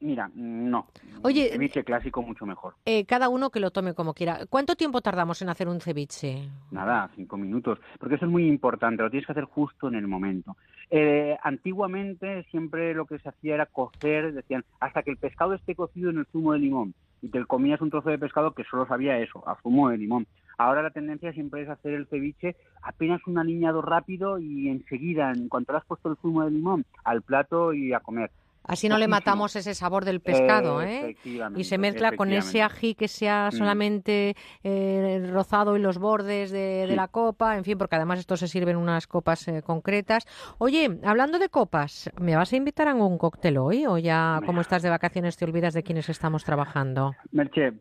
Mira, 0.00 0.30
no. 0.34 0.86
Oye, 1.22 1.50
ceviche 1.50 1.82
clásico 1.82 2.22
mucho 2.22 2.44
mejor. 2.46 2.74
Eh, 2.84 3.06
cada 3.06 3.28
uno 3.28 3.50
que 3.50 3.60
lo 3.60 3.70
tome 3.70 3.94
como 3.94 4.14
quiera. 4.14 4.40
¿Cuánto 4.48 4.76
tiempo 4.76 5.00
tardamos 5.00 5.40
en 5.42 5.48
hacer 5.48 5.68
un 5.68 5.80
ceviche? 5.80 6.48
Nada, 6.70 7.10
cinco 7.16 7.36
minutos, 7.36 7.78
porque 7.98 8.16
eso 8.16 8.26
es 8.26 8.30
muy 8.30 8.46
importante, 8.46 9.02
lo 9.02 9.10
tienes 9.10 9.26
que 9.26 9.32
hacer 9.32 9.44
justo 9.44 9.88
en 9.88 9.94
el 9.94 10.06
momento. 10.06 10.56
Eh, 10.90 11.36
antiguamente 11.42 12.44
siempre 12.50 12.94
lo 12.94 13.06
que 13.06 13.18
se 13.18 13.28
hacía 13.28 13.54
era 13.54 13.66
cocer, 13.66 14.32
decían, 14.32 14.64
hasta 14.78 15.02
que 15.02 15.10
el 15.10 15.16
pescado 15.16 15.54
esté 15.54 15.74
cocido 15.74 16.10
en 16.10 16.18
el 16.18 16.26
zumo 16.26 16.52
de 16.52 16.60
limón, 16.60 16.94
y 17.22 17.28
te 17.28 17.44
comías 17.46 17.80
un 17.80 17.90
trozo 17.90 18.10
de 18.10 18.18
pescado 18.18 18.52
que 18.52 18.64
solo 18.64 18.86
sabía 18.86 19.18
eso, 19.18 19.42
a 19.48 19.60
zumo 19.62 19.88
de 19.88 19.98
limón. 19.98 20.26
Ahora 20.58 20.82
la 20.82 20.90
tendencia 20.90 21.32
siempre 21.32 21.62
es 21.62 21.68
hacer 21.68 21.94
el 21.94 22.06
ceviche 22.06 22.56
apenas 22.82 23.20
un 23.26 23.38
aliñado 23.38 23.82
rápido 23.82 24.38
y 24.38 24.68
enseguida, 24.68 25.32
en 25.32 25.48
cuanto 25.48 25.72
le 25.72 25.78
has 25.78 25.84
puesto 25.84 26.10
el 26.10 26.16
zumo 26.18 26.44
de 26.44 26.50
limón, 26.50 26.84
al 27.04 27.22
plato 27.22 27.72
y 27.72 27.92
a 27.92 28.00
comer. 28.00 28.30
Así 28.66 28.88
no 28.88 28.98
le 28.98 29.08
matamos 29.08 29.54
ese 29.56 29.74
sabor 29.74 30.04
del 30.04 30.20
pescado, 30.20 30.82
¿eh? 30.82 31.16
Y 31.54 31.64
se 31.64 31.78
mezcla 31.78 32.12
con 32.16 32.32
ese 32.32 32.62
ají 32.62 32.94
que 32.94 33.08
sea 33.08 33.48
Mm. 33.52 33.56
solamente 33.56 34.36
eh, 34.62 35.30
rozado 35.32 35.76
en 35.76 35.82
los 35.82 35.98
bordes 35.98 36.50
de, 36.50 36.86
la 36.96 37.08
copa, 37.08 37.56
en 37.56 37.64
fin, 37.64 37.76
porque 37.78 37.96
además 37.96 38.18
esto 38.20 38.36
se 38.36 38.48
sirve 38.48 38.70
en 38.70 38.76
unas 38.76 39.06
copas 39.06 39.46
eh, 39.48 39.62
concretas. 39.62 40.26
Oye, 40.58 40.98
hablando 41.04 41.38
de 41.38 41.48
copas, 41.48 42.10
¿me 42.18 42.36
vas 42.36 42.52
a 42.52 42.56
invitar 42.56 42.88
a 42.88 42.94
un 42.94 43.18
cóctel 43.18 43.58
hoy 43.58 43.86
o 43.86 43.98
ya 43.98 44.40
como 44.46 44.60
estás 44.60 44.82
de 44.82 44.90
vacaciones 44.90 45.36
te 45.36 45.44
olvidas 45.44 45.74
de 45.74 45.82
quienes 45.82 46.08
estamos 46.08 46.44
trabajando? 46.44 47.14
Merche, 47.32 47.72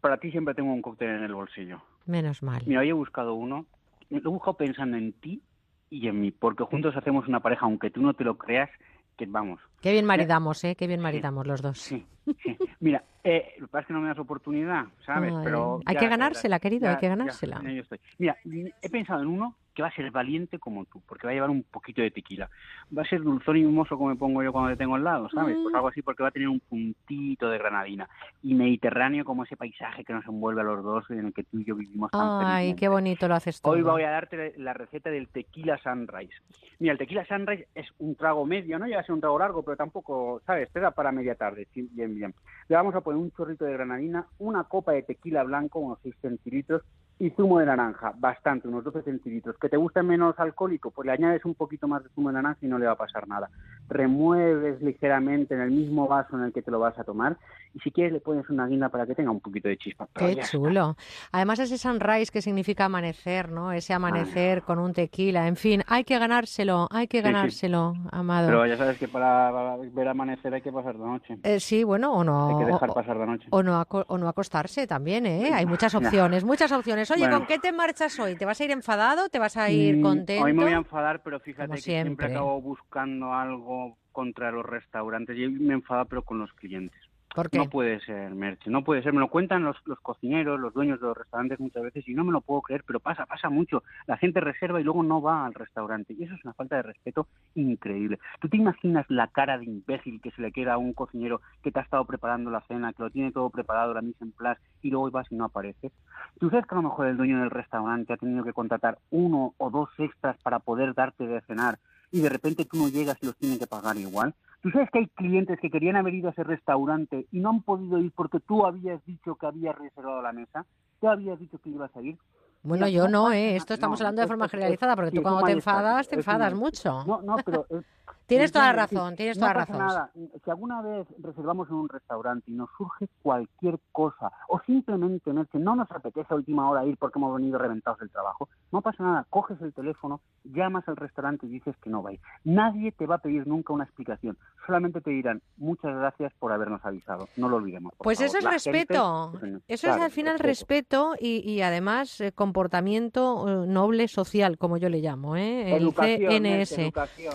para 0.00 0.18
ti 0.18 0.30
siempre 0.30 0.54
tengo 0.54 0.72
un 0.72 0.82
cóctel 0.82 1.10
en 1.10 1.22
el 1.24 1.34
bolsillo. 1.34 1.82
Menos 2.06 2.42
mal. 2.42 2.62
Mira, 2.66 2.80
hoy 2.80 2.90
he 2.90 2.92
buscado 2.92 3.34
uno, 3.34 3.66
lo 4.10 4.18
he 4.18 4.28
buscado 4.28 4.56
pensando 4.56 4.96
en 4.96 5.12
ti 5.14 5.42
y 5.90 6.08
en 6.08 6.20
mí, 6.20 6.30
porque 6.32 6.64
juntos 6.64 6.96
hacemos 6.96 7.28
una 7.28 7.40
pareja, 7.40 7.66
aunque 7.66 7.90
tú 7.90 8.02
no 8.02 8.14
te 8.14 8.24
lo 8.24 8.36
creas, 8.36 8.70
que 9.16 9.26
vamos. 9.26 9.60
Qué 9.80 9.92
bien 9.92 10.04
maridamos, 10.06 10.62
¿eh? 10.64 10.74
Qué 10.76 10.86
bien 10.86 11.00
maridamos 11.00 11.46
los 11.46 11.60
dos. 11.62 11.78
Sí, 11.78 12.04
sí. 12.42 12.56
Mira, 12.80 13.04
eh, 13.22 13.52
lo 13.58 13.66
que 13.66 13.70
pasa 13.70 13.82
es 13.82 13.86
que 13.88 13.92
no 13.92 14.00
me 14.00 14.08
das 14.08 14.18
oportunidad, 14.18 14.86
¿sabes? 15.04 15.32
Ay, 15.36 15.44
Pero 15.44 15.80
hay 15.84 15.94
ya- 15.94 16.00
que 16.00 16.08
ganársela, 16.08 16.58
querido, 16.58 16.88
hay 16.88 16.96
que 16.96 17.08
ganársela. 17.08 17.60
estoy. 17.68 18.00
Mira, 18.18 18.36
he 18.82 18.88
pensado 18.90 19.22
en 19.22 19.28
uno 19.28 19.56
que 19.74 19.82
va 19.82 19.88
a 19.88 19.94
ser 19.94 20.10
valiente 20.10 20.58
como 20.58 20.84
tú, 20.86 21.02
porque 21.06 21.26
va 21.26 21.32
a 21.32 21.34
llevar 21.34 21.50
un 21.50 21.64
poquito 21.64 22.00
de 22.00 22.10
tequila. 22.10 22.48
Va 22.96 23.02
a 23.02 23.06
ser 23.06 23.20
dulzón 23.22 23.56
y 23.56 23.62
mimoso 23.64 23.96
como 23.96 24.10
me 24.10 24.16
pongo 24.16 24.42
yo 24.42 24.52
cuando 24.52 24.70
te 24.70 24.76
tengo 24.76 24.94
al 24.94 25.04
lado, 25.04 25.28
¿sabes? 25.30 25.56
Pues 25.62 25.72
Mm. 25.72 25.76
algo 25.76 25.88
así 25.88 26.02
porque 26.02 26.22
va 26.22 26.28
a 26.28 26.32
tener 26.32 26.48
un 26.48 26.60
puntito 26.60 27.50
de 27.50 27.58
granadina. 27.58 28.08
Y 28.42 28.54
mediterráneo 28.54 29.24
como 29.24 29.44
ese 29.44 29.56
paisaje 29.56 30.04
que 30.04 30.12
nos 30.12 30.24
envuelve 30.26 30.60
a 30.60 30.64
los 30.64 30.82
dos 30.84 31.10
en 31.10 31.26
el 31.26 31.32
que 31.34 31.42
tú 31.44 31.58
y 31.58 31.64
yo 31.64 31.74
vivimos 31.74 32.10
tan 32.12 32.20
Ay, 32.22 32.38
felizmente. 32.38 32.80
qué 32.80 32.88
bonito 32.88 33.28
lo 33.28 33.34
haces 33.34 33.60
todo. 33.60 33.72
Hoy 33.74 33.82
voy 33.82 34.02
a 34.02 34.10
darte 34.10 34.54
la 34.58 34.72
receta 34.74 35.10
del 35.10 35.28
tequila 35.28 35.76
sunrise. 35.78 36.34
Mira, 36.78 36.92
el 36.92 36.98
tequila 36.98 37.24
sunrise 37.26 37.68
es 37.74 37.86
un 37.98 38.14
trago 38.14 38.46
medio, 38.46 38.78
no 38.78 38.86
llega 38.86 39.00
a 39.00 39.04
ser 39.04 39.14
un 39.14 39.20
trago 39.20 39.38
largo, 39.38 39.62
pero 39.64 39.76
tampoco, 39.76 40.40
¿sabes? 40.46 40.70
Te 40.70 40.80
da 40.80 40.92
para 40.92 41.10
media 41.12 41.34
tarde, 41.34 41.66
sí, 41.72 41.88
bien, 41.92 42.14
bien. 42.14 42.34
Le 42.68 42.76
vamos 42.76 42.94
a 42.94 43.00
poner 43.00 43.20
un 43.20 43.30
chorrito 43.32 43.64
de 43.64 43.72
granadina, 43.72 44.26
una 44.38 44.64
copa 44.64 44.92
de 44.92 45.02
tequila 45.02 45.42
blanco, 45.42 45.80
unos 45.80 45.98
6 46.02 46.14
centilitros, 46.20 46.82
y 47.18 47.30
zumo 47.30 47.58
de 47.60 47.66
naranja, 47.66 48.12
bastante, 48.16 48.66
unos 48.68 48.82
12 48.84 49.02
centilitros. 49.02 49.56
¿Que 49.58 49.68
te 49.68 49.76
guste 49.76 50.02
menos 50.02 50.34
alcohólico? 50.38 50.90
Pues 50.90 51.06
le 51.06 51.12
añades 51.12 51.44
un 51.44 51.54
poquito 51.54 51.86
más 51.86 52.02
de 52.02 52.08
zumo 52.10 52.28
de 52.30 52.34
naranja 52.34 52.58
y 52.62 52.66
no 52.66 52.78
le 52.78 52.86
va 52.86 52.92
a 52.92 52.96
pasar 52.96 53.28
nada. 53.28 53.48
Remueves 53.88 54.82
ligeramente 54.82 55.54
en 55.54 55.60
el 55.60 55.70
mismo 55.70 56.08
vaso 56.08 56.36
en 56.36 56.44
el 56.44 56.52
que 56.52 56.62
te 56.62 56.70
lo 56.70 56.80
vas 56.80 56.98
a 56.98 57.04
tomar 57.04 57.36
y 57.74 57.78
si 57.80 57.90
quieres 57.90 58.12
le 58.12 58.20
pones 58.20 58.48
una 58.50 58.66
guinda 58.66 58.88
para 58.88 59.06
que 59.06 59.14
tenga 59.14 59.30
un 59.30 59.40
poquito 59.40 59.68
de 59.68 59.76
chispa. 59.76 60.08
Qué 60.14 60.34
ya 60.34 60.42
está. 60.42 60.46
chulo. 60.52 60.96
Además 61.32 61.58
ese 61.60 61.78
sunrise 61.78 62.32
que 62.32 62.42
significa 62.42 62.86
amanecer, 62.86 63.50
¿no? 63.50 63.72
Ese 63.72 63.92
amanecer 63.94 64.62
con 64.62 64.78
un 64.78 64.92
tequila. 64.92 65.46
En 65.46 65.56
fin, 65.56 65.82
hay 65.86 66.04
que 66.04 66.18
ganárselo, 66.18 66.88
hay 66.90 67.06
que 67.06 67.18
Sí, 67.18 67.22
sí. 67.26 67.32
ganárselo, 67.32 67.94
amado. 68.10 68.48
Pero 68.48 68.66
ya 68.66 68.76
sabes 68.76 68.98
que 68.98 69.06
para, 69.08 69.76
ver 69.92 70.08
amanecer 70.08 70.52
hay 70.54 70.62
que 70.62 70.72
pasar 70.72 70.96
la 70.96 71.06
noche. 71.06 71.38
Eh, 71.42 71.60
sí, 71.60 71.84
bueno, 71.84 72.12
o 72.12 72.24
no. 72.24 72.50
Hay 72.58 72.64
que 72.66 72.72
dejar 72.72 72.90
o- 72.90 72.94
pasar 72.94 73.16
la 73.16 73.26
noche. 73.26 73.46
O 73.50 73.62
no, 73.62 73.80
o 73.88 74.18
no 74.18 74.28
acostarse 74.28 74.86
también, 74.86 75.26
¿eh? 75.26 75.52
Hay 75.54 75.66
muchas 75.66 75.94
opciones, 75.94 76.44
muchas 76.44 76.72
opciones. 76.72 77.03
Oye, 77.10 77.20
Bueno. 77.20 77.38
¿con 77.38 77.46
qué 77.46 77.58
te 77.58 77.72
marchas 77.72 78.18
hoy? 78.18 78.36
¿Te 78.36 78.44
vas 78.44 78.60
a 78.60 78.64
ir 78.64 78.70
enfadado? 78.70 79.28
¿Te 79.28 79.38
vas 79.38 79.56
a 79.56 79.70
ir 79.70 79.96
Mm, 79.96 80.02
contento? 80.02 80.44
Hoy 80.44 80.52
me 80.52 80.62
voy 80.64 80.72
a 80.72 80.76
enfadar, 80.76 81.22
pero 81.22 81.40
fíjate 81.40 81.66
Como 81.68 81.74
que 81.76 81.82
siempre 81.82 82.26
siempre. 82.26 82.26
acabo 82.26 82.60
buscando 82.60 83.32
algo 83.34 83.96
contra 84.12 84.50
los 84.50 84.64
restaurantes. 84.64 85.36
Y 85.36 85.44
hoy 85.44 85.50
me 85.52 85.74
enfado, 85.74 86.06
pero 86.06 86.22
con 86.22 86.38
los 86.38 86.52
clientes. 86.54 86.98
¿Por 87.34 87.50
qué? 87.50 87.58
No 87.58 87.68
puede 87.68 87.98
ser, 88.00 88.32
Merche, 88.32 88.70
no 88.70 88.84
puede 88.84 89.02
ser. 89.02 89.12
Me 89.12 89.18
lo 89.18 89.28
cuentan 89.28 89.64
los, 89.64 89.76
los 89.86 89.98
cocineros, 89.98 90.60
los 90.60 90.72
dueños 90.72 91.00
de 91.00 91.08
los 91.08 91.16
restaurantes 91.16 91.58
muchas 91.58 91.82
veces 91.82 92.06
y 92.06 92.14
no 92.14 92.22
me 92.22 92.30
lo 92.30 92.40
puedo 92.40 92.62
creer, 92.62 92.84
pero 92.86 93.00
pasa, 93.00 93.26
pasa 93.26 93.50
mucho. 93.50 93.82
La 94.06 94.16
gente 94.16 94.40
reserva 94.40 94.80
y 94.80 94.84
luego 94.84 95.02
no 95.02 95.20
va 95.20 95.44
al 95.44 95.52
restaurante. 95.52 96.14
Y 96.14 96.22
eso 96.22 96.34
es 96.34 96.44
una 96.44 96.54
falta 96.54 96.76
de 96.76 96.82
respeto 96.82 97.26
increíble. 97.56 98.20
¿Tú 98.40 98.48
te 98.48 98.56
imaginas 98.56 99.04
la 99.08 99.26
cara 99.26 99.58
de 99.58 99.64
imbécil 99.64 100.20
que 100.20 100.30
se 100.30 100.42
le 100.42 100.52
queda 100.52 100.74
a 100.74 100.78
un 100.78 100.92
cocinero 100.92 101.40
que 101.60 101.72
te 101.72 101.80
ha 101.80 101.82
estado 101.82 102.04
preparando 102.04 102.52
la 102.52 102.60
cena, 102.68 102.92
que 102.92 103.02
lo 103.02 103.10
tiene 103.10 103.32
todo 103.32 103.50
preparado, 103.50 103.94
la 103.94 104.02
mise 104.02 104.22
en 104.22 104.30
place, 104.30 104.60
y 104.82 104.90
luego 104.90 105.10
vas 105.10 105.26
y 105.32 105.34
no 105.34 105.46
apareces? 105.46 105.90
¿Tú 106.38 106.50
sabes 106.50 106.66
que 106.66 106.74
a 106.76 106.78
lo 106.78 106.88
mejor 106.88 107.08
el 107.08 107.16
dueño 107.16 107.40
del 107.40 107.50
restaurante 107.50 108.12
ha 108.12 108.16
tenido 108.16 108.44
que 108.44 108.52
contratar 108.52 108.98
uno 109.10 109.54
o 109.58 109.70
dos 109.70 109.90
extras 109.98 110.36
para 110.44 110.60
poder 110.60 110.94
darte 110.94 111.26
de 111.26 111.40
cenar 111.42 111.78
y 112.14 112.20
de 112.20 112.28
repente 112.28 112.64
tú 112.64 112.76
no 112.76 112.88
llegas 112.88 113.18
y 113.20 113.26
los 113.26 113.36
tienen 113.36 113.58
que 113.58 113.66
pagar 113.66 113.96
igual? 113.96 114.34
¿Tú 114.62 114.70
sabes 114.70 114.88
que 114.92 115.00
hay 115.00 115.08
clientes 115.08 115.58
que 115.60 115.68
querían 115.68 115.96
haber 115.96 116.14
ido 116.14 116.28
a 116.28 116.30
ese 116.30 116.44
restaurante 116.44 117.26
y 117.32 117.40
no 117.40 117.50
han 117.50 117.62
podido 117.62 117.98
ir 117.98 118.12
porque 118.14 118.38
tú 118.38 118.64
habías 118.64 119.04
dicho 119.04 119.34
que 119.34 119.46
habías 119.46 119.76
reservado 119.76 120.22
la 120.22 120.32
mesa? 120.32 120.64
¿Tú 121.00 121.08
habías 121.08 121.38
dicho 121.40 121.58
que 121.58 121.70
ibas 121.70 121.94
a 121.96 122.02
ir? 122.02 122.16
Bueno, 122.62 122.86
yo 122.88 123.08
no, 123.08 123.32
¿eh? 123.32 123.56
Esto 123.56 123.74
estamos 123.74 124.00
No, 124.00 124.06
hablando 124.06 124.22
de 124.22 124.28
forma 124.28 124.44
es- 124.46 124.50
generalizada, 124.52 124.94
porque 124.94 125.10
sí, 125.10 125.16
tú 125.16 125.22
cuando 125.22 125.44
te 125.44 125.52
enfadas, 125.52 126.08
te 126.08 126.14
enfadas 126.14 126.54
mucho. 126.54 127.04
No, 127.04 127.20
no, 127.20 127.36
pero... 127.44 127.66
es- 128.08 128.26
Tienes 128.26 128.52
toda 128.52 128.66
la 128.66 128.72
razón, 128.72 129.16
tienes 129.16 129.36
no 129.36 129.42
toda 129.42 129.54
la 129.54 129.60
razón. 129.66 129.78
nada. 129.78 130.10
Si 130.44 130.50
alguna 130.50 130.80
vez 130.80 131.06
reservamos 131.18 131.68
en 131.68 131.74
un 131.74 131.88
restaurante 131.90 132.50
y 132.50 132.54
nos 132.54 132.70
surge 132.78 133.06
cualquier 133.22 133.78
cosa, 133.92 134.32
o 134.48 134.60
simplemente 134.64 135.30
no 135.58 135.76
nos 135.76 135.90
apetece 135.90 136.32
a 136.32 136.36
última 136.36 136.68
hora 136.70 136.86
ir 136.86 136.96
porque 136.96 137.18
hemos 137.18 137.34
venido 137.36 137.58
reventados 137.58 138.00
del 138.00 138.10
trabajo, 138.10 138.48
no 138.72 138.80
pasa 138.80 139.02
nada, 139.02 139.26
coges 139.28 139.60
el 139.60 139.74
teléfono, 139.74 140.20
llamas 140.44 140.88
al 140.88 140.96
restaurante 140.96 141.46
y 141.46 141.50
dices 141.50 141.76
que 141.82 141.90
no 141.90 142.02
vais. 142.02 142.18
Nadie 142.44 142.92
te 142.92 143.06
va 143.06 143.16
a 143.16 143.18
pedir 143.18 143.46
nunca 143.46 143.74
una 143.74 143.84
explicación, 143.84 144.38
solamente 144.66 145.02
te 145.02 145.10
dirán 145.10 145.42
muchas 145.58 145.94
gracias 145.94 146.32
por 146.38 146.50
habernos 146.52 146.82
avisado, 146.84 147.28
no 147.36 147.48
lo 147.50 147.56
olvidemos. 147.56 147.92
Pues 147.98 148.18
favor. 148.18 148.28
eso 148.28 148.38
es 148.38 148.44
La 148.44 148.50
respeto. 148.52 149.32
gente- 149.38 149.62
Eso 149.68 149.88
es 149.90 149.96
al 149.96 150.10
final 150.10 150.38
respeto 150.38 151.14
y, 151.20 151.38
y 151.50 151.60
además 151.60 152.20
eh, 152.22 152.32
comportamiento 152.32 153.64
eh, 153.64 153.66
noble 153.66 154.08
social, 154.08 154.56
como 154.58 154.78
yo 154.78 154.88
le 154.88 155.00
llamo, 155.00 155.36
¿eh? 155.36 155.76
El 155.76 155.82
Educación, 155.82 156.30
CNS. 156.32 156.82
educación. 156.82 157.34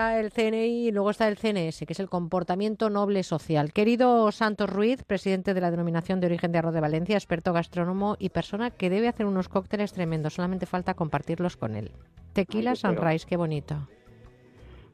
Está 0.00 0.18
el 0.18 0.32
CNI 0.32 0.88
y 0.88 0.92
luego 0.92 1.10
está 1.10 1.28
el 1.28 1.36
CNS, 1.36 1.80
que 1.80 1.92
es 1.92 2.00
el 2.00 2.08
comportamiento 2.08 2.88
noble 2.88 3.22
social. 3.22 3.74
Querido 3.74 4.32
Santos 4.32 4.70
Ruiz, 4.70 5.04
presidente 5.04 5.52
de 5.52 5.60
la 5.60 5.70
denominación 5.70 6.20
de 6.20 6.26
origen 6.26 6.52
de 6.52 6.58
Arroz 6.58 6.72
de 6.72 6.80
Valencia, 6.80 7.16
experto 7.16 7.52
gastrónomo 7.52 8.16
y 8.18 8.30
persona 8.30 8.70
que 8.70 8.88
debe 8.88 9.08
hacer 9.08 9.26
unos 9.26 9.50
cócteles 9.50 9.92
tremendos, 9.92 10.32
solamente 10.32 10.64
falta 10.64 10.94
compartirlos 10.94 11.58
con 11.58 11.76
él. 11.76 11.92
Tequila 12.32 12.70
Ay, 12.70 12.76
qué. 12.76 12.80
Sunrise, 12.80 13.26
qué 13.28 13.36
bonito. 13.36 13.76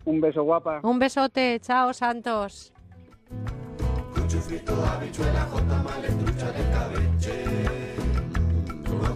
Un 0.06 0.20
beso 0.20 0.42
guapa. 0.42 0.80
Un 0.82 0.98
besote, 0.98 1.60
chao 1.60 1.92
Santos. 1.92 2.72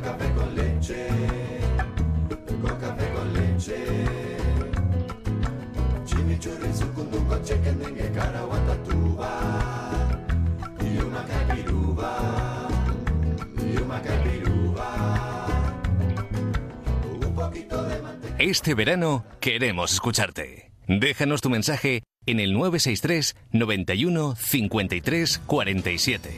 Café 0.01 0.33
leche. 0.55 1.09
Con 2.63 2.79
café 2.79 3.13
con 3.13 3.35
leche. 3.35 4.40
Chimichurri, 6.31 6.73
sucunduco, 6.73 7.43
chicken 7.43 7.79
dengue, 7.81 8.09
cara, 8.13 8.43
guatatuba. 8.43 9.31
Y 10.81 10.99
una 10.99 11.25
capiruba. 11.25 12.69
Y 13.59 13.77
una 13.79 14.01
capiruba. 14.01 15.47
Un 17.27 17.35
poquito 17.35 17.83
de 17.83 18.03
mantequilla. 18.03 18.37
Este 18.39 18.75
verano 18.75 19.25
queremos 19.41 19.93
escucharte. 19.93 20.71
Déjanos 20.87 21.41
tu 21.41 21.51
mensaje 21.51 22.05
en 22.27 22.39
el 22.39 22.53
963 22.53 23.35
91 23.51 24.37
53 24.37 25.39
47. 25.47 26.31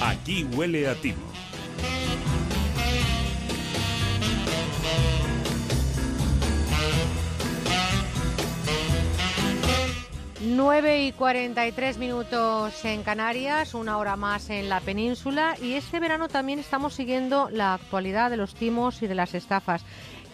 Aquí 0.00 0.44
huele 0.44 0.88
a 0.88 0.94
timo. 0.94 1.34
Nueve 10.46 11.04
y 11.04 11.12
43 11.12 11.96
minutos 11.96 12.84
en 12.84 13.02
Canarias, 13.02 13.72
una 13.72 13.96
hora 13.96 14.14
más 14.16 14.50
en 14.50 14.68
la 14.68 14.80
península 14.80 15.56
y 15.58 15.72
este 15.72 16.00
verano 16.00 16.28
también 16.28 16.58
estamos 16.58 16.92
siguiendo 16.92 17.48
la 17.50 17.72
actualidad 17.72 18.28
de 18.30 18.36
los 18.36 18.54
timos 18.54 19.02
y 19.02 19.06
de 19.06 19.14
las 19.14 19.32
estafas. 19.34 19.82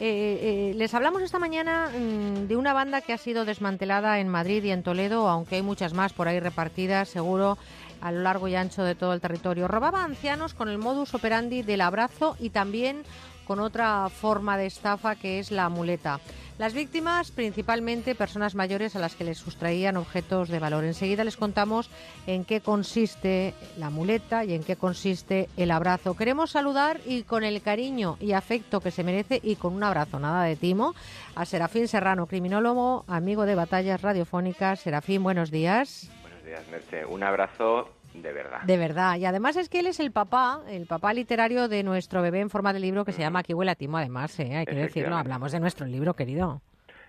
Eh, 0.00 0.70
eh, 0.70 0.74
les 0.74 0.94
hablamos 0.94 1.22
esta 1.22 1.39
mañana 1.39 1.90
mm, 1.90 2.48
de 2.48 2.56
una 2.56 2.72
banda 2.72 3.02
que 3.02 3.12
ha 3.12 3.18
sido 3.18 3.44
desmantelada 3.44 4.18
en 4.18 4.28
Madrid 4.28 4.64
y 4.64 4.72
en 4.72 4.82
Toledo, 4.82 5.28
aunque 5.28 5.56
hay 5.56 5.62
muchas 5.62 5.92
más 5.92 6.12
por 6.12 6.26
ahí 6.26 6.40
repartidas, 6.40 7.08
seguro, 7.08 7.56
a 8.00 8.10
lo 8.10 8.22
largo 8.22 8.48
y 8.48 8.56
ancho 8.56 8.82
de 8.82 8.97
todo 8.97 9.12
el 9.12 9.20
territorio. 9.20 9.68
Robaba 9.68 10.02
ancianos 10.02 10.55
con 10.55 10.68
el 10.68 10.78
modus 10.78 11.14
operandi 11.14 11.62
del 11.62 11.82
abrazo 11.82 12.36
y 12.40 12.50
también 12.50 13.05
con 13.47 13.60
otra 13.60 14.09
forma 14.09 14.57
de 14.57 14.67
estafa 14.67 15.17
que 15.17 15.39
es 15.39 15.51
la 15.51 15.69
muleta. 15.69 16.20
Las 16.60 16.75
víctimas, 16.75 17.31
principalmente 17.31 18.15
personas 18.15 18.55
mayores 18.55 18.94
a 18.94 18.99
las 18.99 19.15
que 19.15 19.25
les 19.25 19.39
sustraían 19.39 19.97
objetos 19.97 20.51
de 20.51 20.59
valor. 20.59 20.85
Enseguida 20.85 21.25
les 21.25 21.39
contamos 21.39 21.89
en 22.27 22.44
qué 22.44 22.60
consiste 22.60 23.55
la 23.78 23.89
muleta 23.89 24.44
y 24.44 24.52
en 24.52 24.62
qué 24.62 24.77
consiste 24.77 25.49
el 25.57 25.70
abrazo. 25.70 26.15
Queremos 26.15 26.51
saludar 26.51 27.01
y 27.07 27.23
con 27.23 27.44
el 27.44 27.62
cariño 27.62 28.19
y 28.20 28.33
afecto 28.33 28.81
que 28.83 28.91
se 28.91 29.05
merece 29.05 29.41
y 29.43 29.57
con 29.57 29.73
un 29.73 29.85
abrazo 29.85 30.19
nada 30.19 30.44
de 30.44 30.55
timo 30.55 30.94
a 31.35 31.47
Serafín 31.47 31.89
Serrano, 31.89 32.27
criminólogo, 32.27 33.07
amigo 33.09 33.47
de 33.47 33.55
batallas 33.55 34.02
radiofónicas. 34.02 34.81
Serafín, 34.81 35.23
buenos 35.23 35.51
días. 35.51 36.10
Buenos 36.20 36.44
días. 36.44 37.07
Un 37.09 37.23
abrazo 37.23 37.89
de 38.23 38.32
verdad. 38.32 38.62
De 38.62 38.76
verdad. 38.76 39.16
Y 39.16 39.24
además 39.24 39.57
es 39.57 39.68
que 39.68 39.81
él 39.81 39.86
es 39.86 40.00
el 40.00 40.12
papá, 40.12 40.62
el 40.68 40.86
papá 40.86 41.12
literario 41.12 41.68
de 41.68 41.82
nuestro 41.82 42.23
bebé 42.23 42.40
en 42.40 42.50
forma 42.50 42.73
de 42.73 42.81
libro 42.81 43.05
que 43.05 43.12
se 43.12 43.20
llama 43.20 43.40
Aquí 43.40 43.55
huele 43.55 43.70
a 43.70 43.74
timo, 43.74 43.99
además, 43.99 44.39
¿eh? 44.40 44.57
hay 44.57 44.66
que 44.66 44.74
decirlo. 44.74 45.16
Hablamos 45.16 45.52
de 45.52 45.60
nuestro 45.60 45.86
libro, 45.86 46.15
querido. 46.15 46.62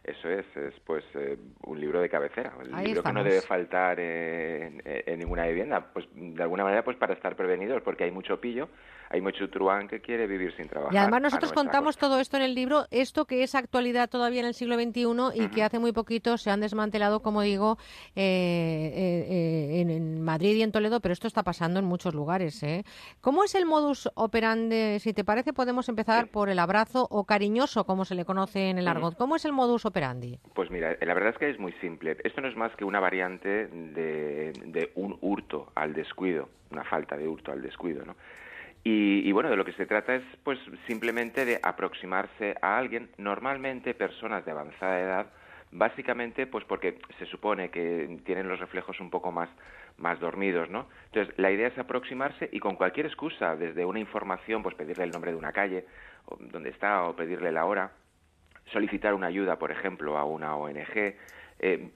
Eso 0.03 0.29
es, 0.29 0.45
es 0.57 0.73
pues 0.85 1.03
eh, 1.13 1.37
un 1.63 1.79
libro 1.79 2.01
de 2.01 2.09
cabecera, 2.09 2.53
el 2.63 2.73
Ahí 2.73 2.87
libro 2.87 3.03
que 3.03 3.13
no 3.13 3.23
debe 3.23 3.41
faltar 3.41 3.99
en, 3.99 4.81
en 4.83 5.19
ninguna 5.19 5.45
vivienda, 5.45 5.91
pues 5.93 6.07
de 6.15 6.41
alguna 6.41 6.63
manera 6.63 6.83
pues 6.83 6.97
para 6.97 7.13
estar 7.13 7.35
prevenidos, 7.35 7.83
porque 7.83 8.05
hay 8.05 8.11
mucho 8.11 8.41
pillo, 8.41 8.67
hay 9.11 9.21
mucho 9.21 9.49
truán 9.49 9.87
que 9.87 9.99
quiere 9.99 10.25
vivir 10.25 10.55
sin 10.55 10.67
trabajar. 10.67 10.93
Y 10.93 10.97
además 10.97 11.21
nosotros 11.21 11.51
contamos 11.51 11.97
todo 11.97 12.19
esto 12.19 12.37
en 12.37 12.43
el 12.43 12.55
libro, 12.55 12.85
esto 12.91 13.25
que 13.25 13.43
es 13.43 13.55
actualidad 13.55 14.09
todavía 14.09 14.39
en 14.39 14.47
el 14.47 14.53
siglo 14.53 14.75
XXI 14.75 15.43
y 15.43 15.49
que 15.49 15.63
hace 15.63 15.79
muy 15.79 15.91
poquito 15.91 16.37
se 16.37 16.49
han 16.49 16.61
desmantelado, 16.61 17.21
como 17.21 17.41
digo, 17.41 17.77
eh, 18.15 18.91
eh, 18.95 19.27
eh, 19.29 19.81
en, 19.81 19.89
en 19.89 20.21
Madrid 20.23 20.55
y 20.55 20.63
en 20.63 20.71
Toledo, 20.71 21.01
pero 21.01 21.11
esto 21.13 21.27
está 21.27 21.43
pasando 21.43 21.79
en 21.79 21.85
muchos 21.85 22.15
lugares. 22.15 22.63
¿eh? 22.63 22.85
¿Cómo 23.19 23.43
es 23.43 23.53
el 23.53 23.65
modus 23.65 24.09
operandi? 24.15 24.99
Si 24.99 25.13
te 25.13 25.25
parece, 25.25 25.51
podemos 25.51 25.89
empezar 25.89 26.29
por 26.29 26.49
el 26.49 26.59
abrazo 26.59 27.05
o 27.09 27.25
cariñoso, 27.25 27.85
como 27.85 28.05
se 28.05 28.15
le 28.15 28.23
conoce 28.23 28.69
en 28.69 28.77
el 28.77 28.87
argot. 28.87 29.17
¿Cómo 29.17 29.35
es 29.35 29.43
el 29.45 29.51
modus 29.51 29.85
operandi? 29.85 29.90
Pues 30.53 30.69
mira, 30.71 30.97
la 31.01 31.13
verdad 31.13 31.31
es 31.31 31.37
que 31.37 31.49
es 31.49 31.59
muy 31.59 31.71
simple. 31.73 32.17
Esto 32.23 32.41
no 32.41 32.47
es 32.47 32.55
más 32.55 32.75
que 32.75 32.85
una 32.85 32.99
variante 32.99 33.67
de, 33.67 34.91
un 34.95 35.17
hurto 35.21 35.71
al 35.75 35.93
descuido, 35.93 36.49
una 36.69 36.83
falta 36.83 37.17
de 37.17 37.27
hurto 37.27 37.51
al 37.51 37.61
descuido, 37.61 38.05
¿no? 38.05 38.15
Y, 38.83 39.31
bueno, 39.31 39.51
de 39.51 39.55
lo 39.55 39.63
que 39.63 39.73
se 39.73 39.85
trata 39.85 40.15
es 40.15 40.23
pues 40.43 40.57
simplemente 40.87 41.45
de 41.45 41.59
aproximarse 41.61 42.55
a 42.63 42.79
alguien, 42.79 43.11
normalmente 43.17 43.93
personas 43.93 44.43
de 44.43 44.51
avanzada 44.51 44.99
edad, 44.99 45.27
básicamente 45.71 46.47
pues 46.47 46.65
porque 46.65 46.97
se 47.19 47.27
supone 47.27 47.69
que 47.69 48.19
tienen 48.25 48.47
los 48.47 48.59
reflejos 48.59 48.99
un 48.99 49.11
poco 49.11 49.31
más 49.31 49.49
más 49.97 50.19
dormidos, 50.19 50.69
¿no? 50.69 50.87
Entonces, 51.05 51.37
la 51.37 51.51
idea 51.51 51.67
es 51.67 51.77
aproximarse 51.77 52.49
y 52.51 52.59
con 52.59 52.75
cualquier 52.75 53.05
excusa, 53.05 53.55
desde 53.55 53.85
una 53.85 53.99
información, 53.99 54.63
pues 54.63 54.73
pedirle 54.73 55.03
el 55.03 55.11
nombre 55.11 55.31
de 55.31 55.37
una 55.37 55.51
calle, 55.51 55.85
o 56.25 56.37
dónde 56.39 56.69
está, 56.69 57.03
o 57.03 57.15
pedirle 57.15 57.51
la 57.51 57.65
hora, 57.65 57.91
solicitar 58.71 59.13
una 59.13 59.27
ayuda, 59.27 59.57
por 59.57 59.71
ejemplo, 59.71 60.17
a 60.17 60.25
una 60.25 60.55
ONG, 60.55 61.15
eh, 61.59 61.89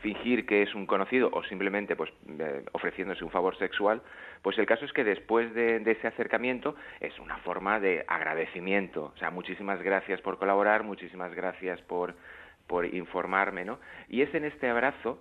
fingir 0.00 0.46
que 0.46 0.62
es 0.62 0.74
un 0.74 0.86
conocido 0.86 1.30
o 1.32 1.42
simplemente 1.44 1.94
pues 1.96 2.10
eh, 2.38 2.64
ofreciéndose 2.72 3.24
un 3.24 3.30
favor 3.30 3.56
sexual, 3.58 4.02
pues 4.42 4.58
el 4.58 4.66
caso 4.66 4.84
es 4.84 4.92
que 4.92 5.04
después 5.04 5.54
de, 5.54 5.76
ese 5.86 6.08
acercamiento 6.08 6.74
es 7.00 7.16
una 7.18 7.38
forma 7.38 7.78
de 7.78 8.04
agradecimiento, 8.08 9.12
o 9.14 9.18
sea, 9.18 9.30
muchísimas 9.30 9.80
gracias 9.82 10.20
por 10.20 10.38
colaborar, 10.38 10.82
muchísimas 10.82 11.34
gracias 11.34 11.80
por 11.82 12.14
por 12.66 12.86
informarme, 12.86 13.64
¿no? 13.64 13.80
Y 14.08 14.22
es 14.22 14.32
en 14.34 14.44
este 14.44 14.68
abrazo 14.68 15.18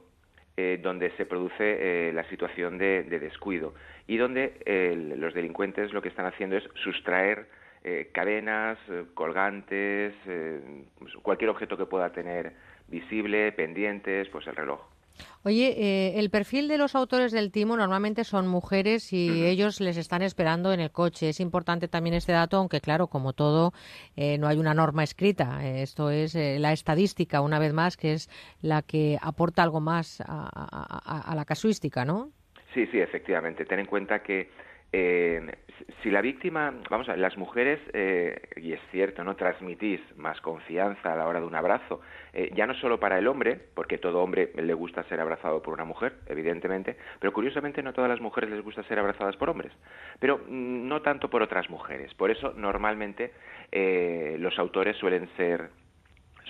eh, 0.56 0.80
donde 0.82 1.11
se 1.18 1.26
produce 1.26 2.10
eh, 2.10 2.14
la 2.14 2.24
situación 2.30 2.78
de, 2.78 3.03
de 3.03 3.20
descuido 3.20 3.74
y 4.08 4.18
donde 4.18 4.53
eh, 4.66 5.16
los 5.18 5.34
delincuentes 5.34 5.92
lo 5.92 6.02
que 6.02 6.10
están 6.10 6.26
haciendo 6.28 6.56
es 6.56 6.64
sustraer 6.76 7.48
eh, 7.84 8.10
cadenas, 8.14 8.77
eh, 8.90 9.06
colgantes, 9.14 10.14
eh, 10.27 10.84
pues, 11.00 11.14
cualquier 11.22 11.50
objeto 11.50 11.77
que 11.77 11.85
pueda 11.85 12.11
tener 12.11 12.53
visible, 12.88 13.51
pendientes, 13.51 14.27
pues 14.30 14.45
el 14.48 14.56
reloj. 14.56 14.80
Oye, 15.43 15.74
eh, 15.77 16.19
el 16.19 16.30
perfil 16.30 16.68
de 16.68 16.77
los 16.77 16.95
autores 16.95 17.32
del 17.32 17.51
timo 17.51 17.76
normalmente 17.76 18.24
son 18.24 18.48
mujeres 18.48 19.11
y 19.11 19.45
ellos 19.45 19.80
les 19.82 19.98
están 19.98 20.22
esperando 20.22 20.72
en 20.74 20.80
el 20.80 20.92
coche. 20.92 21.30
Es 21.30 21.40
importante 21.40 21.88
también 21.88 22.14
este 22.16 22.32
dato, 22.32 22.58
aunque 22.58 22.80
claro, 22.80 23.08
como 23.08 23.34
todo, 23.34 23.74
no 24.16 24.48
hay 24.48 24.58
una 24.58 24.74
norma 24.74 25.03
escrita. 25.03 25.66
Esto 25.68 26.11
es 26.11 26.35
la 26.35 26.72
estadística, 26.74 27.42
una 27.42 27.60
vez 27.60 27.74
más, 27.74 27.98
que 27.98 28.14
es 28.14 28.30
la 28.61 28.84
que 28.84 29.18
aporta 29.22 29.64
algo 29.64 29.80
más 29.80 30.22
a, 30.22 30.26
a- 30.27 31.01
a- 31.18 31.32
a 31.32 31.35
la 31.35 31.45
casuística, 31.45 32.06
¿no? 32.06 32.30
Sí, 32.74 32.85
sí, 32.88 33.00
efectivamente. 33.00 33.66
Ten 33.66 33.80
en 33.80 33.85
cuenta 33.88 34.24
que 34.24 34.50
si 34.92 36.11
la 36.11 36.22
víctima, 36.22 36.74
vamos 36.90 37.08
a 37.08 37.14
ver, 37.14 37.20
las 37.20 37.38
mujeres, 37.38 37.80
eh, 37.94 38.42
y 38.58 38.74
es 38.74 38.80
cierto, 38.92 39.24
¿no? 39.24 39.36
Transmitís 39.36 40.02
más 40.18 40.40
confianza 40.42 41.14
a 41.14 41.16
la 41.16 41.28
hora 41.28 41.40
de 41.40 41.45
un 41.45 41.56
abrazo, 41.56 42.02
eh, 42.34 42.52
ya 42.53 42.68
no 42.68 42.74
solo 42.76 43.00
para 43.00 43.18
el 43.18 43.28
hombre, 43.28 43.60
porque 43.74 43.98
todo 43.98 44.22
hombre 44.22 44.52
le 44.56 44.74
gusta 44.74 45.03
ser 45.03 45.20
abrazado 45.20 45.61
por 45.61 45.74
una 45.74 45.86
mujer, 45.86 46.16
evidentemente, 46.28 46.98
pero 47.20 47.34
curiosamente 47.34 47.82
no 47.84 47.94
todas 47.94 48.10
las 48.10 48.20
mujeres 48.20 48.50
les 48.50 48.64
gusta 48.64 48.84
ser 48.84 49.00
abrazadas 49.00 49.38
por 49.38 49.50
hombres, 49.50 49.72
pero 50.20 50.40
mm, 50.40 50.88
no 50.88 51.02
tanto 51.02 51.30
por 51.30 51.42
otras 51.42 51.70
mujeres. 51.70 52.14
Por 52.16 52.32
eso 52.32 52.53
normalmente 52.56 53.32
eh, 53.72 54.36
los 54.40 54.58
autores 54.60 54.98
suelen 54.98 55.30
ser 55.38 55.70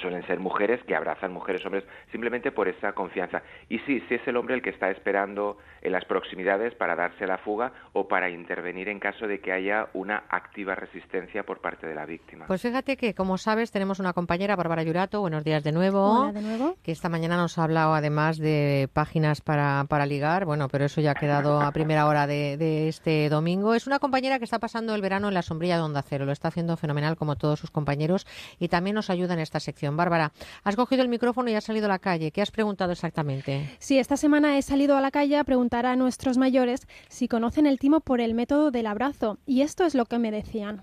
suelen 0.01 0.25
ser 0.27 0.39
mujeres 0.39 0.83
que 0.85 0.95
abrazan 0.95 1.31
mujeres 1.31 1.65
hombres 1.65 1.83
simplemente 2.11 2.51
por 2.51 2.67
esa 2.67 2.93
confianza. 2.93 3.41
Y 3.69 3.79
sí, 3.79 4.03
sí 4.07 4.15
es 4.15 4.27
el 4.27 4.37
hombre 4.37 4.55
el 4.55 4.61
que 4.61 4.71
está 4.71 4.89
esperando 4.89 5.57
en 5.81 5.91
las 5.91 6.05
proximidades 6.05 6.73
para 6.75 6.95
darse 6.95 7.25
la 7.25 7.37
fuga 7.37 7.71
o 7.93 8.07
para 8.07 8.29
intervenir 8.29 8.89
en 8.89 8.99
caso 8.99 9.27
de 9.27 9.39
que 9.39 9.51
haya 9.51 9.87
una 9.93 10.23
activa 10.29 10.75
resistencia 10.75 11.43
por 11.43 11.61
parte 11.61 11.87
de 11.87 11.95
la 11.95 12.05
víctima. 12.05 12.45
Pues 12.47 12.61
fíjate 12.61 12.97
que, 12.97 13.13
como 13.13 13.37
sabes, 13.37 13.71
tenemos 13.71 13.99
una 13.99 14.13
compañera, 14.13 14.55
Bárbara 14.55 14.83
Yurato. 14.83 15.21
Buenos 15.21 15.43
días 15.43 15.63
de 15.63 15.71
nuevo. 15.71 16.21
Hola 16.21 16.33
de 16.33 16.41
nuevo. 16.41 16.75
Que 16.83 16.91
esta 16.91 17.09
mañana 17.09 17.37
nos 17.37 17.57
ha 17.57 17.63
hablado 17.63 17.93
además 17.93 18.37
de 18.37 18.89
páginas 18.93 19.41
para, 19.41 19.85
para 19.87 20.05
ligar. 20.05 20.45
Bueno, 20.45 20.67
pero 20.67 20.85
eso 20.85 21.01
ya 21.01 21.11
ha 21.11 21.15
quedado 21.15 21.61
a 21.61 21.71
primera 21.71 22.07
hora 22.07 22.27
de, 22.27 22.57
de 22.57 22.87
este 22.87 23.29
domingo. 23.29 23.73
Es 23.73 23.87
una 23.87 23.99
compañera 23.99 24.39
que 24.39 24.45
está 24.45 24.59
pasando 24.59 24.95
el 24.95 25.01
verano 25.01 25.27
en 25.27 25.33
la 25.33 25.41
sombrilla 25.41 25.77
de 25.77 25.83
Onda 25.83 26.01
Cero. 26.01 26.25
Lo 26.25 26.31
está 26.31 26.47
haciendo 26.47 26.75
fenomenal 26.77 27.15
como 27.15 27.35
todos 27.35 27.59
sus 27.59 27.71
compañeros 27.71 28.25
y 28.59 28.67
también 28.67 28.95
nos 28.95 29.09
ayuda 29.09 29.33
en 29.33 29.39
esta 29.39 29.59
sección. 29.59 29.90
Bárbara, 29.97 30.31
has 30.63 30.75
cogido 30.75 31.01
el 31.01 31.09
micrófono 31.09 31.49
y 31.49 31.55
has 31.55 31.63
salido 31.63 31.85
a 31.85 31.89
la 31.89 31.99
calle. 31.99 32.31
¿Qué 32.31 32.41
has 32.41 32.51
preguntado 32.51 32.91
exactamente? 32.91 33.69
Sí, 33.79 33.97
esta 33.97 34.17
semana 34.17 34.57
he 34.57 34.61
salido 34.61 34.97
a 34.97 35.01
la 35.01 35.11
calle 35.11 35.37
a 35.37 35.43
preguntar 35.43 35.85
a 35.85 35.95
nuestros 35.95 36.37
mayores 36.37 36.87
si 37.09 37.27
conocen 37.27 37.65
el 37.65 37.79
timo 37.79 38.01
por 38.01 38.21
el 38.21 38.33
método 38.33 38.71
del 38.71 38.87
abrazo. 38.87 39.37
Y 39.45 39.61
esto 39.61 39.85
es 39.85 39.95
lo 39.95 40.05
que 40.05 40.19
me 40.19 40.31
decían. 40.31 40.81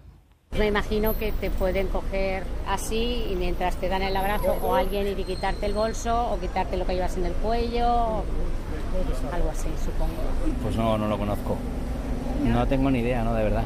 Me 0.57 0.67
imagino 0.67 1.17
que 1.19 1.31
te 1.33 1.51
pueden 1.51 1.89
coger 1.89 2.43
así 2.67 3.27
y 3.31 3.37
mientras 3.37 3.77
te 3.77 3.89
dan 3.89 4.03
el 4.03 4.17
abrazo 4.17 4.57
o 4.62 4.75
alguien 4.75 5.07
y 5.07 5.25
quitarte 5.25 5.67
el 5.67 5.75
bolso 5.75 6.31
o 6.33 6.41
quitarte 6.41 6.77
lo 6.77 6.87
que 6.87 6.95
llevas 6.95 7.17
en 7.19 7.27
el 7.27 7.33
cuello, 7.35 7.87
o 7.87 8.25
algo 9.31 9.51
así, 9.51 9.69
supongo. 9.85 10.15
Pues 10.62 10.75
no, 10.75 10.97
no 10.97 11.07
lo 11.07 11.19
conozco. 11.19 11.57
No 12.45 12.67
tengo 12.67 12.91
ni 12.91 13.01
idea, 13.01 13.23
¿no? 13.25 13.35
De 13.35 13.43
verdad. 13.43 13.65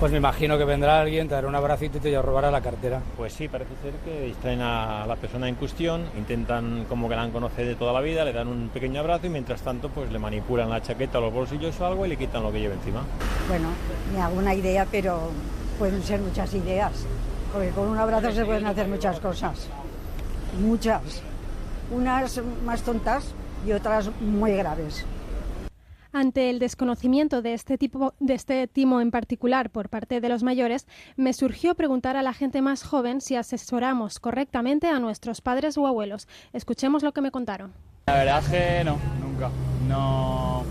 Pues 0.00 0.12
me 0.12 0.16
imagino 0.16 0.56
que 0.56 0.64
vendrá 0.64 1.02
alguien, 1.02 1.28
te 1.28 1.34
dará 1.34 1.46
un 1.46 1.54
abracito 1.54 1.98
y 1.98 2.00
te 2.00 2.22
robará 2.22 2.50
la 2.50 2.62
cartera. 2.62 3.02
Pues 3.18 3.34
sí, 3.34 3.48
parece 3.48 3.72
ser 3.82 3.92
que 4.02 4.28
distraen 4.28 4.62
a 4.62 5.04
la 5.06 5.14
persona 5.16 5.46
en 5.46 5.56
cuestión, 5.56 6.06
intentan 6.16 6.86
como 6.88 7.06
que 7.06 7.16
la 7.16 7.20
han 7.20 7.32
conocido 7.32 7.68
de 7.68 7.74
toda 7.74 7.92
la 7.92 8.00
vida, 8.00 8.24
le 8.24 8.32
dan 8.32 8.48
un 8.48 8.70
pequeño 8.70 9.00
abrazo 9.00 9.26
y 9.26 9.28
mientras 9.28 9.60
tanto 9.60 9.90
pues 9.90 10.10
le 10.10 10.18
manipulan 10.18 10.70
la 10.70 10.80
chaqueta 10.80 11.20
los 11.20 11.30
bolsillos 11.34 11.78
o 11.78 11.84
algo 11.84 12.06
y 12.06 12.08
le 12.08 12.16
quitan 12.16 12.42
lo 12.42 12.50
que 12.50 12.60
lleva 12.60 12.72
encima. 12.76 13.02
Bueno, 13.46 13.68
me 14.14 14.22
hago 14.22 14.38
una 14.38 14.54
idea, 14.54 14.86
pero 14.90 15.32
pueden 15.78 16.02
ser 16.02 16.18
muchas 16.20 16.54
ideas, 16.54 16.92
porque 17.52 17.68
con 17.68 17.86
un 17.86 17.98
abrazo 17.98 18.32
se 18.32 18.46
pueden 18.46 18.64
hacer 18.64 18.88
muchas 18.88 19.20
cosas, 19.20 19.68
muchas, 20.58 21.02
unas 21.90 22.40
más 22.64 22.80
tontas 22.80 23.34
y 23.66 23.72
otras 23.72 24.10
muy 24.18 24.54
graves. 24.54 25.04
Ante 26.12 26.50
el 26.50 26.58
desconocimiento 26.58 27.40
de 27.40 27.54
este 27.54 27.78
tipo 27.78 28.14
de 28.18 28.34
este 28.34 28.66
timo 28.66 29.00
en 29.00 29.12
particular 29.12 29.70
por 29.70 29.88
parte 29.88 30.20
de 30.20 30.28
los 30.28 30.42
mayores, 30.42 30.86
me 31.16 31.32
surgió 31.32 31.74
preguntar 31.76 32.16
a 32.16 32.22
la 32.22 32.32
gente 32.32 32.62
más 32.62 32.82
joven 32.82 33.20
si 33.20 33.36
asesoramos 33.36 34.18
correctamente 34.18 34.88
a 34.88 34.98
nuestros 34.98 35.40
padres 35.40 35.78
o 35.78 35.86
abuelos. 35.86 36.26
Escuchemos 36.52 37.02
lo 37.04 37.12
que 37.12 37.20
me 37.20 37.30
contaron. 37.30 37.72
La 38.06 38.14
verdad 38.14 38.42
es 38.42 38.48
que 38.48 38.84
no, 38.84 38.98
nunca. 39.20 39.50
No. 39.86 40.64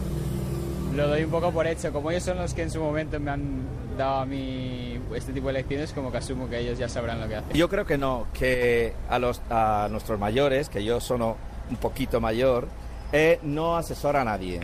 Lo 0.93 1.07
doy 1.07 1.23
un 1.23 1.31
poco 1.31 1.51
por 1.51 1.67
hecho. 1.67 1.93
Como 1.93 2.11
ellos 2.11 2.23
son 2.23 2.37
los 2.37 2.53
que 2.53 2.63
en 2.63 2.71
su 2.71 2.81
momento 2.81 3.17
me 3.19 3.31
han 3.31 3.61
dado 3.97 4.19
a 4.19 4.25
mí 4.25 4.99
este 5.15 5.31
tipo 5.31 5.47
de 5.47 5.53
lecciones, 5.53 5.93
como 5.93 6.11
que 6.11 6.17
asumo 6.17 6.49
que 6.49 6.59
ellos 6.59 6.77
ya 6.77 6.89
sabrán 6.89 7.21
lo 7.21 7.27
que 7.29 7.35
hacen. 7.37 7.53
Yo 7.53 7.69
creo 7.69 7.85
que 7.85 7.97
no, 7.97 8.27
que 8.33 8.93
a, 9.09 9.19
los, 9.19 9.41
a 9.49 9.87
nuestros 9.89 10.19
mayores, 10.19 10.67
que 10.67 10.83
yo 10.83 10.99
soy 10.99 11.21
un 11.21 11.77
poquito 11.77 12.19
mayor, 12.19 12.67
eh, 13.13 13.39
no 13.43 13.77
asesora 13.77 14.21
a 14.21 14.25
nadie. 14.25 14.61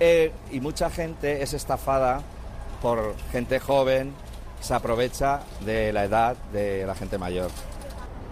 Eh, 0.00 0.32
y 0.50 0.60
mucha 0.60 0.90
gente 0.90 1.42
es 1.42 1.54
estafada 1.54 2.22
por 2.82 3.14
gente 3.30 3.60
joven, 3.60 4.12
se 4.60 4.74
aprovecha 4.74 5.40
de 5.64 5.92
la 5.92 6.04
edad 6.04 6.36
de 6.52 6.86
la 6.86 6.94
gente 6.94 7.18
mayor. 7.18 7.50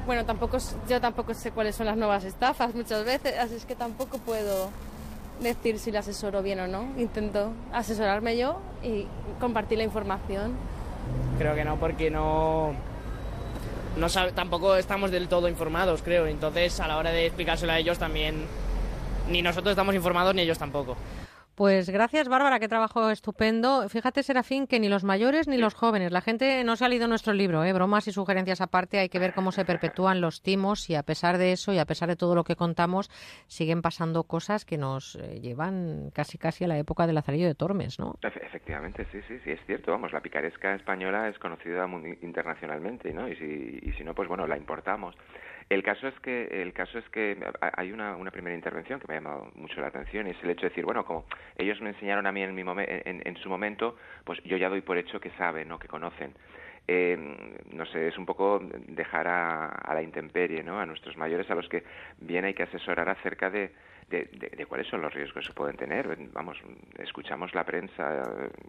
Bueno, 0.06 0.24
tampoco 0.24 0.58
yo 0.88 1.00
tampoco 1.00 1.32
sé 1.34 1.52
cuáles 1.52 1.76
son 1.76 1.86
las 1.86 1.96
nuevas 1.96 2.24
estafas 2.24 2.74
muchas 2.74 3.04
veces, 3.04 3.38
así 3.38 3.54
es 3.54 3.64
que 3.64 3.76
tampoco 3.76 4.18
puedo 4.18 4.70
decir 5.40 5.78
si 5.78 5.92
le 5.92 5.98
asesoro 5.98 6.42
bien 6.42 6.60
o 6.60 6.66
no. 6.66 6.88
Intento 6.98 7.52
asesorarme 7.72 8.36
yo 8.36 8.60
y 8.82 9.06
compartir 9.40 9.78
la 9.78 9.84
información. 9.84 10.54
Creo 11.38 11.54
que 11.54 11.64
no, 11.64 11.76
porque 11.76 12.10
no, 12.10 12.74
no 13.96 14.06
tampoco 14.34 14.76
estamos 14.76 15.10
del 15.10 15.28
todo 15.28 15.48
informados, 15.48 16.02
creo. 16.02 16.26
Entonces, 16.26 16.78
a 16.80 16.88
la 16.88 16.96
hora 16.96 17.10
de 17.10 17.26
explicárselo 17.26 17.72
a 17.72 17.78
ellos 17.78 17.98
también, 17.98 18.46
ni 19.28 19.42
nosotros 19.42 19.72
estamos 19.72 19.94
informados 19.94 20.34
ni 20.34 20.42
ellos 20.42 20.58
tampoco. 20.58 20.96
Pues 21.54 21.90
gracias, 21.90 22.28
Bárbara, 22.28 22.58
qué 22.58 22.66
trabajo 22.66 23.10
estupendo. 23.10 23.86
Fíjate, 23.90 24.22
Serafín, 24.22 24.66
que 24.66 24.80
ni 24.80 24.88
los 24.88 25.04
mayores 25.04 25.48
ni 25.48 25.58
los 25.58 25.74
jóvenes, 25.74 26.10
la 26.10 26.22
gente 26.22 26.64
no 26.64 26.76
se 26.76 26.84
ha 26.86 26.88
leído 26.88 27.08
nuestro 27.08 27.34
libro, 27.34 27.62
¿eh? 27.62 27.74
bromas 27.74 28.08
y 28.08 28.12
sugerencias 28.12 28.62
aparte, 28.62 28.98
hay 28.98 29.10
que 29.10 29.18
ver 29.18 29.34
cómo 29.34 29.52
se 29.52 29.66
perpetúan 29.66 30.22
los 30.22 30.40
timos 30.40 30.88
y 30.88 30.94
a 30.94 31.02
pesar 31.02 31.36
de 31.36 31.52
eso 31.52 31.74
y 31.74 31.78
a 31.78 31.84
pesar 31.84 32.08
de 32.08 32.16
todo 32.16 32.34
lo 32.34 32.44
que 32.44 32.56
contamos, 32.56 33.10
siguen 33.48 33.82
pasando 33.82 34.24
cosas 34.24 34.64
que 34.64 34.78
nos 34.78 35.16
eh, 35.16 35.40
llevan 35.40 36.10
casi 36.14 36.38
casi 36.38 36.64
a 36.64 36.68
la 36.68 36.78
época 36.78 37.06
del 37.06 37.16
Lazarillo 37.16 37.46
de 37.46 37.54
Tormes, 37.54 37.98
¿no? 37.98 38.14
Efe- 38.22 38.42
Efectivamente, 38.46 39.06
sí, 39.12 39.18
sí, 39.28 39.38
sí, 39.44 39.50
es 39.50 39.60
cierto. 39.66 39.90
Vamos, 39.92 40.12
la 40.12 40.20
picaresca 40.22 40.74
española 40.74 41.28
es 41.28 41.38
conocida 41.38 41.86
internacionalmente, 42.22 43.12
¿no? 43.12 43.28
Y 43.28 43.36
si, 43.36 43.78
y 43.82 43.92
si 43.92 44.04
no, 44.04 44.14
pues 44.14 44.26
bueno, 44.28 44.46
la 44.46 44.56
importamos. 44.56 45.14
El 45.68 45.82
caso 45.82 46.08
es 46.08 46.18
que 46.20 46.44
el 46.62 46.72
caso 46.72 46.98
es 46.98 47.08
que 47.10 47.36
hay 47.60 47.92
una, 47.92 48.16
una 48.16 48.30
primera 48.30 48.54
intervención 48.54 49.00
que 49.00 49.06
me 49.08 49.14
ha 49.14 49.18
llamado 49.18 49.50
mucho 49.54 49.80
la 49.80 49.88
atención 49.88 50.26
y 50.26 50.30
es 50.30 50.42
el 50.42 50.50
hecho 50.50 50.62
de 50.62 50.68
decir, 50.68 50.84
bueno, 50.84 51.04
como 51.04 51.24
ellos 51.56 51.80
me 51.80 51.90
enseñaron 51.90 52.26
a 52.26 52.32
mí 52.32 52.42
en, 52.42 52.54
mi 52.54 52.62
momen- 52.62 52.86
en, 53.04 53.36
su 53.36 53.48
momento, 53.48 53.96
pues 54.24 54.42
yo 54.44 54.56
ya 54.56 54.68
doy 54.68 54.82
por 54.82 54.98
hecho 54.98 55.20
que 55.20 55.30
saben, 55.30 55.68
¿no? 55.68 55.78
que 55.78 55.88
conocen. 55.88 56.34
Eh, 56.88 57.16
no 57.72 57.86
sé, 57.86 58.08
es 58.08 58.18
un 58.18 58.26
poco 58.26 58.60
dejar 58.88 59.28
a, 59.28 59.66
a 59.68 59.94
la 59.94 60.02
intemperie, 60.02 60.64
¿no? 60.64 60.80
A 60.80 60.86
nuestros 60.86 61.16
mayores 61.16 61.48
a 61.50 61.54
los 61.54 61.68
que 61.68 61.84
bien 62.18 62.44
hay 62.44 62.54
que 62.54 62.64
asesorar 62.64 63.08
acerca 63.08 63.50
de, 63.50 63.70
de, 64.10 64.28
de- 64.38 64.52
de 64.56 64.66
cuáles 64.66 64.86
son 64.88 65.00
los 65.02 65.12
riesgos 65.14 65.42
que 65.44 65.48
se 65.48 65.52
pueden 65.54 65.76
tener. 65.76 66.16
Vamos, 66.32 66.58
escuchamos 66.98 67.54
la 67.54 67.64
prensa, 67.64 68.22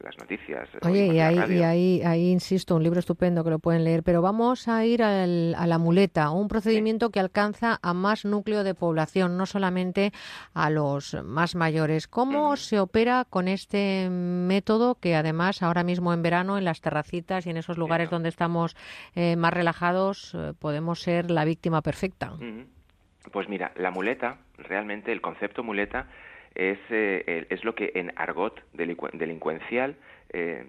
las 0.04 0.18
noticias. 0.18 0.70
Oye, 0.84 1.08
y 1.08 1.20
ahí, 1.20 1.38
y 1.60 1.64
ahí, 1.64 2.02
ahí 2.04 2.30
insisto, 2.32 2.76
un 2.76 2.84
libro 2.84 3.00
estupendo 3.00 3.44
que 3.44 3.50
lo 3.50 3.60
pueden 3.60 3.84
leer, 3.84 4.04
pero 4.04 4.22
vamos 4.22 4.68
a 4.68 4.86
ir 4.86 5.04
al- 5.04 5.56
a 5.58 5.68
la 5.68 5.78
muleta, 5.78 6.30
un 6.32 6.48
procedimiento 6.48 7.10
que 7.10 7.20
alcanza 7.20 7.80
a 7.82 7.94
más 7.94 8.26
núcleo 8.26 8.64
de 8.64 8.74
población, 8.76 9.38
no 9.38 9.46
solamente 9.46 10.12
a 10.54 10.70
los 10.70 11.16
más 11.24 11.56
mayores. 11.56 12.08
¿Cómo 12.08 12.56
se 12.56 12.80
opera 12.80 13.26
con 13.30 13.48
este 13.48 14.10
método 14.10 14.96
que 14.96 15.16
además 15.16 15.62
ahora 15.62 15.84
mismo 15.84 16.14
en 16.14 16.22
verano 16.22 16.58
en 16.58 16.66
las 16.66 16.82
terracitas 16.82 17.46
y 17.46 17.50
en 17.50 17.58
esos 17.58 17.78
lugares 17.78 18.10
donde 18.10 18.30
estamos 18.30 18.76
eh, 19.16 19.36
más 19.36 19.54
relajados 19.54 20.34
eh, 20.36 20.54
podemos 20.58 21.02
ser 21.02 21.32
la 21.32 21.46
víctima 21.46 21.82
perfecta? 21.82 22.34
Ujú. 22.34 22.66
Pues 23.32 23.48
mira, 23.50 23.72
la 23.76 23.90
muleta, 23.92 24.38
realmente 24.58 25.12
el 25.12 25.22
concepto 25.22 25.64
muleta 25.64 26.08
es, 26.56 26.78
eh, 26.90 27.48
es 27.50 27.64
lo 27.64 27.74
que 27.74 27.92
en 27.96 28.12
argot 28.16 28.62
delincu- 28.74 29.12
delincuencial 29.12 29.96
eh, 30.30 30.66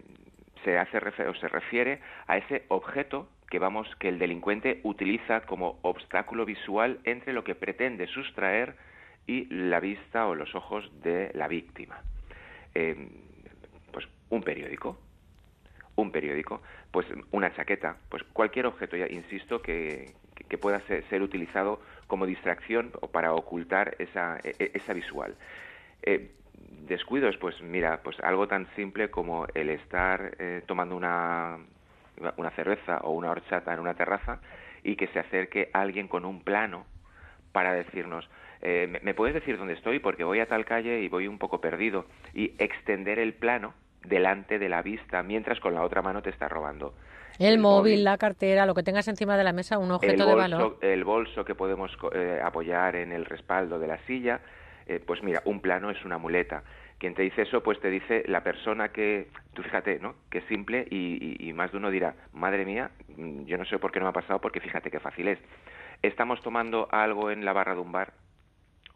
se 0.64 0.78
hace 0.78 0.98
o 0.98 1.34
se 1.34 1.48
refiere 1.48 2.00
a 2.26 2.38
ese 2.38 2.64
objeto 2.68 3.28
que 3.50 3.58
vamos 3.58 3.88
que 3.96 4.08
el 4.08 4.18
delincuente 4.18 4.80
utiliza 4.82 5.42
como 5.42 5.78
obstáculo 5.82 6.44
visual 6.44 7.00
entre 7.04 7.32
lo 7.32 7.44
que 7.44 7.54
pretende 7.54 8.06
sustraer 8.06 8.74
y 9.26 9.46
la 9.46 9.80
vista 9.80 10.26
o 10.26 10.34
los 10.34 10.54
ojos 10.54 10.90
de 11.02 11.30
la 11.34 11.48
víctima. 11.48 12.00
Eh, 12.74 12.96
pues 13.92 14.08
un 14.30 14.42
periódico, 14.42 14.98
un 15.96 16.10
periódico, 16.10 16.62
pues 16.90 17.06
una 17.30 17.54
chaqueta, 17.54 17.96
pues 18.08 18.22
cualquier 18.32 18.66
objeto, 18.66 18.96
ya 18.96 19.06
insisto, 19.08 19.60
que, 19.62 20.14
que- 20.34 20.58
pueda 20.58 20.80
ser, 20.80 21.04
ser 21.10 21.22
utilizado 21.22 21.80
como 22.06 22.26
distracción 22.26 22.92
o 23.00 23.08
para 23.08 23.32
ocultar 23.34 23.96
esa, 23.98 24.38
e- 24.44 24.54
e- 24.58 24.70
esa 24.74 24.92
visual. 24.92 25.34
Eh, 26.02 26.30
descuidos, 26.86 27.36
pues 27.38 27.60
mira, 27.62 28.00
pues 28.02 28.18
algo 28.20 28.46
tan 28.48 28.66
simple 28.76 29.10
como 29.10 29.46
el 29.54 29.70
estar 29.70 30.36
eh, 30.38 30.62
tomando 30.66 30.96
una, 30.96 31.58
una 32.36 32.50
cerveza 32.50 32.98
o 32.98 33.12
una 33.12 33.30
horchata 33.30 33.72
en 33.72 33.80
una 33.80 33.94
terraza 33.94 34.40
y 34.82 34.96
que 34.96 35.06
se 35.08 35.18
acerque 35.18 35.70
alguien 35.72 36.08
con 36.08 36.24
un 36.24 36.42
plano 36.42 36.86
para 37.52 37.72
decirnos, 37.72 38.28
eh, 38.60 38.86
¿me- 38.90 39.00
¿me 39.00 39.14
puedes 39.14 39.34
decir 39.34 39.56
dónde 39.58 39.74
estoy? 39.74 39.98
Porque 39.98 40.24
voy 40.24 40.40
a 40.40 40.46
tal 40.46 40.64
calle 40.64 41.00
y 41.00 41.08
voy 41.08 41.26
un 41.28 41.38
poco 41.38 41.60
perdido. 41.60 42.06
Y 42.34 42.54
extender 42.58 43.18
el 43.18 43.34
plano 43.34 43.74
delante 44.04 44.58
de 44.58 44.68
la 44.68 44.82
vista 44.82 45.22
mientras 45.22 45.60
con 45.60 45.74
la 45.74 45.82
otra 45.82 46.02
mano 46.02 46.22
te 46.22 46.30
está 46.30 46.48
robando. 46.48 46.94
El, 47.38 47.58
móvil, 47.58 48.04
la 48.04 48.16
cartera, 48.18 48.66
lo 48.66 48.74
que 48.74 48.82
tengas 48.82 49.08
encima 49.08 49.36
de 49.36 49.44
la 49.44 49.52
mesa, 49.52 49.78
un 49.78 49.90
objeto 49.90 50.12
el 50.24 50.28
de 50.28 50.34
valor. 50.34 50.78
El 50.80 51.04
bolso 51.04 51.44
que 51.44 51.54
podemos 51.54 51.90
eh, 52.12 52.40
apoyar 52.42 52.96
en 52.96 53.12
el 53.12 53.24
respaldo 53.24 53.78
de 53.78 53.86
la 53.88 53.98
silla, 54.06 54.40
eh, 54.86 55.00
pues 55.04 55.22
mira, 55.22 55.42
un 55.44 55.60
plano 55.60 55.90
es 55.90 56.04
una 56.04 56.18
muleta. 56.18 56.62
Quien 56.98 57.14
te 57.14 57.22
dice 57.22 57.42
eso, 57.42 57.62
pues 57.62 57.80
te 57.80 57.90
dice 57.90 58.22
la 58.28 58.42
persona 58.42 58.90
que, 58.90 59.28
tú 59.52 59.62
fíjate, 59.62 59.98
¿no? 59.98 60.14
Que 60.30 60.38
es 60.38 60.44
simple 60.44 60.86
y, 60.90 61.36
y- 61.40 61.48
y 61.48 61.52
más 61.52 61.72
de 61.72 61.78
uno 61.78 61.90
dirá, 61.90 62.14
madre 62.32 62.64
mía, 62.64 62.90
mm, 63.16 63.44
yo 63.44 63.58
no 63.58 63.64
sé 63.64 63.78
por 63.78 63.90
qué 63.90 63.98
no 63.98 64.04
me 64.06 64.10
ha 64.10 64.12
pasado, 64.12 64.40
porque 64.40 64.60
fíjate 64.60 64.90
qué 64.90 65.00
fácil 65.00 65.28
es. 65.28 65.38
Estamos 66.02 66.40
tomando 66.42 66.88
algo 66.92 67.30
en 67.30 67.44
la 67.44 67.52
barra 67.52 67.74
de 67.74 67.80
un 67.80 67.90
bar 67.92 68.12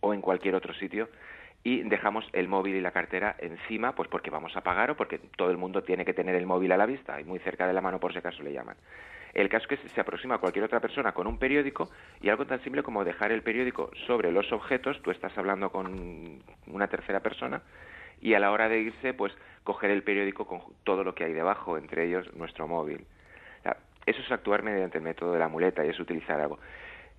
o 0.00 0.14
en 0.14 0.20
cualquier 0.20 0.54
otro 0.54 0.72
sitio 0.74 1.08
y 1.64 1.82
dejamos 1.82 2.24
el 2.32 2.48
móvil 2.48 2.76
y 2.76 2.80
la 2.80 2.92
cartera 2.92 3.36
encima, 3.38 3.94
pues 3.94 4.08
porque 4.08 4.30
vamos 4.30 4.56
a 4.56 4.62
pagar 4.62 4.90
o 4.90 4.96
porque 4.96 5.18
todo 5.36 5.50
el 5.50 5.58
mundo 5.58 5.82
tiene 5.82 6.04
que 6.04 6.14
tener 6.14 6.34
el 6.34 6.46
móvil 6.46 6.72
a 6.72 6.76
la 6.76 6.86
vista 6.86 7.20
y 7.20 7.24
muy 7.24 7.38
cerca 7.40 7.66
de 7.66 7.72
la 7.72 7.80
mano 7.80 8.00
por 8.00 8.12
si 8.12 8.18
acaso 8.18 8.42
le 8.42 8.52
llaman. 8.52 8.76
El 9.34 9.48
caso 9.48 9.66
es 9.68 9.80
que 9.80 9.88
se 9.88 10.00
aproxima 10.00 10.36
a 10.36 10.38
cualquier 10.38 10.64
otra 10.64 10.80
persona 10.80 11.12
con 11.12 11.26
un 11.26 11.38
periódico 11.38 11.90
y 12.20 12.28
algo 12.28 12.46
tan 12.46 12.62
simple 12.62 12.82
como 12.82 13.04
dejar 13.04 13.32
el 13.32 13.42
periódico 13.42 13.90
sobre 14.06 14.32
los 14.32 14.50
objetos, 14.52 15.00
tú 15.02 15.10
estás 15.10 15.36
hablando 15.36 15.70
con 15.70 16.40
una 16.66 16.88
tercera 16.88 17.20
persona 17.20 17.62
y 18.20 18.34
a 18.34 18.40
la 18.40 18.50
hora 18.50 18.68
de 18.68 18.80
irse, 18.80 19.14
pues 19.14 19.32
coger 19.64 19.90
el 19.90 20.02
periódico 20.02 20.46
con 20.46 20.60
todo 20.82 21.04
lo 21.04 21.14
que 21.14 21.24
hay 21.24 21.32
debajo, 21.32 21.76
entre 21.76 22.06
ellos 22.06 22.34
nuestro 22.34 22.66
móvil. 22.66 23.04
Eso 24.06 24.22
es 24.22 24.32
actuar 24.32 24.62
mediante 24.62 24.96
el 24.96 25.04
método 25.04 25.34
de 25.34 25.38
la 25.38 25.48
muleta 25.48 25.84
y 25.84 25.90
es 25.90 26.00
utilizar 26.00 26.40
algo. 26.40 26.58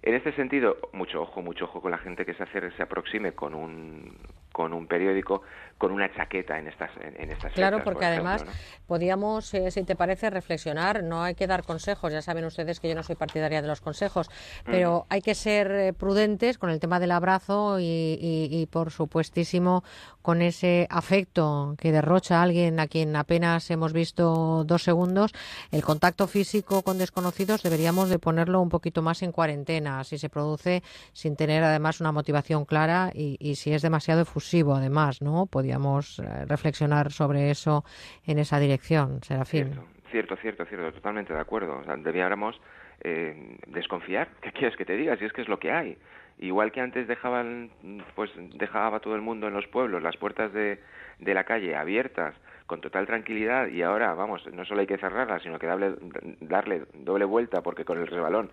En 0.01 0.13
este 0.13 0.31
sentido, 0.33 0.77
mucho 0.93 1.21
ojo, 1.21 1.41
mucho 1.41 1.65
ojo 1.65 1.81
con 1.81 1.91
la 1.91 1.97
gente 1.97 2.25
que 2.25 2.33
se, 2.33 2.43
acer- 2.43 2.75
se 2.77 2.83
aproxime 2.83 3.33
con 3.33 3.53
un, 3.53 4.17
con 4.53 4.73
un 4.73 4.87
periódico, 4.87 5.41
con 5.77 5.91
una 5.91 6.09
chaqueta 6.13 6.57
en 6.57 6.67
estas, 6.67 6.89
en, 7.01 7.21
en 7.21 7.31
estas 7.31 7.51
Claro, 7.53 7.77
fechas, 7.77 7.83
porque 7.83 8.05
por 8.05 8.13
ejemplo, 8.13 8.31
además 8.31 8.45
¿no? 8.45 8.51
podíamos, 8.87 9.53
eh, 9.53 9.71
si 9.71 9.83
te 9.83 9.95
parece, 9.97 10.29
reflexionar. 10.29 11.03
No 11.03 11.21
hay 11.23 11.35
que 11.35 11.47
dar 11.47 11.63
consejos. 11.63 12.13
Ya 12.13 12.21
saben 12.21 12.45
ustedes 12.45 12.79
que 12.79 12.87
yo 12.87 12.95
no 12.95 13.03
soy 13.03 13.15
partidaria 13.15 13.61
de 13.61 13.67
los 13.67 13.81
consejos, 13.81 14.29
pero 14.63 14.99
Ujú. 14.99 15.05
hay 15.09 15.21
que 15.21 15.35
ser 15.35 15.69
eh, 15.71 15.93
prudentes 15.93 16.57
con 16.57 16.69
el 16.69 16.79
tema 16.79 16.99
del 17.01 17.11
abrazo 17.11 17.79
y, 17.79 17.83
y- 17.83 18.47
y, 18.51 18.65
por 18.67 18.91
supuestísimo, 18.91 19.83
con 20.29 20.43
ese 20.43 20.85
afecto 20.91 21.73
que 21.81 21.91
derrocha 21.91 22.43
alguien 22.43 22.79
a 22.79 22.85
quien 22.85 23.15
apenas 23.15 23.71
hemos 23.71 23.93
visto 23.93 24.63
dos 24.63 24.83
segundos. 24.83 25.33
El 25.71 25.81
contacto 25.81 26.27
físico 26.27 26.83
con 26.83 26.99
desconocidos 26.99 27.63
deberíamos 27.63 28.11
de 28.11 28.19
ponerlo 28.19 28.61
un 28.61 28.69
poquito 28.69 29.01
más 29.01 29.23
en 29.23 29.31
cuarentena, 29.31 30.03
si 30.03 30.19
se 30.19 30.29
produce 30.29 30.83
sin 31.13 31.35
tener 31.35 31.63
además 31.63 31.99
una 31.99 32.11
motivación 32.11 32.65
clara 32.65 33.09
y, 33.11 33.55
si 33.55 33.73
es 33.73 33.81
demasiado 33.81 34.21
efusivo, 34.21 34.75
además, 34.75 35.23
¿no? 35.23 35.47
Podríamos 35.47 36.19
eh, 36.19 36.45
reflexionar 36.45 37.11
sobre 37.11 37.49
eso 37.49 37.83
en 38.23 38.37
esa 38.37 38.59
dirección, 38.59 39.23
Serafín. 39.23 39.79
Cierto, 40.11 40.35
cierto, 40.35 40.63
cierto, 40.65 40.93
totalmente 40.93 41.33
de 41.33 41.39
acuerdo. 41.39 41.79
O 41.79 41.97
debiéramos 41.97 42.55
eh, 43.03 43.57
desconfiar. 43.65 44.29
¿Qué 44.43 44.51
quieres 44.51 44.77
que 44.77 44.85
te 44.85 44.95
diga? 44.95 45.17
Si 45.17 45.25
es 45.25 45.33
que 45.33 45.41
es 45.41 45.47
lo 45.47 45.57
que 45.57 45.71
hay. 45.71 45.97
Igual 46.39 46.71
que 46.71 46.79
antes 46.81 47.07
dejaban, 47.07 47.69
pues 48.15 48.31
dejaba 48.55 49.01
todo 49.01 49.15
el 49.15 49.21
mundo 49.21 49.47
en 49.47 49.53
los 49.53 49.67
pueblos 49.67 50.01
las 50.01 50.15
puertas 50.17 50.53
de, 50.53 50.79
de 51.19 51.33
la 51.33 51.43
calle 51.43 51.75
abiertas 51.75 52.33
con 52.65 52.79
total 52.81 53.05
tranquilidad 53.07 53.67
y 53.67 53.81
ahora, 53.81 54.13
vamos, 54.13 54.45
no 54.53 54.63
solo 54.63 54.79
hay 54.81 54.87
que 54.87 54.97
cerrarlas, 54.97 55.41
sino 55.41 55.59
que 55.59 55.67
darle, 55.67 55.95
darle 56.39 56.83
doble 56.93 57.25
vuelta 57.25 57.61
porque 57.61 57.83
con 57.83 57.97
el 57.99 58.07
resbalón 58.07 58.51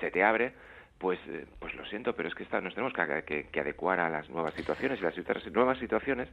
se 0.00 0.10
te 0.10 0.24
abre, 0.24 0.52
pues, 0.98 1.20
eh, 1.28 1.46
pues 1.60 1.74
lo 1.74 1.84
siento, 1.86 2.14
pero 2.16 2.28
es 2.28 2.34
que 2.34 2.42
esta- 2.42 2.60
nos 2.60 2.74
tenemos 2.74 2.92
que, 2.92 3.22
que- 3.24 3.44
que 3.50 3.60
adecuar 3.60 4.00
a 4.00 4.08
las 4.10 4.28
nuevas 4.30 4.54
situaciones 4.54 4.98
y 4.98 5.02
las 5.02 5.46
nuevas 5.52 5.78
situaciones, 5.78 6.28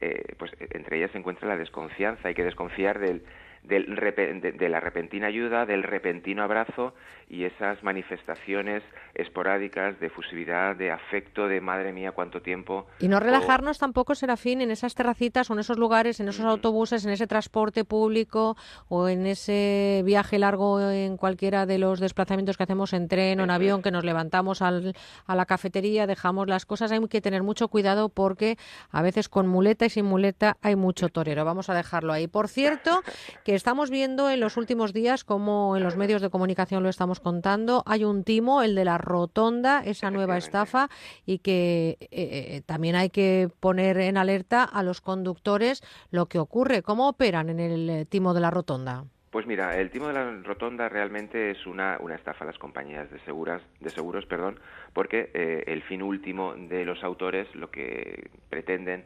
eh, 0.00 0.34
pues 0.38 0.50
entre 0.70 0.98
ellas 0.98 1.10
se 1.12 1.18
encuentra 1.18 1.46
la 1.48 1.56
desconfianza. 1.56 2.28
Hay 2.28 2.34
que 2.34 2.44
desconfiar 2.44 2.98
del, 2.98 3.22
del 3.66 3.94
de, 3.96 4.52
de 4.52 4.68
la 4.68 4.80
repentina 4.80 5.26
ayuda, 5.26 5.66
del 5.66 5.82
repentino 5.82 6.42
abrazo 6.42 6.94
y 7.28 7.44
esas 7.44 7.82
manifestaciones 7.82 8.82
esporádicas 9.14 9.98
de 9.98 10.06
efusividad, 10.06 10.76
de 10.76 10.92
afecto, 10.92 11.48
de 11.48 11.60
madre 11.60 11.92
mía, 11.92 12.12
cuánto 12.12 12.40
tiempo. 12.40 12.86
Y 13.00 13.08
no 13.08 13.16
o- 13.16 13.20
relajarnos 13.20 13.78
tampoco, 13.78 14.14
Serafín, 14.14 14.60
en 14.60 14.70
esas 14.70 14.94
terracitas 14.94 15.50
o 15.50 15.54
en 15.54 15.58
esos 15.60 15.78
lugares, 15.78 16.20
en 16.20 16.28
esos 16.28 16.44
autobuses, 16.44 17.04
en 17.04 17.10
ese 17.10 17.26
transporte 17.26 17.84
público 17.84 18.56
o 18.88 19.08
en 19.08 19.26
ese 19.26 20.02
viaje 20.04 20.38
largo 20.38 20.80
en 20.90 21.16
cualquiera 21.16 21.66
de 21.66 21.78
los 21.78 21.98
desplazamientos 21.98 22.56
que 22.56 22.62
hacemos 22.62 22.92
en 22.92 23.08
tren 23.08 23.40
o 23.40 23.44
en 23.44 23.50
avión, 23.50 23.82
que 23.82 23.90
nos 23.90 24.04
levantamos 24.04 24.62
al- 24.62 24.94
a 25.26 25.34
la 25.34 25.46
cafetería, 25.46 26.06
dejamos 26.06 26.46
las 26.46 26.66
cosas. 26.66 26.92
Hay 26.92 27.00
que 27.08 27.20
tener 27.20 27.42
mucho 27.42 27.66
cuidado 27.68 28.08
porque 28.08 28.56
a 28.90 29.02
veces 29.02 29.28
con 29.28 29.48
muleta 29.48 29.86
y 29.86 29.90
sin 29.90 30.04
muleta 30.04 30.56
hay 30.62 30.76
mucho 30.76 31.08
torero. 31.08 31.44
Vamos 31.44 31.68
a 31.70 31.74
dejarlo 31.74 32.12
ahí. 32.12 32.28
Por 32.28 32.46
cierto, 32.48 33.02
que 33.44 33.55
estamos 33.56 33.90
viendo 33.90 34.30
en 34.30 34.40
los 34.40 34.56
últimos 34.56 34.92
días, 34.92 35.24
como 35.24 35.76
en 35.76 35.82
los 35.82 35.96
medios 35.96 36.22
de 36.22 36.30
comunicación 36.30 36.82
lo 36.82 36.88
estamos 36.88 37.20
contando, 37.20 37.82
hay 37.86 38.04
un 38.04 38.22
timo, 38.22 38.62
el 38.62 38.74
de 38.74 38.84
la 38.84 38.98
rotonda, 38.98 39.82
esa 39.84 40.10
nueva 40.10 40.36
estafa, 40.36 40.88
y 41.24 41.38
que 41.38 41.96
eh, 42.00 42.08
eh, 42.10 42.62
también 42.66 42.94
hay 42.94 43.10
que 43.10 43.48
poner 43.60 43.98
en 43.98 44.16
alerta 44.16 44.64
a 44.64 44.82
los 44.82 45.00
conductores 45.00 45.82
lo 46.10 46.26
que 46.26 46.38
ocurre. 46.38 46.82
¿Cómo 46.82 47.08
operan 47.08 47.50
en 47.50 47.60
el 47.60 47.90
eh, 47.90 48.04
timo 48.04 48.34
de 48.34 48.40
la 48.40 48.50
rotonda? 48.50 49.04
Pues 49.36 49.46
mira, 49.46 49.76
el 49.76 49.90
timo 49.90 50.06
de 50.06 50.14
la 50.14 50.30
rotonda 50.44 50.88
realmente 50.88 51.50
es 51.50 51.66
una, 51.66 51.98
una 52.00 52.14
estafa 52.14 52.44
a 52.44 52.46
las 52.46 52.58
compañías 52.58 53.10
de 53.10 53.18
seguras, 53.20 53.60
de 53.80 53.90
seguros, 53.90 54.24
perdón, 54.24 54.58
porque 54.94 55.30
eh, 55.34 55.64
el 55.66 55.82
fin 55.82 56.02
último 56.02 56.54
de 56.54 56.86
los 56.86 57.04
autores 57.04 57.46
lo 57.54 57.70
que 57.70 58.30
pretenden 58.48 59.04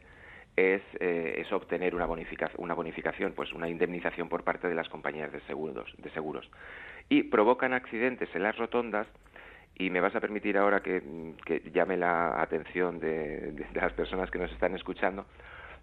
es, 0.55 0.81
eh, 0.99 1.35
es 1.37 1.51
obtener 1.51 1.95
una 1.95 2.05
bonificación, 2.05 2.61
una 2.63 2.73
bonificación, 2.73 3.33
pues 3.33 3.53
una 3.53 3.69
indemnización 3.69 4.29
por 4.29 4.43
parte 4.43 4.67
de 4.67 4.75
las 4.75 4.89
compañías 4.89 5.31
de 5.31 5.39
seguros, 5.41 5.93
de 5.97 6.09
seguros. 6.11 6.49
Y 7.09 7.23
provocan 7.23 7.73
accidentes 7.73 8.29
en 8.35 8.43
las 8.43 8.57
rotondas 8.57 9.07
y 9.75 9.89
me 9.89 10.01
vas 10.01 10.15
a 10.15 10.19
permitir 10.19 10.57
ahora 10.57 10.81
que, 10.81 11.01
que 11.45 11.71
llame 11.71 11.97
la 11.97 12.41
atención 12.41 12.99
de, 12.99 13.65
las 13.73 13.93
personas 13.93 14.29
que 14.29 14.39
nos 14.39 14.51
están 14.51 14.75
escuchando, 14.75 15.25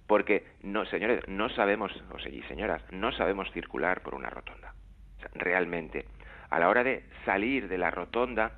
porque 0.07 0.45
no, 0.63 0.85
señores, 0.87 1.27
no 1.27 1.49
sabemos, 1.51 1.93
o 2.13 2.19
sea, 2.19 2.33
señoras, 2.49 2.83
no 2.93 3.13
sabemos 3.13 3.51
circular 3.53 4.03
por 4.03 4.15
una 4.15 4.31
rotonda. 4.31 4.75
Realmente, 5.35 6.07
a 6.51 6.59
la 6.59 6.69
hora 6.69 6.85
de 6.85 7.05
salir 7.25 7.69
de 7.69 7.79
la 7.79 7.91
rotonda, 7.91 8.53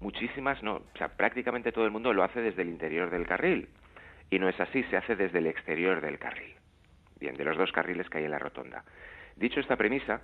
muchísimas 0.00 0.62
no, 0.62 0.76
o 0.76 0.96
sea, 0.96 1.08
prácticamente 1.08 1.72
todo 1.72 1.84
el 1.84 1.90
mundo 1.90 2.12
lo 2.12 2.22
hace 2.22 2.40
desde 2.40 2.62
el 2.62 2.68
interior 2.68 3.10
del 3.10 3.26
carril. 3.26 3.68
Y 4.30 4.38
no 4.38 4.48
es 4.48 4.60
así, 4.60 4.82
se 4.84 4.96
hace 4.96 5.16
desde 5.16 5.38
el 5.38 5.46
exterior 5.46 6.00
del 6.00 6.18
carril. 6.18 6.54
Bien, 7.18 7.36
de 7.36 7.44
los 7.44 7.56
dos 7.56 7.72
carriles 7.72 8.08
que 8.08 8.18
hay 8.18 8.24
en 8.24 8.30
la 8.30 8.38
rotonda. 8.38 8.84
Dicho 9.36 9.60
esta 9.60 9.76
premisa, 9.76 10.20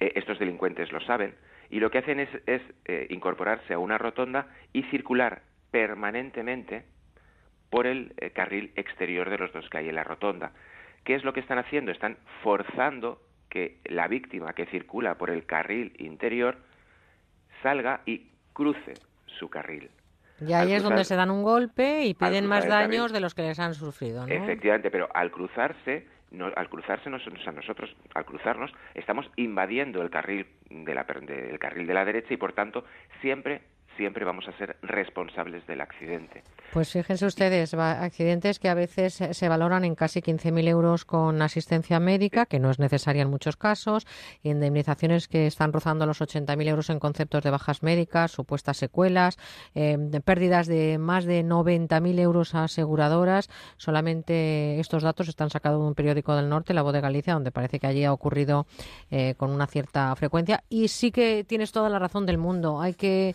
eh, 0.00 0.12
estos 0.14 0.38
delincuentes 0.38 0.92
lo 0.92 1.00
saben 1.00 1.34
y 1.70 1.80
lo 1.80 1.90
que 1.90 1.98
hacen 1.98 2.20
es, 2.20 2.28
eh, 2.84 3.06
incorporarse 3.10 3.74
a 3.74 3.78
una 3.78 3.98
rotonda 3.98 4.46
y 4.72 4.82
circular 4.84 5.42
permanentemente 5.70 6.84
por 7.70 7.86
el 7.86 8.14
eh, 8.18 8.30
carril 8.30 8.72
exterior 8.76 9.30
de 9.30 9.38
los 9.38 9.52
dos 9.52 9.68
que 9.68 9.78
hay 9.78 9.88
en 9.88 9.94
la 9.94 10.04
rotonda. 10.04 10.52
¿Qué 11.04 11.14
es 11.14 11.24
lo 11.24 11.32
que 11.32 11.40
están 11.40 11.58
haciendo? 11.58 11.92
Están 11.92 12.18
forzando 12.42 13.20
que 13.48 13.78
la 13.84 14.08
víctima 14.08 14.52
que 14.54 14.66
circula 14.66 15.16
por 15.16 15.30
el 15.30 15.46
carril 15.46 15.94
interior 15.98 16.58
salga 17.62 18.02
y 18.06 18.28
cruce 18.52 18.94
su 19.26 19.48
carril. 19.48 19.90
Y 20.40 20.52
ahí 20.52 20.72
es 20.72 20.82
donde 20.82 21.04
se 21.04 21.16
dan 21.16 21.30
un 21.30 21.42
golpe 21.42 22.04
y 22.04 22.14
piden 22.14 22.46
más 22.46 22.64
daños 22.68 23.12
de 23.12 23.20
los 23.20 23.34
que 23.34 23.42
les 23.42 23.58
han 23.58 23.74
sufrido, 23.74 24.26
¿no? 24.26 24.32
Efectivamente, 24.34 24.90
pero 24.90 25.08
al 25.14 25.30
cruzarse, 25.30 26.06
no- 26.30 26.52
al 26.54 26.68
cruzarse 26.68 27.08
nosotros, 27.08 27.46
a 27.46 27.52
nosotros, 27.52 27.96
al 28.14 28.24
cruzarnos, 28.24 28.70
estamos 28.94 29.30
invadiendo 29.36 30.02
el 30.02 30.10
carril 30.10 30.46
de 30.68 30.94
la, 30.94 31.04
del 31.04 31.58
carril 31.58 31.86
de 31.86 31.94
la 31.94 32.04
derecha 32.04 32.34
y 32.34 32.36
por 32.36 32.52
tanto 32.52 32.84
siempre, 33.20 33.62
siempre 33.96 34.24
vamos 34.24 34.46
a 34.48 34.52
ser 34.58 34.76
responsables 34.82 35.66
del 35.66 35.80
accidente. 35.80 36.42
Pues 36.72 36.92
fíjense 36.92 37.26
ustedes, 37.26 37.74
accidentes 37.74 38.58
que 38.58 38.68
a 38.68 38.74
veces 38.74 39.14
se 39.14 39.48
valoran 39.48 39.84
en 39.84 39.94
casi 39.94 40.20
15.000 40.20 40.68
euros 40.68 41.04
con 41.04 41.40
asistencia 41.40 42.00
médica, 42.00 42.46
que 42.46 42.58
no 42.58 42.70
es 42.70 42.78
necesaria 42.78 43.22
en 43.22 43.30
muchos 43.30 43.56
casos, 43.56 44.06
indemnizaciones 44.42 45.28
que 45.28 45.46
están 45.46 45.72
rozando 45.72 46.06
los 46.06 46.20
80.000 46.20 46.68
euros 46.68 46.90
en 46.90 46.98
conceptos 46.98 47.42
de 47.42 47.50
bajas 47.50 47.82
médicas, 47.82 48.32
supuestas 48.32 48.76
secuelas, 48.76 49.38
eh, 49.74 49.96
de 49.98 50.20
pérdidas 50.20 50.66
de 50.66 50.98
más 50.98 51.24
de 51.24 51.44
90.000 51.44 52.18
euros 52.18 52.54
a 52.54 52.64
aseguradoras. 52.64 53.48
Solamente 53.76 54.78
estos 54.80 55.02
datos 55.02 55.28
están 55.28 55.50
sacados 55.50 55.80
de 55.80 55.86
un 55.86 55.94
periódico 55.94 56.34
del 56.34 56.48
norte, 56.48 56.74
La 56.74 56.82
Voz 56.82 56.92
de 56.92 57.00
Galicia, 57.00 57.34
donde 57.34 57.52
parece 57.52 57.78
que 57.78 57.86
allí 57.86 58.04
ha 58.04 58.12
ocurrido 58.12 58.66
eh, 59.10 59.34
con 59.36 59.50
una 59.50 59.66
cierta 59.66 60.14
frecuencia. 60.16 60.62
Y 60.68 60.88
sí 60.88 61.10
que 61.10 61.44
tienes 61.44 61.72
toda 61.72 61.88
la 61.88 61.98
razón 61.98 62.26
del 62.26 62.38
mundo. 62.38 62.80
Hay 62.80 62.94
que 62.94 63.34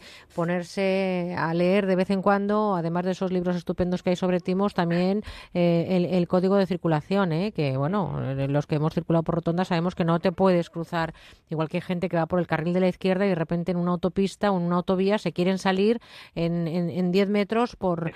ponerse 0.55 1.33
a 1.37 1.53
leer 1.53 1.85
de 1.85 1.95
vez 1.95 2.09
en 2.09 2.21
cuando, 2.21 2.75
además 2.75 3.05
de 3.05 3.11
esos 3.11 3.31
libros 3.31 3.55
estupendos 3.55 4.03
que 4.03 4.09
hay 4.11 4.15
sobre 4.17 4.39
timos, 4.41 4.73
también 4.73 5.23
eh, 5.53 5.87
el, 5.91 6.05
el 6.05 6.27
código 6.27 6.55
de 6.57 6.65
circulación, 6.65 7.31
¿eh? 7.31 7.51
que 7.53 7.77
bueno, 7.77 8.19
los 8.49 8.67
que 8.67 8.75
hemos 8.75 8.93
circulado 8.93 9.23
por 9.23 9.35
rotonda 9.35 9.63
sabemos 9.63 9.95
que 9.95 10.03
no 10.03 10.19
te 10.19 10.31
puedes 10.33 10.69
cruzar, 10.69 11.13
igual 11.49 11.69
que 11.69 11.77
hay 11.77 11.81
gente 11.81 12.09
que 12.09 12.17
va 12.17 12.25
por 12.25 12.39
el 12.39 12.47
carril 12.47 12.73
de 12.73 12.81
la 12.81 12.87
izquierda 12.89 13.25
y 13.25 13.29
de 13.29 13.35
repente 13.35 13.71
en 13.71 13.77
una 13.77 13.91
autopista 13.91 14.51
o 14.51 14.57
en 14.57 14.63
una 14.65 14.75
autovía 14.77 15.17
se 15.19 15.31
quieren 15.31 15.57
salir 15.57 15.99
en, 16.35 16.67
en, 16.67 16.89
en 16.89 17.11
10 17.11 17.29
metros 17.29 17.75
por, 17.77 18.11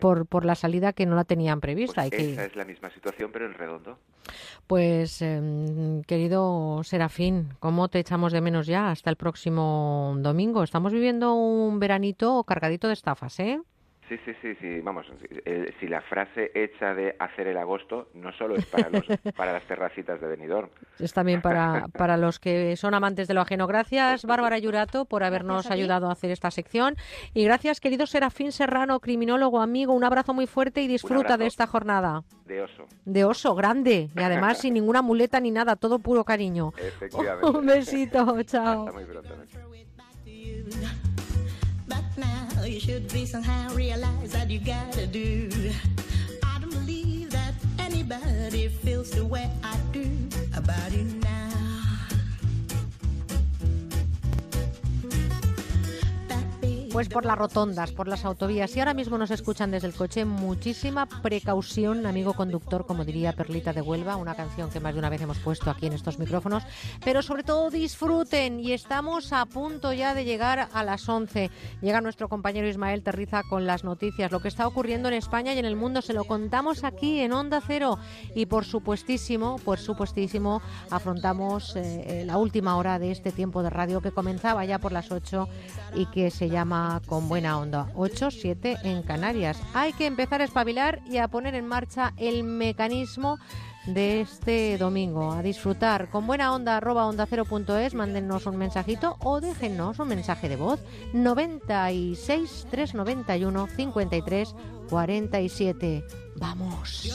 por, 0.00 0.26
por 0.26 0.44
la 0.46 0.54
salida 0.54 0.92
que 0.94 1.04
no 1.04 1.14
la 1.14 1.24
tenían 1.24 1.60
prevista. 1.60 2.02
Hay 2.02 2.10
que- 2.10 2.32
Esa 2.32 2.44
es 2.46 2.56
la 2.56 2.64
misma 2.64 2.90
situación, 2.90 3.30
pero 3.32 3.44
en 3.46 3.52
redondo. 3.54 3.98
pues, 4.66 5.20
em, 5.22 6.02
querido 6.04 6.80
Serafín, 6.84 7.48
¿cómo 7.60 7.88
te 7.88 7.98
echamos 7.98 8.32
de 8.32 8.40
menos 8.40 8.66
ya 8.66 8.90
hasta 8.90 9.10
el 9.10 9.16
próximo 9.16 10.14
domingo? 10.18 10.62
Estamos 10.62 10.92
viviendo 10.92 11.34
un 11.34 11.65
veranito 11.78 12.42
cargadito 12.44 12.86
de 12.88 12.94
estafas, 12.94 13.38
¿eh? 13.40 13.60
Sí, 14.08 14.16
sí, 14.24 14.32
sí, 14.40 14.54
sí, 14.60 14.80
vamos, 14.82 15.04
eh, 15.44 15.74
si 15.80 15.88
la 15.88 16.00
frase 16.00 16.52
hecha 16.54 16.94
de 16.94 17.16
hacer 17.18 17.48
el 17.48 17.56
agosto 17.56 18.08
no 18.14 18.32
solo 18.32 18.54
es 18.54 18.64
para, 18.66 18.88
los, 18.88 19.04
para 19.36 19.52
las 19.52 19.64
terracitas 19.66 20.20
de 20.20 20.28
Benidorm. 20.28 20.68
Es 21.00 21.12
también 21.12 21.42
para, 21.42 21.86
para 21.88 22.16
los 22.16 22.38
que 22.38 22.76
son 22.76 22.94
amantes 22.94 23.26
de 23.26 23.34
lo 23.34 23.40
ajeno. 23.40 23.66
Gracias, 23.66 24.24
Bárbara 24.24 24.58
Yurato, 24.58 25.06
por 25.06 25.24
habernos 25.24 25.68
a 25.68 25.74
ayudado 25.74 26.08
a 26.08 26.12
hacer 26.12 26.30
esta 26.30 26.52
sección. 26.52 26.94
Y 27.34 27.44
gracias, 27.44 27.80
querido 27.80 28.06
Serafín 28.06 28.52
Serrano, 28.52 29.00
criminólogo, 29.00 29.60
amigo. 29.60 29.92
Un 29.92 30.04
abrazo 30.04 30.32
muy 30.34 30.46
fuerte 30.46 30.82
y 30.82 30.86
disfruta 30.86 31.36
de 31.36 31.46
esta 31.46 31.66
jornada. 31.66 32.22
De 32.44 32.62
oso. 32.62 32.86
De 33.04 33.24
oso, 33.24 33.56
grande. 33.56 34.10
Y 34.14 34.22
además 34.22 34.58
sin 34.60 34.74
ninguna 34.74 35.02
muleta 35.02 35.40
ni 35.40 35.50
nada, 35.50 35.74
todo 35.74 35.98
puro 35.98 36.22
cariño. 36.24 36.72
Efectivamente. 36.78 37.46
Un 37.58 37.66
besito, 37.66 38.40
chao. 38.44 38.86
Hasta 38.86 38.92
muy 38.92 39.04
pronto. 39.04 39.34
You 42.66 42.80
should 42.80 43.12
be 43.12 43.24
somehow 43.24 43.72
realize 43.74 44.32
that 44.32 44.50
you 44.50 44.58
gotta 44.58 45.06
do. 45.06 45.48
I 46.42 46.58
don't 46.58 46.70
believe 46.70 47.30
that 47.30 47.54
anybody 47.78 48.66
feels 48.66 49.10
the 49.10 49.24
way 49.24 49.48
I 49.62 49.76
do 49.92 50.10
about 50.56 50.92
you 50.92 51.25
Pues 56.96 57.10
por 57.10 57.26
las 57.26 57.36
rotondas, 57.36 57.92
por 57.92 58.08
las 58.08 58.24
autovías. 58.24 58.70
Si 58.70 58.78
ahora 58.78 58.94
mismo 58.94 59.18
nos 59.18 59.30
escuchan 59.30 59.70
desde 59.70 59.86
el 59.86 59.92
coche, 59.92 60.24
muchísima 60.24 61.04
precaución, 61.04 62.06
amigo 62.06 62.32
conductor, 62.32 62.86
como 62.86 63.04
diría 63.04 63.34
Perlita 63.34 63.74
de 63.74 63.82
Huelva, 63.82 64.16
una 64.16 64.34
canción 64.34 64.70
que 64.70 64.80
más 64.80 64.94
de 64.94 65.00
una 65.00 65.10
vez 65.10 65.20
hemos 65.20 65.38
puesto 65.40 65.70
aquí 65.70 65.88
en 65.88 65.92
estos 65.92 66.18
micrófonos. 66.18 66.62
Pero 67.04 67.20
sobre 67.20 67.42
todo 67.42 67.68
disfruten 67.68 68.60
y 68.60 68.72
estamos 68.72 69.34
a 69.34 69.44
punto 69.44 69.92
ya 69.92 70.14
de 70.14 70.24
llegar 70.24 70.70
a 70.72 70.84
las 70.84 71.06
11. 71.06 71.50
Llega 71.82 72.00
nuestro 72.00 72.30
compañero 72.30 72.66
Ismael 72.66 73.02
Terriza 73.02 73.42
con 73.42 73.66
las 73.66 73.84
noticias, 73.84 74.32
lo 74.32 74.40
que 74.40 74.48
está 74.48 74.66
ocurriendo 74.66 75.08
en 75.08 75.14
España 75.16 75.52
y 75.52 75.58
en 75.58 75.66
el 75.66 75.76
mundo. 75.76 76.00
Se 76.00 76.14
lo 76.14 76.24
contamos 76.24 76.82
aquí 76.82 77.20
en 77.20 77.34
Onda 77.34 77.60
Cero 77.60 77.98
y 78.34 78.46
por 78.46 78.64
supuestísimo, 78.64 79.56
por 79.66 79.78
supuestísimo, 79.78 80.62
afrontamos 80.88 81.76
eh, 81.76 82.22
la 82.24 82.38
última 82.38 82.78
hora 82.78 82.98
de 82.98 83.10
este 83.10 83.32
tiempo 83.32 83.62
de 83.62 83.68
radio 83.68 84.00
que 84.00 84.12
comenzaba 84.12 84.64
ya 84.64 84.78
por 84.78 84.92
las 84.92 85.12
8 85.12 85.46
y 85.94 86.06
que 86.06 86.30
se 86.30 86.48
llama 86.48 86.85
Con 87.06 87.28
Buena 87.28 87.58
Onda 87.58 87.88
8, 87.94 88.30
7 88.30 88.78
en 88.84 89.02
Canarias. 89.02 89.58
Hay 89.74 89.92
que 89.92 90.06
empezar 90.06 90.40
a 90.40 90.44
espabilar 90.44 91.00
y 91.06 91.18
a 91.18 91.28
poner 91.28 91.54
en 91.54 91.66
marcha 91.66 92.12
el 92.16 92.44
mecanismo 92.44 93.38
de 93.86 94.20
este 94.20 94.78
domingo. 94.78 95.32
A 95.32 95.42
disfrutar 95.42 96.10
con 96.10 96.26
buena 96.26 96.52
onda 96.52 96.76
arroba 96.76 97.06
onda 97.06 97.26
cero 97.28 97.44
punto 97.44 97.76
es, 97.76 97.94
un 97.94 98.56
mensajito 98.56 99.16
o 99.20 99.40
déjennos 99.40 99.98
un 99.98 100.08
mensaje 100.08 100.48
de 100.48 100.56
voz 100.56 100.80
96 101.12 102.66
391 102.70 103.66
53 103.76 104.54
47. 104.88 106.04
Vamos. 106.36 107.10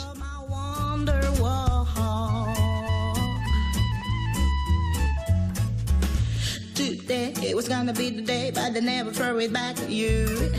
Wonderwall. 7.12 7.36
Today 7.36 7.54
was 7.54 7.68
gonna 7.68 7.94
be 7.94 8.10
the 8.10 8.22
day, 8.22 8.52
but 8.54 8.74
they 8.74 8.82
never 8.82 9.12
throw 9.12 9.38
it 9.40 9.52
back 9.52 9.80
at 9.80 9.90
you. 9.90 10.52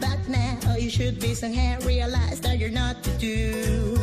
But 0.00 0.28
now 0.28 0.76
you 0.76 0.90
should 0.90 1.20
be 1.20 1.34
somehow 1.34 1.78
realize 1.84 2.40
that 2.40 2.58
you're 2.58 2.70
not 2.70 3.02
to 3.04 3.10
do. 3.18 3.98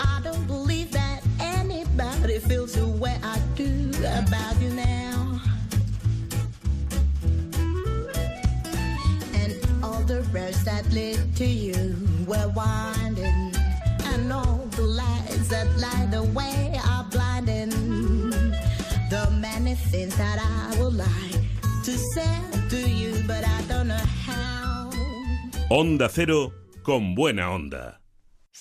I 0.00 0.20
don't 0.22 0.46
believe 0.46 0.92
that 0.92 1.22
anybody 1.40 2.38
feels 2.38 2.74
the 2.74 2.86
way 2.86 3.16
I 3.22 3.38
do 3.56 3.90
about 4.20 4.60
you 4.60 4.70
now. 4.70 5.40
And 9.34 9.56
all 9.82 10.02
the 10.02 10.22
roads 10.32 10.64
that 10.64 10.90
lead 10.90 11.34
to 11.36 11.46
you 11.46 11.96
were 12.26 12.48
winding, 12.54 13.54
and 14.04 14.32
all 14.32 14.66
the 14.72 14.82
lights 14.82 15.48
that 15.48 15.66
light 15.78 16.10
the 16.10 16.22
way 16.34 16.77
Onda 25.70 26.08
Cero 26.08 26.52
con 26.82 27.14
buena 27.14 27.50
onda. 27.50 28.00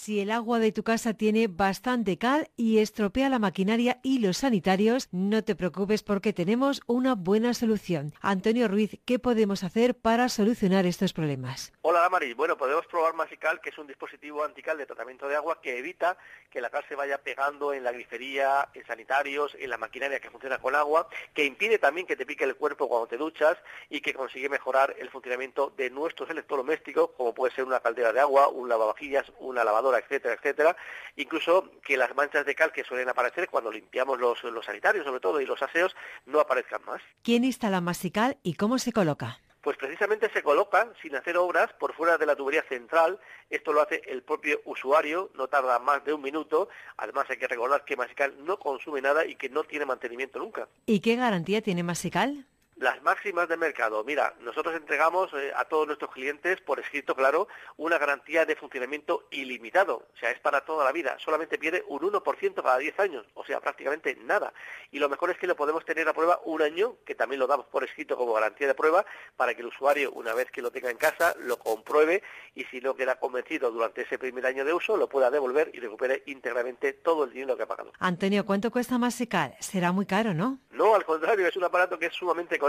Si 0.08 0.22
el 0.22 0.32
agua 0.32 0.60
de 0.60 0.72
tu 0.72 0.84
casa 0.84 1.16
tiene 1.16 1.50
bastante 1.50 2.18
cal 2.18 2.50
y 2.56 2.78
estropea 2.78 3.28
la 3.28 3.40
maquinaria 3.40 4.00
y 4.04 4.20
los 4.20 4.38
sanitarios, 4.38 5.10
no 5.12 5.44
te 5.44 5.54
preocupes 5.54 6.02
porque 6.02 6.32
tenemos 6.32 6.82
una 6.88 7.14
buena 7.14 7.54
solución. 7.54 8.14
Antonio 8.22 8.70
Ruiz, 8.70 9.02
¿qué 9.04 9.20
podemos 9.20 9.66
hacer 9.66 9.96
para 9.96 10.30
solucionar 10.30 10.86
estos 10.86 11.12
problemas? 11.12 11.74
Hola 11.82 12.00
Damaris, 12.00 12.38
bueno, 12.38 12.56
podemos 12.56 12.88
probar 12.88 13.16
Masical, 13.16 13.60
que 13.60 13.70
es 13.70 13.78
un 13.78 13.88
dispositivo 13.88 14.46
antical 14.46 14.78
de 14.78 14.86
tratamiento 14.86 15.28
de 15.28 15.36
agua 15.36 15.60
que 15.62 15.78
evita 15.78 16.18
que 16.52 16.62
la 16.62 16.70
cal 16.70 16.86
se 16.88 16.96
vaya 16.96 17.18
pegando 17.18 17.74
en 17.74 17.84
la 17.84 17.92
grifería, 17.92 18.70
en 18.74 18.86
sanitarios, 18.86 19.56
en 19.60 19.70
la 19.70 19.78
maquinaria 19.78 20.22
que 20.22 20.32
funciona 20.32 20.58
con 20.58 20.74
agua, 20.74 21.10
que 21.34 21.44
impide 21.44 21.80
también 21.80 22.08
que 22.08 22.16
te 22.16 22.26
pique 22.26 22.46
el 22.46 22.56
cuerpo 22.56 22.88
cuando 22.88 23.08
te 23.08 23.18
duchas 23.18 23.58
y 23.90 24.00
que 24.00 24.14
consigue 24.14 24.48
mejorar 24.48 24.96
el 25.00 25.10
funcionamiento 25.10 25.74
de 25.76 25.90
nuestros 25.90 26.30
electrodomésticos, 26.30 27.10
como 27.18 27.34
puede 27.34 27.54
ser 27.54 27.66
una 27.66 27.82
caldera 27.82 28.14
de 28.14 28.22
agua, 28.22 28.48
un 28.48 28.70
lavavajillas, 28.70 29.30
una 29.40 29.66
lavadora, 29.66 29.97
etcétera, 30.00 30.36
etcétera. 30.36 30.76
Incluso 31.16 31.72
que 31.84 31.98
las 31.98 32.16
manchas 32.16 32.46
de 32.46 32.56
cal 32.56 32.72
que 32.72 32.84
suelen 32.84 33.10
aparecer 33.10 33.50
cuando 33.50 33.72
limpiamos 33.72 34.20
los, 34.20 34.44
los 34.44 34.66
sanitarios, 34.66 35.06
sobre 35.06 35.20
todo, 35.20 35.42
y 35.42 35.46
los 35.46 35.62
aseos, 35.62 35.96
no 36.26 36.40
aparezcan 36.40 36.84
más. 36.86 37.02
¿Quién 37.24 37.44
instala 37.44 37.82
Masical 37.82 38.38
y 38.44 38.56
cómo 38.56 38.78
se 38.80 38.92
coloca? 38.92 39.40
Pues 39.62 39.76
precisamente 39.76 40.30
se 40.32 40.44
coloca, 40.44 40.88
sin 41.02 41.16
hacer 41.18 41.36
obras, 41.36 41.74
por 41.74 41.94
fuera 41.94 42.18
de 42.18 42.26
la 42.26 42.38
tubería 42.38 42.64
central. 42.64 43.20
Esto 43.50 43.74
lo 43.74 43.82
hace 43.82 44.02
el 44.08 44.24
propio 44.24 44.62
usuario, 44.64 45.30
no 45.36 45.48
tarda 45.48 45.78
más 45.80 46.06
de 46.06 46.14
un 46.14 46.22
minuto. 46.22 46.70
Además 46.96 47.26
hay 47.30 47.38
que 47.38 47.50
recordar 47.50 47.84
que 47.84 47.98
Masical 47.98 48.34
no 48.46 48.60
consume 48.60 49.02
nada 49.02 49.26
y 49.26 49.36
que 49.36 49.50
no 49.50 49.66
tiene 49.66 49.86
mantenimiento 49.86 50.40
nunca. 50.40 50.70
¿Y 50.86 51.02
qué 51.02 51.18
garantía 51.18 51.62
tiene 51.62 51.84
Masical? 51.84 52.46
Las 52.80 53.02
máximas 53.02 53.50
de 53.50 53.58
mercado. 53.58 54.04
Mira, 54.04 54.36
nosotros 54.42 54.76
entregamos 54.76 55.34
eh, 55.34 55.52
a 55.56 55.66
todos 55.66 55.88
nuestros 55.88 56.12
clientes, 56.12 56.62
por 56.62 56.80
escrito 56.80 57.16
claro, 57.16 57.48
una 57.76 57.98
garantía 57.98 58.46
de 58.46 58.56
funcionamiento 58.56 59.28
ilimitado. 59.32 60.06
O 60.14 60.18
sea, 60.20 60.30
es 60.30 60.40
para 60.40 60.62
toda 60.62 60.86
la 60.86 60.92
vida. 60.92 61.18
Solamente 61.18 61.58
pierde 61.58 61.84
un 61.88 62.02
1% 62.02 62.62
cada 62.62 62.78
10 62.78 63.00
años. 63.00 63.26
O 63.34 63.44
sea, 63.44 63.60
prácticamente 63.62 64.16
nada. 64.18 64.54
Y 64.92 65.00
lo 65.00 65.10
mejor 65.10 65.32
es 65.32 65.40
que 65.40 65.48
lo 65.48 65.56
podemos 65.56 65.86
tener 65.86 66.08
a 66.08 66.14
prueba 66.14 66.40
un 66.46 66.62
año, 66.62 66.98
que 67.04 67.16
también 67.16 67.40
lo 67.40 67.48
damos 67.48 67.66
por 67.66 67.84
escrito 67.84 68.16
como 68.16 68.34
garantía 68.34 68.68
de 68.68 68.76
prueba, 68.76 69.04
para 69.36 69.56
que 69.56 69.62
el 69.62 69.68
usuario, 69.68 70.12
una 70.12 70.36
vez 70.36 70.52
que 70.52 70.62
lo 70.62 70.70
tenga 70.70 70.92
en 70.92 70.98
casa, 70.98 71.34
lo 71.40 71.58
compruebe 71.58 72.22
y 72.54 72.64
si 72.66 72.80
no 72.80 72.96
queda 72.96 73.20
convencido 73.20 73.72
durante 73.72 74.04
ese 74.04 74.20
primer 74.20 74.46
año 74.46 74.64
de 74.64 74.74
uso, 74.74 74.98
lo 74.98 75.10
pueda 75.10 75.32
devolver 75.32 75.72
y 75.74 75.80
recupere 75.80 76.22
íntegramente 76.28 76.94
todo 76.94 77.24
el 77.24 77.34
dinero 77.34 77.58
que 77.58 77.64
ha 77.64 77.68
pagado. 77.68 77.92
Antonio, 77.98 78.46
¿cuánto 78.46 78.70
cuesta 78.70 79.00
Masical? 79.00 79.56
Será 79.60 79.92
muy 79.92 80.06
caro, 80.06 80.36
¿no? 80.36 80.60
No, 80.70 80.94
al 80.94 81.06
contrario, 81.06 81.48
es 81.48 81.56
un 81.56 81.64
aparato 81.64 81.98
que 81.98 82.06
es 82.06 82.14
sumamente 82.14 82.56
económico. 82.56 82.67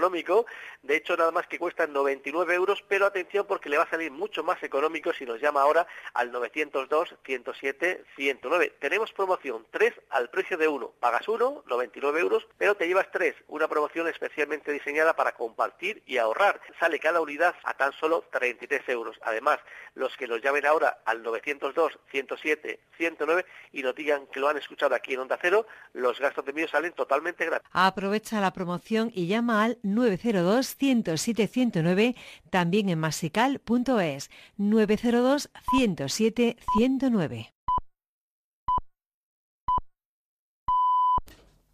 De 0.82 0.96
hecho, 0.96 1.16
nada 1.16 1.32
más 1.32 1.46
que 1.46 1.58
cuesta 1.58 1.86
99 1.86 2.54
euros, 2.54 2.84
pero 2.88 3.06
atención 3.06 3.46
porque 3.46 3.68
le 3.68 3.78
va 3.78 3.84
a 3.84 3.90
salir 3.90 4.10
mucho 4.10 4.44
más 4.44 4.62
económico 4.62 5.12
si 5.12 5.26
nos 5.26 5.40
llama 5.40 5.62
ahora 5.62 5.86
al 6.14 6.30
902 6.30 7.16
107 7.24 8.04
109. 8.16 8.76
Tenemos 8.80 9.12
promoción 9.12 9.66
3 9.70 9.92
al 10.10 10.30
precio 10.30 10.56
de 10.56 10.68
1. 10.68 10.92
Pagas 11.00 11.26
1, 11.26 11.64
99 11.66 12.20
euros, 12.20 12.46
pero 12.56 12.76
te 12.76 12.86
llevas 12.86 13.10
3. 13.12 13.34
Una 13.48 13.68
promoción 13.68 14.08
especialmente 14.08 14.72
diseñada 14.72 15.14
para 15.14 15.32
compartir 15.32 16.02
y 16.06 16.18
ahorrar. 16.18 16.60
Sale 16.78 16.98
cada 17.00 17.20
unidad 17.20 17.54
a 17.64 17.74
tan 17.74 17.92
solo 17.92 18.24
33 18.30 18.88
euros. 18.88 19.16
Además, 19.22 19.58
los 19.94 20.16
que 20.16 20.28
nos 20.28 20.40
llamen 20.42 20.64
ahora 20.64 20.98
al 21.04 21.22
902 21.22 21.98
107 22.10 22.80
109 22.96 23.46
y 23.72 23.82
nos 23.82 23.94
digan 23.94 24.26
que 24.28 24.40
lo 24.40 24.48
han 24.48 24.56
escuchado 24.56 24.94
aquí 24.94 25.14
en 25.14 25.20
Onda 25.20 25.38
Cero, 25.40 25.66
los 25.92 26.18
gastos 26.20 26.44
de 26.44 26.50
envío 26.50 26.68
salen 26.68 26.92
totalmente 26.92 27.44
gratis. 27.44 27.68
Aprovecha 27.72 28.40
la 28.40 28.52
promoción 28.52 29.10
y 29.14 29.26
llama 29.26 29.64
al 29.64 29.78
902-107-109, 29.94 32.16
también 32.50 32.88
en 32.88 32.98
masical.es. 32.98 34.30
902-107-109. 34.58 37.52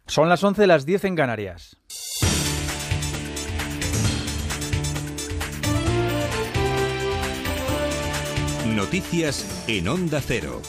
Son 0.07 0.29
las 0.29 0.43
11 0.43 0.67
las 0.67 0.85
10 0.85 1.05
en 1.05 1.15
Canarias. 1.15 1.77
Noticias 8.75 9.63
en 9.67 9.87
Onda 9.87 10.21
Cero. 10.21 10.61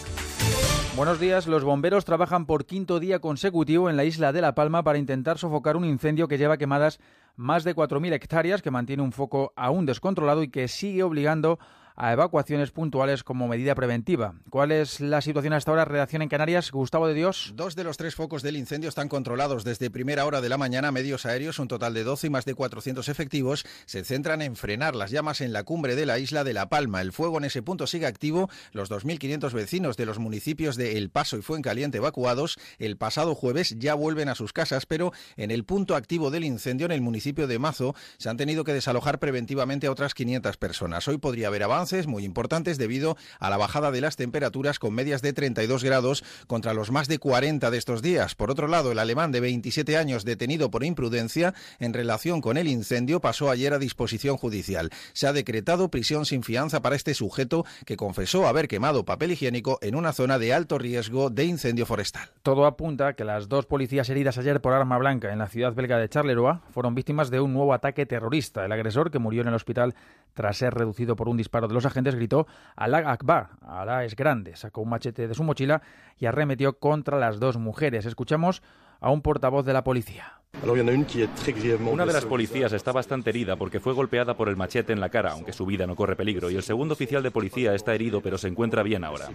Buenos 0.96 1.20
días. 1.20 1.46
Los 1.46 1.62
bomberos 1.62 2.06
trabajan 2.06 2.46
por 2.46 2.64
quinto 2.64 2.98
día 3.00 3.18
consecutivo 3.18 3.90
en 3.90 3.98
la 3.98 4.04
isla 4.04 4.32
de 4.32 4.40
La 4.40 4.54
Palma 4.54 4.82
para 4.82 4.96
intentar 4.96 5.36
sofocar 5.36 5.76
un 5.76 5.84
incendio 5.84 6.26
que 6.26 6.38
lleva 6.38 6.56
quemadas 6.56 7.00
más 7.36 7.64
de 7.64 7.76
4.000 7.76 8.14
hectáreas, 8.14 8.62
que 8.62 8.70
mantiene 8.70 9.02
un 9.02 9.12
foco 9.12 9.52
aún 9.56 9.84
descontrolado 9.84 10.42
y 10.42 10.48
que 10.48 10.68
sigue 10.68 11.02
obligando 11.02 11.58
a 11.96 12.12
evacuaciones 12.12 12.70
puntuales 12.70 13.24
como 13.24 13.48
medida 13.48 13.74
preventiva. 13.74 14.34
¿Cuál 14.50 14.72
es 14.72 15.00
la 15.00 15.20
situación 15.20 15.54
hasta 15.54 15.70
ahora? 15.70 15.84
Redacción 15.84 16.22
en 16.22 16.28
Canarias, 16.28 16.70
Gustavo 16.70 17.08
de 17.08 17.14
Dios. 17.14 17.52
Dos 17.56 17.74
de 17.74 17.84
los 17.84 17.96
tres 17.96 18.14
focos 18.14 18.42
del 18.42 18.56
incendio 18.56 18.88
están 18.88 19.08
controlados 19.08 19.64
desde 19.64 19.90
primera 19.90 20.24
hora 20.26 20.40
de 20.40 20.48
la 20.48 20.58
mañana. 20.58 20.92
Medios 20.92 21.26
aéreos, 21.26 21.58
un 21.58 21.68
total 21.68 21.94
de 21.94 22.04
12 22.04 22.28
y 22.28 22.30
más 22.30 22.44
de 22.44 22.54
400 22.54 23.08
efectivos, 23.08 23.64
se 23.86 24.04
centran 24.04 24.42
en 24.42 24.56
frenar 24.56 24.94
las 24.94 25.10
llamas 25.10 25.40
en 25.40 25.52
la 25.52 25.64
cumbre 25.64 25.96
de 25.96 26.06
la 26.06 26.18
isla 26.18 26.44
de 26.44 26.52
La 26.52 26.68
Palma. 26.68 27.00
El 27.00 27.12
fuego 27.12 27.38
en 27.38 27.44
ese 27.44 27.62
punto 27.62 27.86
sigue 27.86 28.06
activo. 28.06 28.50
Los 28.72 28.90
2.500 28.90 29.52
vecinos 29.52 29.96
de 29.96 30.06
los 30.06 30.18
municipios 30.18 30.76
de 30.76 30.98
El 30.98 31.10
Paso 31.10 31.36
y 31.36 31.42
Fuencaliente 31.42 31.98
evacuados 31.98 32.58
el 32.78 32.96
pasado 32.96 33.34
jueves 33.34 33.76
ya 33.78 33.94
vuelven 33.94 34.28
a 34.28 34.34
sus 34.34 34.52
casas, 34.52 34.86
pero 34.86 35.12
en 35.36 35.50
el 35.50 35.64
punto 35.64 35.94
activo 35.94 36.30
del 36.30 36.44
incendio 36.44 36.86
en 36.86 36.92
el 36.92 37.00
municipio 37.00 37.46
de 37.46 37.58
Mazo 37.58 37.94
se 38.18 38.28
han 38.28 38.36
tenido 38.36 38.64
que 38.64 38.72
desalojar 38.72 39.18
preventivamente 39.18 39.86
a 39.86 39.92
otras 39.92 40.14
500 40.14 40.56
personas. 40.56 41.06
Hoy 41.08 41.18
podría 41.18 41.48
haber 41.48 41.62
avances 41.86 42.08
muy 42.08 42.24
importantes 42.24 42.78
debido 42.78 43.16
a 43.38 43.48
la 43.48 43.56
bajada 43.56 43.92
de 43.92 44.00
las 44.00 44.16
temperaturas 44.16 44.80
con 44.80 44.92
medias 44.92 45.22
de 45.22 45.32
32 45.32 45.84
grados 45.84 46.24
contra 46.48 46.74
los 46.74 46.90
más 46.90 47.06
de 47.06 47.20
40 47.20 47.70
de 47.70 47.78
estos 47.78 48.02
días. 48.02 48.34
Por 48.34 48.50
otro 48.50 48.66
lado, 48.66 48.90
el 48.90 48.98
alemán 48.98 49.30
de 49.30 49.38
27 49.38 49.96
años 49.96 50.24
detenido 50.24 50.68
por 50.68 50.82
imprudencia 50.82 51.54
en 51.78 51.94
relación 51.94 52.40
con 52.40 52.56
el 52.56 52.66
incendio 52.66 53.20
pasó 53.20 53.50
ayer 53.50 53.72
a 53.72 53.78
disposición 53.78 54.36
judicial. 54.36 54.90
Se 55.12 55.28
ha 55.28 55.32
decretado 55.32 55.88
prisión 55.88 56.26
sin 56.26 56.42
fianza 56.42 56.82
para 56.82 56.96
este 56.96 57.14
sujeto 57.14 57.64
que 57.84 57.96
confesó 57.96 58.48
haber 58.48 58.66
quemado 58.66 59.04
papel 59.04 59.30
higiénico 59.30 59.78
en 59.80 59.94
una 59.94 60.12
zona 60.12 60.40
de 60.40 60.52
alto 60.52 60.78
riesgo 60.78 61.30
de 61.30 61.44
incendio 61.44 61.86
forestal. 61.86 62.30
Todo 62.42 62.66
apunta 62.66 63.08
a 63.08 63.12
que 63.12 63.22
las 63.22 63.48
dos 63.48 63.66
policías 63.66 64.10
heridas 64.10 64.38
ayer 64.38 64.60
por 64.60 64.72
arma 64.72 64.98
blanca 64.98 65.32
en 65.32 65.38
la 65.38 65.46
ciudad 65.46 65.72
belga 65.72 65.98
de 65.98 66.08
Charleroi 66.08 66.58
fueron 66.72 66.96
víctimas 66.96 67.30
de 67.30 67.38
un 67.38 67.54
nuevo 67.54 67.72
ataque 67.72 68.06
terrorista. 68.06 68.64
El 68.64 68.72
agresor, 68.72 69.12
que 69.12 69.20
murió 69.20 69.42
en 69.42 69.48
el 69.48 69.54
hospital 69.54 69.94
tras 70.34 70.58
ser 70.58 70.74
reducido 70.74 71.16
por 71.16 71.28
un 71.28 71.36
disparo 71.36 71.68
de 71.68 71.74
los 71.76 71.86
agentes, 71.86 72.14
gritó 72.14 72.46
Alá 72.74 72.98
Akbar, 73.10 73.50
Alá 73.62 74.04
es 74.04 74.16
grande, 74.16 74.56
sacó 74.56 74.80
un 74.80 74.90
machete 74.90 75.28
de 75.28 75.34
su 75.34 75.44
mochila 75.44 75.82
y 76.18 76.26
arremetió 76.26 76.78
contra 76.78 77.18
las 77.18 77.38
dos 77.38 77.56
mujeres. 77.56 78.06
Escuchamos 78.06 78.62
a 79.00 79.10
un 79.10 79.22
portavoz 79.22 79.64
de 79.64 79.72
la 79.72 79.84
policía. 79.84 80.40
Una 80.62 82.06
de 82.06 82.12
las 82.12 82.24
policías 82.24 82.72
está 82.72 82.90
bastante 82.90 83.30
herida 83.30 83.56
porque 83.56 83.78
fue 83.78 83.92
golpeada 83.92 84.36
por 84.36 84.48
el 84.48 84.56
machete 84.56 84.92
en 84.92 85.00
la 85.00 85.10
cara, 85.10 85.32
aunque 85.32 85.52
su 85.52 85.66
vida 85.66 85.86
no 85.86 85.94
corre 85.94 86.16
peligro, 86.16 86.50
y 86.50 86.56
el 86.56 86.62
segundo 86.62 86.94
oficial 86.94 87.22
de 87.22 87.30
policía 87.30 87.74
está 87.74 87.94
herido 87.94 88.20
pero 88.22 88.38
se 88.38 88.48
encuentra 88.48 88.82
bien 88.82 89.04
ahora. 89.04 89.28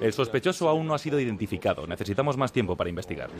El 0.00 0.12
sospechoso 0.12 0.68
aún 0.68 0.86
no 0.86 0.94
ha 0.94 0.98
sido 0.98 1.18
identificado. 1.18 1.86
Necesitamos 1.86 2.36
más 2.36 2.52
tiempo 2.52 2.76
para 2.76 2.90
investigar. 2.90 3.30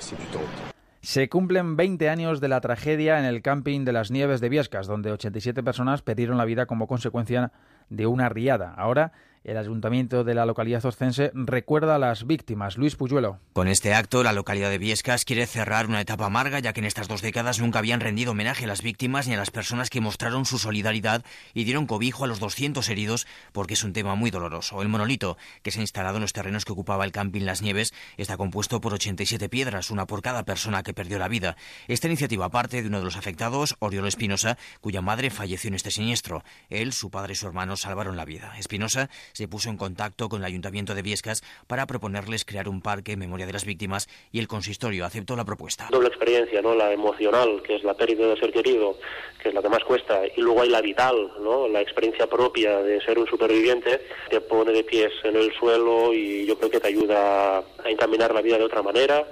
Se 1.04 1.28
cumplen 1.28 1.76
20 1.76 2.08
años 2.08 2.40
de 2.40 2.48
la 2.48 2.62
tragedia 2.62 3.18
en 3.18 3.26
el 3.26 3.42
camping 3.42 3.84
de 3.84 3.92
las 3.92 4.10
Nieves 4.10 4.40
de 4.40 4.48
Viescas, 4.48 4.86
donde 4.86 5.12
87 5.12 5.62
personas 5.62 6.00
perdieron 6.00 6.38
la 6.38 6.46
vida 6.46 6.64
como 6.64 6.86
consecuencia 6.86 7.52
de 7.90 8.06
una 8.06 8.30
riada. 8.30 8.72
Ahora 8.72 9.12
el 9.44 9.58
ayuntamiento 9.58 10.24
de 10.24 10.34
la 10.34 10.46
localidad 10.46 10.84
oscense 10.84 11.30
recuerda 11.34 11.94
a 11.94 11.98
las 11.98 12.26
víctimas. 12.26 12.78
Luis 12.78 12.96
Puyuelo. 12.96 13.38
Con 13.52 13.68
este 13.68 13.92
acto, 13.94 14.22
la 14.22 14.32
localidad 14.32 14.70
de 14.70 14.78
Viescas 14.78 15.24
quiere 15.24 15.46
cerrar 15.46 15.86
una 15.86 16.00
etapa 16.00 16.26
amarga, 16.26 16.58
ya 16.58 16.72
que 16.72 16.80
en 16.80 16.86
estas 16.86 17.08
dos 17.08 17.20
décadas 17.20 17.60
nunca 17.60 17.78
habían 17.78 18.00
rendido 18.00 18.32
homenaje 18.32 18.64
a 18.64 18.68
las 18.68 18.82
víctimas 18.82 19.28
ni 19.28 19.34
a 19.34 19.36
las 19.36 19.50
personas 19.50 19.90
que 19.90 20.00
mostraron 20.00 20.46
su 20.46 20.58
solidaridad 20.58 21.24
y 21.52 21.64
dieron 21.64 21.86
cobijo 21.86 22.24
a 22.24 22.26
los 22.26 22.40
200 22.40 22.88
heridos, 22.88 23.26
porque 23.52 23.74
es 23.74 23.84
un 23.84 23.92
tema 23.92 24.14
muy 24.14 24.30
doloroso. 24.30 24.80
El 24.80 24.88
monolito, 24.88 25.36
que 25.62 25.70
se 25.70 25.80
ha 25.80 25.82
instalado 25.82 26.16
en 26.16 26.22
los 26.22 26.32
terrenos 26.32 26.64
que 26.64 26.72
ocupaba 26.72 27.04
el 27.04 27.12
camping 27.12 27.42
Las 27.42 27.60
Nieves, 27.60 27.92
está 28.16 28.38
compuesto 28.38 28.80
por 28.80 28.94
87 28.94 29.48
piedras, 29.50 29.90
una 29.90 30.06
por 30.06 30.22
cada 30.22 30.44
persona 30.44 30.82
que 30.82 30.94
perdió 30.94 31.18
la 31.18 31.28
vida. 31.28 31.56
Esta 31.86 32.08
iniciativa 32.08 32.48
parte 32.48 32.80
de 32.80 32.88
uno 32.88 32.98
de 32.98 33.04
los 33.04 33.16
afectados, 33.16 33.76
Oriol 33.78 34.08
Espinosa, 34.08 34.56
cuya 34.80 35.02
madre 35.02 35.28
falleció 35.28 35.68
en 35.68 35.74
este 35.74 35.90
siniestro. 35.90 36.42
Él, 36.70 36.92
su 36.94 37.10
padre 37.10 37.34
y 37.34 37.36
su 37.36 37.46
hermano 37.46 37.76
salvaron 37.76 38.16
la 38.16 38.24
vida. 38.24 38.54
Espinosa 38.58 39.10
se 39.34 39.48
puso 39.48 39.68
en 39.68 39.76
contacto 39.76 40.28
con 40.28 40.40
el 40.40 40.46
Ayuntamiento 40.46 40.94
de 40.94 41.02
Viescas 41.02 41.42
para 41.66 41.86
proponerles 41.86 42.44
crear 42.44 42.68
un 42.68 42.80
parque 42.80 43.12
en 43.12 43.18
memoria 43.18 43.46
de 43.46 43.52
las 43.52 43.64
víctimas 43.64 44.08
y 44.32 44.38
el 44.38 44.48
consistorio 44.48 45.04
aceptó 45.04 45.36
la 45.36 45.44
propuesta. 45.44 45.88
Doble 45.90 46.08
experiencia, 46.08 46.62
¿no? 46.62 46.74
La 46.74 46.92
emocional, 46.92 47.60
que 47.62 47.76
es 47.76 47.84
la 47.84 47.94
pérdida 47.94 48.28
de 48.28 48.36
ser 48.36 48.52
querido, 48.52 48.96
que 49.42 49.48
es 49.48 49.54
la 49.54 49.60
que 49.60 49.68
más 49.68 49.84
cuesta, 49.84 50.22
y 50.36 50.40
luego 50.40 50.62
hay 50.62 50.70
la 50.70 50.80
vital, 50.80 51.32
¿no? 51.40 51.68
La 51.68 51.80
experiencia 51.80 52.28
propia 52.28 52.80
de 52.80 53.00
ser 53.02 53.18
un 53.18 53.26
superviviente, 53.26 54.00
te 54.30 54.40
pone 54.40 54.72
de 54.72 54.84
pies 54.84 55.12
en 55.24 55.36
el 55.36 55.52
suelo 55.54 56.14
y 56.14 56.46
yo 56.46 56.56
creo 56.56 56.70
que 56.70 56.80
te 56.80 56.88
ayuda 56.88 57.58
a 57.58 57.90
encaminar 57.90 58.32
la 58.32 58.40
vida 58.40 58.56
de 58.56 58.64
otra 58.64 58.82
manera 58.82 59.26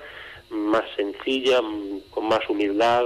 más 0.51 0.85
sencilla, 0.97 1.61
con 2.11 2.29
más 2.29 2.41
humildad, 2.49 3.05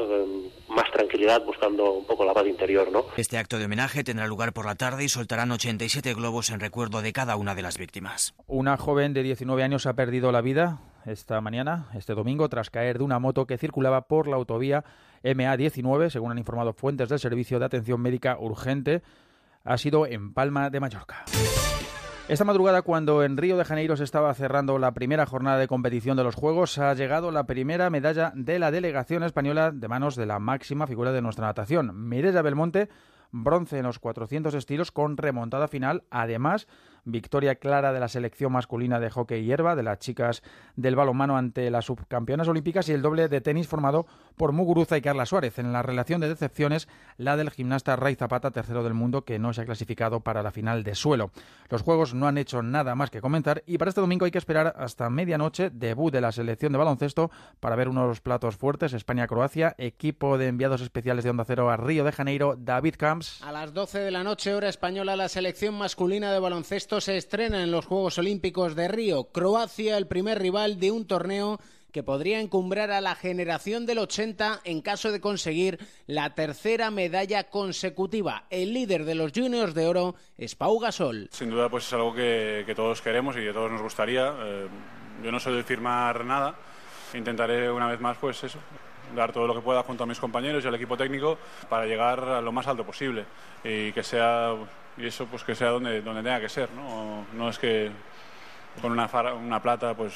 más 0.69 0.91
tranquilidad, 0.93 1.45
buscando 1.45 1.93
un 1.93 2.07
poco 2.07 2.25
la 2.25 2.35
paz 2.35 2.47
interior, 2.47 2.91
¿no? 2.91 3.05
Este 3.17 3.39
acto 3.39 3.59
de 3.59 3.67
homenaje 3.67 4.05
tendrá 4.05 4.27
lugar 4.27 4.53
por 4.53 4.67
la 4.67 4.75
tarde 4.75 5.05
y 5.05 5.09
soltarán 5.09 5.51
87 5.51 6.15
globos 6.15 6.51
en 6.51 6.61
recuerdo 6.61 7.03
de 7.03 7.13
cada 7.13 7.37
una 7.37 7.55
de 7.55 7.63
las 7.63 7.79
víctimas. 7.79 8.35
Una 8.47 8.77
joven 8.77 9.13
de 9.13 9.23
19 9.23 9.63
años 9.63 9.87
ha 9.87 9.95
perdido 9.95 10.33
la 10.33 10.41
vida 10.41 10.81
esta 11.07 11.41
mañana, 11.41 11.89
este 11.95 12.15
domingo, 12.15 12.49
tras 12.49 12.71
caer 12.71 12.99
de 12.99 13.05
una 13.05 13.19
moto 13.19 13.47
que 13.47 13.59
circulaba 13.59 14.09
por 14.09 14.27
la 14.27 14.37
autovía 14.37 14.85
MA19, 15.23 16.11
según 16.11 16.33
han 16.33 16.39
informado 16.39 16.73
fuentes 16.73 17.09
del 17.09 17.19
Servicio 17.19 17.59
de 17.59 17.67
Atención 17.67 18.01
Médica 18.01 18.37
Urgente. 18.39 19.03
Ha 19.65 19.79
sido 19.79 20.07
en 20.07 20.33
Palma 20.33 20.71
de 20.71 20.81
Mallorca. 20.81 21.25
Esta 22.29 22.45
madrugada, 22.45 22.83
cuando 22.83 23.23
en 23.23 23.37
Río 23.37 23.57
de 23.57 23.65
Janeiro 23.65 23.97
se 23.97 24.03
estaba 24.03 24.35
cerrando 24.35 24.81
la 24.81 24.95
primera 24.95 25.27
jornada 25.27 25.59
de 25.59 25.69
competición 25.69 26.17
de 26.17 26.25
los 26.25 26.35
Juegos, 26.35 26.77
ha 26.77 26.93
llegado 26.93 27.31
la 27.31 27.47
primera 27.47 27.89
medalla 27.89 28.33
de 28.35 28.59
la 28.59 28.73
delegación 28.73 29.23
española 29.23 29.71
de 29.71 29.87
manos 29.87 30.17
de 30.17 30.27
la 30.27 30.41
máxima 30.41 30.89
figura 30.89 31.13
de 31.13 31.23
nuestra 31.23 31.47
natación, 31.47 32.09
Mireia 32.09 32.43
Belmonte, 32.43 32.89
bronce 33.31 33.79
en 33.79 33.85
los 33.85 34.01
400 34.01 34.55
estilos 34.55 34.91
con 34.91 35.17
remontada 35.17 35.69
final, 35.69 36.03
además 36.11 36.67
victoria 37.07 37.55
clara 37.55 37.93
de 37.93 38.01
la 38.01 38.09
selección 38.09 38.53
masculina 38.53 39.01
de 39.01 39.09
hockey 39.09 39.45
hierba, 39.45 39.75
de 39.77 39.83
las 39.83 39.99
chicas 39.99 40.43
del 40.75 40.97
balonmano 40.97 41.39
ante 41.39 41.71
las 41.71 41.87
subcampeonas 41.87 42.49
olímpicas 42.49 42.89
y 42.89 42.93
el 42.93 43.01
doble 43.01 43.29
de 43.29 43.41
tenis 43.41 43.69
formado 43.69 44.07
por 44.37 44.53
Muguruza 44.53 44.99
y 44.99 45.01
Carla 45.01 45.25
Suárez. 45.25 45.59
En 45.59 45.73
la 45.73 45.83
relación 45.83 46.21
de 46.21 46.29
decepciones, 46.29 46.89
la 47.17 47.37
del 47.37 47.51
gimnasta 47.51 47.97
Ray 47.97 48.17
Zapata, 48.17 48.51
tercero 48.51 48.83
del 48.83 48.93
mundo, 48.93 49.25
que 49.25 49.39
no 49.39 49.53
se 49.53 49.63
ha 49.63 49.65
clasificado 49.65 50.21
para 50.21 50.43
la 50.43 50.51
final 50.51 50.83
de 50.83 50.95
suelo. 50.95 51.31
Los 51.71 51.83
juegos 51.83 52.13
no 52.13 52.27
han 52.27 52.39
hecho 52.39 52.63
nada 52.63 52.95
más 52.95 53.11
que 53.11 53.21
comentar 53.21 53.63
y 53.67 53.79
para 53.79 53.89
este 53.89 54.01
domingo 54.01 54.25
hay 54.25 54.31
que 54.31 54.39
esperar 54.39 54.75
hasta 54.77 55.09
medianoche, 55.09 55.71
debut 55.71 56.13
de 56.13 56.21
la 56.21 56.33
selección 56.33 56.73
de 56.73 56.79
baloncesto, 56.79 57.31
para 57.61 57.77
ver 57.77 57.89
unos 57.89 58.21
platos 58.21 58.57
fuertes, 58.57 58.93
España-Croacia, 58.93 59.75
equipo 59.79 60.39
de 60.39 60.49
enviados 60.49 60.81
especiales 60.81 61.25
de 61.25 61.31
Onda 61.31 61.45
Cero 61.45 61.71
a 61.71 61.77
Río 61.77 62.05
de 62.05 62.13
Janeiro, 62.13 62.57
David 62.59 62.95
Camps. 62.99 63.43
A 63.43 63.53
las 63.53 63.73
12 63.73 64.01
de 64.01 64.11
la 64.11 64.25
noche, 64.25 64.55
hora 64.55 64.69
española, 64.69 65.17
la 65.17 65.29
selección 65.29 65.75
masculina 65.75 66.33
de 66.33 66.39
baloncesto 66.39 66.96
se 67.01 67.17
estrena 67.17 67.63
en 67.63 67.71
los 67.71 67.87
Juegos 67.87 68.19
Olímpicos 68.19 68.75
de 68.75 68.89
Río. 68.89 69.25
Croacia, 69.25 69.99
el 69.99 70.07
primer 70.07 70.39
rival 70.39 70.79
de 70.81 70.91
un 70.91 71.07
torneo 71.07 71.59
que 71.93 72.03
podría 72.03 72.41
encumbrar 72.41 72.91
a 72.91 73.01
la 73.01 73.15
generación 73.15 73.87
del 73.87 73.99
80 73.99 74.61
en 74.65 74.83
caso 74.83 75.13
de 75.13 75.21
conseguir 75.21 75.79
la 76.07 76.35
tercera 76.35 76.91
medalla 76.91 77.45
consecutiva. 77.45 78.45
El 78.51 78.75
líder 78.75 79.05
de 79.05 79.15
los 79.15 79.33
juniors 79.33 79.75
de 79.75 79.87
oro 79.87 80.15
es 80.37 80.55
Pau 80.55 80.79
Gasol. 80.79 81.29
Sin 81.33 81.51
duda, 81.51 81.69
pues 81.69 81.87
es 81.87 81.93
algo 81.93 82.15
que, 82.15 82.71
todos 82.77 83.01
queremos 83.01 83.37
y 83.37 83.41
que 83.41 83.53
todos 83.53 83.71
nos 83.71 83.83
gustaría. 83.83 84.35
Eh, 84.39 84.67
yo 85.25 85.33
no 85.33 85.41
soy 85.41 85.57
de 85.57 85.65
firmar 85.65 86.25
nada. 86.25 86.55
Intentaré 87.15 87.71
una 87.71 87.89
vez 87.89 88.01
más, 88.01 88.19
pues 88.19 88.45
eso, 88.45 88.59
dar 89.15 89.33
todo 89.33 89.47
lo 89.47 89.55
que 89.55 89.61
pueda 89.61 89.83
junto 89.83 90.05
a 90.05 90.07
mis 90.07 90.19
compañeros 90.19 90.65
y 90.65 90.69
al 90.69 90.75
equipo 90.75 90.97
técnico 90.97 91.39
para 91.69 91.87
llegar 91.87 92.21
a 92.21 92.41
lo 92.41 92.53
más 92.53 92.67
alto 92.67 92.85
posible 92.85 93.25
y 93.65 93.93
que 93.93 94.03
sea 94.03 94.55
y 94.97 95.07
eso 95.07 95.27
pues 95.27 95.45
que 95.45 95.55
sea 95.55 95.71
donde, 95.71 96.03
donde 96.03 96.23
tenga 96.23 96.41
que 96.41 96.49
ser 96.49 96.71
no, 96.73 97.27
no 97.35 97.49
es 97.49 97.59
que 97.59 97.91
con 98.81 98.93
una, 98.93 99.09
una 99.35 99.63
plata 99.63 99.95
pues 99.95 100.15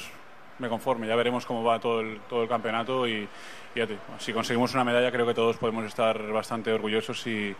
me 0.59 0.69
conforme 0.69 1.07
ya 1.07 1.15
veremos 1.15 1.45
cómo 1.45 1.63
va 1.63 1.79
todo 1.79 2.01
el, 2.01 2.21
todo 2.29 2.43
el 2.43 2.49
campeonato 2.49 3.07
y, 3.07 3.27
si 4.19 4.33
conseguimos 4.33 4.73
una 4.73 4.83
medalla 4.83 5.11
creo 5.11 5.25
que 5.25 5.33
todos 5.33 5.57
podemos 5.57 5.85
estar 5.85 6.31
bastante 6.31 6.71
orgullosos 6.71 7.25
y, 7.25 7.55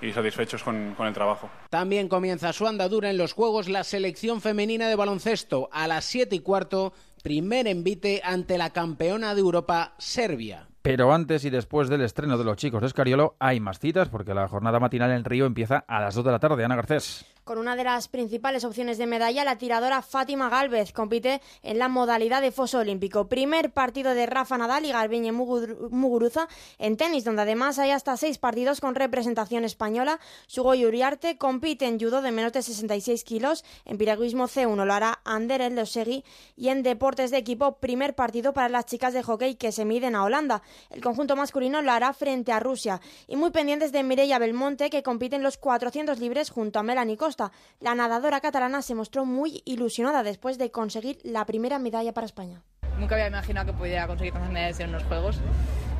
y 0.00 0.12
satisfechos 0.12 0.62
con, 0.62 0.94
con, 0.94 1.06
el 1.06 1.14
trabajo. 1.14 1.50
También 1.70 2.08
comienza 2.08 2.52
su 2.52 2.66
andadura 2.66 3.10
en 3.10 3.16
los 3.16 3.32
Juegos 3.32 3.68
la 3.68 3.82
selección 3.82 4.42
femenina 4.42 4.88
de 4.88 4.96
baloncesto 4.96 5.70
a 5.72 5.88
las 5.88 6.04
7 6.04 6.36
y 6.36 6.40
cuarto, 6.40 6.92
primer 7.22 7.66
envite 7.66 8.20
ante 8.22 8.58
la 8.58 8.70
campeona 8.70 9.34
de 9.34 9.40
Europa, 9.40 9.94
Serbia. 9.98 10.68
Pero 10.84 11.14
antes 11.14 11.46
y 11.46 11.48
después 11.50 11.88
del 11.88 12.02
estreno 12.02 12.36
de 12.36 12.44
los 12.44 12.58
chicos 12.58 12.82
de 12.82 12.88
Escariolo 12.88 13.36
hay 13.38 13.58
más 13.58 13.78
citas 13.78 14.10
porque 14.10 14.34
la 14.34 14.48
jornada 14.48 14.78
matinal 14.78 15.12
en 15.12 15.24
Río 15.24 15.46
empieza 15.46 15.78
a 15.88 15.98
las 15.98 16.14
2 16.14 16.26
de 16.26 16.30
la 16.30 16.38
tarde. 16.38 16.62
Ana 16.62 16.76
Garcés. 16.76 17.24
Con 17.44 17.58
una 17.58 17.76
de 17.76 17.84
las 17.84 18.08
principales 18.08 18.64
opciones 18.64 18.96
de 18.96 19.06
medalla, 19.06 19.44
la 19.44 19.58
tiradora 19.58 20.00
Fátima 20.00 20.48
Galvez 20.48 20.94
compite 20.94 21.42
en 21.62 21.78
la 21.78 21.88
modalidad 21.88 22.40
de 22.40 22.52
foso 22.52 22.78
olímpico. 22.78 23.28
Primer 23.28 23.70
partido 23.70 24.14
de 24.14 24.24
Rafa 24.24 24.56
Nadal 24.56 24.86
y 24.86 24.92
Garbiñe 24.92 25.30
Muguruza 25.30 26.48
en 26.78 26.96
tenis, 26.96 27.24
donde 27.24 27.42
además 27.42 27.78
hay 27.78 27.90
hasta 27.90 28.16
seis 28.16 28.38
partidos 28.38 28.80
con 28.80 28.94
representación 28.94 29.66
española. 29.66 30.20
Sugoi 30.46 30.86
Uriarte 30.86 31.36
compite 31.36 31.84
en 31.84 32.00
judo 32.00 32.22
de 32.22 32.32
menos 32.32 32.54
de 32.54 32.62
66 32.62 33.24
kilos. 33.24 33.62
En 33.84 33.98
piragüismo 33.98 34.48
C1 34.48 34.82
lo 34.82 34.94
hará 34.94 35.20
Ander 35.24 35.60
Eldosegui. 35.60 36.24
Y 36.56 36.68
en 36.68 36.82
deportes 36.82 37.30
de 37.30 37.36
equipo, 37.36 37.76
primer 37.76 38.14
partido 38.14 38.54
para 38.54 38.70
las 38.70 38.86
chicas 38.86 39.12
de 39.12 39.22
hockey 39.22 39.56
que 39.56 39.70
se 39.70 39.84
miden 39.84 40.14
a 40.14 40.24
Holanda. 40.24 40.62
El 40.88 41.02
conjunto 41.02 41.36
masculino 41.36 41.82
lo 41.82 41.92
hará 41.92 42.14
frente 42.14 42.52
a 42.52 42.60
Rusia. 42.60 43.02
Y 43.28 43.36
muy 43.36 43.50
pendientes 43.50 43.92
de 43.92 44.02
Mireia 44.02 44.38
Belmonte, 44.38 44.88
que 44.88 45.02
compite 45.02 45.36
en 45.36 45.42
los 45.42 45.58
400 45.58 46.18
libres 46.20 46.48
junto 46.48 46.78
a 46.78 46.82
Melanie 46.82 47.18
Costa. 47.18 47.33
La 47.80 47.94
nadadora 47.94 48.40
catalana 48.40 48.82
se 48.82 48.94
mostró 48.94 49.24
muy 49.24 49.62
ilusionada 49.64 50.22
después 50.22 50.58
de 50.58 50.70
conseguir 50.70 51.18
la 51.22 51.44
primera 51.44 51.78
medalla 51.78 52.12
para 52.12 52.26
España. 52.26 52.62
Nunca 52.98 53.16
había 53.16 53.26
imaginado 53.26 53.66
que 53.66 53.72
pudiera 53.72 54.06
conseguir 54.06 54.32
tantas 54.32 54.52
medallas 54.52 54.80
en 54.80 54.90
unos 54.90 55.02
Juegos 55.04 55.40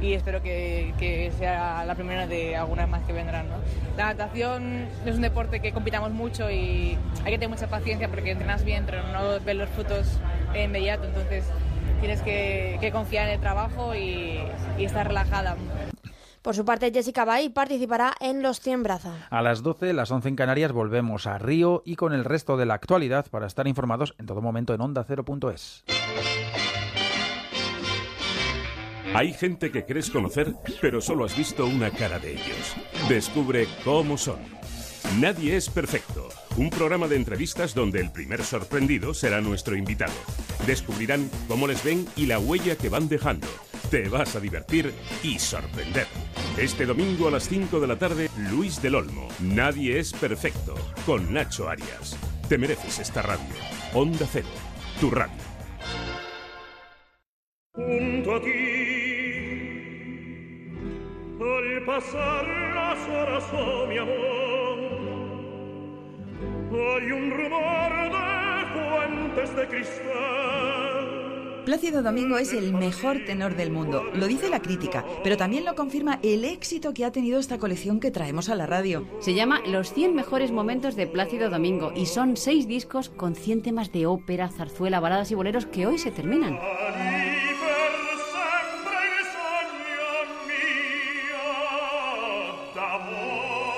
y 0.01 0.13
espero 0.13 0.43
que, 0.43 1.33
sea 1.39 1.85
la 1.85 1.95
primera 1.95 2.27
de 2.27 2.57
algunas 2.57 2.89
más 2.89 3.05
que 3.05 3.13
vendrán. 3.13 3.47
La 3.97 4.07
natación 4.07 4.87
es 5.05 5.17
un 5.17 5.23
deporte 5.23 5.61
que 5.61 5.73
compitamos 5.73 6.13
mucho 6.13 6.51
y 6.51 6.99
hay 7.25 7.33
que 7.33 7.39
tener 7.39 7.49
mucha 7.49 7.69
paciencia 7.69 8.09
porque 8.09 8.31
entrenas 8.31 8.65
bien, 8.65 8.85
pero 8.87 9.03
no 9.09 9.41
ves 9.41 9.57
los 9.57 9.69
frutos 9.71 10.07
inmediato, 10.55 11.05
entonces 11.05 11.45
tienes 12.01 12.23
que, 12.23 12.91
confiar 12.93 13.29
en 13.29 13.35
el 13.35 13.41
trabajo 13.41 13.95
y 13.95 14.39
estar 14.79 15.07
relajada. 15.07 15.57
Por 16.45 16.55
su 16.55 16.67
parte, 16.67 16.93
Jessica 16.93 17.25
Bay 17.25 17.49
participará 17.49 18.13
en 18.21 18.43
los 18.43 18.61
100 18.61 18.83
brazas. 18.83 19.15
A 19.31 19.41
las 19.41 19.63
12, 19.63 19.95
las 19.95 20.11
11 20.11 20.29
en 20.29 20.37
Canarias, 20.37 20.73
volvemos 20.73 21.27
a 21.27 21.39
Río 21.39 21.83
y 21.87 21.97
con 21.97 22.13
el 22.13 22.23
resto 22.23 22.59
de 22.59 22.67
la 22.67 22.75
actualidad 22.75 23.25
para 23.31 23.47
estar 23.47 23.67
informados 23.67 24.15
en 24.19 24.27
todo 24.27 24.43
momento 24.43 24.75
en 24.75 24.83
onda0.es. 24.83 25.85
Hay 29.15 29.33
gente 29.33 29.73
que 29.73 29.87
crees 29.87 30.11
conocer, 30.11 30.55
pero 30.83 31.01
solo 31.01 31.25
has 31.25 31.35
visto 31.35 31.65
una 31.65 31.91
cara 31.91 32.19
de 32.19 32.33
ellos. 32.33 32.77
Descubre 33.09 33.67
cómo 33.83 34.19
son. 34.19 34.41
Nadie 35.19 35.57
es 35.57 35.71
perfecto. 35.71 36.29
Un 36.59 36.69
programa 36.69 37.09
de 37.09 37.17
entrevistas 37.17 37.75
donde 37.75 38.03
el 38.03 38.13
primer 38.13 38.45
sorprendido 38.45 39.15
será 39.15 39.41
nuestro 39.41 39.77
invitado. 39.77 40.13
Descubrirán 40.67 41.31
cómo 41.49 41.67
les 41.67 41.83
ven 41.83 42.07
y 42.17 42.27
la 42.27 42.39
huella 42.39 42.77
que 42.77 42.91
van 42.91 43.09
dejando 43.09 43.49
te 43.95 44.09
vas 44.09 44.35
a 44.35 44.41
divertir 44.41 44.93
y 45.23 45.39
sorprender. 45.39 46.09
Este 46.59 46.85
domingo 46.85 47.29
a 47.29 47.31
las 47.31 47.49
5 47.49 47.79
de 47.79 47.87
la 47.87 47.97
tarde, 47.97 48.29
Luis 48.51 48.83
del 48.83 48.97
Olmo. 48.97 49.29
Nadie 49.39 50.01
es 50.01 50.13
perfecto. 50.13 50.75
Con 51.07 51.33
Nacho 51.33 51.69
Arias. 51.69 52.19
Te 52.49 52.59
mereces 52.59 52.99
esta 52.99 53.23
radio. 53.23 53.55
Onda 53.93 54.27
Cero. 54.33 54.49
Tu 55.01 55.13
radio. 55.13 55.37
Junto 57.75 58.35
a 58.35 58.41
ti, 58.41 58.51
al 61.41 61.85
pasar 61.87 62.49
las 62.75 63.09
horas, 63.09 63.45
oh 63.53 63.87
mi 63.87 63.99
amor, 63.99 64.79
hay 66.99 67.13
un 67.13 67.31
rumor 67.31 67.93
de 68.11 68.67
fuentes 68.75 69.55
de 69.55 69.69
cristal 69.69 70.94
Plácido 71.65 72.03
Domingo 72.03 72.37
es 72.37 72.53
el 72.53 72.75
mejor 72.75 73.25
tenor 73.25 73.57
del 73.57 73.71
mundo, 73.71 74.03
lo 74.13 74.27
dice 74.27 74.51
la 74.51 74.61
crítica, 74.61 75.03
pero 75.23 75.39
también 75.39 75.65
lo 75.65 75.75
confirma 75.75 76.21
el 76.23 76.45
éxito 76.45 76.93
que 76.93 77.07
ha 77.07 77.13
tenido 77.13 77.41
esta 77.41 77.59
colección 77.59 78.01
que 78.01 78.11
traemos 78.11 78.51
a 78.51 78.55
la 78.55 78.67
radio. 78.67 79.07
Se 79.21 79.33
llama 79.33 79.61
Los 79.67 79.95
100 79.95 80.15
mejores 80.15 80.53
momentos 80.53 80.95
de 80.95 81.07
Plácido 81.07 81.49
Domingo 81.49 81.91
y 81.97 82.05
son 82.05 82.37
seis 82.37 82.69
discos 82.69 83.09
con 83.09 83.35
100 83.35 83.63
temas 83.63 83.93
de 83.93 84.05
ópera, 84.05 84.51
zarzuela, 84.51 85.01
baladas 85.01 85.31
y 85.31 85.35
boleros 85.37 85.65
que 85.65 85.87
hoy 85.87 85.97
se 85.99 86.11
terminan. 86.11 86.59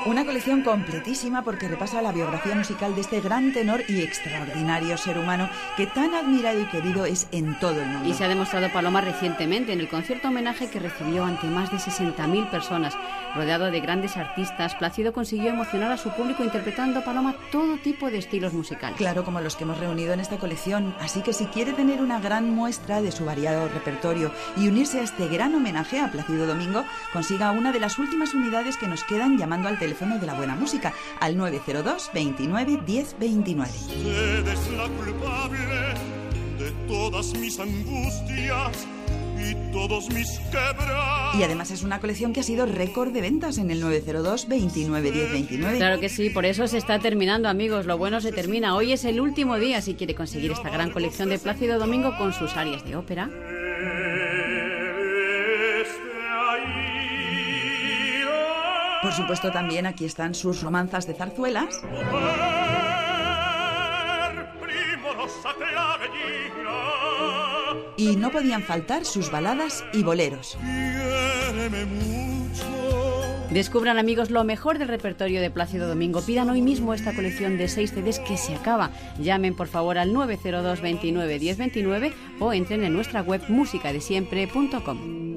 Una 0.07 0.25
colección 0.25 0.63
completísima 0.63 1.43
porque 1.43 1.67
repasa 1.67 2.01
la 2.01 2.13
biografía 2.13 2.55
musical 2.55 2.95
de 2.95 3.01
este 3.01 3.21
gran 3.21 3.53
tenor 3.53 3.83
y 3.89 4.03
extraordinario 4.03 4.97
ser 4.97 5.19
humano 5.19 5.49
que 5.77 5.89
tan 5.89 6.15
admirado 6.15 6.61
y 6.61 6.67
querido 6.67 7.07
es 7.07 7.27
en 7.33 7.59
todo 7.59 7.83
el 7.83 7.89
mundo. 7.89 8.09
Y 8.09 8.15
se 8.15 8.23
ha 8.23 8.29
demostrado 8.29 8.73
Paloma 8.73 9.01
recientemente 9.01 9.73
en 9.73 9.81
el 9.81 9.89
concierto 9.89 10.29
homenaje 10.29 10.71
que 10.71 10.79
recibió 10.79 11.25
ante 11.25 11.49
más 11.49 11.73
de 11.73 11.79
60.000 11.79 12.49
personas. 12.51 12.97
Rodeado 13.35 13.69
de 13.73 13.81
grandes 13.81 14.17
artistas, 14.17 14.77
Plácido 14.77 15.13
consiguió 15.13 15.51
emocionar 15.51 15.91
a 15.91 15.97
su 15.97 16.11
público 16.11 16.45
interpretando 16.45 17.03
Paloma 17.03 17.35
todo 17.51 17.77
tipo 17.79 18.09
de 18.09 18.19
estilos 18.19 18.53
musicales. 18.53 18.99
Claro, 18.99 19.25
como 19.25 19.41
los 19.41 19.57
que 19.57 19.65
hemos 19.65 19.79
reunido 19.79 20.13
en 20.13 20.21
esta 20.21 20.39
colección. 20.39 20.95
Así 21.01 21.21
que 21.23 21.33
si 21.33 21.47
quiere 21.47 21.73
tener 21.73 22.01
una 22.01 22.21
gran 22.21 22.49
muestra 22.49 23.03
de 23.03 23.11
su 23.11 23.25
variado 23.25 23.69
repertorio 23.71 24.31
y 24.57 24.69
unirse 24.69 25.01
a 25.01 25.03
este 25.03 25.27
gran 25.27 25.53
homenaje 25.53 25.99
a 25.99 26.13
Plácido 26.13 26.47
Domingo, 26.47 26.85
consiga 27.13 27.51
una 27.51 27.73
de 27.73 27.81
las 27.81 27.99
últimas 27.99 28.35
unidades 28.35 28.77
que 28.77 28.87
nos 28.87 29.03
quedan 29.03 29.37
llamando 29.37 29.67
al 29.67 29.81
teléfono 29.81 29.96
de 29.99 30.27
la 30.27 30.35
buena 30.35 30.55
música 30.55 30.93
al 31.21 31.39
902 31.39 32.11
29 32.13 32.81
10 32.85 33.17
29. 33.19 33.71
la 34.77 34.89
culpable 34.89 35.59
de 36.59 36.71
todas 36.87 37.33
mis 37.39 37.59
angustias 37.59 38.87
y 39.39 39.55
todos 39.73 40.11
mis 40.11 40.39
Y 41.39 41.43
además 41.43 41.71
es 41.71 41.83
una 41.83 41.99
colección 41.99 42.35
que 42.35 42.41
ha 42.41 42.43
sido 42.43 42.67
récord 42.67 43.11
de 43.11 43.23
ventas 43.23 43.57
en 43.57 43.71
el 43.71 43.81
902 43.81 44.49
29 44.49 45.13
10 45.13 45.33
29. 45.33 45.79
Claro 45.79 45.99
que 45.99 46.11
sí, 46.11 46.29
por 46.29 46.45
eso 46.45 46.67
se 46.69 46.77
está 46.77 46.99
terminando, 46.99 47.49
amigos. 47.49 47.87
Lo 47.87 47.97
bueno 47.97 48.21
se 48.21 48.33
termina. 48.33 48.77
Hoy 48.77 48.93
es 48.93 49.07
el 49.07 49.19
último 49.19 49.59
día 49.59 49.81
si 49.81 49.95
quiere 49.95 50.15
conseguir 50.15 50.53
esta 50.53 50.69
gran 50.69 50.91
colección 50.91 51.31
de 51.31 51.39
Plácido 51.39 51.79
Domingo 51.79 52.19
con 52.19 52.35
sus 52.35 52.55
áreas 52.55 52.85
de 52.85 52.97
ópera. 52.97 53.31
Por 59.07 59.15
supuesto, 59.15 59.53
también 59.53 59.87
aquí 59.87 60.05
están 60.05 60.35
sus 60.35 60.63
romanzas 60.63 61.07
de 61.07 61.15
zarzuelas. 61.15 61.81
Y 67.97 68.17
no 68.17 68.33
podían 68.33 68.65
faltar 68.65 69.05
sus 69.05 69.31
baladas 69.31 69.85
y 69.93 70.03
boleros. 70.03 70.59
Descubran 73.51 73.99
amigos 73.99 74.33
lo 74.33 74.43
mejor 74.43 74.81
del 74.81 74.89
repertorio 74.89 75.41
de 75.41 75.53
Plácido 75.53 75.87
Domingo. 75.87 76.21
Pidan 76.23 76.51
hoy 76.51 76.61
mismo 76.61 76.93
esta 76.93 77.15
colección 77.15 77.59
de 77.59 77.69
seis 77.69 77.93
CDs 77.93 78.19
que 78.19 78.37
se 78.37 78.57
acaba. 78.57 78.91
Llamen 79.21 79.55
por 79.55 79.69
favor 79.69 79.99
al 79.99 80.13
902 80.13 80.81
29 80.81 81.39
1029 81.39 82.13
o 82.41 82.53
entren 82.53 82.83
en 82.83 82.93
nuestra 82.93 83.23
web 83.23 83.41
musicadesiempre.com. 83.47 85.36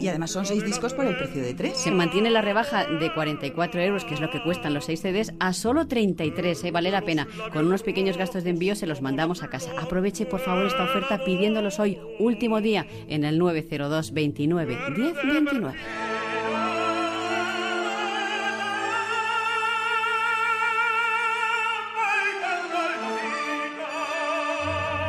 Y 0.00 0.08
además 0.08 0.30
son 0.30 0.46
seis 0.46 0.64
discos 0.64 0.94
por 0.94 1.06
el 1.06 1.16
precio 1.16 1.42
de 1.42 1.54
tres. 1.54 1.76
Se 1.76 1.90
mantiene 1.90 2.30
la 2.30 2.42
rebaja 2.42 2.86
de 2.86 3.12
44 3.12 3.80
euros, 3.80 4.04
que 4.04 4.14
es 4.14 4.20
lo 4.20 4.30
que 4.30 4.42
cuestan 4.42 4.74
los 4.74 4.84
seis 4.84 5.00
CDs, 5.00 5.32
a 5.40 5.52
solo 5.52 5.86
33. 5.86 6.64
¿eh? 6.64 6.70
Vale 6.70 6.90
la 6.90 7.02
pena. 7.02 7.26
Con 7.52 7.66
unos 7.66 7.82
pequeños 7.82 8.16
gastos 8.16 8.44
de 8.44 8.50
envío 8.50 8.74
se 8.74 8.86
los 8.86 9.02
mandamos 9.02 9.42
a 9.42 9.48
casa. 9.48 9.70
Aproveche 9.80 10.26
por 10.26 10.40
favor 10.40 10.66
esta 10.66 10.84
oferta 10.84 11.24
pidiéndolos 11.24 11.78
hoy, 11.80 11.98
último 12.18 12.60
día, 12.60 12.86
en 13.08 13.24
el 13.24 13.38
902 13.38 14.12
29 14.12 14.78
1029. 14.96 16.19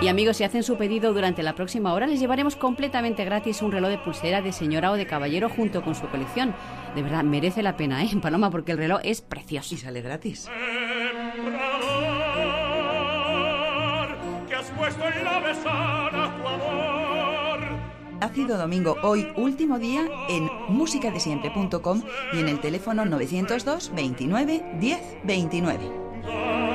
Y 0.01 0.07
amigos, 0.07 0.38
si 0.38 0.43
hacen 0.43 0.63
su 0.63 0.77
pedido 0.77 1.13
durante 1.13 1.43
la 1.43 1.53
próxima 1.53 1.93
hora, 1.93 2.07
les 2.07 2.19
llevaremos 2.19 2.55
completamente 2.55 3.23
gratis 3.23 3.61
un 3.61 3.71
reloj 3.71 3.91
de 3.91 3.99
pulsera 3.99 4.41
de 4.41 4.51
señora 4.51 4.91
o 4.91 4.95
de 4.95 5.05
caballero 5.05 5.47
junto 5.47 5.83
con 5.83 5.93
su 5.93 6.07
colección. 6.07 6.55
De 6.95 7.03
verdad, 7.03 7.23
merece 7.23 7.61
la 7.61 7.77
pena, 7.77 8.03
¿eh? 8.03 8.09
Paloma, 8.21 8.49
porque 8.49 8.71
el 8.71 8.80
reloj 8.80 8.99
es 9.03 9.21
precioso. 9.21 9.75
Y 9.75 9.77
sale 9.77 10.01
gratis. 10.01 10.49
Ácido 18.21 18.57
Domingo, 18.57 18.97
hoy 19.03 19.27
último 19.35 19.77
día 19.77 20.07
en 20.30 20.49
musicadesiempre.com 20.69 22.01
y 22.33 22.39
en 22.39 22.49
el 22.49 22.59
teléfono 22.59 23.05
902 23.05 23.91
29 23.93 24.63
10 24.80 24.99
29. 25.23 26.70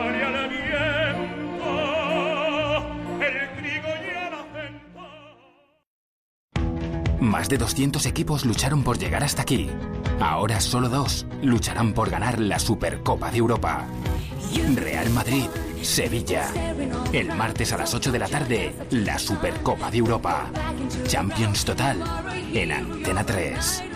Más 7.26 7.48
de 7.48 7.58
200 7.58 8.06
equipos 8.06 8.44
lucharon 8.44 8.84
por 8.84 8.98
llegar 8.98 9.24
hasta 9.24 9.42
aquí. 9.42 9.68
Ahora 10.20 10.60
solo 10.60 10.88
dos 10.88 11.26
lucharán 11.42 11.92
por 11.92 12.08
ganar 12.08 12.38
la 12.38 12.60
Supercopa 12.60 13.32
de 13.32 13.38
Europa. 13.38 13.84
Real 14.76 15.10
Madrid, 15.10 15.46
Sevilla. 15.82 16.48
El 17.12 17.34
martes 17.34 17.72
a 17.72 17.78
las 17.78 17.92
8 17.94 18.12
de 18.12 18.18
la 18.20 18.28
tarde, 18.28 18.72
la 18.90 19.18
Supercopa 19.18 19.90
de 19.90 19.98
Europa. 19.98 20.46
Champions 21.08 21.64
Total 21.64 22.00
en 22.54 22.70
Antena 22.70 23.24
3. 23.26 23.95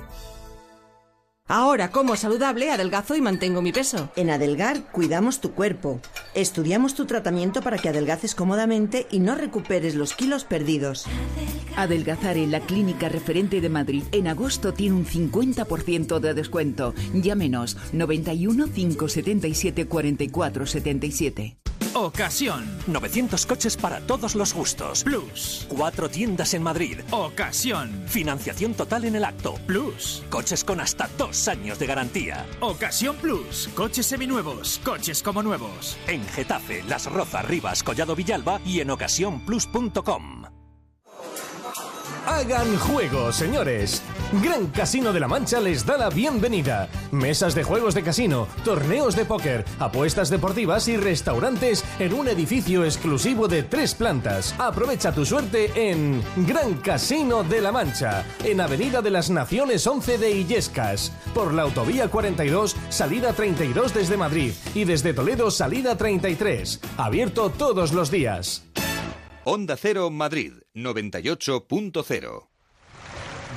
Ahora 1.51 1.91
como 1.91 2.15
saludable, 2.15 2.71
adelgazo 2.71 3.13
y 3.13 3.19
mantengo 3.19 3.61
mi 3.61 3.73
peso. 3.73 4.09
En 4.15 4.29
Adelgar 4.29 4.89
cuidamos 4.93 5.41
tu 5.41 5.51
cuerpo. 5.51 5.99
Estudiamos 6.33 6.95
tu 6.95 7.05
tratamiento 7.05 7.61
para 7.61 7.77
que 7.77 7.89
adelgaces 7.89 8.35
cómodamente 8.35 9.05
y 9.11 9.19
no 9.19 9.35
recuperes 9.35 9.95
los 9.95 10.13
kilos 10.13 10.45
perdidos. 10.45 11.07
Adelgazar 11.75 12.37
en 12.37 12.51
la 12.51 12.61
clínica 12.61 13.09
referente 13.09 13.59
de 13.59 13.67
Madrid 13.67 14.03
en 14.13 14.29
agosto 14.29 14.73
tiene 14.73 14.95
un 14.95 15.05
50% 15.05 16.19
de 16.19 16.33
descuento. 16.33 16.93
Llámenos 17.13 17.75
91 17.91 18.67
577 18.71 19.87
44 19.87 20.65
77. 20.65 21.57
Ocasión. 21.93 22.65
900 22.87 23.45
coches 23.45 23.77
para 23.77 23.99
todos 24.01 24.35
los 24.35 24.53
gustos. 24.53 25.03
Plus. 25.03 25.65
Cuatro 25.67 26.09
tiendas 26.09 26.53
en 26.53 26.63
Madrid. 26.63 26.99
Ocasión. 27.11 28.03
Financiación 28.07 28.73
total 28.73 29.05
en 29.05 29.15
el 29.15 29.25
acto. 29.25 29.55
Plus. 29.67 30.23
Coches 30.29 30.63
con 30.63 30.79
hasta 30.79 31.09
dos 31.17 31.47
años 31.47 31.79
de 31.79 31.87
garantía. 31.87 32.45
Ocasión 32.61 33.15
Plus. 33.17 33.69
Coches 33.75 34.05
seminuevos. 34.05 34.79
Coches 34.83 35.21
como 35.21 35.43
nuevos. 35.43 35.97
En 36.07 36.23
Getafe, 36.29 36.83
Las 36.87 37.05
Rozas, 37.11 37.45
Rivas, 37.45 37.83
Collado 37.83 38.15
Villalba 38.15 38.61
y 38.65 38.79
en 38.79 38.91
ocasiónplus.com. 38.91 40.50
Hagan 42.25 42.77
juego, 42.77 43.31
señores. 43.31 44.01
Gran 44.43 44.67
Casino 44.67 45.11
de 45.11 45.19
la 45.19 45.27
Mancha 45.27 45.59
les 45.59 45.85
da 45.85 45.97
la 45.97 46.09
bienvenida. 46.09 46.87
Mesas 47.11 47.55
de 47.55 47.63
juegos 47.63 47.95
de 47.95 48.03
casino, 48.03 48.47
torneos 48.63 49.15
de 49.15 49.25
póker, 49.25 49.65
apuestas 49.79 50.29
deportivas 50.29 50.87
y 50.87 50.97
restaurantes 50.97 51.83
en 51.99 52.13
un 52.13 52.27
edificio 52.27 52.85
exclusivo 52.85 53.47
de 53.47 53.63
tres 53.63 53.95
plantas. 53.95 54.53
Aprovecha 54.59 55.11
tu 55.11 55.25
suerte 55.25 55.71
en 55.75 56.21
Gran 56.47 56.75
Casino 56.75 57.43
de 57.43 57.59
la 57.59 57.71
Mancha, 57.71 58.23
en 58.43 58.61
Avenida 58.61 59.01
de 59.01 59.09
las 59.09 59.29
Naciones 59.29 59.85
11 59.87 60.17
de 60.19 60.31
Illescas, 60.31 61.11
por 61.33 61.53
la 61.53 61.63
Autovía 61.63 62.07
42, 62.07 62.75
salida 62.89 63.33
32 63.33 63.93
desde 63.93 64.17
Madrid 64.17 64.53
y 64.75 64.85
desde 64.85 65.13
Toledo, 65.13 65.49
salida 65.49 65.97
33. 65.97 66.79
Abierto 66.97 67.49
todos 67.49 67.93
los 67.93 68.11
días. 68.11 68.63
Onda 69.43 69.75
Cero 69.75 70.11
Madrid 70.11 70.53
98.0 70.75 72.47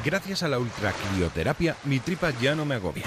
Gracias 0.02 0.42
a 0.42 0.48
la 0.48 0.58
ultracrioterapia, 0.58 1.76
mi 1.84 2.00
tripa 2.00 2.32
ya 2.40 2.54
no 2.54 2.64
me 2.64 2.76
agobia. 2.76 3.04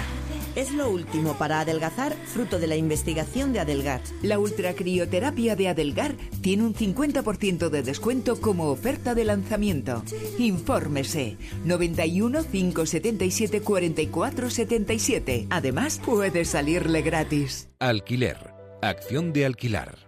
Es 0.54 0.70
lo 0.72 0.88
último 0.88 1.36
para 1.36 1.58
adelgazar, 1.58 2.14
fruto 2.14 2.60
de 2.60 2.68
la 2.68 2.76
investigación 2.76 3.52
de 3.52 3.58
Adelgar. 3.58 4.00
La 4.22 4.38
ultracrioterapia 4.38 5.56
de 5.56 5.68
Adelgar 5.68 6.14
tiene 6.40 6.62
un 6.62 6.74
50% 6.74 7.68
de 7.68 7.82
descuento 7.82 8.40
como 8.40 8.70
oferta 8.70 9.16
de 9.16 9.24
lanzamiento. 9.24 10.04
Infórmese 10.38 11.36
91 11.64 12.44
577 12.44 13.60
44 13.60 14.50
77. 14.50 15.46
Además, 15.50 16.00
puede 16.04 16.44
salirle 16.44 17.02
gratis. 17.02 17.68
Alquiler. 17.80 18.54
Acción 18.82 19.32
de 19.32 19.46
alquilar. 19.46 20.07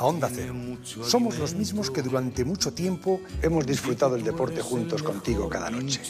a 0.00 0.04
Onda 0.04 0.30
Cero. 0.32 0.54
Somos 1.02 1.38
los 1.38 1.54
mismos 1.54 1.90
que 1.90 2.02
durante 2.02 2.44
mucho 2.44 2.72
tiempo 2.72 3.20
hemos 3.42 3.66
disfrutado 3.66 4.16
el 4.16 4.24
deporte 4.24 4.60
juntos 4.60 5.02
contigo 5.02 5.48
cada 5.48 5.70
noche. 5.70 6.00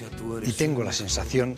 Y 0.44 0.52
tengo 0.52 0.82
la 0.82 0.92
sensación 0.92 1.56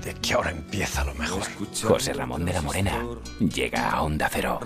de 0.00 0.14
que 0.14 0.34
ahora 0.34 0.50
empieza 0.50 1.04
lo 1.04 1.14
mejor. 1.14 1.42
José 1.82 2.12
Ramón 2.12 2.44
de 2.44 2.52
la 2.52 2.62
Morena 2.62 3.04
llega 3.38 3.90
a 3.90 4.02
Onda 4.02 4.28
Cero. 4.30 4.60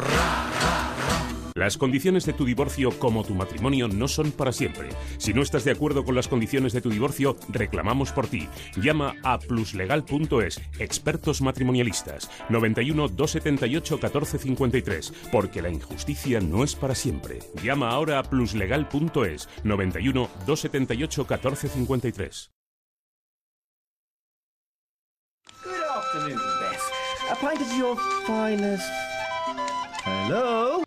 Las 1.56 1.78
condiciones 1.78 2.26
de 2.26 2.32
tu 2.32 2.44
divorcio 2.44 2.90
como 2.98 3.22
tu 3.22 3.32
matrimonio 3.32 3.86
no 3.86 4.08
son 4.08 4.32
para 4.32 4.50
siempre. 4.50 4.88
Si 5.18 5.32
no 5.32 5.40
estás 5.40 5.62
de 5.62 5.70
acuerdo 5.70 6.04
con 6.04 6.16
las 6.16 6.26
condiciones 6.26 6.72
de 6.72 6.80
tu 6.80 6.90
divorcio, 6.90 7.36
reclamamos 7.48 8.10
por 8.10 8.26
ti. 8.26 8.48
Llama 8.74 9.14
a 9.22 9.38
pluslegal.es, 9.38 10.60
expertos 10.80 11.42
matrimonialistas, 11.42 12.28
91 12.48 13.06
278 13.06 13.94
1453, 13.94 15.12
porque 15.30 15.62
la 15.62 15.70
injusticia 15.70 16.40
no 16.40 16.64
es 16.64 16.74
para 16.74 16.96
siempre. 16.96 17.38
Llama 17.62 17.90
ahora 17.90 18.18
a 18.18 18.24
pluslegal.es, 18.24 19.48
91 19.62 20.28
278 20.46 21.20
1453. 21.22 22.53
A 27.34 27.36
pint 27.36 27.60
of 27.60 27.76
your 27.76 27.96
finest. 28.26 28.88
Hello? 30.04 30.84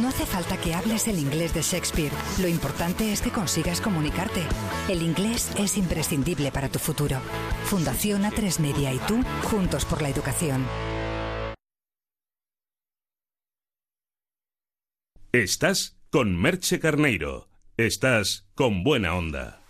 No 0.00 0.08
hace 0.08 0.26
falta 0.26 0.56
que 0.58 0.74
hables 0.74 1.08
el 1.08 1.18
inglés 1.18 1.52
de 1.52 1.62
Shakespeare. 1.62 2.12
Lo 2.40 2.46
importante 2.46 3.12
es 3.12 3.20
que 3.20 3.30
consigas 3.30 3.80
comunicarte. 3.80 4.42
El 4.88 5.02
inglés 5.02 5.50
es 5.58 5.76
imprescindible 5.76 6.52
para 6.52 6.68
tu 6.68 6.78
futuro. 6.78 7.18
Fundación 7.64 8.22
A3 8.22 8.60
Media 8.60 8.94
y 8.94 8.98
tú, 9.08 9.20
juntos 9.50 9.86
por 9.86 10.02
la 10.02 10.08
educación. 10.08 10.64
Estás 15.32 15.96
con 16.10 16.40
Merche 16.40 16.78
Carneiro. 16.78 17.48
Estás 17.76 18.46
con 18.54 18.84
buena 18.84 19.16
onda. 19.16 19.61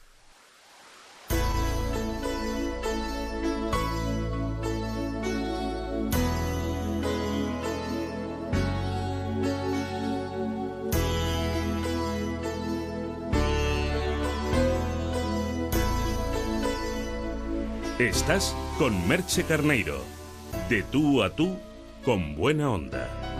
Estás 17.98 18.56
con 18.78 19.06
Merche 19.06 19.44
Carneiro. 19.44 20.00
De 20.70 20.82
tú 20.82 21.22
a 21.22 21.28
tú, 21.28 21.58
con 22.04 22.34
buena 22.34 22.70
onda. 22.70 23.31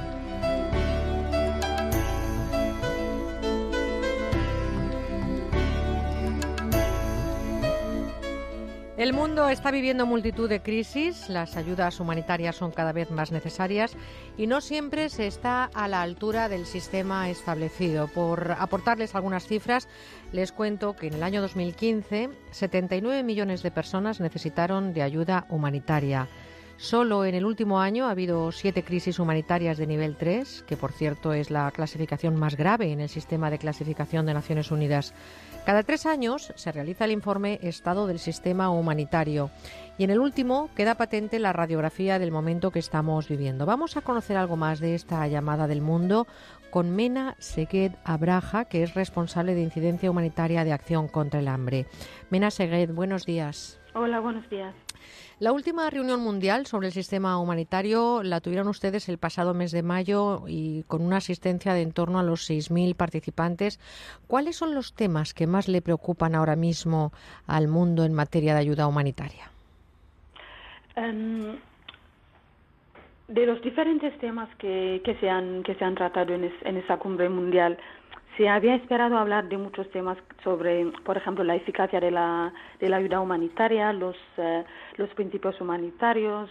El 9.02 9.14
mundo 9.14 9.48
está 9.48 9.72
viviendo 9.72 10.06
multitud 10.06 10.48
de 10.48 10.62
crisis, 10.62 11.28
las 11.28 11.56
ayudas 11.56 11.98
humanitarias 11.98 12.54
son 12.54 12.70
cada 12.70 12.92
vez 12.92 13.10
más 13.10 13.32
necesarias 13.32 13.96
y 14.38 14.46
no 14.46 14.60
siempre 14.60 15.08
se 15.08 15.26
está 15.26 15.64
a 15.64 15.88
la 15.88 16.02
altura 16.02 16.48
del 16.48 16.66
sistema 16.66 17.28
establecido. 17.28 18.06
Por 18.06 18.54
aportarles 18.56 19.16
algunas 19.16 19.48
cifras, 19.48 19.88
les 20.30 20.52
cuento 20.52 20.94
que 20.94 21.08
en 21.08 21.14
el 21.14 21.24
año 21.24 21.42
2015 21.42 22.30
79 22.52 23.24
millones 23.24 23.64
de 23.64 23.72
personas 23.72 24.20
necesitaron 24.20 24.94
de 24.94 25.02
ayuda 25.02 25.46
humanitaria. 25.48 26.28
Solo 26.82 27.24
en 27.24 27.36
el 27.36 27.44
último 27.44 27.78
año 27.78 28.06
ha 28.06 28.10
habido 28.10 28.50
siete 28.50 28.82
crisis 28.82 29.20
humanitarias 29.20 29.78
de 29.78 29.86
nivel 29.86 30.16
3, 30.16 30.64
que 30.66 30.76
por 30.76 30.90
cierto 30.90 31.32
es 31.32 31.48
la 31.48 31.70
clasificación 31.70 32.34
más 32.34 32.56
grave 32.56 32.90
en 32.90 32.98
el 32.98 33.08
sistema 33.08 33.50
de 33.50 33.58
clasificación 33.58 34.26
de 34.26 34.34
Naciones 34.34 34.72
Unidas. 34.72 35.14
Cada 35.64 35.84
tres 35.84 36.06
años 36.06 36.52
se 36.56 36.72
realiza 36.72 37.04
el 37.04 37.12
informe 37.12 37.60
Estado 37.62 38.08
del 38.08 38.18
Sistema 38.18 38.68
Humanitario 38.70 39.52
y 39.96 40.02
en 40.02 40.10
el 40.10 40.18
último 40.18 40.70
queda 40.74 40.96
patente 40.96 41.38
la 41.38 41.52
radiografía 41.52 42.18
del 42.18 42.32
momento 42.32 42.72
que 42.72 42.80
estamos 42.80 43.28
viviendo. 43.28 43.64
Vamos 43.64 43.96
a 43.96 44.00
conocer 44.00 44.36
algo 44.36 44.56
más 44.56 44.80
de 44.80 44.96
esta 44.96 45.24
llamada 45.28 45.68
del 45.68 45.82
mundo 45.82 46.26
con 46.72 46.90
Mena 46.96 47.36
Segued 47.38 47.92
Abraja, 48.02 48.64
que 48.64 48.82
es 48.82 48.94
responsable 48.94 49.54
de 49.54 49.62
incidencia 49.62 50.10
humanitaria 50.10 50.64
de 50.64 50.72
acción 50.72 51.06
contra 51.06 51.38
el 51.38 51.46
hambre. 51.46 51.86
Mena 52.28 52.50
Segued, 52.50 52.90
buenos 52.92 53.24
días. 53.24 53.78
Hola, 53.94 54.18
buenos 54.18 54.50
días. 54.50 54.74
La 55.42 55.50
última 55.50 55.90
reunión 55.90 56.20
mundial 56.20 56.66
sobre 56.66 56.86
el 56.86 56.92
sistema 56.92 57.36
humanitario 57.36 58.22
la 58.22 58.40
tuvieron 58.40 58.68
ustedes 58.68 59.08
el 59.08 59.18
pasado 59.18 59.54
mes 59.54 59.72
de 59.72 59.82
mayo 59.82 60.44
y 60.46 60.84
con 60.84 61.02
una 61.02 61.16
asistencia 61.16 61.74
de 61.74 61.82
en 61.82 61.90
torno 61.90 62.20
a 62.20 62.22
los 62.22 62.48
6.000 62.48 62.94
participantes. 62.94 63.80
¿Cuáles 64.28 64.54
son 64.54 64.72
los 64.72 64.94
temas 64.94 65.34
que 65.34 65.48
más 65.48 65.66
le 65.66 65.82
preocupan 65.82 66.36
ahora 66.36 66.54
mismo 66.54 67.10
al 67.48 67.66
mundo 67.66 68.04
en 68.04 68.12
materia 68.12 68.54
de 68.54 68.60
ayuda 68.60 68.86
humanitaria? 68.86 69.50
Em, 70.94 71.56
de 73.26 73.44
los 73.44 73.60
diferentes 73.62 74.16
temas 74.18 74.48
que, 74.58 75.02
se, 75.18 75.28
han, 75.28 75.64
que 75.64 75.74
se 75.74 75.84
han 75.84 75.96
tratado 75.96 76.34
en, 76.34 76.52
en 76.62 76.76
esa 76.76 76.98
cumbre 76.98 77.28
mundial, 77.28 77.78
se 78.36 78.48
había 78.48 78.76
esperado 78.76 79.18
hablar 79.18 79.48
de 79.48 79.58
muchos 79.58 79.90
temas 79.90 80.16
sobre, 80.42 80.86
por 81.04 81.16
ejemplo, 81.16 81.44
la 81.44 81.56
eficacia 81.56 82.00
de 82.00 82.10
la, 82.10 82.52
de 82.80 82.88
la 82.88 82.96
ayuda 82.96 83.20
humanitaria, 83.20 83.92
los, 83.92 84.16
eh, 84.38 84.64
los 84.96 85.08
principios 85.10 85.60
humanitarios, 85.60 86.50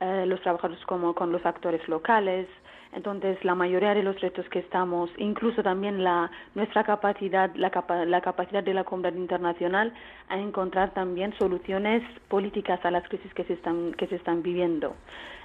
eh, 0.00 0.24
los 0.26 0.40
trabajadores 0.42 0.84
como 0.84 1.14
con 1.14 1.32
los 1.32 1.44
actores 1.46 1.86
locales. 1.88 2.46
Entonces, 2.92 3.42
la 3.44 3.54
mayoría 3.54 3.94
de 3.94 4.02
los 4.02 4.20
retos 4.20 4.48
que 4.48 4.60
estamos, 4.60 5.10
incluso 5.18 5.62
también 5.62 6.04
la, 6.04 6.30
nuestra 6.54 6.84
capacidad, 6.84 7.54
la, 7.54 7.70
la 8.06 8.20
capacidad 8.20 8.62
de 8.62 8.74
la 8.74 8.84
comunidad 8.84 9.14
internacional 9.14 9.92
a 10.28 10.38
encontrar 10.38 10.94
también 10.94 11.34
soluciones 11.38 12.02
políticas 12.28 12.82
a 12.84 12.90
las 12.90 13.06
crisis 13.08 13.32
que 13.34 13.44
se 13.44 13.54
están, 13.54 13.92
que 13.94 14.06
se 14.06 14.16
están 14.16 14.42
viviendo. 14.42 14.94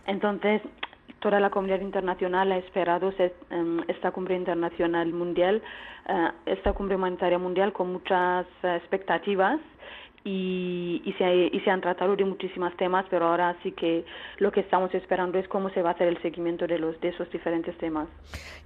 Entonces, 0.05 0.61
toda 1.19 1.39
la 1.39 1.49
comunidad 1.49 1.81
internacional 1.81 2.51
ha 2.51 2.57
esperado 2.57 3.13
em, 3.17 3.83
esta 3.87 4.11
cumbre 4.11 4.35
internacional 4.35 5.11
mundial, 5.13 5.61
eh, 6.07 6.29
esta 6.45 6.73
cumbre 6.73 6.95
humanitaria 6.95 7.37
mundial 7.37 7.73
con 7.73 7.91
muchas 7.91 8.45
eh, 8.63 8.75
expectativas 8.75 9.59
y, 10.23 11.01
y, 11.05 11.13
se, 11.13 11.49
y 11.51 11.59
se 11.61 11.69
han 11.69 11.81
tratado 11.81 12.15
de 12.15 12.25
muchísimos 12.25 12.75
temas, 12.77 13.05
pero 13.09 13.27
ahora 13.27 13.55
sí 13.63 13.71
que 13.71 14.05
lo 14.37 14.51
que 14.51 14.59
estamos 14.59 14.93
esperando 14.93 15.39
es 15.39 15.47
cómo 15.47 15.69
se 15.71 15.81
va 15.81 15.89
a 15.89 15.93
hacer 15.93 16.07
el 16.07 16.21
seguimiento 16.21 16.67
de, 16.67 16.77
los, 16.77 16.99
de 17.01 17.09
esos 17.09 17.29
diferentes 17.31 17.77
temas. 17.77 18.07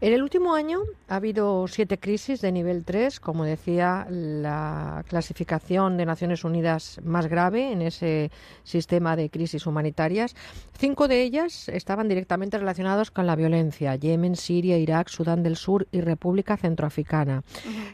En 0.01 0.13
el 0.13 0.21
último 0.21 0.53
año 0.53 0.79
ha 1.07 1.15
habido 1.15 1.67
siete 1.67 1.97
crisis 1.97 2.41
de 2.41 2.51
nivel 2.51 2.83
3, 2.83 3.19
como 3.19 3.45
decía, 3.45 4.05
la 4.09 5.03
clasificación 5.07 5.97
de 5.97 6.05
Naciones 6.05 6.43
Unidas 6.43 6.99
más 7.03 7.27
grave 7.27 7.71
en 7.71 7.81
ese 7.81 8.31
sistema 8.63 9.15
de 9.15 9.29
crisis 9.29 9.65
humanitarias. 9.65 10.35
Cinco 10.73 11.07
de 11.07 11.21
ellas 11.21 11.69
estaban 11.69 12.09
directamente 12.09 12.57
relacionadas 12.57 13.11
con 13.11 13.27
la 13.27 13.35
violencia, 13.35 13.95
Yemen, 13.95 14.35
Siria, 14.35 14.77
Irak, 14.77 15.07
Sudán 15.07 15.43
del 15.43 15.55
Sur 15.55 15.87
y 15.91 16.01
República 16.01 16.57
Centroafricana. 16.57 17.43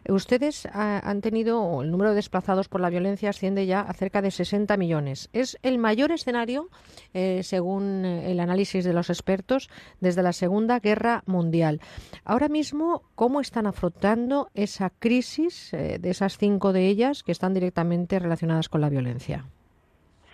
Ustedes 0.09 0.65
han 0.73 1.21
tenido 1.21 1.83
el 1.83 1.91
número 1.91 2.11
de 2.11 2.21
desplazados 2.21 2.69
por 2.69 2.81
la 2.81 2.91
violencia 2.91 3.33
ya 3.55 3.81
a 3.81 3.93
cerca 3.93 4.21
de 4.21 4.31
60 4.31 4.77
millones. 4.77 5.29
Es 5.33 5.57
el 5.63 5.77
mayor 5.77 6.11
escenario, 6.11 6.69
eh, 7.13 7.43
según 7.43 8.05
el 8.05 8.39
análisis 8.39 8.83
de 8.85 8.93
los 8.93 9.09
expertos, 9.09 9.69
desde 9.99 10.23
la 10.23 10.33
Segunda 10.33 10.79
Guerra 10.79 11.23
Mundial. 11.25 11.79
Ahora 12.25 12.49
mismo, 12.49 13.03
¿cómo 13.15 13.41
están 13.41 13.67
afrontando 13.67 14.49
esa 14.53 14.89
crisis 14.89 15.73
eh, 15.73 15.97
de 15.99 16.09
esas 16.09 16.37
cinco 16.37 16.73
de 16.73 16.87
ellas 16.87 17.23
que 17.23 17.31
están 17.31 17.53
directamente 17.53 18.19
relacionadas 18.19 18.69
con 18.69 18.81
la 18.81 18.89
violencia? 18.89 19.45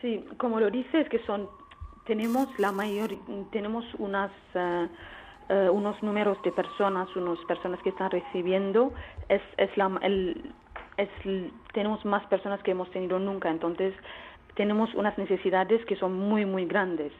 Sí, 0.01 0.23
como 0.37 0.59
lo 0.59 0.69
dices, 0.69 1.09
que 1.09 1.19
son 1.25 1.49
tenemos 2.05 2.47
la 2.57 2.71
mayor 2.71 3.09
tenemos 3.51 3.83
unas 3.97 4.31
eh, 5.49 5.69
unos 5.69 6.01
números 6.03 6.37
de 6.43 6.51
personas, 6.51 7.07
unas 7.15 7.39
personas 7.45 7.81
que 7.81 7.89
están 7.89 8.11
recibiendo, 8.11 8.91
es, 9.29 9.41
es 9.55 9.69
la, 9.77 9.97
el, 10.01 10.53
es, 10.97 11.09
tenemos 11.73 12.03
más 12.05 12.25
personas 12.25 12.61
que 12.63 12.71
hemos 12.71 12.89
tenido 12.91 13.19
nunca, 13.19 13.49
entonces 13.49 13.93
tenemos 14.55 14.93
unas 14.95 15.17
necesidades 15.17 15.85
que 15.85 15.95
son 15.95 16.13
muy, 16.13 16.45
muy 16.45 16.65
grandes. 16.65 17.13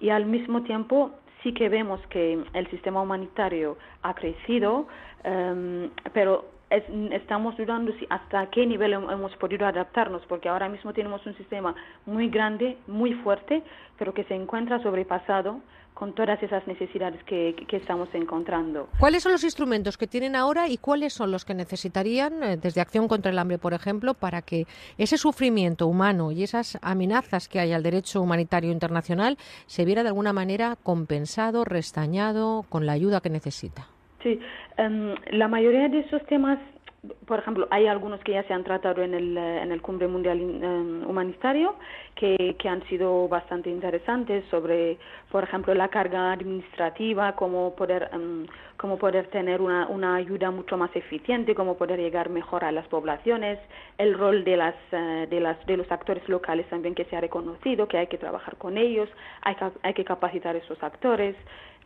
Y 0.00 0.10
al 0.10 0.26
mismo 0.26 0.62
tiempo 0.62 1.12
sí 1.42 1.52
que 1.54 1.68
vemos 1.68 2.00
que 2.08 2.44
el 2.52 2.70
sistema 2.70 3.00
humanitario 3.00 3.76
ha 4.02 4.14
crecido, 4.14 4.86
em, 5.24 5.90
pero 6.12 6.44
estamos 7.10 7.56
dudando 7.56 7.92
hasta 8.08 8.46
qué 8.46 8.66
nivel 8.66 8.94
hemos 8.94 9.34
podido 9.36 9.66
adaptarnos, 9.66 10.22
porque 10.26 10.48
ahora 10.48 10.68
mismo 10.68 10.92
tenemos 10.92 11.24
un 11.26 11.36
sistema 11.36 11.74
muy 12.06 12.28
grande, 12.28 12.78
muy 12.86 13.12
fuerte, 13.14 13.62
pero 13.98 14.14
que 14.14 14.24
se 14.24 14.34
encuentra 14.34 14.82
sobrepasado 14.82 15.60
con 15.94 16.14
todas 16.14 16.42
esas 16.42 16.66
necesidades 16.66 17.22
que, 17.24 17.54
estamos 17.72 18.08
encontrando. 18.12 18.88
¿Cuáles 18.98 19.22
son 19.22 19.32
los 19.32 19.44
instrumentos 19.44 19.96
que 19.96 20.06
tienen 20.06 20.36
ahora 20.36 20.68
y 20.68 20.76
cuáles 20.76 21.12
son 21.12 21.30
los 21.30 21.44
que 21.44 21.54
necesitarían 21.54 22.42
eh, 22.42 22.56
desde 22.56 22.80
Acción 22.80 23.08
contra 23.08 23.30
el 23.30 23.38
Hambre, 23.38 23.58
por 23.58 23.72
ejemplo, 23.74 24.14
para 24.14 24.42
que 24.42 24.66
ese 24.98 25.16
sufrimiento 25.16 25.86
humano 25.86 26.30
y 26.30 26.42
esas 26.42 26.78
amenazas 26.82 27.48
que 27.48 27.60
hay 27.60 27.72
al 27.72 27.82
derecho 27.82 28.20
humanitario 28.20 28.70
internacional 28.70 29.36
se 29.66 29.84
viera 29.84 30.02
de 30.02 30.08
alguna 30.08 30.32
manera 30.32 30.76
compensado, 30.82 31.64
restañado 31.64 32.64
con 32.68 32.86
la 32.86 32.92
ayuda 32.92 33.20
que 33.20 33.30
necesita? 33.30 33.88
Sí, 34.22 34.38
em, 34.76 35.14
la 35.30 35.48
mayoría 35.48 35.88
de 35.88 36.00
esos 36.00 36.24
temas 36.26 36.58
por 37.26 37.40
ejemplo, 37.40 37.66
hay 37.70 37.88
algunos 37.88 38.20
que 38.20 38.32
ya 38.32 38.44
se 38.44 38.52
han 38.52 38.62
tratado 38.62 39.02
en 39.02 39.12
el, 39.12 39.36
eh, 39.36 39.62
en 39.62 39.72
el 39.72 39.82
Cumbre 39.82 40.06
Mundial 40.06 40.38
eh, 40.40 41.04
Humanitario 41.04 41.74
que, 42.14 42.54
que, 42.60 42.68
han 42.68 42.86
sido 42.88 43.26
bastante 43.26 43.70
interesantes 43.70 44.44
sobre, 44.50 44.98
por 45.32 45.42
ejemplo, 45.42 45.74
la 45.74 45.88
carga 45.88 46.30
administrativa, 46.30 47.34
cómo 47.34 47.74
poder, 47.74 48.08
um, 48.14 48.46
cómo 48.76 48.98
poder 48.98 49.26
tener 49.30 49.60
una, 49.60 49.88
una, 49.88 50.14
ayuda 50.14 50.52
mucho 50.52 50.76
más 50.76 50.94
eficiente, 50.94 51.56
cómo 51.56 51.76
poder 51.76 51.98
llegar 51.98 52.30
mejor 52.30 52.64
a 52.64 52.70
las 52.70 52.86
poblaciones, 52.86 53.58
el 53.98 54.16
rol 54.16 54.44
de, 54.44 54.56
las, 54.56 54.76
uh, 54.92 55.28
de, 55.28 55.40
las, 55.40 55.66
de 55.66 55.76
los 55.78 55.90
actores 55.90 56.28
locales 56.28 56.68
también 56.68 56.94
que 56.94 57.04
se 57.06 57.16
ha 57.16 57.20
reconocido, 57.20 57.88
que 57.88 57.98
hay 57.98 58.06
que 58.06 58.18
trabajar 58.18 58.56
con 58.58 58.78
ellos, 58.78 59.08
hay 59.40 59.56
que, 59.56 59.64
hay 59.82 59.94
que 59.94 60.04
capacitar 60.04 60.54
a 60.54 60.58
esos 60.58 60.80
actores, 60.80 61.34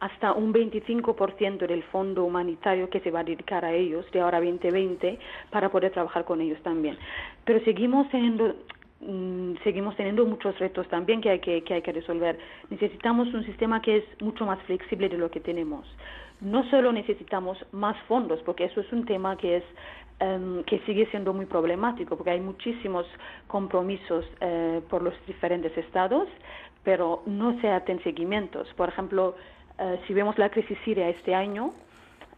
hasta 0.00 0.32
un 0.32 0.52
25% 0.52 1.66
del 1.66 1.82
fondo 1.84 2.24
humanitario 2.24 2.90
que 2.90 3.00
se 3.00 3.10
va 3.10 3.20
a 3.20 3.24
dedicar 3.24 3.64
a 3.64 3.72
ellos 3.72 4.04
de 4.12 4.20
ahora 4.20 4.40
2020 4.40 5.18
para 5.50 5.70
poder 5.70 5.92
trabajar 5.92 6.24
con 6.24 6.40
ellos 6.40 6.60
también. 6.62 6.98
Pero 7.44 7.64
seguimos 7.64 8.08
teniendo 8.10 8.54
mm, 9.00 9.54
seguimos 9.64 9.96
teniendo 9.96 10.26
muchos 10.26 10.58
retos 10.58 10.86
también 10.88 11.20
que 11.20 11.30
hay 11.30 11.40
que, 11.40 11.62
que 11.62 11.74
hay 11.74 11.82
que 11.82 11.92
resolver. 11.92 12.38
Necesitamos 12.70 13.32
un 13.32 13.44
sistema 13.44 13.80
que 13.80 13.98
es 13.98 14.04
mucho 14.20 14.44
más 14.44 14.60
flexible 14.62 15.08
de 15.08 15.18
lo 15.18 15.30
que 15.30 15.40
tenemos. 15.40 15.86
No 16.40 16.68
solo 16.68 16.92
necesitamos 16.92 17.56
más 17.72 17.96
fondos, 18.06 18.40
porque 18.44 18.64
eso 18.64 18.80
es 18.80 18.92
un 18.92 19.06
tema 19.06 19.38
que 19.38 19.56
es 19.56 19.64
em, 20.20 20.62
que 20.64 20.80
sigue 20.80 21.06
siendo 21.06 21.32
muy 21.32 21.46
problemático, 21.46 22.16
porque 22.16 22.32
hay 22.32 22.40
muchísimos 22.40 23.06
compromisos 23.46 24.26
eh, 24.40 24.82
por 24.90 25.00
los 25.02 25.14
diferentes 25.26 25.76
estados, 25.78 26.28
pero 26.84 27.22
no 27.24 27.58
se 27.60 27.68
hacen 27.70 28.02
seguimientos. 28.02 28.68
Por 28.76 28.90
ejemplo, 28.90 29.34
eh, 29.78 30.00
si 30.06 30.14
vemos 30.14 30.38
la 30.38 30.50
crisis 30.50 30.78
siria 30.84 31.08
este 31.08 31.34
año, 31.34 31.72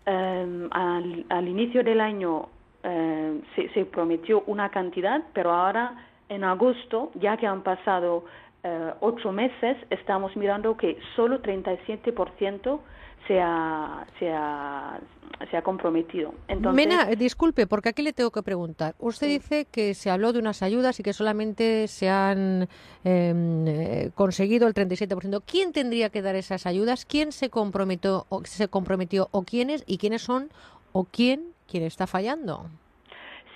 em, 0.07 0.69
al, 0.71 1.49
inicio 1.49 1.83
del 1.83 2.01
año 2.01 2.49
em, 2.83 3.43
se, 3.55 3.69
se, 3.71 3.85
prometió 3.85 4.43
una 4.47 4.71
cantidad, 4.71 5.23
pero 5.33 5.53
ahora 5.53 5.95
en 6.29 6.45
agosto, 6.45 7.11
ya 7.15 7.37
que 7.37 7.47
han 7.47 7.63
pasado 7.63 8.25
eh, 8.65 8.93
ocho 9.01 9.33
meses, 9.33 9.77
estamos 9.91 10.37
mirando 10.37 10.77
que 10.77 10.99
solo 11.15 11.41
37% 11.41 12.81
se 13.29 13.41
ha, 13.41 14.05
se 14.19 14.33
ha, 14.33 14.99
se 15.51 15.57
ha 15.57 15.63
comprometido. 15.63 16.35
Mena, 16.73 17.05
disculpe, 17.17 17.67
porque 17.67 17.91
aquí 17.91 18.03
le 18.03 18.13
tengo 18.13 18.31
que 18.31 18.43
preguntar. 18.43 18.95
Usted 18.99 19.29
dice 19.29 19.67
que 19.71 19.95
se 19.95 20.11
habló 20.11 20.33
de 20.33 20.41
unas 20.41 20.63
ayudas 20.63 20.99
y 20.99 21.03
que 21.03 21.13
solamente 21.13 21.87
se 21.87 22.09
han 22.09 22.69
em, 23.05 23.69
eh, 23.69 24.11
conseguido 24.15 24.67
el 24.67 24.75
37%. 24.75 25.43
¿Quién 25.47 25.73
tendría 25.73 26.09
que 26.09 26.23
dar 26.23 26.35
esas 26.35 26.67
ayudas? 26.67 27.05
¿Quién 27.05 27.31
se 27.31 27.51
comprometió 27.51 28.25
o, 28.31 28.43
se 28.45 28.69
comprometió 28.69 29.29
o 29.31 29.43
quiénes 29.43 29.85
y 29.87 29.99
quiénes 29.99 30.23
son 30.23 30.49
o 30.93 31.05
quién 31.05 31.53
quién 31.71 31.85
está 31.85 32.07
fallando? 32.07 32.67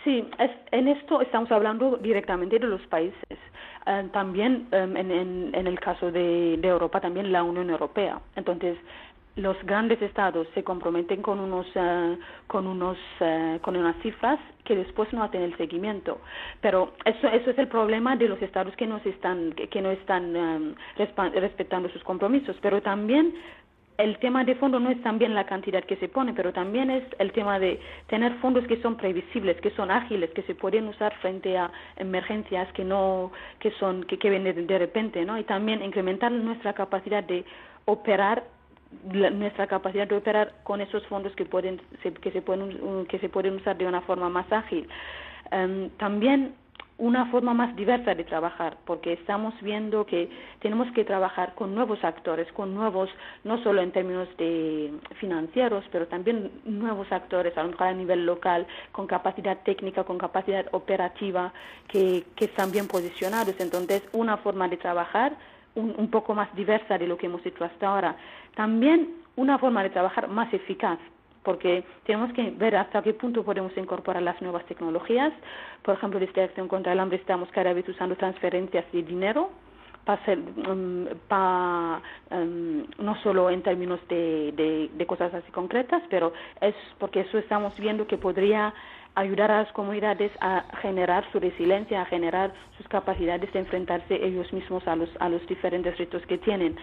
Sí, 0.04 0.28
en 0.72 0.88
esto 0.88 1.20
estamos 1.20 1.50
hablando 1.50 1.96
directamente 1.96 2.58
de 2.58 2.66
los 2.66 2.84
países. 2.88 3.38
Eh, 3.86 4.08
también 4.12 4.68
em, 4.72 4.96
en, 4.96 5.54
en, 5.54 5.66
el 5.66 5.78
caso 5.80 6.10
de, 6.10 6.56
de 6.58 6.68
Europa, 6.68 7.00
también 7.00 7.32
la 7.32 7.42
Unión 7.42 7.70
Europea. 7.70 8.20
Entonces, 8.36 8.76
los 9.36 9.56
grandes 9.64 10.00
estados 10.02 10.46
se 10.54 10.62
comprometen 10.62 11.22
con 11.22 11.40
unos 11.40 11.66
eh, 11.74 12.18
con 12.46 12.66
unos 12.66 12.98
eh, 13.20 13.58
con 13.62 13.76
unas 13.76 13.96
cifras 14.02 14.38
que 14.64 14.76
después 14.76 15.10
no 15.12 15.22
hacen 15.22 15.42
el 15.42 15.56
seguimiento 15.56 16.20
pero 16.60 16.92
eso 17.04 17.28
eso 17.28 17.50
es 17.50 17.58
el 17.58 17.68
problema 17.68 18.14
de 18.16 18.28
los 18.28 18.40
estados 18.42 18.76
que 18.76 18.86
no 18.86 18.98
están 18.98 19.52
que, 19.54 19.80
no 19.80 19.90
están 19.90 20.36
eh, 20.36 20.74
respetando 21.40 21.88
sus 21.88 22.02
compromisos 22.04 22.56
pero 22.60 22.82
también 22.82 23.34
el 23.98 24.18
tema 24.18 24.44
de 24.44 24.54
fondo 24.56 24.80
no 24.80 24.90
es 24.90 25.00
también 25.02 25.34
la 25.34 25.44
cantidad 25.44 25.84
que 25.84 25.96
se 25.96 26.08
pone, 26.08 26.32
pero 26.32 26.52
también 26.52 26.90
es 26.90 27.04
el 27.18 27.30
tema 27.30 27.58
de 27.58 27.78
tener 28.06 28.32
fondos 28.38 28.66
que 28.66 28.80
son 28.80 28.96
previsibles, 28.96 29.60
que 29.60 29.70
son 29.72 29.90
ágiles, 29.90 30.30
que 30.30 30.42
se 30.42 30.54
pueden 30.54 30.88
usar 30.88 31.14
frente 31.18 31.58
a 31.58 31.70
emergencias 31.96 32.72
que 32.72 32.84
no 32.84 33.32
que 33.60 33.70
son 33.72 34.04
que, 34.04 34.18
que 34.18 34.30
vienen 34.30 34.66
de 34.66 34.78
repente, 34.78 35.24
¿no? 35.24 35.38
Y 35.38 35.44
también 35.44 35.82
incrementar 35.82 36.32
nuestra 36.32 36.72
capacidad 36.72 37.22
de 37.22 37.44
operar 37.84 38.42
nuestra 39.12 39.66
capacidad 39.66 40.06
de 40.06 40.16
operar 40.16 40.54
con 40.62 40.80
esos 40.80 41.06
fondos 41.06 41.34
que 41.34 41.44
pueden 41.44 41.80
que 42.02 42.30
se 42.30 42.42
pueden 42.42 43.06
que 43.06 43.18
se 43.18 43.28
pueden 43.28 43.56
usar 43.56 43.76
de 43.76 43.86
una 43.86 44.00
forma 44.02 44.28
más 44.28 44.50
ágil. 44.52 44.88
Em, 45.50 45.90
también 45.98 46.54
una 46.98 47.26
forma 47.26 47.52
más 47.52 47.74
diversa 47.74 48.14
de 48.14 48.22
trabajar 48.22 48.76
porque 48.84 49.14
estamos 49.14 49.54
viendo 49.60 50.06
que 50.06 50.30
tenemos 50.60 50.90
que 50.92 51.04
trabajar 51.04 51.54
con 51.54 51.74
nuevos 51.74 52.02
actores 52.04 52.50
con 52.52 52.74
nuevos 52.74 53.08
no 53.44 53.62
solo 53.62 53.82
en 53.82 53.90
términos 53.90 54.28
de 54.36 54.92
financieros 55.18 55.84
pero 55.90 56.06
también 56.06 56.50
nuevos 56.64 57.10
actores 57.10 57.56
a 57.56 57.64
lo 57.64 57.70
mejor 57.70 57.88
a 57.88 57.92
nivel 57.92 58.24
local 58.24 58.66
con 58.92 59.06
capacidad 59.06 59.58
técnica 59.64 60.04
con 60.04 60.18
capacidad 60.18 60.66
operativa 60.72 61.52
que, 61.88 62.24
que 62.36 62.44
están 62.44 62.70
bien 62.70 62.86
posicionados. 62.86 63.54
Entonces 63.58 64.02
una 64.12 64.36
forma 64.36 64.68
de 64.68 64.76
trabajar 64.76 65.36
un, 65.74 65.94
un 65.96 66.10
poco 66.10 66.34
más 66.34 66.54
diversa 66.54 66.98
de 66.98 67.06
lo 67.06 67.16
que 67.16 67.26
hemos 67.26 67.44
hecho 67.44 67.64
hasta 67.64 67.86
ahora 67.86 68.16
también 68.54 69.22
una 69.36 69.58
forma 69.58 69.82
de 69.82 69.90
trabajar 69.90 70.28
más 70.28 70.52
eficaz, 70.52 70.98
porque 71.42 71.84
tenemos 72.04 72.32
que 72.32 72.50
ver 72.50 72.76
hasta 72.76 73.02
qué 73.02 73.14
punto 73.14 73.42
podemos 73.44 73.76
incorporar 73.76 74.22
las 74.22 74.40
nuevas 74.42 74.64
tecnologías. 74.66 75.32
Por 75.82 75.94
ejemplo, 75.94 76.20
desde 76.20 76.42
Acción 76.42 76.68
contra 76.68 76.92
el 76.92 77.00
Hambre 77.00 77.18
estamos 77.18 77.48
cada 77.50 77.72
vez 77.72 77.88
usando 77.88 78.16
transferencias 78.16 78.84
de 78.92 79.02
dinero 79.02 79.50
para, 80.04 80.20
um, 80.68 81.06
um, 82.30 82.84
no 82.98 83.16
solo 83.22 83.50
en 83.50 83.62
términos 83.62 84.00
de, 84.08 84.90
de, 84.92 85.06
cosas 85.06 85.32
así 85.32 85.50
concretas, 85.52 86.02
pero 86.10 86.32
es 86.60 86.74
porque 86.98 87.20
eso 87.20 87.38
estamos 87.38 87.76
viendo 87.78 88.06
que 88.06 88.18
podría 88.18 88.74
ayudar 89.14 89.50
a 89.50 89.62
las 89.62 89.72
comunidades 89.72 90.32
a 90.40 90.64
generar 90.80 91.24
su 91.32 91.40
resiliencia, 91.40 92.02
a 92.02 92.06
generar 92.06 92.52
sus 92.76 92.88
capacidades 92.88 93.52
de 93.52 93.60
enfrentarse 93.60 94.24
ellos 94.24 94.52
mismos 94.52 94.86
a 94.86 94.96
los, 94.96 95.10
a 95.20 95.28
los 95.28 95.46
diferentes 95.46 95.96
retos 95.98 96.24
que 96.26 96.38
tienen. 96.38 96.76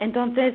Entonces, 0.00 0.54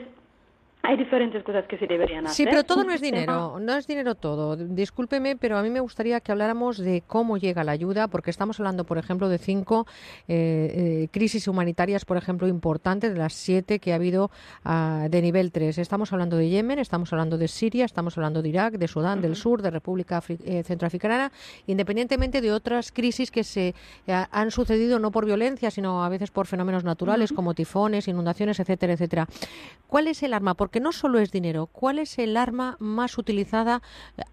hay 0.85 0.97
diferentes 0.97 1.41
cosas 1.45 1.65
que 1.65 1.77
se 1.77 1.87
deberían 1.87 2.25
hacer. 2.25 2.35
Sí, 2.35 2.43
pero 2.43 2.65
todo 2.65 2.83
no 2.83 2.91
es 2.91 2.99
dinero, 3.09 3.57
no 3.57 3.73
es 3.77 3.87
dinero 3.87 4.15
todo. 4.15 4.57
Discúlpeme, 4.57 5.37
pero 5.37 5.57
a 5.57 5.63
mí 5.63 5.69
me 5.69 5.79
gustaría 5.79 6.19
que 6.19 6.33
habláramos 6.33 6.77
de 6.77 7.01
cómo 7.07 7.37
llega 7.37 7.63
la 7.63 7.71
ayuda, 7.71 8.09
porque 8.09 8.29
estamos 8.29 8.59
hablando, 8.59 8.83
por 8.83 8.97
ejemplo, 8.97 9.29
de 9.29 9.37
cinco 9.37 9.87
eh, 10.27 11.05
eh, 11.05 11.07
crisis 11.09 11.47
humanitarias, 11.47 12.03
por 12.03 12.17
ejemplo, 12.17 12.49
importantes, 12.49 13.13
de 13.13 13.17
las 13.17 13.31
siete 13.31 13.79
que 13.79 13.93
ha 13.93 13.95
habido 13.95 14.29
uh, 14.65 15.07
de 15.09 15.21
nivel 15.21 15.53
3. 15.53 15.77
Estamos 15.77 16.11
hablando 16.11 16.35
de 16.35 16.49
Yemen, 16.49 16.79
estamos 16.79 17.13
hablando 17.13 17.37
de 17.37 17.47
Siria, 17.47 17.85
estamos 17.85 18.17
hablando 18.17 18.41
de 18.41 18.49
Irak, 18.49 18.73
de 18.73 18.89
Sudán 18.89 19.21
del 19.21 19.37
Sur, 19.37 19.61
de 19.61 19.71
República 19.71 20.21
eh, 20.27 20.63
Centroafricana, 20.63 21.31
independientemente 21.65 22.41
de 22.41 22.51
otras 22.51 22.91
crisis 22.91 23.31
que 23.31 23.45
se 23.45 23.73
han 24.07 24.51
sucedido 24.51 24.99
no 24.99 25.11
por 25.11 25.25
violencia, 25.25 25.71
sino 25.71 26.03
a 26.03 26.09
veces 26.09 26.29
por 26.29 26.45
fenómenos 26.45 26.83
naturales 26.83 27.31
como 27.31 27.53
tifones, 27.53 28.09
inundaciones, 28.09 28.59
etcétera, 28.59 28.93
etcétera. 28.93 29.27
¿Cuál 29.87 30.07
es 30.07 30.21
el 30.23 30.33
arma? 30.33 30.55
Que 30.74 30.82
no 30.82 30.92
solo 30.92 31.19
es 31.19 31.32
dinero. 31.32 31.68
¿Cuál 31.68 32.00
es 32.00 32.19
el 32.19 32.35
arma 32.35 32.76
más 32.80 33.18
utilizada 33.18 33.82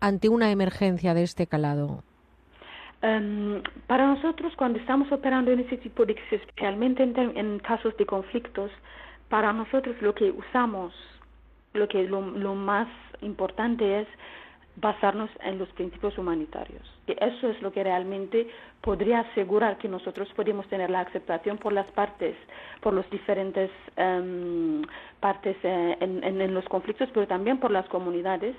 ante 0.00 0.28
una 0.28 0.50
emergencia 0.50 1.14
de 1.14 1.22
este 1.22 1.46
calado? 1.46 2.02
Em, 3.02 3.62
para 3.86 4.06
nosotros, 4.06 4.52
cuando 4.56 4.78
estamos 4.78 5.12
operando 5.12 5.52
en 5.52 5.60
ese 5.60 5.76
tipo 5.76 6.04
de 6.04 6.16
especialmente 6.30 7.02
en, 7.02 7.58
casos 7.60 7.96
de 7.96 8.06
conflictos, 8.06 8.70
para 9.28 9.52
nosotros 9.52 9.94
lo 10.00 10.14
que 10.14 10.30
usamos, 10.30 10.92
lo 11.74 11.86
que 11.86 12.02
lo 12.02 12.54
más 12.54 12.88
importante 13.20 14.00
es 14.00 14.08
basarnos 14.76 15.30
en 15.42 15.58
los 15.58 15.68
principios 15.70 16.16
humanitarios. 16.16 16.82
Y 17.06 17.12
eso 17.12 17.48
es 17.48 17.60
lo 17.60 17.72
que 17.72 17.82
realmente 17.82 18.48
podría 18.80 19.20
asegurar 19.20 19.78
que 19.78 19.88
nosotros 19.88 20.28
podemos 20.34 20.66
tener 20.68 20.90
la 20.90 21.00
aceptación 21.00 21.58
por 21.58 21.72
las 21.72 21.90
partes, 21.92 22.36
por 22.80 22.94
los 22.94 23.08
diferentes 23.10 23.70
um, 23.96 24.82
partes 25.20 25.56
eh, 25.62 25.96
en, 26.00 26.54
los 26.54 26.64
conflictos, 26.66 27.08
pero 27.12 27.26
también 27.26 27.58
por 27.58 27.70
las 27.70 27.86
comunidades, 27.88 28.56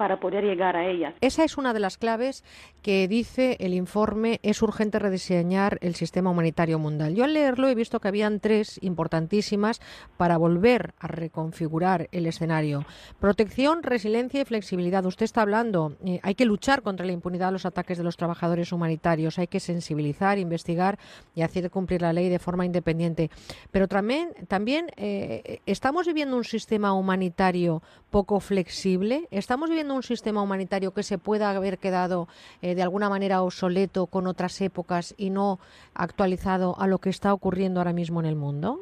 para 0.00 0.18
poder 0.18 0.44
llegar 0.44 0.76
a 0.76 0.88
ellas. 0.88 1.12
Esa 1.20 1.44
es 1.44 1.58
una 1.58 1.74
de 1.74 1.78
las 1.78 1.98
claves 1.98 2.42
que 2.80 3.06
dice 3.06 3.58
el 3.60 3.74
informe 3.74 4.40
es 4.42 4.62
urgente 4.62 4.98
rediseñar 4.98 5.76
el 5.82 5.94
sistema 5.94 6.30
humanitario 6.30 6.78
mundial. 6.78 7.14
Yo 7.14 7.24
al 7.24 7.34
leerlo 7.34 7.68
he 7.68 7.74
visto 7.74 8.00
que 8.00 8.08
habían 8.08 8.40
tres 8.40 8.78
importantísimas 8.80 9.82
para 10.16 10.38
volver 10.38 10.94
a 10.98 11.06
reconfigurar 11.06 12.08
el 12.12 12.24
escenario. 12.24 12.86
Protección, 13.18 13.82
resiliencia 13.82 14.40
y 14.40 14.46
flexibilidad. 14.46 15.04
Usted 15.04 15.24
está 15.24 15.42
hablando, 15.42 15.98
eh, 16.02 16.18
hay 16.22 16.34
que 16.34 16.46
luchar 16.46 16.80
contra 16.80 17.04
la 17.04 17.12
impunidad 17.12 17.52
los 17.52 17.66
ataques 17.66 17.98
de 17.98 18.04
los 18.04 18.16
trabajadores 18.16 18.72
humanitarios, 18.72 19.38
hay 19.38 19.48
que 19.48 19.60
sensibilizar, 19.60 20.38
investigar 20.38 20.98
y 21.34 21.42
hacer 21.42 21.70
cumplir 21.70 22.00
la 22.00 22.14
ley 22.14 22.30
de 22.30 22.38
forma 22.38 22.64
independiente. 22.64 23.30
Pero 23.70 23.86
también, 23.86 24.30
también 24.48 24.86
eh, 24.96 25.60
estamos 25.66 26.06
viviendo 26.06 26.38
un 26.38 26.44
sistema 26.44 26.94
humanitario 26.94 27.82
poco 28.08 28.40
flexible, 28.40 29.28
estamos 29.30 29.68
viviendo 29.68 29.89
un 29.94 30.02
sistema 30.02 30.42
humanitario 30.42 30.92
que 30.92 31.02
se 31.02 31.18
pueda 31.18 31.50
haber 31.50 31.78
quedado 31.78 32.28
eh, 32.62 32.74
de 32.74 32.82
alguna 32.82 33.08
manera 33.08 33.42
obsoleto 33.42 34.06
con 34.06 34.26
otras 34.26 34.60
épocas 34.60 35.14
y 35.18 35.30
no 35.30 35.58
actualizado 35.94 36.76
a 36.78 36.86
lo 36.86 36.98
que 36.98 37.10
está 37.10 37.32
ocurriendo 37.32 37.80
ahora 37.80 37.92
mismo 37.92 38.20
en 38.20 38.26
el 38.26 38.36
mundo? 38.36 38.80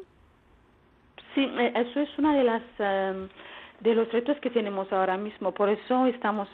Sí, 1.35 1.41
eh, 1.41 1.73
eso 1.75 1.99
es 1.99 2.09
una 2.17 2.35
de 2.35 2.43
las 2.43 2.63
eh, 2.79 3.27
de 3.81 3.95
los 3.95 4.11
retos 4.11 4.37
que 4.41 4.49
tenemos 4.49 4.91
ahora 4.91 5.17
mismo. 5.17 5.51
Por 5.51 5.69
eso 5.69 6.05
estamos 6.07 6.47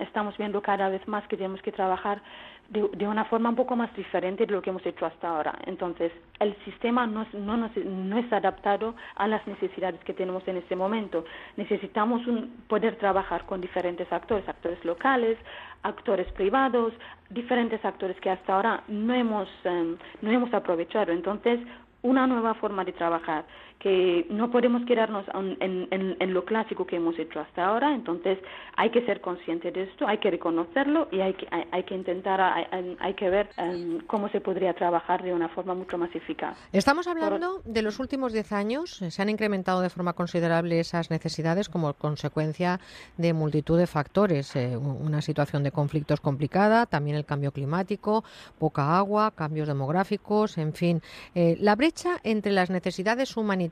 estamos 0.00 0.36
viendo 0.38 0.62
cada 0.62 0.88
vez 0.88 1.06
más 1.06 1.26
que 1.28 1.36
tenemos 1.36 1.60
que 1.62 1.72
trabajar 1.72 2.22
de, 2.70 3.06
una 3.06 3.24
forma 3.24 3.48
un 3.48 3.56
poco 3.56 3.74
más 3.74 3.92
diferente 3.96 4.46
de 4.46 4.52
lo 4.52 4.62
que 4.62 4.70
hemos 4.70 4.86
hecho 4.86 5.04
hasta 5.04 5.28
ahora. 5.28 5.58
Entonces, 5.66 6.12
el 6.38 6.56
sistema 6.64 7.04
no, 7.06 7.26
no, 7.32 7.56
no 7.56 8.18
es 8.18 8.32
adaptado 8.32 8.94
a 9.16 9.26
las 9.26 9.44
necesidades 9.46 10.02
que 10.04 10.14
tenemos 10.14 10.46
en 10.46 10.58
este 10.58 10.76
momento. 10.76 11.24
Necesitamos 11.56 12.24
un, 12.28 12.62
poder 12.68 12.96
trabajar 12.96 13.44
con 13.44 13.60
diferentes 13.60 14.10
actores, 14.12 14.48
actores 14.48 14.84
locales, 14.84 15.36
actores 15.82 16.30
privados, 16.32 16.92
diferentes 17.28 17.84
actores 17.84 18.18
que 18.20 18.30
hasta 18.30 18.54
ahora 18.54 18.84
no 18.86 19.14
hemos, 19.14 19.48
em, 19.64 19.96
no 20.22 20.30
hemos 20.30 20.54
aprovechado. 20.54 21.10
Entonces, 21.10 21.58
una 22.02 22.26
nueva 22.26 22.54
forma 22.54 22.84
de 22.84 22.92
trabajar 22.92 23.44
que 23.80 24.26
no 24.28 24.50
podemos 24.50 24.84
quedarnos 24.84 25.24
en, 25.34 25.88
en, 25.90 26.34
lo 26.34 26.44
clásico 26.44 26.86
que 26.86 26.96
hemos 26.96 27.18
hecho 27.18 27.40
hasta 27.40 27.64
ahora, 27.64 27.94
entonces 27.94 28.38
hay 28.76 28.90
que 28.90 29.04
ser 29.06 29.22
consciente 29.22 29.72
de 29.72 29.84
esto, 29.84 30.06
hay 30.06 30.18
que 30.18 30.30
reconocerlo 30.30 31.08
y 31.10 31.20
hay 31.20 31.32
que, 31.32 31.48
hay, 31.72 31.82
que 31.84 31.94
intentar, 31.94 32.40
hay, 32.40 33.14
que 33.14 33.30
ver 33.30 33.48
em, 33.56 34.00
cómo 34.06 34.28
se 34.28 34.42
podría 34.42 34.74
trabajar 34.74 35.22
de 35.22 35.32
una 35.32 35.48
forma 35.48 35.74
mucho 35.74 35.96
más 35.96 36.14
eficaz. 36.14 36.58
Estamos 36.72 37.06
hablando 37.06 37.62
de 37.64 37.80
los 37.80 37.98
últimos 37.98 38.34
10 38.34 38.52
años, 38.52 38.90
se 38.90 39.22
han 39.22 39.30
incrementado 39.30 39.80
de 39.80 39.88
forma 39.88 40.12
considerable 40.12 40.78
esas 40.78 41.10
necesidades 41.10 41.70
como 41.70 41.94
consecuencia 41.94 42.80
de 43.16 43.32
multitud 43.32 43.78
de 43.78 43.86
factores, 43.86 44.54
eh, 44.56 44.76
una 44.76 45.22
situación 45.22 45.62
de 45.62 45.72
conflictos 45.72 46.20
complicada, 46.20 46.84
también 46.84 47.16
el 47.16 47.24
cambio 47.24 47.50
climático, 47.50 48.24
poca 48.58 48.98
agua, 48.98 49.30
cambios 49.30 49.68
demográficos, 49.68 50.58
en 50.58 50.74
fin. 50.74 51.00
Eh, 51.34 51.56
la 51.60 51.76
brecha 51.76 52.18
entre 52.24 52.52
las 52.52 52.68
necesidades 52.68 53.38
humanitarias 53.38 53.69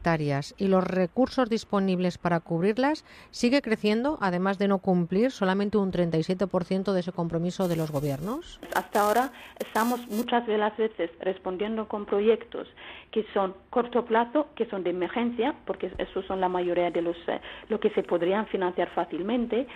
y 0.56 0.68
los 0.68 0.84
recursos 0.84 1.48
disponibles 1.50 2.18
para 2.18 2.40
cubrirlas 2.40 3.04
sigue 3.30 3.62
creciendo, 3.62 4.18
además 4.20 4.58
de 4.58 4.68
no 4.68 4.78
cumplir 4.78 5.30
solamente 5.30 5.76
un 5.76 5.92
37% 5.92 6.92
de 6.92 7.00
ese 7.00 7.12
compromiso 7.12 7.68
de 7.68 7.76
los 7.76 7.90
gobiernos? 7.90 8.60
Hasta 8.74 9.00
ahora 9.02 9.32
estamos 9.58 10.06
muchas 10.08 10.46
de 10.46 10.56
las 10.56 10.76
veces 10.76 11.10
respondiendo 11.20 11.88
con 11.88 12.06
proyectos 12.06 12.68
que 13.10 13.24
son 13.34 13.54
corto 13.70 14.04
plazo, 14.04 14.48
que 14.54 14.66
son 14.66 14.84
de 14.84 14.90
emergencia, 14.90 15.54
porque 15.66 15.90
esos 15.98 16.24
son 16.26 16.40
la 16.40 16.48
mayoría 16.48 16.90
de 16.90 17.02
los 17.02 17.16
eh, 17.26 17.40
lo 17.68 17.80
que 17.80 17.90
se 17.90 18.02
podrían 18.02 18.46
financiar 18.46 18.88
fácilmente, 18.94 19.66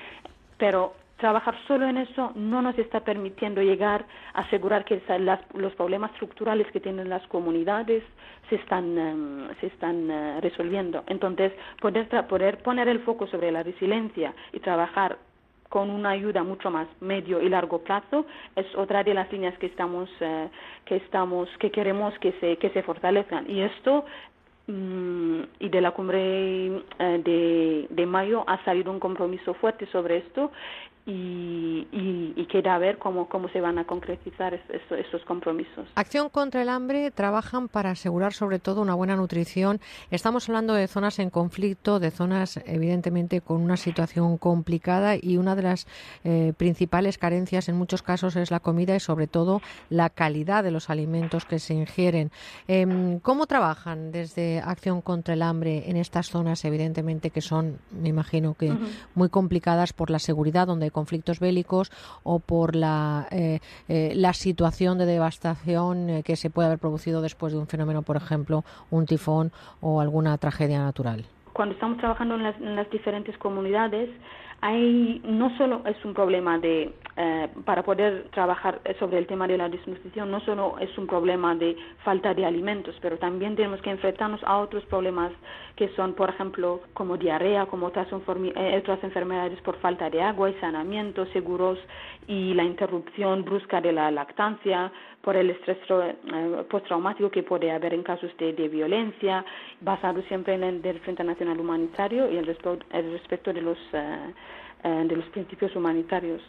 pero 0.59 0.95
trabajar 1.23 1.57
solo 1.69 1.89
en 1.89 1.99
eso 1.99 2.33
no 2.35 2.61
nos 2.63 2.77
está 2.79 3.01
permitiendo 3.01 3.63
llegar 3.63 4.05
a 4.35 4.41
asegurar 4.41 4.85
que 4.85 5.01
los 5.55 5.73
problemas 5.75 6.11
estructurales 6.11 6.67
que 6.73 6.81
tienen 6.81 7.09
las 7.09 7.25
comunidades 7.29 8.03
se 8.51 8.57
están, 8.57 8.99
em, 8.99 9.49
se 9.61 9.69
están 9.69 10.11
eh, 10.11 10.41
resolviendo. 10.41 11.05
Entonces, 11.07 11.53
poder, 11.81 12.59
poner 12.59 12.89
el 12.89 13.01
foco 13.01 13.29
sobre 13.29 13.53
la 13.53 13.63
resiliencia 13.63 14.35
y 14.53 14.59
trabajar 14.59 15.17
con 15.69 15.91
una 15.91 16.11
ayuda 16.11 16.43
mucho 16.43 16.71
más 16.71 16.89
medio 17.01 17.41
y 17.41 17.49
largo 17.49 17.79
plazo 17.79 18.27
es 18.57 18.67
otra 18.75 19.05
de 19.05 19.15
las 19.15 19.31
líneas 19.33 19.57
que 19.59 19.67
estamos 19.67 20.11
eh, 20.21 20.49
que 20.85 20.97
estamos 20.97 21.49
que 21.61 21.71
queremos 21.71 22.13
que 22.19 22.33
se 22.41 22.59
que 22.59 22.69
se 22.71 22.83
fortalezcan 22.83 23.51
y 23.51 23.63
esto 23.63 24.05
mm, 24.67 25.41
y 25.61 25.69
de 25.71 25.81
la 25.81 25.93
cumbre 25.93 26.21
eh, 26.99 27.89
de, 27.89 28.07
mayo 28.07 28.45
ha 28.47 28.63
salido 28.67 28.93
un 28.93 29.01
compromiso 29.01 29.55
fuerte 29.55 29.87
sobre 29.87 30.19
esto 30.19 30.53
y, 31.05 31.89
y, 32.37 32.47
queda 32.47 32.77
ver 32.79 32.99
cómo, 32.99 33.29
cómo 33.29 33.49
se 33.49 33.61
van 33.61 33.79
a 33.79 33.87
concretizar 33.87 34.55
esos 34.55 35.25
compromisos. 35.25 35.89
Acción 35.95 36.29
contra 36.29 36.63
el 36.63 36.69
hambre 36.69 37.11
trabajan 37.11 37.69
para 37.69 37.91
asegurar 37.91 38.35
sobre 38.35 38.59
todo 38.59 38.83
una 38.83 38.95
buena 38.95 39.17
nutrición. 39.17 39.81
Estamos 40.11 40.49
hablando 40.49 40.75
de 40.75 40.87
zonas 40.87 41.19
en 41.19 41.31
conflicto, 41.31 41.99
de 41.99 42.11
zonas 42.11 42.61
evidentemente 42.67 43.41
con 43.41 43.63
una 43.63 43.77
situación 43.77 44.37
complicada 44.37 45.17
y 45.21 45.39
una 45.39 45.57
de 45.57 45.63
las 45.63 45.87
eh, 46.25 46.53
principales 46.57 47.19
carencias 47.19 47.69
en 47.69 47.77
muchos 47.77 48.03
casos 48.03 48.37
es 48.37 48.51
la 48.51 48.61
comida 48.61 48.95
y 48.95 49.01
sobre 49.01 49.27
todo 49.27 49.61
la 49.89 50.11
calidad 50.11 50.63
de 50.63 50.71
los 50.71 50.91
alimentos 50.91 51.47
que 51.47 51.59
se 51.59 51.75
ingieren. 51.75 52.31
Em, 52.69 53.19
¿Cómo 53.21 53.47
trabajan 53.47 54.13
desde 54.13 54.61
Acción 54.61 55.01
contra 55.01 55.35
el 55.35 55.43
hambre 55.43 55.85
en 55.89 55.97
estas 55.97 56.29
zonas 56.29 56.65
evidentemente 56.65 57.31
que 57.31 57.41
son, 57.41 57.79
me 57.91 58.11
imagino 58.11 58.55
que 58.55 58.73
muy 59.15 59.31
complicadas 59.31 59.93
por 59.93 60.11
la 60.11 60.19
seguridad 60.19 60.67
donde 60.67 60.92
conflictos 60.93 61.41
bélicos 61.41 61.91
o 62.23 62.39
por 62.39 62.77
la, 62.77 63.27
eh, 63.31 63.61
eh, 63.89 64.13
la 64.15 64.33
situación 64.33 64.99
de 64.99 65.07
devastación 65.07 66.11
eh, 66.11 66.23
que 66.23 66.37
se 66.37 66.51
puede 66.51 66.67
haber 66.67 66.79
producido 66.79 67.21
después 67.23 67.53
de 67.53 67.59
un 67.59 67.67
fenómeno, 67.67 68.03
por 68.03 68.17
ejemplo, 68.17 68.65
un 68.91 69.07
tifón 69.07 69.53
o 69.81 70.01
alguna 70.01 70.37
tragedia 70.39 70.79
natural. 70.79 71.25
Cuando 71.53 71.75
estamos 71.75 71.99
trabajando 71.99 72.37
en 72.37 72.45
las, 72.45 72.57
en 72.57 72.77
las 72.77 72.89
diferentes 72.91 73.37
comunidades, 73.39 74.09
hay 74.63 75.21
no 75.25 75.55
solo 75.59 75.83
es 75.87 76.03
un 76.05 76.15
problema 76.15 76.57
de 76.57 76.95
eh, 77.17 77.49
para 77.65 77.83
poder 77.83 78.29
trabajar 78.31 78.81
sobre 79.01 79.19
el 79.19 79.27
tema 79.27 79.49
de 79.49 79.59
la 79.59 79.69
desnutrición 79.69 80.31
no 80.31 80.41
solo 80.41 80.77
es 80.79 80.97
un 80.97 81.09
problema 81.09 81.55
de 81.57 81.77
falta 82.05 82.33
de 82.33 82.47
alimentos 82.47 82.95
pero 83.03 83.19
también 83.19 83.57
tenemos 83.57 83.83
que 83.83 83.91
enfrentarnos 83.91 84.41
a 84.45 84.59
otros 84.59 84.85
problemas 84.85 85.33
que 85.75 85.89
son 85.97 86.15
por 86.15 86.31
ejemplo 86.31 86.81
como 86.95 87.17
diarrea 87.17 87.67
como 87.67 87.87
otras, 87.87 88.07
eh, 88.13 88.79
otras 88.81 89.03
enfermedades 89.03 89.61
por 89.63 89.77
falta 89.81 90.09
de 90.09 90.23
agua 90.23 90.51
y 90.51 90.55
saneamiento 90.55 91.27
seguros 91.27 91.79
y 92.29 92.55
la 92.55 92.63
interrupción 92.63 93.45
brusca 93.45 93.81
de 93.81 93.93
la 93.93 94.13
lactancia 94.13 94.93
por 95.23 95.37
el 95.37 95.51
estrés 95.51 95.79
eh, 95.89 96.65
postraumático 96.69 97.31
que 97.31 97.43
puede 97.43 97.71
haber 97.71 97.95
en 97.95 98.03
casos 98.03 98.31
de, 98.39 98.53
violencia 98.69 99.45
basado 99.81 100.23
siempre 100.23 100.55
en 100.55 100.65
el 100.65 101.01
Frente 101.01 101.25
Nacional 101.25 101.59
Humanitario 101.61 102.31
y 102.31 102.37
el, 102.37 102.49
el 102.49 103.13
respeto 103.13 103.53
de 103.53 103.63
los 103.63 103.79
eh, 103.93 105.05
de 105.09 105.15
los 105.15 105.25
principios 105.27 105.77
humanitarios. 105.77 106.43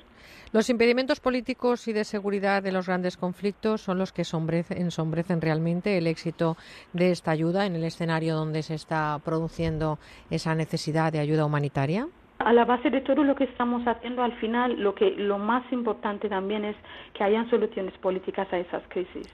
Los 0.51 0.69
impedimentos 0.69 1.19
políticos 1.19 1.87
y 1.87 1.93
de 1.93 2.03
seguridad 2.03 2.63
de 2.63 2.71
los 2.71 2.87
grandes 2.87 3.15
conflictos 3.15 3.81
son 3.81 3.99
los 3.99 4.11
que 4.11 4.23
ensombrecen 4.23 5.41
realmente 5.41 5.97
el 5.97 6.07
éxito 6.07 6.57
de 6.93 7.11
esta 7.11 7.29
ayuda 7.29 7.67
en 7.67 7.75
el 7.75 7.83
escenario 7.83 8.35
donde 8.35 8.63
se 8.63 8.73
está 8.73 9.19
produciendo 9.23 9.99
esa 10.31 10.55
necesidad 10.55 11.11
de 11.11 11.19
ayuda 11.19 11.45
humanitaria. 11.45 12.07
A 12.45 12.51
la 12.51 12.65
base 12.65 12.89
de 12.89 13.01
todo 13.01 13.23
lo 13.23 13.35
que 13.35 13.45
estamos 13.45 13.87
haciendo, 13.87 14.21
al 14.21 14.33
final, 14.33 14.79
lo 14.79 14.93
que 14.93 15.11
lo 15.11 15.37
más 15.37 15.63
importante 15.71 16.27
también 16.27 16.65
es 16.65 16.75
que 17.13 17.23
hayan 17.23 17.49
soluciones 17.49 17.97
políticas 17.99 18.51
a 18.51 18.57
esas 18.57 18.83
crisis. 18.89 19.27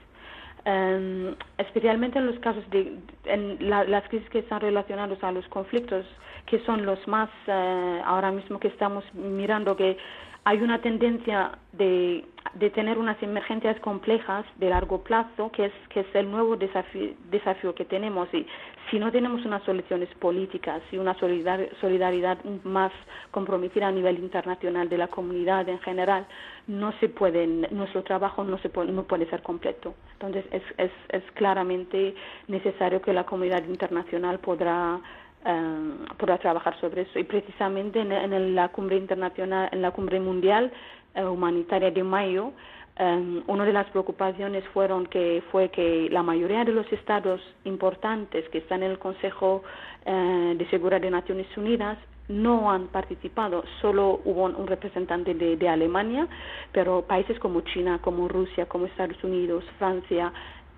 Em, 0.64 1.34
especialmente 1.58 2.18
en 2.18 2.26
los 2.26 2.38
casos 2.38 2.68
de 2.70 2.98
en 3.24 3.56
las 3.68 4.06
crisis 4.08 4.28
que 4.28 4.40
están 4.40 4.60
relacionadas 4.60 5.22
a 5.24 5.32
los 5.32 5.46
conflictos, 5.48 6.06
que 6.46 6.58
son 6.60 6.84
los 6.84 7.06
más 7.08 7.30
eh, 7.46 8.02
ahora 8.04 8.30
mismo 8.30 8.60
que 8.60 8.68
estamos 8.68 9.02
mirando 9.14 9.74
que 9.74 9.96
hay 10.44 10.62
una 10.62 10.80
tendencia 10.80 11.58
de, 11.72 12.24
de, 12.54 12.70
tener 12.70 12.98
unas 12.98 13.22
emergencias 13.22 13.78
complejas 13.80 14.44
de 14.56 14.70
largo 14.70 15.02
plazo, 15.02 15.50
que 15.52 15.66
es, 15.66 15.72
que 15.90 16.00
es 16.00 16.06
el 16.14 16.30
nuevo 16.30 16.56
desafío, 16.56 17.74
que 17.74 17.84
tenemos. 17.84 18.28
Y 18.32 18.46
si 18.90 18.98
no 18.98 19.12
tenemos 19.12 19.44
unas 19.44 19.62
soluciones 19.64 20.08
políticas 20.18 20.82
y 20.90 20.96
una 20.96 21.14
solidaridad 21.18 22.42
más 22.64 22.92
comprometida 23.30 23.88
a 23.88 23.92
nivel 23.92 24.18
internacional 24.18 24.88
de 24.88 24.98
la 24.98 25.08
comunidad 25.08 25.68
en 25.68 25.78
general, 25.80 26.26
no 26.66 26.92
se 27.00 27.08
puede, 27.08 27.46
nuestro 27.46 28.02
trabajo 28.02 28.42
no, 28.42 28.58
se 28.58 28.70
puede, 28.70 28.92
no 28.92 29.04
puede 29.04 29.28
ser 29.28 29.42
completo. 29.42 29.94
Entonces, 30.14 30.44
es, 30.52 30.62
es, 30.78 30.92
es 31.10 31.22
claramente 31.32 32.14
necesario 32.48 33.02
que 33.02 33.12
la 33.12 33.24
comunidad 33.24 33.64
internacional 33.64 34.38
podrá 34.38 35.00
eh, 35.44 35.94
podrá 36.18 36.38
trabajar 36.38 36.78
sobre 36.80 37.02
eso. 37.02 37.18
Y 37.18 37.24
precisamente 37.24 38.00
en, 38.00 38.54
la 38.54 38.68
cumbre 38.68 38.96
internacional, 38.96 39.68
en 39.72 39.82
la 39.82 39.90
cumbre 39.90 40.20
mundial 40.20 40.72
eh, 41.14 41.24
humanitaria 41.24 41.90
de 41.90 42.02
mayo, 42.02 42.52
eh, 42.96 43.42
una 43.46 43.64
de 43.64 43.72
las 43.72 43.86
preocupaciones 43.90 44.64
fueron 44.72 45.06
que 45.06 45.42
fue 45.50 45.70
que 45.70 46.08
la 46.10 46.22
mayoría 46.22 46.64
de 46.64 46.72
los 46.72 46.90
estados 46.92 47.40
importantes 47.64 48.48
que 48.50 48.58
están 48.58 48.82
en 48.82 48.90
el 48.92 48.98
Consejo 48.98 49.62
de 50.02 50.66
Seguridad 50.70 51.02
de 51.02 51.10
Naciones 51.10 51.46
Unidas 51.58 51.98
no 52.30 52.70
han 52.70 52.86
participado, 52.86 53.64
solo 53.80 54.20
hubo 54.24 54.44
un 54.44 54.66
representante 54.66 55.34
de, 55.34 55.68
Alemania, 55.68 56.28
pero 56.72 57.02
países 57.02 57.38
como 57.40 57.60
China, 57.62 57.98
como 58.00 58.28
Rusia, 58.28 58.66
como 58.66 58.86
Estados 58.86 59.22
Unidos, 59.24 59.64
Francia, 59.78 60.32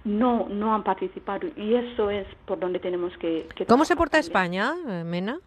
no, 0.05 0.49
no 0.49 0.75
han 0.75 0.83
participado. 0.83 1.49
Y 1.57 1.75
eso 1.75 2.11
es 2.11 2.27
por 2.47 2.59
donde 2.59 2.79
tenemos 2.79 3.17
que... 3.19 3.47
¿Cómo 3.69 3.85
se 3.85 3.97
porta 3.97 4.19
España, 4.19 4.75
eh, 4.89 5.05
Mena? 5.05 5.39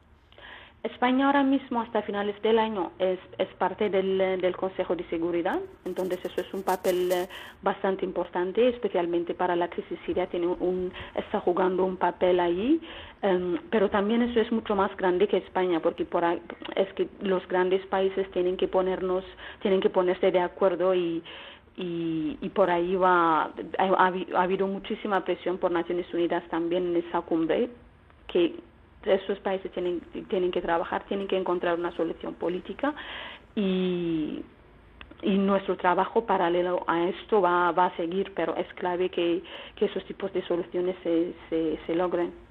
España 0.85 1.25
ahora 1.25 1.41
mismo, 1.41 1.81
hasta 1.81 2.03
finales 2.03 2.39
del 2.43 2.59
año, 2.59 2.91
es, 2.99 3.17
es 3.39 3.47
parte 3.55 3.89
del, 3.89 4.19
del, 4.39 4.55
Consejo 4.55 4.95
de 4.95 5.03
Seguridad, 5.05 5.59
entonces 5.83 6.19
eso 6.23 6.41
es 6.41 6.53
un 6.53 6.61
papel 6.61 7.11
eh, 7.11 7.27
bastante 7.63 8.05
importante, 8.05 8.69
especialmente 8.69 9.33
para 9.33 9.55
la 9.55 9.67
crisis 9.67 9.97
siria, 10.05 10.27
tiene 10.27 10.45
un, 10.45 10.93
está 11.15 11.39
jugando 11.39 11.83
un 11.83 11.97
papel 11.97 12.39
ahí, 12.39 12.79
em, 13.23 13.57
pero 13.71 13.89
también 13.89 14.21
eso 14.21 14.39
es 14.39 14.51
mucho 14.51 14.75
más 14.75 14.95
grande 14.95 15.27
que 15.27 15.37
España, 15.37 15.79
porque 15.79 16.05
por 16.05 16.23
es 16.23 16.93
que 16.93 17.07
los 17.21 17.47
grandes 17.47 17.83
países 17.87 18.29
tienen 18.29 18.55
que 18.55 18.67
ponernos, 18.67 19.23
tienen 19.61 19.81
que 19.81 19.89
ponerse 19.89 20.29
de 20.31 20.39
acuerdo 20.39 20.93
y 20.93 21.23
y, 21.77 22.37
y 22.41 22.49
por 22.49 22.69
ahí 22.69 22.95
va, 22.95 23.43
ha, 23.43 23.51
ha, 23.77 24.41
habido 24.41 24.67
muchísima 24.67 25.23
presión 25.23 25.57
por 25.57 25.71
Naciones 25.71 26.11
Unidas 26.13 26.43
también 26.49 26.87
en 26.87 26.97
esa 26.97 27.21
cumbre, 27.21 27.69
que 28.27 28.55
esos 29.03 29.39
países 29.39 29.71
tienen, 29.71 30.01
tienen 30.29 30.51
que 30.51 30.61
trabajar, 30.61 31.03
tienen 31.05 31.27
que 31.27 31.37
encontrar 31.37 31.77
una 31.77 31.91
solución 31.91 32.33
política 32.35 32.93
y, 33.55 34.41
y 35.21 35.37
nuestro 35.37 35.77
trabajo 35.77 36.25
paralelo 36.25 36.83
a 36.87 37.07
esto 37.09 37.41
va, 37.41 37.71
va 37.71 37.87
a 37.87 37.95
seguir, 37.97 38.33
pero 38.35 38.55
es 38.55 38.67
clave 38.73 39.09
que, 39.09 39.43
que 39.75 39.85
esos 39.85 40.03
tipos 40.05 40.31
de 40.33 40.45
soluciones 40.47 40.95
se, 41.03 41.79
se 41.85 41.95
logren. 41.95 42.44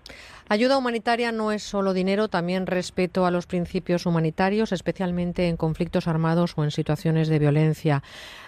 Ayuda 0.48 0.76
humanitaria 0.76 1.32
no 1.32 1.52
es 1.52 1.62
solo 1.62 1.94
dinero, 1.94 2.28
también 2.28 2.66
respeto 2.66 3.24
a 3.24 3.30
los 3.30 3.46
principios 3.46 4.04
humanitarios, 4.04 4.72
especialmente 4.72 5.48
en 5.48 5.56
conflictos 5.56 6.06
armados 6.06 6.52
o 6.56 6.64
en 6.64 6.70
situaciones 6.70 7.28
de 7.28 7.38
violencia. 7.38 8.02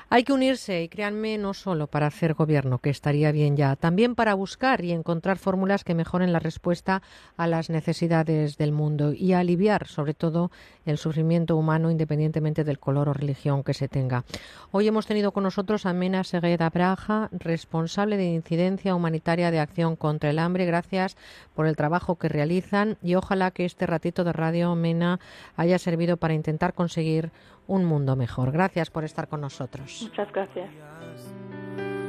Hay 0.09 0.23
que 0.23 0.33
unirse 0.33 0.85
y 0.85 0.89
créanme, 0.89 1.36
no 1.36 1.52
solo 1.52 1.89
para 1.89 2.07
hacer 2.07 2.35
gobierno, 2.35 2.78
que 2.78 2.91
estaría 2.91 3.33
bien 3.33 3.57
ya, 3.57 3.75
también 3.75 4.15
para 4.15 4.35
buscar 4.35 4.85
y 4.85 4.93
encontrar 4.93 5.36
fórmulas 5.36 5.83
que 5.83 5.97
mejoren 5.97 6.33
la 6.33 6.39
respuesta 6.39 7.02
a 7.36 7.49
las 7.49 7.70
necesidades 7.70 8.57
del 8.57 8.70
mundo 8.70 9.12
y 9.12 9.33
aliviar, 9.33 9.89
sobre 9.89 10.15
todo, 10.15 10.52
el 10.85 10.99
sufrimiento 10.99 11.57
humano 11.57 11.91
independientemente 11.91 12.62
del 12.62 12.78
color 12.78 13.09
o 13.09 13.15
religión 13.15 13.65
que 13.65 13.75
se 13.75 13.89
tenga. 13.89 14.25
Hoy 14.70 14.86
hemos 14.86 15.07
tenido 15.07 15.33
con 15.33 15.43
nosotros 15.43 15.86
a 15.86 15.93
Mena 15.93 16.23
Segueda 16.23 16.70
Braja, 16.70 17.28
responsable 17.33 18.17
de 18.17 18.26
incidencia 18.26 18.94
humanitaria 18.94 19.51
de 19.51 19.59
acción 19.59 19.97
contra 19.97 20.31
el 20.31 20.39
hambre. 20.39 20.67
Gracias 20.67 21.17
por 21.57 21.67
el 21.67 21.75
trabajo 21.75 22.17
que 22.17 22.28
realizan 22.28 22.99
y 23.02 23.17
ojalá 23.17 23.51
que 23.51 23.65
este 23.65 23.86
ratito 23.86 24.23
de 24.23 24.33
radio 24.33 24.76
Mena 24.76 25.18
haya 25.57 25.78
servido 25.78 26.18
para 26.18 26.35
intentar 26.35 26.75
conseguir 26.75 27.33
un 27.67 27.85
mundo 27.85 28.15
mejor. 28.15 28.52
Gracias 28.52 28.91
por 28.91 29.02
estar 29.02 29.26
con 29.26 29.41
nosotros. 29.41 30.02
Muchas 30.02 30.31
gracias. 30.33 30.70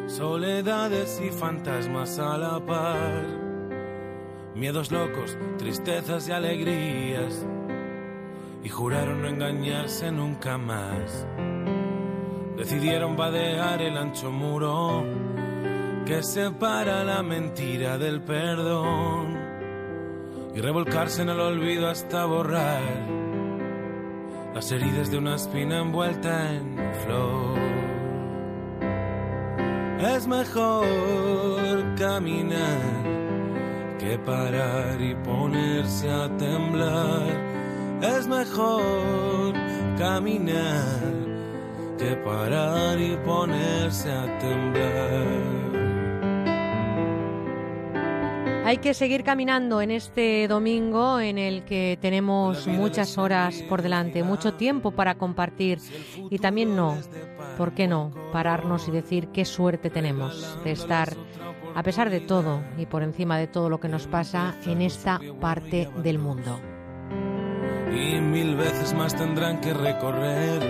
Soledades 0.08 1.22
y 1.26 1.32
fantasmas 1.32 2.20
a 2.20 2.38
la 2.38 2.60
par. 2.66 3.26
miedos 4.56 4.92
locos, 4.92 5.38
tristezas 5.58 6.28
y 6.28 6.32
alegrías, 6.32 7.46
y 8.64 8.70
juraron 8.70 9.22
no 9.22 9.28
engañarse 9.28 10.12
nunca 10.12 10.58
más. 10.58 11.26
Decidieron 12.58 13.16
vadear 13.16 13.82
el 13.82 13.98
ancho 13.98 14.32
muro 14.32 15.06
que 16.08 16.24
separa 16.24 17.04
la 17.04 17.22
mentira 17.22 17.98
del 17.98 18.22
perdón 18.22 19.38
y 20.56 20.62
revolcarse 20.62 21.22
en 21.22 21.30
el 21.30 21.40
olvido 21.40 21.90
hasta 21.90 22.26
borrar 22.26 22.82
las 24.56 24.72
heridas 24.72 25.12
de 25.12 25.18
una 25.18 25.36
espina 25.36 25.82
envuelta 25.82 26.54
en 26.54 26.78
flor. 27.04 27.60
Es 30.00 30.26
mejor 30.28 31.96
caminar 31.98 33.98
que 34.00 34.18
parar 34.20 35.02
y 35.02 35.14
ponerse 35.14 36.10
a 36.10 36.30
temblar. 36.38 38.00
Es 38.02 38.28
mejor 38.28 39.54
caminar 39.98 41.02
que 41.98 42.16
parar 42.16 42.98
y 42.98 43.18
ponerse 43.18 44.10
a 44.10 44.40
temblar. 44.40 45.57
Hay 48.68 48.80
que 48.80 48.94
seguir 48.94 49.24
caminando 49.24 49.80
en 49.80 49.92
este 49.92 50.46
domingo 50.50 51.22
en 51.22 51.38
el 51.38 51.64
que 51.64 51.98
tenemos 52.02 52.68
muchas 52.68 53.18
horas 53.18 53.64
por 53.70 53.82
delante, 53.82 54.24
mucho 54.24 54.56
tiempo 54.56 54.92
para 54.92 55.16
compartir 55.16 55.80
y 56.30 56.38
también 56.40 56.76
no, 56.76 56.98
¿por 57.58 57.74
qué 57.74 57.88
no? 57.88 58.12
Pararnos 58.34 58.90
y 58.90 58.92
decir 58.92 59.30
qué 59.30 59.46
suerte 59.46 59.90
tenemos 59.90 60.62
de 60.66 60.74
estar, 60.74 61.16
a 61.76 61.82
pesar 61.82 62.10
de 62.10 62.20
todo 62.20 62.62
y 62.78 62.88
por 62.88 63.04
encima 63.04 63.38
de 63.38 63.48
todo 63.48 63.70
lo 63.70 63.80
que 63.80 63.88
nos 63.88 64.06
pasa, 64.06 64.58
en 64.66 64.82
esta 64.82 65.22
parte 65.40 65.88
del 66.04 66.20
mundo. 66.20 66.60
Y 67.90 68.20
mil 68.20 68.58
veces 68.58 68.94
más 68.94 69.16
tendrán 69.16 69.62
que 69.62 69.74
recorrer 69.74 70.62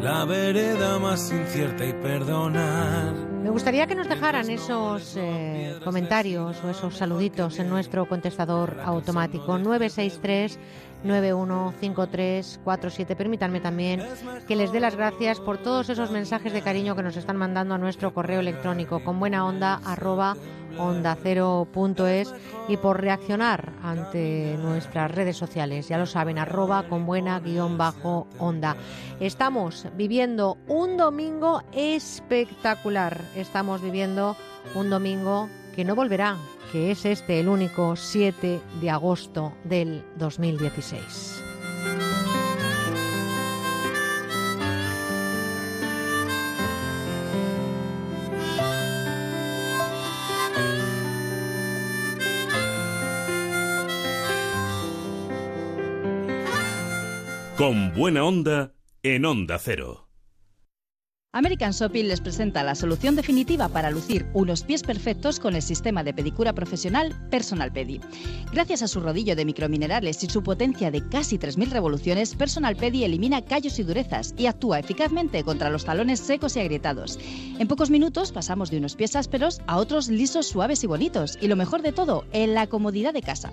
la 0.00 0.24
vereda 0.24 0.98
más 0.98 1.30
incierta 1.30 1.84
y 1.84 1.92
perdonar 1.92 3.27
me 3.48 3.52
gustaría 3.52 3.86
que 3.86 3.94
nos 3.94 4.06
dejaran 4.06 4.50
esos 4.50 5.14
eh, 5.16 5.80
comentarios 5.82 6.62
o 6.62 6.68
esos 6.68 6.98
saluditos 6.98 7.58
en 7.58 7.70
nuestro 7.70 8.06
contestador 8.06 8.76
automático 8.84 9.56
963 9.56 10.58
915347. 11.04 13.16
Permítanme 13.16 13.60
también 13.60 14.02
que 14.46 14.56
les 14.56 14.72
dé 14.72 14.80
las 14.80 14.96
gracias 14.96 15.40
por 15.40 15.58
todos 15.58 15.90
esos 15.90 16.10
mensajes 16.10 16.52
de 16.52 16.62
cariño 16.62 16.96
que 16.96 17.02
nos 17.02 17.16
están 17.16 17.36
mandando 17.36 17.74
a 17.74 17.78
nuestro 17.78 18.12
correo 18.12 18.40
electrónico 18.40 19.04
con 19.04 19.20
buena 19.20 19.46
onda 19.46 19.80
arroba 19.84 20.36
ondacero.es 20.78 22.34
y 22.68 22.76
por 22.76 23.00
reaccionar 23.00 23.72
ante 23.82 24.56
nuestras 24.58 25.10
redes 25.10 25.36
sociales. 25.36 25.88
Ya 25.88 25.98
lo 25.98 26.06
saben, 26.06 26.38
arroba 26.38 26.84
con 26.88 27.06
buena 27.06 27.40
guion 27.40 27.78
bajo 27.78 28.26
onda. 28.38 28.76
Estamos 29.20 29.86
viviendo 29.96 30.58
un 30.68 30.96
domingo 30.96 31.62
espectacular. 31.72 33.20
Estamos 33.34 33.82
viviendo 33.82 34.36
un 34.74 34.90
domingo 34.90 35.48
que 35.74 35.84
no 35.84 35.94
volverá, 35.94 36.36
que 36.72 36.90
es 36.90 37.04
este 37.04 37.40
el 37.40 37.48
único 37.48 37.96
7 37.96 38.60
de 38.80 38.90
agosto 38.90 39.52
del 39.64 40.04
2016. 40.16 41.44
Con 57.56 57.92
buena 57.92 58.24
onda 58.24 58.72
en 59.02 59.24
onda 59.24 59.58
cero. 59.58 60.07
American 61.38 61.70
Shopping 61.70 62.08
les 62.08 62.20
presenta 62.20 62.64
la 62.64 62.74
solución 62.74 63.14
definitiva 63.14 63.68
para 63.68 63.92
lucir 63.92 64.26
unos 64.34 64.64
pies 64.64 64.82
perfectos 64.82 65.38
con 65.38 65.54
el 65.54 65.62
sistema 65.62 66.02
de 66.02 66.12
pedicura 66.12 66.52
profesional 66.52 67.14
Personal 67.30 67.70
Pedi. 67.70 68.00
Gracias 68.52 68.82
a 68.82 68.88
su 68.88 68.98
rodillo 68.98 69.36
de 69.36 69.44
microminerales 69.44 70.24
y 70.24 70.28
su 70.28 70.42
potencia 70.42 70.90
de 70.90 71.08
casi 71.08 71.38
3.000 71.38 71.70
revoluciones, 71.70 72.34
Personal 72.34 72.74
Pedi 72.74 73.04
elimina 73.04 73.40
callos 73.42 73.78
y 73.78 73.84
durezas 73.84 74.34
y 74.36 74.46
actúa 74.46 74.80
eficazmente 74.80 75.44
contra 75.44 75.70
los 75.70 75.84
talones 75.84 76.18
secos 76.18 76.56
y 76.56 76.60
agrietados. 76.60 77.20
En 77.60 77.68
pocos 77.68 77.90
minutos 77.90 78.32
pasamos 78.32 78.72
de 78.72 78.78
unos 78.78 78.96
pies 78.96 79.14
ásperos 79.14 79.60
a 79.68 79.76
otros 79.76 80.08
lisos, 80.08 80.48
suaves 80.48 80.82
y 80.82 80.88
bonitos. 80.88 81.38
Y 81.40 81.46
lo 81.46 81.54
mejor 81.54 81.82
de 81.82 81.92
todo, 81.92 82.24
en 82.32 82.54
la 82.54 82.66
comodidad 82.66 83.14
de 83.14 83.22
casa. 83.22 83.52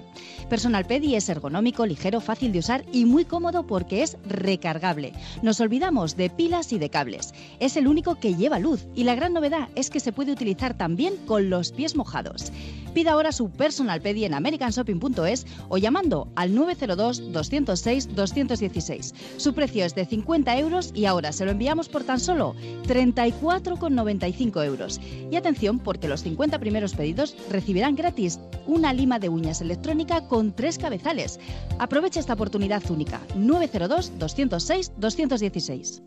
Personal 0.49 0.85
Pedi 0.85 1.13
es 1.13 1.29
ergonómico, 1.29 1.85
ligero, 1.85 2.19
fácil 2.19 2.51
de 2.51 2.59
usar 2.59 2.83
y 2.91 3.05
muy 3.05 3.25
cómodo 3.25 3.67
porque 3.67 4.01
es 4.01 4.17
recargable. 4.27 5.13
Nos 5.43 5.59
olvidamos 5.59 6.17
de 6.17 6.31
pilas 6.31 6.73
y 6.73 6.79
de 6.79 6.89
cables 6.89 7.31
es 7.59 7.74
el 7.77 7.87
único 7.87 8.15
que 8.15 8.35
lleva 8.35 8.59
luz 8.59 8.85
y 8.95 9.03
la 9.03 9.15
gran 9.15 9.33
novedad 9.33 9.69
es 9.75 9.89
que 9.89 9.99
se 9.99 10.11
puede 10.11 10.31
utilizar 10.31 10.77
también 10.77 11.15
con 11.25 11.49
los 11.49 11.71
pies 11.71 11.95
mojados. 11.95 12.51
Pida 12.93 13.11
ahora 13.11 13.31
su 13.31 13.49
personal 13.49 14.01
pedi 14.01 14.25
en 14.25 14.33
americanshopping.es 14.33 15.45
o 15.67 15.77
llamando 15.77 16.27
al 16.35 16.53
902-206-216. 16.53 19.13
Su 19.37 19.53
precio 19.53 19.85
es 19.85 19.93
de 19.95 20.05
50 20.05 20.57
euros 20.57 20.91
y 20.93 21.05
ahora 21.05 21.33
se 21.33 21.45
lo 21.45 21.51
enviamos 21.51 21.89
por 21.89 22.03
tan 22.03 22.19
solo 22.19 22.55
34,95 22.87 24.65
euros. 24.65 24.99
Y 25.29 25.35
atención 25.35 25.79
porque 25.79 26.07
los 26.07 26.23
50 26.23 26.57
primeros 26.59 26.93
pedidos 26.93 27.35
recibirán 27.49 27.95
gratis 27.95 28.39
una 28.65 28.93
lima 28.93 29.19
de 29.19 29.27
uñas 29.29 29.61
electrónica 29.61 30.27
con 30.27 30.55
tres 30.55 30.77
cabezales. 30.77 31.39
Aproveche 31.79 32.19
esta 32.19 32.33
oportunidad 32.33 32.83
única. 32.89 33.21
902-206-216. 33.35 36.01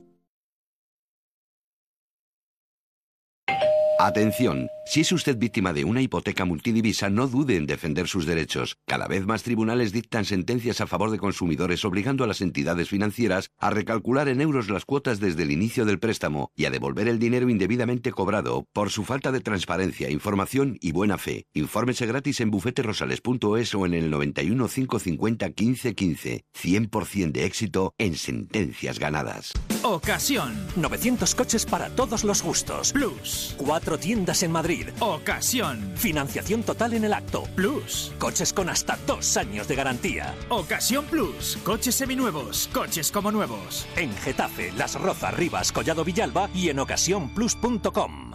Atención, 4.01 4.71
si 4.87 5.01
es 5.01 5.11
usted 5.11 5.37
víctima 5.39 5.73
de 5.73 5.85
una 5.85 6.01
hipoteca 6.01 6.45
multidivisa, 6.45 7.11
no 7.11 7.27
dude 7.27 7.57
en 7.57 7.67
defender 7.67 8.07
sus 8.07 8.27
derechos. 8.27 8.79
Cada 8.87 9.09
vez 9.09 9.27
más 9.27 9.43
tribunales 9.43 9.91
dictan 9.91 10.25
sentencias 10.25 10.81
a 10.81 10.87
favor 10.87 11.11
de 11.11 11.19
consumidores 11.19 11.85
obligando 11.85 12.23
a 12.23 12.29
las 12.29 12.41
entidades 12.41 12.89
financieras 12.89 13.51
a 13.59 13.71
recalcular 13.71 14.29
en 14.29 14.41
euros 14.41 14.71
las 14.71 14.85
cuotas 14.85 15.19
desde 15.19 15.43
el 15.43 15.51
inicio 15.51 15.85
del 15.85 15.99
préstamo 15.99 16.53
y 16.55 16.67
a 16.67 16.71
devolver 16.71 17.09
el 17.09 17.19
dinero 17.19 17.51
indebidamente 17.51 18.13
cobrado 18.13 18.67
por 18.73 18.91
su 18.91 19.03
falta 19.05 19.33
de 19.33 19.41
transparencia, 19.41 20.11
información 20.11 20.79
y 20.81 20.93
buena 20.93 21.19
fe. 21.19 21.47
Infórmese 21.53 22.07
gratis 22.07 22.41
en 22.41 22.53
bufeterosales.es 22.53 23.75
o 23.75 23.85
en 23.85 23.95
el 23.95 24.11
91 24.11 24.69
550 24.69 25.51
15 25.51 25.95
15. 25.97 26.45
100% 26.57 27.33
de 27.33 27.45
éxito 27.47 27.95
en 27.99 28.15
sentencias 28.15 29.01
ganadas. 29.01 29.55
Ocasión. 29.83 30.55
900 30.77 31.35
coches 31.35 31.67
para 31.67 31.91
todos 31.91 32.23
los 32.23 32.43
gustos. 32.43 32.93
Plus. 32.93 33.57
Cuatro 33.89 34.05
tiendas 34.05 34.43
en 34.43 34.53
Madrid. 34.53 34.89
Ocasión. 35.01 35.93
Financiación 35.97 36.63
total 36.63 36.93
en 36.93 37.07
el 37.07 37.15
acto. 37.15 37.45
Plus. 37.57 38.13
Coches 38.19 38.53
con 38.53 38.69
hasta 38.69 38.99
dos 39.07 39.39
años 39.39 39.67
de 39.67 39.77
garantía. 39.77 40.35
Ocasión 40.51 41.07
Plus. 41.07 41.57
Coches 41.65 41.95
seminuevos. 41.95 42.69
Coches 42.75 43.11
como 43.11 43.33
nuevos. 43.33 43.87
En 43.97 44.15
Getafe, 44.19 44.73
Las 44.73 45.01
Rozas, 45.01 45.33
Rivas, 45.33 45.73
Collado 45.73 46.05
Villalba 46.05 46.51
y 46.53 46.69
en 46.69 46.81
ocasiónplus.com. 46.81 48.33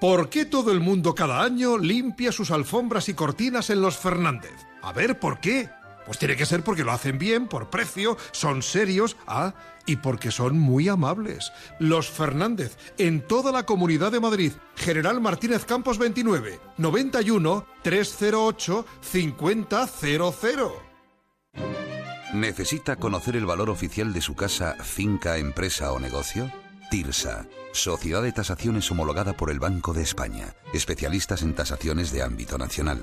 ¿Por 0.00 0.28
qué 0.28 0.44
todo 0.44 0.72
el 0.72 0.80
mundo 0.80 1.14
cada 1.14 1.44
año 1.44 1.78
limpia 1.78 2.32
sus 2.32 2.50
alfombras 2.50 3.08
y 3.08 3.14
cortinas 3.14 3.70
en 3.70 3.82
los 3.82 3.96
Fernández? 3.96 4.66
A 4.82 4.92
ver, 4.92 5.20
¿por 5.20 5.38
qué? 5.38 5.70
Pues 6.04 6.18
tiene 6.18 6.34
que 6.34 6.46
ser 6.46 6.64
porque 6.64 6.82
lo 6.82 6.90
hacen 6.90 7.16
bien, 7.16 7.46
por 7.46 7.70
precio, 7.70 8.16
son 8.32 8.62
serios, 8.62 9.16
ah, 9.28 9.54
y 9.86 9.96
porque 9.96 10.30
son 10.30 10.58
muy 10.58 10.88
amables. 10.88 11.52
Los 11.78 12.10
Fernández, 12.10 12.76
en 12.98 13.26
toda 13.26 13.52
la 13.52 13.64
comunidad 13.64 14.12
de 14.12 14.20
Madrid. 14.20 14.52
General 14.76 15.20
Martínez 15.20 15.64
Campos 15.64 15.98
29, 15.98 16.60
91 16.78 17.66
308 17.82 18.86
5000. 19.00 19.66
¿Necesita 22.34 22.96
conocer 22.96 23.36
el 23.36 23.46
valor 23.46 23.70
oficial 23.70 24.12
de 24.12 24.20
su 24.20 24.36
casa, 24.36 24.76
finca, 24.82 25.38
empresa 25.38 25.92
o 25.92 25.98
negocio? 25.98 26.50
TIRSA, 26.90 27.46
Sociedad 27.72 28.22
de 28.22 28.32
Tasaciones 28.32 28.90
homologada 28.90 29.32
por 29.36 29.50
el 29.50 29.60
Banco 29.60 29.92
de 29.92 30.02
España, 30.02 30.54
especialistas 30.72 31.42
en 31.42 31.54
tasaciones 31.54 32.12
de 32.12 32.22
ámbito 32.22 32.58
nacional. 32.58 33.00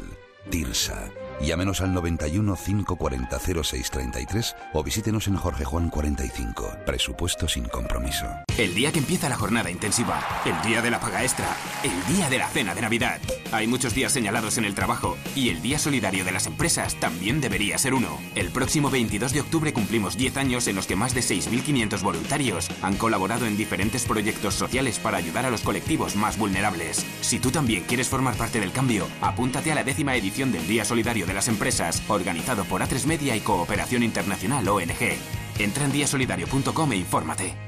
TIRSA 0.49 1.11
Llámenos 1.40 1.82
al 1.82 1.93
91 1.93 2.56
540 2.56 3.40
0633 3.40 4.56
o 4.74 4.83
visítenos 4.83 5.27
en 5.27 5.35
Jorge 5.35 5.66
Juan 5.66 5.90
45. 5.90 6.77
Presupuesto 6.85 7.48
sin 7.48 7.66
compromiso. 7.66 8.25
El 8.57 8.74
día 8.74 8.91
que 8.91 8.99
empieza 8.99 9.30
la 9.30 9.38
jornada 9.38 9.69
intensiva, 9.69 10.19
el 10.43 10.67
día 10.67 10.82
de 10.82 10.90
la 10.90 10.99
paga 10.99 11.22
extra, 11.22 11.56
el 11.83 12.16
día 12.16 12.27
de 12.30 12.40
la 12.40 12.48
cena 12.48 12.74
de 12.74 12.82
Navidad. 12.82 13.19
Hay 13.51 13.67
muchos 13.67 13.93
días 13.93 14.11
señalados 14.11 14.57
en 14.57 14.66
el 14.66 14.74
trabajo 14.74 15.16
y 15.35 15.49
el 15.49 15.61
Día 15.61 15.77
Solidario 15.77 16.25
de 16.25 16.32
las 16.32 16.48
Empresas 16.48 16.95
también 16.95 17.40
debería 17.40 17.77
ser 17.77 17.93
uno. 17.93 18.17
El 18.33 18.49
próximo 18.49 18.90
22 18.90 19.32
de 19.32 19.41
octubre 19.41 19.74
cumplimos 19.74 20.17
10 20.17 20.38
años 20.38 20.67
en 20.67 20.75
los 20.75 20.88
que 20.88 20.95
más 20.95 21.14
de 21.14 21.22
6.500 21.22 22.01
voluntarios 22.01 22.67
han 22.82 22.98
colaborado 22.98 23.45
en 23.45 23.57
diferentes 23.57 24.06
proyectos 24.06 24.56
sociales 24.56 24.98
para 24.98 25.17
ayudar 25.17 25.45
a 25.45 25.51
los 25.51 25.61
colectivos 25.61 26.16
más 26.16 26.38
vulnerables. 26.38 27.06
Si 27.22 27.38
tú 27.38 27.51
también 27.51 27.83
quieres 27.83 28.09
formar 28.09 28.35
parte 28.35 28.59
del 28.59 28.72
cambio, 28.72 29.07
apúntate 29.22 29.72
a 29.72 29.75
la 29.75 29.83
décima 29.83 30.16
edición 30.16 30.51
del 30.51 30.67
Día 30.67 30.83
Solidario 30.83 31.26
de 31.27 31.33
las 31.33 31.47
Empresas, 31.47 32.01
organizado 32.07 32.64
por 32.65 32.81
A3 32.81 33.06
Media 33.06 33.35
y 33.35 33.41
Cooperación 33.41 34.01
Internacional 34.01 34.67
ONG. 34.67 35.19
Entra 35.59 35.85
en 35.85 35.91
diasolidario.com 35.91 36.91
e 36.93 36.95
infórmate. 36.95 37.67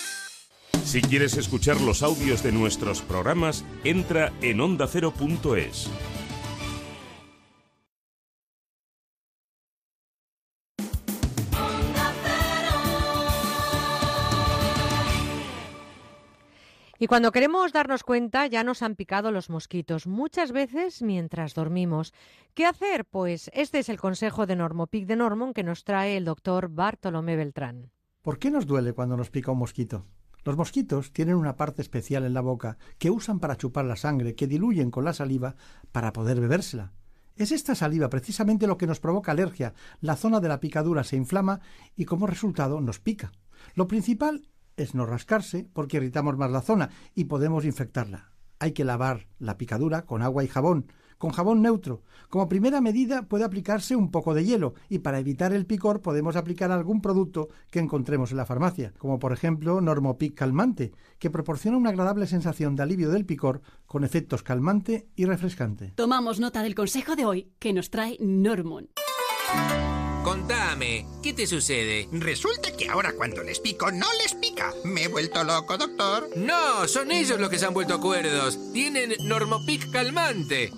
Si 0.83 1.01
quieres 1.01 1.37
escuchar 1.37 1.79
los 1.79 2.03
audios 2.03 2.43
de 2.43 2.51
nuestros 2.51 3.01
programas, 3.01 3.63
entra 3.83 4.33
en 4.41 4.59
ondacero.es. 4.59 5.89
Y 17.01 17.07
cuando 17.07 17.31
queremos 17.31 17.73
darnos 17.73 18.03
cuenta 18.03 18.45
ya 18.45 18.63
nos 18.63 18.83
han 18.83 18.95
picado 18.95 19.31
los 19.31 19.49
mosquitos, 19.49 20.05
muchas 20.05 20.51
veces 20.51 21.01
mientras 21.01 21.55
dormimos. 21.55 22.13
¿Qué 22.53 22.67
hacer? 22.67 23.05
Pues 23.05 23.49
este 23.55 23.79
es 23.79 23.89
el 23.89 23.99
consejo 23.99 24.45
de 24.45 24.55
Normopic 24.55 25.07
de 25.07 25.15
Normon 25.15 25.55
que 25.55 25.63
nos 25.63 25.83
trae 25.83 26.15
el 26.15 26.25
doctor 26.25 26.69
Bartolomé 26.69 27.35
Beltrán. 27.35 27.89
¿Por 28.21 28.37
qué 28.37 28.51
nos 28.51 28.67
duele 28.67 28.93
cuando 28.93 29.17
nos 29.17 29.31
pica 29.31 29.51
un 29.51 29.57
mosquito? 29.57 30.05
Los 30.43 30.57
mosquitos 30.57 31.13
tienen 31.13 31.35
una 31.35 31.55
parte 31.55 31.81
especial 31.81 32.25
en 32.25 32.33
la 32.33 32.41
boca 32.41 32.77
que 32.97 33.11
usan 33.11 33.39
para 33.39 33.57
chupar 33.57 33.85
la 33.85 33.95
sangre, 33.95 34.35
que 34.35 34.47
diluyen 34.47 34.89
con 34.89 35.05
la 35.05 35.13
saliva 35.13 35.55
para 35.91 36.13
poder 36.13 36.41
bebérsela. 36.41 36.93
Es 37.35 37.51
esta 37.51 37.75
saliva 37.75 38.09
precisamente 38.09 38.67
lo 38.67 38.77
que 38.77 38.87
nos 38.87 38.99
provoca 38.99 39.31
alergia. 39.31 39.73
La 39.99 40.15
zona 40.15 40.39
de 40.39 40.47
la 40.47 40.59
picadura 40.59 41.03
se 41.03 41.15
inflama 41.15 41.61
y 41.95 42.05
como 42.05 42.27
resultado 42.27 42.81
nos 42.81 42.99
pica. 42.99 43.31
Lo 43.75 43.87
principal 43.87 44.47
es 44.77 44.95
no 44.95 45.05
rascarse 45.05 45.67
porque 45.73 45.97
irritamos 45.97 46.37
más 46.37 46.51
la 46.51 46.61
zona 46.61 46.89
y 47.13 47.25
podemos 47.25 47.65
infectarla. 47.65 48.31
Hay 48.59 48.73
que 48.73 48.83
lavar 48.83 49.27
la 49.39 49.57
picadura 49.57 50.05
con 50.05 50.21
agua 50.21 50.43
y 50.43 50.47
jabón, 50.47 50.91
con 51.21 51.31
jabón 51.31 51.61
neutro. 51.61 52.01
Como 52.29 52.49
primera 52.49 52.81
medida 52.81 53.21
puede 53.21 53.43
aplicarse 53.43 53.95
un 53.95 54.09
poco 54.09 54.33
de 54.33 54.43
hielo 54.43 54.73
y 54.89 54.99
para 54.99 55.19
evitar 55.19 55.53
el 55.53 55.67
picor 55.67 56.01
podemos 56.01 56.35
aplicar 56.35 56.71
algún 56.71 56.99
producto 56.99 57.49
que 57.69 57.77
encontremos 57.77 58.31
en 58.31 58.37
la 58.37 58.47
farmacia, 58.47 58.91
como 58.97 59.19
por 59.19 59.31
ejemplo 59.31 59.81
Normopic 59.81 60.33
calmante, 60.33 60.93
que 61.19 61.29
proporciona 61.29 61.77
una 61.77 61.91
agradable 61.91 62.25
sensación 62.25 62.75
de 62.75 62.83
alivio 62.83 63.11
del 63.11 63.27
picor 63.27 63.61
con 63.85 64.03
efectos 64.03 64.41
calmante 64.41 65.09
y 65.15 65.25
refrescante. 65.25 65.93
Tomamos 65.95 66.39
nota 66.39 66.63
del 66.63 66.73
consejo 66.73 67.15
de 67.15 67.25
hoy 67.25 67.51
que 67.59 67.71
nos 67.71 67.91
trae 67.91 68.17
Normon. 68.19 68.89
Contame, 70.23 71.05
¿qué 71.21 71.33
te 71.33 71.45
sucede? 71.45 72.07
Resulta 72.11 72.75
que 72.75 72.89
ahora 72.89 73.13
cuando 73.15 73.43
les 73.43 73.59
pico 73.59 73.91
no 73.91 74.07
les 74.23 74.33
pica. 74.33 74.73
Me 74.85 75.03
he 75.03 75.07
vuelto 75.07 75.43
loco, 75.43 75.77
doctor. 75.77 76.29
No, 76.35 76.87
son 76.87 77.11
ellos 77.11 77.39
los 77.39 77.49
que 77.49 77.59
se 77.59 77.65
han 77.67 77.75
vuelto 77.75 77.93
acuerdos. 77.93 78.57
Tienen 78.73 79.13
Normopic 79.27 79.91
calmante. 79.91 80.71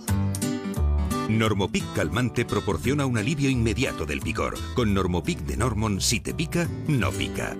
Normopic 1.38 1.84
calmante 1.94 2.46
proporciona 2.46 3.06
un 3.06 3.18
alivio 3.18 3.50
inmediato 3.50 4.06
del 4.06 4.22
picor. 4.22 4.58
Con 4.76 4.94
Normopic 4.94 5.40
de 5.40 5.58
Normon, 5.58 6.02
si 6.02 6.20
te 6.20 6.34
pica, 6.34 6.68
no 6.88 7.12
pica. 7.12 7.56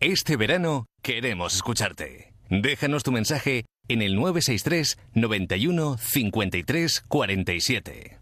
Este 0.00 0.36
verano 0.36 0.86
queremos 1.02 1.54
escucharte. 1.54 2.32
Déjanos 2.48 3.02
tu 3.02 3.12
mensaje 3.12 3.66
en 3.88 4.02
el 4.02 4.16
963 4.16 4.98
91 5.14 5.98
53 5.98 7.04
47. 7.06 8.18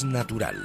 Natural. 0.00 0.56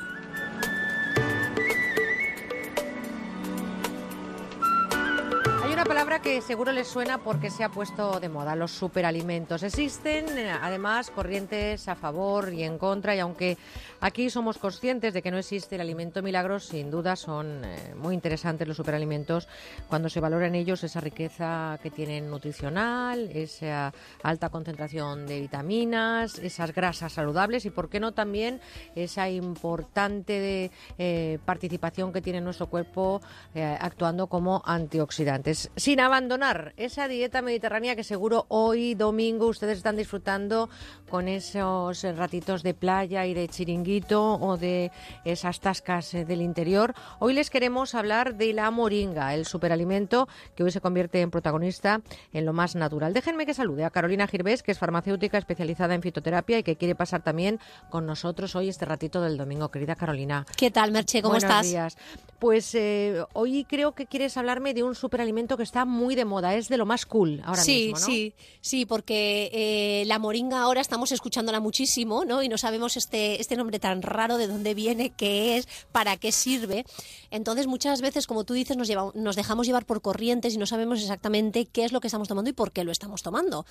Hay 5.63 5.73
una 5.73 5.83
palabra 5.83 6.21
que 6.21 6.41
seguro 6.41 6.71
les 6.71 6.87
suena 6.87 7.17
porque 7.17 7.49
se 7.49 7.65
ha 7.65 7.69
puesto 7.69 8.21
de 8.21 8.29
moda, 8.29 8.55
los 8.55 8.71
superalimentos. 8.71 9.63
Existen 9.63 10.25
eh, 10.37 10.49
además 10.49 11.11
corrientes 11.11 11.89
a 11.89 11.95
favor 11.95 12.53
y 12.53 12.63
en 12.63 12.77
contra 12.77 13.15
y 13.15 13.19
aunque 13.19 13.57
aquí 13.99 14.29
somos 14.29 14.57
conscientes 14.57 15.13
de 15.13 15.21
que 15.21 15.31
no 15.31 15.37
existe 15.37 15.75
el 15.75 15.81
alimento 15.81 16.21
milagro, 16.21 16.59
sin 16.59 16.91
duda 16.91 17.15
son 17.15 17.63
eh, 17.65 17.95
muy 17.95 18.13
interesantes 18.13 18.67
los 18.67 18.77
superalimentos 18.77 19.47
cuando 19.87 20.09
se 20.09 20.19
valora 20.19 20.47
en 20.47 20.55
ellos 20.55 20.83
esa 20.83 21.01
riqueza 21.01 21.79
que 21.81 21.89
tienen 21.89 22.29
nutricional, 22.29 23.29
esa 23.33 23.93
alta 24.23 24.49
concentración 24.49 25.25
de 25.25 25.41
vitaminas, 25.41 26.37
esas 26.39 26.73
grasas 26.73 27.13
saludables 27.13 27.65
y 27.65 27.69
por 27.69 27.89
qué 27.89 27.99
no 27.99 28.13
también 28.13 28.61
esa 28.95 29.29
importante 29.29 30.71
eh, 30.97 31.39
participación 31.45 32.13
que 32.13 32.21
tiene 32.21 32.41
nuestro 32.41 32.67
cuerpo 32.67 33.21
eh, 33.55 33.77
actuando 33.79 34.27
como 34.27 34.61
antioxidantes. 34.65 35.71
Sin 35.75 35.99
abandonar 35.99 36.73
esa 36.77 37.07
dieta 37.07 37.41
mediterránea 37.41 37.95
que 37.95 38.03
seguro 38.03 38.45
hoy 38.49 38.93
domingo 38.93 39.47
ustedes 39.47 39.77
están 39.77 39.95
disfrutando 39.95 40.69
con 41.09 41.27
esos 41.27 42.03
ratitos 42.03 42.63
de 42.63 42.73
playa 42.73 43.25
y 43.25 43.33
de 43.33 43.47
chiringuito 43.47 43.86
o 44.19 44.57
de 44.57 44.91
esas 45.23 45.61
tascas 45.61 46.13
eh, 46.13 46.25
del 46.25 46.41
interior. 46.41 46.93
Hoy 47.19 47.33
les 47.33 47.49
queremos 47.49 47.95
hablar 47.95 48.35
de 48.35 48.51
la 48.51 48.69
moringa, 48.69 49.33
el 49.33 49.45
superalimento 49.45 50.27
que 50.55 50.63
hoy 50.63 50.71
se 50.71 50.81
convierte 50.81 51.21
en 51.21 51.31
protagonista 51.31 52.01
en 52.33 52.45
lo 52.45 52.51
más 52.51 52.75
natural. 52.75 53.13
Déjenme 53.13 53.45
que 53.45 53.53
salude 53.53 53.85
a 53.85 53.89
Carolina 53.89 54.27
Girbés, 54.27 54.61
que 54.61 54.71
es 54.71 54.77
farmacéutica 54.77 55.37
especializada 55.37 55.95
en 55.95 56.01
fitoterapia 56.01 56.59
y 56.59 56.63
que 56.63 56.75
quiere 56.75 56.95
pasar 56.95 57.23
también 57.23 57.59
con 57.89 58.05
nosotros 58.05 58.55
hoy 58.57 58.67
este 58.67 58.83
ratito 58.83 59.21
del 59.21 59.37
domingo. 59.37 59.69
Querida 59.69 59.95
Carolina. 59.95 60.45
¿Qué 60.57 60.69
tal, 60.69 60.91
Merche? 60.91 61.21
¿Cómo 61.21 61.35
Buenos 61.35 61.49
estás? 61.49 61.67
días. 61.67 61.97
Pues 62.39 62.75
eh, 62.75 63.23
hoy 63.33 63.63
creo 63.63 63.93
que 63.93 64.05
quieres 64.05 64.35
hablarme 64.35 64.73
de 64.73 64.83
un 64.83 64.95
superalimento 64.95 65.55
que 65.55 65.63
está 65.63 65.85
muy 65.85 66.15
de 66.15 66.25
moda, 66.25 66.55
es 66.55 66.67
de 66.67 66.77
lo 66.77 66.85
más 66.85 67.05
cool 67.05 67.41
ahora 67.45 67.61
sí, 67.61 67.93
mismo, 67.93 67.99
¿no? 67.99 68.05
Sí, 68.05 68.33
sí, 68.59 68.85
porque 68.85 69.49
eh, 69.53 70.03
la 70.07 70.19
moringa 70.19 70.61
ahora 70.61 70.81
estamos 70.81 71.11
escuchándola 71.11 71.59
muchísimo, 71.59 72.25
¿no? 72.25 72.43
Y 72.43 72.49
no 72.49 72.57
sabemos 72.57 72.97
este, 72.97 73.41
este 73.41 73.55
nombre 73.55 73.76
tan 73.79 74.01
raro 74.01 74.37
de 74.37 74.47
dónde 74.47 74.73
viene, 74.73 75.11
qué 75.11 75.57
es, 75.57 75.67
para 75.91 76.17
qué 76.17 76.31
sirve. 76.31 76.85
Entonces, 77.31 77.67
muchas 77.67 78.01
veces, 78.01 78.27
como 78.27 78.43
tú 78.43 78.53
dices, 78.53 78.77
nos, 78.77 78.87
lleva, 78.87 79.11
nos 79.13 79.35
dejamos 79.35 79.67
llevar 79.67 79.85
por 79.85 80.01
corrientes 80.01 80.53
y 80.53 80.57
no 80.57 80.65
sabemos 80.65 81.01
exactamente 81.01 81.65
qué 81.65 81.85
es 81.85 81.91
lo 81.91 81.99
que 81.99 82.07
estamos 82.07 82.27
tomando 82.27 82.49
y 82.49 82.53
por 82.53 82.71
qué 82.71 82.83
lo 82.83 82.91
estamos 82.91 83.21
tomando, 83.23 83.65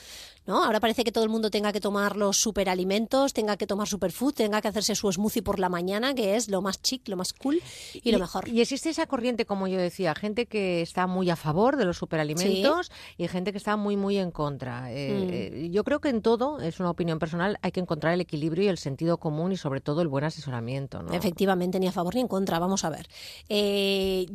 ¿no? 0.46 0.64
Ahora 0.64 0.80
parece 0.80 1.04
que 1.04 1.12
todo 1.12 1.24
el 1.24 1.30
mundo 1.30 1.50
tenga 1.50 1.72
que 1.72 1.80
tomar 1.80 2.16
los 2.16 2.36
superalimentos, 2.36 3.32
tenga 3.32 3.56
que 3.56 3.66
tomar 3.66 3.88
superfood, 3.88 4.34
tenga 4.34 4.60
que 4.60 4.68
hacerse 4.68 4.94
su 4.94 5.10
smoothie 5.10 5.42
por 5.42 5.58
la 5.58 5.68
mañana, 5.68 6.14
que 6.14 6.36
es 6.36 6.48
lo 6.48 6.62
más 6.62 6.80
chic, 6.82 7.08
lo 7.08 7.16
más 7.16 7.32
cool 7.32 7.60
y, 7.94 8.12
lo 8.12 8.18
mejor. 8.18 8.48
Y 8.48 8.60
existe 8.60 8.90
esa 8.90 9.06
corriente, 9.06 9.46
como 9.46 9.66
yo 9.66 9.78
decía, 9.78 10.14
gente 10.14 10.46
que 10.46 10.82
está 10.82 11.06
muy 11.06 11.30
a 11.30 11.36
favor 11.36 11.76
de 11.76 11.84
los 11.84 11.96
superalimentos 11.96 12.90
y 13.16 13.26
gente 13.28 13.52
que 13.52 13.58
está 13.58 13.76
muy, 13.76 13.96
muy 13.96 14.18
en 14.18 14.30
contra. 14.30 14.92
Eh, 14.92 15.06
Mm. 15.16 15.30
eh, 15.32 15.68
yo 15.70 15.84
creo 15.84 16.00
que 16.00 16.08
en 16.08 16.22
todo, 16.22 16.60
es 16.60 16.80
una 16.80 16.90
opinión 16.90 17.18
personal, 17.18 17.58
hay 17.62 17.72
que 17.72 17.80
encontrar 17.80 18.12
el 18.12 18.20
equilibrio 18.20 18.64
y 18.64 18.68
el 18.68 18.78
sentido 18.78 19.18
común 19.18 19.52
y 19.52 19.56
sobre 19.56 19.80
todo 19.80 20.02
el 20.02 20.08
buen 20.08 20.24
asesoramiento. 20.24 21.02
¿no? 21.02 21.12
Efectivamente, 21.12 21.78
ni 21.80 21.86
a 21.86 21.92
favor 21.92 22.14
ni 22.14 22.20
en 22.20 22.28
contra. 22.28 22.58
Vamos 22.58 22.84
a 22.84 22.90
ver. 22.90 23.08
Eh, 23.48 24.26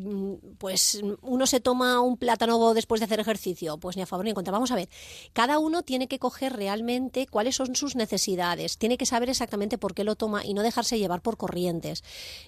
pues 0.57 1.01
uno 1.21 1.45
se 1.45 1.59
toma 1.59 1.99
un 2.01 2.17
plátano 2.17 2.73
después 2.73 2.99
de 3.01 3.05
hacer 3.05 3.19
ejercicio. 3.19 3.77
Pues 3.77 3.95
ni 3.95 4.01
a 4.01 4.05
favor 4.05 4.23
ni 4.25 4.31
en 4.31 4.35
contra. 4.35 4.51
Vamos 4.51 4.71
a 4.71 4.75
ver. 4.75 4.89
Cada 5.33 5.59
uno 5.59 5.83
tiene 5.83 6.07
que 6.07 6.19
coger 6.19 6.53
realmente 6.53 7.27
cuáles 7.27 7.55
son 7.55 7.75
sus 7.75 7.95
necesidades. 7.95 8.77
Tiene 8.77 8.97
que 8.97 9.05
saber 9.05 9.29
exactamente 9.29 9.77
por 9.77 9.93
qué 9.93 10.03
lo 10.03 10.15
toma 10.15 10.45
y 10.45 10.53
no 10.53 10.61
dejarse 10.63 10.97
llevar 10.99 11.21
por 11.21 11.37
corrientes. 11.37 12.03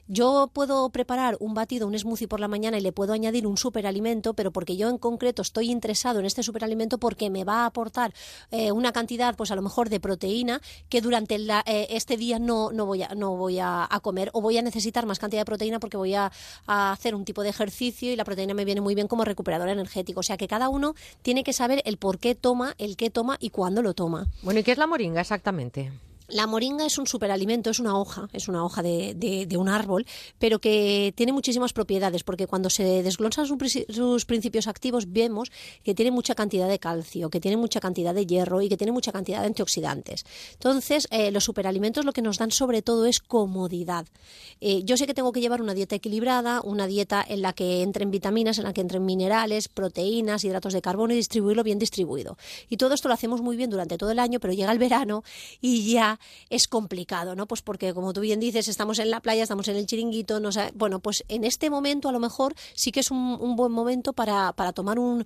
Yo 0.08 0.50
puedo 0.54 0.90
preparar 0.90 1.38
un 1.40 1.54
batido, 1.54 1.88
un 1.88 1.98
smoothie 1.98 2.28
por 2.28 2.40
la 2.40 2.48
mañana 2.48 2.78
y 2.78 2.82
le 2.82 2.92
puedo 2.92 3.14
añadir 3.14 3.48
un 3.48 3.58
superalimento, 3.58 4.34
pero 4.34 4.52
porque 4.52 4.78
yo 4.78 4.90
en 4.90 4.98
concreto 4.98 5.42
estoy 5.42 5.72
interesado 5.72 6.20
en 6.20 6.26
este 6.26 6.44
superalimento 6.44 6.98
porque 6.98 7.30
me 7.30 7.44
va 7.44 7.64
a 7.64 7.66
aportar 7.68 8.14
eh, 8.52 8.72
una 8.72 8.92
cantidad, 8.92 9.36
pues 9.36 9.52
a 9.52 9.56
lo 9.56 9.62
mejor 9.62 9.90
de 9.90 10.00
proteína 10.00 10.62
que 10.90 11.02
durante 11.02 11.38
la- 11.38 11.64
eh, 11.66 11.88
este 11.90 12.18
día 12.18 12.40
no, 12.40 12.72
no 12.72 12.86
voy, 12.86 13.04
a, 13.04 13.10
no 13.16 13.36
voy 13.36 13.60
a 13.60 13.88
comer 14.02 14.30
o 14.34 14.42
voy 14.42 14.58
a 14.58 14.62
necesitar 14.62 15.06
más 15.06 15.20
cantidad 15.20 15.42
de 15.42 15.46
proteína 15.46 15.80
porque 15.80 15.98
voy 15.98 16.14
a, 16.14 16.32
a 16.68 16.92
hacer 16.92 17.16
un 17.16 17.26
tipo 17.26 17.44
de 17.44 17.50
ejercicio 17.50 18.12
y 18.12 18.16
la 18.16 18.26
proteína 18.26 18.54
me 18.54 18.66
viene 18.66 18.82
muy 18.82 18.96
bien 18.96 19.08
como 19.08 19.26
recuperador 19.26 19.70
energético. 19.70 20.20
O 20.20 20.24
sea 20.24 20.38
que 20.38 20.48
cada 20.48 20.70
uno 20.70 20.96
tiene 21.22 21.44
que 21.44 21.54
saber 21.54 21.82
el 21.86 21.98
por 21.98 22.20
qué 22.20 22.36
toma, 22.36 22.76
el 22.78 22.98
qué 22.98 23.10
toma 23.10 23.38
y 23.40 23.50
cuándo 23.50 23.82
lo 23.82 23.94
toma. 23.94 24.28
Bueno, 24.42 24.60
¿y 24.60 24.64
qué 24.64 24.72
es 24.72 24.78
la 24.78 24.88
moringa 24.88 25.22
exactamente? 25.22 25.92
La 26.30 26.48
moringa 26.48 26.86
es 26.86 26.98
un 26.98 27.06
superalimento, 27.06 27.70
es 27.70 27.80
una 27.80 27.98
hoja, 27.98 28.30
es 28.34 28.48
una 28.48 28.64
hoja 28.64 28.82
de, 28.82 29.14
de- 29.14 29.46
de 29.46 29.58
un 29.58 29.68
árbol, 29.70 30.06
pero 30.40 30.60
que 30.60 31.14
tiene 31.16 31.34
muchísimas 31.34 31.74
propiedades, 31.74 32.24
porque 32.24 32.48
cuando 32.48 32.70
se 32.70 33.04
desglosan 33.04 33.46
sus, 33.46 33.58
pri- 33.58 33.86
sus 33.90 34.26
principios 34.26 34.68
activos 34.68 35.12
vemos 35.12 35.52
que 35.84 35.94
tiene 35.94 36.12
mucha 36.12 36.34
cantidad 36.34 36.68
de 36.68 36.80
calcio, 36.80 37.30
que 37.30 37.40
tiene 37.40 37.58
mucha 37.58 37.80
cantidad 37.80 38.14
de 38.14 38.26
hierro 38.26 38.62
y 38.62 38.70
que 38.70 38.78
tiene 38.78 38.92
mucha 38.94 39.12
cantidad 39.12 39.42
de 39.42 39.48
antioxidantes. 39.48 40.26
Entonces, 40.54 41.08
eh, 41.12 41.30
los 41.32 41.44
superalimentos 41.44 42.06
lo 42.06 42.14
que 42.14 42.22
nos 42.22 42.38
dan 42.38 42.52
sobre 42.52 42.82
todo 42.82 43.06
es 43.06 43.20
comodidad. 43.20 44.06
Eh, 44.62 44.84
yo 44.86 44.98
sé 44.98 45.06
que 45.08 45.14
tengo 45.14 45.32
que 45.34 45.42
llevar 45.42 45.62
una 45.62 45.74
dieta 45.74 45.96
equilibrada, 45.96 46.62
una 46.62 46.88
dieta 46.88 47.24
en 47.28 47.42
la 47.42 47.54
que 47.54 47.82
entren 47.84 48.12
vitaminas, 48.12 48.58
en 48.58 48.64
la 48.64 48.74
que 48.74 48.82
entren 48.82 49.06
minerales, 49.06 49.68
proteínas, 49.68 50.44
hidratos 50.46 50.74
de 50.74 50.82
carbono 50.82 51.14
y 51.14 51.18
distribuirlo 51.18 51.64
bien 51.64 51.80
distribuido. 51.80 52.38
Y 52.70 52.78
todo 52.78 52.94
esto 52.94 53.08
lo 53.10 53.14
hacemos 53.14 53.42
muy 53.42 53.58
bien 53.58 53.70
durante 53.70 53.98
todo 53.98 54.12
el 54.12 54.20
año, 54.20 54.40
pero 54.40 54.54
llega 54.54 54.72
el 54.72 54.80
verano 54.80 55.24
y 55.62 55.92
ya 55.92 56.13
es 56.50 56.68
complicado, 56.68 57.36
¿no? 57.36 57.48
Pues 57.48 57.62
porque, 57.62 57.94
como 57.94 58.14
tú 58.14 58.22
bien 58.22 58.40
dices, 58.40 58.68
estamos 58.68 59.00
en 59.00 59.10
la 59.10 59.20
playa, 59.20 59.44
estamos 59.44 59.68
en 59.68 59.76
el 59.76 59.86
chiringuito, 59.86 60.40
no 60.40 60.52
sabe- 60.52 60.72
bueno, 60.76 61.00
pues 61.00 61.24
en 61.28 61.44
este 61.44 61.70
momento 61.70 62.10
a 62.10 62.12
lo 62.12 62.20
mejor 62.20 62.56
sí 62.74 62.92
que 62.92 63.00
es 63.00 63.12
un, 63.12 63.56
buen 63.56 63.72
momento 63.72 64.14
para, 64.14 64.54
para 64.54 64.74
tomar 64.74 64.98
un, 65.00 65.26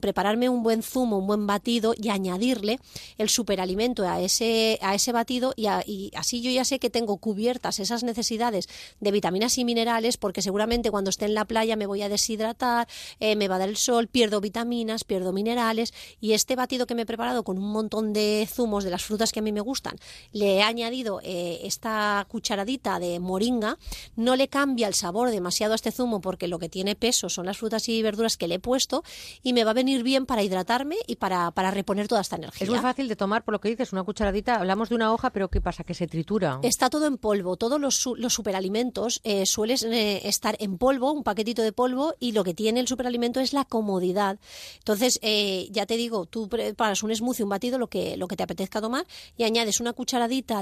prepararme 0.00 0.48
un 0.48 0.62
buen 0.62 0.82
zumo, 0.82 1.18
un 1.18 1.26
buen 1.26 1.46
batido 1.46 1.94
y 1.96 2.10
añadirle 2.10 2.78
el 3.18 3.28
superalimento 3.28 4.06
a 4.06 4.20
ese, 4.20 4.78
a 4.82 4.94
ese 4.94 5.12
batido 5.12 5.54
y 5.56 5.66
así 6.14 6.42
yo 6.42 6.50
ya 6.50 6.64
sé 6.64 6.78
que 6.78 6.90
tengo 6.90 7.16
cubiertas 7.16 7.80
esas 7.80 8.02
necesidades 8.02 8.68
de 9.00 9.10
vitaminas 9.10 9.56
y 9.58 9.64
minerales 9.64 10.16
porque 10.16 10.42
seguramente 10.42 10.90
cuando 10.90 11.10
esté 11.10 11.24
en 11.24 11.34
la 11.34 11.44
playa 11.44 11.76
me 11.76 11.86
voy 11.86 12.02
a 12.02 12.08
deshidratar, 12.08 12.88
eh, 13.20 13.36
me 13.36 13.48
va 13.48 13.56
a 13.56 13.58
dar 13.58 13.68
el 13.68 13.76
sol, 13.76 14.08
pierdo 14.08 14.40
vitaminas, 14.40 15.04
pierdo 15.04 15.32
minerales 15.32 15.92
y 16.20 16.32
este 16.32 16.56
batido 16.56 16.86
que 16.86 16.94
me 16.94 17.02
he 17.02 17.06
preparado 17.06 17.44
con 17.44 17.58
un 17.58 17.70
montón 17.70 18.12
de 18.12 18.48
zumos 18.50 18.84
de 18.84 18.90
las 18.90 19.04
frutas 19.04 19.32
que 19.32 19.40
a 19.40 19.42
mí 19.42 19.52
me 19.52 19.60
gustan, 19.60 19.96
le 20.32 20.56
he 20.56 20.62
añadido 20.62 21.20
eh, 21.22 21.60
esta 21.64 22.26
cucharadita 22.28 22.98
de 22.98 23.20
moringa, 23.20 23.78
no 24.16 24.36
le 24.36 24.48
cambia 24.48 24.88
el 24.88 24.94
sabor 24.94 25.30
demasiado 25.30 25.72
a 25.72 25.76
este 25.76 25.92
zumo 25.92 26.20
porque 26.20 26.48
lo 26.48 26.58
que 26.58 26.68
tiene 26.68 26.96
peso 26.96 27.28
son 27.28 27.46
las 27.46 27.58
frutas 27.58 27.88
y 27.88 28.02
verduras 28.02 28.36
que 28.36 28.48
le 28.48 28.56
he 28.56 28.58
puesto 28.58 29.04
y 29.42 29.52
me 29.52 29.64
va 29.64 29.72
a 29.72 29.74
venir 29.74 30.02
bien 30.02 30.26
para 30.26 30.42
hidratarme 30.42 30.96
y 31.06 31.16
para, 31.16 31.50
para 31.50 31.70
reponer 31.70 32.08
toda 32.08 32.20
esta 32.20 32.36
energía. 32.36 32.64
Es 32.64 32.70
muy 32.70 32.78
fácil 32.78 33.08
de 33.08 33.16
tomar, 33.16 33.44
por 33.44 33.52
lo 33.52 33.60
que 33.60 33.68
dices, 33.68 33.92
una 33.92 34.02
cucharadita. 34.02 34.56
Hablamos 34.56 34.88
de 34.88 34.94
una 34.94 35.12
hoja, 35.12 35.30
pero 35.30 35.48
¿qué 35.48 35.60
pasa? 35.60 35.84
Que 35.84 35.94
se 35.94 36.06
tritura. 36.06 36.60
Está 36.62 36.90
todo 36.90 37.06
en 37.06 37.18
polvo. 37.18 37.56
Todos 37.56 37.80
los, 37.80 38.06
los 38.16 38.32
superalimentos 38.32 39.20
eh, 39.24 39.46
suelen 39.46 39.78
eh, 39.92 40.28
estar 40.28 40.56
en 40.60 40.78
polvo, 40.78 41.12
un 41.12 41.22
paquetito 41.22 41.62
de 41.62 41.72
polvo, 41.72 42.14
y 42.20 42.32
lo 42.32 42.44
que 42.44 42.54
tiene 42.54 42.80
el 42.80 42.88
superalimento 42.88 43.40
es 43.40 43.52
la 43.52 43.64
comodidad. 43.64 44.38
Entonces, 44.78 45.18
eh, 45.22 45.68
ya 45.70 45.86
te 45.86 45.96
digo, 45.96 46.26
tú 46.26 46.48
preparas 46.48 47.02
un 47.02 47.14
smoothie, 47.14 47.44
un 47.44 47.50
batido, 47.50 47.78
lo 47.78 47.88
que, 47.88 48.16
lo 48.16 48.28
que 48.28 48.36
te 48.36 48.42
apetezca 48.42 48.80
tomar, 48.80 49.06
y 49.36 49.44
añades 49.44 49.80
una 49.80 49.92
cucharadita 49.92 50.03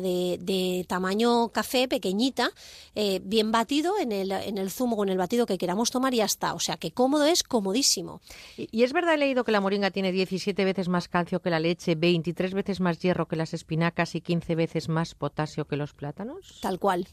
de, 0.00 0.38
de 0.40 0.84
tamaño 0.88 1.48
café, 1.48 1.88
pequeñita, 1.88 2.50
eh, 2.94 3.20
bien 3.24 3.52
batido 3.52 3.98
en 3.98 4.12
el, 4.12 4.30
en 4.32 4.58
el 4.58 4.70
zumo 4.70 4.96
o 4.96 5.02
en 5.04 5.10
el 5.10 5.18
batido 5.18 5.46
que 5.46 5.58
queramos 5.58 5.90
tomar 5.90 6.14
y 6.14 6.18
ya 6.18 6.24
está. 6.24 6.54
O 6.54 6.60
sea, 6.60 6.76
que 6.76 6.90
cómodo 6.92 7.24
es 7.24 7.42
comodísimo. 7.42 8.20
Y, 8.56 8.68
y 8.70 8.82
es 8.84 8.92
verdad, 8.92 9.14
he 9.14 9.18
leído 9.18 9.44
que 9.44 9.52
la 9.52 9.60
moringa 9.60 9.90
tiene 9.90 10.12
17 10.12 10.64
veces 10.64 10.88
más 10.88 11.08
calcio 11.08 11.40
que 11.40 11.50
la 11.50 11.60
leche, 11.60 11.94
23 11.94 12.54
veces 12.54 12.80
más 12.80 12.98
hierro 13.00 13.26
que 13.26 13.36
las 13.36 13.54
espinacas 13.54 14.14
y 14.14 14.20
15 14.20 14.54
veces 14.54 14.88
más 14.88 15.14
potasio 15.14 15.66
que 15.66 15.76
los 15.76 15.92
plátanos. 15.92 16.58
Tal 16.60 16.78
cual. 16.78 17.08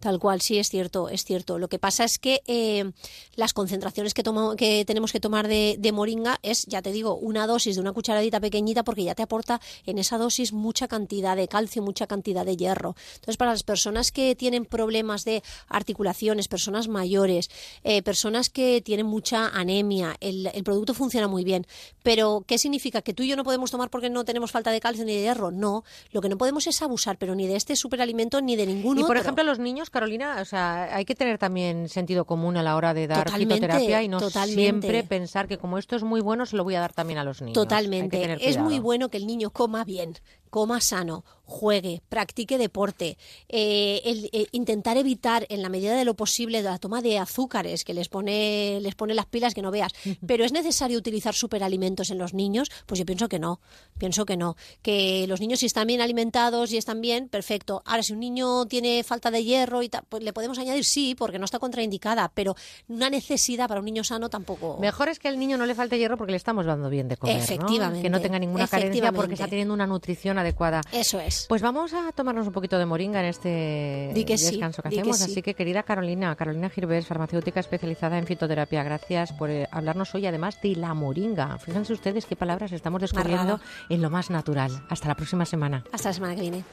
Tal 0.00 0.18
cual, 0.18 0.40
sí, 0.40 0.58
es 0.58 0.68
cierto, 0.70 1.08
es 1.10 1.24
cierto. 1.24 1.58
Lo 1.58 1.68
que 1.68 1.78
pasa 1.78 2.04
es 2.04 2.18
que 2.18 2.40
eh, 2.46 2.90
las 3.36 3.52
concentraciones 3.52 4.14
que, 4.14 4.22
toma- 4.22 4.56
que 4.56 4.84
tenemos 4.86 5.12
que 5.12 5.20
tomar 5.20 5.46
de, 5.46 5.76
de 5.78 5.92
moringa 5.92 6.38
es, 6.42 6.64
ya 6.66 6.80
te 6.82 6.90
digo, 6.90 7.16
una 7.16 7.46
dosis 7.46 7.74
de 7.76 7.82
una 7.82 7.92
cucharadita 7.92 8.40
pequeñita 8.40 8.82
porque 8.82 9.04
ya 9.04 9.14
te 9.14 9.22
aporta 9.22 9.60
en 9.84 9.98
esa 9.98 10.16
dosis 10.16 10.52
mucha 10.54 10.88
cantidad 10.88 11.36
de 11.36 11.48
calcio, 11.48 11.69
mucha 11.80 12.08
cantidad 12.08 12.44
de 12.44 12.56
hierro. 12.56 12.96
Entonces, 13.14 13.36
para 13.36 13.52
las 13.52 13.62
personas 13.62 14.10
que 14.10 14.34
tienen 14.34 14.64
problemas 14.64 15.24
de 15.24 15.42
articulaciones, 15.68 16.48
personas 16.48 16.88
mayores, 16.88 17.50
eh, 17.84 18.02
personas 18.02 18.50
que 18.50 18.80
tienen 18.80 19.06
mucha 19.06 19.48
anemia, 19.48 20.16
el, 20.20 20.48
el 20.52 20.64
producto 20.64 20.94
funciona 20.94 21.28
muy 21.28 21.44
bien. 21.44 21.66
Pero, 22.02 22.44
¿qué 22.46 22.58
significa? 22.58 23.02
¿Que 23.02 23.14
tú 23.14 23.22
y 23.22 23.28
yo 23.28 23.36
no 23.36 23.44
podemos 23.44 23.70
tomar 23.70 23.90
porque 23.90 24.10
no 24.10 24.24
tenemos 24.24 24.50
falta 24.50 24.70
de 24.72 24.80
calcio 24.80 25.04
ni 25.04 25.14
de 25.14 25.20
hierro? 25.22 25.50
No. 25.50 25.84
Lo 26.10 26.20
que 26.20 26.28
no 26.28 26.36
podemos 26.38 26.66
es 26.66 26.82
abusar, 26.82 27.18
pero 27.18 27.34
ni 27.34 27.46
de 27.46 27.56
este 27.56 27.76
superalimento 27.76 28.40
ni 28.40 28.56
de 28.56 28.66
ningún 28.66 28.96
Y 28.98 29.02
otro. 29.02 29.08
por 29.08 29.16
ejemplo, 29.18 29.44
los 29.44 29.58
niños, 29.58 29.90
Carolina, 29.90 30.38
o 30.40 30.44
sea, 30.44 30.94
hay 30.96 31.04
que 31.04 31.14
tener 31.14 31.38
también 31.38 31.88
sentido 31.88 32.24
común 32.24 32.56
a 32.56 32.62
la 32.62 32.76
hora 32.76 32.94
de 32.94 33.06
dar 33.06 33.24
Totalmente, 33.26 33.54
fitoterapia 33.66 34.02
y 34.02 34.08
no 34.08 34.18
totalmente. 34.18 34.60
siempre 34.62 35.04
pensar 35.04 35.46
que 35.48 35.58
como 35.58 35.76
esto 35.78 35.96
es 35.96 36.02
muy 36.02 36.20
bueno, 36.20 36.46
se 36.46 36.56
lo 36.56 36.64
voy 36.64 36.74
a 36.74 36.80
dar 36.80 36.92
también 36.92 37.18
a 37.18 37.24
los 37.24 37.40
niños. 37.42 37.54
Totalmente. 37.54 38.38
Es 38.48 38.56
muy 38.58 38.78
bueno 38.78 39.10
que 39.10 39.18
el 39.18 39.26
niño 39.26 39.50
coma 39.50 39.84
bien, 39.84 40.16
coma 40.50 40.80
sano, 40.80 41.24
juegue, 41.44 42.00
practique 42.08 42.58
deporte, 42.58 43.18
eh, 43.48 44.00
el- 44.04 44.30
eh, 44.32 44.46
intentar 44.52 44.96
evitar 44.96 45.46
en 45.48 45.62
la 45.62 45.68
medida 45.68 45.96
de 45.96 46.04
lo 46.04 46.14
posible 46.14 46.62
la 46.62 46.78
toma 46.78 47.02
de 47.02 47.18
azúcares 47.18 47.84
que 47.84 47.92
les 47.94 48.08
pone, 48.08 48.78
les 48.80 48.94
pone 48.94 49.14
las 49.14 49.26
pilas 49.26 49.54
que 49.54 49.62
no 49.62 49.70
veas. 49.72 49.92
Pero 50.26 50.44
es 50.44 50.52
necesario 50.52 50.96
utilizar 50.98 51.34
superalimentos 51.34 52.10
en 52.10 52.18
los 52.18 52.34
niños, 52.34 52.70
pues 52.86 52.98
yo 53.00 53.06
pienso 53.06 53.28
que 53.28 53.38
no, 53.40 53.60
pienso 53.98 54.26
que 54.26 54.36
no. 54.36 54.56
Que 54.82 55.26
los 55.26 55.40
niños 55.40 55.60
si 55.60 55.66
están 55.66 55.88
bien 55.88 56.00
alimentados 56.00 56.72
y 56.72 56.76
están 56.76 57.00
bien, 57.00 57.28
perfecto. 57.28 57.82
Ahora 57.84 58.02
si 58.04 58.12
un 58.12 58.20
niño 58.20 58.66
tiene 58.66 59.02
falta 59.02 59.30
de 59.32 59.42
hierro 59.42 59.82
y 59.82 59.88
tal, 59.88 60.04
pues 60.08 60.22
le 60.22 60.32
podemos 60.32 60.58
añadir 60.58 60.84
sí, 60.84 61.14
porque 61.16 61.38
no 61.40 61.44
está 61.46 61.58
contraindicada, 61.58 62.30
pero 62.32 62.54
una 62.88 63.10
necesidad 63.10 63.66
para 63.68 63.80
un 63.80 63.86
niño 63.86 64.04
sano 64.04 64.30
tampoco. 64.30 64.78
Mejor 64.80 65.08
es 65.08 65.18
que 65.18 65.26
al 65.28 65.38
niño 65.38 65.56
no 65.56 65.66
le 65.66 65.74
falte 65.74 65.98
hierro 65.98 66.16
porque 66.16 66.30
le 66.32 66.36
estamos 66.36 66.64
dando 66.64 66.88
bien 66.90 67.08
de 67.08 67.16
comer, 67.16 67.36
¿no? 67.38 67.42
Efectivamente, 67.42 68.02
Que 68.02 68.10
no 68.10 68.20
tenga 68.20 68.38
ninguna 68.38 68.68
carencia 68.68 69.10
porque 69.12 69.34
está 69.34 69.48
teniendo 69.48 69.74
una 69.74 69.86
nutrición 69.86 70.38
adecuada. 70.40 70.80
Eso 70.92 71.20
es. 71.20 71.46
Pues 71.48 71.62
vamos 71.62 71.92
a 71.94 72.12
tomarnos 72.12 72.46
un 72.46 72.52
poquito 72.52 72.78
de 72.78 72.86
moringa 72.86 73.20
en 73.20 73.26
este 73.26 74.12
que 74.26 74.38
sí, 74.38 74.50
descanso 74.50 74.82
que 74.82 74.88
hacemos. 74.88 75.18
sí. 75.18 75.24
Así 75.24 75.42
que, 75.42 75.54
querida 75.54 75.82
Carolina, 75.82 76.34
Carolina 76.36 76.70
Girbés, 76.70 77.06
farmacéutica 77.06 77.60
especializada 77.60 78.18
en 78.18 78.26
fitoterapia, 78.26 78.82
gracias 78.82 79.32
por 79.32 79.50
eh, 79.50 79.68
hablarnos 79.70 80.14
hoy 80.14 80.26
además 80.26 80.60
de 80.62 80.76
la 80.76 80.94
moringa. 80.94 81.58
Fíjense 81.58 81.92
ustedes 81.92 82.26
qué 82.26 82.36
palabras 82.36 82.72
estamos 82.72 83.00
descubriendo 83.00 83.60
en 83.88 84.02
lo 84.02 84.10
más 84.10 84.30
natural. 84.30 84.82
Hasta 84.88 85.08
la 85.08 85.14
próxima 85.14 85.44
semana. 85.44 85.84
Hasta 85.92 86.10
la 86.10 86.12
semana 86.14 86.34
que 86.34 86.42
viene. 86.42 86.64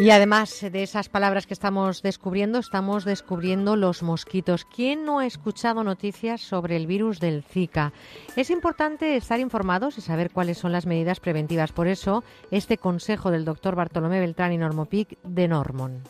Y 0.00 0.10
además 0.10 0.60
de 0.62 0.82
esas 0.82 1.10
palabras 1.10 1.46
que 1.46 1.52
estamos 1.52 2.00
descubriendo, 2.00 2.58
estamos 2.58 3.04
descubriendo 3.04 3.76
los 3.76 4.02
mosquitos. 4.02 4.64
¿Quién 4.64 5.04
no 5.04 5.18
ha 5.18 5.26
escuchado 5.26 5.84
noticias 5.84 6.40
sobre 6.40 6.76
el 6.76 6.86
virus 6.86 7.20
del 7.20 7.44
Zika? 7.44 7.92
Es 8.34 8.48
importante 8.48 9.16
estar 9.16 9.40
informados 9.40 9.98
y 9.98 10.00
saber 10.00 10.30
cuáles 10.30 10.56
son 10.56 10.72
las 10.72 10.86
medidas 10.86 11.20
preventivas. 11.20 11.72
Por 11.72 11.86
eso, 11.86 12.24
este 12.50 12.78
consejo 12.78 13.30
del 13.30 13.44
doctor 13.44 13.76
Bartolomé 13.76 14.20
Beltrán 14.20 14.54
y 14.54 14.58
Normopic 14.58 15.18
de 15.22 15.48
Normon. 15.48 16.02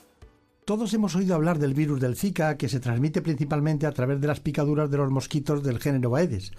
Todos 0.65 0.94
hemos 0.94 1.17
oído 1.17 1.35
hablar 1.35 1.59
del 1.59 1.75
virus 1.75 1.99
del 1.99 2.15
Zika, 2.15 2.57
que 2.57 2.69
se 2.69 2.78
transmite 2.78 3.23
principalmente 3.23 3.89
a 3.89 3.93
través 3.93 4.20
de 4.20 4.28
las 4.28 4.39
picaduras 4.39 4.89
de 4.89 4.99
los 4.99 5.10
mosquitos 5.10 5.65
del 5.65 5.81
género 5.81 6.15
Aedes. 6.15 6.52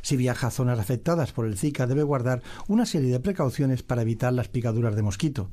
Si 0.00 0.16
viaja 0.16 0.46
a 0.46 0.50
zonas 0.50 0.78
afectadas 0.78 1.32
por 1.32 1.44
el 1.44 1.58
Zika, 1.58 1.86
debe 1.86 2.04
guardar 2.04 2.42
una 2.68 2.86
serie 2.86 3.12
de 3.12 3.20
precauciones 3.20 3.82
para 3.82 4.00
evitar 4.00 4.32
las 4.32 4.48
picaduras 4.48 4.96
de 4.96 5.02
mosquito. 5.02 5.50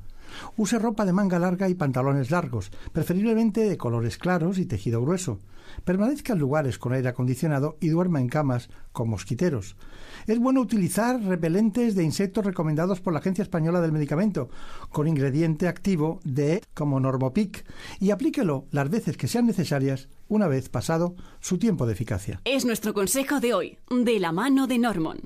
Use 0.55 0.79
ropa 0.79 1.05
de 1.05 1.13
manga 1.13 1.39
larga 1.39 1.69
y 1.69 1.75
pantalones 1.75 2.31
largos, 2.31 2.71
preferiblemente 2.91 3.61
de 3.61 3.77
colores 3.77 4.17
claros 4.17 4.57
y 4.57 4.65
tejido 4.65 5.01
grueso. 5.01 5.39
Permanezca 5.83 6.33
en 6.33 6.39
lugares 6.39 6.77
con 6.77 6.93
aire 6.93 7.09
acondicionado 7.09 7.77
y 7.79 7.89
duerma 7.89 8.21
en 8.21 8.29
camas 8.29 8.69
con 8.91 9.09
mosquiteros. 9.09 9.75
Es 10.25 10.39
bueno 10.39 10.61
utilizar 10.61 11.21
repelentes 11.21 11.95
de 11.95 12.03
insectos 12.03 12.45
recomendados 12.45 13.01
por 13.01 13.13
la 13.13 13.19
Agencia 13.19 13.41
Española 13.41 13.81
del 13.81 13.91
Medicamento, 13.91 14.49
con 14.91 15.07
ingrediente 15.07 15.67
activo 15.67 16.19
de 16.23 16.61
como 16.73 16.99
Normopic, 16.99 17.65
y 17.99 18.11
aplíquelo 18.11 18.65
las 18.71 18.89
veces 18.89 19.17
que 19.17 19.27
sean 19.27 19.45
necesarias 19.45 20.09
una 20.27 20.47
vez 20.47 20.69
pasado 20.69 21.15
su 21.39 21.57
tiempo 21.57 21.85
de 21.85 21.93
eficacia. 21.93 22.41
Es 22.45 22.65
nuestro 22.65 22.93
consejo 22.93 23.39
de 23.39 23.53
hoy, 23.53 23.77
de 23.89 24.19
la 24.19 24.31
mano 24.31 24.67
de 24.67 24.79
Normon. 24.79 25.19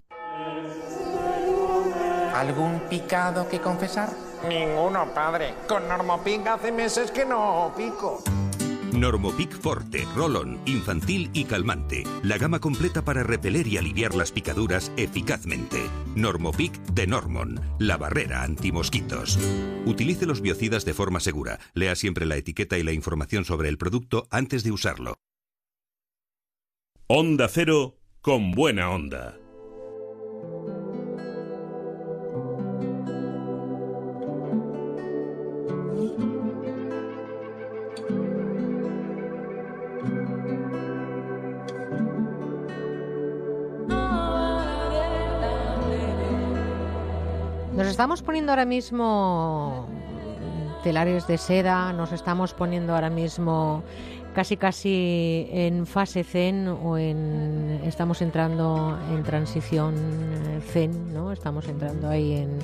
¿Algún 2.35 2.79
picado 2.89 3.47
que 3.49 3.59
confesar? 3.59 4.30
Ninguno, 4.47 5.13
padre. 5.13 5.53
Con 5.67 5.87
Normopic 5.87 6.47
hace 6.47 6.71
meses 6.71 7.11
que 7.11 7.25
no 7.25 7.73
pico. 7.75 8.23
Normopic 8.93 9.53
Forte, 9.53 10.05
Rolón, 10.15 10.59
infantil 10.65 11.29
y 11.33 11.45
calmante. 11.45 12.03
La 12.23 12.37
gama 12.37 12.59
completa 12.59 13.03
para 13.03 13.23
repeler 13.23 13.65
y 13.67 13.77
aliviar 13.77 14.15
las 14.15 14.31
picaduras 14.31 14.91
eficazmente. 14.97 15.79
Normopic 16.15 16.73
de 16.91 17.07
Normon, 17.07 17.59
la 17.79 17.97
barrera 17.97 18.43
antimosquitos. 18.43 19.39
Utilice 19.85 20.25
los 20.25 20.41
biocidas 20.41 20.83
de 20.83 20.93
forma 20.93 21.19
segura. 21.19 21.59
Lea 21.73 21.95
siempre 21.95 22.25
la 22.25 22.35
etiqueta 22.35 22.77
y 22.77 22.83
la 22.83 22.91
información 22.91 23.45
sobre 23.45 23.69
el 23.69 23.77
producto 23.77 24.27
antes 24.29 24.63
de 24.63 24.71
usarlo. 24.71 25.15
Onda 27.07 27.47
Cero 27.47 27.97
con 28.21 28.51
buena 28.51 28.89
onda. 28.89 29.40
Estamos 47.91 48.21
poniendo 48.21 48.53
ahora 48.53 48.65
mismo 48.65 49.85
telares 50.81 51.27
de 51.27 51.37
seda, 51.37 51.91
nos 51.91 52.13
estamos 52.13 52.53
poniendo 52.53 52.95
ahora 52.95 53.09
mismo 53.09 53.83
casi 54.33 54.55
casi 54.55 55.47
en 55.51 55.85
fase 55.85 56.23
zen 56.23 56.69
o 56.69 56.97
en 56.97 57.81
estamos 57.83 58.21
entrando 58.21 58.97
en 59.11 59.23
transición 59.23 59.93
zen, 60.71 61.13
¿no? 61.13 61.33
Estamos 61.33 61.67
entrando 61.67 62.09
ahí 62.09 62.37
en 62.37 62.59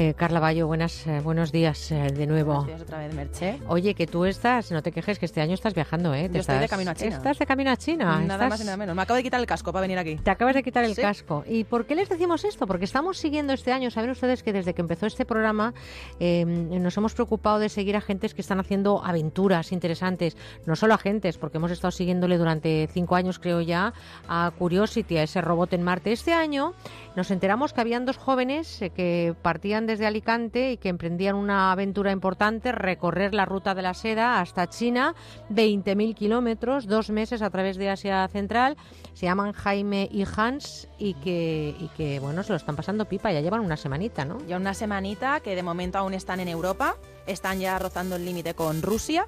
eh, 0.00 0.14
Carla 0.14 0.38
Bayo, 0.38 0.68
buenas, 0.68 1.04
eh, 1.08 1.20
buenos 1.24 1.50
días 1.50 1.90
eh, 1.90 2.12
de 2.14 2.26
nuevo. 2.28 2.52
Buenos 2.52 2.66
días 2.68 2.82
otra 2.82 2.98
vez, 2.98 3.12
Merche. 3.14 3.58
Oye, 3.66 3.94
que 3.94 4.06
tú 4.06 4.24
estás, 4.26 4.70
no 4.70 4.80
te 4.80 4.92
quejes 4.92 5.18
que 5.18 5.26
este 5.26 5.40
año 5.40 5.54
estás 5.54 5.74
viajando, 5.74 6.14
¿eh? 6.14 6.28
Te 6.28 6.34
Yo 6.34 6.40
estoy 6.40 6.58
de 6.58 6.64
estás- 6.66 6.70
camino 6.70 6.90
a 6.92 6.94
China. 6.94 7.16
Estás 7.16 7.38
de 7.40 7.46
camino 7.46 7.70
a 7.72 7.76
China. 7.76 8.04
Nada 8.20 8.34
estás- 8.44 8.48
más 8.50 8.60
y 8.60 8.64
nada 8.64 8.76
menos. 8.76 8.94
Me 8.94 9.02
acabo 9.02 9.16
de 9.16 9.24
quitar 9.24 9.40
el 9.40 9.46
casco 9.46 9.72
para 9.72 9.80
venir 9.82 9.98
aquí. 9.98 10.14
Te 10.14 10.30
acabas 10.30 10.54
de 10.54 10.62
quitar 10.62 10.84
el 10.84 10.94
Sí. 10.94 11.02
casco. 11.02 11.42
¿Y 11.48 11.64
por 11.64 11.84
qué 11.84 11.96
les 11.96 12.08
decimos 12.08 12.44
esto? 12.44 12.68
Porque 12.68 12.84
estamos 12.84 13.18
siguiendo 13.18 13.52
este 13.52 13.72
año. 13.72 13.90
Saben 13.90 14.10
ustedes 14.10 14.44
que 14.44 14.52
desde 14.52 14.72
que 14.72 14.82
empezó 14.82 15.06
este 15.06 15.24
programa 15.24 15.74
eh, 16.20 16.44
nos 16.44 16.96
hemos 16.96 17.14
preocupado 17.14 17.58
de 17.58 17.68
seguir 17.68 17.96
a 17.96 18.00
gentes 18.00 18.34
que 18.34 18.40
están 18.40 18.60
haciendo 18.60 19.04
aventuras 19.04 19.72
interesantes. 19.72 20.36
No 20.64 20.76
solo 20.76 20.94
a 20.94 20.98
gentes, 20.98 21.38
porque 21.38 21.56
hemos 21.56 21.72
estado 21.72 21.90
siguiéndole 21.90 22.38
durante 22.38 22.88
cinco 22.92 23.16
años, 23.16 23.40
creo 23.40 23.62
ya, 23.62 23.92
a 24.28 24.52
Curiosity, 24.56 25.16
a 25.18 25.24
ese 25.24 25.40
robot 25.40 25.72
en 25.72 25.82
Marte. 25.82 26.12
Este 26.12 26.34
año 26.34 26.74
nos 27.16 27.32
enteramos 27.32 27.72
que 27.72 27.80
habían 27.80 28.06
dos 28.06 28.16
jóvenes 28.16 28.80
eh, 28.80 28.90
que 28.90 29.34
partían 29.42 29.87
desde 29.88 30.06
Alicante 30.06 30.70
y 30.70 30.76
que 30.76 30.88
emprendían 30.88 31.34
una 31.34 31.72
aventura 31.72 32.12
importante, 32.12 32.70
recorrer 32.70 33.34
la 33.34 33.44
ruta 33.44 33.74
de 33.74 33.82
la 33.82 33.94
seda 33.94 34.40
hasta 34.40 34.68
China, 34.68 35.16
20.000 35.50 36.14
kilómetros, 36.14 36.86
dos 36.86 37.10
meses 37.10 37.42
a 37.42 37.50
través 37.50 37.76
de 37.76 37.90
Asia 37.90 38.28
Central. 38.28 38.76
Se 39.14 39.26
llaman 39.26 39.52
Jaime 39.52 40.08
y 40.12 40.24
Hans 40.36 40.88
y 40.98 41.14
que, 41.14 41.74
que 41.96 42.20
bueno, 42.20 42.44
se 42.44 42.52
lo 42.52 42.56
están 42.56 42.76
pasando 42.76 43.06
pipa, 43.06 43.32
ya 43.32 43.40
llevan 43.40 43.62
una 43.62 43.76
semanita, 43.76 44.24
¿no? 44.24 44.38
Ya 44.46 44.56
una 44.56 44.74
semanita 44.74 45.40
que 45.40 45.56
de 45.56 45.64
momento 45.64 45.98
aún 45.98 46.14
están 46.14 46.38
en 46.38 46.46
Europa, 46.46 46.94
están 47.26 47.58
ya 47.58 47.78
rozando 47.80 48.14
el 48.14 48.24
límite 48.24 48.54
con 48.54 48.82
Rusia 48.82 49.26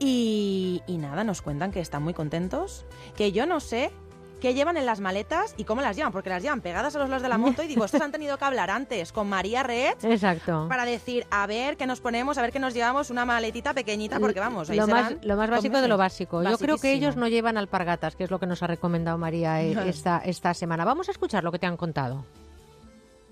y 0.00 0.82
nada, 0.88 1.24
nos 1.24 1.42
cuentan 1.42 1.70
que 1.70 1.80
están 1.80 2.02
muy 2.02 2.14
contentos, 2.14 2.86
que 3.16 3.32
yo 3.32 3.46
no 3.46 3.60
sé 3.60 3.92
qué 4.40 4.54
llevan 4.54 4.76
en 4.76 4.86
las 4.86 5.00
maletas 5.00 5.54
y 5.56 5.64
cómo 5.64 5.82
las 5.82 5.96
llevan, 5.96 6.12
porque 6.12 6.30
las 6.30 6.42
llevan 6.42 6.60
pegadas 6.60 6.96
a 6.96 6.98
los 6.98 7.08
lados 7.08 7.22
de 7.22 7.28
la 7.28 7.38
moto 7.38 7.62
y 7.62 7.68
digo, 7.68 7.84
estos 7.84 8.00
han 8.00 8.10
tenido 8.10 8.36
que 8.38 8.44
hablar 8.44 8.70
antes 8.70 9.12
con 9.12 9.28
María 9.28 9.62
Red 9.62 9.94
Exacto. 10.02 10.66
para 10.68 10.84
decir, 10.84 11.26
a 11.30 11.46
ver 11.46 11.76
qué 11.76 11.86
nos 11.86 12.00
ponemos, 12.00 12.38
a 12.38 12.42
ver 12.42 12.50
qué 12.50 12.58
nos 12.58 12.74
llevamos, 12.74 13.10
una 13.10 13.24
maletita 13.24 13.74
pequeñita, 13.74 14.18
porque 14.18 14.40
vamos, 14.40 14.70
ahí 14.70 14.78
lo 14.78 14.86
más, 14.86 15.08
serán 15.08 15.28
lo 15.28 15.36
más 15.36 15.50
básico 15.50 15.80
de 15.80 15.88
lo 15.88 15.96
básico. 15.96 16.42
Yo 16.42 16.58
creo 16.58 16.78
que 16.78 16.92
ellos 16.92 17.16
no 17.16 17.28
llevan 17.28 17.56
alpargatas, 17.56 18.16
que 18.16 18.24
es 18.24 18.30
lo 18.30 18.40
que 18.40 18.46
nos 18.46 18.62
ha 18.62 18.66
recomendado 18.66 19.18
María 19.18 19.62
eh, 19.62 19.74
No. 19.74 19.82
esta, 19.82 20.18
esta 20.18 20.54
semana. 20.54 20.84
Vamos 20.84 21.08
a 21.08 21.12
escuchar 21.12 21.44
lo 21.44 21.52
que 21.52 21.58
te 21.58 21.66
han 21.66 21.76
contado. 21.76 22.24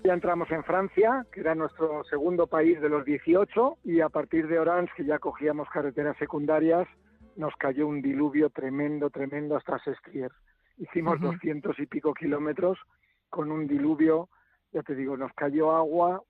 Ya 0.03 0.13
entramos 0.13 0.49
en 0.51 0.63
Francia, 0.63 1.25
que 1.31 1.41
era 1.41 1.55
nuestro 1.55 2.03
segundo 2.05 2.47
país 2.47 2.79
de 2.79 2.87
los 2.87 3.03
18, 3.03 3.79
y 3.83 3.99
a 3.99 4.07
partir 4.07 4.47
de 4.47 4.57
Orange, 4.57 4.93
que 4.95 5.05
ya 5.05 5.19
cogíamos 5.19 5.67
carreteras 5.69 6.15
secundarias, 6.17 6.87
nos 7.35 7.53
cayó 7.55 7.87
un 7.87 8.01
diluvio 8.01 8.49
tremendo, 8.49 9.09
tremendo 9.09 9.57
hasta 9.57 9.79
Sestrier. 9.79 10.31
Hicimos 10.79 11.19
doscientos 11.21 11.77
y 11.79 11.85
pico 11.85 12.13
kilómetros 12.13 12.77
con 13.29 13.51
un 13.51 13.67
diluvio, 13.67 14.29
ya 14.71 14.81
te 14.81 14.95
digo, 14.95 15.15
nos 15.17 15.31
cayó 15.33 15.71
agua 15.75 16.21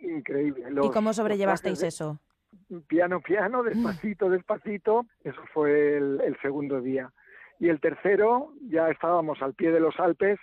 increíble. 0.00 0.64
¿Y 0.82 0.90
cómo 0.90 1.12
sobrellevasteis 1.12 1.82
eso? 1.82 2.18
Piano, 2.88 3.20
piano, 3.20 3.62
despacito, 3.62 4.28
despacito. 4.28 5.06
Eso 5.24 5.40
fue 5.54 5.96
el, 5.96 6.20
el 6.22 6.36
segundo 6.42 6.80
día. 6.80 7.10
Y 7.58 7.68
el 7.68 7.80
tercero, 7.80 8.52
ya 8.68 8.90
estábamos 8.90 9.40
al 9.40 9.54
pie 9.54 9.70
de 9.70 9.80
los 9.80 9.98
Alpes 10.00 10.38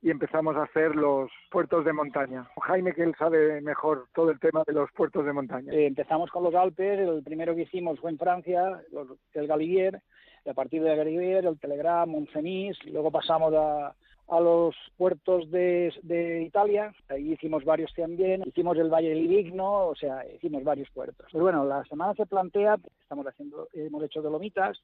y 0.00 0.10
empezamos 0.10 0.56
a 0.56 0.64
hacer 0.64 0.96
los 0.96 1.30
puertos 1.50 1.84
de 1.84 1.92
montaña. 1.92 2.48
Jaime, 2.62 2.92
que 2.94 3.02
él 3.04 3.14
sabe 3.18 3.60
mejor 3.60 4.08
todo 4.14 4.30
el 4.30 4.40
tema 4.40 4.64
de 4.66 4.72
los 4.72 4.90
puertos 4.92 5.24
de 5.24 5.32
montaña. 5.32 5.72
Eh, 5.72 5.86
empezamos 5.86 6.30
con 6.30 6.42
los 6.42 6.54
Alpes, 6.54 6.98
el 6.98 7.22
primero 7.22 7.54
que 7.54 7.62
hicimos 7.62 8.00
fue 8.00 8.10
en 8.10 8.18
Francia, 8.18 8.82
los- 8.90 9.16
el 9.34 9.46
Galibier, 9.46 10.02
y 10.44 10.50
a 10.50 10.54
partir 10.54 10.82
del 10.82 10.96
Galibier, 10.96 11.46
el 11.46 11.58
Telegram, 11.58 12.08
Montcenis, 12.08 12.76
luego 12.86 13.10
pasamos 13.10 13.54
a, 13.54 13.94
a 14.28 14.40
los 14.40 14.74
puertos 14.96 15.50
de, 15.50 15.92
de 16.02 16.42
Italia, 16.42 16.92
ahí 17.08 17.32
hicimos 17.32 17.64
varios 17.64 17.92
también, 17.94 18.42
hicimos 18.46 18.76
el 18.78 18.90
Valle 18.90 19.10
del 19.10 19.28
Livigno, 19.28 19.88
o 19.88 19.94
sea, 19.94 20.24
hicimos 20.34 20.64
varios 20.64 20.90
puertos. 20.90 21.26
Pues 21.30 21.42
bueno, 21.42 21.64
la 21.64 21.84
semana 21.84 22.14
se 22.14 22.26
plantea, 22.26 22.78
estamos 23.02 23.26
haciendo, 23.26 23.68
hemos 23.72 24.02
hecho 24.04 24.22
Dolomitas, 24.22 24.78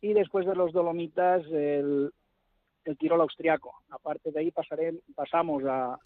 y 0.00 0.12
después 0.12 0.46
de 0.46 0.54
los 0.54 0.72
Dolomitas, 0.72 1.44
el, 1.46 2.12
el 2.84 2.96
Tirol 2.96 3.20
austriaco. 3.20 3.74
Aparte 3.90 4.30
de 4.30 4.40
ahí 4.40 4.50
pasaré, 4.50 4.94
pasamos 5.14 5.62
a, 5.64 5.98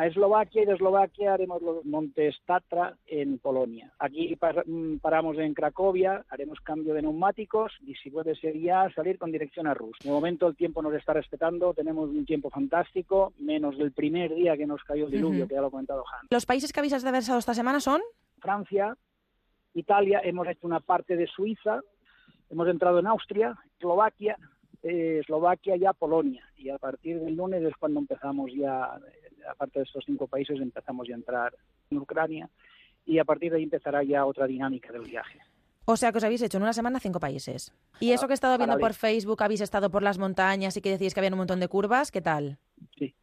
a 0.00 0.06
Eslovaquia 0.06 0.62
y 0.62 0.64
de 0.64 0.72
Eslovaquia 0.72 1.34
haremos 1.34 1.60
los 1.60 1.84
montes 1.84 2.34
Tatra 2.46 2.96
en 3.06 3.38
Polonia. 3.38 3.92
Aquí 3.98 4.34
par- 4.36 4.64
mm, 4.66 4.96
paramos 4.98 5.36
en 5.38 5.52
Cracovia, 5.52 6.24
haremos 6.30 6.58
cambio 6.60 6.94
de 6.94 7.02
neumáticos 7.02 7.72
y 7.86 7.94
si 7.96 8.10
puede 8.10 8.34
ser 8.34 8.58
ya 8.58 8.88
salir 8.94 9.18
con 9.18 9.30
dirección 9.30 9.66
a 9.66 9.74
Rus. 9.74 9.98
De 10.02 10.10
momento 10.10 10.46
el 10.48 10.56
tiempo 10.56 10.80
nos 10.80 10.94
está 10.94 11.12
respetando, 11.12 11.74
tenemos 11.74 12.08
un 12.08 12.24
tiempo 12.24 12.48
fantástico, 12.48 13.34
menos 13.38 13.76
del 13.76 13.92
primer 13.92 14.34
día 14.34 14.56
que 14.56 14.66
nos 14.66 14.82
cayó 14.84 15.04
el 15.04 15.10
diluvio, 15.10 15.46
que 15.46 15.54
ya 15.54 15.60
lo 15.60 15.66
ha 15.66 15.70
comentado 15.70 16.02
Han. 16.08 16.28
¿Los 16.30 16.46
países 16.46 16.72
que 16.72 16.80
habéis 16.80 16.94
atravesado 16.94 17.38
esta 17.38 17.52
semana 17.52 17.78
son? 17.80 18.00
Francia, 18.38 18.96
Italia, 19.74 20.20
hemos 20.24 20.48
hecho 20.48 20.66
una 20.66 20.80
parte 20.80 21.14
de 21.16 21.26
Suiza, 21.26 21.80
hemos 22.48 22.66
entrado 22.68 23.00
en 23.00 23.06
Austria, 23.06 23.54
Eslovaquia, 23.78 24.38
eh, 24.82 25.18
Eslovaquia 25.20 25.76
ya 25.76 25.92
Polonia. 25.92 26.42
Y 26.56 26.70
a 26.70 26.78
partir 26.78 27.20
del 27.20 27.36
lunes 27.36 27.62
es 27.62 27.74
cuando 27.76 28.00
empezamos 28.00 28.50
ya, 28.54 28.98
aparte 29.50 29.80
de 29.80 29.84
estos 29.84 30.04
cinco 30.04 30.26
países, 30.26 30.60
empezamos 30.60 31.08
ya 31.08 31.14
a 31.14 31.18
entrar 31.18 31.54
en 31.90 31.98
Ucrania. 31.98 32.48
Y 33.06 33.18
a 33.18 33.24
partir 33.24 33.50
de 33.50 33.58
ahí 33.58 33.64
empezará 33.64 34.02
ya 34.02 34.24
otra 34.24 34.46
dinámica 34.46 34.92
del 34.92 35.02
viaje. 35.02 35.40
O 35.86 35.96
sea, 35.96 36.12
que 36.12 36.18
os 36.18 36.24
habéis 36.24 36.42
hecho 36.42 36.58
en 36.58 36.62
una 36.62 36.72
semana 36.72 37.00
cinco 37.00 37.18
países. 37.18 37.72
Y 37.98 38.12
eso 38.12 38.26
que 38.26 38.32
he 38.32 38.34
estado 38.34 38.56
viendo 38.58 38.78
por 38.78 38.94
Facebook, 38.94 39.42
habéis 39.42 39.60
estado 39.60 39.90
por 39.90 40.02
las 40.02 40.18
montañas 40.18 40.76
y 40.76 40.80
que 40.80 40.90
decís 40.90 41.14
que 41.14 41.20
había 41.20 41.32
un 41.32 41.38
montón 41.38 41.60
de 41.60 41.68
curvas, 41.68 42.12
¿qué 42.12 42.20
tal? 42.20 42.58
Sí. 42.96 43.14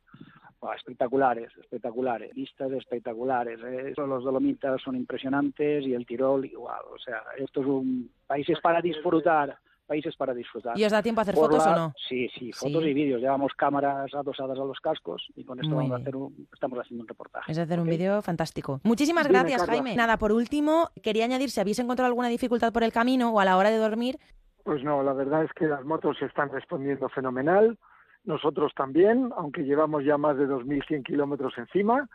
Espectaculares, 0.76 1.50
espectaculares, 1.58 2.34
vistas 2.34 2.72
espectaculares. 2.74 3.60
¿eh? 3.64 3.94
Los 3.96 4.24
Dolomitas 4.24 4.82
son 4.82 4.98
impresionantes 4.98 5.86
y 5.86 5.94
el 5.94 6.06
Tirol 6.06 6.46
igual. 6.46 6.82
O 6.94 6.98
sea, 6.98 7.22
estos 7.38 7.66
son 7.66 8.10
países 8.26 8.60
para 8.60 8.82
disfrutar, 8.82 9.58
países 9.88 10.16
para 10.16 10.34
disfrutar. 10.34 10.78
¿Y 10.78 10.86
os 10.86 10.92
da 10.92 11.02
tiempo 11.02 11.22
a 11.22 11.24
hacer 11.24 11.34
Por 11.34 11.50
fotos 11.50 11.66
la- 11.66 11.72
o 11.72 11.76
no? 11.76 11.94
Sí, 12.08 12.30
sí, 12.38 12.52
fotos 12.52 12.84
Sí. 12.84 12.90
y 12.90 12.94
vídeos. 12.94 13.22
Llevamos 13.22 13.52
cámaras 13.54 14.14
adosadas 14.14 14.60
a 14.60 14.64
los 14.64 14.80
cascos 14.80 15.26
y 15.36 15.44
con 15.44 15.60
esto 15.60 15.74
Muy 15.74 15.86
vamos 15.86 16.00
a 16.00 16.02
hacer 16.02 16.16
un- 16.16 16.48
estamos 16.54 16.80
haciendo 16.80 17.04
un 17.04 17.08
reportaje. 17.08 17.52
Es 17.52 17.58
hacer 17.58 17.80
un 17.80 17.88
vídeo 17.88 18.22
fantástico. 18.22 18.82
Muchísimas 18.84 19.28
Dime, 19.28 19.40
gracias, 19.40 19.62
Carla. 19.62 19.74
Jaime. 19.82 19.96
Nada, 19.96 20.18
por 20.18 20.32
último, 20.32 20.90
quería 21.02 21.26
añadir 21.26 21.50
si 21.50 21.60
habéis 21.60 21.80
encontrado 21.80 22.08
alguna 22.08 22.28
dificultad 22.28 22.72
por 22.74 22.84
el 22.84 22.92
camino 22.92 23.32
o 23.32 23.40
a 23.40 23.46
la 23.46 23.58
hora 23.58 23.72
de 23.72 23.78
dormir. 23.78 24.18
Pues 24.64 24.84
no, 24.84 25.02
la 25.02 25.14
verdad 25.14 25.44
es 25.46 25.54
que 25.54 25.66
las 25.66 25.84
motos 25.86 26.22
están 26.22 26.50
respondiendo 26.52 27.08
fenomenal. 27.10 27.78
Nosotros 28.26 28.74
también, 28.76 29.32
aunque 29.38 29.64
llevamos 29.64 30.04
ya 30.04 30.18
más 30.18 30.38
de 30.38 30.46
2.100 30.48 31.04
kilómetros 31.04 31.58
encima. 31.58 32.10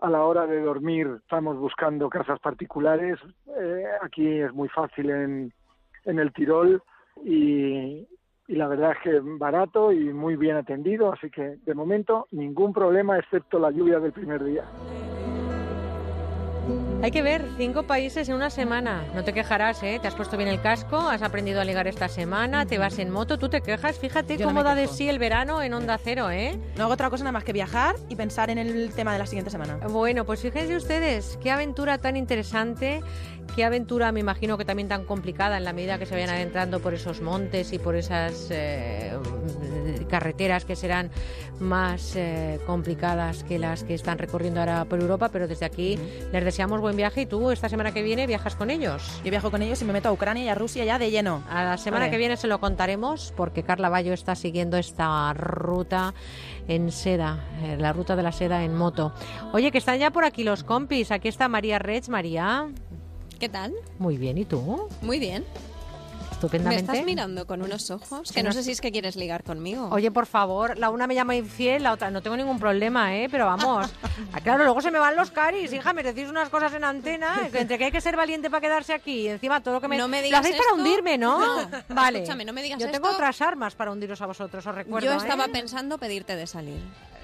A 0.00 0.08
la 0.08 0.22
hora 0.22 0.46
de 0.46 0.60
dormir 0.60 1.08
estamos 1.22 1.56
buscando 1.58 2.08
casas 2.08 2.38
particulares. 2.38 3.18
Eh, 3.60 3.84
aquí 4.00 4.28
es 4.28 4.52
muy 4.52 4.68
fácil 4.68 5.10
en, 5.10 5.52
en 6.04 6.18
el 6.20 6.32
Tirol 6.32 6.80
y, 7.24 8.06
y 8.46 8.54
la 8.54 8.68
verdad 8.68 8.92
es 8.92 8.98
que 9.02 9.20
barato 9.20 9.92
y 9.92 10.12
muy 10.12 10.36
bien 10.36 10.56
atendido. 10.56 11.12
Así 11.12 11.30
que 11.30 11.56
de 11.64 11.74
momento 11.74 12.26
ningún 12.30 12.72
problema 12.72 13.18
excepto 13.18 13.58
la 13.58 13.70
lluvia 13.70 14.00
del 14.00 14.12
primer 14.12 14.42
día. 14.44 14.64
Hay 17.00 17.12
que 17.12 17.22
ver, 17.22 17.44
cinco 17.56 17.84
países 17.84 18.28
en 18.28 18.34
una 18.34 18.50
semana. 18.50 19.04
No 19.14 19.22
te 19.22 19.32
quejarás, 19.32 19.82
¿eh? 19.84 19.98
Te 20.02 20.08
has 20.08 20.16
puesto 20.16 20.36
bien 20.36 20.48
el 20.48 20.60
casco, 20.60 20.96
has 20.96 21.22
aprendido 21.22 21.60
a 21.60 21.64
ligar 21.64 21.86
esta 21.86 22.08
semana, 22.08 22.66
te 22.66 22.76
vas 22.76 22.98
en 22.98 23.10
moto, 23.10 23.38
tú 23.38 23.48
te 23.48 23.60
quejas. 23.60 23.98
Fíjate 23.98 24.36
Yo 24.36 24.46
no 24.46 24.50
cómo 24.50 24.64
da 24.64 24.74
de 24.74 24.88
sí 24.88 25.08
el 25.08 25.20
verano 25.20 25.62
en 25.62 25.74
Onda 25.74 25.96
Cero, 25.96 26.28
¿eh? 26.30 26.58
No 26.76 26.84
hago 26.84 26.94
otra 26.94 27.08
cosa 27.08 27.22
nada 27.22 27.32
más 27.32 27.44
que 27.44 27.52
viajar 27.52 27.94
y 28.08 28.16
pensar 28.16 28.50
en 28.50 28.58
el 28.58 28.92
tema 28.92 29.12
de 29.12 29.20
la 29.20 29.26
siguiente 29.26 29.50
semana. 29.50 29.78
Bueno, 29.88 30.24
pues 30.24 30.42
fíjense 30.42 30.76
ustedes, 30.76 31.38
qué 31.40 31.52
aventura 31.52 31.98
tan 31.98 32.16
interesante, 32.16 33.00
qué 33.54 33.64
aventura 33.64 34.12
me 34.12 34.20
imagino 34.20 34.56
que 34.58 34.64
también 34.64 34.88
tan 34.88 35.04
complicada 35.04 35.56
en 35.56 35.64
la 35.64 35.72
medida 35.72 35.98
que 35.98 36.06
se 36.06 36.14
vayan 36.14 36.30
adentrando 36.30 36.80
por 36.80 36.94
esos 36.94 37.20
montes 37.20 37.72
y 37.72 37.78
por 37.78 37.96
esas 37.96 38.48
eh, 38.50 39.16
carreteras 40.08 40.64
que 40.64 40.76
serán 40.76 41.10
más 41.60 42.14
eh, 42.16 42.60
complicadas 42.66 43.44
que 43.44 43.58
las 43.58 43.84
que 43.84 43.94
están 43.94 44.18
recorriendo 44.18 44.60
ahora 44.60 44.84
por 44.84 45.00
Europa, 45.00 45.28
pero 45.30 45.48
desde 45.48 45.66
aquí 45.66 45.98
les 46.32 46.44
deseamos 46.44 46.80
buen 46.80 46.96
viaje 46.96 47.22
y 47.22 47.26
tú 47.26 47.50
esta 47.50 47.68
semana 47.68 47.92
que 47.92 48.02
viene 48.02 48.26
viajas 48.26 48.54
con 48.54 48.70
ellos. 48.70 49.20
Yo 49.24 49.30
viajo 49.30 49.50
con 49.50 49.62
ellos 49.62 49.80
y 49.82 49.84
me 49.84 49.92
meto 49.92 50.08
a 50.08 50.12
Ucrania 50.12 50.44
y 50.44 50.48
a 50.48 50.54
Rusia 50.54 50.84
ya 50.84 50.98
de 50.98 51.10
lleno. 51.10 51.42
A 51.50 51.64
la 51.64 51.76
semana 51.78 52.04
Vale. 52.04 52.12
que 52.12 52.18
viene 52.18 52.36
se 52.36 52.46
lo 52.46 52.60
contaremos 52.60 53.32
porque 53.36 53.62
Carla 53.62 53.88
Bayo 53.88 54.12
está 54.12 54.34
siguiendo 54.34 54.76
esta 54.76 55.32
ruta 55.34 56.14
en 56.68 56.92
seda, 56.92 57.44
eh, 57.62 57.76
la 57.78 57.92
ruta 57.92 58.14
de 58.14 58.22
la 58.22 58.32
seda 58.32 58.62
en 58.62 58.76
moto. 58.76 59.12
Oye, 59.52 59.70
que 59.70 59.78
están 59.78 59.98
ya 59.98 60.10
por 60.10 60.24
aquí 60.24 60.44
los 60.44 60.64
compis. 60.64 61.10
Aquí 61.10 61.28
está 61.28 61.48
María 61.48 61.78
Rech. 61.78 62.08
María, 62.08 62.68
¿Qué 63.38 63.48
tal? 63.48 63.72
muy 63.98 64.16
bien. 64.16 64.38
¿Y 64.38 64.44
tú? 64.44 64.88
Muy 65.00 65.18
bien. 65.18 65.44
¿Me 65.44 66.34
Estupendamente. 66.46 66.92
estás 66.92 67.04
mirando 67.04 67.46
con 67.48 67.62
unos 67.62 67.90
ojos? 67.90 68.30
Que 68.30 68.44
no 68.44 68.52
sé 68.52 68.62
si 68.62 68.70
es 68.70 68.80
que 68.80 68.92
quieres 68.92 69.16
ligar 69.16 69.42
conmigo. 69.42 69.88
Oye, 69.90 70.12
por 70.12 70.26
favor, 70.26 70.78
la 70.78 70.88
una 70.90 71.08
me 71.08 71.16
llama 71.16 71.34
infiel, 71.34 71.82
la 71.82 71.92
otra 71.92 72.12
no 72.12 72.22
tengo 72.22 72.36
ningún 72.36 72.60
problema, 72.60 73.16
¿eh? 73.16 73.28
Pero 73.30 73.44
vamos. 73.46 73.90
Ah, 74.32 74.40
claro, 74.40 74.64
luego 74.64 74.80
se 74.82 74.90
me 74.90 74.98
van 74.98 75.16
los 75.16 75.30
caris, 75.30 75.72
hija, 75.72 75.92
me 75.92 76.02
decís 76.02 76.28
unas 76.28 76.48
cosas 76.50 76.72
en 76.74 76.84
antena, 76.84 77.48
que 77.50 77.60
entre 77.60 77.78
que 77.78 77.84
hay 77.86 77.90
que 77.92 78.00
ser 78.00 78.14
valiente 78.16 78.50
para 78.50 78.60
quedarse 78.60 78.92
aquí 78.92 79.22
y 79.22 79.28
encima 79.28 79.62
todo 79.62 79.74
lo 79.74 79.80
que 79.80 79.88
me... 79.88 79.96
No 79.96 80.06
me 80.06 80.18
Lo 80.18 80.24
digas 80.24 80.40
hacéis 80.40 80.56
para 80.56 80.74
hundirme, 80.74 81.16
¿no? 81.16 81.38
No, 81.64 81.68
Vale. 81.88 82.18
escúchame, 82.18 82.44
no 82.44 82.52
me 82.52 82.62
digas 82.62 82.78
Yo 82.78 82.90
tengo 82.90 83.06
esto. 83.06 83.16
otras 83.16 83.40
armas 83.40 83.74
para 83.74 83.90
hundiros 83.90 84.20
a 84.20 84.26
vosotros, 84.26 84.66
os 84.66 84.74
recuerdo, 84.74 85.06
Yo 85.06 85.14
estaba 85.14 85.46
¿eh? 85.46 85.50
pensando 85.50 85.98
pedirte 85.98 86.36
de 86.36 86.46
salir. 86.46 86.78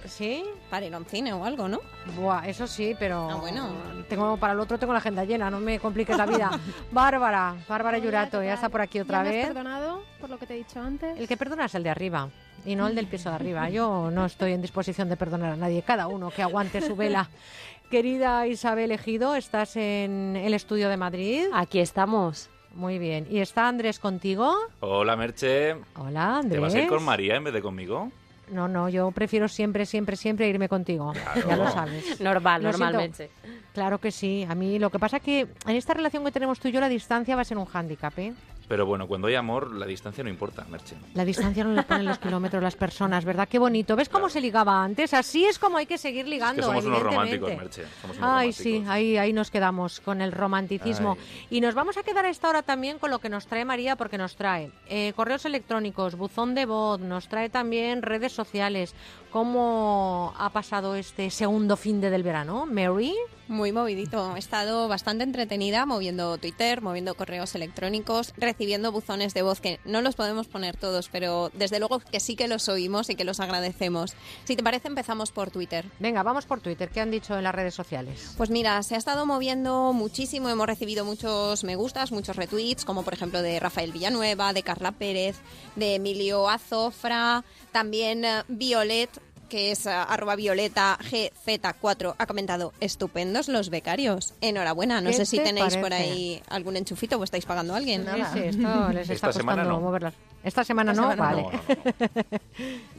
¿Sí? 0.07 0.45
Para 0.71 0.85
ir 0.87 0.95
a 0.95 0.99
un 0.99 1.05
cine 1.07 1.33
o 1.33 1.45
algo, 1.45 1.67
¿no? 1.69 1.81
Buah, 2.17 2.47
eso 2.47 2.67
sí, 2.67 2.95
pero 2.99 3.29
Ah, 3.31 3.37
bueno. 3.37 3.69
tengo 4.09 4.37
para 4.37 4.53
el 4.53 4.61
otro 4.61 4.79
tengo 4.79 4.93
la 4.93 4.99
agenda 4.99 5.25
llena, 5.25 5.51
no 5.51 5.61
me 5.61 5.79
compliques 5.79 6.17
la 6.17 6.27
vida. 6.27 6.51
Bárbara, 6.93 7.55
Bárbara 7.69 7.97
Yurato, 7.99 8.43
ya 8.43 8.55
está 8.55 8.69
por 8.69 8.83
aquí 8.83 9.01
otra 9.01 9.19
¿Ya 9.19 9.23
me 9.23 9.29
has 9.31 9.35
vez. 9.35 9.47
perdonado 9.47 10.03
por 10.21 10.29
lo 10.31 10.39
que 10.39 10.47
te 10.47 10.55
he 10.55 10.59
dicho 10.59 10.81
antes? 10.81 11.19
El 11.19 11.27
que 11.27 11.37
perdona 11.37 11.65
es 11.67 11.75
el 11.75 11.83
de 11.83 11.91
arriba 11.91 12.29
y 12.67 12.77
no 12.77 12.87
el 12.87 12.95
del 12.95 13.07
piso 13.07 13.31
de 13.31 13.35
arriba. 13.37 13.69
Yo 13.71 14.11
no 14.11 14.27
estoy 14.27 14.53
en 14.53 14.61
disposición 14.63 15.09
de 15.09 15.17
perdonar 15.17 15.53
a 15.53 15.57
nadie, 15.57 15.83
cada 15.83 16.07
uno 16.07 16.31
que 16.31 16.43
aguante 16.43 16.81
su 16.83 16.95
vela. 16.97 17.29
Querida 17.91 18.47
Isabel 18.47 18.91
Ejido, 18.93 19.35
¿estás 19.37 19.77
en 19.77 20.37
el 20.37 20.53
estudio 20.55 20.89
de 20.89 20.97
Madrid? 20.97 21.47
Aquí 21.55 21.79
estamos. 21.81 22.51
Muy 22.75 22.99
bien. 22.99 23.27
¿Y 23.31 23.39
está 23.39 23.69
Andrés 23.69 24.01
contigo? 24.01 24.53
Hola, 24.81 25.15
Merche. 25.17 25.77
Hola, 25.97 26.39
Andrés. 26.39 26.55
¿Te 26.55 26.59
vas 26.59 26.75
a 26.75 26.81
ir 26.81 26.89
con 26.89 27.05
María 27.05 27.37
en 27.37 27.45
vez 27.45 27.55
de 27.55 27.63
conmigo? 27.63 28.11
No, 28.51 28.69
no, 28.69 28.89
yo 28.89 29.11
prefiero 29.11 29.49
siempre, 29.49 29.87
siempre, 29.87 30.17
siempre 30.17 30.49
irme 30.49 30.69
contigo. 30.69 31.13
Ya 31.49 31.57
lo 31.57 31.71
sabes. 31.71 32.21
Normal, 32.21 32.63
Lo 32.63 32.69
siento. 32.73 32.85
normalmente. 32.87 33.31
Claro 33.73 33.99
que 33.99 34.11
sí. 34.13 34.47
A 34.49 34.55
mí 34.55 34.79
lo 34.79 34.91
que 34.91 34.99
pasa 34.99 35.17
es 35.17 35.23
que 35.23 35.41
en 35.41 35.77
esta 35.77 35.95
relación 35.95 36.25
que 36.25 36.31
tenemos 36.31 36.61
tú 36.61 36.69
y 36.69 36.73
yo 36.73 36.81
la 36.81 36.89
distancia 36.89 37.35
va 37.37 37.43
a 37.43 37.45
ser 37.45 37.59
un 37.59 37.65
hándicap, 37.65 38.17
¿eh? 38.19 38.35
Pero 38.69 38.87
bueno, 38.87 39.07
cuando 39.07 39.29
hay 39.29 39.35
amor, 39.35 39.75
la 39.75 39.87
distancia 39.87 40.25
no 40.25 40.31
importa, 40.31 40.65
Merche. 40.71 40.97
La 41.15 41.25
distancia 41.25 41.65
no 41.65 41.73
le 41.73 41.83
ponen 41.83 42.07
los 42.07 42.19
kilómetros 42.19 42.63
las 42.63 42.77
personas, 42.77 43.25
¿verdad? 43.25 43.49
Qué 43.49 43.59
bonito. 43.59 43.95
¿Ves 43.97 44.09
cómo 44.09 44.29
se 44.29 44.41
ligaba 44.41 44.83
antes? 44.83 45.13
Así 45.15 45.45
es 45.45 45.59
como 45.59 45.77
hay 45.77 45.87
que 45.87 45.99
seguir 45.99 46.27
ligando, 46.27 46.63
somos 46.63 46.85
unos 46.85 47.03
románticos, 47.03 47.51
Merche, 47.51 47.85
somos 48.01 48.17
unos 48.17 48.31
Ay, 48.31 48.53
sí, 48.53 48.85
ahí, 48.89 49.17
ahí 49.17 49.33
nos 49.33 49.51
quedamos 49.51 50.01
con 50.01 50.23
el 50.23 50.33
romanticismo. 50.33 51.17
Y 51.51 51.61
nos 51.61 51.75
vamos 51.75 51.97
a 51.97 52.03
quedar 52.03 52.25
a 52.25 52.31
esta 52.31 52.49
hora 52.49 52.63
también 52.63 52.99
con 52.99 53.11
lo 53.11 53.19
que 53.19 53.29
nos 53.29 53.47
trae 53.47 53.65
María, 53.65 53.97
porque 53.97 54.19
nos 54.19 54.37
trae 54.37 54.71
eh, 54.89 55.13
correos 55.15 55.45
electrónicos, 55.45 56.17
buzón 56.17 56.55
de 56.55 56.67
voz, 56.67 57.01
nos 57.01 57.29
trae 57.29 57.51
también 57.51 58.03
redes 58.03 58.33
sociales. 58.33 58.95
¿Cómo 59.35 60.33
ha 60.39 60.51
pasado 60.51 60.95
este 60.95 61.29
segundo 61.29 61.77
fin 61.77 62.01
de 62.01 62.09
del 62.09 62.23
verano, 62.23 62.67
Mary? 62.67 63.17
Muy 63.49 63.73
movidito. 63.73 64.35
He 64.37 64.39
estado 64.39 64.89
bastante 64.89 65.25
entretenida 65.25 65.85
moviendo 65.85 66.39
Twitter, 66.39 66.81
moviendo 66.81 67.15
correos 67.15 67.55
electrónicos, 67.57 68.33
recibiendo 68.39 68.93
buzones 68.93 69.35
de 69.35 69.43
voz 69.43 69.61
que 69.61 69.81
no 69.85 70.01
los 70.03 70.15
podemos 70.15 70.47
poner 70.47 70.77
todos, 70.77 71.09
pero 71.11 71.51
desde 71.53 71.79
luego 71.79 71.99
que 71.99 72.21
sí 72.21 72.37
que 72.37 72.49
los 72.49 72.69
oímos 72.69 73.11
y 73.11 73.17
que 73.17 73.25
los 73.25 73.41
agradecemos. 73.41 74.15
Si 74.45 74.55
te 74.57 74.63
parece, 74.63 74.89
empezamos 74.89 75.31
por 75.31 75.51
Twitter. 75.51 75.85
Venga, 75.99 76.23
vamos 76.23 76.47
por 76.47 76.61
Twitter. 76.61 76.89
¿Qué 76.89 77.01
han 77.01 77.11
dicho 77.11 77.37
en 77.37 77.43
las 77.43 77.55
redes 77.55 77.75
sociales? 77.75 78.35
Pues 78.37 78.49
mira, 78.49 78.83
se 78.85 78.95
ha 78.95 78.99
estado 78.99 79.27
moviendo 79.27 79.93
muchísimo, 79.93 80.49
hemos 80.49 80.67
recibido 80.67 81.05
muchos 81.05 81.65
me 81.65 81.75
gustas, 81.75 82.13
muchos 82.13 82.37
retweets, 82.37 82.85
como 82.85 83.03
por 83.03 83.15
ejemplo 83.15 83.43
de 83.43 83.59
Rafael 83.61 83.93
Villanueva, 83.93 84.53
de 84.53 84.63
Carla 84.63 84.93
Pérez, 84.93 85.37
de 85.77 85.97
Emilio 85.97 86.49
Azofra, 86.49 87.45
también 87.75 88.25
eh, 88.25 88.45
Violet 88.47 89.11
que 89.49 89.73
es 89.73 89.87
eh, 89.87 89.91
arroba 89.91 90.37
violeta 90.37 90.99
GZ4, 91.01 92.15
ha 92.19 92.27
comentado, 92.27 92.73
estupendos 92.81 93.49
los 93.49 93.69
becarios. 93.69 94.35
Enhorabuena, 94.41 95.01
no 95.01 95.11
¿Qué 95.11 95.17
sé 95.17 95.27
si 95.27 95.39
te 95.39 95.45
tenéis 95.45 95.77
por 95.77 95.93
ahí 95.93 96.43
algún 96.49 96.77
enchufito 96.77 97.19
o 97.19 97.25
estáis 97.25 97.45
pagando 97.45 97.75
a 97.75 97.77
alguien. 97.77 98.05
Sí, 98.05 98.23
sí, 98.33 98.39
esto 98.41 98.89
les 98.89 99.11
está 99.11 99.29
Esta 99.29 99.33
semana 99.33 99.65
no. 99.65 99.81
moverlas. 99.81 100.15
Esta 100.43 100.65
semana 100.65 100.93
Esta 100.93 101.03
no, 101.05 101.11
semana 101.11 101.33
vale. 101.33 101.43
no. 101.43 102.39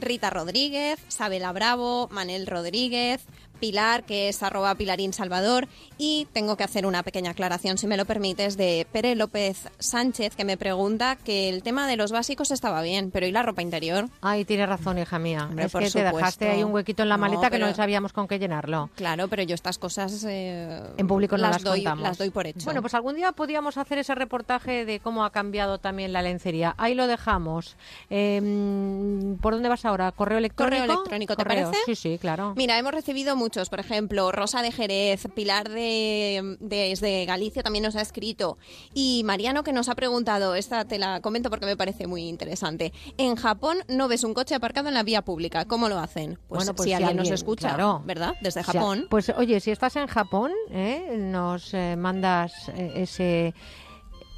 Rita 0.00 0.30
Rodríguez, 0.30 0.98
Sabela 1.08 1.52
Bravo, 1.52 2.08
Manel 2.10 2.46
Rodríguez, 2.46 3.24
Pilar, 3.56 4.04
que 4.04 4.28
es 4.28 4.42
arroba 4.42 4.74
Pilarín 4.74 5.12
Salvador, 5.12 5.68
y 5.98 6.26
tengo 6.32 6.56
que 6.56 6.64
hacer 6.64 6.86
una 6.86 7.02
pequeña 7.02 7.30
aclaración, 7.32 7.78
si 7.78 7.86
me 7.86 7.96
lo 7.96 8.04
permites, 8.04 8.56
de 8.56 8.86
Pere 8.92 9.14
López 9.16 9.68
Sánchez, 9.78 10.36
que 10.36 10.44
me 10.44 10.56
pregunta 10.56 11.16
que 11.16 11.48
el 11.48 11.62
tema 11.62 11.86
de 11.88 11.96
los 11.96 12.12
básicos 12.12 12.50
estaba 12.50 12.82
bien, 12.82 13.10
pero 13.10 13.26
¿y 13.26 13.32
la 13.32 13.42
ropa 13.42 13.62
interior? 13.62 14.08
Ay, 14.20 14.44
tienes 14.44 14.68
razón, 14.68 14.98
hija 14.98 15.18
mía. 15.18 15.46
Hombre, 15.48 15.66
es 15.66 15.72
por 15.72 15.82
que 15.82 15.90
te 15.90 15.98
dejaste 16.04 16.20
supuesto. 16.44 16.46
ahí 16.46 16.62
un 16.62 16.72
huequito 16.72 17.02
en 17.02 17.08
la 17.08 17.16
No, 17.16 17.20
maleta 17.22 17.50
que 17.50 17.58
no 17.58 17.66
pero- 17.66 17.76
sabíamos 17.76 18.12
con 18.12 18.28
qué 18.28 18.38
llenarlo. 18.38 18.90
Claro, 18.94 19.28
pero 19.28 19.42
yo 19.42 19.54
estas 19.54 19.78
cosas 19.78 20.24
eh, 20.28 20.80
En 20.96 21.06
público 21.08 21.36
no 21.36 21.42
las, 21.48 21.62
doy, 21.62 21.80
contamos. 21.80 22.02
las 22.02 22.18
doy 22.18 22.30
por 22.30 22.46
hecho. 22.46 22.64
Bueno, 22.64 22.80
pues 22.82 22.94
algún 22.94 23.16
día 23.16 23.32
podíamos 23.32 23.76
hacer 23.78 23.98
ese 23.98 24.14
reportaje 24.14 24.84
de 24.84 25.00
cómo 25.00 25.24
ha 25.24 25.30
cambiado 25.30 25.78
también 25.78 26.12
la 26.12 26.22
lencería. 26.22 26.74
Ahí 26.78 26.94
lo 26.94 27.06
dejamos. 27.06 27.76
Eh, 28.10 29.36
¿Por 29.40 29.54
dónde 29.54 29.68
vas 29.68 29.84
ahora? 29.84 30.12
¿Correo 30.12 30.38
electrónico? 30.38 30.80
Correo 30.82 30.94
electrónico, 30.94 31.36
¿te 31.36 31.42
Correo. 31.42 31.70
parece? 31.70 31.82
Sí, 31.86 31.94
sí, 31.94 32.18
claro. 32.18 32.54
Mira, 32.56 32.78
hemos 32.78 32.92
recibido 32.92 33.36
muchos, 33.46 33.68
por 33.68 33.78
ejemplo, 33.78 34.32
Rosa 34.32 34.60
de 34.60 34.72
Jerez, 34.72 35.28
Pilar 35.32 35.68
de, 35.68 36.56
desde 36.58 37.24
Galicia 37.26 37.62
también 37.62 37.84
nos 37.84 37.94
ha 37.94 38.00
escrito 38.00 38.58
y 38.92 39.22
Mariano 39.24 39.62
que 39.62 39.72
nos 39.72 39.88
ha 39.88 39.94
preguntado, 39.94 40.56
esta 40.56 40.84
te 40.84 40.98
la 40.98 41.20
comento 41.20 41.48
porque 41.48 41.64
me 41.64 41.76
parece 41.76 42.08
muy 42.08 42.26
interesante. 42.28 42.92
En 43.18 43.36
Japón 43.36 43.78
no 43.86 44.08
ves 44.08 44.24
un 44.24 44.34
coche 44.34 44.56
aparcado 44.56 44.88
en 44.88 44.94
la 44.94 45.04
vía 45.04 45.22
pública, 45.22 45.64
¿cómo 45.64 45.88
lo 45.88 45.96
hacen? 46.00 46.40
Pues, 46.48 46.58
Bueno, 46.58 46.74
pues 46.74 46.86
si, 46.86 46.90
si 46.90 46.94
alguien, 46.94 47.16
nos 47.18 47.30
escucha, 47.30 47.68
claro. 47.68 48.02
¿verdad? 48.04 48.34
Desde 48.40 48.62
O 48.62 48.64
sea, 48.64 48.72
Japón. 48.80 49.06
pues 49.08 49.28
oye, 49.28 49.60
si 49.60 49.70
estás 49.70 49.94
en 49.94 50.08
Japón, 50.08 50.50
¿eh? 50.72 51.14
nos 51.16 51.72
eh, 51.72 51.94
mandas 51.96 52.52
eh, 52.70 52.94
ese 52.96 53.54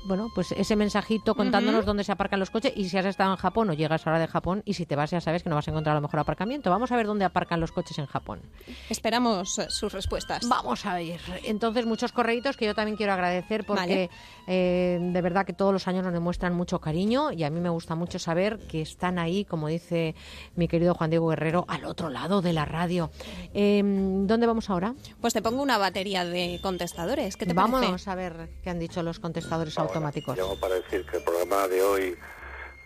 bueno, 0.08 0.28
pues 0.34 0.52
ese 0.52 0.74
mensajito 0.74 1.34
contándonos 1.34 1.84
dónde 1.84 2.02
se 2.02 2.12
aparcan 2.12 2.40
los 2.40 2.50
coches 2.50 2.72
y 2.74 2.88
si 2.88 2.96
has 2.96 3.04
estado 3.04 3.30
en 3.30 3.36
Japón 3.36 3.70
o 3.70 3.74
llegas 3.74 4.06
ahora 4.06 4.18
de 4.18 4.26
Japón 4.26 4.62
y 4.64 4.74
si 4.74 4.86
te 4.86 4.96
vas 4.96 5.10
ya 5.10 5.20
sabes 5.20 5.42
que 5.42 5.50
no 5.50 5.54
vas 5.54 5.68
a 5.68 5.70
encontrar 5.70 5.94
a 5.96 6.00
lo 6.00 6.02
mejor 6.02 6.20
aparcamiento. 6.20 6.70
Vamos 6.70 6.90
a 6.90 6.96
ver 6.96 7.06
dónde 7.06 7.24
aparcan 7.24 7.60
los 7.60 7.72
coches 7.72 7.98
en 7.98 8.06
Japón. 8.06 8.40
Esperamos 8.88 9.58
eh, 9.58 9.66
sus 9.68 9.92
respuestas. 9.92 10.48
Vamos 10.48 10.86
a 10.86 10.94
ver. 10.94 11.20
Entonces, 11.44 11.86
muchos 11.86 12.12
correitos 12.12 12.56
que 12.56 12.64
yo 12.64 12.74
también 12.74 12.96
quiero 12.96 13.12
agradecer 13.12 13.64
porque 13.66 14.10
eh, 14.46 14.98
de 15.00 15.20
verdad 15.22 15.44
que 15.44 15.52
todos 15.52 15.72
los 15.72 15.86
años 15.86 16.04
nos 16.04 16.12
demuestran 16.12 16.54
mucho 16.54 16.80
cariño 16.80 17.30
y 17.32 17.44
a 17.44 17.50
mí 17.50 17.60
me 17.60 17.68
gusta 17.68 17.94
mucho 17.94 18.18
saber 18.18 18.58
que 18.66 18.80
están 18.80 19.18
ahí, 19.18 19.44
como 19.44 19.68
dice 19.68 20.14
mi 20.56 20.68
querido 20.68 20.94
Juan 20.94 21.10
Diego 21.10 21.28
Guerrero, 21.28 21.66
al 21.68 21.84
otro 21.84 22.08
lado 22.08 22.40
de 22.40 22.52
la 22.54 22.64
radio. 22.64 23.10
Eh, 23.52 23.82
¿Dónde 23.84 24.46
vamos 24.46 24.70
ahora? 24.70 24.94
Pues 25.20 25.34
te 25.34 25.42
pongo 25.42 25.62
una 25.62 25.76
batería 25.76 26.24
de 26.24 26.60
contestadores. 26.62 27.36
¿Qué 27.36 27.44
te 27.44 27.52
Vámonos 27.52 27.90
parece? 27.90 28.10
a 28.10 28.14
ver 28.14 28.48
qué 28.62 28.70
han 28.70 28.78
dicho 28.78 29.02
los 29.02 29.20
contestadores 29.20 29.78
automáticos. 29.78 29.98
Llamo 30.36 30.59
para 30.60 30.77
decir 30.77 31.05
que 31.07 31.17
el 31.17 31.25
programa 31.25 31.68
de 31.68 31.83
hoy 31.83 32.18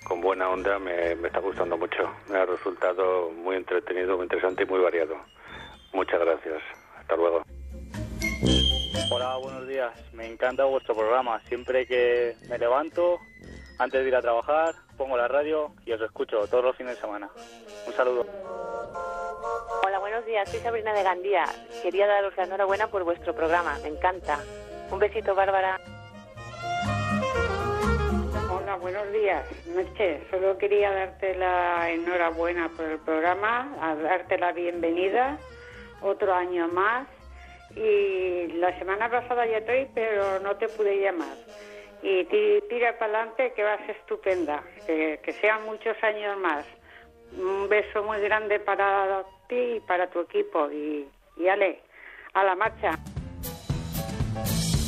con 0.05 0.21
buena 0.21 0.49
onda, 0.49 0.79
me, 0.79 1.15
me 1.17 1.29
está 1.29 1.41
gustando 1.41 1.77
mucho. 1.77 2.11
Me 2.29 2.39
ha 2.39 2.47
resultado 2.47 3.31
muy 3.31 3.57
entretenido, 3.57 4.17
muy 4.17 4.25
interesante 4.25 4.65
y 4.65 4.67
muy 4.67 4.81
variado. 4.81 5.17
Muchas 5.93 6.21
gracias. 6.21 6.61
Hasta 6.99 7.17
luego. 7.17 7.43
Hola, 9.11 9.37
buenos 9.37 9.69
días. 9.69 9.93
Me 10.13 10.27
encanta 10.27 10.65
vuestro 10.65 10.95
programa. 10.95 11.41
Siempre 11.49 11.87
que 11.87 12.35
me 12.49 12.59
levanto, 12.59 13.19
antes 13.79 14.03
de 14.03 14.09
ir 14.09 14.17
a 14.17 14.23
trabajar, 14.23 14.75
pongo 14.97 15.17
la 15.17 15.29
radio 15.29 15.73
y 15.85 15.93
os 15.93 16.01
escucho 16.01 16.47
todos 16.49 16.65
los 16.65 16.77
fines 16.77 16.97
de 16.97 17.01
semana. 17.01 17.31
Un 17.87 17.93
saludo. 17.93 18.27
Hola, 19.85 19.99
buenos 19.99 20.25
días. 20.25 20.49
Soy 20.51 20.61
Sabrina 20.61 20.93
de 20.93 21.03
Gandía. 21.03 21.45
Quería 21.83 22.07
daros 22.07 22.37
la 22.37 22.45
enhorabuena 22.45 22.89
por 22.89 23.05
vuestro 23.05 23.35
programa. 23.35 23.79
Me 23.83 23.89
encanta. 23.89 24.41
Un 24.91 24.99
besito, 24.99 25.35
Bárbara. 25.35 25.79
Hola, 28.63 28.77
buenos 28.77 29.13
días. 29.13 29.45
Merche, 29.75 30.21
solo 30.31 30.57
quería 30.57 30.93
darte 30.93 31.35
la 31.35 31.91
enhorabuena 31.91 32.69
por 32.69 32.85
el 32.85 32.99
programa, 33.01 33.77
a 33.81 33.97
darte 33.97 34.39
la 34.39 34.53
bienvenida 34.53 35.37
otro 36.01 36.33
año 36.33 36.69
más. 36.69 37.09
Y 37.75 38.47
la 38.59 38.79
semana 38.79 39.11
pasada 39.11 39.47
ya 39.47 39.59
estoy, 39.59 39.89
pero 39.93 40.39
no 40.39 40.55
te 40.59 40.69
pude 40.69 41.01
llamar. 41.01 41.37
Y 42.05 42.25
ti- 42.27 42.63
tira 42.69 42.97
para 43.01 43.19
adelante 43.23 43.53
que 43.57 43.65
vas 43.65 43.81
estupenda. 43.89 44.63
Que, 44.87 45.19
que 45.25 45.33
sean 45.33 45.65
muchos 45.65 45.97
años 46.05 46.39
más. 46.39 46.65
Un 47.37 47.69
beso 47.69 48.05
muy 48.05 48.21
grande 48.21 48.61
para 48.61 49.25
ti 49.49 49.57
y 49.77 49.81
para 49.81 50.09
tu 50.09 50.21
equipo. 50.21 50.71
Y, 50.71 51.09
y 51.37 51.49
ale, 51.49 51.81
a 52.35 52.45
la 52.45 52.55
marcha. 52.55 52.93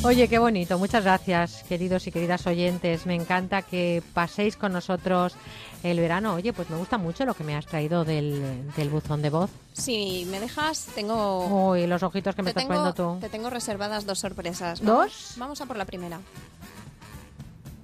Oye, 0.05 0.27
qué 0.27 0.37
bonito. 0.37 0.77
Muchas 0.77 1.03
gracias, 1.03 1.63
queridos 1.63 2.05
y 2.05 2.11
queridas 2.11 2.45
oyentes. 2.45 3.05
Me 3.07 3.15
encanta 3.15 3.63
que 3.63 4.03
paséis 4.13 4.55
con 4.55 4.71
nosotros 4.71 5.35
el 5.81 5.99
verano. 5.99 6.35
Oye, 6.35 6.53
pues 6.53 6.69
me 6.69 6.77
gusta 6.77 6.97
mucho 6.99 7.25
lo 7.25 7.33
que 7.33 7.43
me 7.43 7.55
has 7.55 7.65
traído 7.65 8.05
del, 8.05 8.71
del 8.75 8.89
buzón 8.89 9.23
de 9.23 9.31
voz. 9.31 9.49
Si 9.73 10.25
me 10.29 10.39
dejas, 10.39 10.87
tengo... 10.93 11.69
Uy, 11.71 11.87
los 11.87 12.03
ojitos 12.03 12.35
que 12.35 12.43
me 12.43 12.53
te 12.53 12.59
estás 12.59 12.63
tengo, 12.67 12.75
poniendo 12.93 13.15
tú. 13.15 13.19
Te 13.19 13.29
tengo 13.29 13.49
reservadas 13.49 14.05
dos 14.05 14.19
sorpresas. 14.19 14.79
¿Dos? 14.79 14.85
Vamos- 14.85 15.33
Vamos 15.37 15.61
a 15.61 15.65
por 15.65 15.77
la 15.77 15.85
primera. 15.85 16.19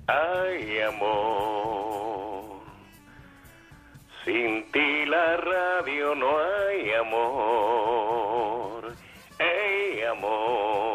Ay, 0.08 0.80
amor, 0.82 2.60
sin 4.26 4.70
ti 4.72 5.06
la 5.08 5.38
radio 5.38 6.14
no 6.16 6.28
hay 6.38 6.92
amor. 7.00 8.94
Ey, 9.40 10.02
amor, 10.04 10.91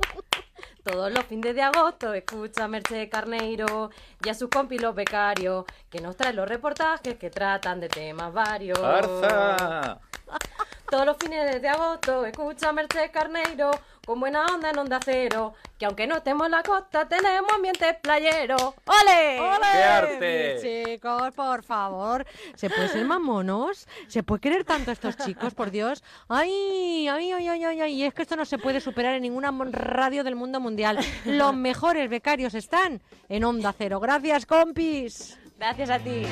Todos 0.85 1.11
los 1.11 1.25
fines 1.25 1.55
de 1.55 1.64
agosto 1.64 2.14
escucha 2.14 2.67
Merche 2.67 3.09
Carneiro 3.09 3.89
y 4.23 4.30
a 4.30 4.35
sus 4.35 4.49
compis 4.49 4.80
los 4.80 4.93
becarios 4.93 5.65
que 5.89 5.99
nos 5.99 6.15
traen 6.15 6.35
los 6.35 6.47
reportajes 6.47 7.15
que 7.15 7.31
tratan 7.31 7.80
de 7.80 7.89
temas 7.89 8.31
varios. 8.31 8.77
¡Arza! 8.77 9.97
Todos 10.88 11.07
los 11.07 11.17
fines 11.17 11.59
de 11.59 11.67
agosto 11.67 12.23
escucha 12.23 12.72
Merche 12.72 13.09
Carneiro 13.09 13.72
con 14.06 14.19
buena 14.19 14.45
onda 14.45 14.69
en 14.69 14.77
onda 14.77 15.00
cero 15.03 15.53
que 15.77 15.85
aunque 15.85 16.08
no 16.08 16.17
estemos 16.17 16.45
en 16.45 16.51
la 16.51 16.64
costa 16.64 17.08
tenemos 17.08 17.51
ambiente 17.53 17.93
playero. 18.01 18.56
¡Ole! 18.56 19.40
¡Ole! 19.40 19.67
¡Qué 19.74 19.84
arte! 19.84 20.85
Chicos, 20.95 21.34
por 21.35 21.64
favor. 21.64 22.25
¿Se 22.56 22.69
puede 22.69 22.88
ser 22.88 23.06
más 23.06 23.19
monos? 23.19 23.88
¿Se 24.08 24.24
puede 24.24 24.42
querer 24.42 24.64
tanto 24.64 24.92
a 24.92 24.93
estos 24.93 25.17
chicos, 25.17 25.53
por 25.53 25.72
Dios? 25.72 26.03
¡Ay, 26.30 27.08
ay, 27.08 27.32
ay, 27.32 27.48
ay, 27.48 27.64
ay! 27.64 27.82
ay! 27.82 27.93
Y 27.93 28.03
es 28.03 28.14
que 28.14 28.22
esto 28.22 28.35
no 28.35 28.45
se 28.45 28.58
puede 28.58 28.80
superar 28.80 29.16
en 29.16 29.24
ninguna 29.24 29.51
radio 29.72 30.24
del 30.24 30.35
mundo 30.35 30.59
mundial. 30.59 31.00
Los 31.25 31.53
mejores 31.56 32.09
becarios 32.09 32.53
están 32.53 33.01
en 33.27 33.43
Onda 33.43 33.74
Cero. 33.77 34.00
Gracias, 34.00 34.45
compis. 34.45 35.38
Gracias 35.58 35.90
a 35.90 36.00
ti. 36.00 36.24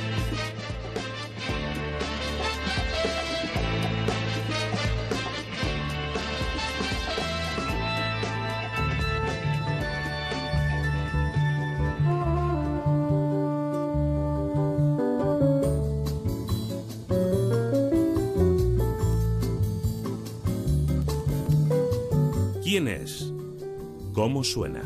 ¿Quién 22.73 22.87
es? 22.87 23.31
¿Cómo 24.13 24.43
suena? 24.43 24.81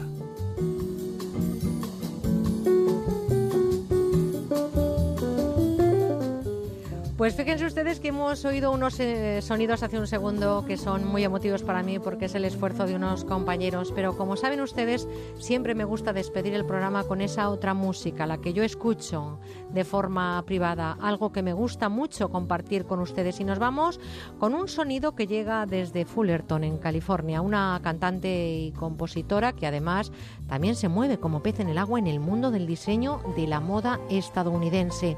Pues 7.17 7.33
fíjense 7.33 7.65
ustedes 7.65 7.99
que 7.99 8.09
hemos 8.09 8.45
oído 8.45 8.71
unos 8.71 8.99
eh, 8.99 9.41
sonidos 9.41 9.81
hace 9.81 9.97
un 9.97 10.05
segundo 10.05 10.63
que 10.67 10.77
son 10.77 11.03
muy 11.03 11.23
emotivos 11.23 11.63
para 11.63 11.81
mí 11.81 11.97
porque 11.97 12.25
es 12.25 12.35
el 12.35 12.45
esfuerzo 12.45 12.85
de 12.85 12.93
unos 12.93 13.25
compañeros, 13.25 13.91
pero 13.95 14.15
como 14.15 14.37
saben 14.37 14.61
ustedes, 14.61 15.07
siempre 15.39 15.73
me 15.73 15.83
gusta 15.83 16.13
despedir 16.13 16.53
el 16.53 16.63
programa 16.63 17.05
con 17.05 17.21
esa 17.21 17.49
otra 17.49 17.73
música, 17.73 18.27
la 18.27 18.37
que 18.37 18.53
yo 18.53 18.61
escucho 18.61 19.39
de 19.73 19.83
forma 19.83 20.43
privada, 20.45 20.95
algo 21.01 21.31
que 21.31 21.41
me 21.41 21.53
gusta 21.53 21.89
mucho 21.89 22.29
compartir 22.29 22.85
con 22.85 22.99
ustedes 22.99 23.39
y 23.39 23.45
nos 23.45 23.57
vamos 23.57 23.99
con 24.37 24.53
un 24.53 24.67
sonido 24.67 25.15
que 25.15 25.25
llega 25.25 25.65
desde 25.65 26.05
Fullerton 26.05 26.63
en 26.63 26.77
California, 26.77 27.41
una 27.41 27.79
cantante 27.81 28.59
y 28.59 28.73
compositora 28.73 29.53
que 29.53 29.65
además 29.65 30.11
también 30.47 30.75
se 30.75 30.87
mueve 30.87 31.17
como 31.17 31.41
pez 31.41 31.61
en 31.61 31.69
el 31.69 31.79
agua 31.79 31.97
en 31.97 32.05
el 32.05 32.19
mundo 32.19 32.51
del 32.51 32.67
diseño 32.67 33.21
de 33.35 33.47
la 33.47 33.59
moda 33.59 33.99
estadounidense. 34.07 35.17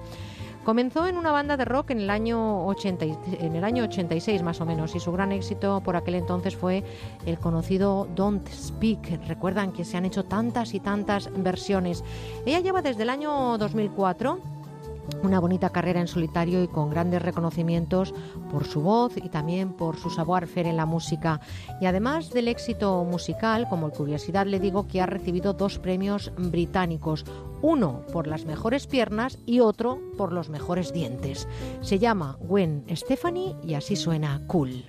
Comenzó 0.70 1.08
en 1.08 1.18
una 1.18 1.32
banda 1.32 1.58
de 1.58 1.66
rock 1.66 1.90
en 1.90 2.02
el 2.02 2.12
año 2.12 2.68
80, 2.68 3.04
y- 3.04 3.18
en 3.40 3.56
el 3.56 3.64
año 3.64 3.86
86 3.86 4.44
más 4.44 4.62
o 4.62 4.68
menos 4.68 4.94
y 4.94 5.00
su 5.00 5.12
gran 5.12 5.32
éxito 5.32 5.82
por 5.82 5.96
aquel 5.96 6.14
entonces 6.14 6.56
fue 6.56 6.84
el 7.26 7.40
conocido 7.40 8.08
Don't 8.14 8.48
Speak. 8.50 9.20
Recuerdan 9.28 9.72
que 9.72 9.84
se 9.84 9.98
han 9.98 10.06
hecho 10.06 10.26
tantas 10.26 10.76
y 10.76 10.80
tantas 10.80 11.32
versiones. 11.36 12.04
Ella 12.46 12.60
lleva 12.60 12.84
desde 12.84 13.02
el 13.02 13.10
año 13.10 13.58
2004 13.58 14.38
una 15.24 15.40
bonita 15.40 15.70
carrera 15.70 16.00
en 16.00 16.08
solitario 16.08 16.64
y 16.64 16.68
con 16.68 16.90
grandes 16.90 17.22
reconocimientos 17.22 18.14
por 18.52 18.66
su 18.66 18.82
voz 18.82 19.18
y 19.18 19.30
también 19.30 19.74
por 19.74 19.98
su 19.98 20.10
savoir-faire 20.10 20.68
en 20.68 20.78
la 20.78 20.86
música. 20.86 21.40
Y 21.82 21.86
además 21.86 22.32
del 22.32 22.48
éxito 22.48 23.04
musical, 23.04 23.68
como 23.70 23.92
curiosidad 23.92 24.46
le 24.46 24.60
digo 24.60 24.88
que 24.88 25.02
ha 25.02 25.06
recibido 25.06 25.54
dos 25.54 25.80
premios 25.80 26.32
británicos, 26.38 27.26
uno 27.62 28.02
por 28.12 28.28
las 28.28 28.46
mejores 28.46 28.88
piernas 28.88 29.38
y 29.46 29.60
otro 29.60 30.00
por 30.18 30.32
los 30.32 30.50
mejores 30.50 30.94
dientes. 30.94 31.48
Se 31.82 32.00
llama 32.00 32.38
Gwen 32.40 32.86
Stephanie 32.96 33.56
y 33.64 33.74
así 33.74 33.96
suena 33.96 34.42
Cool. 34.48 34.86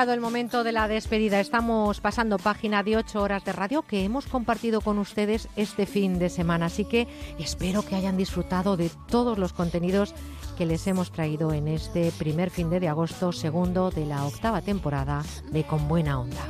Llegado 0.00 0.14
el 0.14 0.20
momento 0.22 0.64
de 0.64 0.72
la 0.72 0.88
despedida. 0.88 1.40
Estamos 1.40 2.00
pasando 2.00 2.38
página 2.38 2.82
de 2.82 2.96
ocho 2.96 3.20
horas 3.20 3.44
de 3.44 3.52
radio 3.52 3.82
que 3.82 4.02
hemos 4.02 4.24
compartido 4.24 4.80
con 4.80 4.98
ustedes 4.98 5.46
este 5.56 5.84
fin 5.84 6.18
de 6.18 6.30
semana. 6.30 6.66
Así 6.66 6.86
que 6.86 7.06
espero 7.38 7.82
que 7.82 7.96
hayan 7.96 8.16
disfrutado 8.16 8.78
de 8.78 8.90
todos 9.08 9.36
los 9.36 9.52
contenidos 9.52 10.14
que 10.56 10.64
les 10.64 10.86
hemos 10.86 11.12
traído 11.12 11.52
en 11.52 11.68
este 11.68 12.12
primer 12.12 12.48
fin 12.48 12.70
de 12.70 12.88
agosto, 12.88 13.30
segundo 13.30 13.90
de 13.90 14.06
la 14.06 14.24
octava 14.24 14.62
temporada 14.62 15.22
de 15.52 15.64
Con 15.64 15.86
Buena 15.86 16.18
Onda. 16.18 16.46